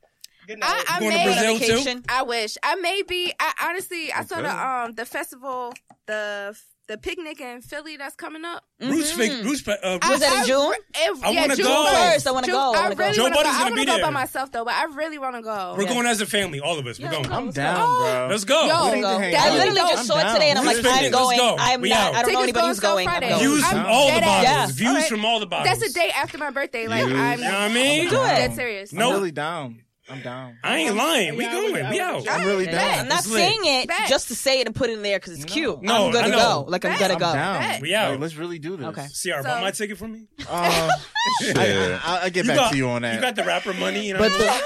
Good 0.50 0.64
I, 0.64 0.68
night. 0.78 0.86
I 0.90 1.00
Going 1.00 1.12
to 1.12 1.18
may, 1.18 1.26
Brazil 1.26 1.60
too? 1.60 1.66
Vacation. 1.78 2.04
I 2.10 2.24
wish. 2.24 2.58
I 2.64 2.74
may 2.76 3.04
be. 3.08 3.32
I 3.40 3.54
honestly, 3.70 4.12
I 4.12 4.24
saw 4.26 4.42
the 4.42 4.50
um 4.66 4.94
the 4.96 5.06
festival, 5.06 5.74
the 6.08 6.58
the 6.88 6.98
picnic 6.98 7.40
in 7.40 7.62
Philly 7.62 7.98
that's 7.98 8.16
coming 8.16 8.44
up. 8.44 8.64
Roots 8.82 9.12
fake. 9.12 9.44
Roots. 9.44 9.62
Uh, 9.68 10.00
I- 10.02 10.10
Was 10.10 10.22
that 10.22 10.40
in 10.42 10.46
June? 10.48 10.72
re- 10.72 10.78
it- 10.96 11.24
I 11.24 11.30
yeah, 11.30 11.42
wanna 11.42 11.56
go. 11.56 11.86
First, 11.86 12.26
I 12.26 12.32
wanna 12.32 12.48
go. 12.48 12.58
I 12.58 12.78
I 12.80 12.82
wanna 12.82 12.96
go. 12.96 13.04
really 13.06 13.20
want 13.22 13.36
to 13.36 13.44
go. 13.44 13.48
I 13.48 13.54
gonna 13.54 13.76
want 13.76 13.76
to 13.78 13.86
go 13.98 14.02
by 14.02 14.10
myself 14.10 14.52
though, 14.52 14.66
but 14.66 14.74
I 14.74 14.86
really 14.86 15.20
want 15.20 15.36
to 15.36 15.44
go. 15.44 15.76
We're 15.78 15.84
Yeah. 15.84 15.90
going 15.94 16.08
as 16.08 16.20
a 16.20 16.26
family, 16.26 16.60
all 16.60 16.80
of 16.80 16.88
us. 16.88 16.98
We're 16.98 17.06
Yeah, 17.06 17.22
going. 17.22 17.32
I'm 17.32 17.52
down, 17.52 17.86
bro. 17.86 18.28
Let's 18.32 18.44
go. 18.44 18.66
Yo, 18.66 18.86
We 18.86 18.90
need 18.90 18.96
to 18.96 19.02
Go. 19.02 19.08
I 19.20 19.34
out. 19.36 19.54
literally 19.54 19.82
I'm 19.82 19.90
just 19.90 20.08
saw 20.08 20.18
it 20.18 20.34
today, 20.34 20.50
and 20.50 20.58
I'm 20.58 20.66
Let's 20.66 20.84
like, 20.84 20.94
finish. 20.96 21.06
I'm 21.06 21.12
going. 21.22 21.38
go. 21.38 21.56
I'm 21.60 21.82
We 21.82 21.90
not. 21.90 22.00
out. 22.00 22.16
I 22.16 22.22
don't 22.24 22.34
know 22.34 22.40
Tickets 22.42 22.44
anybody 22.58 22.68
who's 22.70 22.80
going. 22.80 23.08
I'm 23.08 23.12
Friday. 23.14 23.30
going. 23.30 23.42
Views 23.44 23.64
I'm 23.66 23.70
from 23.70 23.86
all 23.86 24.12
the 24.16 24.22
bottles. 24.22 24.72
Views 24.72 25.08
from 25.08 25.26
all 25.26 25.40
the 25.40 25.46
bottles. 25.46 25.80
That's 25.80 25.92
a 25.92 25.94
day 25.94 26.10
after 26.16 26.38
my 26.40 26.50
birthday. 26.50 26.88
Like 26.88 27.04
I'm 27.04 27.10
You 27.10 27.16
know 27.46 27.52
what 27.52 27.62
I 27.62 27.70
mean? 27.70 28.10
Do 28.10 28.16
it. 28.24 28.28
dead 28.30 28.56
serious. 28.56 28.92
No. 28.92 29.10
I'm 29.10 29.14
really 29.14 29.32
down. 29.32 29.84
I'm 30.11 30.22
down. 30.22 30.57
I 30.64 30.77
ain't 30.77 30.95
lying. 30.95 31.36
We 31.38 31.44
Yeah, 31.44 31.52
going. 31.52 31.73
we- 31.73 31.90
We 31.90 31.99
out. 31.99 32.27
I'm 32.30 32.45
really 32.45 32.65
Bet. 32.65 32.73
down. 32.76 32.99
I'm 33.02 33.07
not 33.07 33.19
It's 33.19 33.27
lit. 33.30 33.40
saying 33.41 33.60
it 33.64 33.88
Bet. 33.88 34.10
just 34.10 34.27
to 34.30 34.36
say 34.36 34.60
it 34.60 34.65
and 34.68 34.76
put 34.76 34.90
it 34.90 34.94
in 34.94 35.03
there 35.03 35.19
because 35.19 35.34
it's 35.34 35.45
No. 35.48 35.53
cute. 35.53 35.81
No, 35.84 36.07
I'm 36.07 36.11
gonna 36.14 36.27
know. 36.30 36.64
go. 36.64 36.65
Like 36.68 36.84
I'm 36.86 36.91
Bet. 36.91 36.99
gonna 36.99 37.14
I'm 37.14 37.19
go. 37.19 37.34
down. 37.34 37.81
We 37.81 37.94
out. 37.94 38.11
Like, 38.11 38.19
let's 38.22 38.36
really 38.36 38.57
do 38.60 38.76
this. 38.77 38.88
Okay. 38.88 39.07
Ciara, 39.14 39.44
So- 39.44 39.49
buy 39.49 39.61
my 39.61 39.72
ticket 39.72 39.98
for 39.98 40.07
me. 40.07 40.26
Um, 40.49 40.90
Shit. 41.44 41.57
I, 41.57 41.94
I, 41.94 42.19
I'll 42.23 42.30
get 42.31 42.48
back 42.48 42.56
got, 42.56 42.72
to 42.72 42.77
you 42.77 42.90
on 42.90 43.03
that. 43.03 43.14
You 43.15 43.22
got 43.22 43.36
the 43.36 43.44
rapper 43.44 43.73
money, 43.73 44.07
you 44.07 44.14
know. 44.14 44.19
but 44.19 44.31
what 44.31 44.64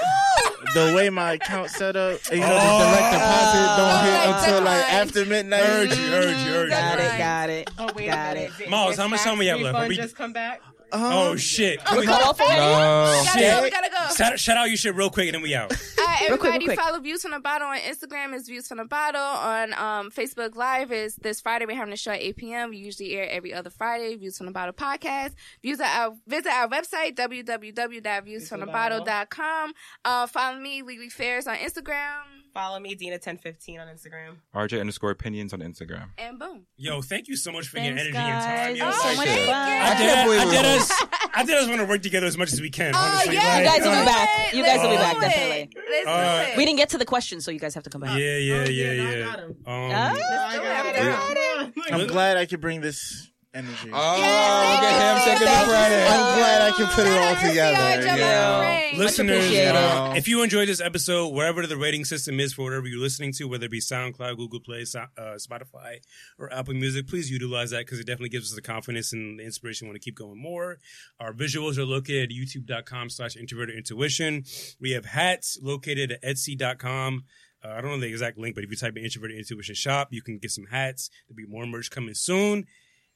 the, 0.73 0.79
the 0.89 0.93
way 0.95 1.09
my 1.09 1.33
account 1.33 1.69
set 1.71 1.95
up, 1.97 2.19
you 2.31 2.39
know, 2.39 2.47
Oh. 2.49 2.79
the 2.79 2.85
direct 2.85 3.13
deposit 3.13 3.77
don't 3.77 3.91
Oh, 3.91 4.03
hit 4.03 4.13
like 4.13 4.35
until 4.43 4.55
the 4.55 4.61
like 4.65 4.81
kind. 4.85 5.07
after 5.09 5.25
midnight. 5.25 5.63
Heard 5.63 5.89
you, 5.89 5.95
heard 5.95 6.29
you, 6.29 6.53
heard 6.53 6.63
you. 6.65 6.69
Got 6.69 6.99
it. 6.99 7.17
Got 7.17 7.49
it. 7.49 7.69
Oh 7.79 7.89
wait 7.95 8.07
Got 8.07 8.31
a 8.31 8.33
minute. 8.35 8.51
it. 8.53 8.57
Did- 8.59 8.69
Miles, 8.69 8.95
did 8.95 9.01
how 9.01 9.07
much 9.09 9.21
time 9.21 9.37
we 9.39 9.47
have 9.47 9.59
left? 9.59 9.75
Are 9.75 9.81
refund 9.81 9.89
we- 9.89 9.95
just 9.97 10.15
come 10.15 10.31
back? 10.31 10.61
Oh 10.93 11.31
Um, 11.31 11.37
shit! 11.37 11.79
We're 11.91 12.03
cut 12.03 12.21
off 12.23 12.39
already. 12.39 12.59
No. 12.61 13.21
We 13.21 13.25
gotta 13.25 13.41
go. 13.41 13.61
We 13.63 13.69
gotta 13.71 13.89
go. 13.89 14.13
Shout, 14.15 14.39
shout 14.39 14.57
out 14.57 14.67
your 14.67 14.77
shit 14.77 14.93
real 14.95 15.09
quick 15.09 15.25
and 15.27 15.33
then 15.35 15.41
we 15.41 15.55
out. 15.55 15.71
All 15.99 16.05
right, 16.05 16.29
Real 16.29 16.37
quick, 16.37 16.43
real 16.43 16.53
everybody 16.53 16.65
quick. 16.65 16.79
follow 16.79 16.99
Views 16.99 17.21
from 17.23 17.31
the 17.31 17.39
Bottle 17.39 17.67
on 17.67 17.77
Instagram 17.79 18.33
is 18.35 18.47
Views 18.47 18.67
from 18.67 18.77
the 18.77 18.85
Bottle. 18.85 19.19
On 19.21 19.73
um, 19.73 20.11
Facebook 20.11 20.55
Live 20.55 20.91
is 20.91 21.15
this 21.15 21.41
Friday. 21.41 21.65
We're 21.65 21.75
having 21.75 21.93
a 21.93 21.97
show 21.97 22.11
at 22.11 22.21
8 22.21 22.35
p.m. 22.37 22.69
We 22.69 22.77
usually 22.77 23.13
air 23.13 23.27
every 23.29 23.51
other 23.53 23.71
Friday. 23.71 24.15
Views 24.15 24.37
from 24.37 24.45
the 24.45 24.51
Bottle 24.51 24.73
podcast. 24.73 25.31
Views 25.63 25.79
our, 25.79 26.13
visit 26.27 26.51
our 26.51 26.67
website, 26.69 27.15
www.viewsfromthebottle.com. 27.15 29.73
Uh, 30.05 30.27
follow 30.27 30.59
me, 30.59 30.83
Lily 30.83 31.09
Fairs 31.09 31.47
on 31.47 31.55
Instagram. 31.55 32.42
Follow 32.53 32.79
me, 32.79 32.95
Dina1015 32.95 33.79
on 33.81 33.87
Instagram. 33.87 34.35
RJ 34.53 34.79
underscore 34.79 35.09
opinions 35.09 35.53
on 35.53 35.59
Instagram. 35.61 36.09
And 36.19 36.37
boom. 36.37 36.67
Yo, 36.77 37.01
thank 37.01 37.27
you 37.27 37.35
so 37.35 37.51
much 37.51 37.67
for 37.67 37.79
your 37.79 37.95
Thanks, 37.95 38.01
energy 38.15 38.17
and 38.17 38.43
time. 38.43 38.55
guys. 38.55 38.77
Yo, 38.77 38.83
It 38.83 38.87
was 38.87 39.01
so 39.01 39.15
much 39.15 39.27
fun. 39.27 39.49
I 39.49 39.89
I 39.89 39.97
did, 39.97 40.13
can't 40.13 40.29
I 40.29 40.43
it 40.43 40.51
did 40.51 40.65
us. 40.65 41.03
I 41.33 41.43
did 41.45 41.55
us 41.57 41.67
want 41.67 41.79
to 41.81 41.87
work 41.87 42.01
together 42.03 42.27
as 42.27 42.37
much 42.37 42.53
as 42.53 42.61
we 42.61 42.69
can. 42.69 42.93
Oh, 42.93 42.99
honestly, 42.99 43.33
yeah. 43.33 43.41
like, 43.41 43.59
You 43.59 43.65
guys 43.65 43.81
will 43.81 43.99
be 43.99 44.05
back. 44.05 44.53
You 44.53 44.63
guys 44.63 44.79
will 44.81 44.89
be 44.91 44.95
back, 44.97 45.19
definitely. 45.19 45.69
Let's 45.89 46.07
Uh, 46.07 46.45
do 46.45 46.51
it. 46.51 46.57
We 46.57 46.65
didn't 46.65 46.77
get 46.77 46.89
to 46.89 46.97
the 46.99 47.05
questions, 47.05 47.43
so 47.43 47.49
you 47.49 47.59
guys 47.59 47.73
have 47.73 47.83
to 47.85 47.89
come 47.89 48.01
back. 48.01 48.19
Yeah, 48.19 48.37
yeah, 48.37 48.53
Oh, 48.55 48.69
yeah, 48.69 48.91
yeah, 48.91 49.01
I 49.09 49.15
yeah. 49.15 49.25
got 49.25 49.39
'em. 49.39 49.49
Um. 49.65 49.91
I 49.91 50.57
got 50.57 50.85
I'm 50.85 50.95
it. 50.95 51.83
down. 51.89 52.01
I'm 52.01 52.07
glad 52.07 52.37
I 52.37 52.45
could 52.45 52.61
bring 52.61 52.81
this 52.81 53.31
energy. 53.53 53.89
Oh, 53.93 54.17
Yes, 54.17 54.81
get 54.81 54.93
him 54.93 55.15
thank 55.23 55.39
second 55.39 55.67
you. 55.67 55.71
Friday. 55.71 56.03
I'm 56.07 56.37
glad 56.37 56.61
I 56.61 56.71
can 56.75 56.87
put 56.87 57.05
it 57.05 57.17
all 57.17 57.35
together. 57.35 57.77
RCR, 57.77 58.17
Yeah. 58.17 58.97
Listeners, 58.97 59.45
uh, 59.45 60.13
if 60.15 60.27
you 60.27 60.43
enjoyed 60.43 60.67
this 60.67 60.81
episode, 60.81 61.29
wherever 61.29 61.65
the 61.65 61.77
rating 61.77 62.05
system 62.05 62.39
is 62.39 62.53
for 62.53 62.63
whatever 62.63 62.87
you're 62.87 62.99
listening 62.99 63.31
to, 63.33 63.47
whether 63.47 63.65
it 63.65 63.71
be 63.71 63.79
SoundCloud, 63.79 64.37
Google 64.37 64.59
Play, 64.59 64.85
So- 64.85 65.07
uh, 65.17 65.35
Spotify, 65.37 65.97
or 66.37 66.51
Apple 66.53 66.73
Music, 66.73 67.07
please 67.07 67.29
utilize 67.31 67.71
that 67.71 67.85
because 67.85 67.99
it 67.99 68.05
definitely 68.05 68.29
gives 68.29 68.51
us 68.51 68.55
the 68.55 68.61
confidence 68.61 69.13
and 69.13 69.39
the 69.39 69.43
inspiration 69.43 69.87
we 69.87 69.91
want 69.91 70.01
to 70.01 70.05
keep 70.05 70.15
going 70.15 70.39
more. 70.39 70.79
Our 71.19 71.33
visuals 71.33 71.77
are 71.77 71.85
located 71.85 72.31
at 72.31 72.35
youtube.com 72.35 73.09
slash 73.09 73.35
introverted 73.35 73.75
intuition. 73.75 74.45
We 74.79 74.91
have 74.91 75.05
hats 75.05 75.57
located 75.61 76.11
at 76.11 76.23
etsy.com. 76.23 77.23
Uh, 77.65 77.69
I 77.69 77.81
don't 77.81 77.91
know 77.91 77.99
the 77.99 78.07
exact 78.07 78.37
link, 78.37 78.55
but 78.55 78.63
if 78.63 78.69
you 78.69 78.75
type 78.75 78.97
in 78.97 79.03
introverted 79.05 79.37
intuition 79.37 79.73
shop, 79.75 80.09
you 80.11 80.21
can 80.21 80.37
get 80.37 80.51
some 80.51 80.65
hats. 80.69 81.09
There'll 81.27 81.37
be 81.37 81.45
more 81.51 81.65
merch 81.65 81.89
coming 81.89 82.13
soon. 82.13 82.67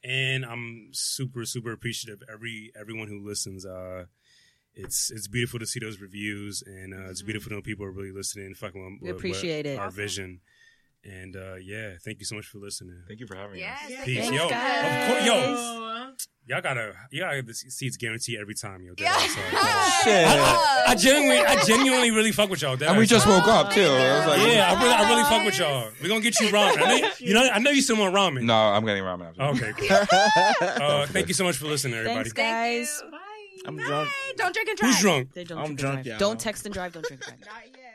And 0.03 0.45
I'm 0.45 0.89
super, 0.93 1.43
super 1.45 1.71
appreciative 1.71 2.21
every 2.31 2.71
everyone 2.79 3.07
who 3.07 3.19
listens. 3.25 3.65
Uh, 3.65 4.05
it's 4.73 5.09
it's 5.11 5.27
beautiful 5.27 5.59
to 5.59 5.65
see 5.65 5.79
those 5.79 5.99
reviews, 5.99 6.63
and 6.65 6.93
uh, 6.93 7.09
it's 7.09 7.23
beautiful 7.23 7.49
to 7.49 7.55
know 7.55 7.61
people 7.61 7.85
are 7.85 7.91
really 7.91 8.11
listening, 8.11 8.53
fucking 8.53 8.99
We 9.01 9.09
appreciate 9.09 9.65
with 9.65 9.73
it. 9.73 9.79
our 9.79 9.89
vision. 9.89 10.41
And 11.07 11.35
uh, 11.37 11.55
yeah, 11.55 11.93
thank 12.03 12.19
you 12.19 12.25
so 12.25 12.35
much 12.35 12.45
for 12.47 12.57
listening. 12.59 13.01
Thank 13.07 13.21
you 13.21 13.27
for 13.27 13.35
having 13.37 13.59
Yes, 13.59 13.79
us. 13.85 13.89
thank 13.91 14.03
Peace, 14.05 14.25
you. 14.29 14.33
yo. 14.37 14.43
Of 14.43 15.07
course, 15.07 15.25
yo, 15.25 15.33
Oh, 15.35 16.13
y'all 16.47 16.61
gotta, 16.61 16.93
y'all 17.11 17.27
gotta 17.27 17.35
get 17.37 17.47
the 17.47 17.53
seats 17.53 17.95
guaranteed 17.95 18.39
every 18.39 18.55
time, 18.55 18.83
yo. 18.83 18.93
Yeah. 18.97 19.13
Uh, 19.15 19.19
Shit. 20.03 20.27
I, 20.27 20.83
I, 20.87 20.91
I 20.91 20.95
genuinely, 20.95 21.37
I 21.45 21.63
genuinely 21.63 22.11
really 22.11 22.31
fuck 22.33 22.49
with 22.49 22.61
y'all. 22.61 22.81
And 22.83 22.97
we 22.97 23.05
just 23.05 23.25
woke 23.25 23.47
up 23.47 23.71
too. 23.71 23.81
I 23.81 24.17
was 24.19 24.27
like, 24.27 24.53
yeah, 24.53 24.69
I 24.71 24.81
really, 24.83 24.93
I 24.93 25.09
really 25.09 25.23
fuck 25.23 25.45
with 25.45 25.57
y'all. 25.57 25.89
We're 26.01 26.09
gonna 26.09 26.19
get 26.21 26.37
you 26.41 26.47
ramen. 26.49 26.77
I 26.77 26.99
know, 26.99 27.09
you 27.19 27.33
know, 27.33 27.49
I 27.53 27.59
know 27.59 27.71
you 27.71 27.81
still 27.81 27.97
want 27.97 28.13
ramen. 28.13 28.43
No, 28.43 28.53
I'm 28.53 28.85
getting 28.85 29.03
ramen 29.03 29.29
after. 29.29 29.43
Okay, 29.65 29.73
cool. 29.77 29.97
Uh, 30.87 31.05
thank 31.07 31.27
you 31.29 31.33
so 31.33 31.43
much 31.45 31.55
for 31.57 31.65
listening, 31.67 31.93
everybody. 31.95 32.29
Thanks, 32.29 32.33
guys. 32.33 32.99
Thank 33.01 33.13
you. 33.13 33.17
I'm 33.65 33.77
Bye. 33.77 33.83
drunk. 33.85 34.09
Don't 34.37 34.53
drink 34.53 34.69
and 34.69 34.77
drive. 34.77 34.91
Who's 34.91 35.01
drunk? 35.01 35.33
Don't 35.33 35.51
I'm 35.57 35.65
and 35.65 35.77
drunk, 35.77 35.93
drive. 35.95 36.05
y'all. 36.05 36.19
Don't 36.19 36.39
text 36.39 36.65
and 36.65 36.73
drive. 36.73 36.93
Don't 36.93 37.05
drink 37.05 37.23
and 37.27 37.41
drive. 37.41 37.53
Not 37.53 37.77
yet. 37.77 37.86